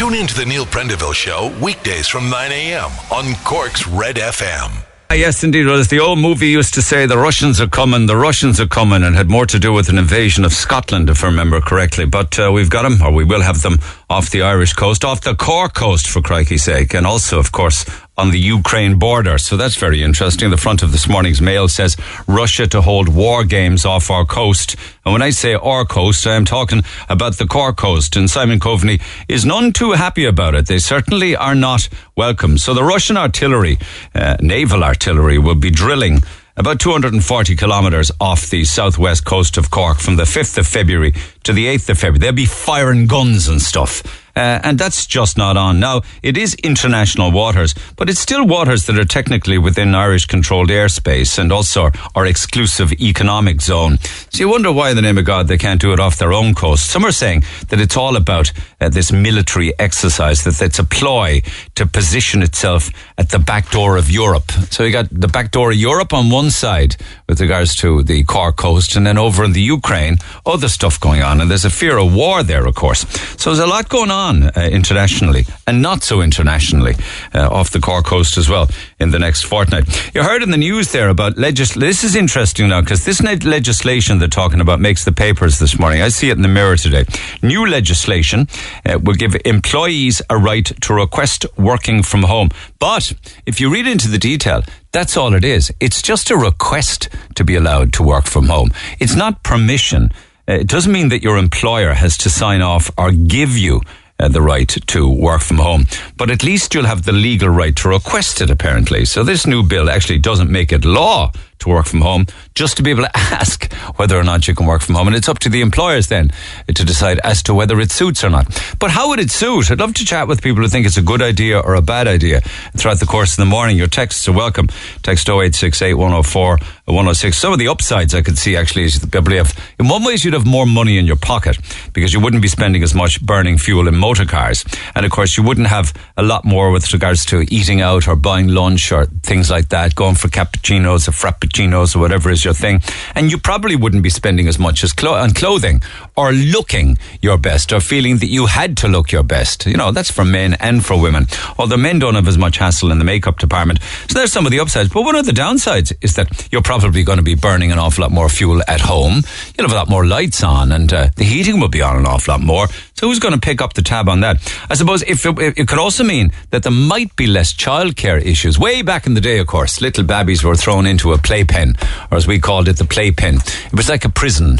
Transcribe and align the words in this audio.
Tune 0.00 0.14
in 0.14 0.26
to 0.28 0.34
the 0.34 0.46
Neil 0.46 0.64
Prendeville 0.64 1.12
Show 1.12 1.54
weekdays 1.62 2.08
from 2.08 2.30
9 2.30 2.50
a.m. 2.52 2.90
on 3.12 3.34
Cork's 3.44 3.86
Red 3.86 4.16
FM. 4.16 4.82
Ah, 5.10 5.14
Yes, 5.14 5.44
indeed. 5.44 5.66
Well, 5.66 5.78
as 5.78 5.88
the 5.88 6.00
old 6.00 6.18
movie 6.18 6.48
used 6.48 6.72
to 6.72 6.80
say, 6.80 7.04
the 7.04 7.18
Russians 7.18 7.60
are 7.60 7.68
coming, 7.68 8.06
the 8.06 8.16
Russians 8.16 8.58
are 8.60 8.66
coming, 8.66 9.02
and 9.02 9.14
had 9.14 9.28
more 9.28 9.44
to 9.44 9.58
do 9.58 9.74
with 9.74 9.90
an 9.90 9.98
invasion 9.98 10.46
of 10.46 10.54
Scotland, 10.54 11.10
if 11.10 11.22
I 11.22 11.26
remember 11.26 11.60
correctly. 11.60 12.06
But 12.06 12.38
uh, 12.38 12.50
we've 12.50 12.70
got 12.70 12.84
them, 12.88 13.02
or 13.02 13.12
we 13.12 13.24
will 13.24 13.42
have 13.42 13.60
them, 13.60 13.78
off 14.10 14.30
the 14.30 14.42
Irish 14.42 14.72
coast, 14.72 15.04
off 15.04 15.20
the 15.20 15.36
Cork 15.36 15.72
coast, 15.72 16.08
for 16.08 16.20
crikey's 16.20 16.64
sake, 16.64 16.94
and 16.94 17.06
also, 17.06 17.38
of 17.38 17.52
course, 17.52 17.84
on 18.18 18.32
the 18.32 18.40
Ukraine 18.40 18.98
border. 18.98 19.38
So 19.38 19.56
that's 19.56 19.76
very 19.76 20.02
interesting. 20.02 20.50
The 20.50 20.56
front 20.56 20.82
of 20.82 20.90
this 20.90 21.08
morning's 21.08 21.40
mail 21.40 21.68
says 21.68 21.96
Russia 22.26 22.66
to 22.66 22.82
hold 22.82 23.08
war 23.08 23.44
games 23.44 23.86
off 23.86 24.10
our 24.10 24.26
coast. 24.26 24.74
And 25.06 25.12
when 25.12 25.22
I 25.22 25.30
say 25.30 25.54
our 25.54 25.84
coast, 25.84 26.26
I 26.26 26.34
am 26.34 26.44
talking 26.44 26.82
about 27.08 27.38
the 27.38 27.46
Cork 27.46 27.76
coast. 27.76 28.16
And 28.16 28.28
Simon 28.28 28.58
Coveney 28.58 29.00
is 29.28 29.46
none 29.46 29.72
too 29.72 29.92
happy 29.92 30.24
about 30.24 30.56
it. 30.56 30.66
They 30.66 30.80
certainly 30.80 31.36
are 31.36 31.54
not 31.54 31.88
welcome. 32.16 32.58
So 32.58 32.74
the 32.74 32.84
Russian 32.84 33.16
artillery, 33.16 33.78
uh, 34.14 34.36
naval 34.40 34.82
artillery, 34.82 35.38
will 35.38 35.54
be 35.54 35.70
drilling 35.70 36.22
about 36.60 36.78
240 36.78 37.56
kilometres 37.56 38.12
off 38.20 38.50
the 38.50 38.64
southwest 38.64 39.24
coast 39.24 39.56
of 39.56 39.70
Cork 39.70 39.98
from 39.98 40.16
the 40.16 40.24
5th 40.24 40.58
of 40.58 40.66
February 40.66 41.14
to 41.42 41.54
the 41.54 41.64
8th 41.64 41.88
of 41.88 41.98
February. 41.98 42.18
They'll 42.18 42.32
be 42.32 42.44
firing 42.44 43.06
guns 43.06 43.48
and 43.48 43.62
stuff. 43.62 44.02
Uh, 44.36 44.60
and 44.62 44.78
that's 44.78 45.06
just 45.06 45.36
not 45.36 45.56
on. 45.56 45.80
Now, 45.80 46.02
it 46.22 46.36
is 46.36 46.54
international 46.56 47.30
waters, 47.32 47.74
but 47.96 48.08
it's 48.08 48.20
still 48.20 48.46
waters 48.46 48.86
that 48.86 48.98
are 48.98 49.04
technically 49.04 49.58
within 49.58 49.94
Irish 49.94 50.26
controlled 50.26 50.70
airspace 50.70 51.38
and 51.38 51.52
also 51.52 51.90
our 52.14 52.26
exclusive 52.26 52.92
economic 52.92 53.60
zone. 53.60 53.98
So 54.30 54.38
you 54.38 54.48
wonder 54.48 54.72
why, 54.72 54.90
in 54.90 54.96
the 54.96 55.02
name 55.02 55.18
of 55.18 55.24
God, 55.24 55.48
they 55.48 55.58
can't 55.58 55.80
do 55.80 55.92
it 55.92 56.00
off 56.00 56.18
their 56.18 56.32
own 56.32 56.54
coast. 56.54 56.86
Some 56.90 57.04
are 57.04 57.12
saying 57.12 57.42
that 57.68 57.80
it's 57.80 57.96
all 57.96 58.16
about 58.16 58.52
uh, 58.80 58.88
this 58.88 59.10
military 59.10 59.76
exercise, 59.78 60.44
that 60.44 60.60
it's 60.62 60.78
a 60.78 60.84
ploy 60.84 61.42
to 61.74 61.86
position 61.86 62.42
itself 62.42 62.90
at 63.18 63.30
the 63.30 63.38
back 63.38 63.70
door 63.70 63.96
of 63.96 64.10
Europe. 64.10 64.52
So 64.70 64.84
you 64.84 64.92
got 64.92 65.08
the 65.10 65.28
back 65.28 65.50
door 65.50 65.72
of 65.72 65.76
Europe 65.76 66.12
on 66.12 66.30
one 66.30 66.50
side 66.50 66.96
with 67.28 67.40
regards 67.40 67.74
to 67.76 68.02
the 68.02 68.22
Cork 68.24 68.56
coast, 68.56 68.96
and 68.96 69.06
then 69.06 69.18
over 69.18 69.44
in 69.44 69.52
the 69.52 69.60
Ukraine, 69.60 70.18
other 70.46 70.68
stuff 70.68 71.00
going 71.00 71.22
on. 71.22 71.40
And 71.40 71.50
there's 71.50 71.64
a 71.64 71.70
fear 71.70 71.98
of 71.98 72.14
war 72.14 72.42
there, 72.42 72.66
of 72.66 72.74
course. 72.74 73.00
So 73.36 73.50
there's 73.50 73.58
a 73.58 73.66
lot 73.66 73.88
going 73.88 74.10
on 74.10 74.19
uh, 74.20 74.50
internationally 74.70 75.44
and 75.66 75.80
not 75.82 76.02
so 76.02 76.20
internationally 76.20 76.94
uh, 77.34 77.48
off 77.50 77.70
the 77.70 77.80
Cork 77.80 78.04
coast 78.04 78.36
as 78.36 78.48
well 78.48 78.68
in 78.98 79.10
the 79.10 79.18
next 79.18 79.42
fortnight. 79.44 79.84
You 80.14 80.22
heard 80.22 80.42
in 80.42 80.50
the 80.50 80.56
news 80.56 80.92
there 80.92 81.08
about 81.08 81.36
legis. 81.38 81.74
This 81.74 82.04
is 82.04 82.14
interesting 82.14 82.68
now 82.68 82.80
because 82.80 83.04
this 83.04 83.20
legislation 83.44 84.18
they're 84.18 84.28
talking 84.28 84.60
about 84.60 84.80
makes 84.80 85.04
the 85.04 85.12
papers 85.12 85.58
this 85.58 85.78
morning. 85.78 86.02
I 86.02 86.10
see 86.10 86.28
it 86.30 86.36
in 86.36 86.42
the 86.42 86.48
mirror 86.48 86.76
today. 86.76 87.04
New 87.42 87.66
legislation 87.66 88.46
uh, 88.84 88.98
will 89.02 89.16
give 89.16 89.36
employees 89.44 90.22
a 90.28 90.36
right 90.36 90.66
to 90.82 90.94
request 90.94 91.46
working 91.56 92.02
from 92.02 92.22
home. 92.22 92.48
But 92.78 93.14
if 93.46 93.60
you 93.60 93.72
read 93.72 93.86
into 93.86 94.08
the 94.08 94.18
detail, 94.18 94.62
that's 94.92 95.16
all 95.16 95.34
it 95.34 95.44
is. 95.44 95.72
It's 95.80 96.02
just 96.02 96.30
a 96.30 96.36
request 96.36 97.08
to 97.36 97.44
be 97.44 97.56
allowed 97.56 97.92
to 97.94 98.02
work 98.02 98.26
from 98.26 98.48
home. 98.48 98.70
It's 98.98 99.16
not 99.16 99.42
permission. 99.42 100.10
Uh, 100.48 100.60
It 100.60 100.68
doesn't 100.68 100.92
mean 100.92 101.10
that 101.10 101.22
your 101.22 101.38
employer 101.38 101.94
has 101.94 102.16
to 102.18 102.28
sign 102.28 102.62
off 102.62 102.90
or 102.96 103.12
give 103.12 103.56
you 103.66 103.80
uh, 104.20 104.28
the 104.28 104.42
right 104.42 104.68
to 104.68 105.08
work 105.08 105.40
from 105.40 105.58
home, 105.58 105.86
but 106.16 106.30
at 106.30 106.44
least 106.44 106.74
you'll 106.74 106.84
have 106.84 107.04
the 107.04 107.12
legal 107.12 107.48
right 107.48 107.74
to 107.76 107.88
request 107.88 108.40
it, 108.40 108.50
apparently. 108.50 109.04
So 109.04 109.24
this 109.24 109.46
new 109.46 109.62
bill 109.62 109.88
actually 109.88 110.18
doesn't 110.18 110.50
make 110.50 110.72
it 110.72 110.84
law 110.84 111.32
to 111.60 111.68
work 111.68 111.86
from 111.86 112.00
home, 112.02 112.26
just 112.60 112.76
to 112.76 112.82
be 112.82 112.90
able 112.90 113.04
to 113.04 113.10
ask 113.16 113.72
whether 113.96 114.18
or 114.18 114.22
not 114.22 114.46
you 114.46 114.54
can 114.54 114.66
work 114.66 114.82
from 114.82 114.94
home. 114.94 115.06
And 115.06 115.16
it's 115.16 115.30
up 115.30 115.38
to 115.38 115.48
the 115.48 115.62
employers 115.62 116.08
then 116.08 116.30
to 116.66 116.84
decide 116.84 117.18
as 117.20 117.42
to 117.44 117.54
whether 117.54 117.80
it 117.80 117.90
suits 117.90 118.22
or 118.22 118.28
not. 118.28 118.46
But 118.78 118.90
how 118.90 119.08
would 119.08 119.18
it 119.18 119.30
suit? 119.30 119.70
I'd 119.70 119.80
love 119.80 119.94
to 119.94 120.04
chat 120.04 120.28
with 120.28 120.42
people 120.42 120.62
who 120.62 120.68
think 120.68 120.84
it's 120.84 120.98
a 120.98 121.02
good 121.02 121.22
idea 121.22 121.58
or 121.58 121.74
a 121.74 121.80
bad 121.80 122.06
idea 122.06 122.42
throughout 122.76 123.00
the 123.00 123.06
course 123.06 123.32
of 123.32 123.38
the 123.38 123.46
morning. 123.46 123.78
Your 123.78 123.86
texts 123.86 124.28
are 124.28 124.32
welcome. 124.32 124.68
Text 125.02 125.26
0868 125.26 125.94
104 125.94 126.58
106. 126.84 127.38
Some 127.38 127.54
of 127.54 127.58
the 127.58 127.68
upsides 127.68 128.14
I 128.14 128.20
could 128.20 128.36
see 128.36 128.56
actually 128.56 128.84
is 128.84 129.00
that 129.00 129.10
people 129.10 129.32
have, 129.36 129.56
in 129.78 129.88
one 129.88 130.04
way, 130.04 130.16
you'd 130.18 130.34
have 130.34 130.46
more 130.46 130.66
money 130.66 130.98
in 130.98 131.06
your 131.06 131.16
pocket 131.16 131.56
because 131.94 132.12
you 132.12 132.20
wouldn't 132.20 132.42
be 132.42 132.48
spending 132.48 132.82
as 132.82 132.94
much 132.94 133.22
burning 133.22 133.56
fuel 133.56 133.88
in 133.88 133.96
motor 133.96 134.26
cars. 134.26 134.66
And 134.94 135.06
of 135.06 135.12
course, 135.12 135.38
you 135.38 135.42
wouldn't 135.42 135.68
have 135.68 135.94
a 136.18 136.22
lot 136.22 136.44
more 136.44 136.70
with 136.72 136.92
regards 136.92 137.24
to 137.26 137.40
eating 137.50 137.80
out 137.80 138.06
or 138.06 138.16
buying 138.16 138.48
lunch 138.48 138.92
or 138.92 139.06
things 139.22 139.50
like 139.50 139.70
that, 139.70 139.94
going 139.94 140.16
for 140.16 140.28
cappuccinos 140.28 141.08
or 141.08 141.12
frappuccinos 141.12 141.96
or 141.96 142.00
whatever 142.00 142.30
is 142.30 142.44
your 142.44 142.49
thing. 142.54 142.80
And 143.14 143.30
you 143.30 143.38
probably 143.38 143.76
wouldn't 143.76 144.02
be 144.02 144.10
spending 144.10 144.48
as 144.48 144.58
much 144.58 144.84
as 144.84 144.92
clo- 144.92 145.14
on 145.14 145.32
clothing 145.32 145.82
or 146.16 146.32
looking 146.32 146.98
your 147.22 147.38
best 147.38 147.72
or 147.72 147.80
feeling 147.80 148.18
that 148.18 148.26
you 148.28 148.46
had 148.46 148.76
to 148.78 148.88
look 148.88 149.12
your 149.12 149.22
best. 149.22 149.66
You 149.66 149.76
know, 149.76 149.92
that's 149.92 150.10
for 150.10 150.24
men 150.24 150.54
and 150.54 150.84
for 150.84 151.00
women. 151.00 151.26
Although 151.58 151.76
men 151.76 151.98
don't 151.98 152.14
have 152.14 152.28
as 152.28 152.38
much 152.38 152.58
hassle 152.58 152.90
in 152.90 152.98
the 152.98 153.04
makeup 153.04 153.38
department. 153.38 153.80
So 154.08 154.18
there's 154.18 154.32
some 154.32 154.46
of 154.46 154.52
the 154.52 154.60
upsides. 154.60 154.88
But 154.90 155.02
one 155.02 155.16
of 155.16 155.26
the 155.26 155.32
downsides 155.32 155.92
is 156.00 156.14
that 156.14 156.48
you're 156.50 156.62
probably 156.62 157.02
going 157.02 157.18
to 157.18 157.24
be 157.24 157.34
burning 157.34 157.72
an 157.72 157.78
awful 157.78 158.02
lot 158.02 158.12
more 158.12 158.28
fuel 158.28 158.62
at 158.68 158.80
home. 158.80 159.22
You'll 159.56 159.68
have 159.68 159.72
a 159.72 159.80
lot 159.80 159.88
more 159.88 160.06
lights 160.06 160.42
on 160.42 160.72
and 160.72 160.92
uh, 160.92 161.08
the 161.16 161.24
heating 161.24 161.60
will 161.60 161.68
be 161.68 161.82
on 161.82 161.96
an 161.96 162.06
awful 162.06 162.34
lot 162.34 162.40
more. 162.40 162.66
So 162.94 163.08
who's 163.08 163.18
going 163.18 163.32
to 163.32 163.40
pick 163.40 163.62
up 163.62 163.72
the 163.72 163.82
tab 163.82 164.08
on 164.08 164.20
that? 164.20 164.36
I 164.68 164.74
suppose 164.74 165.02
if 165.02 165.24
it, 165.24 165.58
it 165.58 165.68
could 165.68 165.78
also 165.78 166.04
mean 166.04 166.32
that 166.50 166.62
there 166.62 166.72
might 166.72 167.16
be 167.16 167.26
less 167.26 167.52
childcare 167.52 168.20
issues. 168.22 168.58
Way 168.58 168.82
back 168.82 169.06
in 169.06 169.14
the 169.14 169.22
day, 169.22 169.38
of 169.38 169.46
course, 169.46 169.80
little 169.80 170.04
babbies 170.04 170.44
were 170.44 170.54
thrown 170.54 170.86
into 170.86 171.12
a 171.12 171.18
playpen, 171.18 171.76
or 172.10 172.18
as 172.18 172.26
we 172.30 172.38
called 172.38 172.68
it, 172.68 172.76
the 172.76 172.84
playpen. 172.84 173.38
It 173.38 173.74
was 173.74 173.88
like 173.88 174.04
a 174.04 174.08
prison. 174.08 174.58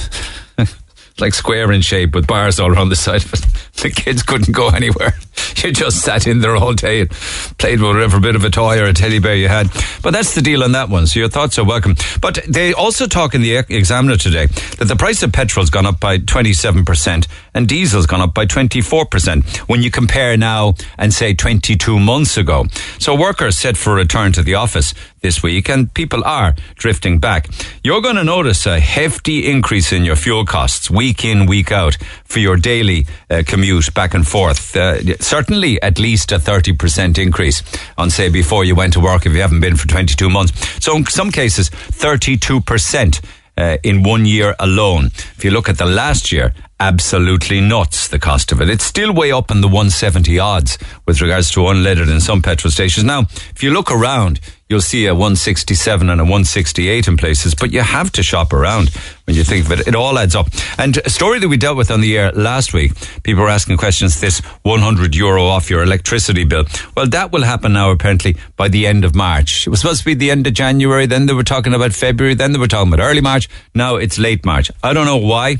like 1.20 1.34
square 1.34 1.70
in 1.70 1.82
shape 1.82 2.16
with 2.16 2.26
bars 2.26 2.58
all 2.58 2.68
around 2.68 2.88
the 2.88 2.96
side 2.96 3.24
of 3.24 3.32
it. 3.32 3.46
The 3.80 3.90
kids 3.90 4.24
couldn't 4.24 4.52
go 4.52 4.68
anywhere. 4.70 5.14
You 5.56 5.72
just 5.72 6.00
sat 6.00 6.26
in 6.26 6.40
there 6.40 6.56
all 6.56 6.72
day 6.72 7.02
and 7.02 7.10
played 7.10 7.80
with 7.80 7.90
whatever 7.90 8.18
bit 8.18 8.34
of 8.34 8.44
a 8.44 8.50
toy 8.50 8.78
or 8.80 8.84
a 8.84 8.94
teddy 8.94 9.18
bear 9.18 9.34
you 9.34 9.48
had. 9.48 9.68
But 10.02 10.12
that's 10.12 10.34
the 10.34 10.40
deal 10.40 10.64
on 10.64 10.72
that 10.72 10.88
one. 10.88 11.06
So 11.06 11.20
your 11.20 11.28
thoughts 11.28 11.58
are 11.58 11.66
welcome. 11.66 11.96
But 12.22 12.38
they 12.48 12.72
also 12.72 13.06
talk 13.06 13.34
in 13.34 13.42
the 13.42 13.56
Examiner 13.56 14.16
today 14.16 14.46
that 14.46 14.86
the 14.86 14.96
price 14.96 15.22
of 15.22 15.32
petrol's 15.32 15.68
gone 15.68 15.84
up 15.84 16.00
by 16.00 16.16
27% 16.16 17.26
and 17.54 17.68
diesel's 17.68 18.06
gone 18.06 18.20
up 18.20 18.34
by 18.34 18.46
24% 18.46 19.58
when 19.68 19.82
you 19.82 19.90
compare 19.90 20.36
now 20.36 20.74
and 20.98 21.12
say 21.12 21.34
22 21.34 21.98
months 21.98 22.36
ago. 22.36 22.66
So 22.98 23.14
workers 23.14 23.58
set 23.58 23.76
for 23.76 23.92
a 23.92 23.96
return 23.96 24.32
to 24.32 24.42
the 24.42 24.54
office 24.54 24.94
this 25.20 25.42
week 25.42 25.68
and 25.68 25.92
people 25.94 26.24
are 26.24 26.54
drifting 26.76 27.18
back. 27.18 27.48
You're 27.84 28.00
going 28.00 28.16
to 28.16 28.24
notice 28.24 28.66
a 28.66 28.80
hefty 28.80 29.50
increase 29.50 29.92
in 29.92 30.04
your 30.04 30.16
fuel 30.16 30.44
costs 30.44 30.90
week 30.90 31.24
in, 31.24 31.46
week 31.46 31.72
out 31.72 31.96
for 32.24 32.38
your 32.38 32.56
daily 32.56 33.06
uh, 33.30 33.42
commute 33.46 33.92
back 33.94 34.14
and 34.14 34.26
forth. 34.26 34.76
Uh, 34.76 35.16
certainly 35.16 35.80
at 35.82 35.98
least 35.98 36.32
a 36.32 36.38
30% 36.38 37.18
increase 37.18 37.62
on 37.98 38.10
say 38.10 38.28
before 38.28 38.64
you 38.64 38.74
went 38.74 38.92
to 38.94 39.00
work 39.00 39.26
if 39.26 39.32
you 39.32 39.40
haven't 39.40 39.60
been 39.60 39.76
for 39.76 39.86
22 39.86 40.30
months. 40.30 40.52
So 40.84 40.96
in 40.96 41.06
some 41.06 41.30
cases 41.30 41.70
32% 41.70 43.20
uh, 43.56 43.76
in 43.82 44.02
one 44.02 44.24
year 44.24 44.54
alone. 44.58 45.06
If 45.36 45.44
you 45.44 45.50
look 45.50 45.68
at 45.68 45.78
the 45.78 45.84
last 45.84 46.32
year, 46.32 46.54
absolutely 46.80 47.60
nuts 47.60 48.08
the 48.08 48.18
cost 48.18 48.50
of 48.50 48.60
it. 48.60 48.70
It's 48.70 48.84
still 48.84 49.12
way 49.12 49.30
up 49.30 49.50
in 49.50 49.60
the 49.60 49.68
170 49.68 50.38
odds 50.38 50.78
with 51.06 51.20
regards 51.20 51.50
to 51.52 51.60
unleaded 51.60 52.10
in 52.10 52.20
some 52.20 52.42
petrol 52.42 52.70
stations. 52.70 53.04
Now, 53.04 53.20
if 53.54 53.62
you 53.62 53.70
look 53.70 53.92
around, 53.92 54.40
you'll 54.68 54.80
see 54.80 55.06
a 55.06 55.12
167 55.12 56.08
and 56.08 56.20
a 56.20 56.24
168 56.24 57.06
in 57.06 57.16
places, 57.18 57.54
but 57.54 57.70
you 57.72 57.82
have 57.82 58.10
to 58.12 58.22
shop 58.22 58.54
around 58.54 58.88
when 59.26 59.36
you 59.36 59.44
think 59.44 59.66
of 59.66 59.72
it. 59.72 59.86
It 59.86 59.94
all 59.94 60.18
adds 60.18 60.34
up. 60.34 60.48
And 60.78 60.96
a 60.96 61.10
story 61.10 61.38
that 61.38 61.48
we 61.48 61.58
dealt 61.58 61.76
with 61.76 61.90
on 61.90 62.00
the 62.00 62.16
air 62.16 62.32
last 62.32 62.72
week, 62.72 62.92
people 63.22 63.42
were 63.42 63.50
asking 63.50 63.76
questions, 63.76 64.18
this 64.20 64.38
100 64.62 65.14
euro 65.14 65.44
off 65.44 65.68
your 65.68 65.82
electricity 65.82 66.44
bill. 66.44 66.64
Well, 66.96 67.08
that 67.08 67.30
will 67.30 67.42
happen 67.42 67.74
now 67.74 67.90
apparently 67.90 68.36
by 68.56 68.68
the 68.68 68.86
end 68.86 69.04
of 69.04 69.14
March. 69.14 69.66
It 69.66 69.70
was 69.70 69.80
supposed 69.80 70.00
to 70.00 70.06
be 70.06 70.14
the 70.14 70.30
end 70.30 70.46
of 70.46 70.54
January, 70.54 71.04
then 71.06 71.26
they 71.26 71.34
were 71.34 71.44
talking 71.44 71.74
about 71.74 71.92
February, 71.92 72.34
then 72.34 72.52
they 72.52 72.58
were 72.58 72.68
talking 72.68 72.92
about 72.92 73.04
early 73.04 73.20
March. 73.20 73.50
Now 73.74 73.96
it's 73.96 74.18
late 74.18 74.46
March. 74.46 74.70
I 74.82 74.94
don't 74.94 75.06
know 75.06 75.18
why. 75.18 75.58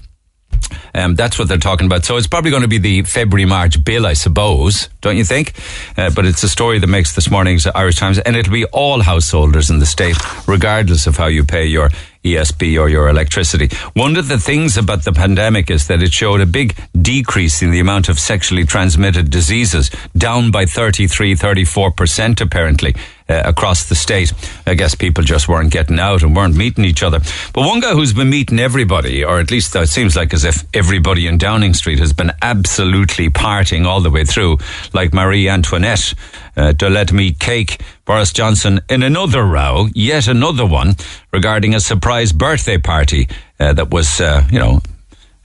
Um, 0.94 1.14
that's 1.14 1.38
what 1.38 1.48
they're 1.48 1.58
talking 1.58 1.86
about. 1.86 2.04
So 2.04 2.16
it's 2.16 2.26
probably 2.26 2.50
going 2.50 2.62
to 2.62 2.68
be 2.68 2.78
the 2.78 3.02
February 3.02 3.46
March 3.46 3.82
bill, 3.84 4.06
I 4.06 4.14
suppose, 4.14 4.88
don't 5.00 5.16
you 5.16 5.24
think? 5.24 5.54
Uh, 5.96 6.10
but 6.10 6.26
it's 6.26 6.42
a 6.42 6.48
story 6.48 6.78
that 6.78 6.86
makes 6.86 7.14
this 7.14 7.30
morning's 7.30 7.66
Irish 7.66 7.96
Times, 7.96 8.18
and 8.18 8.36
it'll 8.36 8.52
be 8.52 8.64
all 8.66 9.02
householders 9.02 9.70
in 9.70 9.78
the 9.78 9.86
state, 9.86 10.16
regardless 10.46 11.06
of 11.06 11.16
how 11.16 11.26
you 11.26 11.44
pay 11.44 11.66
your 11.66 11.90
ESB 12.24 12.78
or 12.78 12.88
your 12.88 13.08
electricity. 13.08 13.74
One 13.94 14.16
of 14.16 14.28
the 14.28 14.38
things 14.38 14.76
about 14.76 15.04
the 15.04 15.12
pandemic 15.12 15.70
is 15.70 15.86
that 15.86 16.02
it 16.02 16.12
showed 16.12 16.40
a 16.40 16.46
big 16.46 16.76
decrease 17.00 17.62
in 17.62 17.70
the 17.70 17.80
amount 17.80 18.08
of 18.08 18.18
sexually 18.18 18.64
transmitted 18.64 19.30
diseases, 19.30 19.90
down 20.16 20.50
by 20.50 20.66
33, 20.66 21.34
34% 21.34 22.40
apparently. 22.40 22.94
Uh, 23.30 23.42
across 23.44 23.88
the 23.88 23.94
state. 23.94 24.32
I 24.66 24.74
guess 24.74 24.96
people 24.96 25.22
just 25.22 25.46
weren't 25.46 25.70
getting 25.70 26.00
out 26.00 26.24
and 26.24 26.34
weren't 26.34 26.56
meeting 26.56 26.84
each 26.84 27.04
other. 27.04 27.20
But 27.52 27.64
one 27.64 27.78
guy 27.78 27.92
who's 27.92 28.12
been 28.12 28.28
meeting 28.28 28.58
everybody, 28.58 29.22
or 29.22 29.38
at 29.38 29.52
least 29.52 29.76
it 29.76 29.88
seems 29.88 30.16
like 30.16 30.34
as 30.34 30.44
if 30.44 30.64
everybody 30.74 31.28
in 31.28 31.38
Downing 31.38 31.74
Street 31.74 32.00
has 32.00 32.12
been 32.12 32.32
absolutely 32.42 33.30
partying 33.30 33.86
all 33.86 34.00
the 34.00 34.10
way 34.10 34.24
through, 34.24 34.58
like 34.92 35.14
Marie 35.14 35.48
Antoinette, 35.48 36.12
uh, 36.56 36.72
to 36.72 36.90
let 36.90 37.12
me 37.12 37.32
cake 37.32 37.80
Boris 38.04 38.32
Johnson 38.32 38.80
in 38.88 39.04
another 39.04 39.44
row, 39.44 39.86
yet 39.94 40.26
another 40.26 40.66
one, 40.66 40.96
regarding 41.32 41.72
a 41.72 41.78
surprise 41.78 42.32
birthday 42.32 42.78
party 42.78 43.28
uh, 43.60 43.72
that 43.74 43.92
was, 43.92 44.20
uh, 44.20 44.44
you 44.50 44.58
know, 44.58 44.80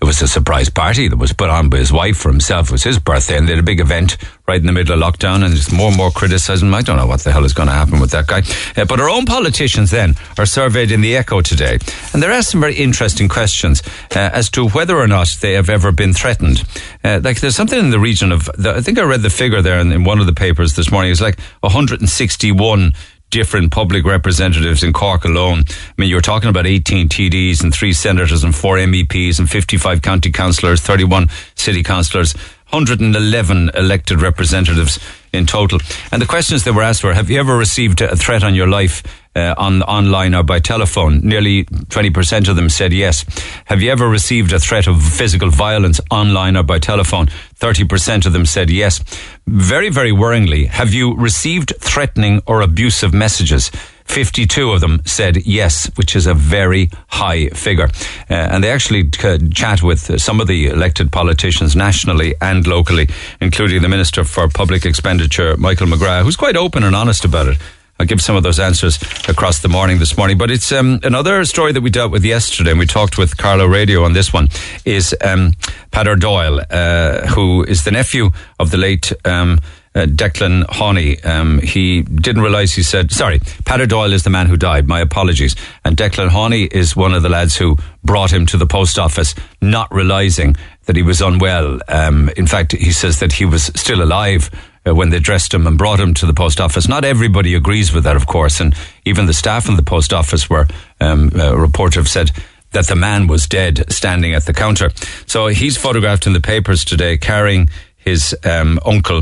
it 0.05 0.09
was 0.09 0.21
a 0.21 0.27
surprise 0.27 0.69
party 0.69 1.07
that 1.07 1.17
was 1.17 1.33
put 1.33 1.49
on 1.49 1.67
by 1.67 1.77
his 1.77 1.91
wife 1.91 2.15
for 2.15 2.29
himself. 2.29 2.67
It 2.67 2.73
was 2.73 2.83
his 2.83 2.99
birthday, 2.99 3.37
and 3.37 3.47
they 3.47 3.53
had 3.53 3.59
a 3.59 3.63
big 3.63 3.79
event 3.79 4.17
right 4.47 4.59
in 4.59 4.67
the 4.67 4.71
middle 4.71 4.93
of 4.93 4.99
lockdown, 4.99 5.43
and 5.43 5.51
there's 5.51 5.73
more 5.73 5.87
and 5.87 5.97
more 5.97 6.11
criticism. 6.11 6.71
I 6.75 6.83
don't 6.83 6.97
know 6.97 7.07
what 7.07 7.21
the 7.21 7.31
hell 7.31 7.43
is 7.43 7.53
going 7.53 7.69
to 7.69 7.73
happen 7.73 7.99
with 7.99 8.11
that 8.11 8.27
guy. 8.27 8.43
Uh, 8.79 8.85
but 8.85 8.99
our 8.99 9.09
own 9.09 9.25
politicians 9.25 9.89
then 9.89 10.13
are 10.37 10.45
surveyed 10.45 10.91
in 10.91 11.01
the 11.01 11.17
Echo 11.17 11.41
today, 11.41 11.79
and 12.13 12.21
they're 12.21 12.31
asked 12.31 12.51
some 12.51 12.61
very 12.61 12.75
interesting 12.75 13.27
questions 13.27 13.81
uh, 14.15 14.29
as 14.31 14.47
to 14.51 14.69
whether 14.69 14.95
or 14.95 15.07
not 15.07 15.35
they 15.41 15.53
have 15.53 15.71
ever 15.71 15.91
been 15.91 16.13
threatened. 16.13 16.63
Uh, 17.03 17.19
like 17.23 17.41
there's 17.41 17.55
something 17.55 17.79
in 17.79 17.89
the 17.89 17.99
region 17.99 18.31
of, 18.31 18.45
the, 18.59 18.75
I 18.75 18.81
think 18.81 18.99
I 18.99 19.03
read 19.05 19.23
the 19.23 19.31
figure 19.31 19.63
there 19.63 19.79
in, 19.79 19.91
in 19.91 20.03
one 20.03 20.19
of 20.19 20.27
the 20.27 20.33
papers 20.33 20.75
this 20.75 20.91
morning. 20.91 21.11
It's 21.11 21.19
like 21.19 21.39
161 21.61 22.93
different 23.35 23.69
public 23.69 24.05
representatives 24.05 24.81
in 24.81 24.93
Cork 24.93 25.25
alone. 25.25 25.65
I 25.67 25.93
mean, 25.97 26.09
you're 26.09 26.21
talking 26.21 26.47
about 26.47 26.65
18 26.65 27.09
TDs 27.09 27.61
and 27.63 27.75
three 27.75 27.91
senators 27.91 28.45
and 28.45 28.55
four 28.55 28.77
MEPs 28.77 29.39
and 29.39 29.49
55 29.49 30.01
county 30.01 30.31
councillors, 30.31 30.79
31 30.79 31.27
city 31.55 31.83
councillors. 31.83 32.33
111 32.71 33.71
elected 33.75 34.21
representatives 34.21 34.99
in 35.33 35.45
total. 35.45 35.79
And 36.13 36.21
the 36.21 36.25
questions 36.25 36.63
they 36.63 36.71
were 36.71 36.81
asked 36.81 37.03
were, 37.03 37.13
have 37.13 37.29
you 37.29 37.39
ever 37.39 37.57
received 37.57 37.99
a 37.99 38.15
threat 38.15 38.43
on 38.43 38.55
your 38.55 38.67
life 38.67 39.03
uh, 39.35 39.53
on 39.57 39.81
online 39.83 40.33
or 40.33 40.43
by 40.43 40.59
telephone? 40.59 41.19
Nearly 41.21 41.65
20% 41.65 42.47
of 42.47 42.55
them 42.55 42.69
said 42.69 42.93
yes. 42.93 43.25
Have 43.65 43.81
you 43.81 43.91
ever 43.91 44.07
received 44.07 44.53
a 44.53 44.59
threat 44.59 44.87
of 44.87 45.01
physical 45.03 45.49
violence 45.49 45.99
online 46.11 46.55
or 46.57 46.63
by 46.63 46.79
telephone? 46.79 47.27
30% 47.59 48.25
of 48.25 48.33
them 48.33 48.45
said 48.45 48.69
yes. 48.69 48.99
Very, 49.47 49.89
very 49.89 50.11
worryingly, 50.11 50.67
have 50.67 50.93
you 50.93 51.15
received 51.15 51.73
threatening 51.79 52.41
or 52.47 52.61
abusive 52.61 53.13
messages? 53.13 53.71
52 54.05 54.71
of 54.71 54.81
them 54.81 55.01
said 55.05 55.45
yes, 55.45 55.89
which 55.95 56.15
is 56.15 56.27
a 56.27 56.33
very 56.33 56.89
high 57.07 57.47
figure. 57.49 57.89
Uh, 58.29 58.33
and 58.33 58.63
they 58.63 58.71
actually 58.71 59.09
c- 59.13 59.49
chat 59.49 59.81
with 59.81 60.21
some 60.21 60.39
of 60.39 60.47
the 60.47 60.67
elected 60.67 61.11
politicians 61.11 61.75
nationally 61.75 62.35
and 62.39 62.67
locally, 62.67 63.07
including 63.41 63.81
the 63.81 63.89
Minister 63.89 64.23
for 64.23 64.47
Public 64.47 64.85
Expenditure, 64.85 65.57
Michael 65.57 65.87
McGrath, 65.87 66.23
who's 66.23 66.35
quite 66.37 66.55
open 66.55 66.83
and 66.83 66.95
honest 66.95 67.25
about 67.25 67.47
it. 67.47 67.57
I'll 67.99 68.05
give 68.05 68.21
some 68.21 68.35
of 68.35 68.43
those 68.43 68.59
answers 68.59 69.01
across 69.29 69.61
the 69.61 69.69
morning 69.69 69.99
this 69.99 70.17
morning. 70.17 70.37
But 70.37 70.51
it's 70.51 70.71
um, 70.71 70.99
another 71.03 71.45
story 71.45 71.71
that 71.71 71.81
we 71.81 71.89
dealt 71.89 72.11
with 72.11 72.25
yesterday, 72.25 72.71
and 72.71 72.79
we 72.79 72.85
talked 72.85 73.17
with 73.17 73.37
Carlow 73.37 73.65
Radio 73.65 74.03
on 74.03 74.13
this 74.13 74.33
one, 74.33 74.49
is 74.83 75.15
um, 75.23 75.53
Doyle, 75.91 76.59
uh, 76.69 77.27
who 77.27 77.63
is 77.63 77.85
the 77.85 77.91
nephew 77.91 78.31
of 78.59 78.71
the 78.71 78.77
late 78.77 79.13
um, 79.23 79.59
uh, 79.95 80.05
Declan 80.05 80.65
Haughney. 80.65 81.25
Um, 81.25 81.59
he 81.59 82.01
didn't 82.01 82.41
realise 82.41 82.73
he 82.73 82.83
said, 82.83 83.11
sorry, 83.11 83.39
Peadar 83.39 83.87
Doyle 83.87 84.11
is 84.11 84.23
the 84.23 84.29
man 84.29 84.47
who 84.47 84.57
died. 84.57 84.87
My 84.87 84.99
apologies. 84.99 85.55
And 85.85 85.95
Declan 85.95 86.29
Haughney 86.29 86.71
is 86.71 86.97
one 86.97 87.13
of 87.13 87.23
the 87.23 87.29
lads 87.29 87.55
who 87.55 87.77
brought 88.03 88.31
him 88.31 88.45
to 88.47 88.57
the 88.57 88.67
post 88.67 88.99
office, 88.99 89.35
not 89.61 89.93
realising 89.93 90.57
that 90.85 90.97
he 90.97 91.01
was 91.01 91.21
unwell. 91.21 91.79
Um, 91.87 92.29
in 92.35 92.45
fact, 92.45 92.73
he 92.73 92.91
says 92.91 93.19
that 93.19 93.31
he 93.31 93.45
was 93.45 93.71
still 93.75 94.03
alive 94.03 94.49
uh, 94.87 94.93
when 94.93 95.09
they 95.09 95.19
dressed 95.19 95.53
him 95.53 95.67
and 95.67 95.77
brought 95.77 95.99
him 95.99 96.13
to 96.15 96.25
the 96.25 96.33
post 96.33 96.59
office. 96.59 96.87
Not 96.87 97.05
everybody 97.05 97.55
agrees 97.55 97.93
with 97.93 98.03
that, 98.03 98.15
of 98.15 98.27
course, 98.27 98.59
and 98.59 98.75
even 99.05 99.25
the 99.25 99.33
staff 99.33 99.67
in 99.67 99.75
the 99.75 99.83
post 99.83 100.13
office 100.13 100.49
were 100.49 100.67
um, 100.99 101.31
uh, 101.35 101.55
reporter 101.57 101.99
have 101.99 102.09
said 102.09 102.31
that 102.71 102.87
the 102.87 102.95
man 102.95 103.27
was 103.27 103.47
dead 103.47 103.91
standing 103.91 104.33
at 104.33 104.45
the 104.45 104.53
counter. 104.53 104.91
So 105.25 105.47
he's 105.47 105.77
photographed 105.77 106.27
in 106.27 106.33
the 106.33 106.41
papers 106.41 106.83
today 106.83 107.17
carrying 107.17 107.69
his 107.95 108.35
um, 108.43 108.79
uncle 108.85 109.21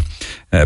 uh, 0.53 0.65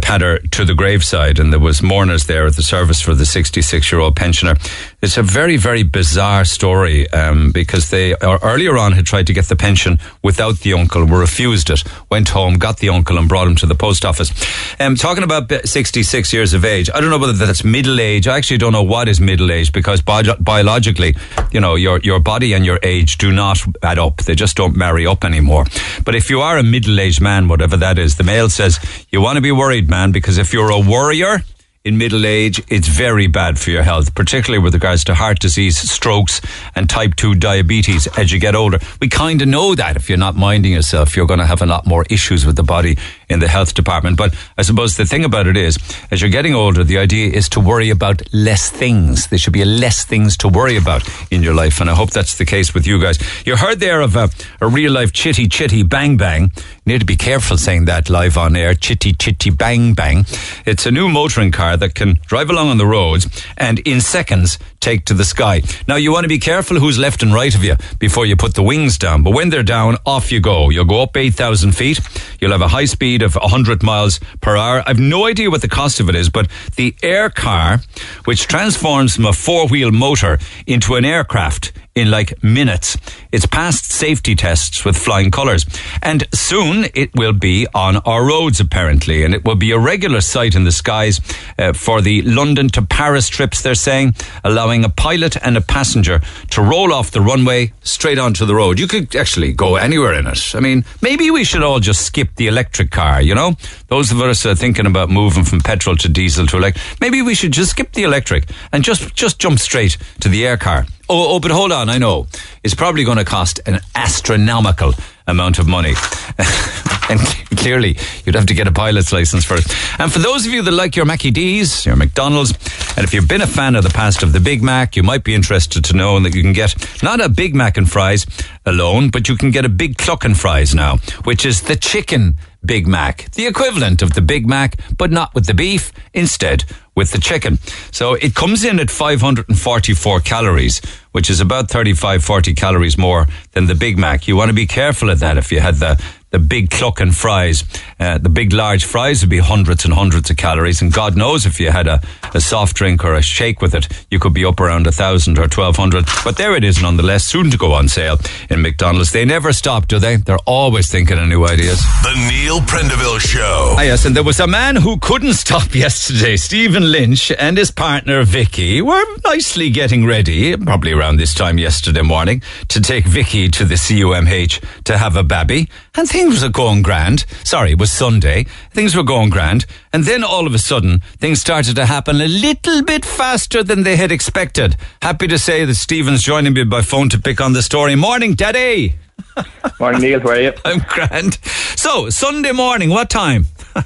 to 0.51 0.66
the 0.66 0.74
graveside, 0.75 1.39
and 1.39 1.51
there 1.54 1.60
was 1.60 1.81
mourners 1.81 2.25
there 2.28 2.45
at 2.45 2.56
the 2.56 2.62
service 2.62 3.01
for 3.01 3.16
the 3.16 3.25
66 3.25 3.92
year 3.92 4.01
old 4.01 4.16
pensioner. 4.16 4.56
It's 5.01 5.18
a 5.18 5.24
very, 5.24 5.56
very 5.56 5.84
bizarre 5.84 6.44
story 6.44 7.10
um, 7.12 7.51
because 7.51 7.89
they 7.89 8.13
uh, 8.13 8.38
earlier 8.44 8.78
on 8.78 8.92
had 8.92 9.06
tried 9.06 9.28
to 9.28 9.34
get 9.34 9.45
the 9.45 9.56
pension 9.56 10.00
without 10.22 10.60
the 10.60 10.74
uncle, 10.74 11.06
were 11.06 11.19
refused 11.19 11.69
it, 11.69 11.84
went 12.10 12.30
home, 12.30 12.57
got 12.57 12.80
the 12.80 12.89
uncle, 12.89 13.18
and 13.18 13.30
brought 13.30 13.48
him 13.48 13.56
to 13.56 13.66
the 13.66 13.75
post 13.75 14.04
office. 14.04 14.31
Um, 14.80 14.95
talking 14.95 15.24
about 15.24 15.50
66 15.50 16.34
years 16.34 16.54
of 16.54 16.66
age, 16.66 16.89
I 16.94 17.00
don't 17.00 17.10
know 17.10 17.18
whether 17.18 17.34
that's 17.34 17.63
middle 17.63 18.00
age. 18.01 18.28
I 18.28 18.38
actually 18.38 18.57
don't 18.57 18.74
know 18.74 18.84
what 18.84 19.07
is 19.07 19.22
middle 19.22 19.51
age 19.51 19.72
because 19.72 20.01
bi- 20.01 20.36
biologically, 20.39 21.16
you 21.51 21.62
know, 21.62 21.75
your 21.75 22.00
your 22.00 22.19
body 22.19 22.54
and 22.54 22.66
your 22.66 22.80
age 22.84 23.18
do 23.18 23.31
not 23.31 23.60
add 23.81 24.00
up. 24.00 24.18
They 24.18 24.36
just 24.36 24.57
don't 24.57 24.75
marry 24.75 25.07
up 25.07 25.24
anymore. 25.24 25.66
But 26.04 26.16
if 26.16 26.30
you 26.30 26.42
are 26.42 26.57
a 26.57 26.63
middle 26.63 27.00
aged 27.00 27.22
man, 27.22 27.48
whatever 27.48 27.78
that 27.78 27.98
is, 27.98 28.18
the 28.18 28.24
Mail 28.24 28.50
says 28.50 28.80
you 29.12 29.22
want 29.22 29.38
to 29.38 29.42
be 29.42 29.51
worried 29.51 29.76
worried, 29.77 29.89
man, 29.91 30.12
because 30.12 30.39
if 30.39 30.53
you're 30.53 30.71
a 30.71 30.79
worrier 30.79 31.44
in 31.85 32.00
middle 32.00 32.25
age, 32.25 32.59
it's 32.68 32.88
very 32.88 33.27
bad 33.27 33.59
for 33.59 33.69
your 33.69 33.83
health, 33.83 34.15
particularly 34.15 34.57
with 34.57 34.74
regards 34.74 35.03
to 35.03 35.13
heart 35.13 35.39
disease, 35.39 35.77
strokes, 35.77 36.41
and 36.74 36.89
type 36.89 37.15
2 37.15 37.35
diabetes 37.35 38.07
as 38.18 38.31
you 38.31 38.39
get 38.39 38.56
older. 38.56 38.79
We 39.00 39.07
kind 39.07 39.39
of 39.44 39.47
know 39.47 39.75
that 39.75 39.95
if 39.95 40.09
you're 40.09 40.18
not 40.18 40.35
minding 40.35 40.74
yourself, 40.74 41.15
you're 41.15 41.27
going 41.27 41.39
to 41.41 41.45
have 41.45 41.62
a 41.62 41.68
lot 41.68 41.85
more 41.85 42.06
issues 42.09 42.44
with 42.44 42.56
the 42.56 42.63
body 42.63 42.97
in 43.29 43.39
the 43.39 43.47
health 43.47 43.74
department. 43.74 44.18
But 44.18 44.35
I 44.57 44.62
suppose 44.62 44.97
the 44.97 45.06
thing 45.06 45.25
about 45.25 45.47
it 45.47 45.57
is, 45.57 45.77
as 46.12 46.21
you're 46.21 46.29
getting 46.31 46.56
older, 46.56 46.83
the 46.83 46.97
idea 46.97 47.31
is 47.31 47.50
to 47.50 47.59
worry 47.59 47.89
about 47.89 48.21
less 48.33 48.69
things. 48.69 49.27
There 49.27 49.39
should 49.39 49.53
be 49.53 49.65
less 49.65 50.06
things 50.06 50.38
to 50.38 50.47
worry 50.47 50.77
about 50.77 51.07
in 51.31 51.44
your 51.44 51.53
life. 51.53 51.81
And 51.81 51.89
I 51.89 51.95
hope 51.95 52.12
that's 52.12 52.38
the 52.38 52.45
case 52.45 52.74
with 52.74 52.88
you 52.88 53.01
guys. 53.01 53.18
You 53.45 53.56
heard 53.57 53.79
there 53.79 54.01
of 54.01 54.15
a, 54.15 54.29
a 54.62 54.68
real 54.68 54.94
life 54.94 55.12
chitty 55.12 55.47
chitty 55.47 55.83
bang 55.83 56.18
bang. 56.18 56.51
You 56.85 56.94
need 56.94 57.00
to 57.00 57.06
be 57.06 57.18
careful 57.18 57.57
saying 57.57 57.85
that 57.85 58.09
live 58.09 58.38
on 58.38 58.56
air. 58.56 58.74
Chitty 58.74 59.13
chitty 59.13 59.50
bang 59.50 59.94
bang. 59.94 60.25
It's 60.65 60.85
a 60.85 60.91
new 60.91 61.09
motoring 61.09 61.51
car 61.51 61.77
that 61.77 61.95
can 61.95 62.19
drive 62.27 62.50
along 62.50 62.69
on 62.69 62.77
the 62.77 62.85
roads 62.85 63.27
and 63.57 63.79
in 63.79 64.01
seconds 64.01 64.57
take 64.79 65.06
to 65.06 65.13
the 65.13 65.25
sky. 65.25 65.62
Now 65.88 65.95
you 65.95 66.12
want 66.12 66.24
to 66.24 66.29
be 66.29 66.39
careful 66.39 66.79
who's 66.79 66.97
left 66.97 67.24
and 67.24 67.33
right 67.33 67.53
of 67.53 67.63
you 67.63 67.75
before 68.00 68.25
you 68.25 68.35
put 68.35 68.53
the 68.53 68.63
wings 68.63 68.97
down. 68.97 69.24
But 69.24 69.33
when 69.33 69.50
they're 69.50 69.63
down, 69.63 69.97
off 70.06 70.31
you 70.31 70.39
go. 70.39 70.69
You'll 70.69 70.85
go 70.85 71.01
up 71.01 71.18
8,000 71.18 71.74
feet. 71.74 72.00
You'll 72.39 72.51
have 72.51 72.62
a 72.62 72.68
high 72.68 72.85
speed 72.85 73.17
of 73.22 73.36
100 73.36 73.84
miles 73.84 74.19
per 74.42 74.56
hour. 74.56 74.84
I've 74.86 75.00
no 75.00 75.25
idea 75.25 75.50
what 75.50 75.62
the 75.62 75.68
cost 75.68 76.00
of 76.00 76.10
it 76.10 76.16
is, 76.16 76.30
but 76.30 76.50
the 76.75 76.96
air 77.04 77.30
car, 77.30 77.80
which 78.25 78.48
transforms 78.48 79.16
from 79.16 79.25
a 79.25 79.34
four 79.34 79.68
wheel 79.68 79.92
motor 79.92 80.40
into 80.66 80.96
an 80.96 81.06
aircraft 81.06 81.72
in 81.98 82.12
like 82.12 82.42
minutes. 82.44 82.96
It's 83.32 83.48
passed 83.48 83.92
safety 83.92 84.36
tests 84.36 84.86
with 84.86 84.96
flying 84.96 85.32
colours. 85.32 85.66
And 86.04 86.28
soon 86.34 86.86
it 86.94 87.14
will 87.16 87.34
be 87.34 87.68
on 87.74 87.98
our 87.98 88.24
roads, 88.24 88.60
apparently. 88.60 89.24
And 89.24 89.34
it 89.34 89.44
will 89.44 89.56
be 89.56 89.72
a 89.72 89.80
regular 89.80 90.22
sight 90.22 90.54
in 90.54 90.64
the 90.64 90.72
skies 90.72 91.20
uh, 91.58 91.74
for 91.74 92.02
the 92.02 92.22
London 92.22 92.70
to 92.70 92.84
Paris 92.84 93.30
trips, 93.30 93.64
they're 93.64 93.76
saying, 93.76 94.14
allowing 94.44 94.86
a 94.86 94.90
pilot 94.90 95.38
and 95.44 95.58
a 95.58 95.62
passenger 95.62 96.22
to 96.52 96.62
roll 96.62 96.94
off 96.94 97.10
the 97.12 97.22
runway 97.22 97.74
straight 97.82 98.20
onto 98.20 98.46
the 98.46 98.54
road. 98.54 98.80
You 98.80 98.88
could 98.88 99.16
actually 99.16 99.54
go 99.54 99.76
anywhere 99.76 100.14
in 100.14 100.28
it. 100.28 100.54
I 100.54 100.60
mean, 100.60 100.86
maybe 101.02 101.32
we 101.32 101.44
should 101.44 101.64
all 101.64 101.80
just 101.80 102.06
skip 102.06 102.36
the 102.36 102.48
electric 102.48 102.92
car, 102.92 103.22
you 103.22 103.34
know? 103.34 103.56
Those 103.88 104.12
of 104.12 104.22
us 104.22 104.46
are 104.46 104.56
thinking 104.56 104.86
about 104.86 105.10
moving 105.10 105.44
from 105.44 105.62
petrol 105.62 105.96
to 105.98 106.10
diesel 106.10 106.46
to 106.48 106.58
electric. 106.58 107.01
Maybe 107.01 107.24
we 107.24 107.34
should 107.34 107.54
just 107.54 107.72
skip 107.72 107.94
the 107.94 108.04
electric 108.04 108.50
and 108.72 108.84
just, 108.84 109.16
just 109.16 109.39
jump 109.39 109.58
straight 109.58 109.98
to 110.20 110.30
the 110.30 110.46
air 110.46 110.58
car. 110.58 110.86
Oh, 111.10 111.36
oh, 111.36 111.40
but 111.40 111.52
hold 111.52 111.72
on, 111.72 111.90
I 111.90 111.98
know. 111.98 112.28
It's 112.64 112.76
probably 112.76 113.06
going 113.06 113.18
to 113.18 113.26
cost 113.26 113.62
an 113.66 113.80
astronomical 113.96 114.94
amount 115.26 115.58
of 115.58 115.68
money. 115.68 115.94
and 117.10 117.20
clearly, 117.58 117.98
you'd 118.26 118.36
have 118.36 118.48
to 118.48 118.54
get 118.54 118.68
a 118.68 118.72
pilot's 118.74 119.14
license 119.14 119.46
first. 119.46 119.74
And 120.00 120.12
for 120.12 120.20
those 120.20 120.46
of 120.46 120.52
you 120.52 120.62
that 120.64 120.72
like 120.72 120.98
your 120.98 121.06
Mackie 121.06 121.32
D's, 121.32 121.86
your 121.86 121.96
McDonald's, 121.96 122.52
and 122.98 123.06
if 123.06 123.14
you've 123.14 123.28
been 123.28 123.42
a 123.42 123.48
fan 123.48 123.76
of 123.76 123.84
the 123.84 123.90
past 123.90 124.22
of 124.22 124.34
the 124.34 124.42
Big 124.42 124.62
Mac, 124.62 124.98
you 124.98 125.04
might 125.04 125.24
be 125.24 125.34
interested 125.34 125.86
to 125.86 125.96
know 125.96 126.20
that 126.20 126.36
you 126.36 126.42
can 126.42 126.54
get 126.54 126.76
not 127.02 127.22
a 127.22 127.30
Big 127.30 127.56
Mac 127.56 127.78
and 127.78 127.90
fries 127.90 128.26
alone, 128.66 129.10
but 129.10 129.30
you 129.30 129.38
can 129.38 129.52
get 129.52 129.64
a 129.64 129.70
Big 129.70 129.98
Cluckin' 129.98 130.36
fries 130.36 130.76
now, 130.76 130.98
which 131.24 131.46
is 131.46 131.62
the 131.62 131.76
chicken 131.78 132.36
Big 132.67 132.88
Mac, 132.88 133.31
the 133.31 133.47
equivalent 133.47 134.01
of 134.01 134.13
the 134.13 134.21
Big 134.21 134.45
Mac, 134.45 134.79
but 134.97 135.09
not 135.09 135.33
with 135.33 135.45
the 135.45 135.53
beef, 135.53 135.91
instead 136.13 136.65
with 136.95 137.12
the 137.12 137.19
chicken. 137.19 137.59
So 137.91 138.15
it 138.15 138.36
comes 138.36 138.65
in 138.65 138.79
at 138.79 138.91
544 138.91 140.19
calories, 140.21 140.81
which 141.12 141.29
is 141.29 141.39
about 141.39 141.69
35, 141.69 142.24
40 142.24 142.53
calories 142.53 142.97
more 142.97 143.27
than 143.53 143.67
the 143.67 143.75
Big 143.75 143.97
Mac. 143.97 144.27
You 144.27 144.36
want 144.36 144.50
to 144.50 144.53
be 144.53 144.67
careful 144.67 145.09
of 145.09 145.19
that 145.19 145.38
if 145.38 145.51
you 145.51 145.59
had 145.59 145.75
the 145.75 146.03
the 146.38 146.46
big 146.46 146.70
cluckin' 146.70 147.12
fries. 147.12 147.63
Uh, 148.00 148.20
the 148.20 148.29
big 148.29 148.53
large 148.53 148.86
fries 148.86 149.22
would 149.22 149.29
be 149.29 149.39
hundreds 149.39 149.86
and 149.86 149.94
hundreds 149.94 150.29
of 150.29 150.38
calories. 150.38 150.84
And 150.84 150.94
God 150.94 151.17
knows 151.17 151.48
if 151.48 151.60
you 151.60 151.72
had 151.72 151.88
a, 151.88 152.00
a 152.36 152.39
soft 152.39 152.75
drink 152.75 153.03
or 153.03 153.15
a 153.15 153.24
shake 153.24 153.60
with 153.60 153.74
it, 153.74 153.88
you 154.12 154.20
could 154.20 154.36
be 154.36 154.46
up 154.46 154.60
around 154.60 154.86
a 154.86 154.91
thousand 154.91 155.39
or 155.39 155.48
twelve 155.48 155.77
hundred. 155.77 156.06
But 156.24 156.38
there 156.38 156.56
it 156.56 156.63
is 156.63 156.79
nonetheless, 156.79 157.25
soon 157.25 157.50
to 157.50 157.58
go 157.58 157.74
on 157.74 157.88
sale 157.88 158.20
in 158.51 158.62
McDonald's. 158.62 159.12
They 159.12 159.25
never 159.25 159.51
stop, 159.51 159.88
do 159.88 159.98
they? 159.98 160.17
They're 160.17 160.38
always 160.46 160.91
thinking 160.91 161.17
of 161.17 161.27
new 161.27 161.44
ideas. 161.44 161.82
The 162.03 162.13
Neil 162.29 162.60
Prendeville 162.60 163.20
Show. 163.20 163.74
Ah, 163.79 163.82
yes, 163.82 164.06
and 164.06 164.15
there 164.15 164.24
was 164.24 164.39
a 164.39 164.46
man 164.48 164.75
who 164.75 165.00
couldn't 165.00 165.34
stop 165.34 165.74
yesterday. 165.86 166.38
Stephen 166.38 166.91
Lynch 166.91 167.32
and 167.32 167.58
his 167.58 167.72
partner 167.72 168.24
Vicky 168.24 168.79
were 168.79 169.03
nicely 169.25 169.72
getting 169.72 170.06
ready, 170.06 170.56
probably 170.56 170.91
around 170.91 171.17
this 171.17 171.34
time 171.34 171.58
yesterday 171.58 172.03
morning, 172.03 172.44
to 172.67 172.79
take 172.79 173.06
Vicky 173.06 173.48
to 173.50 173.65
the 173.65 173.75
CUMH 173.75 174.84
to 174.84 174.98
have 175.00 175.15
a 175.15 175.24
baby. 175.24 175.67
And 175.96 176.08
things 176.08 176.26
things 176.27 176.43
were 176.43 176.50
going 176.50 176.81
grand. 176.81 177.24
Sorry, 177.46 177.72
it 177.72 177.79
was 177.79 177.89
Sunday. 177.89 178.43
Things 178.72 178.98
were 178.98 179.03
going 179.03 179.29
grand. 179.29 179.65
And 179.93 180.03
then 180.03 180.25
all 180.25 180.46
of 180.46 180.53
a 180.53 180.57
sudden, 180.60 181.00
things 181.19 181.39
started 181.39 181.77
to 181.77 181.86
happen 181.86 182.19
a 182.19 182.27
little 182.27 182.84
bit 182.84 183.05
faster 183.05 183.63
than 183.63 183.84
they 183.84 183.96
had 183.96 184.12
expected. 184.12 184.75
Happy 185.01 185.27
to 185.27 185.39
say 185.39 185.63
that 185.63 185.75
Stephen's 185.75 186.22
joining 186.24 186.53
me 186.53 186.65
by 186.65 186.81
phone 186.81 187.07
to 187.10 187.17
pick 187.19 187.39
on 187.39 187.53
the 187.53 187.62
story. 187.62 187.96
Morning, 187.96 188.34
Daddy. 188.34 188.96
Morning, 189.79 190.01
Neil. 190.01 190.19
How 190.19 190.29
are 190.31 190.39
you? 190.41 190.53
I'm 190.65 190.79
grand. 190.79 191.36
So, 191.77 192.10
Sunday 192.10 192.51
morning, 192.51 192.89
what 192.89 193.10
time? 193.10 193.46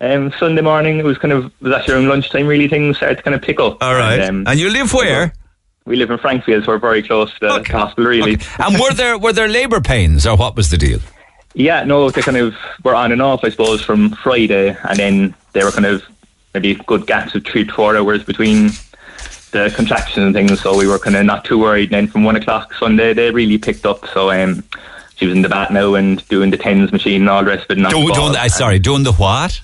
Um, 0.00 0.32
Sunday 0.38 0.62
morning, 0.62 1.00
it 1.00 1.04
was 1.04 1.18
kind 1.18 1.32
of 1.32 1.46
it 1.46 1.52
was 1.60 1.72
actually 1.72 1.94
around 1.94 2.06
lunchtime. 2.08 2.46
Really, 2.46 2.68
things 2.68 2.98
started 2.98 3.16
to 3.16 3.22
kind 3.24 3.34
of 3.34 3.42
pick 3.42 3.58
up. 3.58 3.82
All 3.82 3.96
right. 3.96 4.20
And, 4.20 4.46
um, 4.46 4.52
and 4.52 4.60
you 4.60 4.70
live 4.70 4.94
where? 4.94 5.32
we 5.86 5.96
live 5.96 6.12
in 6.12 6.18
Frankfield, 6.18 6.62
so 6.64 6.68
we're 6.70 6.78
very 6.78 7.02
close 7.02 7.32
to 7.32 7.38
the 7.40 7.52
Okay. 7.54 7.72
hospital. 7.72 8.04
Really. 8.08 8.34
Okay. 8.34 8.46
And 8.60 8.78
were 8.78 8.92
there 8.92 9.18
were 9.18 9.32
there 9.32 9.48
labour 9.48 9.80
pains 9.80 10.24
or 10.24 10.36
what 10.36 10.54
was 10.54 10.70
the 10.70 10.76
deal? 10.76 11.00
Yeah, 11.58 11.82
no, 11.82 12.08
they 12.08 12.22
kind 12.22 12.36
of 12.36 12.54
were 12.84 12.94
on 12.94 13.10
and 13.10 13.20
off, 13.20 13.42
I 13.42 13.48
suppose, 13.48 13.82
from 13.82 14.10
Friday, 14.10 14.76
and 14.88 14.98
then 14.98 15.34
they 15.52 15.64
were 15.64 15.72
kind 15.72 15.86
of 15.86 16.04
maybe 16.54 16.74
good 16.86 17.06
gaps 17.06 17.34
of 17.34 17.44
three 17.44 17.64
to 17.64 17.72
four 17.72 17.96
hours 17.96 18.22
between 18.22 18.70
the 19.50 19.72
contractions 19.74 20.24
and 20.24 20.34
things. 20.34 20.60
So 20.60 20.76
we 20.76 20.86
were 20.86 21.00
kind 21.00 21.16
of 21.16 21.24
not 21.26 21.44
too 21.44 21.58
worried. 21.58 21.92
And 21.92 21.94
then 21.94 22.06
from 22.06 22.22
one 22.22 22.36
o'clock 22.36 22.74
Sunday, 22.74 23.12
they 23.12 23.32
really 23.32 23.58
picked 23.58 23.84
up. 23.86 24.06
So 24.08 24.30
um, 24.30 24.62
she 25.16 25.26
was 25.26 25.34
in 25.34 25.42
the 25.42 25.48
bath 25.48 25.72
now 25.72 25.94
and 25.94 26.26
doing 26.28 26.50
the 26.50 26.56
tens 26.56 26.92
machine 26.92 27.22
and 27.22 27.30
all 27.30 27.42
the 27.42 27.50
rest 27.50 27.64
of 27.64 27.76
it. 27.76 27.80
not 27.80 27.90
doing 27.90 28.08
ball. 28.08 28.32
the, 28.32 28.48
sorry, 28.50 28.78
doing 28.78 29.02
the 29.02 29.12
what? 29.14 29.60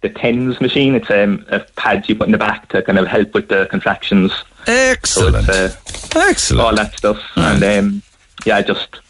the 0.00 0.10
tens 0.10 0.60
machine. 0.60 0.94
It's 0.94 1.10
um, 1.10 1.44
a 1.48 1.60
pad 1.60 2.08
you 2.08 2.16
put 2.16 2.26
in 2.26 2.32
the 2.32 2.38
back 2.38 2.68
to 2.70 2.82
kind 2.82 2.98
of 2.98 3.06
help 3.06 3.34
with 3.34 3.48
the 3.48 3.66
contractions. 3.70 4.32
So 4.32 4.44
Excellent. 4.66 5.48
it's 5.48 6.16
uh, 6.16 6.20
Excellent. 6.28 6.60
all 6.60 6.74
that 6.74 6.96
stuff. 6.98 7.22
And 7.36 7.62
um, 7.62 8.02
yeah, 8.44 8.62
just 8.62 9.00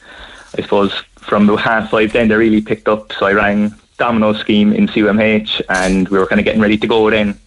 I 0.56 0.62
suppose 0.62 1.02
from 1.26 1.46
the 1.46 1.56
half 1.56 1.90
five 1.90 2.12
then 2.12 2.28
they 2.28 2.36
really 2.36 2.60
picked 2.60 2.88
up. 2.88 3.12
So 3.12 3.26
I 3.26 3.32
rang 3.32 3.74
Domino's 3.98 4.38
scheme 4.38 4.72
in 4.72 4.86
CUMH 4.86 5.62
and 5.68 6.08
we 6.08 6.18
were 6.18 6.26
kind 6.26 6.38
of 6.40 6.44
getting 6.44 6.60
ready 6.60 6.78
to 6.78 6.86
go 6.86 7.10
then. 7.10 7.38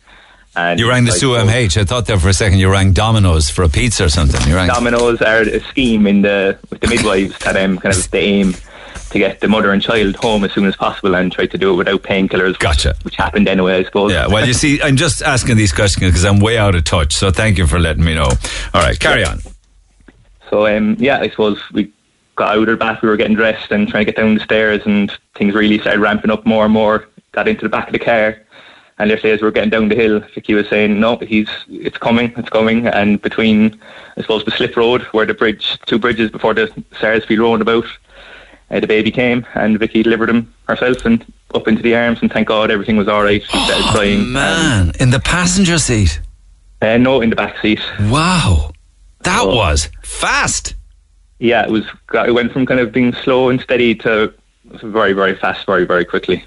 And 0.55 0.79
You 0.79 0.89
rang 0.89 1.05
the 1.05 1.11
suppose 1.11 1.47
CUMH. 1.47 1.79
I 1.79 1.83
thought 1.83 2.05
there 2.07 2.19
for 2.19 2.29
a 2.29 2.33
second 2.33 2.59
you 2.59 2.71
rang 2.71 2.91
Domino's 2.93 3.49
for 3.49 3.63
a 3.63 3.69
pizza 3.69 4.05
or 4.05 4.09
something. 4.09 4.41
You 4.47 4.55
rang. 4.55 4.67
Domino's 4.67 5.21
are 5.21 5.41
a 5.41 5.59
scheme 5.61 6.07
in 6.07 6.21
the 6.21 6.57
with 6.69 6.81
the 6.81 6.87
midwives 6.87 7.37
that 7.39 7.55
um, 7.55 7.77
kind 7.77 7.95
of 7.95 8.11
the 8.11 8.19
aim 8.19 8.53
to 9.11 9.17
get 9.17 9.39
the 9.39 9.47
mother 9.47 9.71
and 9.71 9.81
child 9.81 10.15
home 10.17 10.43
as 10.43 10.53
soon 10.53 10.65
as 10.65 10.75
possible 10.75 11.15
and 11.15 11.31
try 11.31 11.45
to 11.45 11.57
do 11.57 11.73
it 11.73 11.77
without 11.77 12.03
painkillers. 12.03 12.57
Gotcha. 12.59 12.95
Which, 13.03 13.15
happened 13.15 13.47
anyway, 13.47 13.77
I 13.77 13.83
suppose. 13.83 14.11
yeah, 14.11 14.27
well, 14.27 14.45
you 14.45 14.53
see, 14.53 14.81
I'm 14.81 14.97
just 14.97 15.23
asking 15.23 15.57
these 15.57 15.71
questions 15.73 16.05
because 16.05 16.25
I'm 16.25 16.39
way 16.39 16.57
out 16.57 16.75
of 16.75 16.83
touch. 16.83 17.13
So 17.15 17.31
thank 17.31 17.57
you 17.57 17.65
for 17.65 17.79
letting 17.79 18.03
me 18.03 18.13
know. 18.13 18.29
All 18.73 18.81
right, 18.81 18.99
carry 18.99 19.25
on. 19.25 19.39
So 20.49 20.65
um, 20.65 20.95
yeah, 20.99 21.19
I 21.19 21.29
suppose 21.29 21.61
we 21.71 21.91
got 22.39 22.55
out 22.55 22.61
of 22.61 22.65
the 22.67 22.77
bath, 22.77 23.01
we 23.03 23.09
were 23.09 23.17
getting 23.17 23.35
dressed 23.35 23.71
and 23.71 23.87
trying 23.87 24.05
to 24.05 24.11
get 24.11 24.15
down 24.19 24.33
the 24.35 24.39
stairs, 24.43 24.81
and 24.85 25.11
things 25.35 25.53
really 25.53 25.77
started 25.77 25.99
ramping 25.99 26.31
up 26.31 26.45
more 26.45 26.63
and 26.65 26.73
more. 26.73 27.07
Got 27.33 27.47
into 27.47 27.63
the 27.63 27.69
back 27.69 27.87
of 27.87 27.93
the 27.93 27.99
car, 27.99 28.37
and 28.97 29.09
literally 29.09 29.33
as 29.33 29.41
we 29.41 29.45
were 29.45 29.51
getting 29.51 29.69
down 29.69 29.89
the 29.89 29.95
hill, 29.95 30.21
Vicky 30.33 30.53
was 30.55 30.67
saying, 30.67 30.99
"No, 30.99 31.17
he's 31.17 31.49
it's 31.69 31.97
coming, 31.97 32.33
it's 32.37 32.49
coming." 32.49 32.87
And 32.87 33.21
between, 33.21 33.79
I 34.17 34.21
suppose, 34.21 34.43
the 34.45 34.51
slip 34.51 34.75
road 34.75 35.03
where 35.11 35.25
the 35.27 35.33
bridge, 35.35 35.77
two 35.85 35.99
bridges 35.99 36.31
before 36.31 36.53
the 36.55 36.71
Sarsfield 36.99 37.39
roundabout, 37.41 37.85
uh, 38.71 38.79
the 38.79 38.87
baby 38.87 39.11
came, 39.11 39.45
and 39.53 39.77
Vicky 39.77 40.01
delivered 40.01 40.29
him 40.29 40.51
herself 40.67 41.05
and 41.05 41.23
up 41.53 41.67
into 41.67 41.81
the 41.83 41.95
arms, 41.95 42.19
and 42.21 42.31
thank 42.31 42.47
God 42.47 42.71
everything 42.71 42.97
was 42.97 43.07
all 43.07 43.23
right. 43.23 43.43
She 43.43 43.59
started 43.65 43.85
crying. 43.87 44.31
Man, 44.31 44.91
in 44.99 45.09
the 45.11 45.19
passenger 45.19 45.77
seat. 45.77 46.19
Uh, 46.81 46.97
no, 46.97 47.21
in 47.21 47.29
the 47.29 47.35
back 47.35 47.59
seat. 47.61 47.81
Wow, 48.09 48.71
that 49.23 49.41
Oh. 49.41 49.55
was 49.55 49.89
fast. 50.01 50.73
Yeah, 51.39 51.63
it 51.63 51.71
was. 51.71 51.85
It 52.13 52.33
went 52.33 52.51
from 52.51 52.65
kind 52.65 52.79
of 52.79 52.91
being 52.91 53.13
slow 53.13 53.49
and 53.49 53.59
steady 53.61 53.95
to 53.95 54.33
very, 54.65 55.13
very 55.13 55.35
fast, 55.35 55.65
very, 55.65 55.85
very 55.85 56.05
quickly. 56.05 56.45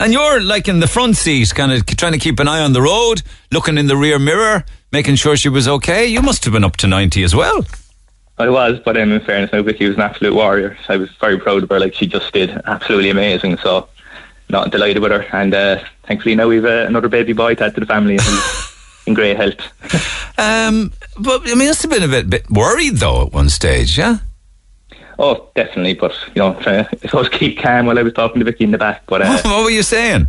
And 0.00 0.12
you're 0.12 0.40
like 0.40 0.66
in 0.66 0.80
the 0.80 0.88
front 0.88 1.16
seat, 1.16 1.54
kind 1.54 1.72
of 1.72 1.86
trying 1.86 2.12
to 2.12 2.18
keep 2.18 2.40
an 2.40 2.48
eye 2.48 2.60
on 2.60 2.72
the 2.72 2.82
road, 2.82 3.22
looking 3.52 3.78
in 3.78 3.86
the 3.86 3.96
rear 3.96 4.18
mirror, 4.18 4.64
making 4.90 5.14
sure 5.16 5.36
she 5.36 5.48
was 5.48 5.68
okay. 5.68 6.06
You 6.06 6.20
must 6.20 6.44
have 6.44 6.52
been 6.52 6.64
up 6.64 6.76
to 6.78 6.86
90 6.86 7.22
as 7.22 7.34
well. 7.34 7.64
I 8.36 8.48
was, 8.48 8.80
but 8.80 8.96
um, 8.96 9.12
in 9.12 9.20
fairness, 9.20 9.52
now 9.52 9.62
Vicky 9.62 9.86
was 9.86 9.94
an 9.94 10.02
absolute 10.02 10.34
warrior. 10.34 10.76
So 10.84 10.94
I 10.94 10.96
was 10.96 11.10
very 11.20 11.38
proud 11.38 11.62
of 11.62 11.68
her. 11.68 11.78
Like 11.78 11.94
she 11.94 12.06
just 12.06 12.32
did 12.32 12.50
absolutely 12.66 13.10
amazing. 13.10 13.58
So, 13.58 13.88
not 14.48 14.70
delighted 14.70 15.00
with 15.00 15.12
her. 15.12 15.24
And 15.32 15.54
uh, 15.54 15.84
thankfully 16.06 16.34
now 16.34 16.48
we've 16.48 16.64
uh, 16.64 16.86
another 16.86 17.08
baby 17.08 17.32
boy 17.32 17.54
to 17.54 17.64
add 17.64 17.74
to 17.74 17.80
the 17.80 17.86
family, 17.86 18.18
in 19.06 19.14
great 19.14 19.36
health. 19.36 19.60
Um, 20.38 20.92
but 21.18 21.42
I 21.42 21.54
mean, 21.54 21.68
must 21.68 21.82
have 21.82 21.90
been 21.90 22.02
a 22.02 22.08
bit, 22.08 22.28
bit 22.28 22.50
worried 22.50 22.96
though 22.96 23.26
at 23.26 23.32
one 23.32 23.48
stage, 23.48 23.96
yeah? 23.98 24.18
oh, 25.18 25.48
definitely. 25.54 25.94
But 25.94 26.12
you 26.34 26.42
know, 26.42 26.54
trying 26.60 26.84
to, 26.84 26.90
I 26.90 27.06
suppose 27.06 27.28
keep 27.28 27.58
calm 27.58 27.86
while 27.86 27.98
I 27.98 28.02
was 28.02 28.12
talking 28.12 28.40
to 28.40 28.44
Vicky 28.44 28.64
in 28.64 28.70
the 28.70 28.78
back. 28.78 29.02
But 29.06 29.22
uh, 29.22 29.38
what 29.44 29.64
were 29.64 29.70
you 29.70 29.82
saying? 29.82 30.26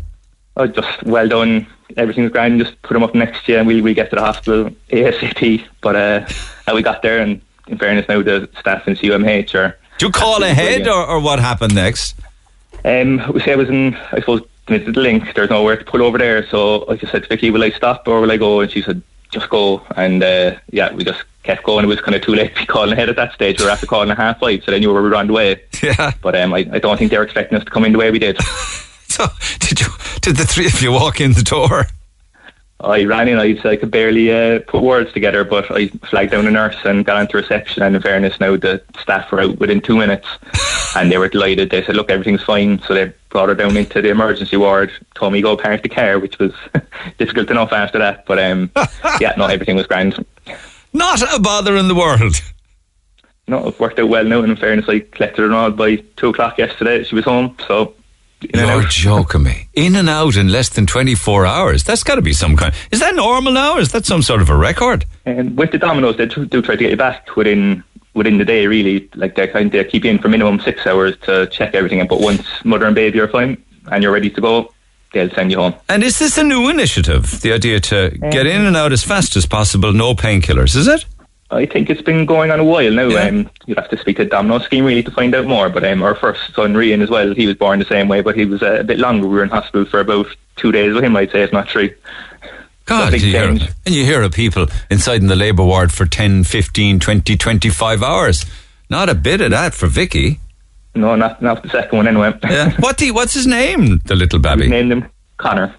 oh, 0.57 0.67
just 0.67 1.03
well 1.03 1.27
done. 1.27 1.67
Everything's 1.97 2.31
grand. 2.31 2.59
Just 2.59 2.81
put 2.81 2.95
him 2.95 3.03
up 3.03 3.15
next 3.15 3.47
year, 3.47 3.59
and 3.59 3.67
we'll 3.67 3.83
we 3.83 3.93
get 3.93 4.09
to 4.09 4.15
the 4.15 4.21
hospital 4.21 4.71
asap. 4.89 5.65
But 5.81 5.95
uh, 5.95 6.25
how 6.65 6.75
we 6.75 6.81
got 6.81 7.01
there, 7.01 7.19
and 7.19 7.41
in 7.67 7.77
fairness, 7.77 8.07
now 8.07 8.21
the 8.21 8.49
staff 8.59 8.87
in 8.87 8.95
CUMH 8.95 9.55
are. 9.55 9.77
Do 9.97 10.07
you 10.07 10.11
call 10.11 10.43
ahead 10.43 10.83
brilliant. 10.83 10.87
or, 10.87 11.05
or 11.05 11.19
what 11.21 11.39
happened 11.39 11.73
next? 11.73 12.15
Um, 12.83 13.31
we 13.33 13.39
say 13.39 13.53
I 13.53 13.55
was 13.55 13.69
in, 13.69 13.95
I 14.11 14.19
suppose, 14.19 14.41
the 14.67 14.79
link. 14.79 15.33
There's 15.33 15.49
nowhere 15.49 15.77
to 15.77 15.85
pull 15.85 16.01
over 16.01 16.17
there, 16.17 16.47
so 16.47 16.89
I 16.89 16.95
just 16.95 17.11
said 17.11 17.23
to 17.23 17.29
Vicky, 17.29 17.51
"Will 17.51 17.63
I 17.63 17.71
stop 17.71 18.07
or 18.07 18.21
will 18.21 18.31
I 18.31 18.37
go?" 18.37 18.61
And 18.61 18.71
she 18.71 18.81
said, 18.81 19.01
"Just 19.31 19.49
go." 19.49 19.81
And 19.95 20.23
uh, 20.23 20.55
yeah, 20.71 20.93
we 20.93 21.03
just 21.03 21.23
kept 21.43 21.63
going. 21.63 21.85
It 21.85 21.87
was 21.87 22.01
kind 22.01 22.15
of 22.15 22.21
too 22.21 22.35
late 22.35 22.55
to 22.55 22.61
be 22.61 22.65
calling 22.65 22.91
ahead 22.91 23.09
at 23.09 23.15
that 23.15 23.33
stage. 23.33 23.59
We 23.59 23.65
were 23.65 23.71
after 23.71 23.85
calling 23.85 24.09
a 24.09 24.15
half 24.15 24.39
five, 24.39 24.63
so 24.63 24.71
they 24.71 24.79
knew 24.79 24.93
we 24.93 25.01
were 25.01 25.15
on 25.15 25.27
the 25.27 25.33
way. 25.33 25.61
Yeah. 25.81 26.11
But 26.21 26.35
um, 26.35 26.53
I, 26.53 26.67
I 26.71 26.79
don't 26.79 26.97
think 26.97 27.11
they 27.11 27.17
were 27.17 27.23
expecting 27.23 27.57
us 27.57 27.63
to 27.63 27.69
come 27.69 27.85
in 27.85 27.91
the 27.91 27.99
way 27.99 28.11
we 28.11 28.19
did. 28.19 28.37
So 29.07 29.27
did 29.59 29.79
you? 29.79 29.87
Did 30.19 30.35
the 30.35 30.45
three 30.45 30.65
of 30.65 30.81
you 30.81 30.91
walk 30.91 31.21
in 31.21 31.31
the 31.31 31.41
door? 31.41 31.85
I 32.81 33.05
ran 33.05 33.29
in. 33.29 33.39
I, 33.39 33.57
I 33.63 33.77
could 33.77 33.89
barely 33.89 34.31
uh, 34.31 34.59
put 34.67 34.83
words 34.83 35.13
together, 35.13 35.45
but 35.45 35.71
I 35.71 35.87
flagged 36.09 36.31
down 36.31 36.47
a 36.47 36.51
nurse 36.51 36.75
and 36.83 37.05
got 37.05 37.15
onto 37.15 37.37
reception. 37.37 37.81
And 37.83 37.95
in 37.95 38.01
fairness, 38.01 38.39
now 38.41 38.57
the 38.57 38.81
staff 38.99 39.31
were 39.31 39.39
out 39.39 39.57
within 39.57 39.79
two 39.79 39.95
minutes, 39.95 40.27
and 40.95 41.11
they 41.11 41.17
were 41.17 41.29
delighted. 41.29 41.69
They 41.69 41.83
said, 41.83 41.95
"Look, 41.95 42.09
everything's 42.09 42.43
fine." 42.43 42.79
So 42.79 42.93
they 42.93 43.13
brought 43.29 43.49
her 43.49 43.55
down 43.55 43.77
into 43.77 44.01
the 44.01 44.09
emergency 44.09 44.57
ward. 44.57 44.91
Told 45.13 45.33
me 45.33 45.41
go 45.41 45.57
park 45.57 45.83
the 45.83 45.89
car, 45.89 46.19
which 46.19 46.39
was 46.39 46.53
difficult 47.17 47.51
enough 47.51 47.73
after 47.73 47.99
that. 47.99 48.25
But 48.25 48.39
um, 48.39 48.71
yeah, 49.19 49.33
no, 49.37 49.45
everything 49.45 49.75
was 49.75 49.87
grand. 49.87 50.25
Not 50.93 51.21
a 51.35 51.39
bother 51.39 51.75
in 51.75 51.87
the 51.87 51.95
world. 51.95 52.35
No, 53.47 53.67
it 53.67 53.79
worked 53.79 53.99
out 53.99 54.09
well 54.09 54.23
now. 54.23 54.41
And 54.41 54.51
in 54.51 54.57
fairness, 54.57 54.89
I 54.89 54.99
collected 54.99 55.39
her 55.39 55.45
and 55.45 55.53
all 55.53 55.71
by 55.71 55.97
two 56.15 56.29
o'clock 56.29 56.57
yesterday. 56.57 57.03
She 57.03 57.15
was 57.15 57.25
home, 57.25 57.55
so 57.67 57.93
You're 58.41 58.83
joking 58.83 59.43
me. 59.43 59.67
In 59.73 59.95
and 59.95 60.09
out 60.09 60.35
in 60.35 60.49
less 60.49 60.69
than 60.69 60.87
24 60.87 61.45
hours. 61.45 61.83
That's 61.83 62.03
got 62.03 62.15
to 62.15 62.21
be 62.21 62.33
some 62.33 62.57
kind. 62.57 62.73
Is 62.91 63.01
that 63.01 63.13
normal 63.15 63.51
now? 63.51 63.73
Or 63.73 63.81
is 63.81 63.91
that 63.91 64.05
some 64.05 64.21
sort 64.23 64.41
of 64.41 64.49
a 64.49 64.55
record? 64.55 65.05
And 65.25 65.57
with 65.57 65.71
the 65.71 65.77
dominoes, 65.77 66.17
they 66.17 66.25
do 66.25 66.61
try 66.61 66.75
to 66.75 66.81
get 66.81 66.89
you 66.91 66.97
back 66.97 67.35
within 67.35 67.83
within 68.15 68.39
the 68.39 68.45
day. 68.45 68.65
Really, 68.65 69.07
like 69.15 69.35
they 69.35 69.47
kind 69.47 69.73
of 69.73 69.87
keep 69.87 70.03
you 70.03 70.11
in 70.11 70.19
for 70.19 70.29
minimum 70.29 70.59
six 70.59 70.87
hours 70.87 71.15
to 71.23 71.47
check 71.47 71.75
everything. 71.75 72.05
But 72.07 72.21
once 72.21 72.43
mother 72.63 72.85
and 72.85 72.95
baby 72.95 73.19
are 73.19 73.27
fine 73.27 73.63
and 73.91 74.01
you're 74.01 74.11
ready 74.11 74.31
to 74.31 74.41
go, 74.41 74.73
they'll 75.13 75.29
send 75.29 75.51
you 75.51 75.57
home. 75.57 75.75
And 75.87 76.03
is 76.03 76.17
this 76.17 76.37
a 76.37 76.43
new 76.43 76.69
initiative? 76.69 77.41
The 77.41 77.53
idea 77.53 77.79
to 77.81 78.09
get 78.31 78.47
in 78.47 78.65
and 78.65 78.75
out 78.75 78.91
as 78.91 79.03
fast 79.03 79.35
as 79.35 79.45
possible, 79.45 79.93
no 79.93 80.15
painkillers, 80.15 80.75
is 80.75 80.87
it? 80.87 81.05
I 81.51 81.67
think 81.67 81.91
it's 81.91 82.01
been 82.01 82.25
going 82.25 82.49
on 82.49 82.59
a 82.59 82.63
while 82.63 82.91
now. 82.91 83.07
Yeah. 83.07 83.27
Um, 83.27 83.49
you'd 83.67 83.77
have 83.77 83.89
to 83.89 83.97
speak 83.97 84.17
to 84.17 84.25
Domino 84.25 84.57
scheme 84.59 84.83
really 84.83 85.03
to 85.03 85.11
find 85.11 85.33
out 85.35 85.45
more. 85.45 85.69
But 85.69 85.85
um, 85.85 86.01
our 86.01 86.15
first 86.15 86.55
son, 86.55 86.73
Rian, 86.73 87.03
as 87.03 87.09
well, 87.09 87.35
he 87.35 87.45
was 87.45 87.55
born 87.55 87.77
the 87.77 87.85
same 87.85 88.07
way, 88.07 88.21
but 88.21 88.35
he 88.35 88.45
was 88.45 88.63
uh, 88.63 88.79
a 88.79 88.83
bit 88.83 88.97
longer. 88.97 89.27
We 89.27 89.35
were 89.35 89.43
in 89.43 89.49
hospital 89.49 89.85
for 89.85 89.99
about 89.99 90.27
two 90.55 90.71
days 90.71 90.93
with 90.93 91.03
him, 91.03 91.15
I'd 91.15 91.31
say, 91.31 91.43
if 91.43 91.53
not 91.53 91.69
three. 91.69 91.93
God, 92.85 93.13
you 93.13 93.19
hear, 93.19 93.49
and 93.49 93.73
you 93.85 94.05
hear 94.05 94.21
of 94.21 94.31
people 94.31 94.67
inside 94.91 95.21
in 95.21 95.27
the 95.27 95.35
labour 95.35 95.63
ward 95.63 95.91
for 95.91 96.05
10, 96.05 96.43
15, 96.43 96.99
20, 96.99 97.35
25 97.37 98.03
hours. 98.03 98.45
Not 98.89 99.09
a 99.09 99.15
bit 99.15 99.41
of 99.41 99.51
that 99.51 99.73
for 99.73 99.87
Vicky. 99.87 100.39
No, 100.93 101.15
not 101.15 101.41
not 101.41 101.63
the 101.63 101.69
second 101.69 101.97
one 101.97 102.07
anyway. 102.07 102.33
Yeah. 102.43 102.71
what 102.79 102.97
do 102.97 103.05
you- 103.07 103.13
what's 103.13 103.33
his 103.33 103.47
name, 103.47 103.99
the 104.05 104.15
little 104.15 104.39
we 104.39 104.43
babby? 104.43 104.67
named 104.67 104.91
him 104.91 105.09
Connor. 105.37 105.73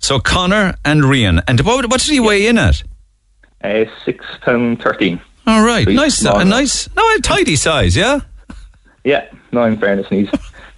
So 0.00 0.18
Connor 0.18 0.74
and 0.84 1.02
Rian. 1.02 1.42
And 1.46 1.60
what, 1.60 1.88
what 1.88 2.00
did 2.00 2.10
he 2.10 2.20
weigh 2.20 2.46
in 2.48 2.58
at? 2.58 2.82
Uh, 3.62 3.84
six 4.04 4.24
pound 4.40 4.82
thirteen. 4.82 5.20
All 5.46 5.64
right. 5.64 5.84
Sweet. 5.84 5.94
Nice. 5.94 6.22
A 6.24 6.44
nice, 6.44 6.88
no, 6.96 7.02
a 7.14 7.20
tidy 7.20 7.54
size, 7.56 7.96
yeah? 7.96 8.20
Yeah, 9.04 9.28
no, 9.52 9.62
in 9.64 9.78
fairness, 9.78 10.08
he's 10.08 10.28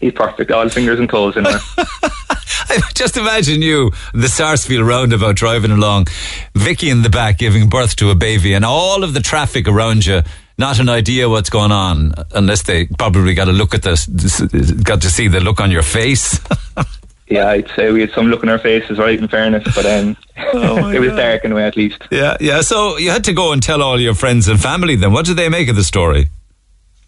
he's 0.01 0.13
perfect. 0.13 0.51
All 0.51 0.69
fingers 0.69 0.99
and 1.01 1.09
toes 1.09 1.37
in 1.37 1.45
there. 1.45 1.59
I 2.69 2.81
just 2.95 3.17
imagine 3.17 3.63
you, 3.63 3.93
the 4.13 4.29
Sarsfield 4.29 4.87
roundabout, 4.87 5.37
driving 5.37 5.71
along, 5.71 6.09
Vicky 6.55 6.91
in 6.91 7.03
the 7.03 7.11
back 7.11 7.39
giving 7.39 7.69
birth 7.69 7.97
to 7.97 8.11
a 8.11 8.15
baby, 8.15 8.55
and 8.55 8.65
all 8.65 9.05
of 9.05 9.15
the 9.15 9.21
traffic 9.21 9.67
around 9.69 10.07
you. 10.07 10.23
Not 10.57 10.79
an 10.79 10.89
idea 10.89 11.29
what's 11.29 11.51
going 11.51 11.73
on, 11.73 12.15
unless 12.33 12.63
they 12.63 12.87
probably 12.87 13.35
got 13.35 13.47
to 13.47 13.53
look 13.53 13.75
at 13.75 13.83
this, 13.83 14.07
got 14.07 15.03
to 15.03 15.11
see 15.11 15.27
the 15.27 15.41
look 15.41 15.61
on 15.61 15.71
your 15.71 15.83
face. 15.83 16.39
Yeah, 17.27 17.49
I'd 17.49 17.69
say 17.71 17.91
we 17.91 18.03
had 18.03 18.11
some 18.13 18.27
look 18.27 18.43
in 18.43 18.51
our 18.51 18.59
faces, 18.59 18.99
right? 18.99 19.19
In 19.19 19.29
fairness, 19.29 19.65
but 19.75 19.87
um, 19.87 20.15
Oh 20.53 20.91
it 20.91 21.01
was 21.01 21.13
dark 21.13 21.43
anyway, 21.45 21.63
at 21.63 21.75
least. 21.75 22.03
yeah, 22.11 22.37
yeah. 22.39 22.61
So 22.61 22.99
you 22.99 23.11
had 23.11 23.25
to 23.25 23.33
go 23.33 23.53
and 23.53 23.63
tell 23.63 23.81
all 23.83 23.99
your 23.99 24.13
friends 24.15 24.47
and 24.47 24.61
family. 24.61 24.95
Then, 24.95 25.11
what 25.11 25.25
did 25.25 25.39
they 25.39 25.49
make 25.49 25.69
of 25.69 25.75
the 25.75 25.85
story? 25.85 26.29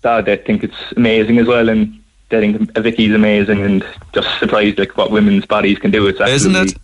God, 0.02 0.24
they 0.24 0.38
think 0.38 0.64
it's 0.64 0.74
amazing 0.96 1.36
as 1.38 1.46
well, 1.46 1.68
and 1.68 2.02
I 2.30 2.40
think 2.40 2.76
Vicky's 2.76 3.14
amazing 3.14 3.62
and 3.62 3.86
just 4.12 4.28
surprised 4.38 4.78
like 4.78 4.96
what 4.96 5.10
women's 5.10 5.46
bodies 5.46 5.78
can 5.78 5.90
do. 5.90 6.06
It's 6.06 6.20
Isn't 6.20 6.56
it? 6.56 6.74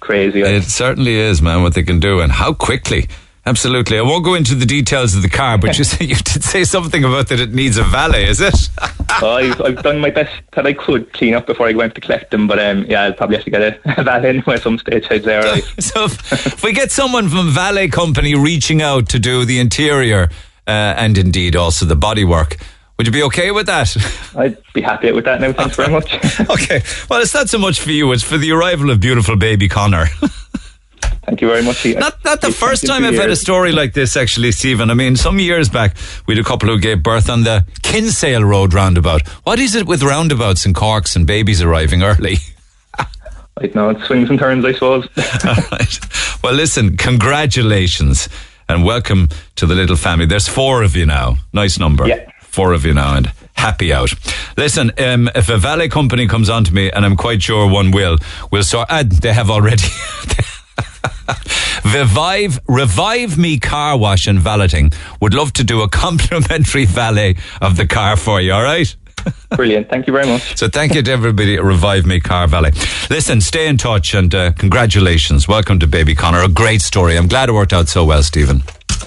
crazy. 0.00 0.40
It 0.40 0.64
certainly 0.64 1.14
is, 1.14 1.40
man, 1.40 1.62
what 1.62 1.74
they 1.74 1.82
can 1.82 2.00
do 2.00 2.20
and 2.20 2.32
how 2.32 2.52
quickly. 2.52 3.08
Absolutely. 3.46 3.98
I 3.98 4.02
won't 4.02 4.24
go 4.24 4.34
into 4.34 4.54
the 4.54 4.66
details 4.66 5.16
of 5.16 5.22
the 5.22 5.28
car, 5.28 5.56
but 5.56 5.78
you, 5.78 5.84
say, 5.92 6.04
you 6.04 6.16
did 6.16 6.44
say 6.44 6.64
something 6.64 7.04
about 7.04 7.28
that 7.28 7.40
it 7.40 7.52
needs 7.52 7.78
a 7.78 7.84
valet, 7.84 8.26
is 8.26 8.40
it? 8.40 8.54
oh, 9.22 9.36
I've, 9.36 9.60
I've 9.60 9.82
done 9.82 9.98
my 9.98 10.10
best 10.10 10.32
that 10.52 10.66
I 10.66 10.72
could 10.72 11.12
clean 11.12 11.34
up 11.34 11.46
before 11.46 11.66
I 11.68 11.72
went 11.72 11.94
to 11.94 12.00
collect 12.00 12.30
them, 12.30 12.46
but 12.46 12.58
um, 12.58 12.84
yeah, 12.84 13.02
I'll 13.02 13.12
probably 13.12 13.36
have 13.36 13.44
to 13.44 13.50
get 13.50 13.62
a, 13.62 14.00
a 14.00 14.04
valet 14.04 14.28
anyway 14.30 14.54
at 14.54 14.62
some 14.62 14.78
stage, 14.78 15.08
say. 15.08 15.20
Right. 15.20 15.64
so 15.78 16.04
if, 16.04 16.32
if, 16.32 16.62
we 16.62 16.72
get 16.72 16.90
someone 16.90 17.28
from 17.28 17.50
Valet 17.50 17.88
Company 17.88 18.34
reaching 18.34 18.82
out 18.82 19.08
to 19.10 19.18
do 19.18 19.44
the 19.44 19.58
interior 19.58 20.28
uh, 20.66 20.94
and 20.96 21.16
indeed 21.16 21.56
also 21.56 21.86
the 21.86 21.96
bodywork, 21.96 22.60
would 23.00 23.06
you 23.06 23.12
be 23.14 23.22
okay 23.22 23.50
with 23.50 23.64
that? 23.64 23.96
I'd 24.36 24.58
be 24.74 24.82
happy 24.82 25.10
with 25.10 25.24
that 25.24 25.40
now. 25.40 25.54
Thanks 25.54 25.74
very 25.74 25.90
much. 25.90 26.12
okay. 26.50 26.82
Well, 27.08 27.22
it's 27.22 27.32
not 27.32 27.48
so 27.48 27.56
much 27.56 27.80
for 27.80 27.90
you, 27.90 28.12
it's 28.12 28.22
for 28.22 28.36
the 28.36 28.52
arrival 28.52 28.90
of 28.90 29.00
beautiful 29.00 29.36
baby 29.36 29.70
Connor. 29.70 30.04
Thank 31.24 31.40
you 31.40 31.48
very 31.48 31.62
much. 31.62 31.86
Not, 31.86 32.22
not 32.26 32.42
the 32.42 32.52
first 32.52 32.86
time 32.86 33.06
I've 33.06 33.12
years. 33.12 33.22
had 33.22 33.30
a 33.30 33.36
story 33.36 33.72
like 33.72 33.94
this, 33.94 34.18
actually, 34.18 34.52
Stephen. 34.52 34.90
I 34.90 34.94
mean, 34.94 35.16
some 35.16 35.38
years 35.38 35.70
back, 35.70 35.96
we 36.26 36.34
had 36.36 36.44
a 36.44 36.46
couple 36.46 36.68
who 36.68 36.78
gave 36.78 37.02
birth 37.02 37.30
on 37.30 37.44
the 37.44 37.64
Kinsale 37.82 38.44
Road 38.44 38.74
roundabout. 38.74 39.26
What 39.46 39.58
is 39.58 39.74
it 39.74 39.86
with 39.86 40.02
roundabouts 40.02 40.66
and 40.66 40.74
corks 40.74 41.16
and 41.16 41.26
babies 41.26 41.62
arriving 41.62 42.02
early? 42.02 42.36
I 42.98 43.70
know, 43.74 43.88
it 43.88 44.00
swings 44.02 44.28
and 44.28 44.38
turns, 44.38 44.62
I 44.66 44.74
suppose. 44.74 45.08
Well, 46.42 46.52
listen, 46.52 46.98
congratulations 46.98 48.28
and 48.68 48.84
welcome 48.84 49.30
to 49.56 49.64
the 49.64 49.74
little 49.74 49.96
family. 49.96 50.26
There's 50.26 50.48
four 50.48 50.82
of 50.82 50.96
you 50.96 51.06
now. 51.06 51.36
Nice 51.54 51.78
number. 51.78 52.06
Yeah. 52.06 52.29
Four 52.50 52.72
of 52.72 52.84
you 52.84 52.94
now 52.94 53.16
and 53.16 53.32
happy 53.54 53.92
out. 53.92 54.12
Listen, 54.56 54.90
um, 54.98 55.30
if 55.34 55.48
a 55.48 55.56
valet 55.56 55.88
company 55.88 56.26
comes 56.26 56.48
on 56.48 56.64
to 56.64 56.74
me, 56.74 56.90
and 56.90 57.04
I'm 57.04 57.16
quite 57.16 57.42
sure 57.42 57.70
one 57.70 57.92
will, 57.92 58.18
will 58.50 58.64
sort, 58.64 58.88
ah, 58.90 59.04
they 59.06 59.32
have 59.32 59.50
already. 59.50 59.84
Revive, 61.84 62.60
revive 62.68 63.38
me 63.38 63.58
car 63.58 63.96
wash 63.96 64.26
and 64.26 64.38
valeting. 64.38 64.92
Would 65.20 65.32
love 65.32 65.52
to 65.54 65.64
do 65.64 65.80
a 65.82 65.88
complimentary 66.04 66.84
valet 66.84 67.36
of 67.60 67.76
the 67.76 67.86
car 67.86 68.16
for 68.16 68.40
you. 68.40 68.52
All 68.52 68.62
right. 68.62 68.94
Brilliant. 69.56 69.88
Thank 69.88 70.06
you 70.06 70.12
very 70.12 70.26
much. 70.26 70.56
So 70.56 70.68
thank 70.68 70.94
you 70.94 71.02
to 71.02 71.10
everybody 71.10 71.56
at 71.56 71.62
Revive 71.62 72.06
Me 72.06 72.20
Car 72.20 72.46
Valet. 72.48 72.72
Listen, 73.10 73.40
stay 73.40 73.66
in 73.66 73.76
touch 73.76 74.14
and 74.14 74.34
uh, 74.34 74.52
congratulations. 74.52 75.46
Welcome 75.46 75.78
to 75.80 75.86
Baby 75.86 76.14
Connor. 76.14 76.42
A 76.42 76.48
great 76.48 76.80
story. 76.80 77.16
I'm 77.16 77.28
glad 77.28 77.48
it 77.48 77.52
worked 77.52 77.72
out 77.72 77.88
so 77.88 78.04
well, 78.04 78.22
Stephen. 78.22 78.62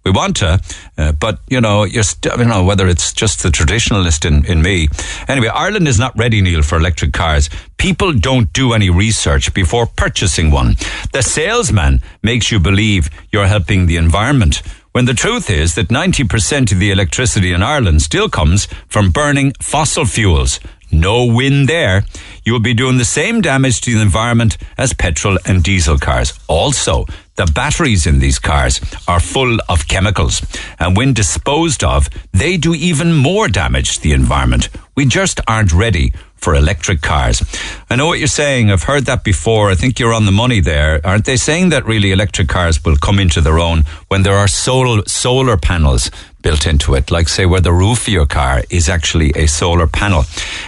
We 0.04 0.10
want 0.10 0.38
to, 0.38 0.60
uh, 0.98 1.12
but 1.12 1.38
you 1.48 1.60
know, 1.60 1.84
you're 1.84 2.02
st- 2.02 2.36
you 2.36 2.44
know 2.44 2.64
whether 2.64 2.88
it's 2.88 3.12
just 3.12 3.44
the 3.44 3.50
traditionalist 3.50 4.26
in, 4.26 4.44
in 4.46 4.60
me. 4.60 4.88
Anyway, 5.28 5.46
Ireland 5.46 5.86
is 5.86 5.96
not 5.96 6.18
ready, 6.18 6.40
Neil, 6.40 6.62
for 6.62 6.76
electric 6.76 7.12
cars. 7.12 7.48
People 7.76 8.12
don't 8.12 8.52
do 8.52 8.72
any 8.72 8.90
research 8.90 9.54
before 9.54 9.86
purchasing 9.86 10.50
one. 10.50 10.74
The 11.12 11.22
salesman 11.22 12.02
makes 12.20 12.50
you 12.50 12.58
believe 12.58 13.10
you're 13.30 13.46
helping 13.46 13.86
the 13.86 13.96
environment 13.96 14.62
when 14.92 15.06
the 15.06 15.14
truth 15.14 15.48
is 15.50 15.74
that 15.74 15.88
90% 15.88 16.70
of 16.72 16.78
the 16.78 16.90
electricity 16.90 17.52
in 17.52 17.62
Ireland 17.62 18.02
still 18.02 18.28
comes 18.28 18.66
from 18.88 19.10
burning 19.10 19.52
fossil 19.60 20.04
fuels. 20.04 20.60
No 20.90 21.24
win 21.24 21.64
there. 21.64 22.04
You 22.44 22.52
will 22.52 22.60
be 22.60 22.74
doing 22.74 22.98
the 22.98 23.06
same 23.06 23.40
damage 23.40 23.80
to 23.82 23.94
the 23.94 24.02
environment 24.02 24.58
as 24.76 24.92
petrol 24.92 25.38
and 25.46 25.62
diesel 25.62 25.96
cars. 25.96 26.38
Also, 26.48 27.06
the 27.36 27.50
batteries 27.54 28.06
in 28.06 28.18
these 28.18 28.38
cars 28.38 28.78
are 29.08 29.18
full 29.18 29.56
of 29.70 29.88
chemicals, 29.88 30.42
and 30.78 30.94
when 30.94 31.14
disposed 31.14 31.82
of, 31.82 32.10
they 32.32 32.58
do 32.58 32.74
even 32.74 33.14
more 33.14 33.48
damage 33.48 33.94
to 33.96 34.02
the 34.02 34.12
environment. 34.12 34.68
We 34.94 35.06
just 35.06 35.40
aren't 35.48 35.72
ready 35.72 36.12
for 36.42 36.54
electric 36.54 37.00
cars. 37.00 37.42
I 37.88 37.96
know 37.96 38.06
what 38.06 38.18
you're 38.18 38.26
saying. 38.26 38.70
I've 38.70 38.82
heard 38.82 39.06
that 39.06 39.22
before. 39.22 39.70
I 39.70 39.74
think 39.76 39.98
you're 39.98 40.12
on 40.12 40.26
the 40.26 40.32
money 40.32 40.60
there. 40.60 41.00
Aren't 41.04 41.24
they 41.24 41.36
saying 41.36 41.70
that 41.70 41.86
really 41.86 42.10
electric 42.10 42.48
cars 42.48 42.84
will 42.84 42.96
come 42.96 43.20
into 43.20 43.40
their 43.40 43.58
own 43.58 43.84
when 44.08 44.24
there 44.24 44.36
are 44.36 44.48
solar, 44.48 45.02
solar 45.06 45.56
panels 45.56 46.10
built 46.42 46.66
into 46.66 46.94
it? 46.94 47.10
Like 47.10 47.28
say 47.28 47.46
where 47.46 47.60
the 47.60 47.72
roof 47.72 48.08
of 48.08 48.12
your 48.12 48.26
car 48.26 48.64
is 48.70 48.88
actually 48.88 49.30
a 49.36 49.46
solar 49.46 49.86
panel 49.86 50.24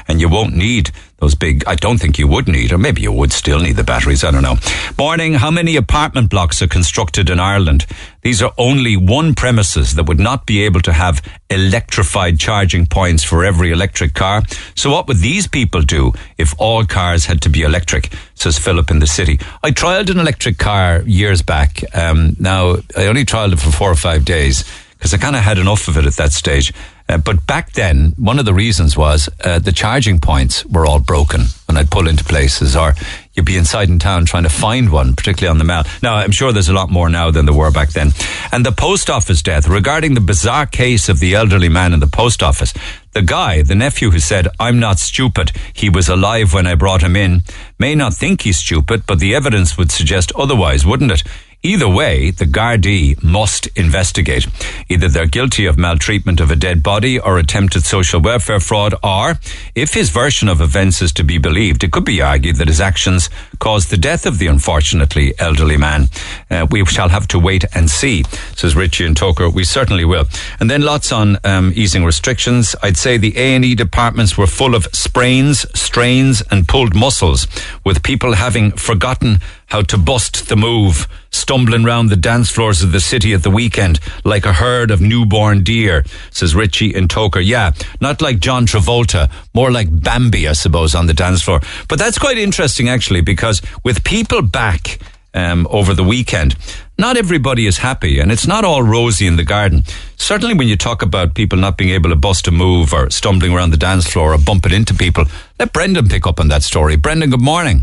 and 0.07 0.21
you 0.21 0.29
won't 0.29 0.55
need 0.55 0.93
Those 1.25 1.35
big, 1.35 1.65
I 1.67 1.75
don't 1.75 1.97
think 1.97 2.19
you 2.19 2.29
would 2.29 2.49
need, 2.49 2.71
or 2.71 2.77
maybe 2.77 3.01
you 3.01 3.11
would 3.11 3.33
still 3.33 3.59
need 3.59 3.77
the 3.77 3.83
batteries, 3.83 4.23
I 4.25 4.31
don't 4.31 4.43
know. 4.43 4.57
Morning, 4.99 5.33
how 5.33 5.51
many 5.51 5.75
apartment 5.75 6.29
blocks 6.29 6.61
are 6.61 6.67
constructed 6.67 7.31
in 7.31 7.41
Ireland? 7.41 7.87
These 8.21 8.43
are 8.43 8.53
only 8.59 8.95
one 8.99 9.35
premises 9.35 9.95
that 9.95 10.05
would 10.05 10.21
not 10.21 10.45
be 10.45 10.63
able 10.67 10.83
to 10.83 10.93
have 10.93 11.23
electrified 11.49 12.39
charging 12.39 12.85
points 12.85 13.25
for 13.25 13.43
every 13.43 13.73
electric 13.73 14.13
car. 14.13 14.43
So 14.75 14.91
what 14.91 15.09
would 15.09 15.17
these 15.17 15.47
people 15.47 15.81
do 15.81 16.13
if 16.37 16.55
all 16.59 16.85
cars 16.85 17.25
had 17.25 17.41
to 17.41 17.49
be 17.49 17.63
electric? 17.63 18.13
Says 18.35 18.59
Philip 18.59 18.91
in 18.91 18.99
the 18.99 19.07
city. 19.07 19.41
I 19.63 19.71
trialed 19.71 20.11
an 20.11 20.19
electric 20.19 20.59
car 20.59 21.01
years 21.07 21.41
back. 21.41 21.83
Um, 21.97 22.37
now, 22.39 22.77
I 22.99 23.07
only 23.07 23.25
trialed 23.25 23.55
it 23.55 23.61
for 23.61 23.71
four 23.71 23.91
or 23.91 23.95
five 23.97 24.27
days 24.27 24.63
because 24.91 25.15
I 25.15 25.17
kind 25.17 25.37
of 25.37 25.43
had 25.43 25.57
enough 25.57 25.89
of 25.89 25.97
it 25.97 26.05
at 26.05 26.17
that 26.17 26.33
stage. 26.33 26.75
Uh, 27.07 27.19
but 27.19 27.47
back 27.47 27.73
then, 27.73 28.15
one 28.17 28.39
of 28.39 28.47
the 28.47 28.55
reasons 28.55 28.97
was 28.97 29.29
uh, 29.45 29.59
the 29.59 29.73
charging 29.73 30.21
points 30.21 30.65
were 30.65 30.87
all 30.87 31.01
broken 31.01 31.43
when 31.67 31.77
I'd 31.77 31.91
pull 31.91 32.09
into 32.09 32.25
places, 32.25 32.75
or 32.77 32.95
you'd 33.35 33.45
be 33.45 33.59
inside 33.59 33.91
in 33.91 33.99
town 33.99 34.25
trying 34.25 34.45
to 34.45 34.49
find 34.49 34.91
one, 34.91 35.15
particularly 35.15 35.51
on 35.51 35.59
the 35.59 35.65
Mall. 35.65 35.85
Now, 36.03 36.17
I'm 36.17 36.31
sure 36.31 36.53
there's 36.53 36.71
a 36.71 36.75
lot 36.75 36.91
more 36.91 37.11
now 37.11 37.31
than 37.31 37.45
there 37.45 37.55
were 37.55 37.71
back 37.71 37.91
then. 37.91 38.13
And 38.53 38.65
the 38.65 38.73
post 38.73 39.11
office 39.11 39.43
death, 39.43 39.69
regarding 39.69 40.15
the 40.15 40.21
bizarre 40.21 40.67
case 40.67 41.09
of 41.11 41.21
the 41.21 41.35
elderly 41.35 41.69
man 41.69 41.93
in 41.93 42.01
the 42.01 42.07
post 42.07 42.43
office, 42.43 42.73
the 43.13 43.23
guy, 43.23 43.63
the 43.63 43.75
nephew 43.75 44.11
who 44.11 44.19
said, 44.19 44.49
I'm 44.59 44.79
not 44.81 44.99
stupid, 44.99 45.53
he 45.75 45.91
was 45.91 46.09
alive 46.09 46.55
when 46.55 46.67
I 46.67 46.75
brought 46.75 47.03
him 47.03 47.17
in, 47.17 47.43
may 47.79 47.95
not 47.95 48.15
think 48.15 48.43
he's 48.43 48.59
stupid, 48.59 49.05
but 49.07 49.19
the 49.19 49.35
evidence 49.35 49.77
would 49.77 49.93
suggest 49.93 50.33
otherwise, 50.37 50.87
wouldn't 50.87 51.13
it? 51.13 51.23
Either 51.67 51.89
way, 51.89 52.31
the 52.31 52.45
Gardaí 52.45 53.21
must 53.23 53.69
investigate. 53.69 54.47
Either 54.91 55.09
they're 55.09 55.25
guilty 55.25 55.65
of 55.65 55.79
maltreatment 55.79 56.39
of 56.39 56.51
a 56.51 56.57
dead 56.57 56.83
body 56.83 57.19
or 57.19 57.39
attempted 57.39 57.85
social 57.85 58.21
welfare 58.21 58.61
fraud, 58.61 58.95
or, 59.03 59.39
if 59.75 59.95
his 59.95 60.11
version 60.11 60.51
of 60.51 60.61
events 60.61 61.01
is 61.01 61.11
to 61.11 61.25
be 61.25 61.39
believed, 61.39 61.83
it 61.83 61.91
could 61.91 62.05
be 62.05 62.21
argued 62.21 62.57
that 62.57 62.69
his 62.69 62.83
actions 62.83 63.31
caused 63.61 63.89
the 63.89 63.97
death 63.97 64.27
of 64.27 64.39
the 64.39 64.47
unfortunately 64.47 65.33
elderly 65.39 65.79
man. 65.79 66.09
Uh, 66.51 66.67
we 66.71 66.85
shall 66.85 67.09
have 67.09 67.27
to 67.27 67.39
wait 67.39 67.65
and 67.75 67.89
see, 67.89 68.25
says 68.55 68.77
Richie 68.77 69.07
and 69.07 69.17
Togher. 69.17 69.51
We 69.51 69.65
certainly 69.65 70.05
will. 70.05 70.27
And 70.61 70.71
then 70.71 70.83
lots 70.83 71.13
on 71.13 71.39
um, 71.45 71.73
easing 71.75 72.05
restrictions. 72.05 72.77
I'd 72.83 72.99
say 72.99 73.17
the 73.17 73.39
A&E 73.39 73.75
departments 73.75 74.37
were 74.37 74.47
full 74.47 74.75
of 74.75 74.85
sprains, 74.93 75.65
strains 75.75 76.43
and 76.51 76.69
pulled 76.69 76.95
muscles, 76.95 77.47
with 77.87 78.03
people 78.03 78.35
having 78.35 78.73
forgotten 78.73 79.41
how 79.75 79.83
to 79.83 79.99
bust 79.99 80.49
the 80.49 80.55
move, 80.55 81.09
stumbling 81.33 81.83
round 81.83 82.09
the 82.09 82.15
dance 82.15 82.49
floors 82.49 82.81
of 82.85 82.93
the 82.93 83.01
city 83.01 83.33
at 83.33 83.43
the 83.43 83.51
weekend 83.51 83.99
like 84.23 84.47
a 84.47 84.53
herd 84.53 84.93
of 84.93 85.01
newborn 85.01 85.65
deer, 85.65 86.05
says 86.31 86.55
Richie 86.55 86.95
in 86.95 87.09
Togher. 87.09 87.45
Yeah, 87.45 87.73
not 88.01 88.23
like 88.23 88.39
John 88.39 88.67
Travolta, 88.67 89.29
more 89.53 89.73
like 89.73 89.89
Bambi, 89.91 90.47
I 90.47 90.53
suppose, 90.53 90.95
on 90.95 91.09
the 91.09 91.13
dance 91.13 91.43
floor. 91.43 91.61
But 91.89 91.99
that's 91.99 92.21
quite 92.21 92.39
interesting, 92.39 92.89
actually, 92.89 93.21
because 93.21 93.63
with 93.83 94.05
people 94.05 94.43
back 94.43 95.01
um, 95.35 95.67
over 95.69 95.93
the 95.93 96.05
weekend, 96.05 96.55
not 96.97 97.17
everybody 97.17 97.67
is 97.67 97.79
happy, 97.79 98.21
and 98.21 98.31
it's 98.31 98.47
not 98.47 98.65
all 98.65 98.85
rosy 98.85 99.27
in 99.27 99.35
the 99.35 99.43
garden. 99.43 99.83
Certainly, 100.19 100.55
when 100.55 100.69
you 100.69 100.77
talk 100.77 101.03
about 101.03 101.35
people 101.35 101.59
not 101.59 101.77
being 101.77 101.91
able 101.91 102.11
to 102.11 102.17
bust 102.17 102.47
a 102.47 102.53
move 102.53 102.93
or 102.93 103.11
stumbling 103.11 103.53
around 103.53 103.71
the 103.71 103.77
dance 103.77 104.09
floor 104.09 104.35
or 104.35 104.39
bumping 104.39 104.73
into 104.73 104.95
people, 104.95 105.25
let 105.59 105.73
Brendan 105.73 106.07
pick 106.07 106.29
up 106.29 106.39
on 106.39 106.47
that 106.47 106.63
story. 106.63 106.95
Brendan, 106.95 107.31
good 107.31 107.43
morning. 107.43 107.83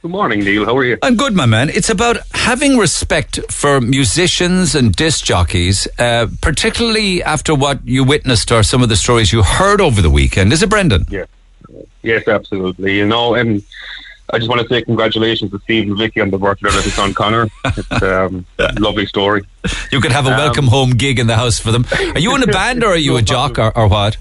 Good 0.00 0.12
morning, 0.12 0.44
Neil. 0.44 0.64
How 0.64 0.76
are 0.76 0.84
you? 0.84 0.96
I'm 1.02 1.16
good, 1.16 1.34
my 1.34 1.46
man. 1.46 1.70
It's 1.70 1.90
about 1.90 2.18
having 2.32 2.78
respect 2.78 3.40
for 3.50 3.80
musicians 3.80 4.76
and 4.76 4.94
disc 4.94 5.24
jockeys, 5.24 5.88
uh, 5.98 6.28
particularly 6.40 7.20
after 7.20 7.52
what 7.52 7.84
you 7.84 8.04
witnessed 8.04 8.52
or 8.52 8.62
some 8.62 8.80
of 8.80 8.90
the 8.90 8.94
stories 8.94 9.32
you 9.32 9.42
heard 9.42 9.80
over 9.80 10.00
the 10.00 10.08
weekend. 10.08 10.52
Is 10.52 10.62
it, 10.62 10.70
Brendan? 10.70 11.04
Yeah. 11.10 11.24
Yes, 12.02 12.28
absolutely. 12.28 12.96
You 12.96 13.08
know, 13.08 13.34
and 13.34 13.60
I 14.30 14.38
just 14.38 14.48
want 14.48 14.62
to 14.62 14.68
say 14.68 14.82
congratulations 14.82 15.50
to 15.50 15.58
Steve 15.64 15.88
and 15.88 15.98
Vicky 15.98 16.20
on 16.20 16.30
the 16.30 16.38
birthday 16.38 16.68
of 16.68 16.74
their 16.74 16.82
son 16.84 17.12
Connor. 17.12 17.48
It's 17.64 18.02
um, 18.02 18.46
a 18.60 18.72
lovely 18.78 19.06
story. 19.06 19.42
You 19.90 20.00
could 20.00 20.12
have 20.12 20.26
a 20.28 20.30
welcome 20.30 20.66
um, 20.66 20.70
home 20.70 20.90
gig 20.90 21.18
in 21.18 21.26
the 21.26 21.34
house 21.34 21.58
for 21.58 21.72
them. 21.72 21.84
Are 22.14 22.20
you 22.20 22.36
in 22.36 22.44
a 22.44 22.46
band 22.46 22.84
or 22.84 22.90
are 22.92 22.96
you 22.96 23.16
a 23.16 23.22
jock 23.22 23.58
or, 23.58 23.76
or 23.76 23.88
what? 23.88 24.16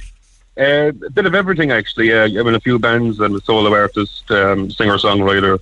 Uh, 0.58 0.90
a 1.06 1.10
bit 1.12 1.26
of 1.26 1.36
everything, 1.36 1.72
actually. 1.72 2.12
Uh, 2.12 2.26
I'm 2.26 2.48
in 2.48 2.56
a 2.56 2.60
few 2.60 2.80
bands. 2.80 3.20
I'm 3.20 3.36
a 3.36 3.42
solo 3.42 3.74
artist, 3.74 4.30
um, 4.32 4.72
singer 4.72 4.98
songwriter. 4.98 5.60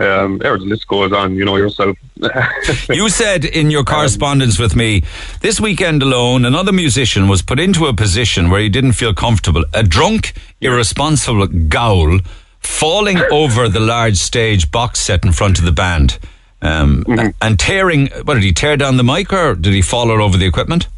Um, 0.00 0.38
the 0.38 0.56
list 0.56 0.88
goes 0.88 1.12
on. 1.12 1.34
You 1.34 1.44
know 1.44 1.56
yourself. 1.56 1.96
you 2.88 3.10
said 3.10 3.44
in 3.44 3.70
your 3.70 3.84
correspondence 3.84 4.58
um, 4.58 4.62
with 4.62 4.74
me 4.74 5.02
this 5.40 5.60
weekend 5.60 6.02
alone, 6.02 6.46
another 6.46 6.72
musician 6.72 7.28
was 7.28 7.42
put 7.42 7.60
into 7.60 7.84
a 7.84 7.92
position 7.92 8.48
where 8.48 8.62
he 8.62 8.70
didn't 8.70 8.92
feel 8.92 9.12
comfortable. 9.12 9.64
A 9.74 9.82
drunk, 9.82 10.32
irresponsible 10.62 11.46
gowl 11.46 12.20
falling 12.60 13.18
over 13.30 13.68
the 13.68 13.80
large 13.80 14.16
stage 14.16 14.70
box 14.70 15.00
set 15.00 15.22
in 15.22 15.32
front 15.32 15.58
of 15.58 15.66
the 15.66 15.72
band. 15.72 16.18
Um, 16.62 17.04
mm-hmm. 17.04 17.28
and 17.42 17.58
tearing. 17.58 18.08
What 18.24 18.34
did 18.34 18.42
he 18.42 18.52
tear 18.52 18.78
down 18.78 18.96
the 18.96 19.04
mic, 19.04 19.32
or 19.32 19.54
did 19.54 19.74
he 19.74 19.82
fall 19.82 20.10
all 20.10 20.22
over 20.22 20.38
the 20.38 20.46
equipment? 20.46 20.88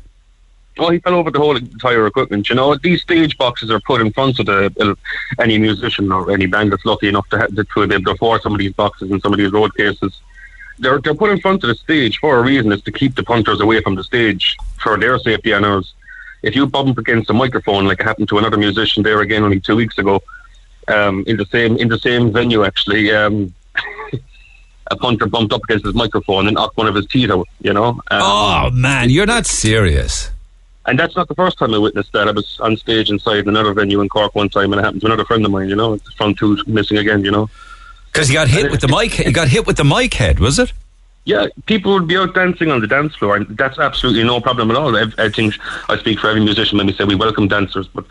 Oh, 0.78 0.90
he 0.90 0.98
fell 1.00 1.14
over 1.14 1.30
the 1.30 1.38
whole 1.38 1.56
entire 1.56 2.06
equipment. 2.06 2.48
You 2.48 2.54
know, 2.54 2.74
these 2.76 3.02
stage 3.02 3.36
boxes 3.36 3.70
are 3.70 3.80
put 3.80 4.00
in 4.00 4.12
front 4.12 4.38
of 4.38 4.46
the, 4.46 4.72
uh, 4.80 4.94
any 5.42 5.58
musician 5.58 6.10
or 6.10 6.30
any 6.30 6.46
band 6.46 6.72
that's 6.72 6.84
lucky 6.86 7.08
enough 7.08 7.28
to, 7.28 7.38
have, 7.38 7.54
to, 7.54 7.64
be 7.86 7.94
able 7.94 8.04
to 8.04 8.10
afford 8.12 8.42
some 8.42 8.52
of 8.52 8.58
these 8.58 8.72
boxes 8.72 9.10
and 9.10 9.20
some 9.20 9.32
of 9.32 9.38
these 9.38 9.52
road 9.52 9.74
cases. 9.76 10.18
They're 10.78 10.98
they're 10.98 11.14
put 11.14 11.30
in 11.30 11.40
front 11.40 11.62
of 11.62 11.68
the 11.68 11.74
stage 11.74 12.18
for 12.18 12.38
a 12.38 12.42
reason. 12.42 12.72
Is 12.72 12.82
to 12.82 12.92
keep 12.92 13.14
the 13.14 13.22
punters 13.22 13.60
away 13.60 13.82
from 13.82 13.94
the 13.94 14.02
stage 14.02 14.56
for 14.82 14.96
their 14.98 15.18
safety 15.18 15.52
and 15.52 15.64
ours. 15.64 15.92
If 16.42 16.56
you 16.56 16.66
bump 16.66 16.98
against 16.98 17.30
a 17.30 17.34
microphone, 17.34 17.86
like 17.86 18.00
happened 18.00 18.28
to 18.30 18.38
another 18.38 18.56
musician 18.56 19.02
there 19.02 19.20
again 19.20 19.44
only 19.44 19.60
two 19.60 19.76
weeks 19.76 19.98
ago, 19.98 20.22
um, 20.88 21.24
in 21.26 21.36
the 21.36 21.46
same 21.46 21.76
in 21.76 21.88
the 21.88 21.98
same 21.98 22.32
venue 22.32 22.64
actually. 22.64 23.12
Um, 23.12 23.54
a 24.90 24.96
punter 24.96 25.26
bumped 25.26 25.52
up 25.52 25.62
against 25.64 25.84
his 25.84 25.94
microphone 25.94 26.46
and 26.48 26.54
knocked 26.54 26.76
one 26.76 26.88
of 26.88 26.94
his 26.94 27.06
teeth 27.06 27.30
out. 27.30 27.46
You 27.60 27.74
know. 27.74 27.88
Um, 28.10 28.22
oh 28.22 28.70
man, 28.72 29.10
you're 29.10 29.26
not 29.26 29.46
serious. 29.46 30.30
And 30.86 30.98
that's 30.98 31.14
not 31.14 31.28
the 31.28 31.34
first 31.34 31.58
time 31.58 31.74
I 31.74 31.78
witnessed 31.78 32.12
that. 32.12 32.28
I 32.28 32.32
was 32.32 32.58
on 32.60 32.76
stage 32.76 33.08
inside 33.08 33.46
another 33.46 33.72
venue 33.72 34.00
in 34.00 34.08
Cork 34.08 34.34
one 34.34 34.48
time, 34.48 34.72
and 34.72 34.80
it 34.80 34.84
happened 34.84 35.02
to 35.02 35.06
another 35.06 35.24
friend 35.24 35.44
of 35.44 35.52
mine. 35.52 35.68
You 35.68 35.76
know, 35.76 35.96
front 36.16 36.38
tooth 36.38 36.66
missing 36.66 36.98
again. 36.98 37.24
You 37.24 37.30
know, 37.30 37.50
because 38.12 38.28
he 38.28 38.34
got 38.34 38.48
hit 38.48 38.70
with 38.70 38.80
the 38.80 38.88
mic. 38.88 39.12
He 39.12 39.32
got 39.32 39.48
hit 39.48 39.66
with 39.66 39.76
the 39.76 39.84
mic 39.84 40.14
head, 40.14 40.40
was 40.40 40.58
it? 40.58 40.72
Yeah, 41.24 41.46
people 41.66 41.92
would 41.92 42.08
be 42.08 42.16
out 42.16 42.34
dancing 42.34 42.72
on 42.72 42.80
the 42.80 42.88
dance 42.88 43.14
floor, 43.14 43.36
and 43.36 43.46
that's 43.56 43.78
absolutely 43.78 44.24
no 44.24 44.40
problem 44.40 44.72
at 44.72 44.76
all. 44.76 44.96
I, 44.96 45.06
I 45.18 45.28
think 45.28 45.54
I 45.88 45.96
speak 45.96 46.18
for 46.18 46.28
every 46.28 46.42
musician 46.42 46.78
when 46.78 46.88
we 46.88 46.92
say 46.94 47.04
we 47.04 47.14
welcome 47.14 47.46
dancers, 47.46 47.86
but 47.86 48.04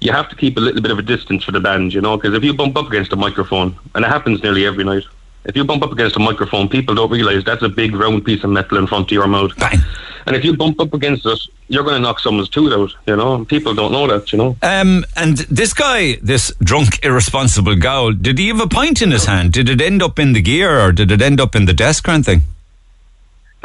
you 0.00 0.10
have 0.10 0.28
to 0.30 0.36
keep 0.36 0.56
a 0.56 0.60
little 0.60 0.82
bit 0.82 0.90
of 0.90 0.98
a 0.98 1.02
distance 1.02 1.44
for 1.44 1.52
the 1.52 1.60
band, 1.60 1.94
you 1.94 2.00
know, 2.00 2.16
because 2.16 2.34
if 2.34 2.42
you 2.42 2.52
bump 2.52 2.76
up 2.76 2.88
against 2.88 3.12
a 3.12 3.16
microphone, 3.16 3.78
and 3.94 4.04
it 4.04 4.08
happens 4.08 4.42
nearly 4.42 4.66
every 4.66 4.82
night, 4.82 5.04
if 5.44 5.54
you 5.54 5.64
bump 5.64 5.84
up 5.84 5.92
against 5.92 6.16
a 6.16 6.18
microphone, 6.18 6.68
people 6.68 6.96
don't 6.96 7.10
realise 7.10 7.44
that's 7.44 7.62
a 7.62 7.68
big 7.68 7.94
round 7.94 8.24
piece 8.24 8.42
of 8.42 8.50
metal 8.50 8.78
in 8.78 8.88
front 8.88 9.06
of 9.06 9.12
your 9.12 9.28
mouth. 9.28 9.56
Bang. 9.58 9.78
And 10.26 10.34
if 10.34 10.44
you 10.44 10.56
bump 10.56 10.80
up 10.80 10.92
against 10.92 11.24
us, 11.24 11.48
you're 11.68 11.84
going 11.84 11.94
to 11.94 12.00
knock 12.00 12.18
someone's 12.18 12.48
tooth 12.48 12.72
out, 12.72 12.90
you 13.06 13.16
know. 13.16 13.44
People 13.44 13.74
don't 13.74 13.92
know 13.92 14.06
that, 14.08 14.32
you 14.32 14.38
know. 14.38 14.56
Um, 14.62 15.04
and 15.16 15.38
this 15.38 15.72
guy, 15.72 16.16
this 16.16 16.52
drunk, 16.62 17.04
irresponsible 17.04 17.76
gowl, 17.76 18.12
did 18.12 18.38
he 18.38 18.48
have 18.48 18.60
a 18.60 18.66
pint 18.66 19.02
in 19.02 19.12
his 19.12 19.24
hand? 19.24 19.52
Did 19.52 19.68
it 19.68 19.80
end 19.80 20.02
up 20.02 20.18
in 20.18 20.32
the 20.32 20.42
gear 20.42 20.80
or 20.80 20.90
did 20.90 21.12
it 21.12 21.22
end 21.22 21.40
up 21.40 21.54
in 21.54 21.66
the 21.66 21.72
desk 21.72 22.08
or 22.08 22.12
anything? 22.12 22.42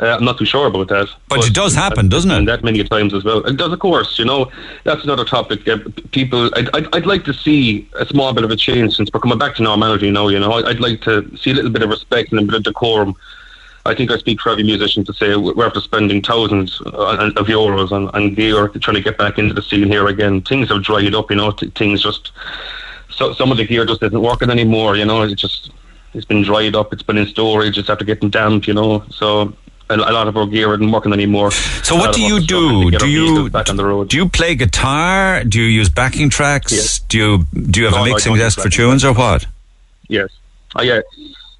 Uh, 0.01 0.15
I'm 0.17 0.25
not 0.25 0.37
too 0.37 0.45
sure 0.45 0.67
about 0.67 0.87
that. 0.87 1.09
But, 1.29 1.37
but 1.37 1.47
it 1.47 1.53
does 1.53 1.75
happen, 1.75 2.09
doesn't 2.09 2.31
it? 2.31 2.37
And 2.37 2.47
that 2.47 2.63
many 2.63 2.83
times 2.83 3.13
as 3.13 3.23
well. 3.23 3.45
It 3.45 3.57
does, 3.57 3.71
of 3.71 3.79
course. 3.79 4.17
You 4.17 4.25
know, 4.25 4.51
that's 4.83 5.03
another 5.03 5.25
topic. 5.25 5.67
Uh, 5.67 5.77
people, 6.11 6.49
I'd, 6.55 6.69
I'd, 6.75 6.95
I'd, 6.95 7.05
like 7.05 7.23
to 7.25 7.33
see 7.33 7.87
a 7.99 8.05
small 8.05 8.33
bit 8.33 8.43
of 8.43 8.49
a 8.49 8.55
change 8.55 8.95
since 8.95 9.11
we're 9.13 9.19
coming 9.19 9.37
back 9.37 9.55
to 9.55 9.63
normality 9.63 10.09
now. 10.09 10.29
You 10.29 10.39
know, 10.39 10.53
I'd 10.53 10.79
like 10.79 11.01
to 11.01 11.29
see 11.37 11.51
a 11.51 11.53
little 11.53 11.69
bit 11.69 11.83
of 11.83 11.89
respect 11.89 12.31
and 12.31 12.39
a 12.39 12.43
bit 12.43 12.55
of 12.55 12.63
decorum. 12.63 13.15
I 13.85 13.95
think 13.95 14.11
I 14.11 14.17
speak 14.17 14.41
for 14.41 14.51
every 14.51 14.63
musician 14.63 15.03
to 15.05 15.13
say 15.13 15.35
we're 15.35 15.65
after 15.65 15.81
spending 15.81 16.21
thousands 16.21 16.79
uh, 16.85 17.31
of 17.35 17.47
euros 17.47 17.91
on, 17.91 18.09
on 18.09 18.33
gear 18.33 18.67
trying 18.67 18.95
to 18.95 19.01
get 19.01 19.17
back 19.17 19.39
into 19.39 19.53
the 19.53 19.61
scene 19.61 19.87
here 19.87 20.07
again. 20.07 20.41
Things 20.41 20.69
have 20.69 20.83
dried 20.83 21.15
up, 21.15 21.31
you 21.31 21.37
know. 21.37 21.51
Things 21.51 22.01
just 22.03 22.31
so 23.09 23.33
some 23.33 23.51
of 23.51 23.57
the 23.57 23.65
gear 23.65 23.85
just 23.85 24.03
isn't 24.03 24.21
working 24.21 24.49
anymore. 24.49 24.95
You 24.95 25.05
know, 25.05 25.23
it's 25.23 25.41
just 25.41 25.71
it's 26.13 26.25
been 26.25 26.43
dried 26.43 26.75
up. 26.75 26.93
It's 26.93 27.03
been 27.03 27.17
in 27.17 27.27
storage. 27.27 27.77
It's 27.77 27.89
after 27.89 28.05
getting 28.05 28.29
damp. 28.29 28.67
You 28.67 28.75
know, 28.75 29.03
so 29.09 29.53
a 29.89 29.97
lot 29.97 30.27
of 30.27 30.37
our 30.37 30.45
gear 30.45 30.73
isn't 30.73 30.91
working 30.91 31.13
anymore. 31.13 31.51
So 31.51 31.95
what 31.95 32.13
do 32.13 32.21
you 32.21 32.39
do? 32.39 32.91
Do 32.91 33.07
you 33.09 33.49
do 33.49 34.17
you 34.17 34.29
play 34.29 34.55
guitar? 34.55 35.43
Do 35.43 35.59
you 35.59 35.67
use 35.67 35.89
backing 35.89 36.29
tracks? 36.29 36.71
Yes. 36.71 36.99
Do 36.99 37.17
you 37.17 37.45
do 37.69 37.79
you 37.79 37.85
have 37.87 37.95
no, 37.95 38.03
a 38.03 38.09
mixing 38.09 38.35
desk 38.35 38.59
for 38.61 38.69
tunes 38.69 39.03
or 39.03 39.13
what? 39.13 39.47
Yes. 40.07 40.29
Oh, 40.75 40.83
yeah. 40.83 41.01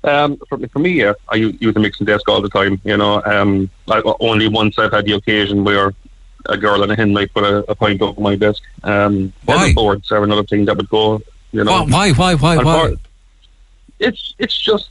Um, 0.03 0.37
for, 0.49 0.57
for 0.67 0.79
me, 0.79 0.91
yeah, 0.91 1.13
I 1.29 1.35
use 1.35 1.75
a 1.75 1.79
mixing 1.79 2.05
desk 2.05 2.27
all 2.27 2.41
the 2.41 2.49
time. 2.49 2.81
You 2.83 2.97
know, 2.97 3.21
um, 3.23 3.69
I, 3.89 4.01
only 4.19 4.47
once 4.47 4.79
I've 4.79 4.91
had 4.91 5.05
the 5.05 5.13
occasion 5.13 5.63
where 5.63 5.93
a 6.47 6.57
girl 6.57 6.81
and 6.81 6.91
a 6.91 6.95
hen 6.95 7.13
might 7.13 7.31
put 7.33 7.43
a, 7.43 7.57
a 7.69 7.75
point 7.75 8.01
over 8.01 8.19
my 8.19 8.35
desk. 8.35 8.63
Um, 8.83 9.31
why? 9.45 9.73
Boards 9.73 10.11
are 10.11 10.23
another 10.23 10.43
thing 10.43 10.65
that 10.65 10.77
would 10.77 10.89
go. 10.89 11.21
You 11.51 11.63
know, 11.63 11.85
why? 11.85 12.11
Why? 12.13 12.35
Why? 12.35 12.57
Why? 12.57 12.95
It's 13.99 14.33
it's 14.39 14.59
just 14.59 14.89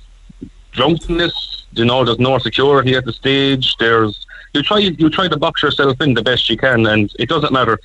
drunkenness 0.70 1.50
you 1.72 1.84
know, 1.84 2.04
there's 2.04 2.18
no 2.18 2.38
security 2.38 2.94
at 2.94 3.04
the 3.04 3.12
stage. 3.12 3.76
There's 3.78 4.26
you 4.54 4.62
try 4.62 4.78
you 4.78 5.08
try 5.10 5.28
to 5.28 5.36
box 5.36 5.62
yourself 5.62 6.00
in 6.00 6.14
the 6.14 6.22
best 6.22 6.50
you 6.50 6.56
can, 6.56 6.86
and 6.86 7.12
it 7.18 7.28
doesn't 7.28 7.52
matter. 7.52 7.78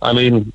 I 0.00 0.12
mean, 0.12 0.52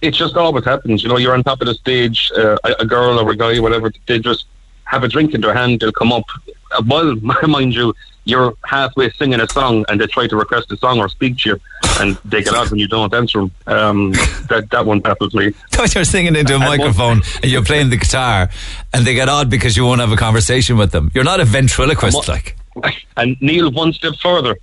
it 0.00 0.12
just 0.12 0.36
always 0.36 0.64
happens. 0.64 1.02
You 1.02 1.08
know, 1.08 1.16
you're 1.16 1.34
on 1.34 1.42
top 1.42 1.60
of 1.60 1.66
the 1.66 1.74
stage, 1.74 2.30
uh, 2.36 2.56
a, 2.64 2.72
a 2.80 2.86
girl 2.86 3.18
or 3.18 3.30
a 3.30 3.36
guy, 3.36 3.58
whatever, 3.58 3.92
they 4.06 4.18
just 4.18 4.46
have 4.84 5.04
a 5.04 5.08
drink 5.08 5.34
in 5.34 5.40
their 5.40 5.54
hand. 5.54 5.80
They'll 5.80 5.92
come 5.92 6.12
up. 6.12 6.24
Uh, 6.72 6.82
well, 6.86 7.14
mind 7.46 7.74
you, 7.74 7.94
you're 8.24 8.54
halfway 8.64 9.10
singing 9.12 9.40
a 9.40 9.48
song, 9.48 9.84
and 9.88 10.00
they 10.00 10.06
try 10.06 10.26
to 10.26 10.36
request 10.36 10.70
a 10.72 10.76
song 10.76 10.98
or 10.98 11.08
speak 11.08 11.38
to 11.38 11.50
you, 11.50 11.60
and 12.00 12.16
they 12.24 12.42
get 12.42 12.54
out 12.54 12.70
when 12.70 12.80
you 12.80 12.88
don't 12.88 13.14
answer 13.14 13.40
them. 13.40 13.50
Um, 13.66 14.12
that 14.48 14.68
that 14.70 14.84
one 14.84 15.00
baffles 15.00 15.32
me. 15.32 15.52
Because 15.70 15.94
you're 15.94 16.04
singing 16.04 16.34
into 16.34 16.56
a 16.56 16.58
microphone 16.58 17.22
and 17.42 17.50
you're 17.50 17.64
playing 17.64 17.90
the 17.90 17.96
guitar, 17.96 18.50
and 18.92 19.06
they 19.06 19.14
get 19.14 19.28
odd 19.28 19.48
because 19.48 19.76
you 19.76 19.84
won't 19.84 20.00
have 20.00 20.12
a 20.12 20.16
conversation 20.16 20.76
with 20.76 20.90
them. 20.90 21.10
You're 21.14 21.24
not 21.24 21.40
a 21.40 21.44
ventriloquist, 21.44 22.28
like. 22.28 22.56
And 23.16 23.40
Neil, 23.40 23.70
one 23.70 23.94
step 23.94 24.16
further, 24.16 24.58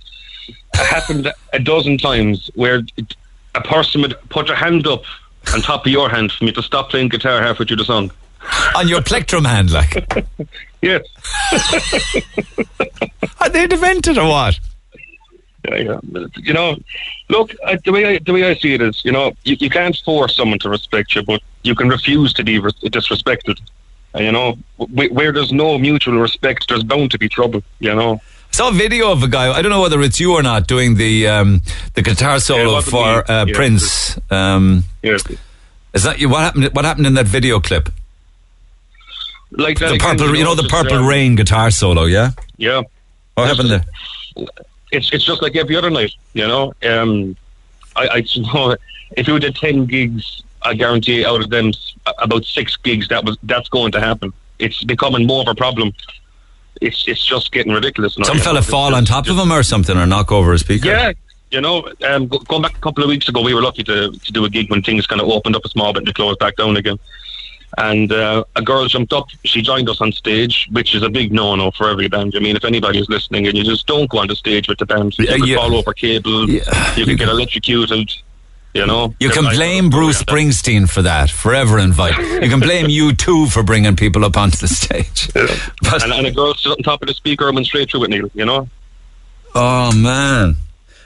it 0.46 0.86
happened 0.86 1.32
a 1.52 1.58
dozen 1.58 1.98
times 1.98 2.48
where 2.54 2.82
a 3.54 3.60
person 3.60 4.02
would 4.02 4.14
put 4.28 4.46
their 4.46 4.56
hand 4.56 4.86
up 4.86 5.02
on 5.52 5.60
top 5.60 5.86
of 5.86 5.92
your 5.92 6.08
hand 6.08 6.32
for 6.32 6.44
me 6.44 6.52
to 6.52 6.62
stop 6.62 6.90
playing 6.90 7.08
guitar 7.08 7.42
halfway 7.42 7.66
through 7.66 7.76
the 7.76 7.84
song. 7.84 8.10
On 8.76 8.88
your 8.88 9.02
plectrum 9.02 9.44
hand, 9.44 9.70
like. 9.72 10.06
Yes. 10.82 11.02
Are 13.40 13.48
they 13.48 13.66
demented 13.66 14.18
or 14.18 14.28
what? 14.28 14.60
Yeah, 15.66 15.76
yeah. 15.76 16.26
You 16.36 16.52
know, 16.52 16.76
look, 17.30 17.54
uh, 17.64 17.78
the 17.86 17.90
way 17.92 18.04
I, 18.04 18.18
the 18.18 18.34
way 18.34 18.44
I 18.50 18.54
see 18.54 18.74
it 18.74 18.82
is, 18.82 19.02
you 19.02 19.10
know, 19.10 19.32
you, 19.44 19.56
you 19.58 19.70
can't 19.70 19.96
force 20.04 20.36
someone 20.36 20.58
to 20.58 20.68
respect 20.68 21.14
you, 21.14 21.22
but 21.22 21.40
you 21.62 21.74
can 21.74 21.88
refuse 21.88 22.34
to 22.34 22.44
be 22.44 22.58
res- 22.58 22.74
disrespected. 22.82 23.58
And, 24.12 24.26
you 24.26 24.32
know, 24.32 24.58
w- 24.78 25.10
where 25.14 25.32
there's 25.32 25.52
no 25.52 25.78
mutual 25.78 26.18
respect, 26.20 26.68
there's 26.68 26.84
bound 26.84 27.12
to 27.12 27.18
be 27.18 27.30
trouble. 27.30 27.62
You 27.80 27.94
know. 27.94 28.20
Saw 28.54 28.68
a 28.68 28.72
video 28.72 29.10
of 29.12 29.22
a 29.22 29.28
guy. 29.28 29.52
I 29.52 29.60
don't 29.62 29.70
know 29.70 29.82
whether 29.82 30.00
it's 30.00 30.18
you 30.20 30.32
or 30.34 30.42
not 30.42 30.66
doing 30.66 30.94
the 30.94 31.28
um, 31.28 31.62
the 31.94 32.02
guitar 32.02 32.38
solo 32.40 32.74
wasn't 32.74 32.90
for 32.92 33.30
uh, 33.30 33.44
Yeah. 33.46 33.54
Prince. 33.54 34.18
Um, 34.30 34.84
Yes. 35.02 35.22
is 35.92 36.02
that 36.04 36.18
you? 36.20 36.28
What 36.28 36.40
happened? 36.40 36.70
What 36.72 36.84
happened 36.84 37.06
in 37.06 37.14
that 37.14 37.26
video 37.26 37.60
clip? 37.60 37.88
Like 39.50 39.78
The 39.78 39.98
purple, 40.00 40.34
you 40.36 40.42
know, 40.44 40.54
the 40.54 40.64
Purple 40.68 40.98
um, 40.98 41.06
Rain 41.06 41.36
guitar 41.36 41.70
solo. 41.70 42.04
Yeah. 42.04 42.30
Yeah. 42.56 42.82
What 43.34 43.46
Yes, 43.46 43.48
happened 43.56 43.70
there? 43.70 43.84
it's 44.92 45.12
it's 45.12 45.24
just 45.24 45.42
like 45.42 45.56
every 45.56 45.76
other 45.76 45.90
night, 45.90 46.12
you 46.34 46.46
know. 46.46 46.72
Um, 46.82 47.36
I, 47.96 48.06
I 48.08 48.16
you 48.26 48.42
know, 48.52 48.76
if 49.16 49.28
you 49.28 49.38
did 49.38 49.54
ten 49.56 49.86
gigs, 49.86 50.42
I 50.62 50.74
guarantee 50.74 51.24
out 51.24 51.40
of 51.40 51.50
them 51.50 51.72
about 52.18 52.44
six 52.44 52.76
gigs 52.76 53.08
that 53.08 53.24
was 53.24 53.36
that's 53.44 53.68
going 53.68 53.92
to 53.92 54.00
happen. 54.00 54.32
It's 54.58 54.82
becoming 54.84 55.26
more 55.26 55.42
of 55.42 55.48
a 55.48 55.54
problem. 55.54 55.92
It's 56.80 57.04
it's 57.06 57.24
just 57.24 57.52
getting 57.52 57.72
ridiculous. 57.72 58.18
now, 58.18 58.24
Some 58.24 58.38
fella. 58.38 58.58
It's 58.58 58.68
fall 58.68 58.90
just- 58.90 58.98
on 58.98 59.04
top 59.04 59.28
of 59.28 59.38
him 59.38 59.52
or 59.52 59.62
something, 59.62 59.96
or 59.96 60.06
knock 60.06 60.32
over 60.32 60.52
a 60.52 60.58
speaker. 60.58 60.88
Yeah, 60.88 61.12
you 61.50 61.60
know, 61.60 61.88
um, 62.08 62.26
going 62.28 62.62
back 62.62 62.76
a 62.76 62.80
couple 62.80 63.02
of 63.04 63.08
weeks 63.08 63.28
ago, 63.28 63.42
we 63.42 63.54
were 63.54 63.62
lucky 63.62 63.82
to 63.84 64.10
to 64.10 64.32
do 64.32 64.44
a 64.44 64.50
gig 64.50 64.70
when 64.70 64.82
things 64.82 65.06
kind 65.06 65.20
of 65.20 65.28
opened 65.28 65.56
up 65.56 65.64
a 65.64 65.68
small 65.68 65.92
bit 65.92 66.00
and 66.00 66.08
they 66.08 66.12
closed 66.12 66.38
back 66.38 66.56
down 66.56 66.76
again. 66.76 66.98
And 67.76 68.12
uh, 68.12 68.44
a 68.54 68.62
girl 68.62 68.86
jumped 68.86 69.12
up. 69.12 69.26
She 69.44 69.60
joined 69.60 69.88
us 69.88 70.00
on 70.00 70.12
stage, 70.12 70.68
which 70.70 70.94
is 70.94 71.02
a 71.02 71.08
big 71.10 71.32
no-no 71.32 71.72
for 71.72 71.88
every 71.90 72.06
band. 72.06 72.34
I 72.36 72.38
mean, 72.38 72.54
if 72.54 72.64
anybody 72.64 73.00
is 73.00 73.08
listening, 73.08 73.48
and 73.48 73.58
you 73.58 73.64
just 73.64 73.86
don't 73.88 74.08
go 74.08 74.18
on 74.18 74.28
the 74.28 74.36
stage 74.36 74.68
with 74.68 74.78
the 74.78 74.86
band, 74.86 75.18
you 75.18 75.24
Yeah, 75.26 75.36
could 75.38 75.48
yeah. 75.48 75.56
fall 75.56 75.74
over 75.74 75.92
cables, 75.92 76.50
Yeah. 76.50 76.94
you 76.96 77.04
could 77.04 77.18
get 77.18 77.28
electrocuted. 77.28 78.12
You 78.74 78.86
know, 78.86 79.14
You 79.20 79.30
can 79.30 79.44
blame 79.44 79.88
Bruce 79.88 80.20
Springsteen 80.22 80.90
for 80.90 81.00
that. 81.02 81.30
Forever 81.30 81.78
invite. 81.78 82.18
You 82.18 82.48
can 82.50 82.58
blame 82.58 82.86
U2 82.86 83.52
for 83.52 83.62
bringing 83.62 83.94
people 83.94 84.24
up 84.24 84.36
onto 84.36 84.56
the 84.56 84.66
stage. 84.68 85.30
But 85.82 86.02
And, 86.02 86.12
and 86.12 86.26
a 86.26 86.32
girl 86.32 86.54
stood 86.54 86.72
on 86.72 86.82
top 86.82 87.00
of 87.02 87.06
the 87.08 87.14
speaker 87.14 87.46
and 87.46 87.54
went 87.54 87.68
straight 87.68 87.90
through 87.90 88.04
it, 88.04 88.10
Neil. 88.10 88.28
You 88.34 88.44
know, 88.44 88.68
oh 89.54 89.94
man, 89.94 90.56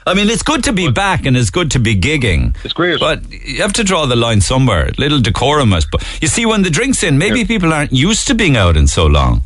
I 0.07 0.15
mean, 0.15 0.29
it's 0.29 0.41
good 0.41 0.63
to 0.63 0.73
be 0.73 0.89
back 0.89 1.25
and 1.27 1.37
it's 1.37 1.51
good 1.51 1.69
to 1.71 1.79
be 1.79 1.95
gigging. 1.95 2.55
it's 2.63 2.73
great. 2.73 2.99
But 2.99 3.19
you 3.31 3.61
have 3.61 3.73
to 3.73 3.83
draw 3.83 4.07
the 4.07 4.15
line 4.15 4.41
somewhere. 4.41 4.89
Little 4.97 5.19
decorum, 5.21 5.71
I 5.73 5.79
suppose. 5.79 6.01
You 6.21 6.27
see, 6.27 6.47
when 6.47 6.63
the 6.63 6.71
drink's 6.71 7.03
in, 7.03 7.17
maybe 7.19 7.39
Yeah. 7.41 7.45
people 7.47 7.71
aren't 7.71 7.93
used 7.93 8.25
to 8.27 8.33
being 8.33 8.57
out 8.57 8.75
in 8.77 8.87
so 8.87 9.05
long. 9.05 9.43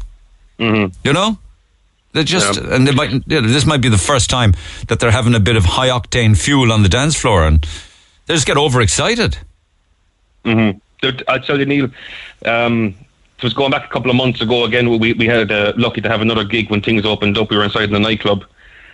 Mhm. 0.60 0.94
You 1.04 1.12
know, 1.12 1.38
they 2.14 2.24
just 2.24 2.56
Yeah. 2.56 2.74
and 2.76 2.88
they 2.88 2.94
might. 2.94 3.12
You 3.12 3.42
know, 3.42 3.48
this 3.50 3.66
might 3.66 3.82
be 3.82 3.90
the 3.90 3.98
first 4.12 4.30
time 4.30 4.54
that 4.88 5.00
they're 5.00 5.12
having 5.20 5.36
a 5.36 5.42
bit 5.42 5.58
of 5.58 5.66
high 5.66 5.90
octane 5.90 6.38
fuel 6.38 6.72
on 6.72 6.84
the 6.84 6.90
dance 6.90 7.16
floor, 7.18 7.44
and 7.46 7.66
they 8.26 8.34
just 8.34 8.48
get 8.48 8.58
overexcited. 8.58 9.38
Mm-hmm. 10.46 10.80
I 11.28 11.40
tell 11.40 11.60
you, 11.60 11.66
Neil, 11.66 11.90
um, 12.46 12.96
it 13.38 13.44
was 13.44 13.54
going 13.54 13.72
back 13.72 13.86
a 13.86 13.90
couple 13.90 14.10
of 14.10 14.16
months 14.16 14.42
ago 14.42 14.64
again. 14.64 14.90
We 14.90 15.14
we 15.14 15.26
had 15.26 15.52
uh, 15.52 15.74
lucky 15.76 16.02
to 16.02 16.10
have 16.10 16.22
another 16.22 16.46
gig 16.46 16.70
when 16.70 16.82
things 16.82 17.06
opened 17.06 17.38
up. 17.38 17.50
We 17.50 17.58
were 17.58 17.64
inside 17.66 17.84
in 17.86 17.92
the 17.92 18.00
nightclub, 18.00 18.46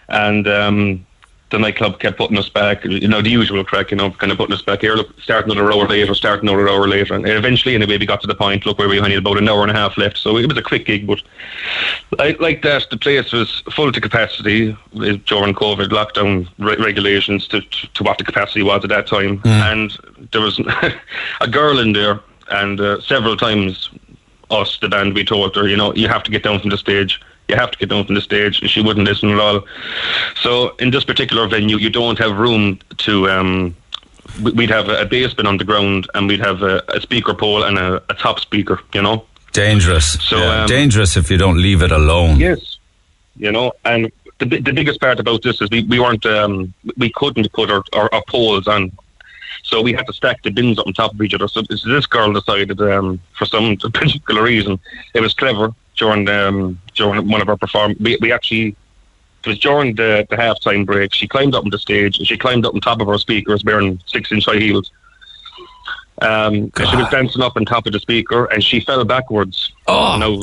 and 0.08 0.48
um, 0.48 1.06
the 1.50 1.58
nightclub 1.58 2.00
kept 2.00 2.18
putting 2.18 2.38
us 2.38 2.50
back. 2.50 2.84
You 2.84 3.08
know, 3.08 3.22
the 3.22 3.30
usual 3.30 3.64
crack. 3.64 3.92
You 3.92 3.98
know, 3.98 4.12
kind 4.12 4.32
of 4.32 4.38
putting 4.38 4.54
us 4.54 4.62
back 4.62 4.82
here. 4.82 4.96
Look, 4.96 5.20
start 5.22 5.46
another 5.46 5.72
hour 5.72 5.88
later, 5.88 6.14
start 6.14 6.44
another 6.44 6.70
hour 6.70 6.88
later, 6.88 7.14
and 7.14 7.28
eventually, 7.28 7.76
anyway, 7.76 7.98
we 7.98 8.06
got 8.06 8.22
to 8.22 8.28
the 8.28 8.36
point. 8.36 8.66
Look, 8.66 8.78
where 8.78 8.88
we 8.88 9.00
only 9.00 9.12
had 9.12 9.20
about 9.20 9.38
an 9.38 9.50
hour 9.50 9.62
and 9.62 9.72
a 9.72 9.74
half 9.74 9.98
left. 9.98 10.18
So 10.18 10.38
it 10.38 10.48
was 10.48 10.58
a 10.58 10.62
quick 10.62 10.86
gig, 10.86 11.08
but 11.08 11.22
I, 12.20 12.36
like 12.40 12.62
that, 12.64 12.88
the 12.90 12.98
place 12.98 13.32
was 13.32 13.64
full 13.72 13.92
to 13.92 14.02
capacity 14.02 14.72
uh, 14.72 15.18
during 15.26 15.54
COVID 15.54 15.90
lockdown 15.90 16.48
re- 16.60 16.78
regulations 16.78 17.48
to, 17.50 17.62
to 17.62 18.04
what 18.04 18.18
the 18.18 18.24
capacity 18.24 18.64
was 18.64 18.84
at 18.84 18.90
that 18.90 19.08
time. 19.08 19.42
And 19.46 19.98
there 20.32 20.42
was 20.42 20.60
a 21.42 21.48
girl 21.48 21.80
in 21.80 21.94
there, 21.94 22.20
and 22.52 22.80
uh, 22.80 23.02
several 23.02 23.38
times 23.38 23.90
us, 24.52 24.78
the 24.80 24.90
band, 24.90 25.14
we 25.14 25.24
told 25.24 25.56
her, 25.56 25.68
you 25.68 25.78
know, 25.78 25.94
you 25.94 26.08
have 26.08 26.24
to 26.24 26.32
get 26.32 26.44
down 26.44 26.60
from 26.60 26.70
the 26.70 26.78
stage. 26.78 27.22
You 27.50 27.56
have 27.56 27.72
to 27.72 27.78
get 27.80 27.90
down 27.90 28.06
from 28.06 28.16
the 28.16 28.22
stage. 28.22 28.62
And 28.62 28.70
she 28.70 28.82
wouldn't 28.82 29.06
listen 29.08 29.32
at 29.32 29.40
all. 29.40 29.66
So 30.42 30.76
in 30.80 30.92
this 30.92 31.04
particular 31.04 31.48
venue, 31.48 31.78
you 31.78 31.90
don't 31.90 32.18
have 32.20 32.38
room 32.38 32.80
to. 33.00 33.30
Um, 33.30 33.76
we- 34.44 34.52
we'd 34.52 34.70
have 34.70 34.88
a, 34.90 35.06
bass 35.06 35.34
bin 35.34 35.48
on 35.48 35.58
the 35.58 35.64
ground, 35.66 36.08
and 36.14 36.28
we'd 36.28 36.40
have 36.40 36.62
a, 36.62 36.84
a 36.90 37.02
speaker 37.02 37.34
pole 37.34 37.64
and 37.64 37.78
a, 37.80 38.02
a 38.10 38.14
top 38.14 38.40
speaker. 38.40 38.80
You 38.94 39.02
know. 39.02 39.26
Dangerous. 39.52 40.06
So, 40.22 40.38
Yeah, 40.38 40.62
um, 40.62 40.68
dangerous 40.68 41.18
if 41.18 41.32
you 41.32 41.38
don't 41.38 41.60
leave 41.60 41.82
it 41.82 41.92
alone. 41.92 42.40
Yes, 42.40 42.78
you 43.36 43.52
know, 43.52 43.74
and 43.84 44.12
the 44.38 44.46
the 44.46 44.72
biggest 44.72 45.02
part 45.02 45.20
about 45.20 45.42
this 45.42 45.60
is 45.60 45.70
we, 45.72 45.84
we 45.86 46.00
weren't 46.00 46.26
um, 46.28 46.72
we 46.98 47.12
couldn't 47.16 47.52
put 47.52 47.72
our, 47.72 47.84
our, 47.94 48.14
our 48.14 48.24
poles 48.28 48.68
on, 48.68 48.92
so 49.64 49.82
we 49.82 49.92
had 49.92 50.06
to 50.06 50.14
stack 50.14 50.44
the 50.44 50.52
bins 50.52 50.78
up 50.78 50.86
on 50.86 50.94
top 50.94 51.14
of 51.16 51.22
each 51.24 51.34
other. 51.34 51.48
So 51.48 51.64
this, 51.64 51.84
this 51.84 52.06
girl 52.06 52.32
decided 52.32 52.80
um, 52.80 53.20
for 53.38 53.46
some 53.46 53.76
particular 53.94 54.44
reason 54.44 54.80
it 55.16 55.22
was 55.22 55.34
clever 55.34 55.74
during 56.00 56.28
um, 56.30 56.80
during 56.96 57.28
one 57.30 57.42
of 57.42 57.50
our 57.50 57.58
perform. 57.58 57.96
We, 58.00 58.18
we 58.22 58.32
actually 58.32 58.76
it 59.44 59.48
was 59.48 59.60
during 59.60 59.96
the 59.96 60.26
the 60.30 60.36
halftime 60.38 60.86
break. 60.86 61.14
She 61.14 61.28
climbed 61.28 61.54
up 61.54 61.64
on 61.66 61.70
the 61.70 61.78
stage 61.78 62.18
and 62.18 62.28
she 62.28 62.38
climbed 62.38 62.66
up 62.66 62.74
on 62.74 62.82
top 62.82 63.02
of 63.02 63.08
our 63.10 63.20
speakers 63.20 63.64
wearing 63.64 64.02
six 64.08 64.32
inch 64.32 64.46
high 64.46 64.58
heels. 64.58 64.90
Um, 66.22 66.70
and 66.76 66.88
she 66.90 66.98
was 66.98 67.10
dancing 67.10 67.42
up 67.42 67.56
on 67.56 67.64
top 67.64 67.86
of 67.88 67.94
the 67.94 68.00
speaker, 68.00 68.44
and 68.52 68.62
she 68.62 68.82
fell 68.82 69.06
backwards. 69.06 69.72
Oh. 69.88 70.18
Now, 70.18 70.42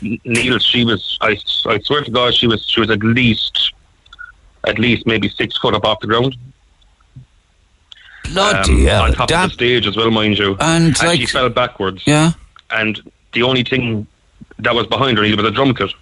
N- 0.00 0.20
Neil, 0.24 0.58
she 0.60 0.84
was. 0.84 1.18
I, 1.20 1.36
I 1.66 1.80
swear 1.80 2.02
to 2.04 2.10
God, 2.12 2.32
she 2.32 2.46
was. 2.46 2.64
She 2.64 2.78
was 2.78 2.90
at 2.90 3.00
least, 3.02 3.72
at 4.68 4.78
least 4.78 5.04
maybe 5.04 5.28
six 5.28 5.56
foot 5.58 5.74
up 5.74 5.84
off 5.84 5.98
the 5.98 6.06
ground. 6.06 6.36
Bloody 8.32 8.84
hell. 8.84 9.02
Um, 9.02 9.10
on 9.10 9.16
top 9.16 9.28
Damn- 9.28 9.44
of 9.44 9.50
the 9.50 9.54
stage 9.54 9.86
as 9.88 9.96
well, 9.96 10.12
mind 10.12 10.38
you. 10.38 10.56
And, 10.60 10.96
she 10.96 11.06
like- 11.06 11.28
fell 11.28 11.48
backwards. 11.48 12.04
Yeah. 12.06 12.32
And 12.70 13.00
the 13.32 13.42
only 13.42 13.64
thing 13.64 14.06
that 14.58 14.74
was 14.74 14.86
behind 14.86 15.18
her 15.18 15.24
Neil, 15.24 15.36
was 15.36 15.46
a 15.46 15.50
drum 15.50 15.74
kit. 15.74 15.92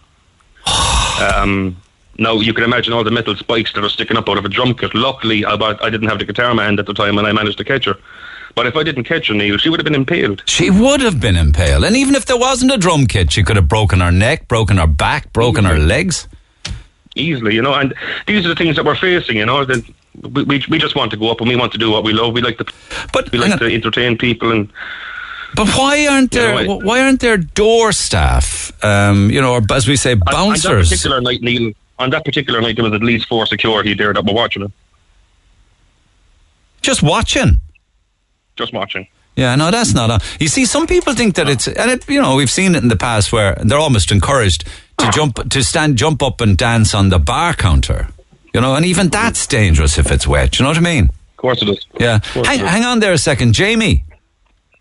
um, 1.20 1.76
now 2.18 2.34
you 2.34 2.54
can 2.54 2.64
imagine 2.64 2.92
all 2.92 3.04
the 3.04 3.10
metal 3.10 3.34
spikes 3.36 3.72
that 3.72 3.84
are 3.84 3.88
sticking 3.88 4.16
up 4.16 4.28
out 4.28 4.38
of 4.38 4.44
a 4.44 4.48
drum 4.48 4.74
kit. 4.74 4.94
Luckily, 4.94 5.44
I, 5.44 5.54
I 5.54 5.90
didn't 5.90 6.08
have 6.08 6.18
the 6.18 6.24
guitar 6.24 6.50
in 6.50 6.56
my 6.56 6.64
hand 6.64 6.78
at 6.78 6.86
the 6.86 6.94
time, 6.94 7.18
and 7.18 7.26
I 7.26 7.32
managed 7.32 7.58
to 7.58 7.64
catch 7.64 7.84
her. 7.86 7.96
But 8.54 8.66
if 8.68 8.76
I 8.76 8.84
didn't 8.84 9.04
catch 9.04 9.26
her, 9.28 9.34
Neil, 9.34 9.58
she 9.58 9.68
would 9.68 9.80
have 9.80 9.84
been 9.84 9.96
impaled. 9.96 10.44
She 10.46 10.70
would 10.70 11.00
have 11.00 11.20
been 11.20 11.34
impaled. 11.36 11.82
And 11.84 11.96
even 11.96 12.14
if 12.14 12.26
there 12.26 12.38
wasn't 12.38 12.70
a 12.72 12.78
drum 12.78 13.06
kit, 13.06 13.32
she 13.32 13.42
could 13.42 13.56
have 13.56 13.66
broken 13.68 13.98
her 14.00 14.12
neck, 14.12 14.46
broken 14.46 14.76
her 14.76 14.86
back, 14.86 15.32
broken 15.32 15.64
her 15.64 15.76
legs. 15.78 16.28
easily, 17.16 17.54
you 17.54 17.62
know. 17.62 17.74
And 17.74 17.94
these 18.28 18.44
are 18.44 18.48
the 18.48 18.54
things 18.54 18.76
that 18.76 18.84
we're 18.84 18.94
facing, 18.94 19.38
you 19.38 19.46
know. 19.46 19.64
That 19.64 19.84
we, 20.22 20.44
we 20.44 20.64
we 20.68 20.78
just 20.78 20.94
want 20.94 21.10
to 21.10 21.16
go 21.16 21.30
up 21.32 21.40
and 21.40 21.48
we 21.48 21.56
want 21.56 21.72
to 21.72 21.78
do 21.78 21.90
what 21.90 22.04
we 22.04 22.12
love. 22.12 22.32
We 22.32 22.42
like 22.42 22.58
to 22.58 22.66
But 23.12 23.32
we 23.32 23.38
like 23.38 23.58
to 23.58 23.66
entertain 23.66 24.16
people 24.16 24.52
and 24.52 24.72
But 25.56 25.68
why 25.70 26.06
aren't 26.06 26.34
You 26.34 26.40
there 26.40 26.64
know, 26.66 26.80
I- 26.80 26.84
why 26.84 27.00
aren't 27.02 27.20
there 27.20 27.36
door 27.36 27.92
staff? 27.92 28.72
Um, 28.84 29.30
you 29.30 29.40
know, 29.40 29.52
or 29.54 29.60
as 29.72 29.86
we 29.88 29.96
say, 29.96 30.12
on- 30.12 30.20
On 30.34 30.50
that 30.52 30.62
particular 30.88 31.20
night, 31.20 31.42
Neil, 31.42 31.72
on 31.98 32.10
that 32.10 32.24
particular 32.24 32.60
night, 32.60 32.76
there 32.76 32.84
was 32.84 32.92
at 32.94 33.02
least 33.02 33.26
four 33.28 33.46
security 33.46 33.94
there 33.94 34.12
that 34.12 34.24
were 34.24 34.32
watching 34.34 34.62
it, 34.62 34.70
Just 36.82 37.02
watching. 37.02 37.60
just 38.56 38.72
watching. 38.72 39.06
Yeah, 39.36 39.56
no, 39.56 39.70
that's 39.72 39.94
not. 39.94 40.10
A, 40.10 40.20
you 40.38 40.46
see, 40.48 40.64
some 40.64 40.86
people 40.86 41.12
think 41.14 41.34
that 41.34 41.48
it's, 41.48 41.66
and 41.66 41.90
it, 41.90 42.08
you 42.08 42.20
know, 42.22 42.36
we've 42.36 42.50
seen 42.50 42.74
it 42.76 42.82
in 42.84 42.88
the 42.88 42.96
past 42.96 43.32
where 43.32 43.56
they're 43.64 43.78
almost 43.78 44.12
encouraged 44.12 44.64
to 44.98 45.10
jump, 45.10 45.48
to 45.50 45.64
stand, 45.64 45.96
jump 45.98 46.22
up 46.22 46.40
and 46.40 46.56
dance 46.56 46.94
on 46.94 47.08
the 47.08 47.18
bar 47.18 47.52
counter. 47.54 48.08
You 48.52 48.60
know, 48.60 48.76
and 48.76 48.86
even 48.86 49.08
that's 49.08 49.44
dangerous 49.48 49.98
if 49.98 50.12
it's 50.12 50.26
wet. 50.28 50.58
You 50.58 50.62
know 50.62 50.68
what 50.70 50.76
I 50.78 50.82
mean? 50.82 51.04
Of 51.06 51.36
course 51.38 51.60
it 51.62 51.68
is. 51.68 51.84
Yeah. 51.98 52.20
Hang, 52.44 52.60
hang 52.60 52.84
on 52.84 53.00
there 53.00 53.12
a 53.12 53.18
second, 53.18 53.54
Jamie. 53.54 54.04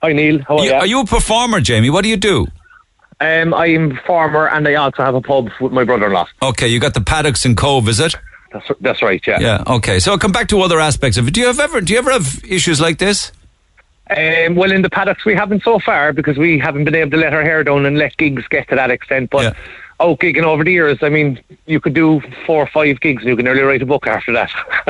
Hi 0.03 0.11
Neil, 0.11 0.39
how 0.45 0.57
are 0.57 0.65
You, 0.65 0.73
are 0.73 0.85
you 0.85 0.99
a 0.99 1.05
performer, 1.05 1.61
Jamie? 1.61 1.89
What 1.89 2.03
do 2.03 2.09
you 2.09 2.17
do? 2.17 2.45
Um, 3.21 3.53
I'm 3.53 3.91
a 3.93 4.01
farmer 4.05 4.49
and 4.49 4.67
I 4.67 4.73
also 4.73 5.01
have 5.01 5.15
a 5.15 5.21
pub 5.21 5.47
with 5.61 5.71
my 5.71 5.85
brother-in-law. 5.85 6.27
Okay, 6.41 6.67
you 6.67 6.81
got 6.81 6.93
the 6.93 6.99
paddocks 6.99 7.45
and 7.45 7.55
Cobh, 7.55 7.87
is 7.87 8.01
it? 8.01 8.13
That's 8.51 8.69
that's 8.81 9.01
right, 9.01 9.25
yeah. 9.25 9.39
Yeah. 9.39 9.63
Okay. 9.65 9.99
So 9.99 10.11
I'll 10.11 10.19
come 10.19 10.33
back 10.33 10.49
to 10.49 10.61
other 10.61 10.79
aspects 10.79 11.17
of 11.17 11.27
it. 11.27 11.33
Do 11.33 11.39
you 11.39 11.47
have 11.47 11.59
ever? 11.59 11.79
Do 11.79 11.93
you 11.93 11.99
ever 11.99 12.11
have 12.11 12.43
issues 12.47 12.81
like 12.81 12.97
this? 12.97 13.31
Um, 14.09 14.55
well, 14.55 14.73
in 14.73 14.81
the 14.81 14.89
paddocks 14.89 15.23
we 15.23 15.35
haven't 15.35 15.63
so 15.63 15.79
far 15.79 16.11
because 16.11 16.37
we 16.37 16.59
haven't 16.59 16.83
been 16.83 16.95
able 16.95 17.11
to 17.11 17.17
let 17.17 17.33
our 17.33 17.41
hair 17.41 17.63
down 17.63 17.85
and 17.85 17.97
let 17.97 18.17
gigs 18.17 18.45
get 18.49 18.67
to 18.69 18.75
that 18.75 18.91
extent. 18.91 19.29
But 19.29 19.43
Yeah. 19.43 19.53
Out 20.03 20.19
gigging 20.19 20.43
over 20.43 20.63
the 20.63 20.71
years, 20.71 20.99
I 21.01 21.09
mean, 21.09 21.39
you 21.65 21.79
could 21.79 21.93
do 21.93 22.21
four 22.45 22.63
or 22.63 22.67
five 22.67 22.99
gigs 23.01 23.21
and 23.21 23.29
you 23.29 23.35
can 23.35 23.45
nearly 23.45 23.61
write 23.61 23.81
a 23.81 23.85
book 23.85 24.05
after 24.07 24.31
that. 24.33 24.51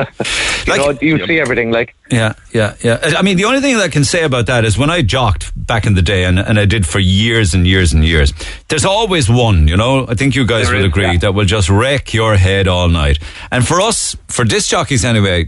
you 0.66 0.72
Like- 0.72 0.80
know, 0.80 0.98
you 1.00 1.24
see 1.26 1.38
everything. 1.40 1.70
Like, 1.70 1.94
Yeah, 2.10 2.34
yeah, 2.52 2.74
yeah. 2.82 2.98
I 3.16 3.22
mean, 3.22 3.36
the 3.36 3.44
only 3.44 3.60
thing 3.60 3.76
that 3.76 3.84
I 3.84 3.88
can 3.88 4.04
say 4.04 4.24
about 4.24 4.46
that 4.46 4.64
is 4.64 4.76
when 4.76 4.90
I 4.90 5.02
jocked 5.02 5.52
back 5.56 5.86
in 5.86 5.94
the 5.94 6.02
day, 6.02 6.24
and, 6.24 6.38
and 6.38 6.58
I 6.58 6.64
did 6.66 6.86
for 6.86 6.98
years 6.98 7.54
and 7.54 7.66
years 7.66 7.92
and 7.92 8.04
years, 8.04 8.32
there's 8.68 8.84
always 8.84 9.28
one, 9.30 9.68
you 9.68 9.76
know, 9.76 10.06
I 10.08 10.14
think 10.14 10.34
you 10.34 10.46
guys 10.46 10.66
There 10.66 10.76
will 10.76 10.84
is, 10.84 10.90
agree, 10.90 11.04
yeah. 11.12 11.18
that 11.18 11.32
will 11.34 11.44
just 11.46 11.68
wreck 11.70 12.12
your 12.12 12.36
head 12.36 12.68
all 12.68 12.88
night. 12.88 13.18
And 13.50 13.66
for 13.66 13.80
us, 13.80 14.16
for 14.28 14.44
disc 14.44 14.68
jockeys 14.70 15.04
anyway, 15.04 15.46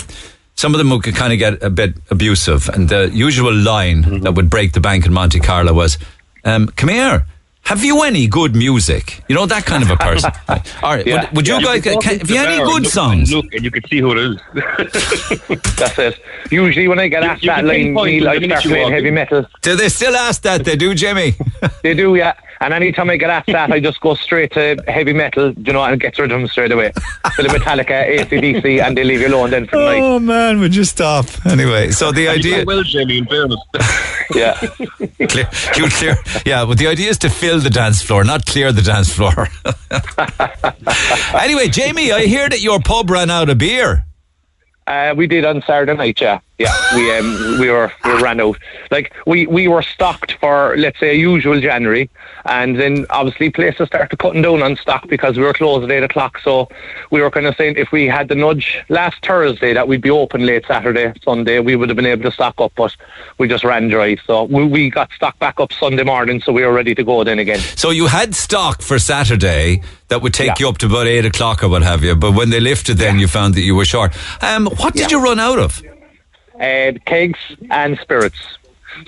some 0.54 0.72
of 0.74 0.78
them 0.78 0.88
would 0.90 1.02
kind 1.02 1.32
of 1.32 1.38
get 1.38 1.62
a 1.62 1.68
bit 1.70 1.94
abusive. 2.10 2.68
And 2.70 2.88
the 2.88 3.10
usual 3.12 3.52
line 3.54 4.04
Mm-hmm. 4.04 4.20
that 4.20 4.32
would 4.32 4.48
break 4.48 4.72
the 4.72 4.80
bank 4.80 5.04
in 5.06 5.12
Monte 5.12 5.40
Carlo 5.40 5.72
was, 5.74 5.98
um, 6.44 6.68
come 6.76 6.88
here. 6.90 7.26
Have 7.66 7.84
you 7.84 8.02
any 8.02 8.28
good 8.28 8.54
music? 8.54 9.24
You 9.28 9.34
know, 9.34 9.44
that 9.46 9.64
kind 9.66 9.82
of 9.82 9.90
a 9.90 9.96
person. 9.96 10.30
All 10.48 10.94
right. 10.94 11.04
Yeah. 11.04 11.22
Would, 11.26 11.36
would 11.36 11.48
you 11.48 11.54
Yeah, 11.54 11.60
guys, 11.62 11.82
could 11.82 12.00
can, 12.00 12.18
have 12.20 12.30
you 12.30 12.36
the 12.36 12.48
any 12.48 12.58
good 12.64 12.82
look- 12.84 12.92
songs? 12.92 13.32
Look, 13.32 13.52
and 13.52 13.64
you 13.64 13.70
can 13.72 13.84
see 13.88 13.98
who 13.98 14.12
it 14.12 14.18
is. 14.18 14.36
that's 15.76 15.98
it. 15.98 16.20
Usually 16.50 16.86
when 16.86 17.00
I 17.00 17.08
get 17.08 17.22
You- 17.24 17.28
asked 17.28 17.42
you 17.42 17.48
that 17.48 17.56
can 17.64 17.66
line, 17.66 17.94
Neil, 17.94 18.28
I 18.28 18.38
start 18.38 18.62
playing 18.62 18.92
heavy 18.92 19.10
metal. 19.10 19.46
Do 19.62 19.74
they 19.74 19.88
still 19.88 20.14
ask 20.14 20.42
that? 20.42 20.64
They 20.64 20.76
do, 20.76 20.94
Jimmy. 20.94 21.34
They 21.82 21.94
do, 21.94 22.14
yeah. 22.14 22.34
And 22.60 22.72
anytime 22.72 23.10
I 23.10 23.16
get 23.16 23.30
asked 23.30 23.48
that, 23.48 23.70
I 23.70 23.80
just 23.80 24.00
go 24.00 24.14
straight 24.14 24.52
to 24.52 24.82
heavy 24.88 25.12
metal, 25.12 25.52
you 25.52 25.72
know, 25.72 25.82
and 25.82 26.00
get 26.00 26.18
rid 26.18 26.32
of 26.32 26.40
them 26.40 26.48
straight 26.48 26.72
away. 26.72 26.92
Bit 27.36 27.48
the 27.50 27.58
Metallica, 27.58 28.18
ACDC, 28.18 28.82
and 28.82 28.96
they 28.96 29.04
leave 29.04 29.20
you 29.20 29.28
alone 29.28 29.50
then 29.50 29.66
for 29.66 29.76
the 29.76 29.84
night. 29.84 30.00
Oh 30.00 30.18
man, 30.18 30.60
would 30.60 30.74
you 30.74 30.84
stop? 30.84 31.26
Anyway, 31.46 31.90
so 31.90 32.12
the 32.12 32.28
idea, 32.28 32.64
well, 32.64 32.82
Jamie, 32.82 33.18
in 33.18 33.26
fairness. 33.26 33.60
Yeah. 34.34 34.54
clear, 35.28 35.48
you 35.76 35.88
clear, 35.88 36.16
yeah. 36.44 36.64
But 36.64 36.78
the 36.78 36.88
idea 36.88 37.10
is 37.10 37.18
to 37.18 37.30
fill 37.30 37.60
the 37.60 37.70
dance 37.70 38.02
floor, 38.02 38.24
not 38.24 38.44
clear 38.44 38.72
the 38.72 38.82
dance 38.82 39.08
floor. 39.08 39.48
anyway, 41.40 41.68
Jamie, 41.68 42.10
I 42.10 42.26
hear 42.26 42.48
that 42.48 42.60
your 42.60 42.80
pub 42.80 43.08
ran 43.08 43.30
out 43.30 43.48
of 43.48 43.58
beer. 43.58 44.04
Uh, 44.84 45.14
we 45.16 45.28
did 45.28 45.44
on 45.44 45.62
Saturday 45.64 45.94
night, 45.94 46.20
yeah. 46.20 46.40
Yeah, 46.58 46.72
we 46.96 47.12
um, 47.12 47.60
we 47.60 47.68
were 47.70 47.92
we 48.02 48.22
ran 48.22 48.40
out. 48.40 48.56
Like 48.90 49.12
we, 49.26 49.46
we 49.46 49.68
were 49.68 49.82
stocked 49.82 50.32
for 50.40 50.74
let's 50.78 50.98
say 50.98 51.10
a 51.10 51.14
usual 51.14 51.60
January, 51.60 52.08
and 52.46 52.80
then 52.80 53.04
obviously 53.10 53.50
places 53.50 53.88
started 53.88 54.16
cutting 54.18 54.40
down 54.40 54.62
on 54.62 54.76
stock 54.76 55.06
because 55.06 55.36
we 55.36 55.44
were 55.44 55.52
closed 55.52 55.84
at 55.84 55.90
eight 55.90 56.02
o'clock. 56.02 56.38
So 56.38 56.68
we 57.10 57.20
were 57.20 57.30
kind 57.30 57.44
of 57.44 57.56
saying 57.56 57.74
if 57.76 57.92
we 57.92 58.06
had 58.06 58.28
the 58.28 58.36
nudge 58.36 58.82
last 58.88 59.22
Thursday 59.22 59.74
that 59.74 59.86
we'd 59.86 60.00
be 60.00 60.08
open 60.08 60.46
late 60.46 60.64
Saturday, 60.66 61.12
Sunday, 61.22 61.58
we 61.60 61.76
would 61.76 61.90
have 61.90 61.96
been 61.96 62.06
able 62.06 62.22
to 62.22 62.30
stock 62.32 62.54
up, 62.58 62.72
but 62.74 62.96
we 63.36 63.48
just 63.48 63.62
ran 63.62 63.88
dry. 63.88 64.16
So 64.26 64.44
we, 64.44 64.64
we 64.64 64.88
got 64.88 65.12
stock 65.12 65.38
back 65.38 65.60
up 65.60 65.74
Sunday 65.74 66.04
morning, 66.04 66.40
so 66.40 66.52
we 66.52 66.64
were 66.64 66.72
ready 66.72 66.94
to 66.94 67.04
go 67.04 67.22
then 67.22 67.38
again. 67.38 67.58
So 67.58 67.90
you 67.90 68.06
had 68.06 68.34
stock 68.34 68.80
for 68.80 68.98
Saturday 68.98 69.82
that 70.08 70.22
would 70.22 70.32
take 70.32 70.46
Yeah. 70.48 70.54
you 70.60 70.68
up 70.70 70.78
to 70.78 70.86
about 70.86 71.06
eight 71.06 71.26
o'clock 71.26 71.62
or 71.62 71.68
what 71.68 71.82
have 71.82 72.02
you. 72.02 72.14
But 72.16 72.32
when 72.32 72.48
they 72.48 72.60
lifted, 72.60 72.96
then 72.96 73.18
you 73.18 73.28
found 73.28 73.54
that 73.56 73.60
you 73.62 73.74
were 73.74 73.84
short. 73.84 74.16
Um, 74.42 74.66
what 74.78 74.94
did 74.94 75.10
Yeah. 75.10 75.18
you 75.18 75.22
run 75.22 75.38
out 75.38 75.58
of? 75.58 75.82
Uh, 76.60 76.92
kegs 77.04 77.38
and 77.70 77.98
spirits. 77.98 78.58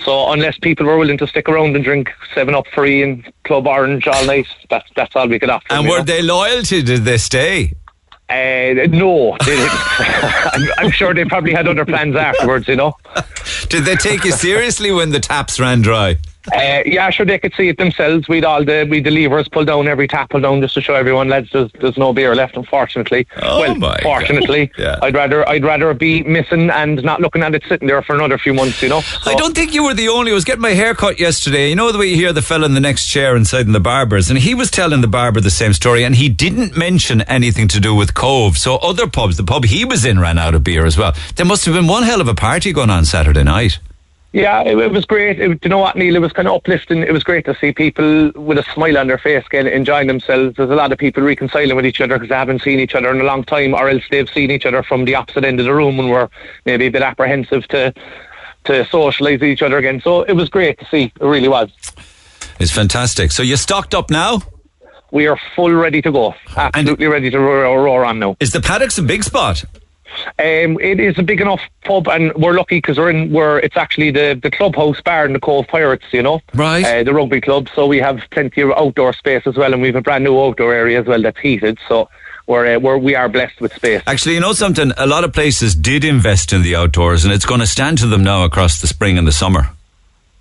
So 0.03 0.31
unless 0.31 0.57
people 0.59 0.85
were 0.85 0.97
willing 0.97 1.17
to 1.17 1.27
stick 1.27 1.49
around 1.49 1.75
and 1.75 1.83
drink 1.83 2.11
Seven 2.35 2.53
Up 2.53 2.67
free 2.67 3.01
and 3.01 3.31
Club 3.43 3.67
Orange 3.67 4.07
all 4.07 4.25
night, 4.25 4.47
that's 4.69 4.87
that's 4.95 5.15
all 5.15 5.27
we 5.27 5.39
could 5.39 5.49
offer. 5.49 5.65
And 5.71 5.87
were 5.87 5.99
know. 5.99 6.03
they 6.03 6.21
loyal 6.21 6.61
to? 6.63 6.81
Did 6.83 7.05
they 7.05 7.17
stay? 7.17 7.73
Uh, 8.29 8.85
no. 8.89 9.35
I'm, 9.41 10.67
I'm 10.77 10.91
sure 10.91 11.15
they 11.15 11.25
probably 11.25 11.53
had 11.53 11.67
other 11.67 11.85
plans 11.85 12.15
afterwards. 12.15 12.67
You 12.67 12.75
know. 12.75 12.97
Did 13.69 13.85
they 13.85 13.95
take 13.95 14.23
you 14.23 14.31
seriously 14.31 14.91
when 14.91 15.09
the 15.09 15.19
taps 15.19 15.59
ran 15.59 15.81
dry? 15.81 16.17
Uh, 16.53 16.81
yeah, 16.85 17.09
sure 17.09 17.25
they 17.25 17.39
could 17.39 17.53
see 17.53 17.67
it 17.69 17.77
themselves. 17.77 18.27
We'd 18.27 18.45
all 18.45 18.63
the 18.63 18.87
we 18.89 19.01
the 19.01 19.11
levers 19.11 19.47
pulled 19.47 19.67
down 19.67 19.87
every 19.87 20.07
tap 20.07 20.29
pulled 20.29 20.43
down 20.43 20.61
just 20.61 20.73
to 20.75 20.81
show 20.81 20.93
everyone 20.95 21.29
lads 21.29 21.49
there's, 21.51 21.71
there's 21.81 21.97
no 21.97 22.13
beer 22.13 22.35
left. 22.35 22.55
Unfortunately, 22.57 23.27
Oh 23.41 23.61
well, 23.61 23.75
my 23.75 23.99
fortunately, 24.01 24.71
Yeah. 24.77 24.97
I'd 25.01 25.15
rather 25.15 25.47
I'd 25.47 25.63
rather 25.63 25.93
be 25.93 26.23
missing 26.23 26.69
and 26.69 27.03
not 27.03 27.21
looking 27.21 27.43
at 27.43 27.53
it 27.55 27.63
sitting 27.67 27.87
there 27.87 28.01
for 28.01 28.15
another 28.15 28.37
few 28.37 28.53
months. 28.53 28.81
You 28.81 28.89
know. 28.89 29.01
I 29.25 29.35
don't 29.35 29.55
think 29.55 29.73
you 29.73 29.83
were 29.83 29.93
the 29.93 30.09
only. 30.09 30.31
I 30.31 30.35
was 30.35 30.45
getting 30.45 30.61
my 30.61 30.71
hair 30.71 30.93
cut 30.95 31.19
yesterday. 31.19 31.69
You 31.69 31.75
know 31.75 31.91
the 31.91 31.97
way 31.97 32.07
you 32.07 32.15
hear 32.15 32.33
the 32.33 32.41
fella 32.41 32.65
in 32.65 32.73
the 32.73 32.79
next 32.79 33.07
chair 33.07 33.35
inside 33.35 33.65
in 33.65 33.71
the 33.73 33.79
barber's, 33.79 34.29
and 34.29 34.39
he 34.39 34.53
was 34.55 34.71
telling 34.71 35.01
the 35.01 35.07
barber 35.07 35.41
the 35.41 35.49
same 35.51 35.73
story, 35.73 36.03
and 36.03 36.15
he 36.15 36.29
didn't 36.29 36.77
mention 36.77 37.21
anything 37.23 37.67
to 37.69 37.79
do 37.79 37.93
with 37.95 38.13
Cobh. 38.13 38.57
So 38.57 38.77
other 38.77 39.07
pubs, 39.07 39.37
the 39.37 39.43
pub 39.43 39.65
he 39.65 39.85
was 39.85 40.05
in, 40.05 40.19
ran 40.19 40.37
out 40.37 40.55
of 40.55 40.63
beer 40.63 40.85
as 40.85 40.97
well. 40.97 41.13
There 41.35 41.45
must 41.45 41.65
have 41.65 41.73
been 41.75 41.87
one 41.87 42.03
hell 42.03 42.21
of 42.21 42.27
a 42.27 42.35
party 42.35 42.71
going 42.73 42.89
on 42.89 43.05
Saturday 43.05 43.43
night. 43.43 43.79
Yeah, 44.31 44.61
it, 44.61 44.77
it 44.77 44.91
was 44.91 45.05
great. 45.05 45.39
It, 45.39 45.59
you 45.63 45.69
know 45.69 45.79
what, 45.79 45.95
Neil? 45.95 46.15
It 46.15 46.21
was 46.21 46.33
kind 46.33 46.47
of 46.47 46.53
uplifting. 46.53 47.01
It 47.01 47.11
was 47.11 47.23
great 47.23 47.45
to 47.45 47.55
see 47.55 47.71
people 47.71 48.31
with 48.35 48.59
a 48.59 48.63
smile 48.73 48.97
on 48.97 49.07
their 49.07 49.17
face, 49.17 49.43
getting 49.49 49.73
enjoying 49.73 50.07
themselves. 50.07 50.55
There's 50.55 50.69
a 50.69 50.75
lot 50.75 50.91
of 50.91 50.99
people 50.99 51.23
reconciling 51.23 51.75
with 51.75 51.85
each 51.85 51.99
other 51.99 52.15
because 52.15 52.29
they 52.29 52.35
haven't 52.35 52.61
seen 52.61 52.79
each 52.79 52.93
other 52.93 53.09
in 53.09 53.21
a 53.21 53.23
long 53.23 53.43
time, 53.43 53.73
or 53.73 53.89
else 53.89 54.03
they've 54.11 54.29
seen 54.29 54.51
each 54.51 54.67
other 54.67 54.83
from 54.83 55.05
the 55.05 55.15
opposite 55.15 55.45
end 55.45 55.59
of 55.59 55.65
the 55.65 55.73
room 55.73 55.99
and 55.99 56.11
were 56.11 56.29
maybe 56.65 56.85
a 56.85 56.91
bit 56.91 57.01
apprehensive 57.01 57.67
to 57.69 57.93
to 58.65 58.83
socialise 58.83 59.39
with 59.39 59.49
each 59.49 59.61
other 59.63 59.77
again. 59.77 59.99
So 60.01 60.21
it 60.23 60.33
was 60.33 60.49
great 60.49 60.77
to 60.79 60.85
see. 60.85 61.11
It 61.19 61.25
really 61.25 61.47
was. 61.47 61.71
It's 62.59 62.71
fantastic. 62.71 63.31
So 63.31 63.41
you're 63.41 63.57
stocked 63.57 63.95
up 63.95 64.11
now? 64.11 64.41
We 65.11 65.27
are 65.27 65.39
full 65.55 65.73
ready 65.73 66.01
to 66.03 66.11
go. 66.11 66.35
Absolutely 66.55 67.07
ready 67.07 67.31
to 67.31 67.39
roar, 67.39 67.83
roar 67.83 68.05
on 68.05 68.19
now. 68.19 68.37
Is 68.39 68.51
the 68.51 68.61
paddocks 68.61 68.97
a 68.99 69.01
big 69.01 69.23
spot? 69.23 69.63
Um, 70.39 70.79
it 70.79 70.99
is 70.99 71.17
a 71.17 71.23
big 71.23 71.41
enough 71.41 71.61
pub, 71.83 72.07
and 72.07 72.33
we're 72.35 72.53
lucky 72.53 72.77
because 72.77 72.97
we're 72.97 73.09
in. 73.09 73.31
We're 73.31 73.59
it's 73.59 73.77
actually 73.77 74.11
the 74.11 74.39
the 74.41 74.51
clubhouse 74.51 75.01
bar 75.01 75.25
in 75.25 75.33
the 75.33 75.39
Cobh 75.39 75.67
Pirates, 75.67 76.05
you 76.11 76.23
know, 76.23 76.41
Right. 76.53 76.85
Uh, 76.85 77.03
the 77.03 77.13
rugby 77.13 77.41
club. 77.41 77.69
So 77.75 77.85
we 77.87 77.97
have 77.99 78.21
plenty 78.31 78.61
of 78.61 78.71
outdoor 78.71 79.13
space 79.13 79.43
as 79.45 79.55
well, 79.55 79.73
and 79.73 79.81
we 79.81 79.89
have 79.89 79.95
a 79.95 80.01
brand 80.01 80.23
new 80.23 80.39
outdoor 80.39 80.73
area 80.73 80.99
as 80.99 81.07
well 81.07 81.21
that's 81.21 81.39
heated. 81.39 81.77
So 81.87 82.09
we're 82.47 82.75
uh, 82.75 82.79
we're 82.79 82.97
we 82.97 83.15
are 83.15 83.29
blessed 83.29 83.61
with 83.61 83.73
space. 83.73 84.01
Actually, 84.07 84.35
you 84.35 84.41
know 84.41 84.53
something? 84.53 84.91
A 84.97 85.07
lot 85.07 85.23
of 85.23 85.33
places 85.33 85.75
did 85.75 86.03
invest 86.03 86.51
in 86.53 86.61
the 86.63 86.75
outdoors, 86.75 87.23
and 87.23 87.33
it's 87.33 87.45
going 87.45 87.61
to 87.61 87.67
stand 87.67 87.99
to 87.99 88.07
them 88.07 88.23
now 88.23 88.43
across 88.43 88.81
the 88.81 88.87
spring 88.87 89.17
and 89.17 89.27
the 89.27 89.31
summer. 89.31 89.69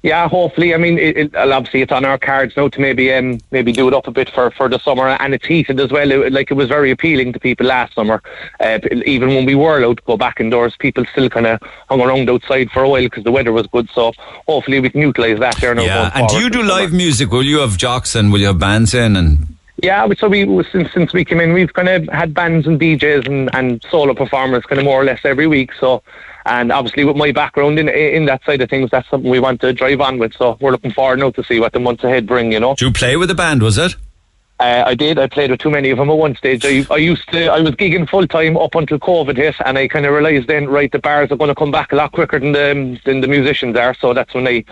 Yeah, 0.02 0.28
hopefully. 0.28 0.74
I 0.74 0.76
mean, 0.78 0.96
it, 0.96 1.16
it, 1.16 1.34
obviously 1.34 1.82
it's 1.82 1.90
on 1.90 2.04
our 2.04 2.18
cards 2.18 2.56
now 2.56 2.68
to 2.68 2.80
maybe 2.80 3.12
um, 3.12 3.40
maybe 3.50 3.72
do 3.72 3.88
it 3.88 3.94
up 3.94 4.06
a 4.06 4.12
bit 4.12 4.30
for, 4.30 4.50
for 4.52 4.68
the 4.68 4.78
summer, 4.78 5.08
and 5.08 5.34
it's 5.34 5.46
heated 5.46 5.80
as 5.80 5.90
well. 5.90 6.10
It, 6.10 6.32
like 6.32 6.52
it 6.52 6.54
was 6.54 6.68
very 6.68 6.92
appealing 6.92 7.32
to 7.32 7.40
people 7.40 7.66
last 7.66 7.94
summer. 7.94 8.22
Uh, 8.60 8.78
even 9.04 9.30
when 9.30 9.44
we 9.44 9.56
were 9.56 9.78
allowed 9.78 9.98
to 9.98 10.02
go 10.04 10.16
back 10.16 10.40
indoors, 10.40 10.76
people 10.78 11.04
still 11.06 11.28
kind 11.28 11.46
of 11.48 11.60
hung 11.88 12.00
around 12.00 12.30
outside 12.30 12.70
for 12.70 12.84
a 12.84 12.88
while 12.88 13.02
because 13.02 13.24
the 13.24 13.32
weather 13.32 13.52
was 13.52 13.66
good. 13.66 13.90
So 13.90 14.12
hopefully 14.46 14.78
we 14.78 14.90
can 14.90 15.00
utilise 15.00 15.40
that 15.40 15.56
there 15.56 15.74
now. 15.74 15.82
Yeah. 15.82 16.12
And 16.14 16.28
do 16.28 16.36
you 16.36 16.48
do 16.48 16.62
the 16.62 16.68
summer. 16.68 16.80
live 16.82 16.92
music? 16.92 17.30
Will 17.32 17.42
you 17.42 17.58
have 17.58 17.76
jocks 17.76 18.14
and 18.14 18.32
will 18.32 18.40
you 18.40 18.46
have 18.46 18.58
bands 18.60 18.94
in? 18.94 19.16
And 19.16 19.57
Yeah, 19.80 20.08
so 20.18 20.28
we 20.28 20.44
since 20.72 20.92
since 20.92 21.12
we 21.12 21.24
came 21.24 21.40
in, 21.40 21.52
we've 21.52 21.72
kind 21.72 21.88
of 21.88 22.08
had 22.08 22.34
bands 22.34 22.66
and 22.66 22.80
DJs 22.80 23.26
and, 23.26 23.54
and 23.54 23.84
solo 23.90 24.12
performers 24.12 24.64
kind 24.64 24.80
of 24.80 24.84
more 24.84 25.00
or 25.00 25.04
less 25.04 25.20
every 25.24 25.46
week. 25.46 25.72
So, 25.78 26.02
and 26.46 26.72
obviously 26.72 27.04
with 27.04 27.16
my 27.16 27.30
background 27.30 27.78
in 27.78 27.88
in 27.88 28.24
that 28.26 28.44
side 28.44 28.60
of 28.60 28.68
things, 28.68 28.90
that's 28.90 29.08
something 29.08 29.30
we 29.30 29.38
want 29.38 29.60
to 29.60 29.72
drive 29.72 30.00
on 30.00 30.18
with. 30.18 30.34
So 30.34 30.58
we're 30.60 30.72
looking 30.72 30.90
forward 30.90 31.20
now 31.20 31.30
to 31.30 31.44
see 31.44 31.60
what 31.60 31.72
the 31.72 31.80
months 31.80 32.02
ahead 32.02 32.26
bring. 32.26 32.50
You 32.50 32.58
know, 32.58 32.74
do 32.74 32.86
you 32.86 32.92
play 32.92 33.16
with 33.16 33.30
a 33.30 33.36
band? 33.36 33.62
Was 33.62 33.78
it? 33.78 33.94
uh, 34.60 34.82
I 34.86 34.94
did. 34.94 35.18
I 35.18 35.28
played 35.28 35.50
with 35.50 35.60
too 35.60 35.70
many 35.70 35.90
of 35.90 35.98
them 35.98 36.10
at 36.10 36.16
one 36.16 36.34
stage. 36.34 36.64
I 36.64 36.84
I 36.92 36.96
used 36.96 37.28
to. 37.30 37.46
I 37.46 37.60
was 37.60 37.72
gigging 37.72 38.08
full 38.08 38.26
time 38.26 38.56
up 38.56 38.74
until 38.74 38.98
COVID 38.98 39.36
hit, 39.36 39.54
and 39.64 39.78
I 39.78 39.86
kind 39.86 40.04
of 40.04 40.12
realised 40.12 40.48
then, 40.48 40.68
right, 40.68 40.90
the 40.90 40.98
bars 40.98 41.30
are 41.30 41.36
going 41.36 41.48
to 41.48 41.54
come 41.54 41.70
back 41.70 41.92
a 41.92 41.96
lot 41.96 42.12
quicker 42.12 42.40
than 42.40 42.52
the 42.52 43.00
than 43.04 43.20
the 43.20 43.28
musicians 43.28 43.76
are. 43.76 43.94
So 43.94 44.12
that's 44.12 44.34
when 44.34 44.48
I, 44.48 44.64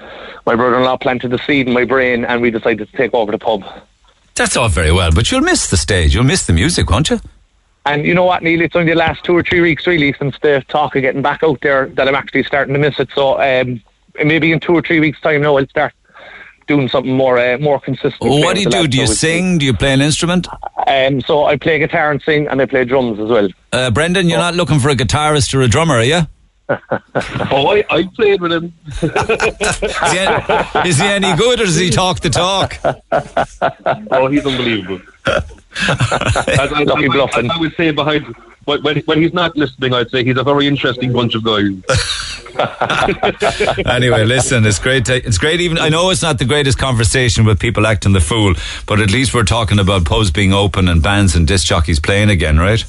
my 0.45 0.57
brother-in-law 0.57 0.97
planted 0.97 1.31
the 1.31 1.38
seed 1.38 1.69
in 1.69 1.75
my 1.75 1.85
brain, 1.85 2.25
and 2.25 2.42
we 2.42 2.51
decided 2.51 2.90
to 2.90 2.97
take 2.97 3.14
over 3.14 3.31
the 3.31 3.38
pub. 3.38 3.64
That's 4.37 4.57
all 4.57 4.68
very 4.68 4.92
well, 4.92 5.11
but 5.12 5.31
you'll 5.31 5.40
miss 5.40 5.70
the 5.70 5.77
stage. 5.77 6.14
You'll 6.14 6.25
miss 6.25 6.46
the 6.46 6.53
music, 6.53 6.90
won't 6.90 7.11
you? 7.11 7.18
And 7.87 8.05
you 8.05 8.14
know 8.14 8.25
what, 8.25 8.42
Neil? 8.42 8.61
It's 8.61 8.77
only 8.77 8.92
the 8.92 8.99
last 8.99 9.25
two 9.25 9.35
or 9.35 9.42
three 9.42 9.61
weeks, 9.61 9.87
really, 9.87 10.12
since 10.18 10.37
the 10.42 10.62
talk 10.68 10.94
of 10.94 11.03
getting 11.03 11.22
back 11.22 11.42
out 11.42 11.61
there 11.62 11.87
that 11.90 12.07
I'm 12.07 12.14
actually 12.14 12.42
starting 12.42 12.75
to 12.75 12.81
miss 12.81 12.99
it. 13.01 13.09
So 13.14 13.40
um, 13.40 13.81
maybe 14.22 14.53
in 14.53 14.61
two 14.61 14.75
or 14.75 14.83
three 14.83 15.01
weeks' 15.01 15.20
time, 15.20 15.42
now 15.42 15.57
I'll 15.57 15.66
start 15.68 15.94
doing 16.66 16.88
something 16.88 17.16
more 17.16 17.38
uh, 17.38 17.59
more 17.59 17.81
consistent. 17.81 18.20
Well, 18.20 18.40
what 18.40 18.57
do 18.57 18.62
you 18.62 18.70
do? 18.70 18.88
Do 18.88 18.99
you 18.99 19.07
sing? 19.07 19.59
Do 19.59 19.64
you 19.64 19.72
play 19.72 19.92
an 19.92 20.03
instrument? 20.03 20.49
Um, 20.87 21.20
so 21.22 21.44
I 21.44 21.57
play 21.57 21.79
guitar 21.79 22.11
and 22.11 22.20
sing, 22.20 22.49
and 22.49 22.61
I 22.61 22.66
play 22.66 22.85
drums 22.85 23.18
as 23.20 23.29
well. 23.29 23.49
Uh, 23.72 23.90
Brendan, 23.90 24.29
you're 24.29 24.38
not 24.38 24.55
looking 24.55 24.81
for 24.81 24.90
a 24.90 24.96
guitarist 24.96 25.55
or 25.55 25.62
a 25.62 25.68
drummer, 25.68 25.94
are 25.94 26.05
you? 26.05 26.22
Oh, 26.69 27.69
I, 27.69 27.85
I 27.91 28.09
played 28.15 28.41
with 28.41 28.53
him. 28.53 28.73
Is 28.89 29.01
he, 29.01 30.19
any, 30.19 30.89
is 30.89 30.99
he 30.99 31.07
any 31.07 31.37
good 31.37 31.61
or 31.61 31.64
does 31.64 31.77
he 31.77 31.91
talk 31.91 32.21
the 32.21 32.31
talk? 32.31 32.79
Oh, 34.11 34.27
he's 34.29 34.45
unbelievable. 34.45 35.01
as, 35.27 36.73
I, 36.73 36.83
Lucky 36.85 37.07
as, 37.07 37.12
bluffing. 37.12 37.45
as 37.47 37.51
I 37.57 37.59
would 37.59 37.75
say 37.77 37.91
behind 37.91 38.35
when, 38.64 38.83
when 38.83 38.99
when 39.01 39.23
he's 39.23 39.33
not 39.33 39.57
listening, 39.57 39.95
I'd 39.95 40.11
say 40.11 40.25
he's 40.25 40.37
a 40.37 40.43
very 40.43 40.67
interesting 40.67 41.12
bunch 41.12 41.35
of 41.37 41.45
guys. 41.45 41.67
anyway, 43.87 44.25
listen, 44.25 44.67
it's 44.67 44.79
great. 44.79 45.05
To, 45.07 45.14
it's 45.14 45.39
great. 45.39 45.61
Even 45.61 45.79
I 45.79 45.89
know 45.89 46.11
it's 46.11 46.23
not 46.23 46.39
the 46.39 46.45
greatest 46.45 46.79
conversation 46.79 47.45
with 47.45 47.61
people 47.61 47.87
acting 47.87 48.12
the 48.12 48.21
fool, 48.21 48.55
but 48.87 49.01
at 49.01 49.12
least 49.12 49.35
we're 49.35 49.45
talking 49.45 49.79
about 49.79 50.05
pubs 50.05 50.33
being 50.33 50.53
open 50.53 50.89
and 50.89 51.03
bands 51.03 51.37
and 51.37 51.47
disc 51.47 51.67
jockeys 51.67 52.01
playing 52.01 52.29
again, 52.29 52.59
right? 52.59 52.85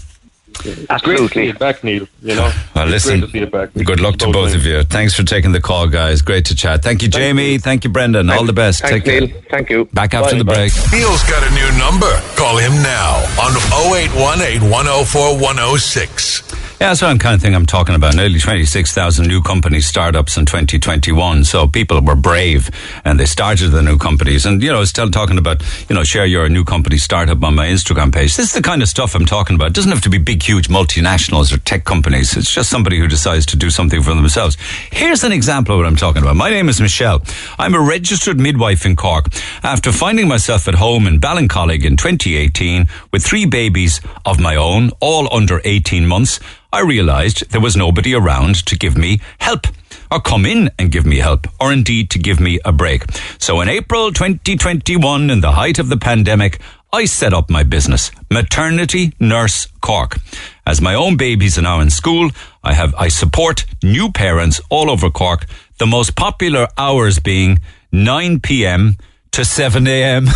Absolutely. 0.90 1.00
Great 1.00 1.18
to 1.18 1.34
see 1.34 1.48
it 1.50 1.60
back, 1.60 1.84
Neil. 1.84 2.08
You 2.22 2.36
know, 2.36 2.52
Well, 2.76 2.88
listen, 2.88 3.20
great 3.20 3.26
to 3.28 3.32
see 3.32 3.44
it 3.44 3.52
back. 3.52 3.74
good 3.74 4.00
luck 4.00 4.18
to 4.18 4.26
Both 4.26 4.34
both 4.34 4.56
of 4.56 4.66
you. 4.66 4.84
Thanks 4.84 5.14
for 5.14 5.24
taking 5.24 5.52
the 5.52 5.62
call, 5.62 5.88
guys. 5.88 6.22
Great 6.22 6.46
to 6.46 6.56
chat. 6.56 6.84
Thank 6.84 7.02
you, 7.02 7.08
Jamie. 7.08 7.58
Thank 7.58 7.84
you, 7.84 7.90
Brendan. 7.90 8.30
All 8.30 8.46
the 8.46 8.54
best. 8.54 8.82
Thanks, 8.82 9.06
Take 9.06 9.30
care. 9.30 9.42
Thank 9.50 9.70
you. 9.70 9.86
Back 9.94 10.14
after 10.14 10.34
Bye. 10.34 10.38
the 10.40 10.46
break. 10.46 10.72
Neil's 10.92 11.24
got 11.24 11.44
a 11.44 11.52
new 11.54 11.78
number. 11.78 12.12
Call 12.36 12.58
him 12.58 12.74
now 12.84 13.16
on 13.42 13.54
0818 13.94 14.70
104 14.70 15.38
106. 15.40 16.44
Yeah, 16.80 16.92
what 16.92 17.04
I'm 17.06 17.18
kind 17.18 17.34
of 17.34 17.42
thing 17.42 17.56
I'm 17.56 17.66
talking 17.66 17.96
about. 17.96 18.16
Nearly 18.16 18.38
26,000 18.38 19.28
new 19.28 19.42
companies, 19.42 19.88
startups 19.88 20.38
in 20.38 20.46
2021. 20.46 21.44
So 21.44 21.66
people 21.66 22.00
were 22.02 22.16
brave 22.16 22.70
and 23.04 23.20
they 23.20 23.26
started 23.26 23.70
the 23.70 23.82
new 23.82 23.98
companies. 23.98 24.46
And, 24.46 24.62
you 24.62 24.70
know, 24.70 24.78
I 24.78 24.80
was 24.82 24.92
still 24.92 25.10
talking 25.10 25.40
about, 25.40 25.64
you 25.90 25.96
know, 25.96 26.04
share 26.04 26.28
your 26.28 26.48
new 26.50 26.64
company 26.64 27.00
startup 27.00 27.44
on 27.44 27.56
my 27.56 27.66
Instagram 27.66 28.14
page. 28.14 28.36
This 28.36 28.50
is 28.50 28.54
the 28.54 28.62
kind 28.62 28.84
of 28.84 28.90
stuff 28.90 29.16
I'm 29.16 29.26
talking 29.26 29.56
about. 29.56 29.70
It 29.70 29.74
doesn't 29.74 29.92
have 29.92 30.04
to 30.04 30.10
be 30.12 30.20
big, 30.20 30.44
huge 30.44 30.68
multinationals 30.68 31.52
or 31.52 31.58
tech 31.58 31.84
companies. 31.84 32.38
It's 32.38 32.54
just 32.54 32.70
somebody 32.70 33.00
who 33.00 33.08
decides 33.08 33.48
to 33.48 33.58
do 33.58 33.72
something 33.72 34.04
for 34.04 34.14
themselves. 34.14 34.56
Here's 34.92 35.24
an 35.24 35.32
example 35.32 35.74
of 35.74 35.80
what 35.80 35.88
I'm 35.88 35.96
talking 35.96 36.22
about. 36.22 36.36
My 36.36 36.52
name 36.52 36.70
is 36.70 36.80
Michelle. 36.80 37.24
I'm 37.58 37.74
a 37.74 37.82
registered 37.82 38.40
midwife 38.40 38.86
in 38.86 38.96
Cork. 38.96 39.26
After 39.64 39.92
finding 39.92 40.28
myself 40.28 40.68
at 40.68 40.76
home 40.76 41.08
in 41.08 41.20
Ballincollig 41.20 41.84
in 41.84 41.98
2018 41.98 42.86
with 43.12 43.26
three 43.26 43.48
babies 43.48 44.00
of 44.28 44.40
my 44.40 44.56
own, 44.56 44.92
all 45.00 45.28
under 45.34 45.60
18 45.66 46.06
months, 46.06 46.40
I 46.72 46.82
realized 46.82 47.50
there 47.52 47.62
was 47.62 47.78
nobody 47.78 48.14
around 48.14 48.66
to 48.66 48.78
give 48.78 48.98
me 48.98 49.22
help 49.40 49.68
or 50.12 50.20
come 50.20 50.46
in 50.46 50.70
and 50.78 50.92
give 50.92 51.06
me 51.06 51.18
help 51.18 51.48
or 51.60 51.72
indeed 51.72 52.10
to 52.12 52.20
give 52.20 52.40
me 52.40 52.60
a 52.66 52.72
break. 52.72 53.04
So 53.40 53.62
in 53.62 53.70
April 53.70 54.12
2021, 54.12 55.30
in 55.30 55.42
the 55.42 55.52
height 55.52 55.80
of 55.80 55.90
the 55.90 55.98
pandemic, 55.98 56.60
I 56.92 57.06
set 57.06 57.34
up 57.34 57.50
my 57.50 57.64
business, 57.64 58.12
Maternity 58.32 59.14
Nurse 59.20 59.68
Cork. 59.82 60.18
As 60.66 60.82
my 60.82 60.94
own 60.94 61.18
babies 61.18 61.58
are 61.58 61.62
now 61.62 61.80
in 61.80 61.90
school, 61.90 62.32
I 62.64 62.74
have, 62.74 62.96
I 62.96 63.10
support 63.10 63.66
new 63.84 64.12
parents 64.12 64.62
all 64.70 64.90
over 64.90 65.10
Cork, 65.10 65.46
the 65.80 65.86
most 65.86 66.16
popular 66.16 66.68
hours 66.78 67.20
being 67.20 67.60
9 67.92 68.40
p.m. 68.40 68.98
to 69.32 69.46
7 69.46 69.88
a.m. 69.88 70.28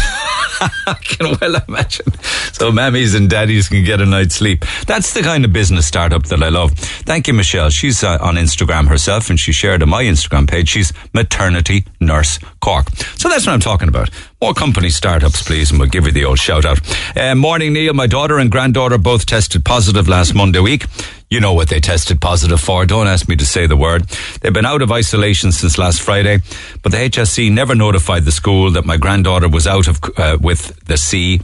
I 0.61 0.93
can 1.01 1.37
well 1.41 1.55
imagine. 1.67 2.11
So 2.53 2.71
mammies 2.71 3.15
and 3.15 3.29
daddies 3.29 3.67
can 3.67 3.83
get 3.83 3.99
a 3.99 4.05
night's 4.05 4.35
sleep. 4.35 4.63
That's 4.85 5.13
the 5.13 5.21
kind 5.21 5.43
of 5.43 5.51
business 5.51 5.87
startup 5.87 6.25
that 6.27 6.43
I 6.43 6.49
love. 6.49 6.73
Thank 6.73 7.27
you, 7.27 7.33
Michelle. 7.33 7.69
She's 7.71 8.03
uh, 8.03 8.19
on 8.21 8.35
Instagram 8.35 8.87
herself 8.87 9.29
and 9.29 9.39
she 9.39 9.51
shared 9.51 9.81
on 9.81 9.89
my 9.89 10.03
Instagram 10.03 10.47
page. 10.47 10.69
She's 10.69 10.93
maternity 11.13 11.85
nurse 11.99 12.37
Cork. 12.59 12.89
So 13.17 13.29
that's 13.29 13.47
what 13.47 13.53
I'm 13.53 13.59
talking 13.59 13.87
about. 13.87 14.09
More 14.41 14.53
company 14.53 14.89
startups, 14.89 15.41
please, 15.43 15.71
and 15.71 15.79
we'll 15.79 15.89
give 15.89 16.05
you 16.05 16.11
the 16.11 16.25
old 16.25 16.39
shout 16.39 16.65
out. 16.65 16.79
Uh, 17.17 17.33
morning, 17.35 17.73
Neil. 17.73 17.93
My 17.93 18.07
daughter 18.07 18.37
and 18.37 18.51
granddaughter 18.51 18.97
both 18.97 19.25
tested 19.25 19.65
positive 19.65 20.07
last 20.07 20.35
Monday 20.35 20.59
week. 20.59 20.85
You 21.31 21.39
know 21.39 21.53
what 21.53 21.69
they 21.69 21.79
tested 21.79 22.19
positive 22.19 22.59
for. 22.59 22.85
Don't 22.85 23.07
ask 23.07 23.29
me 23.29 23.37
to 23.37 23.45
say 23.45 23.65
the 23.65 23.77
word. 23.77 24.03
They've 24.41 24.51
been 24.51 24.65
out 24.65 24.81
of 24.81 24.91
isolation 24.91 25.53
since 25.53 25.77
last 25.77 26.01
Friday, 26.01 26.39
but 26.83 26.91
the 26.91 26.97
HSE 26.97 27.49
never 27.49 27.73
notified 27.73 28.25
the 28.25 28.33
school 28.33 28.69
that 28.71 28.83
my 28.83 28.97
granddaughter 28.97 29.47
was 29.47 29.65
out 29.65 29.87
of 29.87 30.01
uh, 30.17 30.37
with 30.41 30.77
the 30.87 30.97
C. 30.97 31.39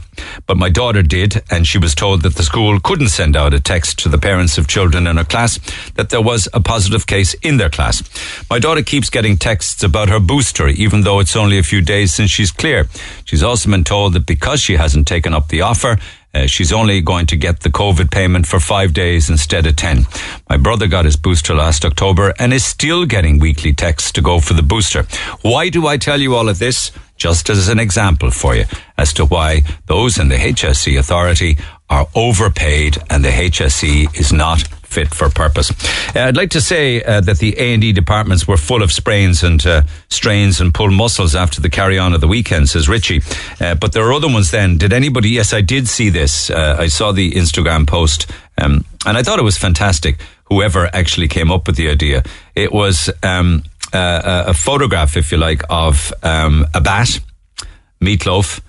But 0.46 0.58
my 0.58 0.68
daughter 0.68 1.02
did, 1.02 1.42
and 1.50 1.66
she 1.66 1.78
was 1.78 1.94
told 1.94 2.20
that 2.20 2.34
the 2.34 2.42
school 2.42 2.78
couldn't 2.80 3.08
send 3.08 3.34
out 3.34 3.54
a 3.54 3.60
text 3.60 3.98
to 4.00 4.10
the 4.10 4.18
parents 4.18 4.58
of 4.58 4.68
children 4.68 5.06
in 5.06 5.16
her 5.16 5.24
class 5.24 5.58
that 5.94 6.10
there 6.10 6.20
was 6.20 6.50
a 6.52 6.60
positive 6.60 7.06
case 7.06 7.32
in 7.40 7.56
their 7.56 7.70
class. 7.70 8.02
My 8.50 8.58
daughter 8.58 8.82
keeps 8.82 9.08
getting 9.08 9.38
texts 9.38 9.82
about 9.82 10.10
her 10.10 10.20
booster, 10.20 10.68
even 10.68 11.00
though 11.00 11.18
it's 11.18 11.34
only 11.34 11.56
a 11.56 11.62
few 11.62 11.80
days 11.80 12.12
since 12.12 12.30
she's 12.30 12.50
clear. 12.50 12.88
She's 13.24 13.42
also 13.42 13.70
been 13.70 13.84
told 13.84 14.12
that 14.12 14.26
because 14.26 14.60
she 14.60 14.76
hasn't 14.76 15.08
taken 15.08 15.32
up 15.32 15.48
the 15.48 15.62
offer, 15.62 15.96
uh, 16.34 16.46
she's 16.46 16.72
only 16.72 17.00
going 17.00 17.26
to 17.26 17.36
get 17.36 17.60
the 17.60 17.70
COVID 17.70 18.10
payment 18.10 18.46
for 18.46 18.60
five 18.60 18.92
days 18.92 19.30
instead 19.30 19.66
of 19.66 19.76
10. 19.76 20.06
My 20.48 20.56
brother 20.56 20.86
got 20.86 21.04
his 21.04 21.16
booster 21.16 21.54
last 21.54 21.84
October 21.84 22.34
and 22.38 22.52
is 22.52 22.64
still 22.64 23.06
getting 23.06 23.38
weekly 23.38 23.72
texts 23.72 24.12
to 24.12 24.20
go 24.20 24.38
for 24.40 24.54
the 24.54 24.62
booster. 24.62 25.04
Why 25.42 25.68
do 25.68 25.86
I 25.86 25.96
tell 25.96 26.20
you 26.20 26.34
all 26.34 26.48
of 26.48 26.58
this? 26.58 26.92
Just 27.16 27.50
as 27.50 27.68
an 27.68 27.80
example 27.80 28.30
for 28.30 28.54
you 28.54 28.64
as 28.96 29.12
to 29.14 29.24
why 29.24 29.62
those 29.86 30.18
in 30.18 30.28
the 30.28 30.36
HSE 30.36 30.98
authority 30.98 31.58
are 31.90 32.06
overpaid 32.14 32.98
and 33.10 33.24
the 33.24 33.30
HSE 33.30 34.16
is 34.18 34.32
not 34.32 34.62
fit 34.88 35.14
for 35.14 35.28
purpose. 35.30 35.70
Uh, 36.16 36.20
I'd 36.20 36.36
like 36.36 36.50
to 36.50 36.60
say 36.60 37.02
uh, 37.02 37.20
that 37.20 37.38
the 37.38 37.54
A&E 37.58 37.92
departments 37.92 38.48
were 38.48 38.56
full 38.56 38.82
of 38.82 38.90
sprains 38.90 39.42
and 39.42 39.64
uh, 39.66 39.82
strains 40.08 40.60
and 40.60 40.72
pulled 40.72 40.92
muscles 40.92 41.34
after 41.34 41.60
the 41.60 41.68
carry-on 41.68 42.14
of 42.14 42.20
the 42.20 42.28
weekend, 42.28 42.68
says 42.68 42.88
Richie. 42.88 43.20
Uh, 43.60 43.74
but 43.74 43.92
there 43.92 44.04
are 44.04 44.12
other 44.12 44.28
ones 44.28 44.50
then. 44.50 44.78
Did 44.78 44.92
anybody, 44.92 45.30
yes, 45.30 45.52
I 45.52 45.60
did 45.60 45.88
see 45.88 46.08
this. 46.08 46.50
Uh, 46.50 46.76
I 46.78 46.88
saw 46.88 47.12
the 47.12 47.32
Instagram 47.32 47.86
post 47.86 48.30
um, 48.60 48.84
and 49.06 49.16
I 49.16 49.22
thought 49.22 49.38
it 49.38 49.44
was 49.44 49.56
fantastic, 49.58 50.20
whoever 50.44 50.90
actually 50.92 51.28
came 51.28 51.50
up 51.50 51.66
with 51.66 51.76
the 51.76 51.88
idea. 51.90 52.22
It 52.54 52.72
was 52.72 53.10
um, 53.22 53.62
uh, 53.92 54.44
a 54.48 54.54
photograph, 54.54 55.16
if 55.16 55.32
you 55.32 55.38
like, 55.38 55.62
of 55.70 56.12
um, 56.22 56.66
a 56.74 56.80
bat, 56.80 57.20
meatloaf, 58.00 58.60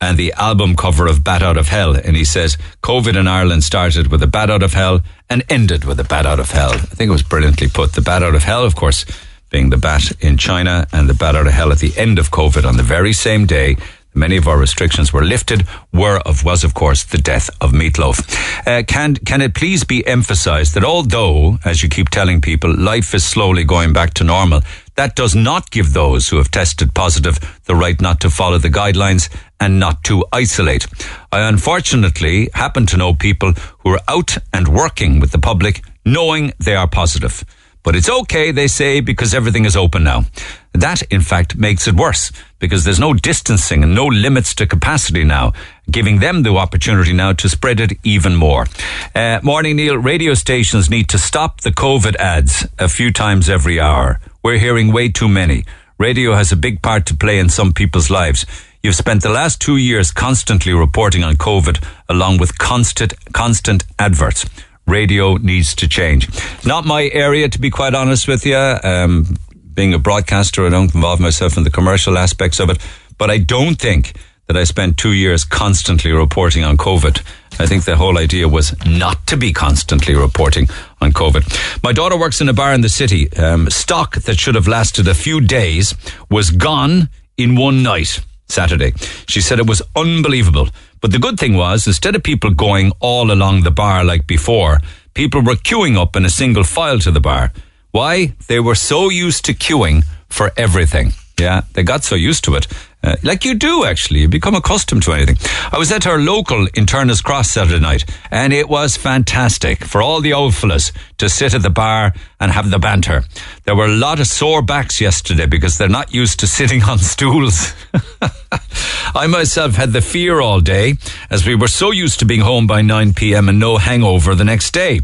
and 0.00 0.16
the 0.16 0.32
album 0.34 0.76
cover 0.76 1.06
of 1.06 1.24
Bat 1.24 1.42
Out 1.42 1.56
of 1.56 1.68
Hell. 1.68 1.96
And 1.96 2.16
he 2.16 2.24
says, 2.24 2.56
COVID 2.82 3.18
in 3.18 3.26
Ireland 3.26 3.64
started 3.64 4.10
with 4.10 4.22
a 4.22 4.26
bat 4.26 4.50
out 4.50 4.62
of 4.62 4.74
hell 4.74 5.00
and 5.28 5.42
ended 5.48 5.84
with 5.84 5.98
a 6.00 6.04
bat 6.04 6.26
out 6.26 6.40
of 6.40 6.50
hell. 6.50 6.72
I 6.72 6.78
think 6.78 7.08
it 7.08 7.12
was 7.12 7.22
brilliantly 7.22 7.68
put. 7.68 7.92
The 7.92 8.00
bat 8.00 8.22
out 8.22 8.34
of 8.34 8.44
hell, 8.44 8.64
of 8.64 8.76
course, 8.76 9.04
being 9.50 9.70
the 9.70 9.76
bat 9.76 10.12
in 10.20 10.36
China 10.36 10.86
and 10.92 11.08
the 11.08 11.14
bat 11.14 11.34
out 11.34 11.46
of 11.46 11.52
hell 11.52 11.72
at 11.72 11.78
the 11.78 11.96
end 11.96 12.18
of 12.18 12.30
COVID 12.30 12.66
on 12.66 12.76
the 12.76 12.82
very 12.82 13.12
same 13.12 13.46
day. 13.46 13.76
Many 14.18 14.36
of 14.36 14.48
our 14.48 14.58
restrictions 14.58 15.12
were 15.12 15.24
lifted. 15.24 15.64
Were 15.92 16.18
of 16.26 16.44
was 16.44 16.64
of 16.64 16.74
course 16.74 17.04
the 17.04 17.18
death 17.18 17.48
of 17.60 17.72
Meat 17.72 17.98
Loaf. 17.98 18.18
Uh, 18.66 18.82
can 18.82 19.14
can 19.14 19.40
it 19.40 19.54
please 19.54 19.84
be 19.84 20.04
emphasised 20.06 20.74
that 20.74 20.84
although, 20.84 21.58
as 21.64 21.82
you 21.82 21.88
keep 21.88 22.08
telling 22.08 22.40
people, 22.40 22.74
life 22.76 23.14
is 23.14 23.24
slowly 23.24 23.62
going 23.62 23.92
back 23.92 24.14
to 24.14 24.24
normal, 24.24 24.60
that 24.96 25.14
does 25.14 25.36
not 25.36 25.70
give 25.70 25.92
those 25.92 26.28
who 26.28 26.38
have 26.38 26.50
tested 26.50 26.94
positive 26.94 27.38
the 27.66 27.76
right 27.76 28.00
not 28.00 28.20
to 28.20 28.30
follow 28.30 28.58
the 28.58 28.68
guidelines 28.68 29.28
and 29.60 29.78
not 29.78 30.02
to 30.04 30.24
isolate. 30.32 30.88
I 31.30 31.48
unfortunately 31.48 32.50
happen 32.54 32.86
to 32.86 32.96
know 32.96 33.14
people 33.14 33.52
who 33.80 33.90
are 33.90 34.00
out 34.08 34.36
and 34.52 34.66
working 34.66 35.20
with 35.20 35.30
the 35.30 35.38
public 35.38 35.82
knowing 36.04 36.52
they 36.58 36.74
are 36.74 36.88
positive. 36.88 37.44
But 37.88 37.96
it's 37.96 38.10
okay, 38.10 38.50
they 38.50 38.68
say, 38.68 39.00
because 39.00 39.32
everything 39.32 39.64
is 39.64 39.74
open 39.74 40.04
now. 40.04 40.26
That, 40.74 41.00
in 41.10 41.22
fact, 41.22 41.56
makes 41.56 41.88
it 41.88 41.94
worse 41.94 42.30
because 42.58 42.84
there's 42.84 43.00
no 43.00 43.14
distancing 43.14 43.82
and 43.82 43.94
no 43.94 44.04
limits 44.04 44.54
to 44.56 44.66
capacity 44.66 45.24
now, 45.24 45.54
giving 45.90 46.18
them 46.18 46.42
the 46.42 46.54
opportunity 46.54 47.14
now 47.14 47.32
to 47.32 47.48
spread 47.48 47.80
it 47.80 47.92
even 48.04 48.36
more. 48.36 48.66
Uh, 49.14 49.40
morning, 49.42 49.76
Neil. 49.76 49.96
Radio 49.96 50.34
stations 50.34 50.90
need 50.90 51.08
to 51.08 51.18
stop 51.18 51.62
the 51.62 51.70
COVID 51.70 52.14
ads 52.16 52.66
a 52.78 52.90
few 52.90 53.10
times 53.10 53.48
every 53.48 53.80
hour. 53.80 54.20
We're 54.42 54.58
hearing 54.58 54.92
way 54.92 55.08
too 55.08 55.26
many. 55.26 55.64
Radio 55.96 56.34
has 56.34 56.52
a 56.52 56.56
big 56.56 56.82
part 56.82 57.06
to 57.06 57.16
play 57.16 57.38
in 57.38 57.48
some 57.48 57.72
people's 57.72 58.10
lives. 58.10 58.44
You've 58.82 58.96
spent 58.96 59.22
the 59.22 59.30
last 59.30 59.62
two 59.62 59.78
years 59.78 60.10
constantly 60.10 60.74
reporting 60.74 61.24
on 61.24 61.36
COVID 61.36 61.82
along 62.06 62.36
with 62.36 62.58
constant, 62.58 63.14
constant 63.32 63.86
adverts 63.98 64.44
radio 64.88 65.36
needs 65.36 65.74
to 65.76 65.88
change. 65.88 66.28
Not 66.64 66.84
my 66.84 67.08
area, 67.12 67.48
to 67.48 67.60
be 67.60 67.70
quite 67.70 67.94
honest 67.94 68.26
with 68.26 68.44
you. 68.46 68.56
Um, 68.56 69.36
being 69.74 69.94
a 69.94 69.98
broadcaster, 69.98 70.66
I 70.66 70.70
don't 70.70 70.94
involve 70.94 71.20
myself 71.20 71.56
in 71.56 71.64
the 71.64 71.70
commercial 71.70 72.18
aspects 72.18 72.58
of 72.58 72.70
it, 72.70 72.78
but 73.16 73.30
I 73.30 73.38
don't 73.38 73.76
think 73.76 74.14
that 74.48 74.56
I 74.56 74.64
spent 74.64 74.96
two 74.96 75.12
years 75.12 75.44
constantly 75.44 76.10
reporting 76.10 76.64
on 76.64 76.76
COVID. 76.76 77.22
I 77.60 77.66
think 77.66 77.84
the 77.84 77.96
whole 77.96 78.18
idea 78.18 78.48
was 78.48 78.74
not 78.86 79.26
to 79.26 79.36
be 79.36 79.52
constantly 79.52 80.14
reporting 80.14 80.68
on 81.00 81.12
COVID. 81.12 81.82
My 81.82 81.92
daughter 81.92 82.18
works 82.18 82.40
in 82.40 82.48
a 82.48 82.54
bar 82.54 82.72
in 82.72 82.80
the 82.80 82.88
city. 82.88 83.30
Um, 83.34 83.68
stock 83.68 84.16
that 84.22 84.38
should 84.38 84.54
have 84.54 84.66
lasted 84.66 85.06
a 85.06 85.14
few 85.14 85.40
days 85.40 85.94
was 86.30 86.50
gone 86.50 87.10
in 87.36 87.56
one 87.56 87.82
night. 87.82 88.20
Saturday. 88.48 88.94
She 89.26 89.42
said 89.42 89.58
it 89.58 89.66
was 89.66 89.82
unbelievable. 89.94 90.68
But 91.00 91.12
the 91.12 91.18
good 91.18 91.38
thing 91.38 91.54
was, 91.54 91.86
instead 91.86 92.16
of 92.16 92.22
people 92.22 92.50
going 92.50 92.92
all 93.00 93.30
along 93.30 93.62
the 93.62 93.70
bar 93.70 94.04
like 94.04 94.26
before, 94.26 94.80
people 95.14 95.42
were 95.42 95.54
queuing 95.54 95.96
up 95.96 96.16
in 96.16 96.24
a 96.24 96.30
single 96.30 96.64
file 96.64 96.98
to 97.00 97.10
the 97.10 97.20
bar. 97.20 97.52
Why? 97.92 98.34
They 98.48 98.60
were 98.60 98.74
so 98.74 99.08
used 99.08 99.44
to 99.44 99.54
queuing 99.54 100.04
for 100.28 100.52
everything. 100.56 101.12
Yeah, 101.38 101.62
they 101.74 101.82
got 101.84 102.04
so 102.04 102.16
used 102.16 102.44
to 102.44 102.56
it. 102.56 102.66
Uh, 103.02 103.14
like 103.22 103.44
you 103.44 103.54
do, 103.54 103.84
actually. 103.84 104.20
You 104.20 104.28
become 104.28 104.56
accustomed 104.56 105.04
to 105.04 105.12
anything. 105.12 105.36
I 105.72 105.78
was 105.78 105.92
at 105.92 106.06
our 106.06 106.18
local 106.18 106.66
in 106.74 106.84
Turner's 106.84 107.20
Cross 107.20 107.52
Saturday 107.52 107.78
night, 107.78 108.04
and 108.30 108.52
it 108.52 108.68
was 108.68 108.96
fantastic 108.96 109.84
for 109.84 110.02
all 110.02 110.20
the 110.20 110.32
old 110.32 110.54
fellas 110.54 110.90
to 111.18 111.28
sit 111.28 111.54
at 111.54 111.62
the 111.62 111.70
bar 111.70 112.12
and 112.40 112.50
have 112.50 112.70
the 112.70 112.78
banter. 112.78 113.22
There 113.64 113.76
were 113.76 113.86
a 113.86 113.96
lot 113.96 114.18
of 114.18 114.26
sore 114.26 114.62
backs 114.62 115.00
yesterday 115.00 115.46
because 115.46 115.78
they're 115.78 115.88
not 115.88 116.12
used 116.12 116.40
to 116.40 116.46
sitting 116.46 116.82
on 116.82 116.98
stools. 116.98 117.72
I 119.14 119.26
myself 119.26 119.74
had 119.74 119.92
the 119.92 120.00
fear 120.00 120.40
all 120.40 120.60
day 120.60 120.94
as 121.30 121.46
we 121.46 121.54
were 121.54 121.68
so 121.68 121.90
used 121.90 122.18
to 122.20 122.24
being 122.24 122.40
home 122.40 122.66
by 122.66 122.82
9 122.82 123.14
p.m. 123.14 123.48
and 123.48 123.58
no 123.58 123.76
hangover 123.76 124.34
the 124.34 124.44
next 124.44 124.72
day. 124.72 125.00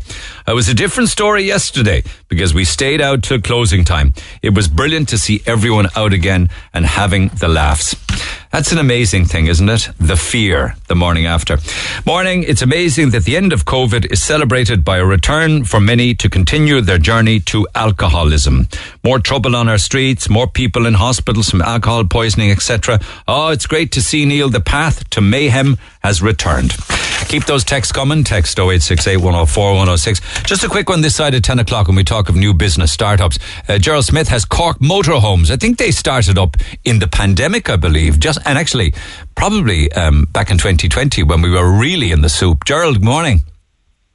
It 0.46 0.54
was 0.54 0.68
a 0.68 0.74
different 0.74 1.10
story 1.10 1.42
yesterday 1.42 2.02
because 2.28 2.54
we 2.54 2.64
stayed 2.64 3.00
out 3.00 3.22
till 3.22 3.40
closing 3.40 3.84
time. 3.84 4.14
It 4.42 4.54
was 4.54 4.68
brilliant 4.68 5.08
to 5.10 5.18
see 5.18 5.42
everyone 5.46 5.88
out 5.96 6.12
again 6.12 6.50
and 6.72 6.84
having 6.84 7.28
the 7.28 7.48
laughs. 7.48 7.83
Sports. 7.84 8.03
That's 8.50 8.72
an 8.72 8.78
amazing 8.78 9.24
thing, 9.24 9.46
isn't 9.46 9.68
it? 9.68 9.88
The 9.98 10.16
fear 10.16 10.76
the 10.86 10.94
morning 10.94 11.26
after. 11.26 11.58
Morning, 12.06 12.44
it's 12.44 12.62
amazing 12.62 13.10
that 13.10 13.24
the 13.24 13.36
end 13.36 13.52
of 13.52 13.64
COVID 13.64 14.12
is 14.12 14.22
celebrated 14.22 14.84
by 14.84 14.98
a 14.98 15.04
return 15.04 15.64
for 15.64 15.80
many 15.80 16.14
to 16.14 16.30
continue 16.30 16.80
their 16.80 16.98
journey 16.98 17.40
to 17.40 17.66
alcoholism. 17.74 18.68
More 19.02 19.18
trouble 19.18 19.56
on 19.56 19.68
our 19.68 19.78
streets, 19.78 20.28
more 20.28 20.46
people 20.46 20.86
in 20.86 20.94
hospitals 20.94 21.50
from 21.50 21.62
alcohol 21.62 22.04
poisoning, 22.04 22.50
etc. 22.50 23.00
Oh, 23.26 23.48
it's 23.48 23.66
great 23.66 23.90
to 23.92 24.02
see, 24.02 24.24
Neil, 24.24 24.48
the 24.48 24.60
path 24.60 25.08
to 25.10 25.20
mayhem 25.20 25.76
has 26.04 26.22
returned. 26.22 26.76
Keep 27.28 27.46
those 27.46 27.64
texts 27.64 27.90
coming. 27.92 28.22
Text 28.22 28.58
0868 28.58 29.16
104 29.16 29.70
106. 29.70 30.20
Just 30.42 30.62
a 30.62 30.68
quick 30.68 30.88
one 30.88 31.00
this 31.00 31.16
side 31.16 31.34
at 31.34 31.42
10 31.42 31.58
o'clock 31.58 31.86
when 31.86 31.96
we 31.96 32.04
talk 32.04 32.28
of 32.28 32.36
new 32.36 32.52
business 32.52 32.92
startups. 32.92 33.38
Uh, 33.68 33.78
Gerald 33.78 34.04
Smith 34.04 34.28
has 34.28 34.44
Cork 34.44 34.78
Motorhomes. 34.78 35.50
I 35.50 35.56
think 35.56 35.78
they 35.78 35.90
started 35.90 36.38
up 36.38 36.56
in 36.84 36.98
the 36.98 37.08
pandemic, 37.08 37.70
I 37.70 37.76
believe. 37.76 38.03
Just 38.12 38.38
And 38.44 38.58
actually, 38.58 38.94
probably 39.34 39.90
um, 39.92 40.26
back 40.32 40.50
in 40.50 40.58
2020 40.58 41.22
when 41.22 41.42
we 41.42 41.50
were 41.50 41.70
really 41.70 42.10
in 42.10 42.22
the 42.22 42.28
soup. 42.28 42.64
Gerald, 42.64 42.96
good 42.96 43.04
morning. 43.04 43.40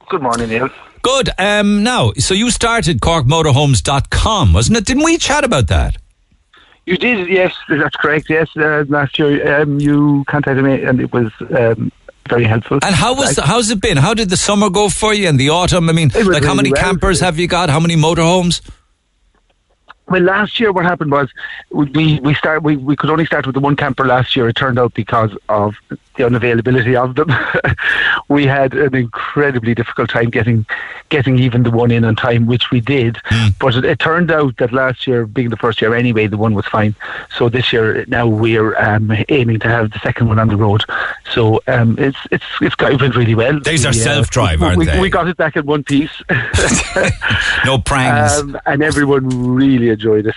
Good 0.08 0.22
morning, 0.22 0.48
Neil. 0.48 0.68
Good. 1.02 1.30
Um, 1.38 1.82
now, 1.82 2.12
so 2.18 2.34
you 2.34 2.50
started 2.50 3.00
corkmotorhomes.com, 3.00 4.52
wasn't 4.52 4.78
it? 4.78 4.84
Didn't 4.84 5.04
we 5.04 5.18
chat 5.18 5.44
about 5.44 5.68
that? 5.68 5.96
You 6.86 6.96
did, 6.96 7.28
yes, 7.28 7.54
that's 7.68 7.96
correct. 7.96 8.28
Yes, 8.28 8.48
uh, 8.56 8.84
last 8.88 9.18
year 9.18 9.62
um, 9.62 9.78
you 9.78 10.24
contacted 10.26 10.64
me, 10.64 10.82
and 10.82 11.00
it 11.00 11.12
was 11.12 11.30
um, 11.56 11.92
very 12.28 12.44
helpful. 12.44 12.78
And 12.82 12.94
how 12.94 13.14
was 13.14 13.36
the, 13.36 13.42
how's 13.42 13.70
it 13.70 13.80
been? 13.80 13.96
How 13.96 14.14
did 14.14 14.30
the 14.30 14.36
summer 14.36 14.70
go 14.70 14.88
for 14.88 15.14
you 15.14 15.28
and 15.28 15.38
the 15.38 15.50
autumn? 15.50 15.88
I 15.88 15.92
mean, 15.92 16.10
like 16.14 16.44
how 16.44 16.54
many 16.54 16.72
well. 16.72 16.82
campers 16.82 17.20
have 17.20 17.38
you 17.38 17.46
got? 17.46 17.70
How 17.70 17.80
many 17.80 17.96
motorhomes? 17.96 18.60
Well, 20.10 20.22
last 20.22 20.58
year 20.58 20.72
what 20.72 20.84
happened 20.84 21.12
was 21.12 21.28
we 21.70 22.18
we 22.18 22.34
start 22.34 22.64
we, 22.64 22.76
we 22.76 22.96
could 22.96 23.10
only 23.10 23.24
start 23.24 23.46
with 23.46 23.54
the 23.54 23.60
one 23.60 23.76
camper 23.76 24.04
last 24.04 24.34
year. 24.34 24.48
It 24.48 24.56
turned 24.56 24.76
out 24.76 24.92
because 24.92 25.30
of 25.48 25.76
the 26.20 26.38
unavailability 26.38 26.96
of 26.96 27.14
them, 27.14 27.30
we 28.28 28.46
had 28.46 28.74
an 28.74 28.94
incredibly 28.94 29.74
difficult 29.74 30.10
time 30.10 30.30
getting 30.30 30.66
getting 31.08 31.38
even 31.38 31.62
the 31.62 31.70
one 31.70 31.90
in 31.90 32.04
on 32.04 32.14
time, 32.14 32.46
which 32.46 32.70
we 32.70 32.80
did. 32.80 33.18
But 33.58 33.76
it, 33.76 33.84
it 33.84 33.98
turned 33.98 34.30
out 34.30 34.56
that 34.58 34.72
last 34.72 35.06
year, 35.06 35.26
being 35.26 35.50
the 35.50 35.56
first 35.56 35.80
year 35.80 35.94
anyway, 35.94 36.26
the 36.26 36.36
one 36.36 36.54
was 36.54 36.66
fine. 36.66 36.94
So 37.36 37.48
this 37.48 37.72
year 37.72 38.04
now 38.08 38.26
we're 38.26 38.76
um, 38.76 39.10
aiming 39.28 39.60
to 39.60 39.68
have 39.68 39.90
the 39.92 39.98
second 40.00 40.28
one 40.28 40.38
on 40.38 40.48
the 40.48 40.56
road. 40.56 40.84
So 41.32 41.60
um, 41.66 41.96
it's 41.98 42.18
it's 42.30 42.44
it's 42.60 42.76
went 42.78 43.16
really 43.16 43.34
well. 43.34 43.60
These 43.60 43.86
are 43.86 43.92
We, 43.92 44.00
uh, 44.00 44.04
self-drive, 44.04 44.62
aren't 44.62 44.78
we, 44.78 44.86
they? 44.86 45.00
We 45.00 45.10
got 45.10 45.28
it 45.28 45.36
back 45.36 45.56
in 45.56 45.66
one 45.66 45.84
piece. 45.84 46.22
No 47.64 47.78
pranks, 47.78 48.38
Um, 48.38 48.58
and 48.66 48.82
everyone 48.82 49.54
really 49.54 49.90
enjoyed 49.90 50.26
it. 50.26 50.34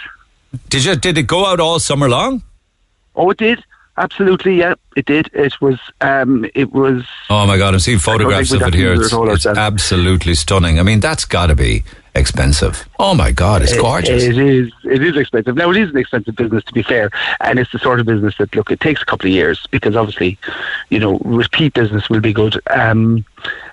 did 0.69 0.85
you? 0.85 0.95
Did 0.95 1.17
it 1.17 1.27
go 1.27 1.45
out 1.45 1.59
all 1.59 1.79
summer 1.79 2.09
long? 2.09 2.43
Oh, 3.15 3.29
it 3.29 3.37
did. 3.37 3.63
Absolutely, 3.95 4.57
yeah, 4.57 4.73
it 4.95 5.05
did. 5.05 5.29
It 5.33 5.61
was, 5.61 5.79
um, 6.01 6.45
it 6.55 6.73
was. 6.73 7.05
Oh 7.29 7.45
my 7.45 7.57
God! 7.57 7.75
I'm 7.75 7.79
seeing 7.79 7.99
photographs 7.99 8.51
of 8.51 8.63
it 8.63 8.73
here. 8.73 8.93
It's, 8.93 9.13
it's 9.13 9.45
absolutely 9.45 10.33
stunning. 10.33 10.79
I 10.79 10.83
mean, 10.83 10.99
that's 10.99 11.25
got 11.25 11.47
to 11.47 11.55
be 11.55 11.83
expensive. 12.15 12.89
Oh 12.97 13.13
my 13.13 13.31
God! 13.31 13.61
It's 13.61 13.73
it- 13.73 13.81
gorgeous. 13.81 14.23
It 14.23 14.37
is. 14.37 14.71
It 14.83 15.03
is 15.03 15.15
expensive. 15.15 15.55
Now, 15.55 15.69
it 15.69 15.77
is 15.77 15.91
an 15.91 15.97
expensive 15.97 16.35
business, 16.35 16.63
to 16.63 16.73
be 16.73 16.81
fair, 16.81 17.11
and 17.39 17.59
it's 17.59 17.71
the 17.71 17.77
sort 17.77 17.99
of 17.99 18.07
business 18.07 18.35
that 18.39 18.55
look. 18.55 18.71
It 18.71 18.79
takes 18.79 19.03
a 19.03 19.05
couple 19.05 19.27
of 19.27 19.33
years 19.33 19.67
because 19.69 19.95
obviously, 19.95 20.39
you 20.89 20.97
know, 20.99 21.19
repeat 21.23 21.75
business 21.75 22.09
will 22.09 22.21
be 22.21 22.33
good. 22.33 22.59
Um, 22.71 23.25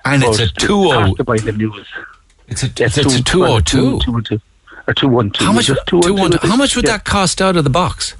And 0.05 0.23
it's 0.23 0.39
a 0.39 0.47
two 0.49 0.83
oh. 0.85 0.91
cost 0.91 1.19
of 1.19 1.25
buying 1.25 1.45
them 1.45 1.57
new 1.57 1.73
is- 1.75 1.87
It's 2.47 2.61
a 2.63 2.67
yes, 2.77 2.95
it's 2.95 3.15
a 3.15 3.23
two 3.23 3.43
oh 3.43 3.59
two. 3.59 3.99
Two 4.01 4.21
two. 4.21 4.39
Or 4.87 4.93
two 4.93 5.07
one 5.07 5.31
two. 5.31 5.45
How 5.45 5.51
much? 5.51 5.65
Just 5.65 5.85
Two 5.87 6.13
one. 6.13 6.31
How 6.33 6.55
much 6.55 6.75
would 6.75 6.85
yeah. 6.85 6.91
that 6.97 7.05
cost 7.05 7.41
out 7.41 7.55
of 7.55 7.63
the 7.63 7.69
box? 7.69 8.15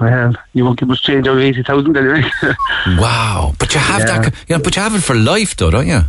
Well, 0.00 0.34
you 0.54 0.64
won't 0.64 0.78
give 0.78 0.90
us 0.90 1.00
change 1.00 1.28
out 1.28 1.36
of 1.36 1.42
eighty 1.42 1.62
thousand 1.62 1.96
anyway. 1.96 2.28
Wow! 2.98 3.54
But 3.58 3.72
you 3.74 3.80
have 3.80 4.00
Yeah. 4.00 4.20
that. 4.22 4.34
You 4.48 4.56
know, 4.56 4.62
but 4.62 4.74
you 4.76 4.82
have 4.82 4.94
it 4.94 5.02
for 5.02 5.14
life, 5.14 5.56
though, 5.56 5.70
don't 5.70 5.86
you? 5.86 6.00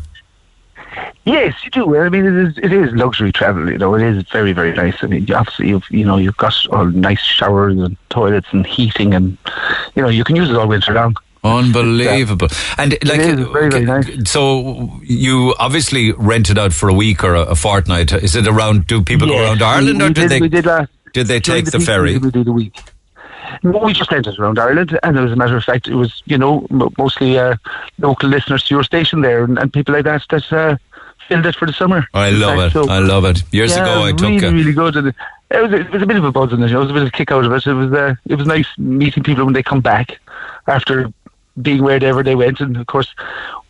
Yes, 1.25 1.55
you 1.63 1.71
do. 1.71 1.97
I 1.97 2.09
mean, 2.09 2.25
it 2.25 2.35
is 2.35 2.57
it 2.57 2.71
is 2.71 2.91
luxury 2.93 3.31
travel. 3.31 3.69
You 3.71 3.77
know, 3.77 3.95
it 3.95 4.01
is 4.03 4.23
very 4.31 4.53
very 4.53 4.73
nice. 4.73 4.95
I 5.03 5.07
mean, 5.07 5.25
you 5.25 5.35
obviously 5.35 5.69
you've 5.69 5.89
you 5.89 6.05
know 6.05 6.17
you've 6.17 6.37
got 6.37 6.53
all 6.71 6.85
nice 6.85 7.21
showers 7.21 7.77
and 7.79 7.97
toilets 8.09 8.47
and 8.51 8.65
heating, 8.65 9.13
and 9.13 9.37
you 9.95 10.01
know 10.03 10.09
you 10.09 10.23
can 10.23 10.35
use 10.35 10.49
it 10.49 10.55
all 10.55 10.67
winter 10.67 10.93
long. 10.93 11.15
Unbelievable. 11.43 12.47
And 12.77 12.93
like, 13.03 13.19
very, 13.21 13.69
very 13.69 13.85
nice. 13.85 14.31
so 14.31 14.99
you 15.03 15.53
obviously 15.59 16.11
rent 16.13 16.49
it 16.49 16.57
out 16.57 16.73
for 16.73 16.89
a 16.89 16.93
week 16.93 17.23
or 17.23 17.35
a, 17.35 17.41
a 17.41 17.55
fortnight. 17.55 18.11
Is 18.11 18.35
it 18.35 18.47
around? 18.47 18.87
Do 18.87 19.03
people 19.03 19.27
go 19.27 19.39
around 19.39 19.61
Ireland, 19.61 19.99
we 19.99 20.05
or 20.05 20.09
did 20.09 20.21
did, 20.21 20.29
they? 20.29 20.41
We 20.41 20.49
did 20.49 20.65
did 21.13 21.27
they 21.27 21.39
take 21.39 21.65
the 21.65 21.77
peak 21.77 21.85
ferry? 21.87 22.17
We 22.17 22.31
did 22.31 22.47
a 22.47 22.51
week. 22.51 22.79
No, 23.63 23.79
we 23.79 23.93
just 23.93 24.11
rented 24.11 24.37
around 24.39 24.59
Ireland, 24.59 24.97
and 25.03 25.17
as 25.17 25.31
a 25.31 25.35
matter 25.35 25.57
of 25.57 25.63
fact, 25.63 25.87
it 25.87 25.95
was 25.95 26.21
you 26.25 26.37
know 26.37 26.65
m- 26.71 26.89
mostly 26.97 27.37
uh, 27.37 27.55
local 27.99 28.29
listeners 28.29 28.63
to 28.65 28.75
your 28.75 28.83
station 28.83 29.21
there, 29.21 29.43
and, 29.43 29.57
and 29.57 29.71
people 29.71 29.93
like 29.93 30.03
that 30.05 30.23
that 30.29 30.51
uh, 30.53 30.77
filled 31.27 31.45
it 31.45 31.55
for 31.55 31.65
the 31.65 31.73
summer. 31.73 32.07
I 32.13 32.29
love 32.29 32.57
fact, 32.57 32.75
it. 32.75 32.85
so- 32.85 32.89
I 32.91 32.99
love 32.99 33.25
it. 33.25 33.43
Years 33.51 33.75
yeah, 33.75 33.83
ago, 33.83 34.03
I 34.03 34.11
took. 34.11 34.21
really, 34.29 34.45
a, 34.47 34.51
really 34.51 34.73
good. 34.73 34.95
And 34.95 35.07
it, 35.07 35.15
it 35.51 35.61
was 35.61 35.73
it 35.73 35.91
was 35.91 36.01
a 36.01 36.05
bit 36.05 36.17
of 36.17 36.23
a 36.23 36.31
buzz 36.31 36.53
in 36.53 36.61
it. 36.63 36.71
It 36.71 36.77
was 36.77 36.89
a 36.89 36.93
bit 36.93 37.01
of 37.03 37.07
a 37.09 37.11
kick 37.11 37.31
out 37.31 37.45
of 37.45 37.51
it. 37.51 37.65
It 37.67 37.73
was 37.73 37.91
uh, 37.93 38.15
it 38.27 38.35
was 38.35 38.47
nice 38.47 38.67
meeting 38.77 39.23
people 39.23 39.45
when 39.45 39.53
they 39.53 39.63
come 39.63 39.81
back 39.81 40.19
after 40.67 41.11
being 41.61 41.83
wherever 41.83 42.21
they 42.21 42.35
went, 42.35 42.59
and 42.59 42.75
of 42.75 42.85
course 42.87 43.13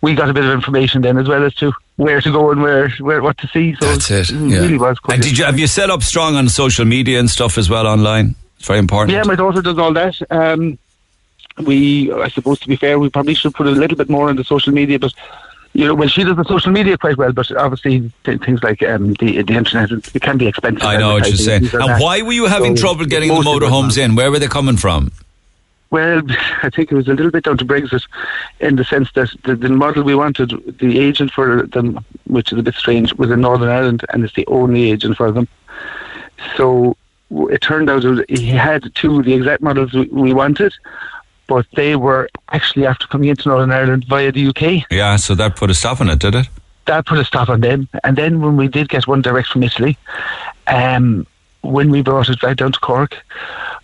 we 0.01 0.15
got 0.15 0.29
a 0.29 0.33
bit 0.33 0.43
of 0.43 0.51
information 0.51 1.01
then 1.01 1.17
as 1.17 1.27
well 1.27 1.43
as 1.43 1.53
to 1.55 1.71
where 1.97 2.19
to 2.19 2.31
go 2.31 2.51
and 2.51 2.61
where 2.61 2.89
where 2.99 3.21
what 3.21 3.37
to 3.37 3.47
see. 3.47 3.75
So 3.79 3.85
That's 3.85 4.09
it. 4.11 4.29
it 4.31 4.49
yeah. 4.49 4.57
really 4.59 4.77
was 4.77 4.97
quite. 4.99 5.15
and 5.15 5.23
did 5.23 5.37
you 5.37 5.45
have 5.45 5.59
you 5.59 5.67
set 5.67 5.89
up 5.89 6.01
strong 6.03 6.35
on 6.35 6.49
social 6.49 6.85
media 6.85 7.19
and 7.19 7.29
stuff 7.29 7.57
as 7.57 7.69
well 7.69 7.85
online? 7.87 8.35
It's 8.65 8.69
very 8.69 8.79
important. 8.79 9.15
Yeah, 9.15 9.21
my 9.25 9.35
daughter 9.35 9.61
does 9.61 9.77
all 9.77 9.93
that. 9.93 10.19
Um, 10.31 10.79
we, 11.59 12.11
I 12.11 12.29
suppose, 12.29 12.59
to 12.61 12.67
be 12.67 12.75
fair, 12.75 12.97
we 12.97 13.11
probably 13.11 13.35
should 13.35 13.53
put 13.53 13.67
a 13.67 13.69
little 13.69 13.95
bit 13.95 14.09
more 14.09 14.27
on 14.27 14.37
the 14.37 14.43
social 14.43 14.73
media, 14.73 14.97
but 14.97 15.13
you 15.73 15.85
know, 15.85 15.93
well, 15.93 16.07
she 16.07 16.23
does 16.23 16.35
the 16.35 16.45
social 16.45 16.71
media 16.71 16.97
quite 16.97 17.15
well, 17.15 17.31
but 17.31 17.55
obviously 17.55 18.11
th- 18.23 18.41
things 18.41 18.63
like 18.63 18.81
um, 18.81 19.13
the 19.19 19.43
the 19.43 19.53
internet 19.53 19.91
it 19.91 20.19
can 20.19 20.39
be 20.39 20.47
expensive. 20.47 20.81
I 20.81 20.97
know 20.97 21.13
what 21.13 21.27
you're 21.27 21.37
saying. 21.37 21.65
And 21.73 21.89
that. 21.89 22.01
why 22.01 22.23
were 22.23 22.31
you 22.31 22.47
having 22.47 22.75
So, 22.75 22.81
trouble 22.81 23.05
getting 23.05 23.29
the 23.29 23.35
motorhomes 23.35 23.99
in? 23.99 24.15
Where 24.15 24.31
were 24.31 24.39
they 24.39 24.47
coming 24.47 24.77
from? 24.77 25.11
Well, 25.91 26.23
I 26.63 26.71
think 26.71 26.91
it 26.91 26.95
was 26.95 27.07
a 27.07 27.13
little 27.13 27.29
bit 27.29 27.43
down 27.43 27.59
to 27.59 27.65
Brexit, 27.65 28.01
in 28.61 28.77
the 28.77 28.83
sense 28.83 29.11
that 29.11 29.29
the, 29.43 29.55
the 29.55 29.69
model 29.69 30.01
we 30.01 30.15
wanted, 30.15 30.79
the 30.79 30.97
agent 30.99 31.33
for 31.33 31.67
them, 31.67 32.03
which 32.25 32.51
is 32.51 32.57
a 32.57 32.63
bit 32.63 32.73
strange, 32.73 33.13
was 33.13 33.29
in 33.29 33.41
Northern 33.41 33.69
Ireland, 33.69 34.05
and 34.09 34.23
it's 34.23 34.33
the 34.33 34.47
only 34.47 34.89
agent 34.89 35.17
for 35.17 35.31
them. 35.31 35.47
So 36.57 36.97
it 37.31 37.61
turned 37.61 37.89
out 37.89 38.03
he 38.29 38.47
had 38.47 38.93
two 38.95 39.19
of 39.19 39.25
the 39.25 39.33
exact 39.33 39.61
models 39.61 39.93
we, 39.93 40.05
we 40.07 40.33
wanted, 40.33 40.73
but 41.47 41.65
they 41.75 41.95
were 41.95 42.29
actually 42.49 42.85
after 42.85 43.07
coming 43.07 43.29
into 43.29 43.49
Northern 43.49 43.71
Ireland 43.71 44.05
via 44.07 44.31
the 44.31 44.47
UK. 44.47 44.89
Yeah, 44.91 45.15
so 45.15 45.35
that 45.35 45.55
put 45.55 45.69
a 45.69 45.73
stop 45.73 46.01
on 46.01 46.09
it, 46.09 46.19
did 46.19 46.35
it? 46.35 46.47
That 46.85 47.05
put 47.05 47.17
a 47.17 47.25
stop 47.25 47.49
on 47.49 47.61
them. 47.61 47.89
And 48.03 48.15
then 48.15 48.41
when 48.41 48.57
we 48.57 48.67
did 48.67 48.89
get 48.89 49.07
one 49.07 49.21
direct 49.21 49.49
from 49.49 49.63
Italy, 49.63 49.97
um, 50.67 51.25
when 51.61 51.89
we 51.89 52.01
brought 52.01 52.29
it 52.29 52.41
right 52.43 52.55
down 52.55 52.71
to 52.71 52.79
Cork, 52.79 53.17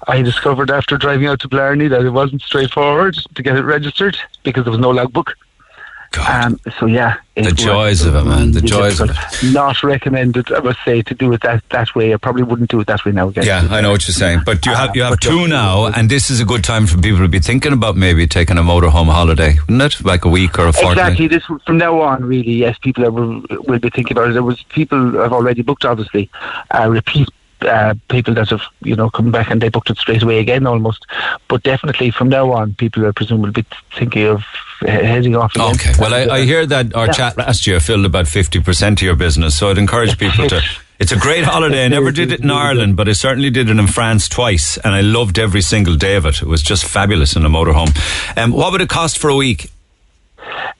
I 0.07 0.21
discovered 0.21 0.69
after 0.69 0.97
driving 0.97 1.27
out 1.27 1.39
to 1.41 1.47
Blarney 1.47 1.87
that 1.87 2.05
it 2.05 2.11
wasn't 2.11 2.41
straightforward 2.41 3.17
to 3.35 3.43
get 3.43 3.57
it 3.57 3.63
registered 3.63 4.17
because 4.43 4.63
there 4.63 4.71
was 4.71 4.79
no 4.79 4.91
logbook. 4.91 5.35
God. 6.11 6.45
Um, 6.45 6.59
so 6.77 6.85
yeah, 6.87 7.15
The 7.35 7.51
joys 7.51 8.05
of 8.05 8.15
it, 8.15 8.23
man. 8.25 8.51
The 8.51 8.61
joys 8.61 8.99
of 8.99 9.09
it. 9.11 9.53
Not 9.53 9.81
recommended, 9.81 10.51
I 10.51 10.59
must 10.59 10.79
say, 10.83 11.01
to 11.03 11.15
do 11.15 11.31
it 11.31 11.41
that, 11.41 11.63
that 11.69 11.95
way. 11.95 12.13
I 12.13 12.17
probably 12.17 12.43
wouldn't 12.43 12.69
do 12.69 12.81
it 12.81 12.87
that 12.87 13.05
way 13.05 13.13
now 13.13 13.29
again. 13.29 13.45
Yeah, 13.45 13.67
I 13.69 13.79
know 13.79 13.91
what 13.91 14.05
you're 14.05 14.13
saying. 14.13 14.41
But 14.45 14.65
you 14.65 14.73
have 14.73 14.93
you 14.95 15.03
have 15.03 15.13
but 15.13 15.21
two 15.21 15.47
now, 15.47 15.85
and 15.85 16.09
this 16.09 16.29
is 16.29 16.41
a 16.41 16.45
good 16.45 16.65
time 16.65 16.85
for 16.85 16.97
people 16.97 17.19
to 17.19 17.29
be 17.29 17.39
thinking 17.39 17.71
about 17.71 17.95
maybe 17.95 18.27
taking 18.27 18.57
a 18.57 18.61
motorhome 18.61 19.05
holiday, 19.07 19.57
wouldn't 19.69 19.81
it? 19.81 20.05
Like 20.05 20.25
a 20.25 20.29
week 20.29 20.59
or 20.59 20.67
a 20.67 20.73
fortnight. 20.73 21.13
Exactly. 21.13 21.27
This 21.27 21.45
from 21.65 21.77
now 21.77 22.01
on, 22.01 22.25
really, 22.25 22.53
yes, 22.53 22.77
people 22.79 23.05
are, 23.05 23.11
will, 23.11 23.41
will 23.49 23.79
be 23.79 23.89
thinking 23.89 24.17
about 24.17 24.29
it. 24.29 24.33
There 24.33 24.43
was 24.43 24.61
people 24.63 25.13
have 25.21 25.31
already 25.31 25.61
booked, 25.61 25.85
obviously, 25.85 26.29
uh, 26.71 26.89
repeat 26.89 27.29
uh, 27.61 27.93
people 28.09 28.33
that 28.35 28.49
have 28.49 28.61
you 28.81 28.95
know 28.95 29.09
come 29.09 29.31
back 29.31 29.49
and 29.51 29.61
they 29.61 29.69
booked 29.69 29.89
it 29.89 29.97
straight 29.97 30.23
away 30.23 30.39
again, 30.39 30.65
almost. 30.67 31.05
But 31.47 31.63
definitely 31.63 32.11
from 32.11 32.29
now 32.29 32.51
on, 32.51 32.73
people 32.75 33.05
are 33.05 33.13
presumably 33.13 33.65
thinking 33.97 34.27
of 34.27 34.43
heading 34.81 35.35
off. 35.35 35.55
Again. 35.55 35.71
Okay. 35.75 35.93
Well, 35.99 36.13
I, 36.13 36.37
I 36.37 36.41
hear 36.45 36.65
that 36.65 36.95
our 36.95 37.07
Yeah. 37.07 37.11
chat 37.13 37.37
last 37.37 37.67
year 37.67 37.79
filled 37.79 38.05
about 38.05 38.25
50% 38.25 38.91
of 38.93 39.01
your 39.01 39.15
business, 39.15 39.55
so 39.57 39.69
I'd 39.69 39.77
encourage 39.77 40.17
people 40.17 40.47
to. 40.49 40.61
It's 41.01 41.11
a 41.11 41.17
great 41.17 41.43
holiday. 41.43 41.85
I 41.85 41.87
never 41.87 42.11
did 42.11 42.31
it 42.31 42.41
in 42.41 42.51
Ireland, 42.51 42.95
but 42.95 43.09
I 43.09 43.13
certainly 43.13 43.49
did 43.49 43.71
it 43.71 43.79
in 43.79 43.87
France 43.87 44.29
twice, 44.29 44.77
and 44.77 44.93
I 44.93 45.01
loved 45.01 45.39
every 45.39 45.61
single 45.61 45.95
day 45.95 46.15
of 46.15 46.27
it. 46.27 46.43
It 46.43 46.47
was 46.47 46.61
just 46.61 46.85
fabulous 46.85 47.35
in 47.35 47.43
a 47.43 47.49
motorhome. 47.49 47.89
Um, 48.37 48.51
what 48.51 48.71
would 48.71 48.81
it 48.81 48.89
cost 48.89 49.17
for 49.17 49.27
a 49.27 49.35
week? 49.35 49.71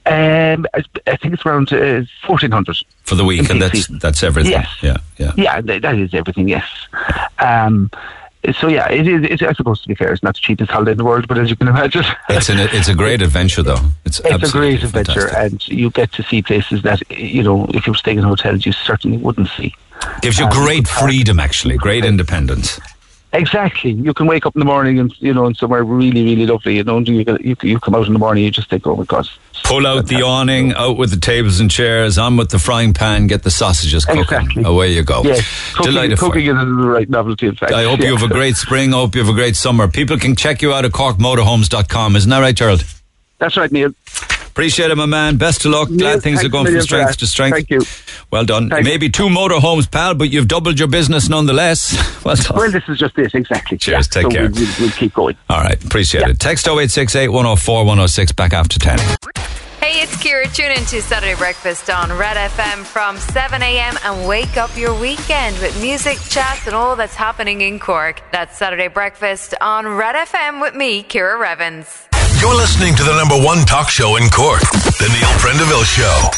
Um, 0.06 0.66
I, 0.74 0.84
I 1.08 1.16
think 1.18 1.34
it's 1.34 1.46
around 1.46 1.72
uh, 1.72 2.04
fourteen 2.26 2.52
hundred. 2.52 2.78
For 3.04 3.16
the 3.16 3.26
week, 3.26 3.50
and 3.50 3.62
that's 3.62 3.74
season. 3.74 4.00
that's 4.00 4.24
everything. 4.24 4.52
Yes. 4.52 4.70
Yeah, 4.82 4.98
yeah. 5.18 5.32
Yeah, 5.36 5.62
that 5.62 5.96
is 5.96 6.14
everything. 6.14 6.48
Yes. 6.48 6.68
Um, 7.40 7.92
so 8.60 8.68
yeah, 8.68 8.90
it 8.90 9.08
is. 9.08 9.24
It's, 9.30 9.42
I 9.44 9.54
suppose 9.54 9.82
to 9.82 9.88
be 9.88 9.96
fair, 9.96 10.12
it's 10.12 10.24
not 10.24 10.34
the 10.34 10.42
cheapest 10.42 10.72
holiday 10.72 10.92
in 10.92 10.98
the 10.98 11.06
world, 11.06 11.28
but 11.28 11.38
as 11.38 11.50
you 11.50 11.56
can 11.56 11.68
imagine, 11.76 12.04
It's 12.30 12.50
an 12.50 12.60
it's 12.60 12.88
a 12.88 12.96
great 12.96 13.22
adventure, 13.22 13.62
though. 13.62 13.80
It's 14.06 14.20
it's 14.26 14.50
a 14.50 14.52
great 14.52 14.84
adventure, 14.84 15.28
and 15.36 15.66
you 15.68 15.92
get 15.92 16.12
to 16.14 16.24
see 16.24 16.42
places 16.42 16.82
that 16.82 17.10
you 17.12 17.44
know 17.44 17.68
if 17.74 17.86
you 17.86 17.94
were 17.94 17.98
staying 17.98 18.18
in 18.18 18.24
hotels, 18.24 18.66
you 18.66 18.72
certainly 18.72 19.18
wouldn't 19.18 19.50
see. 19.50 19.76
Gives 20.22 20.40
you 20.40 20.46
um, 20.46 20.52
great 20.52 20.88
freedom, 20.88 21.40
actually, 21.40 21.78
great 21.78 22.04
independence. 22.04 22.80
Exactly. 23.34 23.92
You 23.92 24.14
can 24.14 24.28
wake 24.28 24.46
up 24.46 24.56
in 24.56 24.60
the 24.60 24.66
morning 24.66 25.00
and 25.00 25.14
you 25.22 25.34
know, 25.34 25.46
in 25.46 25.56
somewhere 25.56 25.84
really, 25.84 26.24
really 26.24 26.46
lovely. 26.46 26.78
You 26.78 26.84
know, 26.84 27.00
you 27.00 27.24
you, 27.42 27.56
you 27.62 27.80
come 27.80 27.96
out 27.96 28.08
in 28.08 28.14
the 28.14 28.20
morning, 28.20 28.44
you 28.44 28.52
just 28.52 28.70
think, 28.70 28.86
oh 28.88 28.96
my 28.96 29.06
god. 29.06 29.30
Pull 29.64 29.88
out 29.88 30.08
the 30.08 30.22
awning, 30.24 30.74
out 30.74 30.98
with 30.98 31.12
the 31.12 31.18
tables 31.20 31.60
and 31.60 31.70
chairs, 31.72 32.18
on 32.18 32.36
with 32.38 32.50
the 32.50 32.60
frying 32.60 32.94
pan, 32.94 33.28
get 33.28 33.44
the 33.44 33.52
sausages 33.52 34.04
cooking. 34.06 34.22
Exactly. 34.24 34.64
Away 34.64 34.94
you 34.94 35.04
go. 35.04 35.22
Yes, 35.24 35.74
cooking, 35.74 35.92
Delighted 35.94 36.18
cooking 36.20 36.46
is 36.48 36.56
the 36.56 36.66
right 36.66 37.10
novelty. 37.10 37.48
In 37.48 37.56
fact, 37.56 37.72
I 37.72 37.84
hope 37.84 38.00
Yeah. 38.00 38.08
you 38.08 38.18
have 38.18 38.30
a 38.30 38.34
great 38.34 38.58
spring. 38.58 38.94
I 38.94 38.98
hope 38.98 39.16
you 39.16 39.22
have 39.22 39.30
a 39.30 39.34
great 39.36 39.56
summer. 39.56 39.88
People 39.88 40.18
can 40.18 40.36
check 40.36 40.62
you 40.62 40.74
out 40.74 40.84
at 40.86 40.92
corkmotorhomes.com. 40.92 42.16
Isn't 42.16 42.30
that 42.30 42.40
right, 42.40 42.56
Gerald? 42.56 42.84
That's 43.40 43.56
right, 43.58 43.72
Neil. 43.72 43.92
Appreciate 44.48 44.92
it, 44.92 44.96
my 44.98 45.06
man. 45.06 45.38
Best 45.38 45.64
of 45.64 45.72
luck. 45.72 45.88
Glad 45.88 46.22
things 46.22 46.44
are 46.44 46.50
going 46.50 46.66
from 46.66 46.82
strength 46.82 47.16
to 47.18 47.26
strength. 47.28 47.56
Thank 47.56 47.70
you. 47.70 47.82
Well 48.32 48.44
done. 48.44 48.70
Thanks. 48.70 48.86
Maybe 48.86 49.10
two 49.10 49.28
motorhomes, 49.30 49.90
pal, 49.90 50.14
but 50.14 50.30
you've 50.30 50.50
doubled 50.50 50.78
your 50.78 50.90
business 50.90 51.30
nonetheless. 51.30 51.96
Well 52.26 52.36
done. 52.36 52.56
Well, 52.56 52.70
this 52.70 52.84
is 52.88 53.00
just 53.00 53.18
it, 53.18 53.34
exactly. 53.34 53.80
Cheers, 53.80 54.08
take 54.08 54.24
so 54.26 54.30
care. 54.30 54.44
We'll, 54.52 54.62
we'll, 54.62 54.74
we'll 54.82 54.92
keep 54.92 55.12
going. 55.16 55.36
All 55.50 55.60
right. 55.62 55.84
Appreciate 55.84 56.22
Yeah. 56.22 56.30
it. 56.30 56.40
Text 56.40 56.68
0868 56.68 57.30
104 57.30 57.78
106 57.86 58.32
back 58.34 58.54
after 58.54 58.78
10. 58.78 59.00
Hey, 59.92 60.04
it's 60.04 60.16
Kira. 60.24 60.46
Tune 60.56 60.72
in 60.72 60.86
to 60.86 61.02
Saturday 61.02 61.36
Breakfast 61.36 61.90
on 61.90 62.18
Red 62.18 62.38
FM 62.38 62.86
from 62.86 63.18
7 63.18 63.62
a.m. 63.62 63.98
and 64.06 64.26
wake 64.26 64.56
up 64.56 64.74
your 64.78 64.98
weekend 64.98 65.60
with 65.60 65.78
music, 65.82 66.18
chats, 66.30 66.66
and 66.66 66.74
all 66.74 66.96
that's 66.96 67.14
happening 67.14 67.60
in 67.60 67.78
Cork. 67.78 68.22
That's 68.32 68.58
Saturday 68.58 68.88
Breakfast 68.88 69.54
on 69.60 69.86
Red 69.86 70.16
FM 70.16 70.62
with 70.62 70.76
me, 70.76 71.04
Kira 71.04 71.38
Revens. 71.38 72.08
You're 72.42 72.56
listening 72.56 72.96
to 72.96 73.04
the 73.04 73.16
number 73.16 73.36
one 73.46 73.66
talk 73.66 73.90
show 73.90 74.16
in 74.16 74.28
Cork, 74.30 74.62
The 74.62 75.08
Neil 75.14 75.30
Prendeville 75.38 75.86
Show. 75.86 76.30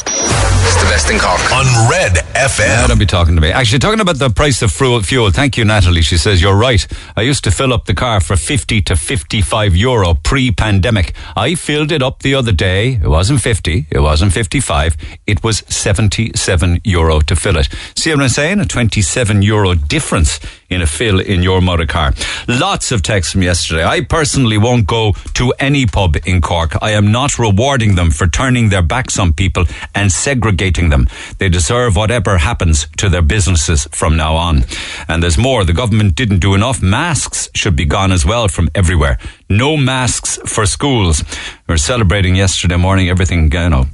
It's 0.66 0.76
the 0.76 0.89
best 0.89 1.10
in 1.10 1.18
Cork. 1.20 1.39
On 1.54 1.89
Red 1.89 2.16
Yeah, 2.36 2.47
FM. 2.47 2.88
don't 2.89 2.99
be 2.99 3.06
talking 3.06 3.36
to 3.36 3.41
me. 3.41 3.51
Actually, 3.51 3.80
talking 3.80 3.99
about 4.01 4.18
the 4.20 4.30
price 4.30 4.62
of 4.62 4.72
fuel, 4.72 5.01
fuel. 5.01 5.32
Thank 5.32 5.58
you, 5.58 5.64
Natalie. 5.66 6.01
She 6.01 6.18
says 6.18 6.41
you're 6.41 6.56
right. 6.56 6.86
I 7.16 7.22
used 7.22 7.43
to 7.45 7.51
fill 7.51 7.74
up 7.74 7.86
the 7.86 7.93
car 7.93 8.20
for 8.20 8.36
50 8.36 8.82
to 8.82 8.95
55 8.97 9.76
euro 9.76 10.14
pre-pandemic. 10.16 11.14
I 11.38 11.56
filled 11.56 11.91
it 11.91 12.01
up 12.04 12.20
the 12.22 12.36
other 12.36 12.51
day. 12.51 12.93
It 13.01 13.08
wasn't 13.08 13.41
50. 13.41 13.86
It 13.89 13.99
wasn't 13.99 14.34
55. 14.34 14.97
It 15.26 15.43
was 15.43 15.64
77 15.68 16.82
euro 16.84 17.20
to 17.22 17.36
fill 17.36 17.58
it. 17.58 17.70
See 17.95 18.12
what 18.12 18.22
I'm 18.22 18.30
saying? 18.30 18.60
A 18.60 18.66
27 18.66 19.41
euro 19.41 19.74
difference 19.76 20.39
in 20.70 20.82
a 20.82 20.88
fill 20.88 21.20
in 21.20 21.43
your 21.43 21.62
motor 21.62 21.86
car. 21.86 22.14
Lots 22.47 22.91
of 22.91 23.04
texts 23.04 23.34
from 23.34 23.43
yesterday. 23.43 23.84
I 23.86 24.01
personally 24.01 24.58
won't 24.58 24.88
go 24.88 25.14
to 25.36 25.54
any 25.60 25.86
pub 25.94 26.18
in 26.26 26.41
Cork. 26.41 26.76
I 26.82 26.91
am 26.91 27.12
not 27.12 27.39
rewarding 27.39 27.96
them 27.96 28.12
for 28.12 28.28
turning 28.28 28.68
their 28.68 28.82
backs 28.82 29.18
on 29.18 29.32
people 29.32 29.64
and 29.96 30.12
segregating 30.12 30.89
them. 30.89 31.08
They 31.38 31.48
deserve 31.48 31.96
whatever 31.96 32.38
happens 32.39 32.88
to 32.98 33.08
their 33.08 33.22
businesses 33.22 33.88
from 33.91 34.18
now 34.18 34.36
on. 34.36 34.66
And 35.08 35.24
there's 35.24 35.38
more. 35.38 35.64
The 35.64 35.72
government 35.82 36.16
didn't 36.16 36.39
do 36.39 36.56
enough. 36.56 36.82
Masks 36.82 37.50
should 37.56 37.78
be 37.78 37.86
gone 37.86 38.12
as 38.12 38.26
well 38.26 38.50
from 38.50 38.70
everywhere. 38.76 39.18
No 39.50 39.78
masks 39.78 40.39
for 40.46 40.66
schools. 40.66 41.24
We 41.68 41.74
were 41.74 41.78
celebrating 41.78 42.36
yesterday 42.36 42.78
morning 42.78 43.08
everything, 43.10 43.52
you 43.52 43.70
know, 43.70 43.86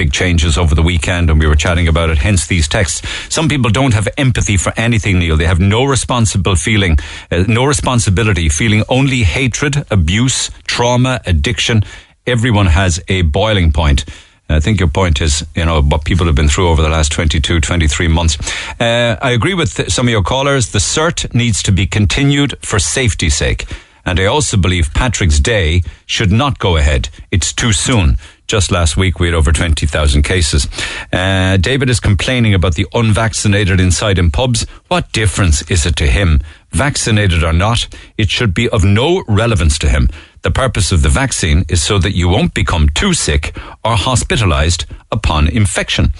big 0.00 0.14
changes 0.14 0.56
over 0.56 0.74
the 0.74 0.80
weekend 0.92 1.28
and 1.28 1.38
we 1.38 1.46
were 1.46 1.54
chatting 1.54 1.86
about 1.86 2.08
it 2.08 2.16
hence 2.16 2.46
these 2.46 2.66
texts 2.66 3.06
some 3.28 3.50
people 3.50 3.70
don't 3.70 3.92
have 3.92 4.08
empathy 4.16 4.56
for 4.56 4.72
anything 4.78 5.18
neil 5.18 5.36
they 5.36 5.44
have 5.44 5.60
no 5.60 5.84
responsible 5.84 6.56
feeling 6.56 6.96
uh, 7.30 7.44
no 7.46 7.66
responsibility 7.66 8.48
feeling 8.48 8.82
only 8.88 9.24
hatred 9.24 9.84
abuse 9.90 10.50
trauma 10.66 11.20
addiction 11.26 11.82
everyone 12.26 12.64
has 12.64 12.98
a 13.08 13.20
boiling 13.20 13.70
point 13.72 14.06
I 14.48 14.58
think 14.58 14.80
your 14.80 14.88
point 14.88 15.20
is, 15.20 15.46
you 15.54 15.64
know, 15.64 15.80
what 15.80 16.04
people 16.04 16.26
have 16.26 16.34
been 16.34 16.48
through 16.48 16.70
over 16.70 16.82
the 16.82 16.88
last 16.88 17.12
22, 17.12 17.60
23 17.60 18.08
months. 18.08 18.36
Uh, 18.80 19.16
I 19.22 19.30
agree 19.30 19.54
with 19.54 19.88
some 19.92 20.08
of 20.08 20.10
your 20.10 20.24
callers. 20.24 20.72
The 20.72 20.80
CERT 20.80 21.32
needs 21.32 21.62
to 21.62 21.70
be 21.70 21.86
continued 21.86 22.58
for 22.60 22.80
safety's 22.80 23.36
sake. 23.36 23.66
And 24.04 24.18
I 24.18 24.24
also 24.24 24.56
believe 24.56 24.92
Patrick's 24.92 25.38
Day 25.38 25.82
should 26.04 26.32
not 26.32 26.58
go 26.58 26.76
ahead. 26.76 27.10
It's 27.30 27.52
too 27.52 27.72
soon. 27.72 28.16
Just 28.50 28.72
last 28.72 28.96
week, 28.96 29.20
we 29.20 29.28
had 29.28 29.34
over 29.36 29.52
20,000 29.52 30.22
cases. 30.24 30.66
Uh, 31.12 31.56
David 31.56 31.88
is 31.88 32.00
complaining 32.00 32.52
about 32.52 32.74
the 32.74 32.84
unvaccinated 32.92 33.78
inside 33.78 34.18
in 34.18 34.32
pubs. 34.32 34.66
What 34.88 35.12
difference 35.12 35.62
is 35.70 35.86
it 35.86 35.94
to 35.98 36.08
him? 36.08 36.40
Vaccinated 36.72 37.44
or 37.44 37.52
not, 37.52 37.86
it 38.18 38.28
should 38.28 38.52
be 38.52 38.68
of 38.68 38.82
no 38.82 39.22
relevance 39.28 39.78
to 39.78 39.88
him. 39.88 40.08
The 40.42 40.50
purpose 40.50 40.90
of 40.90 41.02
the 41.02 41.08
vaccine 41.08 41.64
is 41.68 41.80
so 41.80 42.00
that 42.00 42.16
you 42.16 42.28
won't 42.28 42.52
become 42.52 42.88
too 42.88 43.14
sick 43.14 43.56
or 43.84 43.94
hospitalized 43.94 44.84
upon 45.12 45.46
infection. 45.46 46.12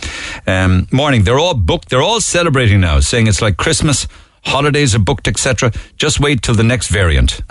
Um, 0.47 0.87
morning, 0.93 1.25
they're 1.25 1.41
all 1.41 1.55
booked. 1.55 1.89
They're 1.89 2.01
all 2.01 2.21
celebrating 2.21 2.81
now, 2.81 3.01
saying 3.01 3.27
it's 3.27 3.43
like 3.43 3.57
Christmas, 3.57 4.07
holidays 4.45 4.95
are 4.95 5.01
booked, 5.01 5.27
etc. 5.27 5.73
Just 5.97 6.21
wait 6.21 6.43
till 6.43 6.55
the 6.55 6.63
next 6.63 6.91
variant. 6.91 7.41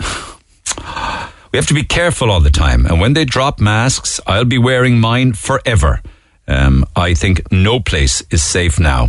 We 1.52 1.56
have 1.56 1.66
to 1.66 1.74
be 1.74 1.82
careful 1.82 2.30
all 2.30 2.40
the 2.40 2.50
time. 2.50 2.86
And 2.86 3.00
when 3.00 3.14
they 3.14 3.24
drop 3.24 3.60
masks, 3.60 4.20
I'll 4.26 4.44
be 4.44 4.58
wearing 4.58 5.00
mine 5.00 5.32
forever. 5.32 6.00
Um, 6.46 6.84
I 6.94 7.14
think 7.14 7.50
no 7.50 7.80
place 7.80 8.22
is 8.30 8.42
safe 8.42 8.78
now. 8.78 9.08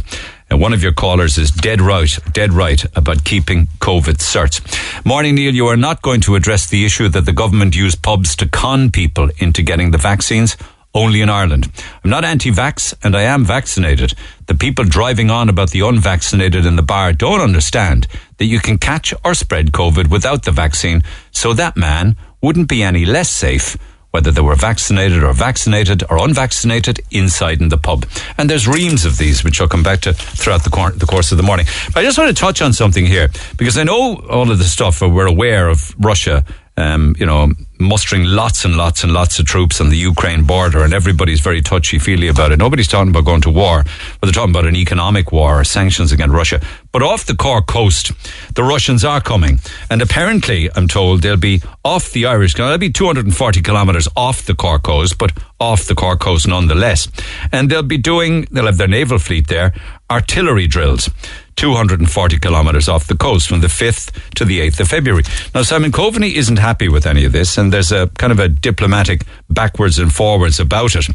And 0.50 0.60
one 0.60 0.74
of 0.74 0.82
your 0.82 0.92
callers 0.92 1.38
is 1.38 1.52
dead 1.52 1.82
right, 1.82 2.18
dead 2.34 2.52
right 2.52 2.84
about 2.96 3.24
keeping 3.24 3.68
COVID 3.80 4.18
certs. 4.18 4.60
Morning, 5.06 5.36
Neil. 5.36 5.54
You 5.54 5.68
are 5.68 5.78
not 5.78 6.02
going 6.02 6.22
to 6.22 6.36
address 6.36 6.68
the 6.68 6.84
issue 6.84 7.10
that 7.10 7.26
the 7.26 7.32
government 7.32 7.76
used 7.76 8.02
pubs 8.02 8.36
to 8.38 8.48
con 8.48 8.92
people 8.92 9.30
into 9.38 9.62
getting 9.62 9.92
the 9.92 9.98
vaccines. 9.98 10.58
Only 10.94 11.22
in 11.22 11.30
Ireland. 11.30 11.72
I'm 12.04 12.10
not 12.10 12.26
anti-vax 12.26 12.94
and 13.02 13.16
I 13.16 13.22
am 13.22 13.46
vaccinated. 13.46 14.14
The 14.48 14.56
people 14.56 14.84
driving 14.84 15.32
on 15.32 15.48
about 15.48 15.70
the 15.70 15.80
unvaccinated 15.80 16.66
in 16.66 16.76
the 16.76 16.82
bar 16.82 17.14
don't 17.14 17.40
understand 17.40 18.08
that 18.40 18.46
you 18.48 18.60
can 18.60 18.78
catch 18.78 19.14
or 19.24 19.34
spread 19.34 19.72
COVID 19.72 20.10
without 20.10 20.44
the 20.44 20.52
vaccine. 20.52 21.02
So 21.32 21.54
that 21.54 21.78
man 21.78 22.18
wouldn't 22.42 22.68
be 22.68 22.84
any 22.84 23.06
less 23.06 23.30
safe 23.30 23.78
whether 24.12 24.30
they 24.30 24.42
were 24.42 24.56
vaccinated 24.56 25.24
or 25.24 25.34
vaccinated 25.34 26.04
or 26.10 26.18
unvaccinated 26.18 27.00
inside 27.12 27.62
in 27.62 27.70
the 27.70 27.78
pub. 27.78 28.06
And 28.38 28.50
there's 28.50 28.68
reams 28.68 29.06
of 29.06 29.18
these, 29.18 29.44
which 29.44 29.60
I'll 29.62 29.70
come 29.70 29.84
back 29.84 30.02
to 30.02 30.14
throughout 30.14 30.64
the, 30.64 30.70
cor- 30.70 30.92
the 30.92 31.06
course 31.06 31.32
of 31.32 31.38
the 31.38 31.44
morning. 31.44 31.66
But 31.94 32.02
I 32.02 32.04
just 32.04 32.18
want 32.18 32.36
to 32.36 32.40
touch 32.40 32.62
on 32.62 32.74
something 32.74 33.06
here 33.06 33.30
because 33.58 33.78
I 33.78 33.84
know 33.84 34.18
all 34.30 34.52
of 34.52 34.58
the 34.58 34.66
stuff, 34.66 35.02
we're 35.02 35.28
aware 35.28 35.70
of 35.70 35.96
Russia, 35.98 36.46
um, 36.78 37.16
you 37.20 37.26
know, 37.26 37.52
mustering 37.80 38.24
lots 38.24 38.64
and 38.64 38.78
lots 38.78 39.04
and 39.04 39.12
lots 39.12 39.40
of 39.40 39.46
troops 39.46 39.82
on 39.82 39.90
the 39.90 39.98
Ukraine 39.98 40.44
border, 40.44 40.84
and 40.84 40.94
everybody's 40.94 41.42
very 41.42 41.62
touchy 41.62 42.00
feely 42.00 42.28
about 42.28 42.52
it. 42.52 42.60
Nobody's 42.60 42.88
talking 42.88 43.10
about 43.10 43.26
going 43.26 43.42
to 43.42 43.50
war, 43.50 43.84
but 43.84 44.28
they're 44.28 44.32
talking 44.32 44.52
about 44.52 44.66
an 44.66 44.76
economic 44.76 45.32
war 45.32 45.60
or 45.60 45.64
sanctions 45.64 46.12
against 46.12 46.34
Russia. 46.34 46.62
But 46.92 47.04
off 47.04 47.26
the 47.26 47.36
Cork 47.36 47.68
coast, 47.68 48.12
the 48.56 48.64
Russians 48.64 49.04
are 49.04 49.22
coming, 49.22 49.60
and 49.90 50.02
apparently, 50.02 50.70
I'm 50.76 50.88
told 50.88 51.22
they'll 51.22 51.38
be 51.38 51.62
off 51.84 52.12
the 52.12 52.26
Irish. 52.26 52.54
They'll 52.54 52.78
be 52.78 52.92
240 52.92 53.62
kilometres 53.62 54.08
off 54.16 54.46
the 54.46 54.56
Cork 54.56 54.84
coast, 54.84 55.18
but 55.18 55.32
off 55.60 55.86
the 55.86 55.96
Cork 55.96 56.20
coast 56.20 56.48
nonetheless. 56.48 57.08
And 57.52 57.70
they'll 57.70 57.84
be 57.84 57.98
doing. 57.98 58.48
They'll 58.52 58.66
have 58.66 58.78
their 58.78 58.88
naval 58.88 59.20
fleet 59.20 59.48
there, 59.48 59.74
artillery 60.10 60.68
drills. 60.68 61.10
240 61.56 62.40
kilometres 62.40 62.88
off 62.90 63.08
the 63.08 63.16
coast 63.16 63.48
from 63.48 63.62
the 63.62 63.68
5th 63.68 64.34
to 64.36 64.46
the 64.46 64.60
8th 64.60 64.80
of 64.82 64.88
February. 64.88 65.24
Now, 65.54 65.64
Simon 65.64 65.92
Coveney 65.92 66.34
isn't 66.36 66.58
happy 66.58 66.90
with 66.90 67.06
any 67.06 67.26
of 67.26 67.32
this, 67.32 67.58
and 67.58 67.72
there's 67.72 67.92
a 67.92 68.08
kind 68.18 68.32
of 68.32 68.40
a 68.40 68.48
diplomatic 68.48 69.26
backwards 69.50 70.00
and 70.00 70.14
forwards 70.14 70.60
about 70.60 70.96
it. 70.96 71.08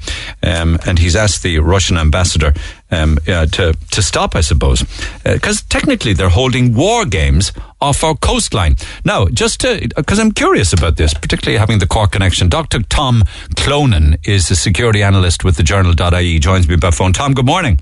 Um, 0.43 0.78
and 0.87 0.99
he's 0.99 1.16
asked 1.16 1.43
the 1.43 1.59
Russian 1.59 1.97
ambassador 1.97 2.55
um, 2.91 3.18
uh, 3.26 3.47
to, 3.47 3.74
to 3.91 4.03
stop, 4.03 4.37
I 4.37 4.41
suppose. 4.41 4.84
Because 5.24 5.62
technically 5.62 6.12
they're 6.12 6.28
holding 6.28 6.74
war 6.74 7.05
games 7.05 7.53
off 7.80 8.03
our 8.05 8.14
coastline. 8.16 8.76
Now, 9.05 9.26
just 9.26 9.62
because 9.62 10.18
I'm 10.18 10.32
curious 10.32 10.72
about 10.72 10.97
this, 10.97 11.14
particularly 11.14 11.59
having 11.59 11.78
the 11.78 11.87
Cork 11.87 12.12
connection, 12.12 12.49
Dr. 12.49 12.82
Tom 12.82 13.22
Clonan 13.55 14.18
is 14.26 14.51
a 14.51 14.57
security 14.57 15.03
analyst 15.03 15.45
with 15.45 15.57
the 15.57 15.62
journal.ie, 15.62 16.39
joins 16.39 16.68
me 16.68 16.76
by 16.76 16.91
phone. 16.91 17.12
Tom, 17.12 17.34
good 17.34 17.47
morning. 17.47 17.78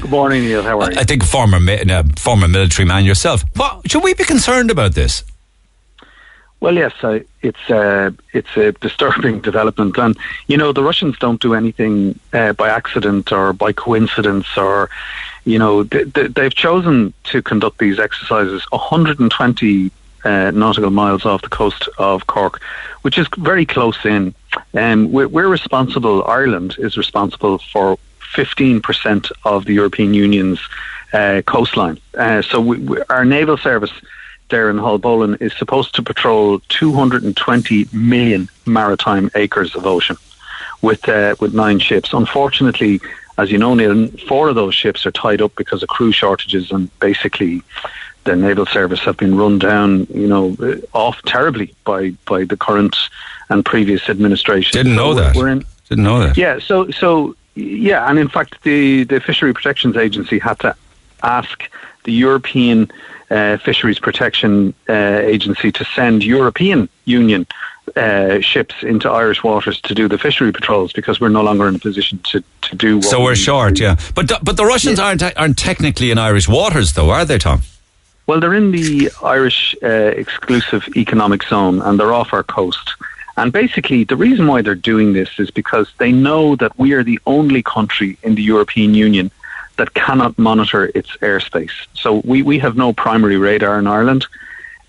Good 0.00 0.10
morning, 0.10 0.44
Neil. 0.44 0.62
How 0.62 0.80
are 0.80 0.90
you? 0.90 0.98
I 0.98 1.04
think 1.04 1.22
former 1.22 1.58
uh, 1.58 2.02
former 2.16 2.48
military 2.48 2.86
man 2.86 3.04
yourself. 3.04 3.44
What 3.56 3.90
should 3.90 4.02
we 4.02 4.14
be 4.14 4.24
concerned 4.24 4.70
about 4.70 4.94
this? 4.94 5.22
Well, 6.60 6.74
yes, 6.74 6.92
uh, 7.02 7.20
it's 7.42 7.70
uh, 7.70 8.10
it's 8.32 8.56
a 8.56 8.72
disturbing 8.72 9.40
development, 9.50 9.98
and 9.98 10.16
you 10.46 10.56
know 10.56 10.72
the 10.72 10.82
Russians 10.82 11.18
don't 11.18 11.40
do 11.40 11.54
anything 11.54 12.18
uh, 12.32 12.54
by 12.54 12.70
accident 12.70 13.30
or 13.30 13.52
by 13.52 13.72
coincidence, 13.72 14.46
or 14.56 14.88
you 15.44 15.58
know 15.58 15.84
th- 15.84 16.10
th- 16.14 16.32
they've 16.32 16.54
chosen 16.54 17.12
to 17.24 17.42
conduct 17.42 17.76
these 17.78 17.98
exercises 17.98 18.64
120 18.70 19.90
uh, 20.24 20.50
nautical 20.52 20.90
miles 20.90 21.26
off 21.26 21.42
the 21.42 21.48
coast 21.50 21.90
of 21.98 22.26
Cork, 22.26 22.62
which 23.02 23.18
is 23.18 23.26
very 23.36 23.66
close 23.66 24.02
in. 24.06 24.34
And 24.72 25.12
we're, 25.12 25.28
we're 25.28 25.48
responsible. 25.48 26.24
Ireland 26.24 26.76
is 26.78 26.96
responsible 26.96 27.58
for 27.58 27.98
15% 28.34 29.30
of 29.44 29.64
the 29.64 29.74
European 29.74 30.14
Union's 30.14 30.60
uh, 31.12 31.42
coastline. 31.46 31.98
Uh, 32.16 32.42
so 32.42 32.60
we, 32.60 32.78
we, 32.78 33.02
our 33.10 33.24
naval 33.24 33.56
service 33.56 33.90
there 34.48 34.70
in 34.70 34.76
Haulbowline 34.76 35.40
is 35.40 35.52
supposed 35.56 35.94
to 35.94 36.02
patrol 36.02 36.60
220 36.68 37.86
million 37.92 38.48
maritime 38.66 39.30
acres 39.34 39.74
of 39.76 39.86
ocean 39.86 40.16
with 40.82 41.08
uh, 41.08 41.34
with 41.40 41.54
nine 41.54 41.78
ships. 41.78 42.12
Unfortunately, 42.12 43.00
as 43.38 43.50
you 43.50 43.58
know, 43.58 43.74
Neil, 43.74 44.08
four 44.28 44.48
of 44.48 44.54
those 44.54 44.74
ships 44.74 45.06
are 45.06 45.12
tied 45.12 45.40
up 45.40 45.52
because 45.56 45.82
of 45.82 45.88
crew 45.88 46.12
shortages 46.12 46.70
and 46.72 46.90
basically 47.00 47.62
the 48.24 48.36
naval 48.36 48.66
service 48.66 49.00
have 49.00 49.16
been 49.16 49.36
run 49.36 49.58
down, 49.58 50.06
you 50.12 50.26
know, 50.26 50.56
uh, 50.60 50.76
off 50.96 51.20
terribly 51.22 51.74
by 51.84 52.10
by 52.26 52.44
the 52.44 52.56
current 52.56 52.96
and 53.50 53.64
previous 53.64 54.08
administration. 54.08 54.72
Didn't 54.72 54.96
know 54.96 55.12
So 55.14 55.20
that. 55.20 55.36
We're 55.36 55.48
in, 55.48 55.64
Didn't 55.88 56.04
know 56.04 56.18
that. 56.20 56.36
yeah, 56.36 56.58
so 56.58 56.90
so 56.90 57.34
yeah, 57.54 58.08
and 58.08 58.18
in 58.18 58.28
fact, 58.28 58.62
the 58.62 59.04
the 59.04 59.20
Fishery 59.20 59.52
Protections 59.52 59.96
Agency 59.96 60.38
had 60.38 60.58
to 60.60 60.74
ask 61.22 61.62
the 62.04 62.12
European 62.12 62.90
uh, 63.30 63.58
Fisheries 63.58 63.98
Protection 63.98 64.74
uh, 64.88 64.92
Agency 64.92 65.70
to 65.72 65.84
send 65.84 66.24
European 66.24 66.88
Union 67.04 67.46
uh, 67.96 68.40
ships 68.40 68.74
into 68.82 69.10
Irish 69.10 69.42
waters 69.42 69.80
to 69.82 69.94
do 69.94 70.08
the 70.08 70.16
fishery 70.18 70.52
patrols 70.52 70.92
because 70.92 71.20
we're 71.20 71.28
no 71.28 71.42
longer 71.42 71.66
in 71.68 71.74
a 71.74 71.78
position 71.78 72.18
to, 72.30 72.42
to 72.62 72.76
do. 72.76 72.96
What 72.96 73.04
So 73.04 73.20
we're 73.20 73.30
we- 73.30 73.36
short, 73.36 73.78
yeah. 73.80 73.96
But 74.14 74.28
the- 74.28 74.38
but 74.42 74.56
the 74.56 74.64
Russians 74.64 74.98
aren't 74.98 75.22
aren't 75.36 75.58
technically 75.58 76.10
in 76.10 76.18
Irish 76.18 76.48
waters, 76.48 76.92
though, 76.92 77.10
are 77.10 77.24
they, 77.24 77.38
Tom? 77.38 77.62
Well, 78.26 78.38
they're 78.40 78.54
in 78.54 78.70
the 78.70 79.10
Irish 79.24 79.74
uh, 79.82 79.86
exclusive 79.88 80.88
economic 80.96 81.42
zone 81.42 81.82
and 81.82 81.98
they're 81.98 82.12
off 82.14 82.32
our 82.32 82.44
coast. 82.44 82.94
And 83.40 83.54
basically, 83.54 84.04
the 84.04 84.16
reason 84.16 84.46
why 84.46 84.60
they're 84.60 84.74
doing 84.74 85.14
this 85.14 85.30
is 85.38 85.50
because 85.50 85.90
they 85.96 86.12
know 86.12 86.56
that 86.56 86.78
we 86.78 86.92
are 86.92 87.02
the 87.02 87.18
only 87.26 87.62
country 87.62 88.18
in 88.22 88.34
the 88.34 88.42
European 88.42 88.92
Union 88.92 89.30
that 89.78 89.94
cannot 89.94 90.38
monitor 90.38 90.90
its 90.94 91.10
airspace. 91.22 91.72
So 91.94 92.20
we, 92.22 92.42
we 92.42 92.58
have 92.58 92.76
no 92.76 92.92
primary 92.92 93.38
radar 93.38 93.78
in 93.78 93.86
Ireland. 93.86 94.26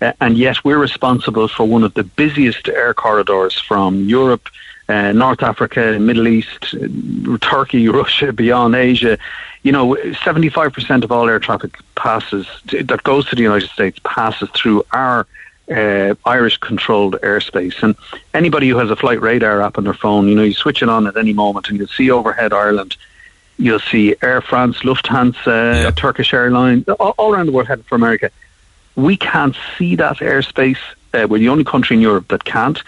Uh, 0.02 0.12
and 0.20 0.36
yet 0.36 0.62
we're 0.64 0.76
responsible 0.76 1.48
for 1.48 1.64
one 1.64 1.82
of 1.82 1.94
the 1.94 2.04
busiest 2.04 2.68
air 2.68 2.92
corridors 2.92 3.58
from 3.58 4.04
Europe, 4.04 4.46
uh, 4.86 5.12
North 5.12 5.42
Africa, 5.42 5.98
Middle 5.98 6.28
East, 6.28 6.74
uh, 6.74 7.38
Turkey, 7.40 7.88
Russia, 8.00 8.34
beyond 8.34 8.74
Asia. 8.74 9.16
You 9.62 9.72
know, 9.72 9.94
75% 9.94 11.04
of 11.04 11.10
all 11.10 11.26
air 11.26 11.38
traffic 11.38 11.78
passes 11.94 12.46
that 12.66 13.02
goes 13.02 13.24
to 13.30 13.34
the 13.34 13.42
United 13.42 13.70
States 13.70 13.98
passes 14.04 14.50
through 14.50 14.84
our 14.92 15.26
uh, 15.72 16.14
Irish 16.26 16.58
controlled 16.58 17.16
airspace. 17.22 17.82
And 17.82 17.96
anybody 18.34 18.68
who 18.68 18.76
has 18.78 18.90
a 18.90 18.96
flight 18.96 19.20
radar 19.20 19.62
app 19.62 19.78
on 19.78 19.84
their 19.84 19.94
phone, 19.94 20.28
you 20.28 20.34
know, 20.34 20.42
you 20.42 20.54
switch 20.54 20.82
it 20.82 20.88
on 20.88 21.06
at 21.06 21.16
any 21.16 21.32
moment 21.32 21.68
and 21.68 21.78
you'll 21.78 21.88
see 21.88 22.10
overhead 22.10 22.52
Ireland. 22.52 22.96
You'll 23.58 23.80
see 23.80 24.16
Air 24.22 24.40
France, 24.40 24.78
Lufthansa, 24.78 25.94
Turkish 25.96 26.32
Airlines, 26.34 26.88
all, 26.88 27.14
all 27.18 27.32
around 27.32 27.46
the 27.46 27.52
world 27.52 27.68
headed 27.68 27.86
for 27.86 27.94
America 27.94 28.30
we 28.96 29.16
can't 29.16 29.56
see 29.78 29.96
that 29.96 30.18
airspace. 30.18 30.78
Uh, 31.14 31.26
we're 31.28 31.38
the 31.38 31.48
only 31.48 31.64
country 31.64 31.96
in 31.96 32.02
Europe 32.02 32.28
that 32.28 32.44
can't, 32.44 32.82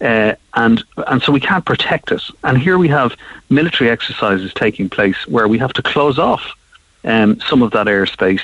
uh, 0.00 0.34
and 0.54 0.84
and 1.06 1.22
so 1.22 1.32
we 1.32 1.40
can't 1.40 1.64
protect 1.64 2.12
it. 2.12 2.22
And 2.42 2.58
here 2.58 2.78
we 2.78 2.88
have 2.88 3.16
military 3.50 3.90
exercises 3.90 4.52
taking 4.54 4.88
place 4.88 5.26
where 5.26 5.48
we 5.48 5.58
have 5.58 5.72
to 5.74 5.82
close 5.82 6.18
off 6.18 6.44
um, 7.04 7.40
some 7.40 7.62
of 7.62 7.72
that 7.72 7.86
airspace, 7.86 8.42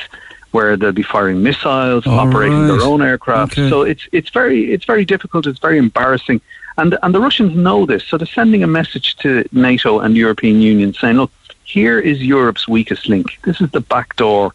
where 0.53 0.77
they'll 0.77 0.93
be 0.93 1.03
firing 1.03 1.43
missiles, 1.43 2.07
All 2.07 2.19
operating 2.19 2.67
their 2.67 2.83
own 2.83 3.03
aircraft. 3.03 3.53
Okay. 3.53 3.69
So 3.71 3.83
it's 3.83 4.09
it's 4.13 4.31
very 4.31 4.73
it's 4.73 4.85
very 4.85 5.05
difficult. 5.05 5.47
It's 5.47 5.59
very 5.59 5.79
embarrassing. 5.79 6.41
And 6.77 6.97
and 7.03 7.15
the 7.15 7.21
Russians 7.21 7.55
know 7.55 7.87
this, 7.87 8.05
so 8.05 8.17
they're 8.17 8.27
sending 8.27 8.63
a 8.63 8.67
message 8.67 9.17
to 9.17 9.45
NATO 9.53 10.01
and 10.01 10.15
the 10.15 10.21
European 10.21 10.61
Union 10.61 10.95
saying, 10.95 11.17
look, 11.17 11.33
here 11.65 11.99
is 11.99 12.23
Europe's 12.23 12.67
weakest 12.67 13.09
link. 13.09 13.39
This 13.43 13.61
is 13.61 13.71
the 13.71 13.81
back 13.81 14.17
door 14.17 14.53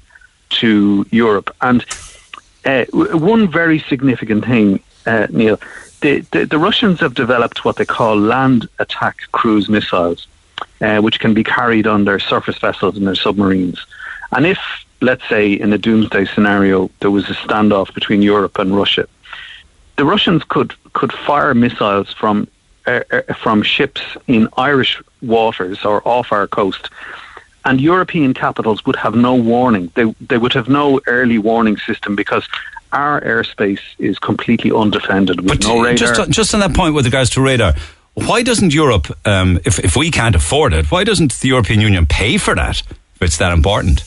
to 0.62 1.06
Europe. 1.12 1.56
And 1.62 1.86
uh, 2.66 2.86
one 2.92 3.48
very 3.48 3.80
significant 3.80 4.46
thing, 4.46 4.80
uh, 5.06 5.28
Neil, 5.30 5.60
the, 6.02 6.22
the, 6.32 6.46
the 6.46 6.58
Russians 6.58 7.00
have 7.00 7.14
developed 7.14 7.64
what 7.64 7.78
they 7.78 7.86
call 7.86 8.18
land 8.18 8.68
attack 8.80 9.18
cruise 9.32 9.70
missiles, 9.70 10.28
uh, 10.82 11.00
which 11.00 11.20
can 11.20 11.34
be 11.34 11.44
carried 11.44 11.88
on 11.88 12.06
their 12.06 12.20
surface 12.20 12.58
vessels 12.58 12.98
and 12.98 13.08
their 13.08 13.16
submarines. 13.16 13.80
And 14.32 14.46
if, 14.46 14.60
let's 15.02 15.28
say, 15.30 15.54
in 15.54 15.74
a 15.74 15.78
doomsday 15.78 16.26
scenario, 16.26 16.90
there 17.00 17.12
was 17.12 17.30
a 17.30 17.34
standoff 17.34 17.94
between 17.94 18.22
Europe 18.22 18.58
and 18.60 18.76
Russia, 18.76 19.08
the 19.98 20.06
Russians 20.06 20.44
could, 20.44 20.74
could 20.94 21.14
fire 21.14 21.54
missiles 21.54 22.14
from 22.14 22.48
uh, 22.86 23.02
from 23.42 23.64
ships 23.64 24.02
in 24.28 24.48
Irish 24.58 25.02
waters 25.24 25.84
or 25.84 26.08
off 26.08 26.32
our 26.32 26.48
coast, 26.48 26.90
and 27.64 27.82
European 27.82 28.34
capitals 28.34 28.86
would 28.86 28.96
have 28.96 29.16
no 29.16 29.34
warning. 29.34 29.92
They 29.96 30.14
they 30.30 30.38
would 30.38 30.54
have 30.54 30.70
no 30.70 31.00
early 31.08 31.40
warning 31.40 31.78
system 31.78 32.16
because 32.16 32.48
our 32.92 33.22
airspace 33.22 33.82
is 33.98 34.20
completely 34.20 34.72
undefended 34.72 35.42
with 35.42 35.48
But 35.48 35.64
no 35.64 35.82
radar. 35.82 35.96
just 35.96 36.20
on, 36.20 36.32
just 36.32 36.54
on 36.54 36.60
that 36.60 36.76
point 36.76 36.94
with 36.94 37.06
regards 37.06 37.32
to 37.32 37.42
radar, 37.42 37.74
why 38.14 38.44
doesn't 38.44 38.74
Europe, 38.74 39.08
um, 39.26 39.60
if 39.66 39.80
if 39.80 39.96
we 39.96 40.12
can't 40.12 40.36
afford 40.36 40.74
it, 40.74 40.92
why 40.92 41.04
doesn't 41.04 41.40
the 41.42 41.48
European 41.48 41.82
Union 41.82 42.06
pay 42.06 42.38
for 42.38 42.56
that? 42.56 42.82
If 43.16 43.22
it's 43.22 43.38
that 43.38 43.52
important. 43.52 44.04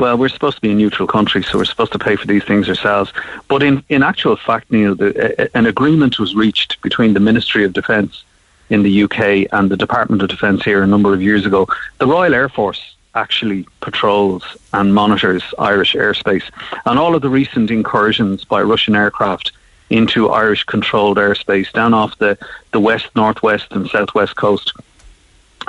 Well, 0.00 0.16
we're 0.16 0.30
supposed 0.30 0.56
to 0.56 0.62
be 0.62 0.70
a 0.70 0.74
neutral 0.74 1.06
country, 1.06 1.42
so 1.42 1.58
we're 1.58 1.66
supposed 1.66 1.92
to 1.92 1.98
pay 1.98 2.16
for 2.16 2.26
these 2.26 2.42
things 2.42 2.70
ourselves. 2.70 3.12
But 3.48 3.62
in, 3.62 3.84
in 3.90 4.02
actual 4.02 4.34
fact, 4.34 4.72
Neil, 4.72 4.94
the, 4.94 5.42
a, 5.42 5.54
an 5.54 5.66
agreement 5.66 6.18
was 6.18 6.34
reached 6.34 6.80
between 6.80 7.12
the 7.12 7.20
Ministry 7.20 7.64
of 7.64 7.74
Defence 7.74 8.24
in 8.70 8.82
the 8.82 9.02
UK 9.02 9.52
and 9.52 9.70
the 9.70 9.76
Department 9.76 10.22
of 10.22 10.30
Defence 10.30 10.64
here 10.64 10.82
a 10.82 10.86
number 10.86 11.12
of 11.12 11.20
years 11.20 11.44
ago. 11.44 11.68
The 11.98 12.06
Royal 12.06 12.34
Air 12.34 12.48
Force 12.48 12.94
actually 13.14 13.66
patrols 13.80 14.56
and 14.72 14.94
monitors 14.94 15.42
Irish 15.58 15.92
airspace. 15.92 16.50
And 16.86 16.98
all 16.98 17.14
of 17.14 17.20
the 17.20 17.28
recent 17.28 17.70
incursions 17.70 18.42
by 18.46 18.62
Russian 18.62 18.96
aircraft 18.96 19.52
into 19.90 20.30
Irish 20.30 20.64
controlled 20.64 21.18
airspace 21.18 21.70
down 21.72 21.92
off 21.92 22.16
the, 22.16 22.38
the 22.72 22.80
west, 22.80 23.08
northwest, 23.14 23.66
and 23.72 23.86
southwest 23.90 24.34
coast, 24.34 24.72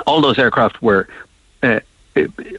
all 0.08 0.22
those 0.22 0.40
aircraft 0.40 0.82
were 0.82 1.10
uh, 1.64 1.82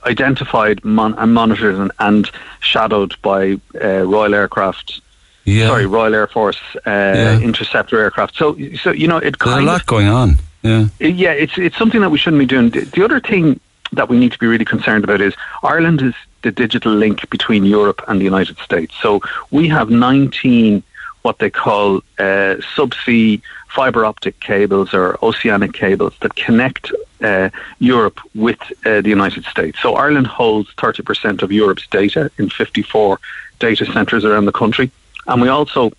identified 0.07 0.84
mon- 0.84 1.14
and 1.18 1.34
monitored 1.34 1.74
and, 1.76 1.92
and 1.98 2.30
shadowed 2.61 3.14
by 3.22 3.61
uh, 3.82 3.88
Royal 4.07 4.34
Aircraft. 4.34 5.00
Yeah. 5.44 5.68
Sorry, 5.68 5.86
Royal 5.86 6.14
Air 6.14 6.26
Force 6.28 6.61
uh, 6.86 6.90
Yeah. 6.90 7.38
interceptor 7.40 7.98
aircraft. 7.98 8.36
So, 8.36 8.57
so 8.82 8.92
you 8.92 9.09
know, 9.09 9.16
it 9.18 9.22
There's 9.22 9.34
a 9.34 9.38
kind 9.38 9.59
of 9.61 9.64
lot 9.64 9.86
going 9.86 10.09
on. 10.09 10.38
Yeah. 10.62 10.86
yeah, 11.00 11.32
it's 11.32 11.59
it's 11.59 11.76
something 11.76 12.00
that 12.03 12.11
we 12.11 12.18
shouldn't 12.18 12.38
be 12.38 12.46
doing. 12.46 12.70
The, 12.70 12.82
the 12.84 13.05
other 13.05 13.18
thing 13.18 13.59
that 13.92 14.09
we 14.09 14.16
need 14.18 14.30
to 14.32 14.38
be 14.38 14.46
really 14.46 14.64
concerned 14.64 15.03
about 15.03 15.20
is 15.20 15.34
Ireland 15.64 16.00
is 16.03 16.14
the 16.42 16.53
digital 16.53 16.92
link 16.92 17.28
between 17.30 17.64
Europe 17.64 18.00
and 18.07 18.20
the 18.20 18.24
United 18.24 18.57
States. 18.59 18.94
So 19.03 19.20
we 19.50 19.66
have 19.68 19.90
19 19.90 20.82
what 21.22 21.38
they 21.40 21.50
call 21.50 21.96
uh, 22.18 22.57
subsea 22.76 23.40
fiber 23.74 24.04
optic 24.04 24.38
cables 24.40 24.92
or 24.92 25.18
oceanic 25.24 25.72
cables 25.72 26.14
that 26.20 26.34
connect 26.36 26.92
uh, 27.22 27.48
Europe 27.78 28.20
with 28.34 28.60
uh, 28.84 29.00
the 29.00 29.08
United 29.08 29.44
States. 29.44 29.78
So 29.80 29.94
Ireland 29.94 30.26
holds 30.26 30.68
30% 30.74 31.42
of 31.42 31.50
Europe's 31.50 31.86
data 31.86 32.30
in 32.38 32.50
54 32.50 33.18
data 33.58 33.86
centres 33.86 34.24
around 34.24 34.44
the 34.44 34.52
country. 34.52 34.90
And 35.26 35.40
we 35.40 35.48
also 35.48 35.92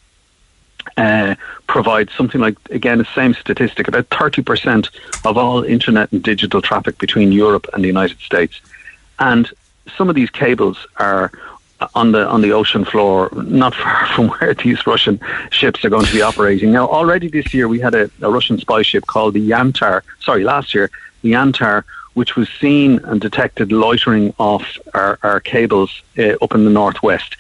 uh, 0.98 1.36
provide 1.68 2.10
something 2.12 2.42
like, 2.42 2.58
again, 2.70 2.98
the 3.00 3.08
same 3.16 3.34
statistic, 3.34 3.88
about 3.88 4.10
30% 4.10 4.90
of 5.26 5.38
all 5.38 5.64
internet 5.64 6.12
and 6.12 6.22
digital 6.22 6.62
traffic 6.62 6.98
between 6.98 7.32
Europe 7.32 7.68
and 7.74 7.84
the 7.84 7.88
United 7.88 8.20
States. 8.20 8.62
And 9.20 9.50
some 9.98 10.10
of 10.10 10.16
these 10.16 10.30
cables 10.30 10.86
are 10.98 11.32
on 11.96 12.12
the 12.12 12.28
on 12.28 12.42
the 12.42 12.52
ocean 12.52 12.86
floor, 12.86 13.30
not 13.34 13.74
far 13.82 14.08
from 14.16 14.30
where 14.30 14.54
these 14.54 14.86
Russian 14.86 15.20
ships 15.52 15.84
are 15.86 15.90
going 15.90 16.06
to 16.06 16.14
be 16.14 16.22
operating. 16.22 16.72
Now, 16.72 16.88
already 16.88 17.28
this 17.28 17.54
year 17.54 17.68
we 17.68 17.80
had 17.80 17.96
a, 17.96 18.10
a 18.22 18.30
Russian 18.30 18.58
spy 18.58 18.82
ship 18.82 19.06
called 19.06 19.34
the 19.34 19.50
Yantar. 19.50 20.02
Sorry, 20.22 20.44
last 20.44 20.74
year 20.74 20.90
the 21.22 21.32
Yantar, 21.32 21.84
which 22.14 22.36
was 22.36 22.50
seen 22.50 23.00
and 23.06 23.20
detected 23.20 23.72
loitering 23.72 24.34
off 24.38 24.78
our, 24.94 25.18
our 25.24 25.40
cables 25.40 26.02
uh, 26.18 26.36
up 26.42 26.54
in 26.54 26.66
the 26.66 26.72
northwest. 26.72 27.36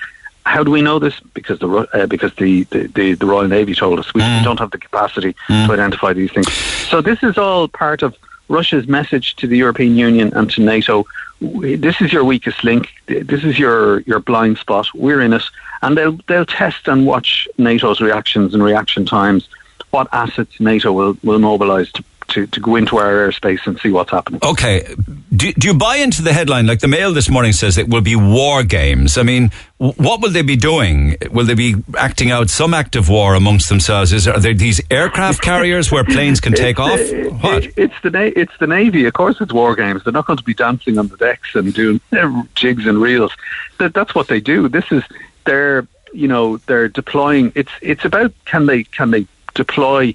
How 0.45 0.63
do 0.63 0.71
we 0.71 0.81
know 0.81 0.99
this? 0.99 1.19
Because 1.33 1.59
the 1.59 1.69
uh, 1.69 2.05
because 2.07 2.33
the, 2.35 2.63
the, 2.63 2.87
the, 2.87 3.13
the 3.13 3.25
Royal 3.25 3.47
Navy 3.47 3.73
told 3.73 3.99
us 3.99 4.13
we 4.13 4.21
don't 4.43 4.59
have 4.59 4.71
the 4.71 4.77
capacity 4.77 5.35
to 5.47 5.71
identify 5.71 6.11
these 6.11 6.31
things. 6.31 6.51
So 6.89 7.01
this 7.01 7.23
is 7.23 7.37
all 7.37 7.67
part 7.69 8.03
of 8.03 8.15
Russia's 8.49 8.87
message 8.87 9.35
to 9.37 9.47
the 9.47 9.57
European 9.57 9.95
Union 9.95 10.33
and 10.33 10.49
to 10.51 10.61
NATO. 10.61 11.05
This 11.43 11.99
is 11.99 12.13
your 12.13 12.23
weakest 12.23 12.63
link. 12.63 12.87
This 13.07 13.43
is 13.43 13.59
your, 13.59 13.99
your 14.01 14.19
blind 14.19 14.57
spot. 14.57 14.87
We're 14.95 15.19
in 15.19 15.33
it, 15.33 15.43
and 15.81 15.97
they'll 15.97 16.17
they'll 16.27 16.45
test 16.45 16.87
and 16.87 17.05
watch 17.05 17.47
NATO's 17.57 17.99
reactions 17.99 18.53
and 18.53 18.63
reaction 18.63 19.05
times. 19.05 19.49
What 19.91 20.07
assets 20.13 20.59
NATO 20.61 20.93
will 20.93 21.17
will 21.21 21.39
mobilise 21.39 21.91
to, 21.93 22.03
to, 22.29 22.47
to 22.47 22.59
go 22.59 22.75
into 22.75 22.97
our 22.97 23.11
airspace 23.11 23.65
and 23.67 23.79
see 23.79 23.89
what's 23.89 24.11
happening. 24.11 24.39
Okay. 24.43 24.95
Do, 25.35 25.51
do 25.53 25.67
you 25.67 25.73
buy 25.73 25.97
into 25.97 26.21
the 26.21 26.33
headline? 26.33 26.67
Like 26.67 26.79
the 26.79 26.87
Mail 26.87 27.13
this 27.13 27.29
morning 27.29 27.53
says 27.53 27.77
it 27.77 27.87
will 27.89 28.01
be 28.01 28.15
war 28.15 28.63
games. 28.63 29.17
I 29.17 29.23
mean, 29.23 29.51
what 29.77 30.21
will 30.21 30.29
they 30.29 30.41
be 30.43 30.55
doing? 30.55 31.17
Will 31.31 31.45
they 31.45 31.53
be 31.55 31.75
acting 31.97 32.31
out 32.31 32.49
some 32.49 32.73
act 32.73 32.95
of 32.95 33.09
war 33.09 33.35
amongst 33.35 33.69
themselves? 33.69 34.13
Is 34.13 34.27
are 34.27 34.39
there 34.39 34.53
these 34.53 34.81
aircraft 34.91 35.41
carriers 35.49 35.91
where 35.91 36.03
planes 36.03 36.39
can 36.39 36.53
take 36.53 36.79
off? 36.79 36.99
It- 36.99 37.33
What? 37.33 37.65
it- 37.65 37.73
it's 37.77 37.95
the 38.03 38.11
na- 38.11 38.31
it's 38.35 38.57
the 38.59 38.67
navy. 38.67 39.05
Of 39.05 39.13
course, 39.13 39.37
it's 39.41 39.51
war 39.53 39.75
games. 39.75 40.03
They're 40.03 40.13
not 40.13 40.25
going 40.27 40.37
to 40.37 40.43
be 40.43 40.53
dancing 40.53 40.97
on 40.97 41.07
the 41.07 41.17
decks 41.17 41.55
and 41.55 41.73
doing 41.73 41.99
jigs 42.55 42.85
and 42.85 42.99
reels. 43.01 43.31
That, 43.79 43.93
that's 43.93 44.13
what 44.15 44.27
they 44.27 44.39
do. 44.39 44.69
This 44.69 44.85
is 44.91 45.03
they're 45.45 45.87
you 46.13 46.27
know 46.27 46.57
they're 46.67 46.87
deploying. 46.87 47.51
It's 47.55 47.71
it's 47.81 48.05
about 48.05 48.31
can 48.45 48.67
they 48.67 48.83
can 48.83 49.09
they 49.11 49.25
deploy 49.55 50.13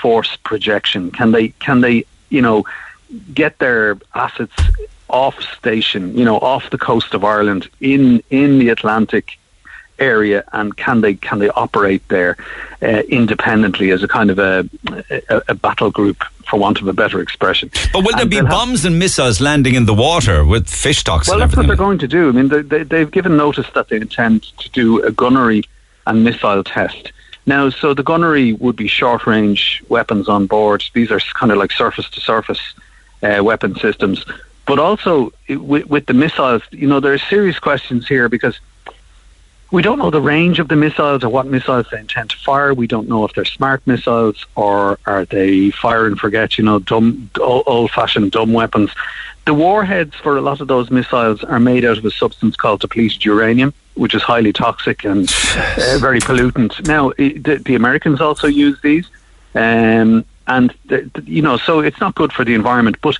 force 0.00 0.36
projection? 0.44 1.10
Can 1.10 1.32
they 1.32 1.48
can 1.66 1.80
they 1.80 2.04
you 2.30 2.42
know 2.42 2.64
get 3.34 3.58
their 3.58 3.98
assets 4.14 4.54
off 5.08 5.40
station? 5.58 6.16
You 6.16 6.24
know 6.24 6.38
off 6.38 6.70
the 6.70 6.78
coast 6.78 7.14
of 7.14 7.24
Ireland 7.24 7.68
in 7.80 8.22
in 8.30 8.58
the 8.58 8.68
Atlantic 8.70 9.36
area 9.98 10.42
and 10.52 10.74
can 10.76 11.02
they 11.02 11.14
can 11.14 11.38
they 11.40 11.50
operate 11.50 12.02
there 12.08 12.36
uh, 12.82 13.02
independently 13.08 13.90
as 13.90 14.02
a 14.02 14.08
kind 14.08 14.30
of 14.30 14.38
a, 14.38 14.66
a, 15.28 15.42
a 15.48 15.54
battle 15.54 15.90
group 15.90 16.24
for 16.48 16.58
want 16.58 16.80
of 16.80 16.88
a 16.88 16.92
better 16.94 17.20
expression. 17.20 17.70
But 17.92 18.02
will 18.04 18.12
there 18.12 18.22
And 18.22 18.30
be 18.30 18.36
they'll 18.36 18.46
have- 18.46 18.50
bombs 18.54 18.84
and 18.86 18.98
missiles 18.98 19.40
landing 19.40 19.74
in 19.74 19.84
the 19.84 19.92
water 19.94 20.44
with 20.44 20.68
fish 20.68 20.98
stocks 20.98 21.28
well, 21.28 21.38
that's 21.38 21.54
what 21.54 21.66
they're 21.66 21.76
going 21.76 21.98
to 21.98 22.08
do. 22.08 22.28
I 22.30 22.32
mean, 22.32 22.48
they, 22.48 22.62
they, 22.62 22.82
they've 22.82 23.10
given 23.10 23.36
notice 23.36 23.66
that 23.74 23.88
they 23.88 23.96
intend 23.96 24.44
to 24.58 24.70
do 24.70 25.02
a 25.04 25.12
gunnery 25.12 25.64
and 26.06 26.24
missile 26.24 26.64
test. 26.64 27.12
Now, 27.50 27.68
so 27.68 27.94
the 27.94 28.04
gunnery 28.04 28.52
would 28.52 28.76
be 28.76 28.86
short 28.86 29.26
range 29.26 29.82
weapons 29.88 30.28
on 30.28 30.46
board. 30.46 30.84
These 30.94 31.10
are 31.10 31.18
kind 31.18 31.50
of 31.50 31.58
like 31.58 31.72
surface 31.72 32.08
to 32.10 32.20
surface 32.20 32.60
uh, 33.24 33.42
weapon 33.42 33.74
systems. 33.74 34.24
But 34.66 34.78
also 34.78 35.32
with, 35.48 35.86
with 35.86 36.06
the 36.06 36.14
missiles, 36.14 36.62
you 36.70 36.86
know, 36.86 37.00
there 37.00 37.12
are 37.12 37.18
serious 37.18 37.58
questions 37.58 38.06
here 38.06 38.28
because 38.28 38.60
we 39.72 39.82
don't 39.82 39.98
know 39.98 40.10
the 40.10 40.20
range 40.20 40.60
of 40.60 40.68
the 40.68 40.76
missiles 40.76 41.24
or 41.24 41.28
what 41.28 41.48
missiles 41.48 41.86
they 41.90 41.98
intend 41.98 42.30
to 42.30 42.36
fire. 42.36 42.72
We 42.72 42.86
don't 42.86 43.08
know 43.08 43.24
if 43.24 43.34
they're 43.34 43.44
smart 43.44 43.84
missiles 43.84 44.46
or 44.54 45.00
are 45.06 45.24
they 45.24 45.72
fire 45.72 46.06
and 46.06 46.16
forget, 46.16 46.56
you 46.56 46.62
know, 46.62 46.78
dumb, 46.78 47.30
old 47.40 47.90
fashioned 47.90 48.30
dumb 48.30 48.52
weapons. 48.52 48.92
The 49.44 49.54
warheads 49.54 50.14
for 50.14 50.36
a 50.36 50.40
lot 50.40 50.60
of 50.60 50.68
those 50.68 50.88
missiles 50.92 51.42
are 51.42 51.58
made 51.58 51.84
out 51.84 51.98
of 51.98 52.04
a 52.04 52.12
substance 52.12 52.54
called 52.54 52.80
depleted 52.80 53.24
uranium, 53.24 53.74
which 53.94 54.14
is 54.14 54.22
highly 54.22 54.52
toxic 54.52 55.04
and 55.04 55.28
uh, 55.56 55.98
very 56.00 56.20
pollutant. 56.20 56.86
Now, 56.86 57.12
the, 57.16 57.56
the 57.64 57.74
Americans 57.74 58.20
also 58.20 58.46
use 58.46 58.80
these, 58.82 59.08
um, 59.54 60.24
and 60.46 60.74
the, 60.86 61.10
the- 61.14 61.22
you 61.30 61.42
know, 61.42 61.56
so 61.56 61.80
it's 61.80 62.00
not 62.00 62.14
good 62.14 62.32
for 62.32 62.44
the 62.44 62.54
environment. 62.54 62.96
But 63.02 63.18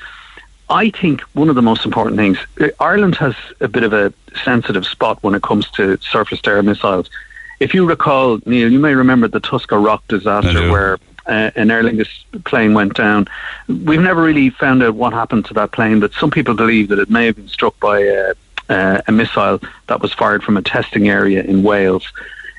I 0.69 0.91
think 0.91 1.21
one 1.35 1.49
of 1.49 1.55
the 1.57 1.63
most 1.63 1.85
important 1.85 2.17
things, 2.17 2.39
uh, 2.61 2.69
Ireland 2.79 3.17
has 3.17 3.35
a 3.61 3.69
bit 3.69 3.83
of 3.83 3.93
a 3.93 4.13
sensitive 4.45 4.87
spot 4.87 5.19
when 5.23 5.35
it 5.35 5.43
comes 5.43 5.69
to 5.73 5.97
surface 5.99 6.41
to 6.43 6.51
air 6.51 6.63
missiles. 6.63 7.11
If 7.59 7.75
you 7.75 7.85
recall, 7.87 8.39
Neil, 8.47 8.71
you 8.73 8.79
may 8.79 8.95
remember 8.95 9.29
the 9.29 9.41
Tusker 9.41 9.79
Rock 9.79 10.07
disaster 10.09 10.71
where 10.71 10.99
uh, 11.27 11.51
an 11.57 11.71
Aer 11.71 11.83
Lingus 11.83 12.09
plane 12.45 12.73
went 12.73 12.95
down. 12.95 13.27
We've 13.69 14.01
never 14.01 14.23
really 14.23 14.49
found 14.51 14.83
out 14.83 14.95
what 14.95 15.13
happened 15.13 15.45
to 15.47 15.55
that 15.55 15.73
plane, 15.73 16.01
but 16.01 16.13
some 16.15 16.31
people 16.31 16.55
believe 16.55 16.89
that 16.89 16.99
it 16.99 17.11
may 17.11 17.27
have 17.27 17.37
been 17.37 17.49
struck 17.49 17.79
by 17.81 17.99
a, 18.01 18.33
uh, 18.75 19.01
a 19.11 19.13
missile 19.13 19.57
that 19.89 19.99
was 20.05 20.13
fired 20.23 20.43
from 20.47 20.57
a 20.57 20.63
testing 20.77 21.05
area 21.19 21.41
in 21.53 21.57
Wales. 21.71 22.07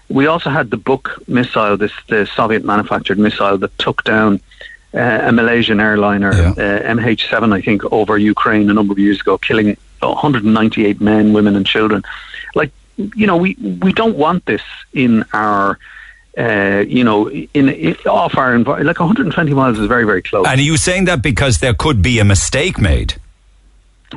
We 0.10 0.24
also 0.34 0.50
had 0.58 0.66
the 0.76 0.78
Buk 0.90 1.04
missile, 1.28 1.78
this 1.84 1.94
the 2.14 2.22
Soviet 2.40 2.64
manufactured 2.74 3.18
missile 3.28 3.58
that 3.64 3.74
took 3.86 4.04
down 4.04 4.32
uh, 4.94 5.30
a 5.30 5.32
Malaysian 5.32 5.80
airliner, 5.80 6.34
Yeah. 6.34 6.50
uh, 6.66 6.96
MH7, 7.00 7.54
I 7.60 7.62
think, 7.68 7.80
over 8.00 8.14
Ukraine 8.36 8.70
a 8.70 8.74
number 8.80 8.92
of 8.96 9.00
years 9.00 9.20
ago, 9.24 9.34
killing 9.38 9.70
198 10.02 11.00
men, 11.00 11.24
women, 11.38 11.56
and 11.56 11.66
children. 11.66 12.04
Like, 12.56 12.72
you 13.22 13.26
know, 13.30 13.38
we, 13.38 13.56
we 13.86 13.92
don't 13.94 14.18
want 14.18 14.46
this 14.46 14.62
in 14.94 15.24
our, 15.34 15.80
uh, 16.38 16.84
you 16.98 17.04
know, 17.06 17.30
in, 17.30 17.70
in 17.70 17.96
off 18.06 18.36
our 18.38 18.54
environment. 18.54 18.88
Like 18.88 19.00
120 19.00 19.54
miles 19.54 19.80
is 19.80 19.88
very, 19.88 20.06
very 20.06 20.22
close. 20.22 20.46
and 20.48 20.60
are 20.60 20.64
you 20.72 20.78
saying 20.78 21.06
that 21.06 21.22
because 21.22 21.60
there 21.60 21.74
could 21.74 22.02
be 22.02 22.20
a 22.20 22.26
mistake 22.26 22.78
made? 22.80 23.14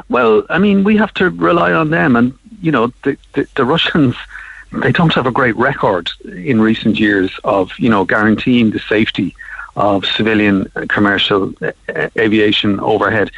Well, 0.09 0.45
I 0.51 0.59
mean, 0.59 0.84
we 0.84 0.97
have 0.97 1.12
to 1.14 1.30
rely 1.30 1.72
on 1.72 1.90
them, 1.90 2.16
and 2.16 2.36
you 2.61 2.72
know, 2.72 2.92
the, 3.03 3.16
the, 3.34 3.47
the 3.57 3.64
Russians 3.64 4.16
they 4.72 4.90
don't 4.90 5.14
have 5.14 5.26
a 5.26 5.30
great 5.30 5.55
record 5.57 6.11
in 6.24 6.61
recent 6.61 6.99
years 6.99 7.30
of 7.45 7.70
you 7.78 7.88
know 7.88 8.05
guaranteeing 8.05 8.70
the 8.70 8.80
safety 8.80 9.34
of 9.76 10.05
civilian 10.07 10.66
commercial 10.88 11.53
aviation 12.16 12.80
overhead. 12.80 13.30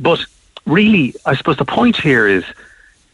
But 0.00 0.20
really, 0.66 1.14
I 1.26 1.34
suppose 1.36 1.56
the 1.56 1.64
point 1.64 1.96
here 1.96 2.26
is 2.26 2.44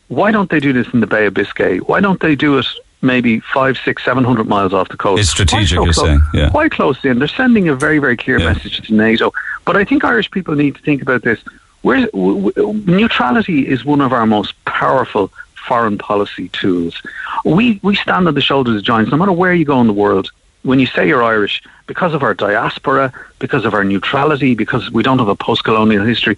why 0.09 0.31
don't 0.31 0.51
they 0.51 0.61
do 0.61 0.73
this 0.73 0.89
in 0.93 1.01
the 1.01 1.07
Bay 1.07 1.27
of 1.27 1.35
Biscay? 1.35 1.79
Why 1.79 2.01
don't 2.01 2.21
they 2.21 2.35
do 2.35 2.59
it 2.59 2.67
maybe 3.03 3.41
five, 3.41 3.79
six, 3.85 4.05
seven 4.05 4.25
hundred 4.25 4.47
miles 4.49 4.73
off 4.73 4.89
the 4.89 4.97
coast? 4.97 5.21
It's 5.21 5.31
strategic, 5.31 5.77
Quite 5.79 5.85
you're 5.87 5.93
close- 5.95 6.07
saying, 6.07 6.21
yeah. 6.35 6.51
Quite 6.51 6.73
close 6.73 7.05
in. 7.05 7.19
They're 7.19 7.29
sending 7.29 7.69
a 7.69 7.75
very, 7.75 7.99
very 7.99 8.17
clear 8.17 8.39
Yeah. 8.39 8.53
message 8.53 8.87
to 8.87 8.95
NATO. 8.95 9.33
But 9.65 9.77
I 9.77 9.85
think 9.85 10.05
Irish 10.05 10.31
people 10.31 10.55
need 10.55 10.75
to 10.77 10.83
think 10.83 11.03
about 11.03 11.23
this. 11.23 11.39
We're, 11.83 12.07
w- 12.07 12.53
w- 12.53 12.83
neutrality 12.87 13.67
is 13.67 13.85
one 13.85 14.01
of 14.01 14.13
our 14.13 14.27
most 14.27 14.53
powerful 14.65 15.33
foreign 15.67 15.99
policy 15.99 16.49
tools. 16.49 17.01
We 17.45 17.81
we 17.83 17.95
stand 17.97 18.27
on 18.29 18.35
the 18.35 18.41
shoulders 18.41 18.77
of 18.77 18.83
giants. 18.83 19.11
No 19.11 19.17
matter 19.17 19.33
where 19.33 19.55
you 19.55 19.65
go 19.65 19.81
in 19.81 19.87
the 19.87 19.93
world, 19.93 20.31
when 20.63 20.79
you 20.79 20.87
say 20.87 21.07
you're 21.09 21.23
Irish, 21.23 21.63
because 21.87 22.13
of 22.15 22.23
our 22.23 22.35
diaspora, 22.35 23.13
because 23.39 23.65
of 23.65 23.75
our 23.75 23.85
neutrality, 23.85 24.55
because 24.55 24.91
we 24.91 25.03
don't 25.03 25.19
have 25.19 25.29
a 25.29 25.37
post-colonial 25.37 26.05
history, 26.05 26.37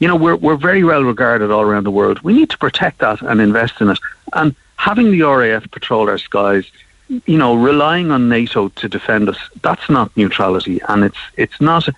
you 0.00 0.08
know, 0.08 0.16
we're 0.16 0.36
we're 0.36 0.56
very 0.56 0.84
well 0.84 1.02
regarded 1.02 1.50
all 1.50 1.62
around 1.62 1.84
the 1.84 1.90
world. 1.90 2.20
We 2.20 2.32
need 2.32 2.50
to 2.50 2.58
protect 2.58 2.98
that 2.98 3.22
and 3.22 3.40
invest 3.40 3.80
in 3.80 3.90
it. 3.90 3.98
And 4.32 4.54
having 4.76 5.10
the 5.10 5.22
RAF 5.22 5.70
patrol 5.70 6.08
our 6.08 6.18
skies, 6.18 6.70
you 7.26 7.38
know, 7.38 7.54
relying 7.54 8.10
on 8.10 8.28
NATO 8.28 8.68
to 8.68 8.88
defend 8.88 9.28
us, 9.28 9.38
that's 9.62 9.88
not 9.88 10.14
neutrality, 10.16 10.80
and 10.88 11.04
it's 11.04 11.18
it's 11.36 11.60
not. 11.60 11.88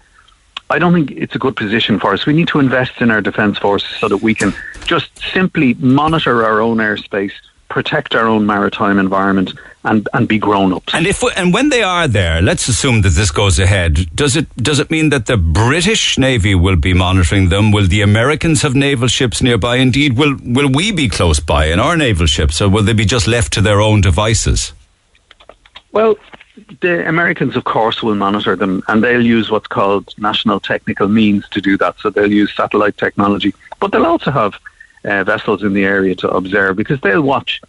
I 0.68 0.78
don't 0.78 0.92
think 0.92 1.12
it's 1.12 1.34
a 1.34 1.38
good 1.38 1.56
position 1.56 2.00
for 2.00 2.12
us. 2.12 2.26
We 2.26 2.32
need 2.32 2.48
to 2.48 2.58
invest 2.58 3.00
in 3.00 3.10
our 3.10 3.20
defence 3.20 3.58
forces 3.58 3.88
so 3.98 4.08
that 4.08 4.18
we 4.18 4.34
can 4.34 4.52
just 4.84 5.10
simply 5.32 5.74
monitor 5.74 6.44
our 6.44 6.60
own 6.60 6.78
airspace, 6.78 7.32
protect 7.68 8.14
our 8.14 8.26
own 8.26 8.46
maritime 8.46 8.98
environment, 8.98 9.52
and, 9.84 10.08
and 10.12 10.26
be 10.26 10.38
grown 10.38 10.72
ups. 10.72 10.92
And 10.92 11.06
if 11.06 11.22
and 11.36 11.54
when 11.54 11.68
they 11.68 11.82
are 11.82 12.08
there, 12.08 12.42
let's 12.42 12.66
assume 12.66 13.02
that 13.02 13.10
this 13.10 13.30
goes 13.30 13.58
ahead. 13.60 14.14
Does 14.14 14.36
it 14.36 14.54
does 14.56 14.80
it 14.80 14.90
mean 14.90 15.10
that 15.10 15.26
the 15.26 15.36
British 15.36 16.18
Navy 16.18 16.54
will 16.56 16.74
be 16.74 16.92
monitoring 16.92 17.48
them? 17.48 17.70
Will 17.70 17.86
the 17.86 18.02
Americans 18.02 18.62
have 18.62 18.74
naval 18.74 19.06
ships 19.06 19.40
nearby? 19.40 19.76
Indeed, 19.76 20.16
will 20.18 20.36
will 20.42 20.68
we 20.68 20.90
be 20.90 21.08
close 21.08 21.38
by 21.38 21.66
in 21.66 21.78
our 21.78 21.96
naval 21.96 22.26
ships, 22.26 22.60
or 22.60 22.68
will 22.68 22.82
they 22.82 22.92
be 22.92 23.04
just 23.04 23.28
left 23.28 23.52
to 23.52 23.60
their 23.60 23.80
own 23.80 24.00
devices? 24.00 24.72
Well, 25.92 26.16
the 26.80 27.07
Americans, 27.09 27.57
of 27.57 27.64
course, 27.64 28.02
will 28.02 28.14
monitor 28.14 28.57
them, 28.57 28.82
and 28.88 29.02
they'll 29.02 29.24
use 29.24 29.50
what's 29.50 29.66
called 29.66 30.14
national 30.18 30.61
technical 30.61 31.09
means 31.09 31.48
to 31.50 31.61
do 31.61 31.76
that. 31.78 31.98
So 32.00 32.11
they'll 32.11 32.32
use 32.32 32.54
satellite 32.54 32.96
technology, 32.96 33.54
but 33.80 33.92
they'll 33.92 34.07
also 34.07 34.30
have 34.30 34.59
uh, 35.04 35.24
vessels 35.24 35.62
in 35.62 35.74
the 35.74 35.84
area 35.84 36.14
to 36.16 36.28
observe 36.28 36.76
because 36.76 37.00
they'll 37.00 37.22
watch, 37.22 37.61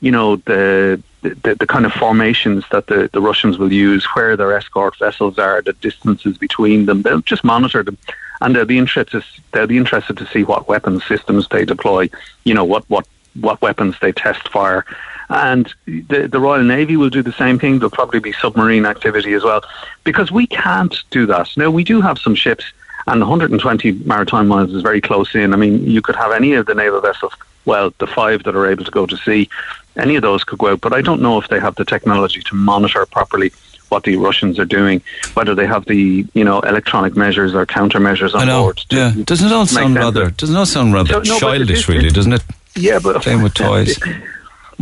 you 0.00 0.10
know, 0.10 0.36
the 0.36 1.02
the, 1.22 1.54
the 1.54 1.66
kind 1.66 1.86
of 1.86 1.92
formations 1.92 2.64
that 2.72 2.88
the, 2.88 3.08
the 3.12 3.20
Russians 3.20 3.56
will 3.56 3.72
use, 3.72 4.04
where 4.14 4.36
their 4.36 4.56
escort 4.56 4.98
vessels 4.98 5.38
are, 5.38 5.62
the 5.62 5.72
distances 5.74 6.36
between 6.36 6.86
them. 6.86 7.02
They'll 7.02 7.20
just 7.20 7.44
monitor 7.44 7.84
them, 7.84 7.96
and 8.40 8.54
they'll 8.56 8.64
be 8.64 8.78
interested. 8.78 9.22
They'll 9.52 9.68
be 9.68 9.76
interested 9.76 10.16
to 10.16 10.26
see 10.26 10.42
what 10.42 10.68
weapon 10.68 11.00
systems 11.00 11.46
they 11.48 11.64
deploy. 11.64 12.10
You 12.44 12.54
know, 12.54 12.64
what 12.64 12.88
what 12.90 13.06
what 13.40 13.62
weapons 13.62 13.96
they 14.00 14.12
test 14.12 14.48
fire. 14.48 14.84
And 15.32 15.72
the, 15.86 16.28
the 16.30 16.38
Royal 16.38 16.62
Navy 16.62 16.96
will 16.96 17.10
do 17.10 17.22
the 17.22 17.32
same 17.32 17.58
thing. 17.58 17.78
There'll 17.78 17.90
probably 17.90 18.20
be 18.20 18.32
submarine 18.32 18.84
activity 18.86 19.32
as 19.32 19.42
well, 19.42 19.62
because 20.04 20.30
we 20.30 20.46
can't 20.46 20.94
do 21.10 21.24
that. 21.26 21.48
Now 21.56 21.70
we 21.70 21.84
do 21.84 22.00
have 22.02 22.18
some 22.18 22.34
ships, 22.34 22.64
and 23.06 23.20
120 23.20 23.92
maritime 24.04 24.46
miles 24.48 24.72
is 24.74 24.82
very 24.82 25.00
close 25.00 25.34
in. 25.34 25.54
I 25.54 25.56
mean, 25.56 25.84
you 25.88 26.02
could 26.02 26.16
have 26.16 26.32
any 26.32 26.52
of 26.52 26.66
the 26.66 26.74
naval 26.74 27.00
vessels. 27.00 27.32
Well, 27.64 27.94
the 27.98 28.06
five 28.06 28.42
that 28.42 28.54
are 28.56 28.66
able 28.66 28.84
to 28.84 28.90
go 28.90 29.06
to 29.06 29.16
sea, 29.16 29.48
any 29.96 30.16
of 30.16 30.22
those 30.22 30.44
could 30.44 30.58
go 30.58 30.68
out. 30.72 30.80
But 30.80 30.92
I 30.92 31.00
don't 31.00 31.22
know 31.22 31.40
if 31.40 31.48
they 31.48 31.60
have 31.60 31.76
the 31.76 31.84
technology 31.84 32.40
to 32.42 32.54
monitor 32.54 33.06
properly 33.06 33.52
what 33.88 34.04
the 34.04 34.16
Russians 34.16 34.58
are 34.58 34.64
doing, 34.64 35.02
whether 35.34 35.54
they 35.54 35.66
have 35.66 35.84
the 35.86 36.26
you 36.34 36.44
know 36.44 36.60
electronic 36.60 37.14
measures 37.16 37.54
or 37.54 37.64
countermeasures 37.66 38.34
on 38.34 38.40
I 38.42 38.44
know. 38.46 38.62
board. 38.62 38.82
Yeah. 38.90 39.12
Doesn't 39.24 39.46
it 39.46 39.52
all 39.52 39.66
sound 39.66 39.94
rather? 39.96 40.30
Doesn't 40.30 40.54
it 40.56 40.58
all 40.58 40.66
sound 40.66 40.92
rather 40.94 41.12
So, 41.24 41.32
no, 41.34 41.38
childish? 41.38 41.80
it- 41.80 41.88
really, 41.88 42.06
it- 42.08 42.14
doesn't 42.14 42.32
it? 42.34 42.42
Yeah, 42.74 42.98
but 43.02 43.20
Playing 43.22 43.42
with 43.42 43.54
toys. 43.66 43.98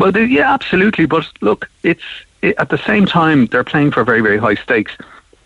Well, 0.01 0.13
they, 0.13 0.25
yeah, 0.25 0.51
absolutely. 0.55 1.05
But 1.05 1.29
look, 1.43 1.69
it's 1.83 2.03
it, 2.41 2.55
at 2.57 2.71
the 2.71 2.79
same 2.79 3.05
time 3.05 3.47
they're 3.47 3.71
playing 3.73 3.91
for 3.91 4.03
very, 4.03 4.23
very 4.23 4.39
high 4.39 4.55
stakes. 4.55 4.93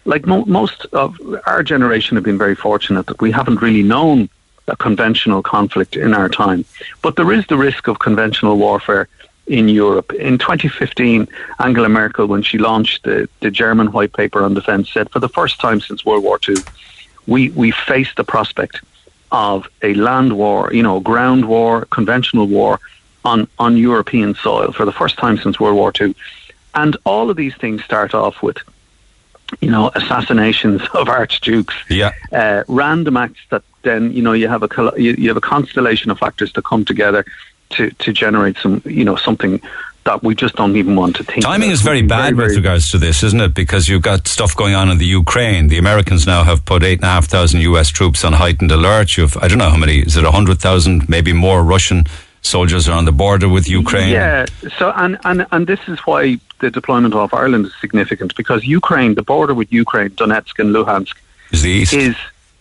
Like 0.04 0.26
mo- 0.26 0.44
most 0.44 0.86
of 0.92 1.18
our 1.46 1.64
generation 1.64 2.16
have 2.16 2.22
been 2.24 2.38
very 2.38 2.54
fortunate 2.54 3.06
that 3.06 3.20
we 3.20 3.32
haven't 3.32 3.60
really 3.60 3.82
known 3.82 4.28
a 4.68 4.76
conventional 4.76 5.42
conflict 5.42 5.96
in 5.96 6.14
our 6.14 6.28
time. 6.28 6.64
But 7.02 7.16
there 7.16 7.32
is 7.32 7.44
the 7.48 7.56
risk 7.56 7.88
of 7.88 7.98
conventional 7.98 8.56
warfare 8.56 9.08
in 9.48 9.68
Europe. 9.68 10.12
In 10.12 10.38
2015, 10.38 11.26
Angela 11.58 11.88
Merkel, 11.88 12.26
when 12.26 12.42
she 12.42 12.56
launched 12.56 13.02
the, 13.02 13.28
the 13.40 13.50
German 13.50 13.88
White 13.90 14.12
Paper 14.12 14.44
on 14.44 14.54
Defence, 14.54 14.88
said 14.88 15.10
for 15.10 15.18
the 15.18 15.28
first 15.28 15.60
time 15.60 15.80
since 15.80 16.04
World 16.04 16.22
War 16.22 16.38
II, 16.48 16.54
we, 17.26 17.50
we 17.50 17.72
face 17.72 18.14
the 18.16 18.24
prospect 18.24 18.82
of 19.32 19.68
a 19.82 19.94
land 19.94 20.32
war, 20.34 20.72
you 20.72 20.82
know, 20.82 21.00
ground 21.00 21.44
war, 21.46 21.86
conventional 21.86 22.46
war 22.46 22.78
on, 23.24 23.48
on 23.58 23.76
European 23.76 24.34
soil 24.34 24.72
for 24.72 24.84
the 24.84 24.92
first 24.92 25.16
time 25.16 25.38
since 25.38 25.58
World 25.58 25.76
War 25.76 25.92
II. 25.98 26.14
And 26.74 26.96
all 27.04 27.30
of 27.30 27.36
these 27.36 27.54
things 27.56 27.82
start 27.84 28.14
off 28.14 28.42
with, 28.42 28.58
you 29.60 29.70
know, 29.70 29.90
assassinations 29.94 30.82
of 30.94 31.08
archdukes, 31.08 31.74
Yeah. 31.88 32.12
uh, 32.32 32.64
random 32.68 33.16
acts 33.16 33.40
that 33.50 33.62
then, 33.82 34.12
you 34.12 34.22
know, 34.22 34.32
you 34.32 34.48
have 34.48 34.62
a 34.62 34.68
you, 35.00 35.12
you 35.18 35.28
have 35.28 35.36
a 35.36 35.42
constellation 35.42 36.10
of 36.10 36.18
factors 36.18 36.50
to 36.52 36.62
come 36.62 36.84
together 36.84 37.24
to, 37.70 37.90
to 37.90 38.12
generate 38.12 38.56
some, 38.58 38.82
you 38.84 39.04
know, 39.04 39.16
something 39.16 39.60
that 40.04 40.22
we 40.22 40.34
just 40.34 40.54
don't 40.56 40.76
even 40.76 40.96
want 40.96 41.16
to 41.16 41.24
think. 41.24 41.42
Timing 41.42 41.70
is 41.70 41.80
very 41.80 42.02
bad 42.02 42.34
with 42.36 42.46
very- 42.46 42.56
regards 42.56 42.90
to 42.90 42.98
this, 42.98 43.22
isn't 43.22 43.40
it? 43.40 43.54
Because 43.54 43.88
you've 43.88 44.02
got 44.02 44.28
stuff 44.28 44.54
going 44.54 44.74
on 44.74 44.90
in 44.90 44.98
the 44.98 45.06
Ukraine. 45.06 45.68
The 45.68 45.78
Americans 45.78 46.26
now 46.26 46.44
have 46.44 46.64
put 46.66 46.82
eight 46.82 46.98
and 46.98 47.04
a 47.04 47.08
half 47.08 47.24
thousand 47.26 47.60
US 47.60 47.88
troops 47.88 48.22
on 48.24 48.34
heightened 48.34 48.70
alert. 48.70 49.16
You've, 49.16 49.36
I 49.38 49.48
don't 49.48 49.58
know 49.58 49.70
how 49.70 49.78
many, 49.78 50.00
is 50.00 50.16
it 50.16 50.24
a 50.24 50.30
hundred 50.30 50.60
thousand, 50.60 51.08
maybe 51.08 51.32
more 51.32 51.62
Russian 51.62 52.04
soldiers 52.44 52.88
are 52.88 52.96
on 52.96 53.04
the 53.04 53.12
border 53.12 53.48
with 53.48 53.68
Ukraine. 53.68 54.12
Yeah. 54.12 54.46
So 54.78 54.92
and 54.94 55.18
and 55.24 55.46
and 55.50 55.66
this 55.66 55.80
is 55.88 55.98
why 56.00 56.38
the 56.60 56.70
deployment 56.70 57.14
off 57.14 57.34
Ireland 57.34 57.66
is 57.66 57.74
significant 57.80 58.36
because 58.36 58.64
Ukraine, 58.64 59.14
the 59.14 59.22
border 59.22 59.54
with 59.54 59.72
Ukraine, 59.72 60.10
Donetsk 60.10 60.58
and 60.58 60.74
Luhansk, 60.74 61.16
is 61.50 61.62
the 61.62 61.70
east. 61.70 61.92
Is 61.92 62.16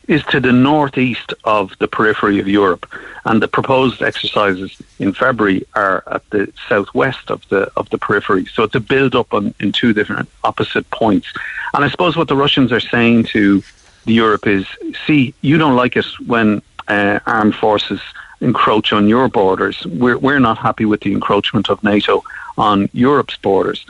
is 0.08 0.24
to 0.26 0.40
the 0.42 0.52
northeast 0.52 1.34
of 1.46 1.78
the 1.80 1.88
periphery 1.88 2.40
of 2.40 2.48
Europe, 2.48 2.86
and 3.24 3.42
the 3.42 3.48
proposed 3.48 4.02
exercises 4.02 4.82
in 5.00 5.14
February 5.14 5.66
are 5.76 6.04
at 6.08 6.30
the 6.32 6.52
southwest 6.68 7.30
of 7.30 7.48
the 7.50 7.72
of 7.78 7.90
the 7.90 7.98
periphery. 7.98 8.46
So 8.46 8.64
it's 8.64 8.76
a 8.76 8.80
build 8.80 9.16
up 9.16 9.34
on 9.34 9.54
in 9.60 9.72
two 9.72 9.94
different 9.94 10.30
opposite 10.44 10.90
points. 10.90 11.28
And 11.74 11.86
I 11.86 11.90
suppose 11.90 12.16
what 12.18 12.28
the 12.28 12.36
Russians 12.36 12.72
are 12.72 12.86
saying 12.96 13.26
to 13.36 13.64
the 14.06 14.14
Europe 14.14 14.46
is, 14.48 14.66
see, 15.08 15.34
you 15.42 15.58
don't 15.58 15.78
like 15.78 15.96
it 15.96 16.06
when 16.26 16.62
uh, 16.90 17.20
armed 17.26 17.56
forces 17.56 18.02
encroach 18.44 18.94
on 18.94 19.08
your 19.08 19.28
borders. 19.30 19.78
We're 19.86 20.18
we're 20.18 20.40
not 20.50 20.58
happy 20.58 20.86
with 20.86 21.02
the 21.02 21.12
encroachment 21.14 21.70
of 21.70 21.84
NATO 21.84 22.24
on 22.58 22.90
Europe's 22.94 23.38
borders. 23.38 23.86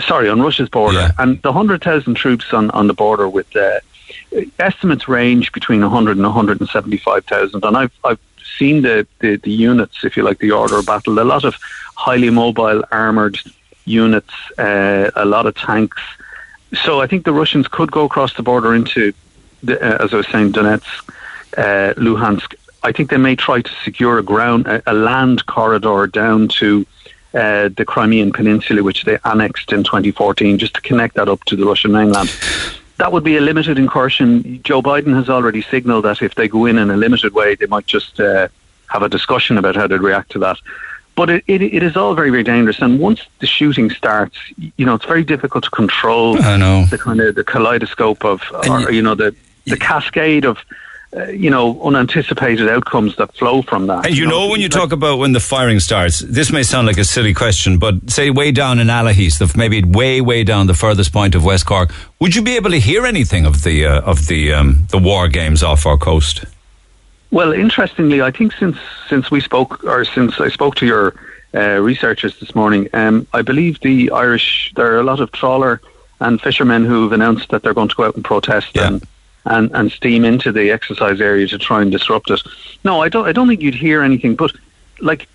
Sorry, 0.00 0.28
on 0.28 0.40
Russia's 0.40 0.68
border, 0.68 0.98
Yeah. 0.98 1.10
and 1.22 1.40
the 1.42 1.52
hundred 1.52 1.82
thousand 1.82 2.14
troops 2.14 2.52
on 2.52 2.70
on 2.70 2.86
the 2.86 2.94
border 2.94 3.28
with. 3.28 3.54
Uh, 3.56 3.80
estimates 4.58 5.08
range 5.08 5.52
between 5.52 5.80
100 5.80 6.16
and 6.18 6.26
175,000 6.26 7.64
and 7.64 7.76
I've 7.76 7.92
I've 8.04 8.18
seen 8.58 8.82
the, 8.82 9.06
the 9.20 9.36
the 9.36 9.50
units 9.50 10.04
if 10.04 10.16
you 10.16 10.22
like 10.22 10.38
the 10.38 10.50
order 10.50 10.76
of 10.78 10.86
battle 10.86 11.18
a 11.18 11.24
lot 11.24 11.44
of 11.44 11.54
highly 11.96 12.28
mobile 12.30 12.82
armored 12.90 13.38
units 13.86 14.34
uh, 14.58 15.10
a 15.16 15.24
lot 15.24 15.46
of 15.46 15.54
tanks 15.54 16.00
so 16.84 17.00
I 17.00 17.06
think 17.06 17.24
the 17.24 17.32
Russians 17.32 17.68
could 17.68 17.90
go 17.90 18.04
across 18.04 18.34
the 18.34 18.42
border 18.42 18.74
into 18.74 19.12
the, 19.62 19.74
uh, 19.80 20.04
as 20.04 20.12
I 20.12 20.16
was 20.18 20.28
saying 20.28 20.52
Donetsk 20.52 20.94
uh, 21.56 21.94
Luhansk 21.96 22.54
I 22.84 22.92
think 22.92 23.10
they 23.10 23.16
may 23.16 23.36
try 23.36 23.62
to 23.62 23.70
secure 23.84 24.18
a 24.18 24.22
ground 24.22 24.66
a, 24.66 24.82
a 24.90 24.94
land 24.94 25.46
corridor 25.46 26.06
down 26.06 26.48
to 26.48 26.86
uh, 27.34 27.68
the 27.68 27.84
Crimean 27.84 28.32
Peninsula, 28.32 28.82
which 28.82 29.04
they 29.04 29.18
annexed 29.24 29.72
in 29.72 29.84
2014, 29.84 30.58
just 30.58 30.74
to 30.74 30.80
connect 30.82 31.14
that 31.14 31.28
up 31.28 31.42
to 31.44 31.56
the 31.56 31.64
Russian 31.64 31.92
mainland. 31.92 32.30
That 32.98 33.10
would 33.10 33.24
be 33.24 33.36
a 33.36 33.40
limited 33.40 33.78
incursion. 33.78 34.62
Joe 34.62 34.82
Biden 34.82 35.14
has 35.14 35.30
already 35.30 35.62
signalled 35.62 36.04
that 36.04 36.22
if 36.22 36.34
they 36.34 36.46
go 36.46 36.66
in 36.66 36.78
in 36.78 36.90
a 36.90 36.96
limited 36.96 37.32
way, 37.32 37.54
they 37.54 37.66
might 37.66 37.86
just 37.86 38.20
uh, 38.20 38.48
have 38.88 39.02
a 39.02 39.08
discussion 39.08 39.56
about 39.58 39.76
how 39.76 39.86
to 39.86 39.98
react 39.98 40.30
to 40.32 40.38
that. 40.40 40.58
But 41.14 41.30
it, 41.30 41.44
it, 41.46 41.62
it 41.62 41.82
is 41.82 41.96
all 41.96 42.14
very, 42.14 42.30
very 42.30 42.42
dangerous. 42.42 42.80
And 42.80 42.98
once 42.98 43.20
the 43.40 43.46
shooting 43.46 43.90
starts, 43.90 44.36
you 44.76 44.86
know, 44.86 44.94
it's 44.94 45.04
very 45.04 45.24
difficult 45.24 45.64
to 45.64 45.70
control 45.70 46.40
I 46.42 46.56
know. 46.56 46.86
the 46.86 46.98
kind 46.98 47.20
of 47.20 47.34
the 47.34 47.44
kaleidoscope 47.44 48.24
of, 48.24 48.42
or, 48.68 48.90
you 48.90 49.02
know, 49.02 49.14
the, 49.14 49.34
the 49.66 49.76
cascade 49.76 50.44
of, 50.44 50.58
uh, 51.14 51.26
you 51.26 51.50
know, 51.50 51.78
unanticipated 51.82 52.68
outcomes 52.68 53.16
that 53.16 53.34
flow 53.36 53.60
from 53.62 53.86
that. 53.86 54.06
And 54.06 54.16
you 54.16 54.26
know, 54.26 54.48
when 54.48 54.60
you 54.60 54.68
like- 54.68 54.72
talk 54.80 54.92
about 54.92 55.18
when 55.18 55.32
the 55.32 55.40
firing 55.40 55.78
starts, 55.80 56.20
this 56.20 56.50
may 56.50 56.62
sound 56.62 56.86
like 56.86 56.98
a 56.98 57.04
silly 57.04 57.34
question, 57.34 57.78
but 57.78 58.10
say 58.10 58.30
way 58.30 58.50
down 58.52 58.78
in 58.78 58.86
Allihies, 58.88 59.38
the 59.38 59.52
maybe 59.56 59.82
way 59.84 60.20
way 60.20 60.42
down 60.44 60.66
the 60.68 60.74
furthest 60.74 61.12
point 61.12 61.34
of 61.34 61.44
West 61.44 61.66
Cork, 61.66 61.90
would 62.20 62.34
you 62.34 62.42
be 62.42 62.56
able 62.56 62.70
to 62.70 62.80
hear 62.80 63.04
anything 63.04 63.44
of 63.46 63.62
the 63.62 63.84
uh, 63.86 64.00
of 64.00 64.26
the 64.26 64.52
um, 64.54 64.86
the 64.90 64.98
war 64.98 65.28
games 65.28 65.62
off 65.62 65.84
our 65.86 65.98
coast? 65.98 66.44
Well, 67.30 67.52
interestingly, 67.52 68.20
I 68.22 68.30
think 68.30 68.52
since 68.52 68.76
since 69.08 69.30
we 69.30 69.40
spoke, 69.40 69.84
or 69.84 70.04
since 70.04 70.40
I 70.40 70.48
spoke 70.48 70.74
to 70.76 70.86
your 70.86 71.14
uh, 71.54 71.78
researchers 71.80 72.38
this 72.40 72.54
morning, 72.54 72.88
um, 72.94 73.26
I 73.34 73.42
believe 73.42 73.80
the 73.80 74.10
Irish 74.10 74.72
there 74.76 74.94
are 74.94 75.00
a 75.00 75.02
lot 75.04 75.20
of 75.20 75.30
trawler 75.32 75.80
and 76.20 76.40
fishermen 76.40 76.84
who've 76.84 77.12
announced 77.12 77.48
that 77.50 77.62
they're 77.62 77.74
going 77.74 77.88
to 77.88 77.94
go 77.96 78.04
out 78.04 78.14
and 78.14 78.24
protest 78.24 78.68
Yeah. 78.74 78.86
and, 78.88 79.02
and 79.44 79.70
and 79.72 79.90
steam 79.90 80.24
into 80.24 80.52
the 80.52 80.70
exercise 80.70 81.20
area 81.20 81.46
to 81.48 81.58
try 81.58 81.82
and 81.82 81.90
disrupt 81.90 82.30
it. 82.30 82.40
No, 82.84 83.02
I 83.02 83.08
don't. 83.08 83.26
I 83.26 83.32
don't 83.32 83.48
think 83.48 83.60
you'd 83.60 83.74
hear 83.74 84.02
anything. 84.02 84.36
But 84.36 84.52
like, 85.00 85.28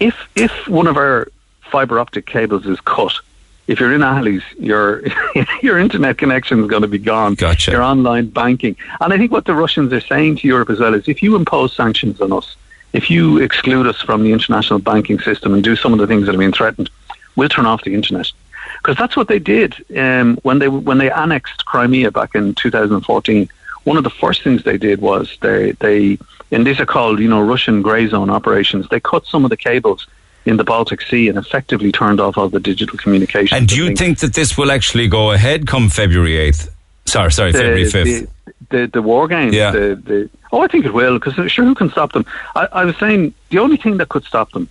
if 0.00 0.28
if 0.34 0.68
one 0.68 0.86
of 0.86 0.96
our 0.96 1.28
fiber 1.70 1.98
optic 1.98 2.26
cables 2.26 2.66
is 2.66 2.80
cut. 2.80 3.12
If 3.66 3.80
you're 3.80 3.92
in 3.92 4.00
Allihies, 4.00 4.44
your 4.58 5.02
your 5.62 5.78
internet 5.78 6.18
connection 6.18 6.60
is 6.60 6.68
going 6.68 6.82
to 6.82 6.88
be 6.88 6.98
gone. 6.98 7.34
Gotcha. 7.34 7.72
Your 7.72 7.82
online 7.82 8.28
banking, 8.28 8.76
and 9.00 9.12
I 9.12 9.18
think 9.18 9.32
what 9.32 9.44
the 9.44 9.54
Russians 9.54 9.92
are 9.92 10.00
saying 10.00 10.36
to 10.36 10.48
Europe 10.48 10.70
as 10.70 10.78
well 10.78 10.94
is, 10.94 11.08
if 11.08 11.22
you 11.22 11.34
impose 11.34 11.74
sanctions 11.74 12.20
on 12.20 12.32
us, 12.32 12.56
if 12.92 13.10
you 13.10 13.38
exclude 13.38 13.86
us 13.86 14.00
from 14.00 14.22
the 14.22 14.32
international 14.32 14.78
banking 14.78 15.18
system 15.18 15.52
and 15.52 15.64
do 15.64 15.74
some 15.74 15.92
of 15.92 15.98
the 15.98 16.06
things 16.06 16.26
that 16.26 16.32
have 16.32 16.38
been 16.38 16.52
threatened, 16.52 16.90
we'll 17.34 17.48
turn 17.48 17.66
off 17.66 17.82
the 17.82 17.94
internet. 17.94 18.30
Because 18.86 18.98
that's 18.98 19.16
what 19.16 19.26
they 19.26 19.40
did 19.40 19.74
um, 19.96 20.36
when 20.44 20.60
they 20.60 20.68
when 20.68 20.98
they 20.98 21.10
annexed 21.10 21.64
Crimea 21.64 22.12
back 22.12 22.36
in 22.36 22.54
2014. 22.54 23.50
One 23.82 23.96
of 23.96 24.04
the 24.04 24.10
first 24.10 24.44
things 24.44 24.62
they 24.62 24.78
did 24.78 25.00
was 25.00 25.36
they 25.40 25.72
they 25.72 26.18
and 26.52 26.64
these 26.64 26.78
are 26.78 26.86
called 26.86 27.18
you 27.18 27.26
know 27.26 27.40
Russian 27.40 27.82
grey 27.82 28.06
zone 28.06 28.30
operations. 28.30 28.88
They 28.88 29.00
cut 29.00 29.26
some 29.26 29.44
of 29.44 29.50
the 29.50 29.56
cables 29.56 30.06
in 30.44 30.56
the 30.56 30.62
Baltic 30.62 31.02
Sea 31.02 31.28
and 31.28 31.36
effectively 31.36 31.90
turned 31.90 32.20
off 32.20 32.38
all 32.38 32.48
the 32.48 32.60
digital 32.60 32.96
communications. 32.96 33.58
And 33.58 33.66
do 33.66 33.74
you 33.74 33.96
think 33.96 34.20
that 34.20 34.34
this 34.34 34.56
will 34.56 34.70
actually 34.70 35.08
go 35.08 35.32
ahead 35.32 35.66
come 35.66 35.88
February 35.88 36.36
eighth? 36.36 36.72
Sorry, 37.06 37.32
sorry, 37.32 37.52
February 37.52 37.90
fifth. 37.90 38.30
the, 38.70 38.76
the, 38.76 38.86
the 38.86 39.02
war 39.02 39.26
games. 39.26 39.52
Yeah. 39.52 39.72
The, 39.72 39.96
the, 39.96 40.30
oh, 40.52 40.60
I 40.60 40.68
think 40.68 40.84
it 40.84 40.94
will, 40.94 41.18
because 41.18 41.34
sure, 41.50 41.64
who 41.64 41.74
can 41.74 41.90
stop 41.90 42.12
them? 42.12 42.24
I, 42.54 42.68
I 42.72 42.84
was 42.84 42.96
saying 42.98 43.34
the 43.50 43.58
only 43.58 43.78
thing 43.78 43.96
that 43.96 44.08
could 44.08 44.22
stop 44.24 44.52
them, 44.52 44.68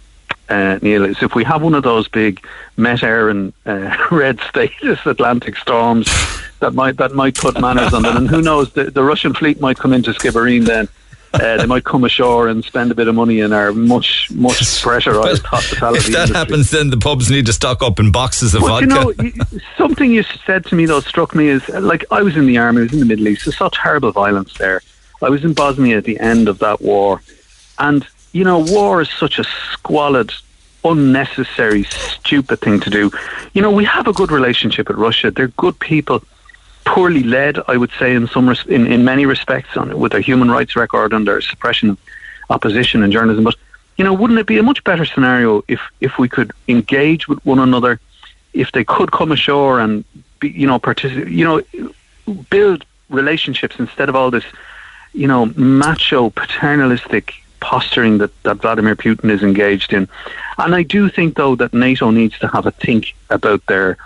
uh, 0.49 0.79
Neil, 0.81 1.05
is 1.05 1.21
if 1.21 1.35
we 1.35 1.43
have 1.43 1.61
one 1.61 1.73
of 1.73 1.83
those 1.83 2.07
big 2.07 2.45
Met 2.77 2.99
Éireann 2.99 3.53
uh, 3.65 3.95
red 4.15 4.39
status 4.41 5.05
Atlantic 5.05 5.55
storms 5.57 6.07
that 6.59 6.73
might 6.73 6.97
that 6.97 7.13
might 7.13 7.35
put 7.35 7.59
manners 7.59 7.93
on 7.93 8.03
them. 8.03 8.17
And 8.17 8.29
who 8.29 8.41
knows, 8.41 8.71
the, 8.73 8.85
the 8.85 9.03
Russian 9.03 9.33
fleet 9.33 9.59
might 9.61 9.77
come 9.77 9.93
into 9.93 10.11
Skibbereen 10.11 10.65
then. 10.65 10.87
Uh, 11.33 11.57
they 11.57 11.65
might 11.65 11.83
come 11.83 12.05
ashore 12.05 12.47
and 12.47 12.63
spend 12.63 12.91
a 12.91 12.95
bit 12.95 13.09
of 13.09 13.15
money 13.15 13.41
in 13.41 13.51
our 13.51 13.73
much, 13.73 14.31
much 14.31 14.61
pressurised 14.81 15.43
hospitality. 15.45 15.97
if 15.97 16.05
that 16.05 16.11
industry. 16.13 16.35
happens, 16.35 16.71
then 16.71 16.89
the 16.89 16.97
pubs 16.97 17.29
need 17.29 17.45
to 17.45 17.51
stock 17.51 17.83
up 17.83 17.99
in 17.99 18.09
boxes 18.09 18.55
of 18.55 18.61
vodka. 18.61 19.13
you 19.21 19.33
know, 19.35 19.43
something 19.77 20.11
you 20.11 20.23
said 20.45 20.65
to 20.65 20.75
me 20.75 20.85
though 20.85 21.01
struck 21.01 21.35
me 21.35 21.49
is 21.49 21.67
like 21.67 22.05
I 22.09 22.21
was 22.21 22.37
in 22.37 22.45
the 22.45 22.57
army, 22.57 22.79
I 22.79 22.83
was 22.83 22.93
in 22.93 22.99
the 22.99 23.05
Middle 23.05 23.27
East. 23.27 23.47
I 23.49 23.51
saw 23.51 23.69
terrible 23.69 24.13
violence 24.13 24.53
there. 24.57 24.81
I 25.21 25.29
was 25.29 25.43
in 25.43 25.53
Bosnia 25.53 25.97
at 25.97 26.05
the 26.05 26.19
end 26.19 26.47
of 26.47 26.59
that 26.59 26.81
war, 26.81 27.21
and 27.79 28.07
you 28.35 28.43
know, 28.43 28.59
war 28.59 29.01
is 29.01 29.09
such 29.09 29.39
a 29.39 29.45
squalid, 29.71 30.29
unnecessary, 30.83 31.83
stupid 31.85 32.59
thing 32.59 32.81
to 32.81 32.89
do. 32.89 33.09
You 33.53 33.61
know, 33.61 33.71
we 33.71 33.85
have 33.85 34.07
a 34.07 34.11
good 34.11 34.29
relationship 34.29 34.89
with 34.89 34.97
Russia. 34.97 35.31
They're 35.31 35.55
good 35.65 35.79
people. 35.79 36.21
Poorly 36.85 37.23
led, 37.23 37.59
I 37.69 37.77
would 37.77 37.91
say, 37.97 38.13
in 38.13 38.27
some 38.27 38.49
res- 38.49 38.65
in, 38.65 38.87
in 38.87 39.05
many 39.05 39.25
respects, 39.25 39.77
on 39.77 39.97
with 39.97 40.11
their 40.11 40.19
human 40.19 40.51
rights 40.51 40.75
record 40.75 41.13
and 41.13 41.25
their 41.25 41.39
suppression 41.39 41.91
of 41.91 41.97
opposition 42.49 43.03
and 43.03 43.13
journalism. 43.13 43.45
But 43.45 43.55
you 43.97 44.03
know, 44.03 44.13
wouldn't 44.13 44.37
it 44.37 44.47
be 44.47 44.57
a 44.57 44.63
much 44.63 44.83
better 44.83 45.05
scenario 45.05 45.63
if 45.69 45.79
if 46.01 46.19
we 46.19 46.27
could 46.27 46.51
engage 46.67 47.29
with 47.29 47.39
one 47.45 47.59
another, 47.59 48.01
if 48.51 48.73
they 48.73 48.83
could 48.83 49.13
come 49.13 49.31
ashore 49.31 49.79
and 49.79 50.03
be, 50.41 50.49
you 50.49 50.67
know, 50.67 50.77
participate, 50.77 51.29
you 51.29 51.45
know, 51.45 51.61
build 52.49 52.83
relationships 53.09 53.77
instead 53.79 54.09
of 54.09 54.15
all 54.17 54.29
this, 54.29 54.43
you 55.13 55.25
know, 55.25 55.45
macho 55.55 56.29
paternalistic 56.31 57.33
posturing 57.59 58.17
that, 58.19 58.31
that 58.43 58.57
Vladimir 58.57 58.95
Putin 58.95 59.29
is 59.29 59.43
engaged 59.43 59.93
in. 59.93 60.07
And 60.57 60.75
I 60.75 60.83
do 60.83 61.09
think 61.09 61.35
though 61.35 61.55
that 61.55 61.73
NATO 61.73 62.11
needs 62.11 62.37
to 62.39 62.47
have 62.47 62.65
a 62.65 62.71
think 62.71 63.13
about 63.29 63.65
their 63.67 63.97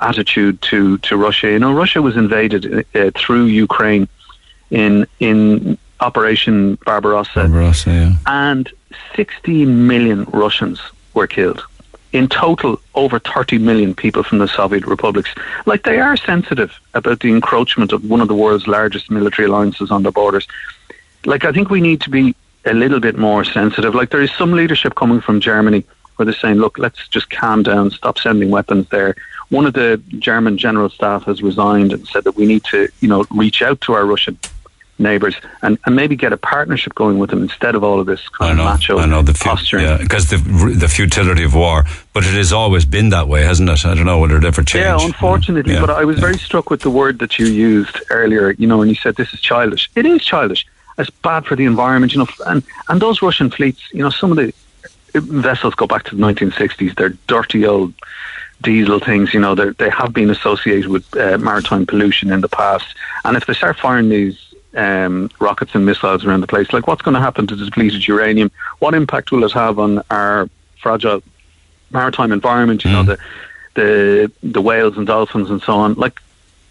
attitude 0.00 0.60
to, 0.62 0.98
to 0.98 1.16
Russia. 1.16 1.50
You 1.50 1.58
know, 1.58 1.72
Russia 1.72 2.02
was 2.02 2.16
invaded 2.16 2.86
uh, 2.94 3.10
through 3.16 3.44
Ukraine 3.46 4.08
in 4.70 5.06
in 5.20 5.78
Operation 6.00 6.76
Barbarossa 6.84 7.34
Barbarossa, 7.34 7.90
yeah. 7.90 8.16
and 8.26 8.70
16 9.14 9.86
million 9.86 10.24
Russians 10.24 10.80
were 11.14 11.26
killed. 11.26 11.62
In 12.12 12.28
total, 12.28 12.78
over 12.94 13.18
30 13.18 13.58
million 13.58 13.94
people 13.94 14.22
from 14.22 14.38
the 14.38 14.48
Soviet 14.48 14.86
republics. 14.86 15.30
Like, 15.64 15.84
they 15.84 15.98
are 15.98 16.14
sensitive 16.16 16.78
about 16.92 17.20
the 17.20 17.30
encroachment 17.30 17.90
of 17.92 18.04
one 18.04 18.20
of 18.20 18.28
the 18.28 18.34
world's 18.34 18.66
largest 18.66 19.10
military 19.10 19.48
alliances 19.48 19.90
on 19.90 20.02
their 20.02 20.12
borders. 20.12 20.46
Like, 21.24 21.46
I 21.46 21.52
think 21.52 21.70
we 21.70 21.80
need 21.80 22.02
to 22.02 22.10
be 22.10 22.34
a 22.64 22.72
little 22.74 23.00
bit 23.00 23.16
more 23.16 23.44
sensitive. 23.44 23.94
Like, 23.94 24.10
there 24.10 24.22
is 24.22 24.32
some 24.32 24.52
leadership 24.52 24.94
coming 24.94 25.20
from 25.20 25.40
Germany 25.40 25.84
where 26.16 26.24
they're 26.26 26.34
saying, 26.34 26.56
look, 26.56 26.78
let's 26.78 27.08
just 27.08 27.30
calm 27.30 27.62
down, 27.62 27.90
stop 27.90 28.18
sending 28.18 28.50
weapons 28.50 28.88
there. 28.90 29.14
One 29.48 29.66
of 29.66 29.74
the 29.74 30.00
German 30.18 30.56
general 30.58 30.88
staff 30.88 31.24
has 31.24 31.42
resigned 31.42 31.92
and 31.92 32.06
said 32.08 32.24
that 32.24 32.36
we 32.36 32.46
need 32.46 32.64
to, 32.64 32.88
you 33.00 33.08
know, 33.08 33.24
reach 33.30 33.62
out 33.62 33.80
to 33.82 33.92
our 33.94 34.04
Russian 34.06 34.38
neighbours 34.98 35.34
and, 35.62 35.78
and 35.84 35.96
maybe 35.96 36.14
get 36.14 36.32
a 36.32 36.36
partnership 36.36 36.94
going 36.94 37.18
with 37.18 37.30
them 37.30 37.42
instead 37.42 37.74
of 37.74 37.82
all 37.82 37.98
of 37.98 38.06
this 38.06 38.28
kind 38.28 38.56
know, 38.58 38.64
of 38.64 38.68
macho 38.74 38.98
I 38.98 39.06
know 39.06 39.22
the 39.22 39.34
fu- 39.34 39.48
posturing. 39.48 39.84
yeah, 39.84 39.96
because 39.96 40.28
the 40.30 40.36
the 40.36 40.86
futility 40.88 41.42
of 41.44 41.54
war, 41.54 41.84
but 42.12 42.24
it 42.24 42.34
has 42.34 42.52
always 42.52 42.84
been 42.84 43.08
that 43.08 43.26
way, 43.26 43.42
hasn't 43.42 43.68
it? 43.68 43.84
I 43.84 43.94
don't 43.94 44.04
know 44.06 44.20
whether 44.20 44.36
it 44.36 44.44
ever 44.44 44.62
changed. 44.62 44.86
Yeah, 44.86 45.04
unfortunately, 45.04 45.74
Yeah. 45.74 45.80
but 45.80 45.90
I 45.90 46.04
was 46.04 46.18
very 46.20 46.38
struck 46.38 46.70
with 46.70 46.82
the 46.82 46.90
word 46.90 47.18
that 47.18 47.38
you 47.38 47.46
used 47.46 47.98
earlier. 48.10 48.52
You 48.52 48.66
know, 48.68 48.78
when 48.78 48.88
you 48.88 48.94
said 48.94 49.16
this 49.16 49.32
is 49.34 49.40
childish. 49.40 49.90
It 49.96 50.06
is 50.06 50.24
childish. 50.24 50.66
It's 50.98 51.10
bad 51.10 51.46
for 51.46 51.56
the 51.56 51.64
environment. 51.64 52.12
You 52.12 52.20
know, 52.20 52.28
and 52.46 52.62
and 52.88 53.00
those 53.00 53.22
Russian 53.22 53.50
fleets. 53.50 53.82
You 53.92 54.02
know, 54.02 54.10
some 54.10 54.30
of 54.30 54.36
the 54.36 54.52
vessels 55.14 55.74
go 55.74 55.86
back 55.86 56.04
to 56.04 56.16
the 56.16 56.22
1960s. 56.22 56.94
They're 56.96 57.16
dirty 57.26 57.66
old 57.66 57.94
diesel 58.60 58.98
things. 58.98 59.34
You 59.34 59.40
know, 59.40 59.54
they 59.54 59.70
they 59.70 59.90
have 59.90 60.12
been 60.12 60.30
associated 60.30 60.88
with 60.88 61.04
uh, 61.16 61.38
maritime 61.38 61.86
pollution 61.86 62.30
in 62.32 62.40
the 62.40 62.48
past. 62.48 62.94
And 63.24 63.36
if 63.36 63.46
they 63.46 63.54
start 63.54 63.78
firing 63.78 64.08
these 64.08 64.52
um, 64.74 65.30
rockets 65.38 65.74
and 65.74 65.84
missiles 65.84 66.24
around 66.24 66.40
the 66.40 66.46
place. 66.46 66.72
Like, 66.72 66.86
what's 66.86 67.02
going 67.02 67.14
to 67.14 67.20
happen 67.20 67.46
to 67.46 67.56
the 67.56 67.64
depleted 67.66 68.06
uranium? 68.06 68.50
What 68.78 68.94
impact 68.94 69.32
will 69.32 69.44
it 69.44 69.52
have 69.52 69.78
on 69.78 70.02
our 70.10 70.48
fragile 70.80 71.22
maritime 71.90 72.32
environment? 72.32 72.84
You 72.84 72.92
know, 72.92 73.02
the 73.02 73.18
the 73.74 74.32
the 74.42 74.60
whales 74.60 74.96
and 74.96 75.06
dolphins 75.06 75.50
and 75.50 75.60
so 75.62 75.74
on. 75.74 75.94
Like, 75.94 76.20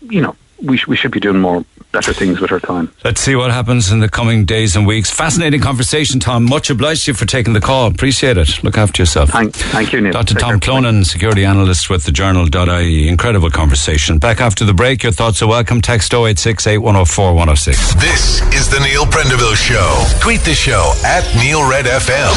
you 0.01 0.21
know, 0.21 0.35
we 0.61 0.77
sh- 0.77 0.87
we 0.87 0.95
should 0.95 1.11
be 1.11 1.19
doing 1.19 1.39
more 1.39 1.63
better 1.91 2.13
things 2.13 2.39
with 2.39 2.51
our 2.51 2.59
time. 2.59 2.91
Let's 3.03 3.19
see 3.19 3.35
what 3.35 3.51
happens 3.51 3.91
in 3.91 3.99
the 3.99 4.07
coming 4.07 4.45
days 4.45 4.75
and 4.77 4.87
weeks. 4.87 5.11
Fascinating 5.11 5.59
conversation, 5.59 6.19
Tom. 6.19 6.45
Much 6.45 6.69
obliged 6.69 7.05
to 7.05 7.11
you 7.11 7.15
for 7.15 7.25
taking 7.25 7.51
the 7.53 7.59
call. 7.59 7.87
Appreciate 7.87 8.37
it. 8.37 8.63
Look 8.63 8.77
after 8.77 9.01
yourself. 9.01 9.29
Thank, 9.31 9.53
thank 9.55 9.91
you, 9.91 9.99
Neil. 10.01 10.13
Dr. 10.13 10.35
Take 10.35 10.41
Tom 10.41 10.59
care. 10.59 10.73
Clonan, 10.75 11.05
security 11.05 11.43
analyst 11.43 11.89
with 11.89 12.05
the 12.05 12.11
journal.ie. 12.11 13.07
Incredible 13.09 13.49
conversation. 13.49 14.19
Back 14.19 14.39
after 14.39 14.63
the 14.63 14.73
break, 14.73 15.03
your 15.03 15.11
thoughts 15.11 15.41
are 15.41 15.47
welcome. 15.47 15.81
Text 15.81 16.13
086 16.13 16.65
8104 16.67 17.33
106. 17.33 17.93
This 17.95 18.41
is 18.53 18.69
the 18.69 18.79
Neil 18.79 19.05
Prendeville 19.05 19.55
Show. 19.55 20.05
Tweet 20.21 20.41
the 20.41 20.53
show 20.53 20.93
at 21.03 21.23
Neil 21.43 21.67
Red 21.69 21.85
FM. 21.85 22.31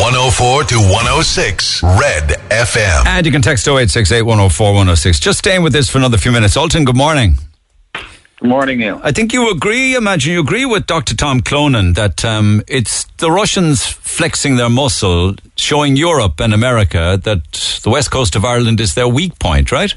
104 0.00 0.64
to 0.64 0.76
106 0.76 1.82
Red 1.82 2.30
FM. 2.50 3.06
And 3.06 3.26
you 3.26 3.30
can 3.32 3.42
text 3.42 3.68
086 3.68 4.10
8104 4.12 4.66
106. 4.72 5.20
Just 5.20 5.38
staying 5.40 5.62
with 5.62 5.72
this 5.72 5.88
for 5.90 5.98
another 5.98 6.16
few 6.16 6.32
minutes. 6.32 6.56
Alton, 6.56 6.84
good 6.84 6.96
morning. 6.96 7.36
Good 8.44 8.50
morning, 8.50 8.80
Neil. 8.80 9.00
I 9.02 9.10
think 9.10 9.32
you 9.32 9.50
agree, 9.50 9.94
imagine 9.94 10.34
you 10.34 10.40
agree 10.40 10.66
with 10.66 10.84
Dr. 10.84 11.16
Tom 11.16 11.40
Clonan 11.40 11.94
that 11.94 12.26
um, 12.26 12.62
it's 12.68 13.04
the 13.16 13.30
Russians 13.30 13.86
flexing 13.86 14.56
their 14.56 14.68
muscle, 14.68 15.36
showing 15.56 15.96
Europe 15.96 16.40
and 16.40 16.52
America 16.52 17.18
that 17.22 17.52
the 17.82 17.88
west 17.88 18.10
coast 18.10 18.36
of 18.36 18.44
Ireland 18.44 18.82
is 18.82 18.96
their 18.96 19.08
weak 19.08 19.38
point, 19.38 19.72
right? 19.72 19.94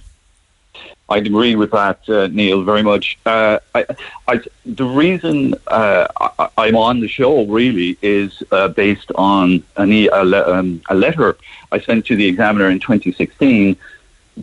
I'd 1.09 1.27
agree 1.27 1.57
with 1.57 1.71
that, 1.71 2.07
uh, 2.07 2.27
Neil, 2.27 2.63
very 2.63 2.83
much. 2.83 3.17
Uh, 3.25 3.59
I, 3.75 3.85
I, 4.29 4.39
the 4.65 4.85
reason 4.85 5.53
uh, 5.67 6.07
I, 6.17 6.47
I'm 6.57 6.77
on 6.77 7.01
the 7.01 7.09
show 7.09 7.45
really 7.47 7.97
is 8.01 8.41
uh, 8.53 8.69
based 8.69 9.11
on 9.15 9.61
an 9.75 9.91
e- 9.91 10.07
a, 10.07 10.23
le- 10.23 10.49
um, 10.49 10.81
a 10.87 10.95
letter 10.95 11.35
I 11.73 11.81
sent 11.81 12.05
to 12.05 12.15
the 12.15 12.27
Examiner 12.27 12.69
in 12.69 12.79
2016, 12.79 13.75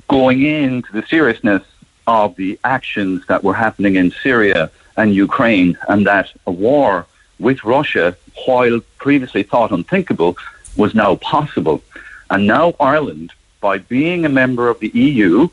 going 0.09 0.43
into 0.43 0.93
the 0.93 1.07
seriousness 1.07 1.63
of 2.07 2.37
the 2.37 2.59
actions 2.65 3.25
that 3.29 3.43
were 3.43 3.55
happening 3.55 3.97
in 3.97 4.11
Syria 4.11 4.71
and 4.97 5.15
Ukraine, 5.15 5.77
and 5.89 6.07
that 6.07 6.33
a 6.47 6.53
war 6.53 7.07
with 7.39 7.65
Russia, 7.65 8.17
while 8.47 8.81
previously 8.99 9.43
thought 9.43 9.73
unthinkable, 9.73 10.37
was 10.77 10.95
now 10.95 11.17
possible. 11.17 11.83
And 12.31 12.47
now 12.47 12.75
Ireland, 12.81 13.33
by 13.61 13.79
being 13.79 14.25
a 14.25 14.29
member 14.29 14.69
of 14.69 14.79
the 14.81 14.89
EU, 14.89 15.49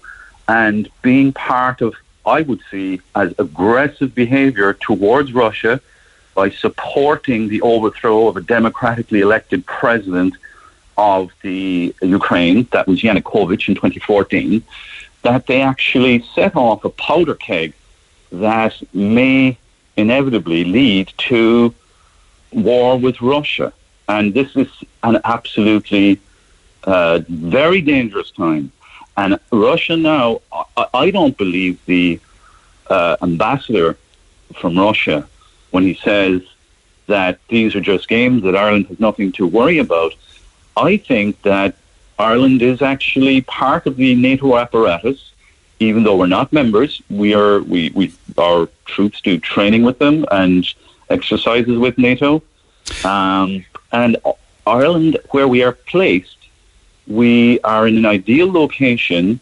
and 0.48 0.90
being 1.02 1.32
part 1.34 1.82
of, 1.82 1.96
I 2.26 2.42
would 2.42 2.62
see, 2.70 3.02
as 3.16 3.34
aggressive 3.40 4.14
behavior 4.14 4.74
towards 4.74 5.34
Russia 5.34 5.80
by 6.36 6.50
supporting 6.50 7.48
the 7.48 7.62
overthrow 7.62 8.28
of 8.28 8.38
a 8.38 8.42
democratically 8.42 9.22
elected 9.22 9.66
president 9.66 10.36
of 10.98 11.32
the 11.42 11.96
Ukraine, 12.02 12.68
that 12.72 12.88
was 12.88 13.02
Yanukovych 13.02 13.68
in 13.70 13.76
2014, 13.76 14.62
that 15.24 15.48
they 15.48 15.62
actually 15.62 16.26
set 16.36 16.56
off 16.56 16.84
a 16.84 16.90
powder 16.90 17.36
keg 17.36 17.74
that 18.32 18.74
may 18.94 19.58
inevitably 19.98 20.64
lead 20.64 21.12
to 21.18 21.74
war 22.52 22.98
with 22.98 23.22
Russia. 23.22 23.74
And 24.08 24.34
this 24.34 24.56
is 24.56 24.68
an 25.04 25.20
absolutely 25.24 26.20
uh, 26.84 27.22
very 27.30 27.82
dangerous 27.82 28.32
time. 28.32 28.72
And 29.18 29.40
Russia 29.52 29.96
now, 29.98 30.42
I, 30.52 30.88
I 30.94 31.12
don't 31.12 31.38
believe 31.38 31.80
the 31.86 32.20
uh, 32.90 33.18
ambassador 33.22 33.98
from 34.56 34.78
Russia 34.78 35.28
when 35.72 35.84
he 35.84 35.96
says 35.96 36.42
that 37.08 37.40
these 37.50 37.76
are 37.76 37.82
just 37.82 38.08
games, 38.08 38.44
that 38.44 38.56
Ireland 38.56 38.88
has 38.88 39.00
nothing 39.00 39.32
to 39.34 39.46
worry 39.46 39.78
about. 39.78 40.14
I 40.76 40.98
think 40.98 41.42
that 41.44 41.76
Ireland 42.22 42.62
is 42.62 42.82
actually 42.84 43.42
part 43.42 43.88
of 43.88 43.98
the 43.98 44.14
NATO 44.14 44.56
apparatus, 44.56 45.32
even 45.80 46.04
though 46.04 46.18
we're 46.18 46.28
not 46.28 46.54
members. 46.54 47.02
We 47.10 47.34
are 47.34 47.62
we, 47.62 47.90
we 47.96 48.14
our 48.38 48.70
troops 48.86 49.22
do 49.22 49.40
training 49.40 49.84
with 49.84 49.98
them 49.98 50.26
and 50.32 50.64
exercises 51.10 51.78
with 51.80 51.98
NATO. 51.98 52.44
Um, 53.04 53.66
and 53.92 54.18
Ireland, 54.68 55.18
where 55.32 55.48
we 55.48 55.64
are 55.64 55.72
placed, 55.72 56.38
we 57.08 57.60
are 57.62 57.88
in 57.88 57.98
an 57.98 58.06
ideal 58.06 58.52
location 58.52 59.40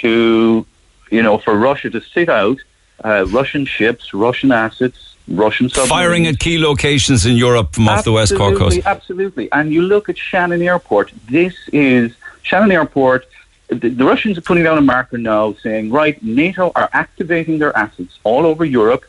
to, 0.00 0.66
you 1.10 1.22
know, 1.22 1.38
for 1.38 1.54
Russia 1.54 1.88
to 1.90 2.00
sit 2.00 2.28
out 2.28 2.58
uh, 3.04 3.26
Russian 3.28 3.64
ships, 3.64 4.12
Russian 4.12 4.50
assets, 4.50 5.07
Russian 5.28 5.68
submarines. 5.68 5.88
Firing 5.90 6.26
at 6.26 6.38
key 6.38 6.58
locations 6.58 7.26
in 7.26 7.36
Europe 7.36 7.74
from 7.74 7.88
off 7.88 8.04
the 8.04 8.12
West 8.12 8.36
Cork 8.36 8.56
coast. 8.56 8.78
Absolutely, 8.84 9.08
Absolutely. 9.08 9.52
And 9.52 9.72
you 9.72 9.82
look 9.82 10.08
at 10.08 10.18
Shannon 10.18 10.62
Airport. 10.62 11.12
This 11.28 11.54
is 11.72 12.14
Shannon 12.42 12.72
Airport. 12.72 13.26
The, 13.68 13.88
the 13.90 14.04
Russians 14.04 14.38
are 14.38 14.40
putting 14.40 14.64
down 14.64 14.78
a 14.78 14.82
marker 14.82 15.18
now 15.18 15.54
saying, 15.62 15.90
right, 15.90 16.22
NATO 16.22 16.72
are 16.74 16.88
activating 16.92 17.58
their 17.58 17.76
assets 17.76 18.18
all 18.24 18.46
over 18.46 18.64
Europe, 18.64 19.04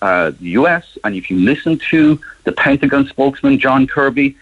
uh, 0.00 0.30
the 0.40 0.50
US, 0.60 0.96
and 1.04 1.14
if 1.14 1.30
you 1.30 1.38
listen 1.38 1.78
to 1.90 2.18
the 2.44 2.52
Pentagon 2.52 3.06
spokesman, 3.06 3.58
John 3.58 3.86
Kirby, 3.86 4.36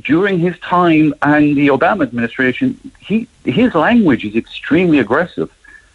during 0.00 0.38
his 0.38 0.58
time 0.60 1.14
and 1.22 1.56
the 1.56 1.68
Obama 1.68 2.02
administration, 2.02 2.78
he, 3.00 3.26
his 3.44 3.74
language 3.74 4.24
is 4.24 4.36
extremely 4.36 4.98
aggressive. 4.98 5.50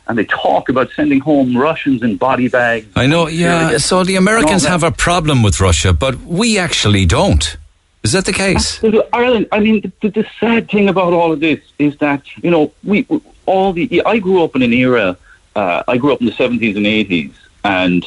And 0.07 0.17
they 0.17 0.25
talk 0.25 0.67
about 0.67 0.91
sending 0.91 1.19
home 1.19 1.55
Russians 1.55 2.03
in 2.03 2.17
body 2.17 2.49
bags. 2.49 2.87
I 2.95 3.07
know, 3.07 3.27
yeah. 3.27 3.77
So 3.77 4.03
the 4.03 4.15
Americans 4.15 4.65
have 4.65 4.83
a 4.83 4.91
problem 4.91 5.43
with 5.43 5.61
Russia, 5.61 5.93
but 5.93 6.19
we 6.21 6.57
actually 6.57 7.05
don't. 7.05 7.57
Is 8.03 8.13
that 8.13 8.25
the 8.25 8.33
case? 8.33 8.81
Ireland. 9.13 9.47
I 9.51 9.59
mean, 9.59 9.81
the, 9.81 9.91
the, 10.01 10.21
the 10.21 10.27
sad 10.39 10.69
thing 10.69 10.89
about 10.89 11.13
all 11.13 11.31
of 11.31 11.39
this 11.39 11.59
is 11.77 11.97
that 11.97 12.23
you 12.43 12.49
know 12.49 12.71
we 12.83 13.05
all 13.45 13.73
the. 13.73 14.01
I 14.05 14.17
grew 14.17 14.43
up 14.43 14.55
in 14.55 14.63
an 14.63 14.73
era. 14.73 15.17
Uh, 15.55 15.83
I 15.87 15.97
grew 15.97 16.11
up 16.11 16.19
in 16.19 16.25
the 16.25 16.33
seventies 16.33 16.75
and 16.75 16.87
eighties, 16.87 17.31
and 17.63 18.03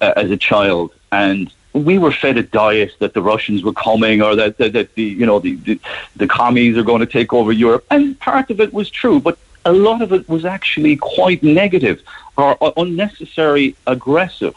uh, 0.00 0.12
as 0.16 0.30
a 0.30 0.36
child, 0.36 0.92
and 1.12 1.52
we 1.72 1.98
were 1.98 2.10
fed 2.10 2.36
a 2.36 2.42
diet 2.42 2.96
that 2.98 3.14
the 3.14 3.22
Russians 3.22 3.62
were 3.62 3.72
coming, 3.72 4.22
or 4.22 4.34
that 4.34 4.58
that, 4.58 4.72
that 4.72 4.94
the 4.96 5.04
you 5.04 5.24
know 5.24 5.38
the, 5.38 5.54
the 5.54 5.80
the 6.16 6.26
commies 6.26 6.76
are 6.76 6.82
going 6.82 7.00
to 7.00 7.06
take 7.06 7.32
over 7.32 7.52
Europe, 7.52 7.86
and 7.90 8.18
part 8.18 8.50
of 8.50 8.60
it 8.60 8.72
was 8.72 8.90
true, 8.90 9.20
but 9.20 9.38
a 9.68 9.72
lot 9.72 10.02
of 10.02 10.12
it 10.12 10.28
was 10.28 10.44
actually 10.44 10.96
quite 10.96 11.42
negative 11.42 12.02
or, 12.36 12.56
or 12.62 12.72
unnecessary 12.76 13.76
aggressive 13.86 14.54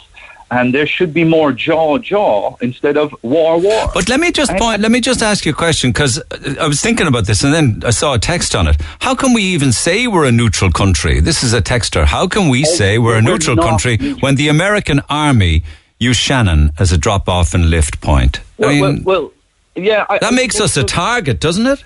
and 0.51 0.73
there 0.73 0.85
should 0.85 1.13
be 1.13 1.23
more 1.23 1.53
jaw 1.53 1.97
jaw 1.97 2.55
instead 2.61 2.97
of 2.97 3.15
war 3.23 3.57
war. 3.57 3.89
But 3.93 4.09
let 4.09 4.19
me 4.19 4.31
just 4.31 4.51
point. 4.57 4.81
Let 4.81 4.91
me 4.91 4.99
just 4.99 5.21
ask 5.23 5.45
you 5.45 5.53
a 5.53 5.55
question 5.55 5.91
because 5.91 6.19
uh, 6.19 6.55
I 6.59 6.67
was 6.67 6.81
thinking 6.81 7.07
about 7.07 7.25
this 7.25 7.43
and 7.43 7.53
then 7.53 7.81
I 7.85 7.91
saw 7.91 8.13
a 8.13 8.19
text 8.19 8.53
on 8.53 8.67
it. 8.67 8.75
How 8.99 9.15
can 9.15 9.33
we 9.33 9.43
even 9.43 9.71
say 9.71 10.07
we're 10.07 10.25
a 10.25 10.31
neutral 10.31 10.69
country? 10.69 11.21
This 11.21 11.41
is 11.41 11.53
a 11.53 11.61
texter. 11.61 12.03
How 12.03 12.27
can 12.27 12.49
we 12.49 12.65
oh, 12.67 12.75
say 12.75 12.97
we're 12.97 13.13
a 13.13 13.15
we're 13.15 13.31
neutral 13.31 13.55
country 13.55 13.97
neutral. 13.97 14.19
when 14.19 14.35
the 14.35 14.49
American 14.49 14.99
army 15.09 15.63
use 15.99 16.17
Shannon 16.17 16.71
as 16.77 16.91
a 16.91 16.97
drop 16.97 17.29
off 17.29 17.53
and 17.53 17.69
lift 17.69 18.01
point? 18.01 18.41
well, 18.57 18.69
I 18.69 18.81
well, 18.81 18.93
mean, 18.93 19.03
well, 19.05 19.31
yeah, 19.75 20.05
I, 20.09 20.19
that 20.19 20.33
makes 20.33 20.55
well, 20.55 20.65
us 20.65 20.75
a 20.75 20.83
target, 20.83 21.39
doesn't 21.39 21.65
it? 21.65 21.81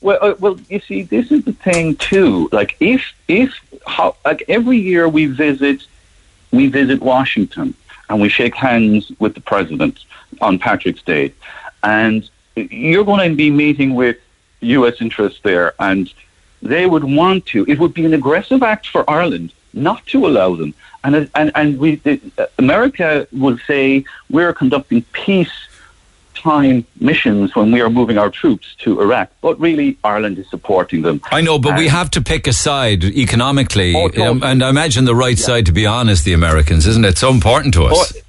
Well, 0.00 0.18
uh, 0.20 0.34
well, 0.38 0.58
you 0.68 0.80
see, 0.80 1.02
this 1.02 1.32
is 1.32 1.44
the 1.44 1.52
thing 1.52 1.96
too. 1.96 2.48
Like, 2.52 2.76
if 2.80 3.02
if 3.26 3.52
how 3.86 4.16
like 4.24 4.44
every 4.48 4.78
year 4.78 5.08
we 5.08 5.26
visit, 5.26 5.84
we 6.52 6.68
visit 6.68 7.00
Washington 7.00 7.74
and 8.08 8.20
we 8.20 8.28
shake 8.28 8.54
hands 8.54 9.10
with 9.18 9.34
the 9.34 9.40
president 9.40 10.04
on 10.40 10.58
Patrick's 10.58 11.02
Day, 11.02 11.34
and 11.82 12.28
you're 12.54 13.04
going 13.04 13.30
to 13.30 13.36
be 13.36 13.50
meeting 13.50 13.94
with 13.94 14.16
U.S. 14.60 15.00
interests 15.00 15.40
there, 15.42 15.74
and 15.78 16.12
they 16.62 16.86
would 16.86 17.04
want 17.04 17.46
to. 17.46 17.64
It 17.68 17.78
would 17.78 17.94
be 17.94 18.04
an 18.04 18.14
aggressive 18.14 18.62
act 18.62 18.88
for 18.88 19.08
Ireland 19.08 19.52
not 19.72 20.04
to 20.06 20.26
allow 20.26 20.54
them, 20.54 20.74
and 21.04 21.30
and 21.34 21.52
and 21.54 21.78
we, 21.78 21.96
the, 21.96 22.48
America 22.58 23.26
will 23.32 23.58
say 23.66 24.04
we're 24.30 24.52
conducting 24.52 25.02
peace 25.12 25.67
time 26.40 26.84
missions 27.00 27.54
when 27.54 27.70
we 27.72 27.80
are 27.80 27.90
moving 27.90 28.18
our 28.18 28.30
troops 28.30 28.74
to 28.78 29.00
Iraq, 29.00 29.30
but 29.40 29.58
really 29.60 29.98
Ireland 30.04 30.38
is 30.38 30.48
supporting 30.50 31.02
them. 31.02 31.20
I 31.30 31.40
know, 31.40 31.58
but 31.58 31.76
we 31.76 31.88
have 31.88 32.10
to 32.12 32.20
pick 32.20 32.46
a 32.46 32.52
side 32.52 33.04
economically, 33.04 33.94
Oh, 33.94 34.10
um, 34.26 34.42
and 34.42 34.62
I 34.62 34.70
imagine 34.70 35.04
the 35.04 35.14
right 35.14 35.38
side 35.38 35.66
to 35.66 35.72
be 35.72 35.86
honest, 35.86 36.24
the 36.24 36.32
Americans, 36.32 36.86
isn't 36.86 37.04
it? 37.04 37.18
So 37.18 37.30
important 37.30 37.74
to 37.74 37.84
us. 37.84 38.12
Oh, 38.16 38.20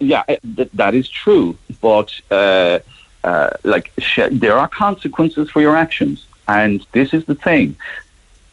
yeah, 0.00 0.22
th- 0.56 0.70
that 0.74 0.94
is 0.94 1.08
true, 1.08 1.56
but 1.80 2.12
uh, 2.30 2.80
uh, 3.24 3.50
like 3.62 3.92
sh- 3.98 4.30
there 4.32 4.58
are 4.58 4.68
consequences 4.68 5.48
for 5.50 5.60
your 5.60 5.76
actions, 5.76 6.26
and 6.48 6.84
this 6.92 7.14
is 7.14 7.24
the 7.26 7.36
thing: 7.36 7.76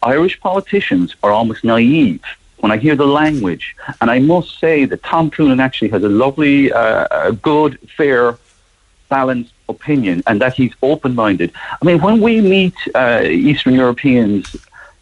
Irish 0.03 0.39
politicians 0.39 1.15
are 1.23 1.31
almost 1.31 1.63
naive 1.63 2.21
when 2.57 2.71
I 2.71 2.77
hear 2.77 2.95
the 2.95 3.07
language, 3.07 3.75
and 4.01 4.11
I 4.11 4.19
must 4.19 4.59
say 4.59 4.85
that 4.85 5.01
Tom 5.03 5.31
Clonan 5.31 5.59
actually 5.61 5.89
has 5.89 6.03
a 6.03 6.09
lovely, 6.09 6.71
uh, 6.71 7.07
a 7.29 7.31
good, 7.31 7.79
fair, 7.97 8.37
balanced 9.09 9.53
opinion, 9.67 10.23
and 10.27 10.41
that 10.41 10.53
he's 10.53 10.73
open-minded. 10.81 11.51
I 11.81 11.85
mean, 11.85 11.99
when 12.01 12.21
we 12.21 12.41
meet 12.41 12.75
uh, 12.95 13.21
Eastern 13.23 13.73
Europeans, 13.73 14.55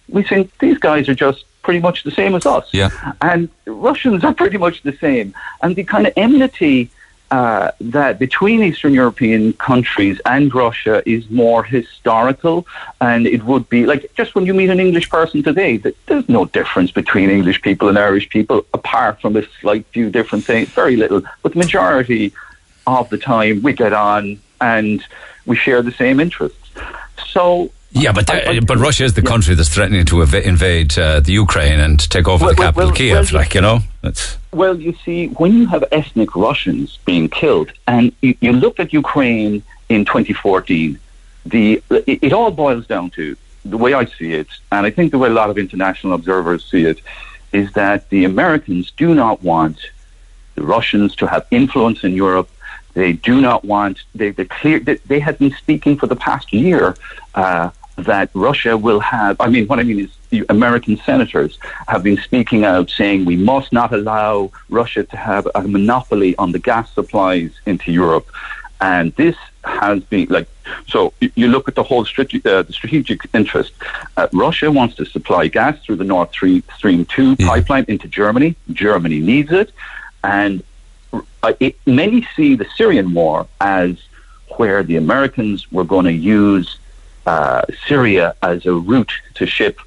we 0.09 0.23
think 0.23 0.57
these 0.59 0.77
guys 0.77 1.09
are 1.09 1.15
just 1.15 1.45
pretty 1.61 1.79
much 1.79 2.03
the 2.03 2.11
same 2.11 2.33
as 2.35 2.45
us. 2.45 2.65
Yeah. 2.71 2.89
And 3.21 3.49
Russians 3.65 4.23
are 4.23 4.33
pretty 4.33 4.57
much 4.57 4.83
the 4.83 4.95
same. 5.05 5.33
And 5.61 5.75
the 5.75 5.83
kind 5.83 6.07
of 6.07 6.13
enmity 6.15 6.89
uh, 7.29 7.71
that 7.81 8.19
between 8.19 8.63
Eastern 8.63 8.93
European 8.93 9.51
countries 9.53 10.21
and 10.25 10.53
Russia 10.53 11.03
is 11.05 11.29
more 11.29 11.61
historical, 11.63 12.65
and 13.01 13.27
it 13.27 13.43
would 13.43 13.67
be 13.67 13.85
like 13.85 14.09
just 14.15 14.33
when 14.33 14.45
you 14.45 14.53
meet 14.53 14.69
an 14.69 14.79
English 14.79 15.09
person 15.09 15.43
today, 15.43 15.75
that 15.75 15.93
there's 16.05 16.29
no 16.29 16.45
difference 16.45 16.91
between 16.91 17.29
English 17.29 17.61
people 17.61 17.89
and 17.89 17.99
Irish 17.99 18.29
people, 18.29 18.65
apart 18.73 19.19
from 19.21 19.35
a 19.35 19.43
slight 19.59 19.85
few 19.87 20.09
different 20.09 20.45
things, 20.45 20.69
very 20.69 20.95
little. 20.95 21.21
But 21.43 21.51
the 21.51 21.59
majority 21.59 22.31
of 22.87 23.09
the 23.09 23.17
time, 23.17 23.61
we 23.61 23.73
get 23.73 23.93
on 23.93 24.39
and 24.61 25.03
we 25.45 25.55
share 25.55 25.81
the 25.81 25.91
same 25.91 26.19
interests. 26.19 26.57
So 27.27 27.69
Yeah, 27.91 28.11
but 28.11 28.27
there- 28.27 28.61
but 28.61 28.77
Russia 28.77 29.03
is 29.05 29.13
the 29.13 29.21
country 29.21 29.53
that's 29.55 29.69
threatening 29.69 30.05
to 30.05 30.21
ev- 30.21 30.33
invade 30.53 30.97
uh, 30.97 31.19
the 31.19 31.31
Ukraine 31.45 31.79
and 31.79 31.97
take 32.15 32.27
over 32.27 32.45
Well, 32.45 32.53
the 32.55 32.61
capital, 32.63 32.87
well, 32.89 32.95
Kiev. 32.95 33.31
well, 33.31 33.41
like 33.41 33.53
you 33.55 33.61
know, 33.61 33.79
that's 34.03 34.37
Well, 34.51 34.75
you 34.79 34.93
see, 35.05 35.19
when 35.41 35.51
you 35.59 35.65
have 35.67 35.83
ethnic 35.91 36.35
Russians 36.35 36.97
being 37.05 37.27
killed, 37.29 37.69
and 37.87 38.11
you, 38.21 38.35
you 38.45 38.51
look 38.65 38.79
at 38.83 38.93
Ukraine 38.93 39.63
in 39.89 40.05
2014, 40.05 40.99
the 41.45 41.81
it, 42.11 42.19
it 42.27 42.33
all 42.33 42.51
boils 42.51 42.85
down 42.93 43.09
to 43.11 43.23
the 43.73 43.77
way 43.83 43.93
I 43.93 44.05
see 44.17 44.31
it, 44.41 44.47
and 44.71 44.81
I 44.85 44.91
think 44.95 45.11
the 45.11 45.17
way 45.17 45.29
a 45.29 45.37
lot 45.41 45.49
of 45.49 45.57
international 45.57 46.13
observers 46.13 46.61
see 46.71 46.83
it, 46.91 46.99
is 47.61 47.71
that 47.81 48.09
the 48.09 48.21
Americans 48.25 48.91
do 49.03 49.09
not 49.15 49.35
want 49.51 49.77
the 50.55 50.63
Russians 50.63 51.15
to 51.17 51.25
have 51.27 51.43
influence 51.51 52.03
in 52.03 52.13
Europe. 52.13 52.49
They 52.97 53.13
do 53.13 53.35
not 53.47 53.59
want. 53.63 53.95
They 54.19 54.29
they 54.37 54.45
clear. 54.45 54.79
They, 54.79 54.95
they 55.11 55.19
have 55.27 55.37
been 55.37 55.53
speaking 55.63 55.93
for 55.99 56.07
the 56.13 56.19
past 56.27 56.47
year 56.51 56.83
uh, 57.35 57.69
that 58.09 58.27
Russia 58.33 58.73
will 58.75 59.01
have. 59.15 59.33
I 59.45 59.47
mean, 59.53 59.67
what 59.69 59.77
I 59.81 59.83
mean 59.83 59.99
is, 60.05 60.11
the 60.31 60.43
American 60.49 60.95
senators 61.09 61.59
have 61.87 62.01
been 62.01 62.17
speaking 62.17 62.61
out, 62.65 62.89
saying 62.89 63.17
we 63.33 63.37
must 63.51 63.69
not 63.71 63.89
allow 63.93 64.49
Russia 64.81 65.03
to 65.13 65.17
have 65.29 65.47
a 65.53 65.61
monopoly 65.77 66.31
on 66.37 66.49
the 66.55 66.61
gas 66.69 66.85
supplies 66.97 67.51
into 67.67 67.91
Europe. 67.91 68.27
And 68.81 69.05
this 69.21 69.37
has 69.63 69.97
been 70.11 70.25
like 70.37 70.47
so. 70.93 71.13
You 71.41 71.47
look 71.55 71.65
at 71.71 71.75
the 71.75 71.83
whole 71.89 72.03
strate- 72.03 72.45
uh, 72.47 72.63
the 72.63 72.73
strategic 72.79 73.19
interest. 73.39 73.73
Uh, 74.17 74.27
Russia 74.33 74.67
wants 74.79 74.95
to 74.95 75.05
supply 75.05 75.43
gas 75.59 75.75
through 75.83 75.97
the 76.03 76.09
Nord 76.13 76.29
Stream, 76.31 76.63
Stream 76.77 77.05
Two 77.05 77.35
pipeline 77.35 77.85
into 77.93 78.07
Germany. 78.07 78.55
Germany 78.85 79.19
needs 79.19 79.51
it, 79.61 79.69
and 80.23 80.63
uh, 81.13 81.53
it, 81.59 81.77
many 81.85 82.27
see 82.35 82.55
the 82.55 82.65
Syrian 82.75 83.13
war 83.13 83.47
as 83.61 83.97
where 84.57 84.83
the 84.83 84.95
Americans 84.95 85.71
were 85.71 85.83
going 85.83 86.05
to 86.05 86.13
use 86.13 86.77
uh, 87.25 87.61
Syria 87.87 88.35
as 88.41 88.65
a 88.65 88.73
route 88.73 89.11
to 89.35 89.45
ship 89.45 89.79